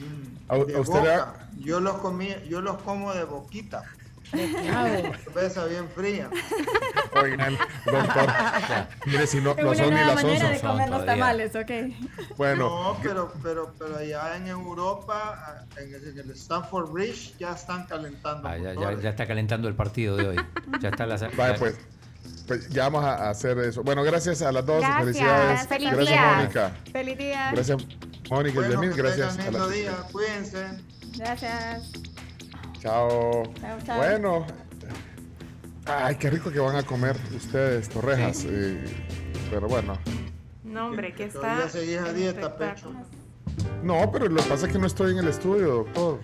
A- 0.48 0.54
a 0.54 0.58
De 0.64 0.80
usted 0.80 0.94
ha- 1.10 1.24
boca. 1.26 1.48
Yo 1.58 1.80
los 1.80 1.96
comí, 1.98 2.28
yo 2.48 2.60
los 2.60 2.76
como 2.82 3.12
de 3.14 3.24
boquita. 3.24 3.82
Cerveza 4.30 5.64
bien 5.70 5.88
fría. 5.94 6.28
Oigan, 7.22 7.56
doctor. 7.86 8.26
mire, 9.06 9.26
si 9.26 9.40
no, 9.40 9.54
no 9.54 9.74
son 9.74 9.90
ni 9.94 10.00
las 10.00 10.24
onzas. 10.24 10.60
Son 10.60 10.76
todavía. 10.90 11.46
ok. 11.54 11.70
Bueno, 12.36 12.68
No, 12.68 12.98
pero, 13.02 13.32
pero, 13.42 13.72
pero 13.78 13.96
allá 13.98 14.36
en 14.36 14.48
Europa, 14.48 15.64
en 15.76 15.94
el, 15.94 16.08
en 16.08 16.18
el 16.18 16.30
Stanford 16.32 16.90
Bridge, 16.90 17.36
ya 17.38 17.52
están 17.52 17.86
calentando. 17.86 18.48
Ah, 18.48 18.58
ya, 18.58 18.74
ya- 18.74 19.00
ya 19.00 19.10
está 19.10 19.26
calentando 19.26 19.68
el 19.68 19.74
partido 19.74 20.16
de 20.16 20.28
hoy. 20.28 20.36
Ya 20.80 20.88
está 20.88 21.06
la. 21.06 21.16
Vaya, 21.36 21.54
pues, 21.56 21.76
pues 22.46 22.68
ya 22.68 22.84
vamos 22.84 23.04
a 23.04 23.28
hacer 23.30 23.58
eso. 23.58 23.82
Bueno, 23.82 24.02
gracias 24.02 24.42
a 24.42 24.52
las 24.52 24.64
dos. 24.64 24.80
Gracias, 24.80 25.04
Felicidades. 25.04 25.66
feliz 25.68 25.90
gracias, 25.90 26.08
día. 26.08 26.36
Mónica. 26.36 26.72
Feliz 26.92 27.18
día. 27.18 27.50
Gracias, 27.52 27.86
Mónica 28.30 28.60
y 28.60 28.64
Bueno, 28.64 28.80
que 28.80 29.02
Gracias. 29.02 29.38
a 29.38 29.42
lindo 29.42 29.58
la- 29.58 29.68
día, 29.74 29.92
cuídense. 30.12 30.66
Gracias. 31.16 31.92
Chao. 32.80 33.42
Chao, 33.60 33.78
chao. 33.84 33.96
Bueno. 33.98 34.46
Ay, 35.86 36.16
qué 36.16 36.30
rico 36.30 36.50
que 36.50 36.58
van 36.58 36.76
a 36.76 36.82
comer 36.82 37.16
ustedes, 37.34 37.88
torrejas. 37.88 38.44
eh, 38.48 38.82
pero 39.50 39.68
bueno. 39.68 39.96
No, 40.64 40.86
hombre, 40.88 41.14
que 41.14 41.24
está. 41.24 41.68
Seguís 41.68 41.98
a 41.98 42.12
dieta, 42.12 42.56
Pecho. 42.56 42.92
No, 43.82 44.10
pero 44.10 44.28
lo 44.28 44.42
que 44.42 44.48
pasa 44.48 44.66
es 44.66 44.72
que 44.72 44.78
no 44.78 44.86
estoy 44.86 45.12
en 45.12 45.18
el 45.18 45.28
estudio, 45.28 45.68
doctor. 45.84 46.20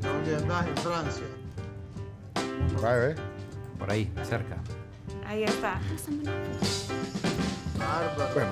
¿Dónde 0.00 0.36
andás? 0.36 0.66
En 0.66 0.76
Francia. 0.76 1.24
Vaya, 2.80 2.94
ve. 2.96 3.14
Por 3.80 3.90
ahí, 3.90 4.12
cerca. 4.22 4.56
Ahí 5.26 5.42
está. 5.42 5.80
Bueno. 8.34 8.50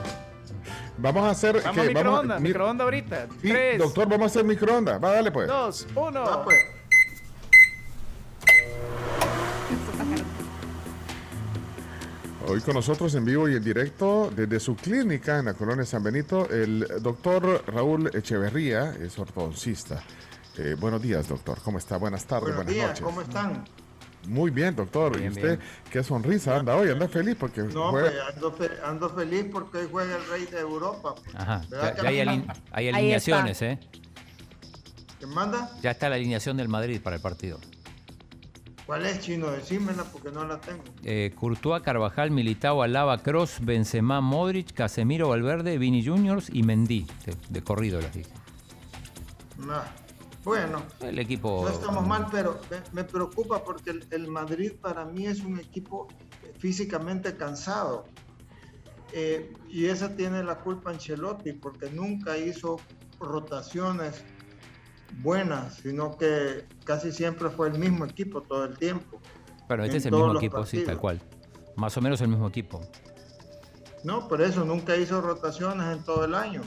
Vamos 0.98 1.24
a 1.24 1.30
hacer. 1.30 1.62
Vamos 1.62 1.74
que- 1.76 1.80
a 1.80 1.94
microondas, 1.94 2.40
mi- 2.40 2.48
microondas 2.48 2.84
ahorita. 2.84 3.26
Sí, 3.40 3.48
Tres, 3.50 3.78
doctor, 3.78 4.08
vamos 4.08 4.22
a 4.24 4.26
hacer 4.26 4.44
microondas. 4.44 5.02
Va, 5.02 5.12
dale 5.12 5.30
pues. 5.30 5.46
dos, 5.46 5.86
uno. 5.94 6.24
Ah, 6.26 6.42
pues. 6.44 6.58
Hoy 12.46 12.60
con 12.60 12.74
nosotros 12.74 13.14
en 13.14 13.24
vivo 13.24 13.48
y 13.48 13.56
en 13.56 13.62
directo 13.62 14.30
desde 14.34 14.58
su 14.58 14.74
clínica 14.74 15.38
en 15.38 15.46
la 15.46 15.54
colonia 15.54 15.84
San 15.84 16.02
Benito, 16.02 16.48
el 16.48 16.86
doctor 17.02 17.62
Raúl 17.66 18.10
Echeverría 18.14 18.94
es 18.94 19.18
ortodoncista. 19.18 20.02
Eh, 20.56 20.74
buenos 20.78 21.02
días, 21.02 21.28
doctor. 21.28 21.58
¿Cómo 21.62 21.78
está? 21.78 21.98
Buenas 21.98 22.24
tardes, 22.24 22.54
Buenos 22.54 22.64
buenas 22.64 22.74
días, 22.74 22.88
noches. 22.88 23.04
¿cómo 23.04 23.20
están? 23.20 23.64
Muy 24.28 24.50
bien, 24.50 24.76
doctor. 24.76 25.12
Bien, 25.16 25.32
¿Y 25.32 25.36
usted 25.36 25.58
bien. 25.58 25.68
qué 25.90 26.02
sonrisa 26.02 26.56
anda 26.56 26.76
hoy? 26.76 26.90
¿Anda 26.90 27.08
feliz? 27.08 27.36
Porque 27.38 27.62
No, 27.62 27.90
juega- 27.90 28.10
pues 28.10 28.34
ando, 28.34 28.52
fe- 28.52 28.70
ando 28.84 29.10
feliz 29.10 29.46
porque 29.50 29.78
hoy 29.78 29.88
juega 29.90 30.16
el 30.16 30.26
rey 30.28 30.44
de 30.46 30.60
Europa. 30.60 31.14
Ajá. 31.34 31.62
¿Verdad 31.70 31.96
Ya, 32.02 32.08
hay, 32.08 32.24
no? 32.24 32.32
alin- 32.32 32.62
hay 32.72 32.88
alineaciones, 32.88 33.62
¿eh? 33.62 33.78
¿Quién 35.18 35.30
manda? 35.30 35.70
Ya 35.82 35.90
está 35.92 36.08
la 36.08 36.16
alineación 36.16 36.56
del 36.56 36.68
Madrid 36.68 37.00
para 37.02 37.16
el 37.16 37.22
partido. 37.22 37.58
¿Cuál 38.86 39.04
es, 39.04 39.20
Chino? 39.20 39.50
Decímela 39.50 40.04
porque 40.04 40.30
no 40.30 40.44
la 40.46 40.58
tengo. 40.60 40.82
Eh, 41.04 41.32
Courtois, 41.34 41.82
Carvajal, 41.82 42.30
Militao, 42.30 42.82
Alaba, 42.82 43.18
Cross, 43.18 43.58
Benzema, 43.60 44.20
Modric, 44.22 44.72
Casemiro, 44.72 45.28
Valverde, 45.28 45.76
Vini 45.76 46.02
Juniors 46.06 46.48
y 46.52 46.62
Mendy. 46.62 47.06
De, 47.26 47.34
de 47.50 47.62
corrido 47.62 48.00
las 48.00 48.14
dije. 48.14 48.30
Nah. 49.58 49.82
Bueno, 50.48 50.82
El 51.00 51.18
equipo... 51.18 51.60
no 51.62 51.68
estamos 51.68 52.06
mal, 52.06 52.26
pero 52.32 52.58
me, 52.92 53.04
preocupa 53.04 53.62
porque 53.62 53.90
el, 53.90 54.06
el 54.10 54.28
Madrid 54.28 54.72
para 54.80 55.04
mí 55.04 55.26
es 55.26 55.40
un 55.40 55.58
equipo 55.58 56.08
físicamente 56.56 57.36
cansado. 57.36 58.06
Eh, 59.12 59.52
y 59.68 59.84
esa 59.84 60.16
tiene 60.16 60.42
la 60.42 60.60
culpa 60.60 60.88
Ancelotti 60.88 61.52
porque 61.52 61.90
nunca 61.90 62.38
hizo 62.38 62.80
rotaciones 63.20 64.24
buenas, 65.22 65.74
sino 65.82 66.16
que 66.16 66.64
casi 66.82 67.12
siempre 67.12 67.50
fue 67.50 67.68
el 67.68 67.78
mismo 67.78 68.06
equipo 68.06 68.40
todo 68.40 68.64
el 68.64 68.78
tiempo. 68.78 69.20
Bueno, 69.66 69.84
este 69.84 69.98
es 69.98 70.06
el 70.06 70.12
mismo 70.12 70.34
equipo, 70.34 70.64
sí, 70.64 70.82
tal 70.82 70.96
cual. 70.96 71.20
Más 71.76 71.94
o 71.98 72.00
menos 72.00 72.22
el 72.22 72.28
mismo 72.28 72.48
equipo. 72.48 72.80
No, 74.02 74.26
por 74.28 74.40
eso 74.40 74.64
nunca 74.64 74.96
hizo 74.96 75.20
rotaciones 75.20 75.94
en 75.94 76.02
todo 76.04 76.24
el 76.24 76.34
año. 76.34 76.62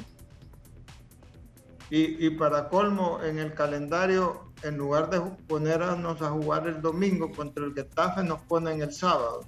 Y, 1.91 2.25
y 2.25 2.29
para 2.31 2.69
colmo, 2.69 3.19
en 3.21 3.37
el 3.37 3.53
calendario, 3.53 4.45
en 4.63 4.77
lugar 4.77 5.09
de 5.09 5.19
ponernos 5.47 6.21
a 6.21 6.29
jugar 6.29 6.65
el 6.67 6.81
domingo 6.81 7.31
contra 7.31 7.65
el 7.65 7.73
Getafe, 7.73 8.23
nos 8.23 8.41
ponen 8.41 8.81
el 8.81 8.93
sábado. 8.93 9.45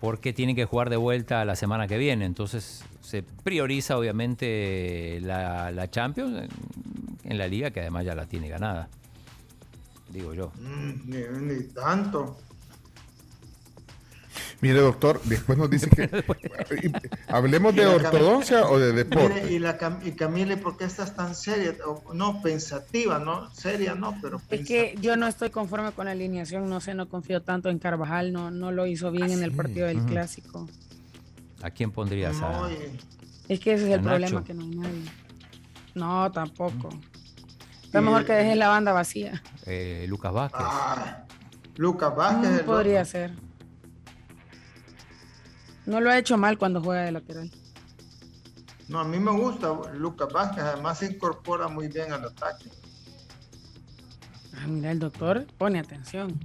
Porque 0.00 0.32
tienen 0.32 0.56
que 0.56 0.64
jugar 0.64 0.88
de 0.88 0.96
vuelta 0.96 1.44
la 1.44 1.56
semana 1.56 1.86
que 1.86 1.98
viene. 1.98 2.24
Entonces 2.24 2.82
se 3.02 3.22
prioriza 3.22 3.98
obviamente 3.98 5.20
la, 5.22 5.70
la 5.72 5.90
Champions 5.90 6.42
en, 6.42 7.30
en 7.30 7.38
la 7.38 7.46
liga, 7.48 7.70
que 7.70 7.80
además 7.80 8.06
ya 8.06 8.14
la 8.14 8.24
tiene 8.24 8.48
ganada. 8.48 8.88
Digo 10.08 10.32
yo. 10.32 10.52
Mm, 10.58 11.10
ni, 11.10 11.54
ni 11.54 11.62
tanto. 11.64 12.38
Mire, 14.60 14.80
doctor, 14.80 15.20
después 15.24 15.58
nos 15.58 15.68
dice 15.68 15.90
que. 15.90 16.08
¿Hablemos 17.28 17.74
de 17.74 17.86
ortodoncia 17.86 18.66
o 18.66 18.78
de 18.78 18.92
Mire, 18.92 19.04
deporte? 19.04 19.52
y, 19.52 19.58
la, 19.58 19.78
Cam- 19.78 20.00
y 20.04 20.12
Camila, 20.12 20.56
¿por 20.56 20.76
qué 20.76 20.84
estás 20.84 21.14
tan 21.14 21.34
seria? 21.34 21.74
O- 21.86 22.14
no, 22.14 22.40
pensativa, 22.42 23.18
¿no? 23.18 23.50
Seria 23.54 23.94
no, 23.94 24.16
pero 24.22 24.40
Es 24.50 24.66
que 24.66 24.96
yo 25.00 25.16
no 25.16 25.26
estoy 25.26 25.50
conforme 25.50 25.92
con 25.92 26.06
la 26.06 26.12
alineación, 26.12 26.68
no 26.68 26.80
sé, 26.80 26.94
no 26.94 27.08
confío 27.08 27.42
tanto 27.42 27.68
en 27.68 27.78
Carvajal, 27.78 28.32
no, 28.32 28.50
no 28.50 28.72
lo 28.72 28.86
hizo 28.86 29.10
bien 29.10 29.30
en 29.30 29.42
el 29.42 29.52
partido 29.52 29.86
del 29.86 30.02
clásico. 30.04 30.68
¿A 31.62 31.70
quién 31.70 31.90
pondrías? 31.90 32.40
A- 32.40 32.50
No, 32.52 32.70
y- 32.70 32.76
Es 33.48 33.60
que 33.60 33.74
ese 33.74 33.84
es 33.86 33.90
¿A 33.92 33.94
el 33.96 34.00
problema, 34.02 34.42
que 34.44 34.54
no 34.54 34.62
hay 34.62 34.70
nadie. 34.70 35.02
No, 35.94 36.32
tampoco. 36.32 36.88
Está 37.84 38.00
mejor 38.00 38.24
que 38.24 38.32
dejen 38.32 38.58
la 38.58 38.68
banda 38.68 38.92
vacía. 38.92 39.42
eh, 39.66 40.06
Lucas 40.08 40.32
Vázquez. 40.32 40.60
Ah, 40.64 41.24
Lucas 41.76 42.14
Vázquez. 42.16 42.62
Mm, 42.62 42.66
podría 42.66 43.04
ser. 43.04 43.32
No 45.86 46.00
lo 46.00 46.10
ha 46.10 46.18
hecho 46.18 46.36
mal 46.36 46.58
cuando 46.58 46.82
juega 46.82 47.02
de 47.02 47.12
lateral. 47.12 47.50
No, 48.88 49.00
a 49.00 49.04
mí 49.04 49.18
me 49.18 49.30
gusta 49.32 49.68
Lucas 49.94 50.28
Vázquez, 50.32 50.62
además 50.64 50.98
se 50.98 51.06
incorpora 51.06 51.68
muy 51.68 51.88
bien 51.88 52.12
al 52.12 52.24
ataque. 52.24 52.66
Ah, 54.56 54.66
mira, 54.68 54.90
el 54.90 54.98
doctor 54.98 55.46
pone 55.58 55.78
atención. 55.78 56.38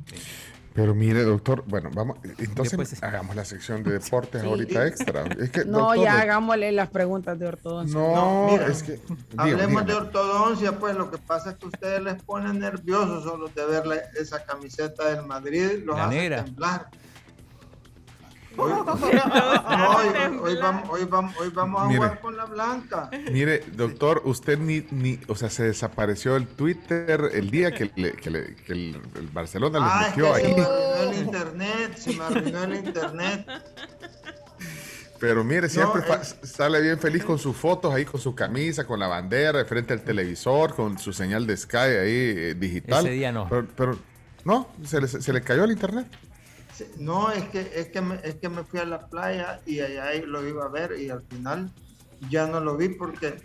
Pero 0.74 0.96
mire, 0.96 1.24
doctor, 1.24 1.64
bueno, 1.68 1.90
vamos, 1.94 2.18
entonces 2.38 2.78
Después- 2.78 3.04
hagamos 3.04 3.36
la 3.36 3.44
sección 3.44 3.84
de 3.84 3.92
deportes 4.00 4.42
Sí. 4.42 4.48
ahorita 4.48 4.88
extra. 4.88 5.24
Es 5.38 5.50
que, 5.50 5.66
No, 5.66 5.80
doctor, 5.80 6.04
ya 6.06 6.20
hagámosle 6.22 6.72
las 6.72 6.90
preguntas 6.90 7.38
de 7.38 7.48
ortodoncia. 7.48 8.00
No, 8.00 8.16
No, 8.48 8.52
mira, 8.52 8.68
es 8.68 8.84
que. 8.84 8.94
dígame, 9.32 9.52
Hablemos 9.52 9.86
de 9.86 9.94
ortodoncia, 9.94 10.80
pues 10.80 10.96
lo 10.96 11.12
que 11.12 11.18
pasa 11.18 11.52
es 11.52 11.58
que 11.58 11.66
ustedes 11.68 12.02
les 12.02 12.24
ponen 12.24 12.60
nerviosos 12.60 13.24
solo 13.24 13.50
de 13.50 13.66
ver 13.66 14.04
esa 14.20 14.44
camiseta 14.46 15.14
del 15.14 15.26
Madrid, 15.26 15.84
los 15.84 15.98
La 15.98 16.06
hace 16.08 16.16
negra. 16.16 16.46
temblar. 16.46 16.90
Hoy, 18.70 18.74
no, 19.78 20.42
hoy- 20.44 20.54
hoy 20.54 20.56
vamos, 20.62 20.90
hoy 20.90 21.06
vamos, 21.06 21.36
hoy 21.40 21.50
vamos 21.50 21.82
a 21.82 21.86
Mire. 21.86 21.98
jugar 21.98 22.20
con 22.22 22.38
la 22.38 22.46
blanca. 22.46 23.10
Mire, 23.32 23.64
doctor, 23.74 24.22
usted 24.26 24.58
ni, 24.60 24.86
ni, 24.92 25.20
o 25.28 25.36
sea, 25.36 25.50
se 25.50 25.64
desapareció 25.64 26.36
el 26.36 26.48
Twitter 26.48 27.30
el 27.34 27.50
día 27.52 27.72
que, 27.72 27.92
le- 27.96 28.14
que 28.14 28.30
le- 28.30 28.56
que 28.56 28.74
el, 28.74 29.02
el 29.16 29.28
Barcelona 29.28 29.80
Ah, 29.82 30.00
le 30.02 30.08
es 30.08 30.14
que 30.14 30.22
metió 30.22 30.36
se 30.36 30.46
ahí. 30.46 30.56
me 30.56 30.62
arruinó 30.62 31.12
el 31.12 31.18
internet, 31.26 31.98
se 31.98 32.14
me 32.16 32.24
arruinó 32.24 32.64
el 32.64 32.76
internet. 32.76 33.48
Pero 35.20 35.44
mire, 35.44 35.68
siempre 35.68 36.02
No, 36.08 36.14
es- 36.16 36.36
sale 36.44 36.80
bien 36.82 36.98
feliz 36.98 37.24
con 37.26 37.38
sus 37.38 37.56
fotos 37.56 37.94
ahí, 37.94 38.06
con 38.06 38.22
su 38.22 38.34
camisa, 38.34 38.86
con 38.86 39.00
la 39.00 39.08
bandera, 39.08 39.58
de 39.60 39.66
frente 39.66 39.94
al 39.94 40.02
televisor, 40.02 40.74
con 40.76 40.98
su 40.98 41.12
señal 41.12 41.46
de 41.46 41.58
Sky 41.58 41.78
ahí 41.78 42.34
eh, 42.38 42.56
digital. 42.58 43.06
Ese 43.06 43.16
día 43.16 43.32
no. 43.32 43.48
Pero, 43.50 43.68
pero, 43.76 44.00
no, 44.46 44.70
se 44.86 45.02
le, 45.02 45.08
se 45.08 45.34
le 45.34 45.42
cayó 45.42 45.66
el 45.66 45.72
internet. 45.72 46.08
No, 46.98 47.32
es 47.32 47.44
que, 47.50 47.72
es, 47.76 47.90
que 47.90 48.02
me, 48.02 48.20
es 48.24 48.36
que 48.36 48.50
me 48.50 48.64
fui 48.64 48.80
a 48.80 48.86
la 48.86 49.08
playa 49.08 49.62
y 49.66 49.80
allá 49.80 50.14
lo 50.26 50.48
iba 50.48 50.66
a 50.66 50.70
ver 50.70 51.00
y 51.00 51.10
al 51.10 51.24
final 51.24 51.72
ya 52.30 52.48
no 52.48 52.60
lo 52.60 52.76
vi 52.78 52.90
porque 52.90 53.38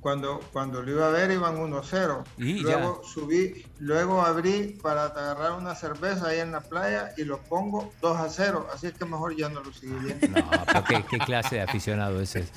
cuando, 0.00 0.40
cuando 0.52 0.82
lo 0.82 0.90
iba 0.90 1.06
a 1.08 1.10
ver 1.10 1.30
iban 1.30 1.56
1-0. 1.56 2.24
Y 2.38 2.60
Luego 2.60 3.02
subí, 3.04 3.66
luego 3.78 4.22
abrí 4.22 4.78
para 4.82 5.04
agarrar 5.04 5.52
una 5.52 5.74
cerveza 5.74 6.28
ahí 6.28 6.40
en 6.40 6.52
la 6.52 6.60
playa 6.60 7.12
y 7.16 7.24
lo 7.24 7.38
pongo 7.38 7.92
2-0. 8.00 8.66
Así 8.72 8.88
es 8.88 8.94
que 8.94 9.04
mejor 9.04 9.36
ya 9.36 9.48
no 9.48 9.62
lo 9.62 9.72
seguí 9.72 9.92
viendo. 9.92 10.40
No, 10.40 10.50
pero 10.66 10.84
¿qué, 10.84 11.04
qué 11.08 11.18
clase 11.18 11.56
de 11.56 11.62
aficionado 11.62 12.20
ese 12.20 12.40
es? 12.40 12.52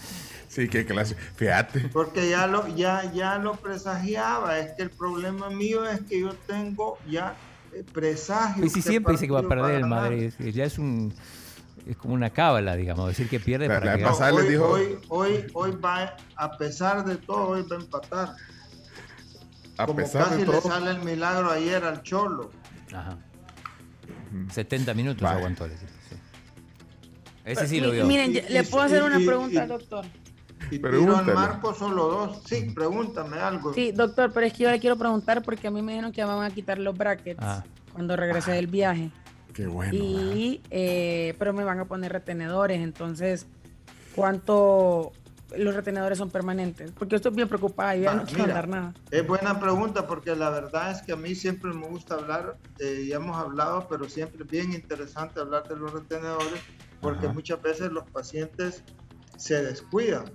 Sí, 0.48 0.70
qué 0.70 0.86
clase. 0.86 1.16
Fíjate. 1.36 1.90
Porque 1.92 2.30
ya 2.30 2.48
lo, 2.48 2.68
ya, 2.68 3.12
ya 3.12 3.38
lo 3.40 3.56
presagiaba. 3.56 4.60
Es 4.60 4.74
que 4.74 4.84
el 4.84 4.92
problema 4.92 5.50
mío 5.50 5.84
es 5.84 6.02
que 6.02 6.22
yo 6.22 6.34
tengo 6.48 6.98
ya 7.10 7.36
presagio. 7.94 8.66
Y 8.66 8.70
si 8.70 8.82
siempre 8.82 9.14
dice 9.14 9.26
que 9.28 9.34
va 9.34 9.40
a 9.40 9.44
perder 9.48 9.76
el. 9.76 9.86
Madrid, 9.88 10.32
ya 10.54 10.66
es 10.66 10.78
un 10.78 11.14
es 11.88 11.98
como 11.98 12.14
una 12.14 12.30
cábala, 12.30 12.76
digamos, 12.78 13.10
decir 13.10 13.28
que 13.28 13.40
pierde 13.42 13.68
La- 13.68 13.80
para 13.80 13.92
la 13.94 13.98
que 13.98 14.04
pasada 14.06 14.34
hoy, 14.34 14.48
dijo- 14.48 14.70
hoy, 14.70 14.98
hoy, 15.10 15.46
hoy 15.54 15.72
va, 15.84 16.16
a 16.38 16.58
pesar 16.58 17.04
de 17.04 17.18
todo, 17.18 17.50
hoy 17.50 17.64
va 17.70 17.76
a 17.76 17.80
empatar. 17.80 18.36
A 19.78 19.86
Como 19.86 19.98
pesar 19.98 20.26
casi 20.26 20.36
de 20.42 20.46
le 20.46 20.52
todo. 20.52 20.62
sale 20.62 20.92
el 20.92 21.00
milagro 21.04 21.52
ayer 21.52 21.84
al 21.84 22.02
Cholo. 22.04 22.52
Ajá. 22.94 23.18
70 24.52 24.94
minutos 24.94 25.22
Vale. 25.24 25.38
aguantó 25.40 25.66
sí. 25.68 25.74
Ese 27.44 27.68
sí 27.68 27.82
lo 27.82 27.92
vio. 27.92 28.06
Miren, 28.06 28.32
Y- 28.32 28.42
le 28.42 28.62
y- 28.62 28.64
puedo 28.64 28.84
hacer 28.86 29.02
y- 29.02 29.06
una 29.06 29.20
y- 29.20 29.26
pregunta 29.26 29.54
y- 29.56 29.58
al 29.58 29.68
doctor. 29.68 30.06
Y 30.72 30.80
tiro 30.80 31.18
al 31.18 31.34
marco 31.34 31.74
solo 31.74 32.08
dos. 32.08 32.42
Sí, 32.46 32.72
pregúntame 32.74 33.38
algo. 33.38 33.74
Sí, 33.74 33.92
doctor, 33.92 34.32
pero 34.34 34.46
es 34.48 34.54
que 34.54 34.64
yo 34.64 34.72
le 34.72 34.80
quiero 34.80 34.96
preguntar 34.98 35.42
porque 35.44 35.68
a 35.68 35.72
mí 35.72 35.82
me 35.82 35.94
dijeron 35.94 36.12
que 36.12 36.24
me 36.26 36.34
van 36.34 36.50
a 36.52 36.54
quitar 36.54 36.78
los 36.80 36.98
brackets 36.98 37.40
Ah. 37.42 37.64
cuando 37.94 38.16
regrese 38.16 38.52
del 38.52 38.68
viaje. 38.68 39.12
Qué 39.54 39.68
bueno. 39.68 39.94
y 39.94 40.62
eh, 40.72 41.36
pero 41.38 41.54
me 41.54 41.64
van 41.64 41.80
a 41.80 41.86
poner 41.86 42.12
retenedores 42.12 42.82
entonces 42.82 43.46
cuánto 44.16 45.12
los 45.56 45.76
retenedores 45.76 46.18
son 46.18 46.32
permanentes 46.32 46.92
porque 46.92 47.12
yo 47.12 47.16
estoy 47.18 47.34
bien 47.34 47.48
preocupada 47.48 47.96
y 47.96 48.02
ya 48.02 48.12
Ah, 48.12 48.16
no 48.16 48.24
quiero 48.26 48.46
mira, 48.46 48.60
andar 48.60 48.68
nada 48.68 48.94
Es 49.12 49.28
buena 49.28 49.60
pregunta 49.60 50.08
porque 50.08 50.36
la 50.36 50.50
verdad 50.50 50.90
es 50.90 51.04
que 51.04 51.12
a 51.12 51.16
mí 51.16 51.36
siempre 51.36 51.72
me 51.72 51.86
gusta 51.88 52.16
hablar, 52.16 52.58
eh, 52.80 53.06
ya 53.08 53.18
hemos 53.18 53.38
hablado, 53.38 53.88
pero 53.88 54.10
siempre 54.10 54.44
es 54.44 54.50
bien 54.50 54.74
interesante 54.74 55.40
hablar 55.40 55.68
de 55.68 55.76
los 55.76 55.94
retenedores 55.94 56.60
porque 57.02 57.26
Ajá. 57.28 57.34
muchas 57.36 57.62
veces 57.62 57.92
los 57.92 58.10
pacientes 58.10 58.84
se 59.38 59.62
descuidan. 59.62 60.26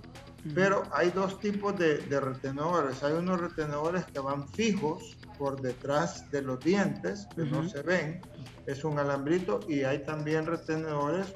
Pero 0.55 0.83
hay 0.93 1.09
dos 1.11 1.39
tipos 1.39 1.77
de, 1.77 1.97
de 1.97 2.19
retenedores. 2.19 3.03
Hay 3.03 3.13
unos 3.13 3.39
retenedores 3.41 4.05
que 4.05 4.19
van 4.19 4.47
fijos 4.49 5.17
por 5.37 5.61
detrás 5.61 6.29
de 6.31 6.41
los 6.41 6.59
dientes, 6.59 7.27
que 7.35 7.43
no 7.43 7.67
se 7.67 7.81
ven. 7.81 8.21
Es 8.65 8.83
un 8.83 8.99
alambrito 8.99 9.59
y 9.67 9.83
hay 9.83 9.99
también 10.05 10.45
retenedores 10.45 11.33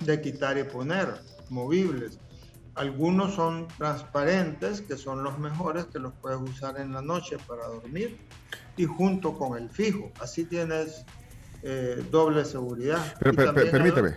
de 0.00 0.20
quitar 0.20 0.56
y 0.58 0.64
poner, 0.64 1.14
movibles. 1.50 2.18
Algunos 2.76 3.34
son 3.34 3.68
transparentes, 3.78 4.80
que 4.80 4.96
son 4.96 5.22
los 5.22 5.38
mejores, 5.38 5.84
que 5.86 5.98
los 5.98 6.12
puedes 6.14 6.40
usar 6.40 6.80
en 6.80 6.92
la 6.92 7.02
noche 7.02 7.36
para 7.46 7.66
dormir 7.66 8.18
y 8.76 8.84
junto 8.84 9.38
con 9.38 9.56
el 9.56 9.70
fijo. 9.70 10.10
Así 10.20 10.44
tienes 10.44 11.04
eh, 11.62 12.04
doble 12.10 12.44
seguridad. 12.44 13.14
Pero, 13.20 13.34
per- 13.36 13.54
per- 13.54 13.70
permíteme. 13.70 14.16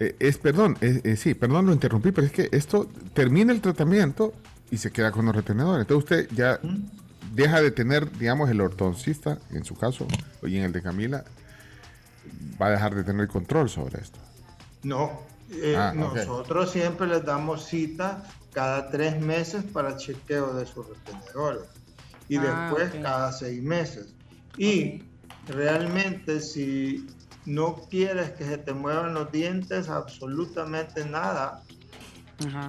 Eh, 0.00 0.16
es, 0.18 0.38
perdón, 0.38 0.76
eh, 0.80 1.00
eh, 1.04 1.16
sí, 1.16 1.34
perdón, 1.34 1.66
lo 1.66 1.72
interrumpí, 1.72 2.10
pero 2.10 2.26
es 2.26 2.32
que 2.32 2.48
esto 2.52 2.88
termina 3.14 3.52
el 3.52 3.60
tratamiento 3.60 4.32
y 4.70 4.78
se 4.78 4.90
queda 4.90 5.12
con 5.12 5.26
los 5.26 5.36
retenedores. 5.36 5.82
Entonces 5.82 6.22
usted 6.22 6.34
ya 6.34 6.58
deja 7.34 7.60
de 7.60 7.70
tener, 7.70 8.10
digamos, 8.18 8.48
el 8.50 8.60
ortodoncista, 8.60 9.38
en 9.50 9.64
su 9.64 9.76
caso, 9.76 10.06
y 10.42 10.56
en 10.56 10.64
el 10.64 10.72
de 10.72 10.82
Camila, 10.82 11.24
va 12.60 12.66
a 12.66 12.70
dejar 12.70 12.94
de 12.94 13.04
tener 13.04 13.28
control 13.28 13.68
sobre 13.68 14.00
esto. 14.00 14.18
No, 14.82 15.20
eh, 15.50 15.76
Ah, 15.76 15.92
nosotros 15.94 16.70
siempre 16.70 17.06
les 17.06 17.24
damos 17.24 17.66
cita 17.66 18.24
cada 18.52 18.88
tres 18.90 19.20
meses 19.20 19.64
para 19.64 19.96
chequeo 19.96 20.54
de 20.54 20.64
sus 20.66 20.86
retenedores 20.88 21.62
y 22.28 22.36
Ah, 22.38 22.70
después 22.72 23.02
cada 23.02 23.32
seis 23.32 23.62
meses. 23.62 24.14
Y 24.56 25.02
realmente 25.46 26.40
si 26.40 27.06
no 27.50 27.74
quieres 27.90 28.30
que 28.30 28.44
se 28.44 28.58
te 28.58 28.72
muevan 28.72 29.14
los 29.14 29.32
dientes, 29.32 29.88
absolutamente 29.88 31.04
nada, 31.04 31.62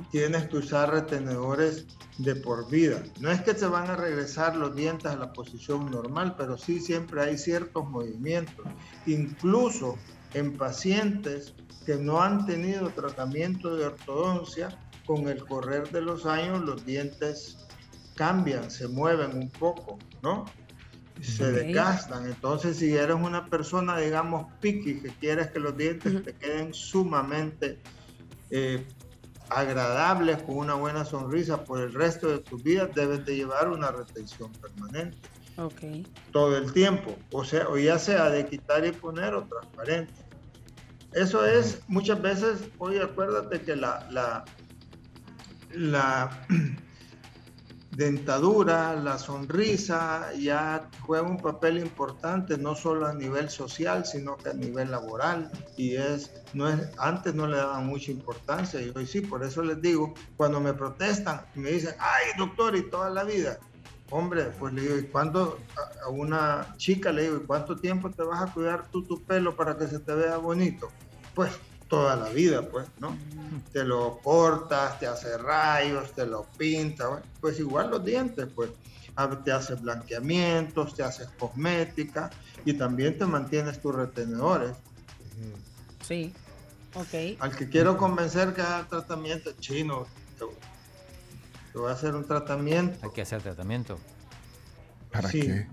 tienes 0.10 0.48
que 0.50 0.58
usar 0.58 0.90
retenedores 0.90 1.85
de 2.18 2.35
por 2.35 2.69
vida. 2.69 3.03
No 3.19 3.32
es 3.32 3.42
que 3.42 3.53
te 3.53 3.68
van 3.68 3.90
a 3.90 3.95
regresar 3.95 4.56
los 4.56 4.76
dientes 4.76 5.06
a 5.11 5.16
la 5.16 5.32
posición 5.34 5.90
normal, 5.92 6.35
pero 6.35 6.58
sí 6.58 6.80
siempre 6.80 7.22
hay 7.22 7.38
ciertos 7.38 7.88
movimientos. 7.88 8.66
Incluso 9.06 9.98
en 10.34 10.58
pacientes 10.58 11.53
que 11.85 11.95
no 11.95 12.22
han 12.22 12.45
tenido 12.45 12.90
tratamiento 12.90 13.76
de 13.76 13.85
ortodoncia, 13.85 14.77
con 15.06 15.27
el 15.27 15.45
correr 15.45 15.92
de 15.92 16.01
los 16.01 16.26
años 16.26 16.61
los 16.61 16.85
dientes 16.85 17.58
cambian, 18.16 18.69
se 18.69 18.88
mueven 18.88 19.38
un 19.38 19.50
poco, 19.50 19.98
¿no? 20.22 20.45
Se 21.22 21.45
Ok. 21.45 21.53
desgastan. 21.53 22.25
Entonces, 22.25 22.77
si 22.77 22.95
eres 22.95 23.16
una 23.16 23.48
persona, 23.48 23.98
digamos, 23.98 24.48
picky, 24.59 25.01
que 25.01 25.09
quieres 25.19 25.51
que 25.51 25.59
los 25.59 25.77
dientes 25.77 26.24
te 26.25 26.33
queden 26.33 26.74
sumamente 26.74 27.80
eh, 28.50 28.85
agradables, 29.50 30.40
con 30.40 30.58
una 30.58 30.74
buena 30.75 31.06
sonrisa 31.06 31.64
por 31.64 31.80
el 31.82 31.93
resto 31.93 32.27
de 32.30 32.40
tu 32.40 32.58
vida, 32.58 32.90
debes 32.95 33.25
de 33.25 33.35
llevar 33.35 33.69
una 33.69 33.91
retención 33.91 34.53
permanente 34.56 35.17
Ok. 35.58 35.82
todo 36.32 36.58
el 36.58 36.72
tiempo, 36.72 37.17
o 37.32 37.43
sea, 37.43 37.67
o 37.67 37.77
ya 37.77 38.00
sea 38.00 38.30
de 38.30 38.48
quitar 38.48 38.85
y 38.85 38.91
poner 38.91 39.33
o 39.33 39.45
transparente. 39.48 40.14
Eso 41.14 41.45
es 41.45 41.83
muchas 41.88 42.22
veces, 42.22 42.64
oye, 42.77 43.01
acuérdate 43.01 43.61
que 43.61 43.75
la, 43.75 44.08
la, 44.11 44.45
la 45.74 46.48
dentadura, 47.92 48.95
la 48.95 49.18
sonrisa 49.18 50.32
ya 50.34 50.90
juega 51.02 51.28
un 51.28 51.42
papel 51.42 51.78
importante 51.78 52.58
no 52.58 52.76
solo 52.76 53.06
a 53.08 53.14
nivel 53.14 53.50
social, 53.50 54.06
sino 54.06 54.38
que 54.38 54.50
a 54.50 54.53
nivel 54.53 54.92
laboral 54.92 55.52
y 55.76 55.95
es 55.95 56.32
no 56.53 56.70
es 56.70 56.90
antes 56.98 57.34
no 57.36 57.48
le 57.48 57.58
daban 57.58 57.88
mucha 57.88 58.11
importancia 58.11 58.82
y 58.82 58.92
hoy 58.95 59.06
sí, 59.06 59.22
por 59.22 59.44
eso 59.44 59.61
les 59.61 59.82
digo, 59.82 60.14
cuando 60.38 60.60
me 60.60 60.74
protestan 60.74 61.45
y 61.56 61.60
me 61.60 61.72
dicen, 61.72 61.95
"Ay, 62.00 62.32
doctor, 62.38 62.76
y 62.76 62.90
toda 62.90 63.10
la 63.10 63.24
vida." 63.24 63.58
Hombre, 64.10 64.52
pues 64.60 64.74
le 64.74 64.82
digo, 64.82 64.98
¿y 64.98 65.08
cuándo 65.10 65.58
a- 65.78 66.08
a 66.08 66.10
una 66.10 66.76
chica 66.78 67.11
le 67.11 67.24
digo, 67.24 67.38
¿y 67.38 67.45
cuánto 67.45 67.78
tiempo 67.78 68.11
te 68.11 68.24
vas 68.24 68.42
a 68.42 68.52
cuidar 68.53 68.90
tú 68.92 69.06
tu 69.08 69.26
pelo 69.26 69.56
para 69.56 69.78
que 69.78 69.88
se 69.88 70.00
te 70.00 70.14
vea 70.14 70.38
bonito? 70.38 70.88
Pues 71.34 71.52
toda 71.92 72.16
la 72.16 72.30
vida, 72.30 72.61
pues, 72.68 72.88
¿no? 73.00 73.16
Te 73.74 73.84
lo 73.84 74.18
cortas, 74.24 74.98
te 74.98 75.06
hace 75.08 75.38
rayos, 75.38 76.14
te 76.14 76.26
lo 76.26 76.44
pintas, 76.58 77.08
bueno, 77.10 77.26
pues 77.42 77.60
igual 77.60 77.92
los 77.92 78.03
dientes, 78.03 78.48
pues, 78.56 78.72
a- 79.18 79.30
te 79.44 79.52
haces 79.52 79.82
blanqueamientos, 79.82 80.95
te 80.95 81.03
haces 81.03 81.28
cosmética 81.38 82.30
y 82.66 82.74
también 82.74 83.18
te 83.18 83.26
mantienes 83.26 83.82
tus 83.82 83.94
retenedores. 83.94 84.72
Sí. 86.08 86.34
Ok. 86.95 87.38
Al 87.40 87.56
que 87.56 87.68
quiero 87.70 87.98
convencer 87.98 88.53
que 88.53 88.61
haga 88.61 88.88
tratamiento 88.88 89.52
chino, 89.60 90.08
te, 90.40 90.45
te 91.74 91.78
voy 91.78 91.90
a 91.92 91.94
hacer 91.94 92.16
un 92.16 92.26
tratamiento. 92.26 92.98
Hay 93.06 93.11
que 93.11 93.22
hacer 93.22 93.42
tratamiento. 93.42 94.00
¿Para 95.11 95.30
Sí. 95.30 95.42
qué? 95.42 95.68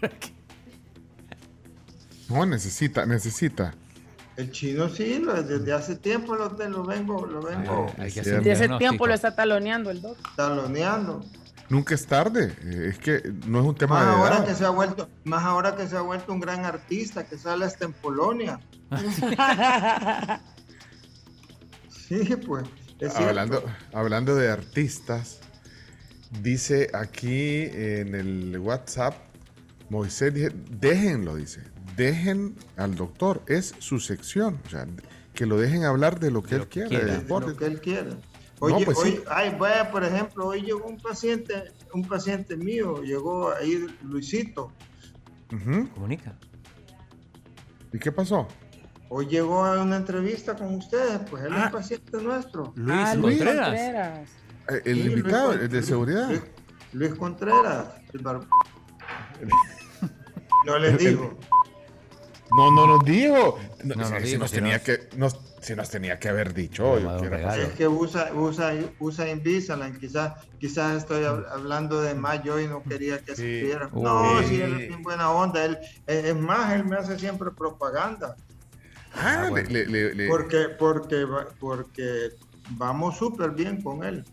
No, 2.30 2.46
necesita, 2.46 3.04
necesita. 3.04 3.74
El 4.36 4.50
chino 4.50 4.88
sí, 4.88 5.18
lo- 5.18 5.42
desde 5.42 5.72
hace 5.72 5.96
tiempo 5.96 6.34
lo, 6.34 6.48
vengo, 6.50 7.26
lo 7.26 7.42
vengo 7.42 7.92
hay 7.98 8.10
que 8.10 8.20
hacer 8.20 8.38
un 8.38 8.44
De 8.44 8.52
ese 8.52 8.68
tiempo 8.78 9.06
lo 9.06 9.12
está 9.14 9.34
taloneando 9.34 9.90
el 9.90 10.00
doc. 10.00 10.16
taloneando. 10.36 11.24
Nunca 11.68 11.94
es 11.94 12.06
tarde. 12.06 12.54
eh, 12.64 12.88
Es 12.90 12.98
que 12.98 13.22
no 13.46 13.60
es 13.60 13.66
un 13.66 13.74
tema 13.74 13.94
Más 13.96 14.06
de 14.06 14.12
ahora 14.12 14.36
edad. 14.38 14.46
que 14.46 14.54
se 14.54 14.64
ha 14.64 14.70
vuelto, 14.70 15.08
más 15.24 15.44
ahora 15.44 15.74
que 15.76 15.86
se 15.86 15.96
ha 15.96 16.00
vuelto 16.02 16.32
un 16.32 16.40
gran 16.40 16.64
artista 16.64 17.24
que 17.26 17.36
sale 17.38 17.64
hasta 17.64 17.84
en 17.84 17.92
Polonia. 17.92 18.58
Sí, 22.08 22.36
pues. 22.46 22.64
cierto. 22.98 23.18
Hablando, 23.28 23.64
hablando 23.92 24.34
de 24.36 24.50
artistas, 24.50 25.40
dice 26.42 26.90
aquí 26.92 27.62
en 27.72 28.14
el 28.14 28.58
WhatsApp, 28.58 29.14
Moisés, 29.88 30.34
dice, 30.34 30.52
déjenlo, 30.70 31.36
dice, 31.36 31.62
dejen 31.96 32.54
al 32.76 32.94
doctor, 32.94 33.42
es 33.46 33.74
su 33.78 34.00
sección, 34.00 34.58
o 34.66 34.68
sea, 34.70 34.86
que 35.34 35.46
lo 35.46 35.58
dejen 35.58 35.84
hablar 35.84 36.20
de 36.20 36.30
lo 36.30 36.42
que 36.42 36.56
él 36.56 36.68
quiera, 36.68 36.88
quiera. 36.88 37.18
de 37.18 37.28
lo 37.28 37.56
que 37.56 37.64
él 37.66 37.80
quiere. 37.80 38.10
No, 38.10 38.18
Oye, 38.76 38.84
pues 38.84 38.98
sí. 39.00 39.08
hoy, 39.18 39.22
ay, 39.28 39.56
vaya, 39.58 39.90
por 39.90 40.04
ejemplo, 40.04 40.46
hoy 40.46 40.62
llegó 40.62 40.84
un 40.86 40.98
paciente, 40.98 41.72
un 41.92 42.04
paciente 42.06 42.56
mío, 42.56 43.02
llegó 43.02 43.50
ahí 43.52 43.86
Luisito. 44.04 44.70
Comunica. 45.94 46.34
¿Y 47.92 47.98
qué 47.98 48.12
pasó? 48.12 48.46
Hoy 49.08 49.26
llegó 49.26 49.64
a 49.64 49.82
una 49.82 49.96
entrevista 49.96 50.54
con 50.56 50.76
ustedes, 50.76 51.20
pues 51.28 51.44
él 51.44 51.52
Ah. 51.54 51.64
es 51.66 51.72
paciente 51.72 52.22
nuestro. 52.22 52.72
Luis 52.76 52.96
Ah, 52.98 53.14
Luis 53.16 53.36
Contreras. 53.38 53.66
Contreras. 53.68 54.30
Eh, 54.70 54.82
El 54.86 54.94
Sí, 55.02 55.08
invitado, 55.08 55.52
el 55.52 55.68
de 55.68 55.82
seguridad. 55.82 56.28
Luis, 56.28 56.42
Luis 56.92 57.14
Contreras, 57.16 57.86
el 58.12 58.20
bar- 58.20 58.46
No 60.66 60.78
les 60.78 60.96
digo. 60.98 61.36
No, 62.56 62.70
no 62.70 62.86
nos 62.86 63.04
dijo. 63.04 63.58
No, 63.84 63.94
No 63.94 64.04
si- 64.06 64.12
nos 64.12 64.22
si, 64.22 64.28
dijo, 64.28 64.38
nos 64.40 64.50
si 64.50 64.56
tenía 64.56 64.78
no- 64.78 64.84
que, 64.84 65.08
nos, 65.16 65.36
si 65.60 65.74
nos 65.74 65.90
tenía 65.90 66.18
que 66.18 66.28
haber 66.28 66.52
dicho. 66.54 66.98
No, 67.00 67.22
yo. 67.22 67.34
Es 67.62 67.70
que 67.74 67.88
usa, 67.88 68.30
usa, 68.34 68.72
usa 69.00 69.28
Invisalign, 69.30 69.98
quizás, 69.98 70.32
quizás 70.58 70.96
estoy 70.98 71.24
hab- 71.24 71.46
hablando 71.50 72.00
de 72.02 72.14
más 72.14 72.42
yo 72.42 72.60
y 72.60 72.66
no 72.68 72.82
quería 72.82 73.18
que 73.20 73.34
se 73.36 73.60
supiera. 73.60 73.88
No, 73.92 74.42
sí, 74.48 74.60
él 74.60 74.72
es 74.80 74.88
bien 74.88 75.02
buena 75.02 75.30
onda. 75.30 75.64
Él, 75.64 75.78
es 76.06 76.24
es 76.24 76.36
más, 76.36 76.72
él 76.74 76.84
me 76.84 76.96
hace 76.96 77.18
siempre 77.18 77.50
propaganda. 77.50 78.36
Ah, 79.14 79.44
Ah, 79.44 79.50
bueno. 79.50 79.68
le- 79.70 79.86
le- 79.86 80.14
le- 80.14 80.28
Porque, 80.28 80.68
porque, 80.78 81.26
porque 81.60 82.30
vamos 82.70 83.16
súper 83.18 83.50
bien 83.50 83.82
con 83.82 84.04
él. 84.04 84.24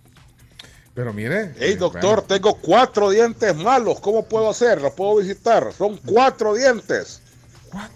pero 0.93 1.13
mire. 1.13 1.53
Hey, 1.57 1.73
eh, 1.73 1.77
doctor, 1.77 2.23
tengo 2.23 2.55
cuatro 2.55 3.09
dientes 3.09 3.55
malos. 3.55 3.99
¿Cómo 4.01 4.25
puedo 4.25 4.49
hacer? 4.49 4.81
¿Los 4.81 4.91
puedo 4.93 5.15
visitar? 5.17 5.71
Son 5.71 5.97
cuatro 6.05 6.53
dientes. 6.55 7.21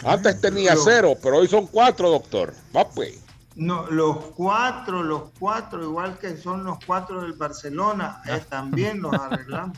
Antes 0.06 0.40
tenía 0.42 0.76
cero, 0.84 1.16
pero 1.22 1.38
hoy 1.38 1.48
son 1.48 1.68
cuatro, 1.68 2.10
doctor. 2.10 2.54
Va 2.76 2.88
pues. 2.90 3.20
No, 3.56 3.86
los 3.92 4.18
cuatro, 4.36 5.04
los 5.04 5.30
cuatro, 5.40 5.84
igual 5.84 6.18
que 6.18 6.38
son 6.38 6.64
los 6.64 6.78
cuatro 6.86 7.22
del 7.22 7.34
Barcelona, 7.34 8.22
eh, 8.26 8.42
también 8.50 9.02
los 9.02 9.14
arreglamos. 9.22 9.78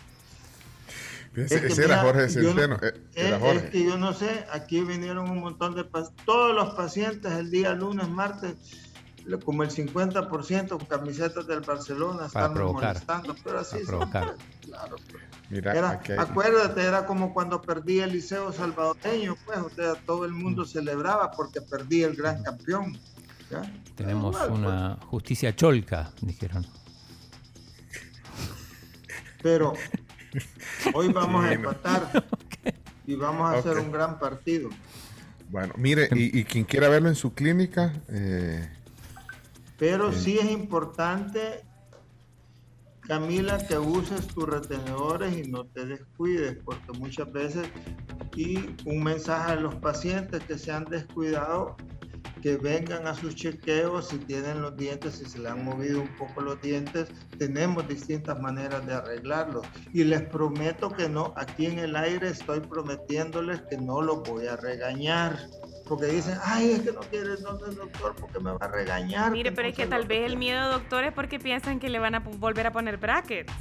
Es 1.36 1.50
que 1.60 1.68
ese 1.68 1.84
era 1.84 2.02
Jorge 2.02 2.30
yo 2.34 2.42
no- 2.54 2.62
Centeno. 2.62 2.76
eh, 2.82 2.94
Eh, 3.16 3.62
es 3.66 3.70
que 3.70 3.84
yo 3.84 3.98
no 3.98 4.14
sé, 4.14 4.46
aquí 4.54 4.80
vinieron 4.82 5.30
un 5.30 5.42
montón 5.42 5.76
de 5.76 5.84
pacientes, 5.84 6.26
todos 6.26 6.56
los 6.56 6.74
pacientes 6.76 7.34
el 7.34 7.52
día 7.52 7.74
lunes, 7.74 8.08
martes, 8.08 8.54
como 9.44 9.64
el 9.64 9.70
50% 9.70 10.70
con 10.70 10.86
camisetas 10.86 11.48
del 11.48 11.62
Barcelona 11.62 12.28
están 12.28 12.54
molestando, 12.54 13.36
pero 13.44 13.60
así 13.60 13.78
provocar. 13.86 14.36
claro. 14.62 14.95
pues. 15.12 15.24
Mira, 15.50 15.74
Era- 15.74 16.02
acuérdate, 16.20 16.82
era 16.84 17.06
como 17.06 17.34
cuando 17.34 17.62
perdí 17.62 18.00
el 18.00 18.12
Liceo 18.14 18.52
Salvadoreño, 18.52 19.36
pues, 19.45 19.60
o 19.60 19.70
sea, 19.70 19.94
todo 20.06 20.26
el 20.26 20.32
mundo 20.32 20.66
celebraba 20.66 21.32
porque 21.32 21.62
perdí 21.62 22.04
el 22.04 22.16
gran 22.16 22.42
campeón. 22.44 22.98
¿ya? 23.52 23.62
Tenemos 23.95 24.36
Igual, 24.36 24.50
pues. 24.50 24.60
una 24.62 24.98
justicia 25.08 25.56
cholca, 25.56 26.12
dijeron. 26.22 26.66
Pero 29.42 29.74
hoy 30.94 31.10
vamos 31.14 31.45
a 31.45 31.54
empatar 31.54 32.26
y 33.06 33.16
vamos 33.16 33.54
a 33.54 33.58
hacer 33.60 33.78
un 33.78 33.92
gran 33.92 34.18
partido. 34.18 34.70
Bueno, 35.50 35.74
mire, 35.78 36.10
y, 36.14 36.40
y 36.40 36.44
quien 36.44 36.64
quiera 36.66 36.90
verlo 36.90 37.08
en 37.08 37.16
su 37.16 37.34
clínica, 37.36 37.94
eh, 38.10 38.68
Pero 39.78 40.10
Bien. 40.10 40.22
sí 40.22 40.38
es 40.38 40.52
importante, 40.52 41.66
Camila, 43.02 43.58
que 43.68 43.78
uses 43.78 44.28
tus 44.28 44.48
retenedores 44.48 45.38
y 45.38 45.50
no 45.50 45.66
te 45.66 45.86
descuides, 45.86 46.58
porque 46.64 46.98
muchas 46.98 47.32
veces, 47.32 47.68
y 48.36 48.76
un 48.86 49.04
mensaje 49.04 49.52
a 49.52 49.56
los 49.56 49.76
pacientes 49.76 50.44
que 50.45 50.58
se 50.58 50.72
han 50.72 50.86
descuidado, 50.86 51.76
que 52.45 52.58
vengan 52.58 53.08
a 53.08 53.16
sus 53.16 53.34
chequeos 53.34 54.10
si 54.10 54.20
tienen 54.20 54.62
los 54.62 54.78
dientes, 54.78 55.16
si 55.16 55.26
se 55.26 55.40
le 55.40 55.50
han 55.50 55.66
movido 55.66 56.02
un 56.02 56.16
poco 56.16 56.42
los 56.42 56.62
dientes, 56.62 57.10
tenemos 57.40 57.88
distintas 57.88 58.40
maneras 58.40 58.86
de 58.86 58.94
arreglarlos. 58.94 59.66
Y 59.94 60.04
les 60.04 60.22
prometo 60.22 60.92
que 60.92 61.10
no, 61.10 61.34
aquí 61.38 61.66
en 61.66 61.80
el 61.80 61.95
aire 61.95 62.30
estoy 62.30 62.60
prometiéndoles 62.60 63.62
que 63.64 63.78
no 63.78 64.00
los 64.00 64.22
voy 64.30 64.45
a 64.45 64.58
regañar. 64.58 65.40
Porque 65.88 66.08
dicen, 66.08 66.38
ay, 66.44 66.72
es 66.72 66.82
que 66.82 66.92
no 66.92 67.02
quiere 67.02 67.34
el 67.34 67.44
nombre 67.44 67.68
del 67.68 67.78
doctor 67.78 68.16
porque 68.20 68.40
me 68.40 68.52
va 68.52 68.66
a 68.66 68.68
regañar. 68.68 69.32
Mire, 69.32 69.52
pero 69.52 69.68
es 69.68 69.76
que 69.76 69.86
tal 69.86 70.08
vez 70.08 70.26
el 70.26 70.38
miedo, 70.38 70.72
doctor, 70.72 71.04
es 71.04 71.14
porque 71.14 71.40
piensan 71.40 71.80
que 71.80 71.90
le 71.90 72.00
van 72.00 72.16
a 72.16 72.20
volver 72.20 72.68
a 72.68 72.72
poner 72.72 72.98
brackets. 72.98 73.54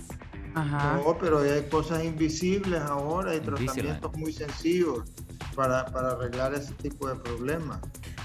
No, 0.55 1.16
pero 1.20 1.41
hay 1.41 1.62
cosas 1.68 2.05
invisibles 2.05 2.81
ahora, 2.81 3.33
hay 3.33 3.39
Invisalign. 3.39 3.66
tratamientos 3.66 4.16
muy 4.16 4.33
sencillos 4.33 5.00
para, 5.55 5.84
para 5.86 6.12
arreglar 6.12 6.55
ese 6.55 6.73
tipo 6.74 7.08
de 7.08 7.16
problemas. 7.16 7.78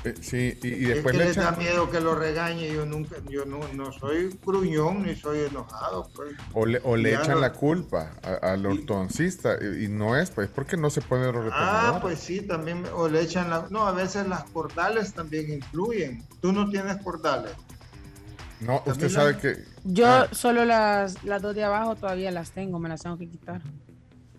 Eh, 0.05 0.13
sí, 0.21 0.57
y, 0.63 0.67
y 0.67 0.83
es 0.85 0.95
después 0.95 1.11
que 1.11 1.17
le 1.19 1.25
les 1.25 1.35
da 1.35 1.43
echan, 1.49 1.59
miedo 1.59 1.89
que 1.89 1.99
lo 1.99 2.15
regañe, 2.15 2.71
yo 2.73 2.85
nunca, 2.85 3.17
yo 3.29 3.43
no, 3.45 3.59
no 3.73 3.91
soy 3.91 4.39
gruñón 4.45 5.03
ni 5.03 5.13
soy 5.15 5.39
enojado, 5.39 6.09
pues. 6.15 6.35
o 6.53 6.65
le, 6.65 6.79
o 6.85 6.95
le 6.95 7.13
echan 7.15 7.31
no- 7.31 7.39
la 7.41 7.51
culpa 7.51 8.11
al 8.41 8.65
ortodoncista 8.65 9.57
y, 9.59 9.85
y 9.85 9.87
no 9.89 10.15
es, 10.15 10.31
pues, 10.31 10.47
porque 10.47 10.77
no 10.77 10.89
se 10.89 11.01
pone 11.01 11.29
los 11.31 11.45
Ah, 11.51 11.99
pues 12.01 12.19
sí, 12.19 12.41
también, 12.41 12.85
o 12.95 13.09
le 13.09 13.21
echan 13.21 13.49
la, 13.49 13.67
no, 13.69 13.85
a 13.87 13.91
veces 13.91 14.25
las 14.27 14.43
cordales 14.45 15.13
también 15.13 15.51
influyen. 15.51 16.23
Tú 16.41 16.53
no 16.53 16.69
tienes 16.69 16.95
cordales. 17.03 17.51
No, 18.61 18.83
usted 18.85 19.09
sabe 19.09 19.37
que 19.37 19.63
Yo 19.85 20.05
Ah. 20.07 20.27
solo 20.31 20.65
las, 20.65 21.23
las 21.23 21.41
dos 21.41 21.55
de 21.55 21.63
abajo 21.63 21.95
todavía 21.95 22.31
las 22.31 22.51
tengo, 22.51 22.77
me 22.79 22.89
las 22.89 23.01
tengo 23.01 23.17
que 23.17 23.27
quitar. 23.27 23.61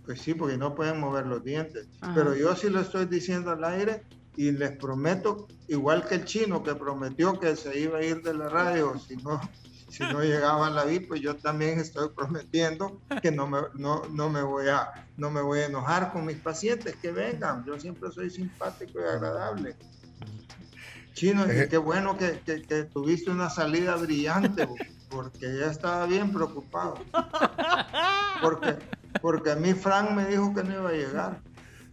Pues 0.04 0.20
sí, 0.20 0.34
porque 0.34 0.56
no 0.58 0.74
pueden 0.74 1.00
mover 1.00 1.26
los 1.26 1.42
dientes. 1.44 1.86
Ajá. 2.00 2.12
Pero 2.14 2.34
yo 2.34 2.54
sí 2.56 2.68
lo 2.68 2.80
estoy 2.80 3.06
diciendo 3.06 3.50
al 3.50 3.64
aire 3.64 4.02
y 4.36 4.50
les 4.52 4.72
prometo, 4.76 5.46
igual 5.68 6.06
que 6.06 6.16
el 6.16 6.24
chino 6.24 6.62
que 6.62 6.74
prometió 6.74 7.38
que 7.38 7.56
se 7.56 7.78
iba 7.78 7.98
a 7.98 8.02
ir 8.04 8.22
de 8.22 8.34
la 8.34 8.48
radio 8.48 8.98
si 8.98 9.16
no, 9.16 9.40
si 9.88 10.02
no 10.04 10.20
llegaba 10.22 10.66
a 10.66 10.70
la 10.70 10.84
VIP, 10.84 11.08
pues 11.08 11.20
yo 11.20 11.36
también 11.36 11.78
estoy 11.80 12.10
prometiendo 12.10 13.00
que 13.22 13.30
no 13.32 13.46
me, 13.46 13.58
no, 13.74 14.02
no 14.10 14.28
me 14.30 14.42
voy 14.42 14.68
a, 14.68 14.90
no 15.16 15.30
me 15.30 15.40
voy 15.40 15.60
a 15.60 15.66
enojar 15.66 16.12
con 16.12 16.26
mis 16.26 16.36
pacientes 16.38 16.96
que 16.96 17.10
vengan. 17.12 17.64
Yo 17.64 17.78
siempre 17.78 18.10
soy 18.12 18.30
simpático 18.30 19.00
y 19.00 19.04
agradable. 19.04 19.76
Chino, 21.20 21.44
y 21.46 21.50
Eh. 21.50 21.68
qué 21.68 21.76
bueno 21.76 22.16
que, 22.16 22.40
que- 22.46 22.62
que 22.62 22.84
tuviste 22.84 23.30
una 23.30 23.50
salida 23.50 23.94
brillante, 23.96 24.66
porque 25.10 25.58
ya 25.58 25.66
estaba 25.70 26.06
bien 26.06 26.32
preocupado. 26.32 26.94
Porque, 28.42 28.76
porque 29.20 29.50
a 29.52 29.56
mí 29.56 29.74
Frank 29.74 30.12
me 30.12 30.24
dijo 30.24 30.54
que 30.54 30.62
no 30.64 30.72
iba 30.80 30.88
a 30.88 30.92
llegar. 30.92 31.40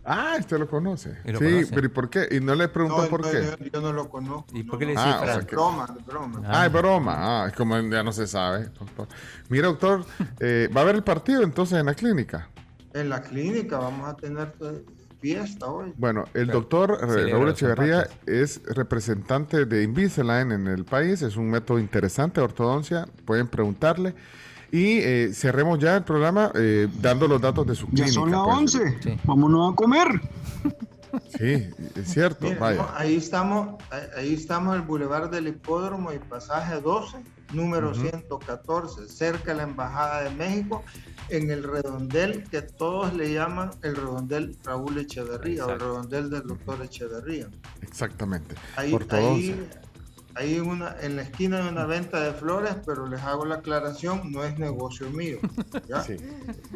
Ah, 0.06 0.38
usted 0.40 0.58
lo 0.60 0.70
conoce. 0.70 1.18
¿Y 1.26 1.34
lo 1.34 1.40
sí, 1.40 1.44
conoce? 1.46 1.74
pero 1.74 1.86
¿y 1.88 1.90
por 1.90 2.10
qué? 2.10 2.30
Y 2.32 2.40
no 2.40 2.56
le 2.56 2.70
preguntó 2.70 3.02
No, 3.04 3.10
por 3.10 3.26
no, 3.26 3.30
qué. 3.30 3.44
Yo, 3.60 3.66
yo 3.74 3.82
no 3.82 3.92
lo 3.92 4.08
conozco. 4.08 4.48
¿Y 4.54 4.64
por 4.64 4.80
qué 4.80 4.86
le 4.86 4.92
decís 4.92 5.04
Ah, 5.06 5.20
o 5.22 5.26
sea 5.26 5.36
Es 5.40 5.46
que- 5.46 5.56
broma, 5.58 5.86
es 6.00 6.06
broma. 6.06 6.42
Ah, 6.46 6.66
es 6.68 6.72
broma. 6.72 7.16
Ah, 7.18 7.48
es 7.50 7.54
como 7.54 7.78
ya 7.82 8.04
no 8.04 8.14
se 8.14 8.26
sabe. 8.28 8.70
doctor. 8.80 9.10
Mira, 9.50 9.68
doctor, 9.68 10.06
eh, 10.40 10.70
¿va 10.74 10.80
a 10.80 10.84
haber 10.86 10.96
el 10.96 11.04
partido 11.04 11.44
entonces 11.44 11.78
en 11.78 11.88
la 11.88 11.94
clínica? 11.96 12.48
En 12.94 13.10
la 13.10 13.22
clínica 13.22 13.78
vamos 13.80 14.08
a 14.08 14.16
tener 14.16 14.54
eh, 14.62 14.86
fiesta 15.20 15.68
hoy. 15.68 15.94
Bueno, 15.98 16.26
el 16.34 16.48
doctor 16.48 16.98
eh, 17.02 17.32
Raúl 17.32 17.50
Echeverría 17.50 18.08
es 18.26 18.62
representante 18.66 19.66
de 19.66 19.84
Invisalign 19.84 20.52
en 20.52 20.68
el 20.68 20.86
país. 20.86 21.22
Es 21.22 21.36
un 21.38 21.50
método 21.50 21.80
interesante 21.80 22.40
de 22.42 22.46
ortodoncia. 22.46 23.08
Pueden 23.26 23.48
preguntarle. 23.48 24.14
Y 24.72 24.98
eh, 25.00 25.32
cerremos 25.34 25.80
ya 25.80 25.96
el 25.98 26.04
programa 26.04 26.52
eh, 26.56 26.88
dando 27.02 27.28
los 27.28 27.40
datos 27.42 27.66
de 27.68 27.74
su 27.76 27.86
Ya 27.88 28.04
clínica. 28.06 28.12
son 28.14 28.32
las 28.32 28.42
pues. 28.44 28.76
11. 28.76 28.98
Sí. 29.02 29.18
Vámonos 29.24 29.74
a 29.74 29.76
comer. 29.76 30.08
Sí, 31.38 31.70
es 31.96 32.08
cierto. 32.10 32.46
Mira, 32.46 32.60
vaya. 32.60 32.82
no, 32.82 32.90
ahí 32.96 33.16
estamos, 33.16 33.82
ahí- 33.90 34.02
ahí 34.18 34.34
estamos 34.34 34.76
en 34.76 34.82
el 34.82 34.88
Boulevard 34.88 35.30
del 35.32 35.48
Hipódromo 35.48 36.12
y 36.12 36.20
pasaje 36.20 36.80
12, 36.82 37.18
número 37.54 37.94
114, 37.94 39.08
cerca 39.08 39.52
de 39.52 39.58
la 39.58 39.64
Embajada 39.64 40.24
de 40.24 40.30
México, 40.32 40.84
en 41.30 41.52
el 41.52 41.64
redondel 41.64 42.44
que 42.50 42.62
todos 42.62 43.14
le 43.14 43.34
llaman 43.34 43.72
el 43.84 43.96
redondel 43.96 44.58
Raúl 44.64 44.98
Echeverría 44.98 45.66
o 45.66 45.72
el 45.72 45.80
redondel 45.80 46.30
del 46.30 46.44
doctor 46.44 46.82
Echeverría. 46.84 47.48
Exactamente. 47.82 48.56
Ahí, 48.76 48.94
Ortodoncia. 48.94 49.56
ahí, 50.36 50.60
una, 50.60 50.96
en 51.02 51.16
la 51.16 51.24
esquina 51.24 51.64
hay 51.64 51.68
una 51.68 51.86
venta 51.86 52.22
de 52.22 52.34
flores, 52.34 52.76
pero 52.86 53.08
les 53.08 53.22
hago 53.22 53.46
la 53.46 53.56
aclaración, 53.56 54.32
no 54.32 54.44
es 54.44 54.58
negocio 54.58 55.10
mío, 55.10 55.40
¿ya? 55.88 56.04
Sí. 56.04 56.18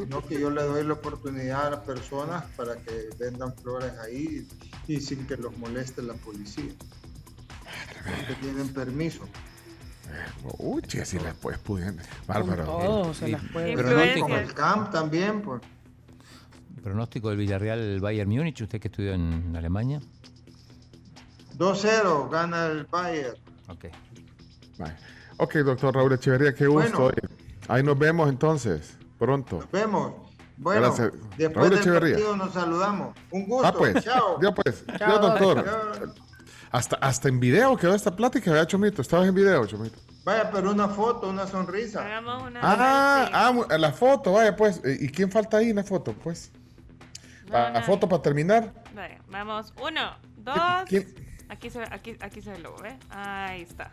No 0.10 0.26
que 0.26 0.40
yo 0.40 0.50
le 0.50 0.64
doy 0.64 0.84
la 0.84 0.94
oportunidad 0.94 1.68
a 1.68 1.70
las 1.72 1.80
personas 1.82 2.44
para 2.56 2.76
que 2.78 3.10
vendan 3.20 3.56
flores 3.56 3.92
ahí 4.00 4.48
y 4.88 5.00
sin 5.00 5.28
que 5.28 5.38
los 5.38 5.56
moleste 5.58 6.02
la 6.02 6.14
policía. 6.16 6.72
Porque 8.04 8.36
tienen 8.42 8.68
permiso. 8.74 9.24
Uy, 10.58 10.82
si 10.88 11.20
las 11.20 11.34
puedes 11.36 11.60
pudiendo. 11.60 12.02
Bárbaro. 12.28 12.64
todo 12.66 13.14
se 13.14 13.28
las 13.30 13.42
puede. 13.52 13.76
Pero 13.76 13.90
Como 13.90 14.06
no- 14.06 14.22
Como 14.22 14.36
el 14.38 14.54
camp 14.54 14.92
también, 14.92 15.42
pues. 15.42 15.62
Pronóstico 16.84 17.30
del 17.30 17.38
Villarreal 17.38 18.00
Bayern 18.00 18.30
Múnich, 18.30 18.62
usted 18.62 18.80
que 18.80 18.88
estudió 18.88 19.14
en 19.14 19.56
Alemania. 19.56 20.00
2-0 21.58 22.30
gana 22.30 22.66
el 22.68 22.86
Bayern. 22.86 23.36
Ok. 23.68 23.86
Vale. 24.80 24.96
Ok, 25.38 25.56
doctor 25.58 25.94
Raúl 25.96 26.14
Echeverría, 26.14 26.54
qué 26.54 26.68
gusto. 26.68 26.98
Bueno. 27.04 27.18
Ahí 27.68 27.84
nos 27.84 27.98
vemos 27.98 28.30
entonces, 28.30 28.98
pronto. 29.20 29.58
Nos 29.58 29.72
vemos. 29.72 30.14
Bueno, 30.58 30.82
Gracias. 30.82 31.12
después 31.38 31.56
Raúl 31.56 31.70
del 31.70 31.80
Echeverría. 31.80 32.14
partido 32.16 32.36
nos 32.38 32.54
saludamos. 32.54 33.16
Un 33.32 33.46
gusto. 33.48 33.68
Ah, 33.68 33.74
pues. 33.74 34.04
Chao. 34.04 34.40
Ya 34.42 34.52
pues. 34.54 34.84
Chao, 34.98 35.20
doctor. 35.20 35.64
Chao. 35.66 36.14
Hasta, 36.72 36.96
hasta 36.98 37.28
en 37.28 37.40
video 37.40 37.76
quedó 37.76 37.94
esta 37.96 38.16
plática, 38.16 38.52
¿verdad, 38.52 38.68
Chomito? 38.68 39.02
Estabas 39.02 39.28
en 39.28 39.36
video, 39.36 39.66
Chomito. 39.66 40.00
Vaya, 40.24 40.50
pero 40.52 40.72
una 40.72 40.88
foto, 40.88 41.30
una 41.30 41.48
sonrisa. 41.48 42.06
Hagamos 42.06 42.44
una. 42.44 42.60
Ah, 42.64 43.30
ah, 43.34 43.52
mu- 43.52 43.66
la 43.68 43.92
foto, 43.92 44.34
vaya, 44.34 44.56
pues. 44.56 44.80
Eh, 44.86 44.98
¿Y 45.02 45.10
quién 45.10 45.32
falta 45.32 45.58
ahí 45.58 45.72
en 45.72 45.78
la 45.78 45.84
foto, 45.84 46.14
pues? 46.14 46.52
No, 47.48 47.54
La, 47.54 47.72
la 47.72 47.80
no. 47.80 47.86
foto 47.86 48.08
para 48.08 48.22
terminar. 48.22 48.72
Vale, 48.96 49.20
vamos. 49.30 49.74
Uno, 49.82 50.16
dos. 50.38 50.56
¿Quién? 50.88 51.14
Aquí 51.50 51.70
se, 51.70 51.82
aquí, 51.84 52.16
aquí 52.22 52.42
se 52.42 52.52
ve 52.52 52.56
el 52.58 52.64
logo, 52.64 52.86
¿eh? 52.86 52.98
Ahí 53.10 53.64
está. 53.64 53.92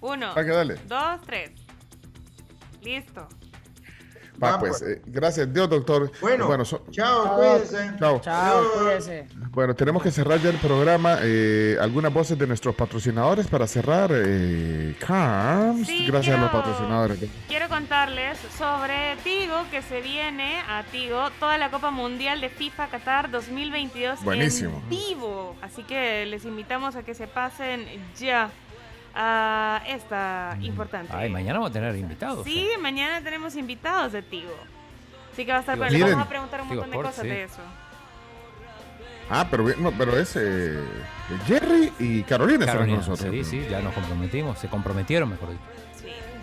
Uno, 0.00 0.32
dale. 0.34 0.76
dos, 0.86 1.20
tres. 1.26 1.50
Listo. 2.80 3.28
Va, 4.42 4.52
Va, 4.52 4.58
pues. 4.58 4.78
pues. 4.78 4.82
eh, 4.98 5.02
gracias, 5.06 5.52
Dios, 5.52 5.68
doctor. 5.68 6.10
Bueno, 6.20 6.64
so- 6.64 6.84
chao, 6.90 7.36
cuídense. 7.36 7.92
Chao. 7.98 8.20
Chao, 8.20 8.58
Adiós. 8.58 8.72
cuídese. 8.78 9.26
Bueno, 9.50 9.74
tenemos 9.74 10.02
que 10.02 10.10
cerrar 10.10 10.38
ya 10.40 10.50
el 10.50 10.56
programa. 10.58 11.18
Eh, 11.22 11.76
algunas 11.80 12.12
voces 12.12 12.38
de 12.38 12.46
nuestros 12.46 12.74
patrocinadores 12.74 13.46
para 13.46 13.66
cerrar. 13.66 14.10
Eh, 14.14 14.94
Carms, 15.00 15.86
Sí, 15.86 16.06
gracias 16.06 16.36
a 16.36 16.40
los 16.40 16.50
patrocinadores. 16.50 17.18
Quiero 17.48 17.68
contarles 17.68 18.38
sobre 18.58 19.16
Tigo, 19.24 19.54
que 19.70 19.82
se 19.82 20.00
viene 20.00 20.60
a 20.68 20.82
Tigo 20.90 21.30
toda 21.40 21.56
la 21.58 21.70
Copa 21.70 21.90
Mundial 21.90 22.40
de 22.40 22.48
FIFA 22.50 22.88
Qatar 22.88 23.30
2022 23.30 24.22
Buenísimo. 24.22 24.82
en 24.84 24.88
vivo. 24.90 25.56
Así 25.62 25.82
que 25.82 26.26
les 26.26 26.44
invitamos 26.44 26.96
a 26.96 27.02
que 27.02 27.14
se 27.14 27.26
pasen 27.26 27.86
ya 28.18 28.50
a 29.16 29.82
esta 29.86 30.58
importante. 30.60 31.12
Ay, 31.14 31.30
mañana 31.30 31.54
vamos 31.54 31.70
a 31.70 31.72
tener 31.72 31.96
invitados. 31.96 32.44
Sí, 32.44 32.68
mañana 32.80 33.22
tenemos 33.22 33.56
invitados 33.56 34.12
de 34.12 34.22
Tigo. 34.22 34.54
Así 35.32 35.46
que 35.46 35.52
va 35.52 35.58
a 35.58 35.60
estar. 35.60 35.78
Le 35.78 35.90
Miren. 35.90 36.10
vamos 36.10 36.26
a 36.26 36.28
preguntar 36.28 36.60
un 36.60 36.68
Tigo 36.68 36.82
montón 36.82 36.90
de 36.90 36.96
Sports, 36.96 37.16
cosas 37.16 37.22
sí. 37.22 37.28
de 37.28 37.44
eso. 37.44 37.62
Ah, 39.28 39.48
pero, 39.50 39.64
no, 39.78 39.90
pero 39.90 40.16
es 40.16 40.36
eh, 40.36 40.78
Jerry 41.46 41.92
y 41.98 42.22
Carolina, 42.22 42.64
Carolina, 42.64 42.98
con 42.98 43.08
nosotros. 43.08 43.34
sí, 43.34 43.44
sí, 43.44 43.66
ya 43.68 43.80
nos 43.80 43.92
comprometimos, 43.92 44.58
se 44.58 44.68
comprometieron, 44.68 45.28
mejor 45.28 45.50
dicho. 45.50 45.62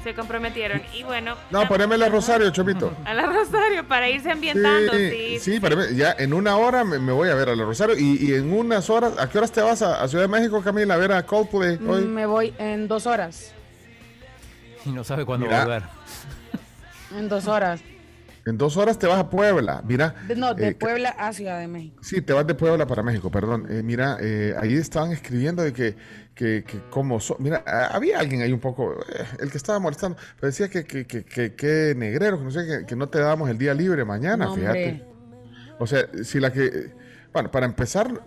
Se 0.04 0.14
comprometieron. 0.14 0.82
Y 0.94 1.04
bueno, 1.04 1.36
No, 1.50 1.68
ponémele 1.68 2.06
a 2.06 2.10
Rosario, 2.10 2.50
Chomito. 2.52 2.94
a 3.06 3.14
la 3.14 3.26
Rosario 3.26 3.88
para 3.88 4.10
irse 4.10 4.30
ambientando. 4.32 4.92
Sí, 4.94 5.10
Sí, 5.10 5.40
sí, 5.40 5.60
poneme- 5.60 5.96
ya 5.96 6.14
en 6.20 6.34
una 6.34 6.58
hora 6.58 6.84
me, 6.84 7.00
me 7.00 7.12
voy 7.14 7.30
a 7.30 7.36
ver 7.36 7.50
a 7.50 7.56
la 7.56 7.64
Rosario 7.64 7.98
y, 7.98 8.18
y 8.22 8.34
en 8.34 8.52
unas 8.52 8.90
horas, 8.90 9.14
¿a 9.18 9.30
qué 9.30 9.38
horas 9.38 9.52
te 9.52 9.62
vas 9.62 9.82
a, 9.82 10.04
a 10.04 10.08
Ciudad 10.10 10.26
de 10.26 10.28
México, 10.28 10.62
Camila, 10.62 10.96
a 10.96 10.98
ver 10.98 11.14
a 11.14 11.26
Coldplay 11.26 11.80
hoy? 11.88 12.04
Me 12.06 12.26
voy 12.26 12.54
en 12.58 12.88
dos 12.90 13.06
horas. 13.08 13.54
Y 14.86 14.90
no 14.90 15.04
sabe 15.06 15.24
cuándo 15.26 15.46
Mira. 15.46 15.64
volver. 15.64 15.84
En 17.18 17.30
dos 17.30 17.48
horas. 17.48 17.80
En 18.46 18.58
dos 18.58 18.76
horas 18.76 19.00
te 19.00 19.08
vas 19.08 19.20
a 19.20 19.30
Puebla, 19.30 19.82
mira. 19.88 20.16
No, 20.36 20.54
de 20.54 20.70
eh, 20.70 20.76
Puebla 20.76 21.10
a 21.18 21.32
Ciudad 21.32 21.60
de 21.60 21.68
México. 21.68 22.04
Sí, 22.04 22.22
te 22.22 22.34
vas 22.34 22.46
de 22.46 22.54
Puebla 22.56 22.86
para 22.86 23.02
México, 23.02 23.32
perdón. 23.32 23.66
Eh, 23.70 23.82
mira, 23.84 24.18
eh, 24.20 24.54
ahí 24.60 24.74
estaban 24.76 25.12
escribiendo 25.14 25.64
de 25.64 25.72
que, 25.72 25.96
que, 26.36 26.66
que 26.68 26.80
como... 26.90 27.20
so- 27.22 27.38
mira, 27.40 27.64
había 27.92 28.20
alguien 28.20 28.42
ahí 28.42 28.52
un 28.52 28.60
poco, 28.60 28.94
eh, 28.94 29.24
el 29.40 29.50
que 29.50 29.58
estaba 29.58 29.80
molestando, 29.80 30.18
pero 30.36 30.48
decía 30.48 30.68
que, 30.68 30.84
que, 30.84 31.06
que, 31.08 31.24
que, 31.24 31.56
que 31.56 31.94
negrero, 31.96 32.38
que 32.38 32.44
no 32.44 32.52
sé, 32.52 32.66
que, 32.68 32.86
que 32.86 32.96
no 32.98 33.08
te 33.08 33.20
dábamos 33.20 33.50
el 33.50 33.58
día 33.58 33.74
libre 33.74 34.04
mañana, 34.04 34.46
No, 34.46 34.56
fíjate. 34.56 35.06
O 35.80 35.88
sea, 35.88 36.08
si 36.24 36.40
la 36.42 36.52
que... 36.52 36.92
Bueno, 37.32 37.50
para 37.50 37.66
empezar, 37.66 38.26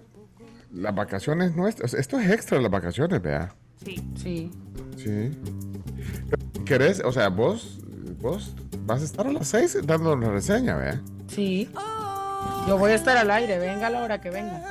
las 0.72 0.94
vacaciones 0.94 1.54
nuestras, 1.54 1.92
esto 1.92 2.18
es 2.18 2.30
extra 2.30 2.58
las 2.60 2.70
vacaciones, 2.70 3.20
vea. 3.20 3.54
Sí. 3.84 4.02
Sí. 4.16 4.50
Sí. 4.96 5.38
¿Querés? 6.64 7.02
O 7.04 7.12
sea, 7.12 7.28
vos, 7.28 7.80
vos 8.20 8.54
vas 8.80 9.02
a 9.02 9.04
estar 9.04 9.26
a 9.26 9.32
las 9.32 9.48
seis 9.48 9.76
dando 9.84 10.12
una 10.12 10.30
reseña, 10.30 10.76
vea. 10.76 11.00
Sí. 11.28 11.70
Yo 12.66 12.78
voy 12.78 12.92
a 12.92 12.94
estar 12.94 13.16
al 13.16 13.30
aire, 13.30 13.58
venga 13.58 13.86
a 13.86 13.90
la 13.90 14.02
hora 14.02 14.20
que 14.20 14.30
venga. 14.30 14.62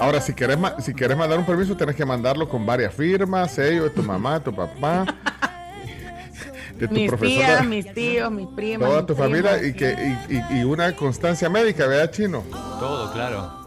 Ahora, 0.00 0.20
si 0.20 0.34
querés, 0.34 0.58
ma- 0.58 0.80
si 0.80 0.92
querés 0.94 1.16
mandar 1.16 1.38
un 1.38 1.46
permiso, 1.46 1.76
tenés 1.76 1.94
que 1.94 2.04
mandarlo 2.04 2.48
con 2.48 2.66
varias 2.66 2.92
firmas, 2.94 3.52
sello 3.52 3.84
de 3.84 3.90
tu 3.90 4.02
mamá, 4.02 4.42
tu 4.42 4.52
papá, 4.54 5.04
de 6.78 6.88
tu 6.88 6.94
Mis 6.94 7.08
profesor, 7.08 7.36
tías, 7.38 7.60
de- 7.62 7.66
mis 7.68 7.94
tíos, 7.94 8.32
mis 8.32 8.48
primas. 8.48 8.88
toda 8.88 9.00
mis 9.02 9.06
tu 9.06 9.14
familia 9.14 9.62
y, 9.64 9.72
que, 9.72 10.16
y, 10.28 10.34
y- 10.36 10.60
y 10.60 10.64
una 10.64 10.94
constancia 10.96 11.48
médica, 11.48 11.86
¿verdad, 11.86 12.10
Chino? 12.10 12.42
Todo, 12.50 13.12
claro. 13.12 13.64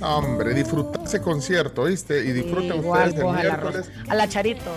No, 0.00 0.18
hombre, 0.18 0.52
disfruta 0.52 1.00
ese 1.04 1.20
concierto, 1.22 1.84
¿viste? 1.84 2.24
Y 2.24 2.32
disfruten 2.32 2.76
Igual 2.76 3.08
ustedes 3.10 3.18
el 3.18 3.22
vos 3.24 3.34
a 3.36 3.36
la, 3.36 3.42
miércoles. 3.42 3.90
a 4.08 4.14
la 4.14 4.28
Charito. 4.28 4.70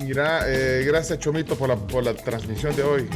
Mira, 0.00 0.42
eh, 0.46 0.84
gracias 0.86 1.18
Chomito 1.18 1.56
por 1.56 1.68
la, 1.68 1.76
por 1.76 2.04
la 2.04 2.14
transmisión 2.14 2.74
de 2.76 2.82
hoy. 2.82 3.08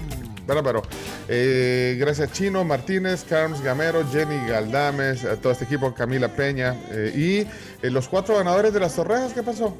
Bárbaro. 0.46 0.82
Eh, 1.28 1.96
gracias 2.00 2.32
Chino 2.32 2.64
Martínez, 2.64 3.24
Carms 3.28 3.60
Gamero, 3.62 4.04
Jenny 4.10 4.44
Galdames, 4.48 5.24
a 5.24 5.36
todo 5.36 5.52
este 5.52 5.64
equipo, 5.64 5.94
Camila 5.94 6.28
Peña. 6.28 6.74
eh, 6.90 7.12
y 7.14 7.86
eh, 7.86 7.90
los 7.90 8.08
cuatro 8.08 8.36
ganadores 8.36 8.72
de 8.74 8.80
las 8.80 8.94
torrejas, 8.96 9.32
¿qué 9.32 9.42
pasó? 9.44 9.76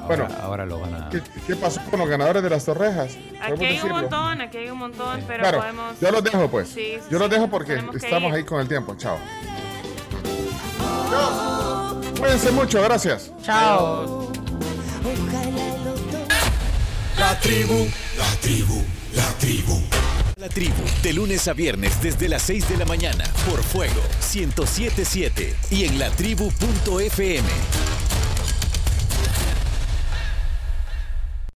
Ahora, 0.00 0.06
Bueno. 0.06 0.28
ahora 0.40 0.64
lo 0.64 0.80
van 0.80 0.94
a. 0.94 1.08
¿Qué, 1.10 1.20
qué 1.46 1.54
pasó 1.56 1.82
con 1.90 1.98
los 2.00 2.08
ganadores 2.08 2.42
de 2.42 2.48
las 2.48 2.64
torrejas? 2.64 3.18
Aquí 3.42 3.52
¿Podemos 3.58 3.60
hay 3.60 3.80
un 3.82 3.88
montón, 3.90 4.40
aquí 4.40 4.56
hay 4.56 4.70
un 4.70 4.78
montón, 4.78 5.20
pero 5.26 5.40
Claro, 5.42 5.58
podemos... 5.58 6.00
yo 6.00 6.10
los 6.10 6.24
dejo 6.24 6.48
pues. 6.48 6.68
Sí, 6.68 6.74
sí, 6.74 7.00
yo 7.10 7.18
los 7.18 7.28
sí, 7.28 7.34
dejo 7.34 7.48
porque 7.50 7.82
estamos 7.94 8.32
ahí 8.32 8.44
con 8.44 8.60
el 8.60 8.68
tiempo. 8.68 8.94
Chao. 8.96 9.18
Cuídense 12.18 12.50
mucho, 12.52 12.80
gracias. 12.82 13.30
Chao. 13.42 14.32
La 17.18 17.38
tribu, 17.40 17.88
la 18.16 18.40
tribu, 18.40 18.84
la 19.14 19.28
tribu. 19.38 19.80
La 20.36 20.48
tribu, 20.48 20.82
de 21.02 21.12
lunes 21.12 21.46
a 21.46 21.52
viernes 21.52 22.00
desde 22.02 22.28
las 22.28 22.42
6 22.42 22.68
de 22.68 22.76
la 22.78 22.84
mañana 22.84 23.24
por 23.48 23.62
Fuego 23.62 24.02
1077 24.32 25.54
y 25.70 25.84
en 25.84 25.98
latribu.fm. 25.98 27.48